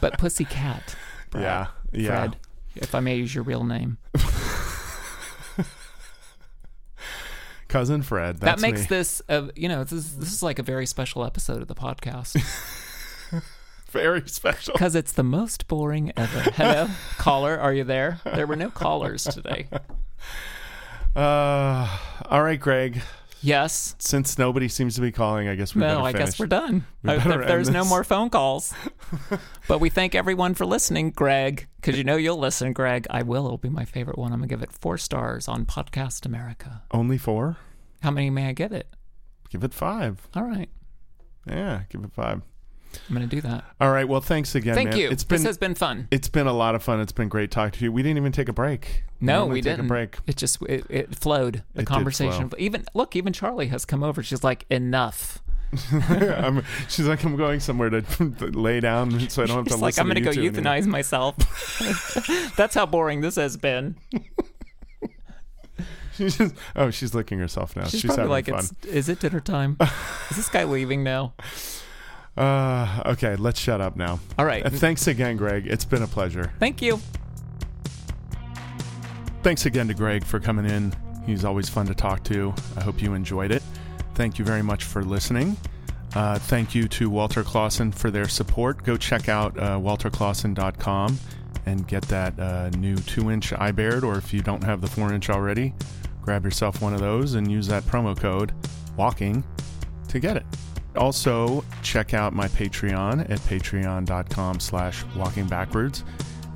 but 0.00 0.18
pussy 0.18 0.44
cat. 0.44 0.94
Brad, 1.30 1.42
Yeah, 1.42 1.66
yeah. 1.92 2.08
Fred, 2.08 2.36
if 2.76 2.94
I 2.94 3.00
may 3.00 3.16
use 3.16 3.34
your 3.34 3.44
real 3.44 3.64
name. 3.64 3.98
Cousin 7.74 8.02
Fred. 8.02 8.38
That's 8.38 8.62
that 8.62 8.64
makes 8.64 8.82
me. 8.82 8.86
this, 8.86 9.20
you 9.56 9.68
know, 9.68 9.82
this 9.82 9.92
is, 9.92 10.16
this 10.16 10.32
is 10.32 10.44
like 10.44 10.60
a 10.60 10.62
very 10.62 10.86
special 10.86 11.24
episode 11.24 11.60
of 11.60 11.66
the 11.66 11.74
podcast 11.74 12.40
very 13.90 14.22
special. 14.28 14.74
because 14.74 14.94
it's 14.94 15.10
the 15.10 15.24
most 15.24 15.66
boring 15.66 16.12
ever. 16.16 16.38
Hello, 16.52 16.86
caller, 17.18 17.58
are 17.58 17.74
you 17.74 17.82
there? 17.82 18.20
There 18.22 18.46
were 18.46 18.54
no 18.54 18.70
callers 18.70 19.24
today. 19.24 19.66
Uh, 21.16 21.88
all 22.28 22.42
right, 22.42 22.58
Gregg. 22.58 23.00
Yes. 23.44 23.94
Since 23.98 24.38
nobody 24.38 24.68
seems 24.68 24.94
to 24.94 25.00
be 25.02 25.12
calling, 25.12 25.48
I 25.48 25.54
guess 25.54 25.74
we 25.74 25.80
better 25.82 25.98
No, 25.98 26.04
I 26.04 26.12
finish. 26.12 26.26
guess 26.30 26.38
we're 26.38 26.46
done. 26.46 26.84
We 27.02 27.08
better 27.16 27.28
there- 27.38 27.46
there's 27.46 27.68
no 27.70 27.84
more 27.84 28.02
phone 28.04 28.30
calls. 28.30 28.72
but 29.68 29.80
we 29.80 29.90
thank 29.90 30.14
everyone 30.14 30.54
for 30.54 30.64
listening, 30.64 31.10
Gregg, 31.10 31.66
because 31.76 31.98
you 31.98 32.04
know 32.04 32.16
you'll 32.16 32.38
listen, 32.38 32.72
Gregg. 32.72 33.06
I 33.10 33.22
will. 33.22 33.44
It'll 33.44 33.58
be 33.58 33.68
my 33.68 33.84
favorite 33.84 34.16
one. 34.18 34.32
I'm 34.32 34.38
going 34.38 34.48
to 34.48 34.54
give 34.54 34.62
it 34.62 34.72
four 34.72 34.96
stars 34.98 35.46
on 35.46 35.66
Podcast 35.66 36.24
America. 36.24 36.82
Only 36.90 37.18
four. 37.18 37.58
How 38.02 38.10
many 38.10 38.30
may 38.30 38.48
I 38.48 38.52
give 38.52 38.72
it? 38.72 38.88
Give 39.50 39.62
it 39.62 39.74
five. 39.74 40.26
All 40.34 40.44
right. 40.44 40.70
Yeah, 41.46 41.82
give 41.90 42.02
it 42.02 42.12
five. 42.12 42.40
I'm 43.08 43.14
going 43.16 43.28
to 43.28 43.36
do 43.36 43.40
that. 43.42 43.64
All 43.80 43.90
right. 43.90 44.06
Well, 44.08 44.20
thanks 44.20 44.54
again. 44.54 44.74
Thank 44.74 44.90
man. 44.90 44.98
you. 44.98 45.10
It's 45.10 45.24
been 45.24 45.38
this 45.38 45.46
has 45.46 45.58
been 45.58 45.74
fun. 45.74 46.08
it's 46.10 46.28
been 46.28 46.46
a 46.46 46.52
lot 46.52 46.74
of 46.74 46.82
fun. 46.82 47.00
It's 47.00 47.12
been 47.12 47.28
great 47.28 47.50
talking 47.50 47.78
to 47.78 47.84
you. 47.84 47.92
We 47.92 48.02
didn't 48.02 48.18
even 48.18 48.32
take 48.32 48.48
a 48.48 48.52
break. 48.52 49.04
No, 49.20 49.38
normally 49.40 49.54
we 49.54 49.60
didn't. 49.62 49.78
Take 49.78 49.84
a 49.84 49.88
break. 49.88 50.18
It 50.26 50.36
just 50.36 50.60
it, 50.62 50.84
it 50.88 51.14
flowed. 51.14 51.62
The 51.74 51.82
It 51.82 51.86
conversation. 51.86 52.48
flow. 52.50 52.58
Even 52.58 52.84
look, 52.94 53.16
even 53.16 53.32
Charlie 53.32 53.68
has 53.68 53.84
come 53.84 54.02
over. 54.02 54.22
She's 54.22 54.44
like, 54.44 54.66
enough. 54.70 55.40
She's 56.88 57.06
like, 57.06 57.24
I'm 57.24 57.36
going 57.36 57.58
somewhere 57.60 57.90
to 57.90 58.04
lay 58.52 58.78
down 58.80 59.28
so 59.28 59.42
I 59.42 59.46
don't 59.46 59.56
have 59.56 59.64
to 59.66 59.70
She's 59.72 59.80
like, 59.80 59.88
listen 59.96 60.00
I'm 60.02 60.06
going 60.06 60.14
to 60.16 60.20
to 60.20 60.24
go 60.24 60.32
two 60.32 60.40
anymore." 60.46 60.62
euthanize 60.74 60.86
myself. 60.86 61.36
That's 62.56 62.74
how 62.74 62.86
boring 62.86 63.22
this 63.22 63.34
has 63.36 63.56
been. 63.56 63.96
She's 66.16 66.38
just, 66.38 66.54
oh, 66.76 66.90
she's 66.90 67.12
licking 67.12 67.40
herself 67.40 67.74
now. 67.74 67.86
She's, 67.86 68.02
She's, 68.02 68.14
probably 68.14 68.42
having 68.42 68.54
like, 68.54 68.66
fun. 68.66 68.76
it's, 68.84 68.86
is 68.86 69.08
it 69.08 69.18
dinner 69.18 69.40
time? 69.40 69.76
is 70.30 70.36
this 70.36 70.48
guy 70.48 70.62
leaving 70.62 71.02
now? 71.02 71.34
Uh, 72.36 73.02
okay, 73.06 73.36
let's 73.36 73.60
shut 73.60 73.80
up 73.80 73.96
now. 73.96 74.18
All 74.38 74.44
right. 74.44 74.64
Uh, 74.64 74.70
thanks 74.70 75.06
again, 75.06 75.36
Gregg. 75.36 75.66
It's 75.66 75.84
been 75.84 76.02
a 76.02 76.06
pleasure. 76.06 76.52
Thank 76.58 76.82
you. 76.82 77.00
Thanks 79.42 79.66
again 79.66 79.88
to 79.88 79.94
Gregg 79.94 80.24
for 80.24 80.40
coming 80.40 80.64
in. 80.64 80.92
He's 81.26 81.44
always 81.44 81.68
fun 81.68 81.86
to 81.86 81.94
talk 81.94 82.24
to. 82.24 82.54
I 82.76 82.82
hope 82.82 83.00
you 83.00 83.14
enjoyed 83.14 83.50
it. 83.50 83.62
Thank 84.14 84.38
you 84.38 84.44
very 84.44 84.62
much 84.62 84.84
for 84.84 85.04
listening. 85.04 85.56
Uh, 86.14 86.38
thank 86.38 86.74
you 86.74 86.86
to 86.88 87.10
Walter 87.10 87.42
Clausen 87.42 87.92
for 87.92 88.10
their 88.10 88.28
support. 88.28 88.84
Go 88.84 88.96
check 88.96 89.28
out 89.28 89.58
uh, 89.58 89.78
walterclausen.com 89.78 91.18
and 91.66 91.86
get 91.88 92.02
that 92.04 92.38
uh, 92.38 92.70
new 92.70 92.96
2 92.96 93.30
inch 93.30 93.50
iBaird, 93.50 94.02
or 94.02 94.16
if 94.16 94.32
you 94.32 94.40
don't 94.40 94.62
have 94.62 94.80
the 94.80 94.86
4 94.86 95.12
inch 95.12 95.30
already, 95.30 95.74
grab 96.22 96.44
yourself 96.44 96.80
one 96.80 96.94
of 96.94 97.00
those 97.00 97.34
and 97.34 97.50
use 97.50 97.66
that 97.66 97.82
promo 97.84 98.16
code 98.18 98.52
WALKING 98.96 99.42
to 100.08 100.20
get 100.20 100.36
it. 100.36 100.46
Also, 100.96 101.64
check 101.82 102.14
out 102.14 102.32
my 102.32 102.48
Patreon 102.48 103.28
at 103.30 103.38
patreon.com 103.40 104.60
slash 104.60 105.04
walking 105.16 105.46
backwards 105.46 106.04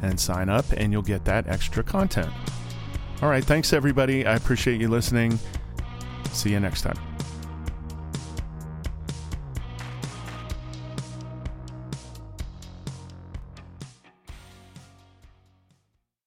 and 0.03 0.19
sign 0.19 0.49
up, 0.49 0.65
and 0.73 0.93
you'll 0.93 1.03
get 1.03 1.25
that 1.25 1.49
extra 1.49 1.83
content. 1.83 2.33
All 3.21 3.29
right. 3.29 3.45
Thanks, 3.45 3.73
everybody. 3.73 4.27
I 4.27 4.37
appreciate 4.37 4.81
you 4.81 4.89
listening. 4.89 5.39
See 6.33 6.51
you 6.51 6.61
next 6.61 6.83
time. 6.83 7.08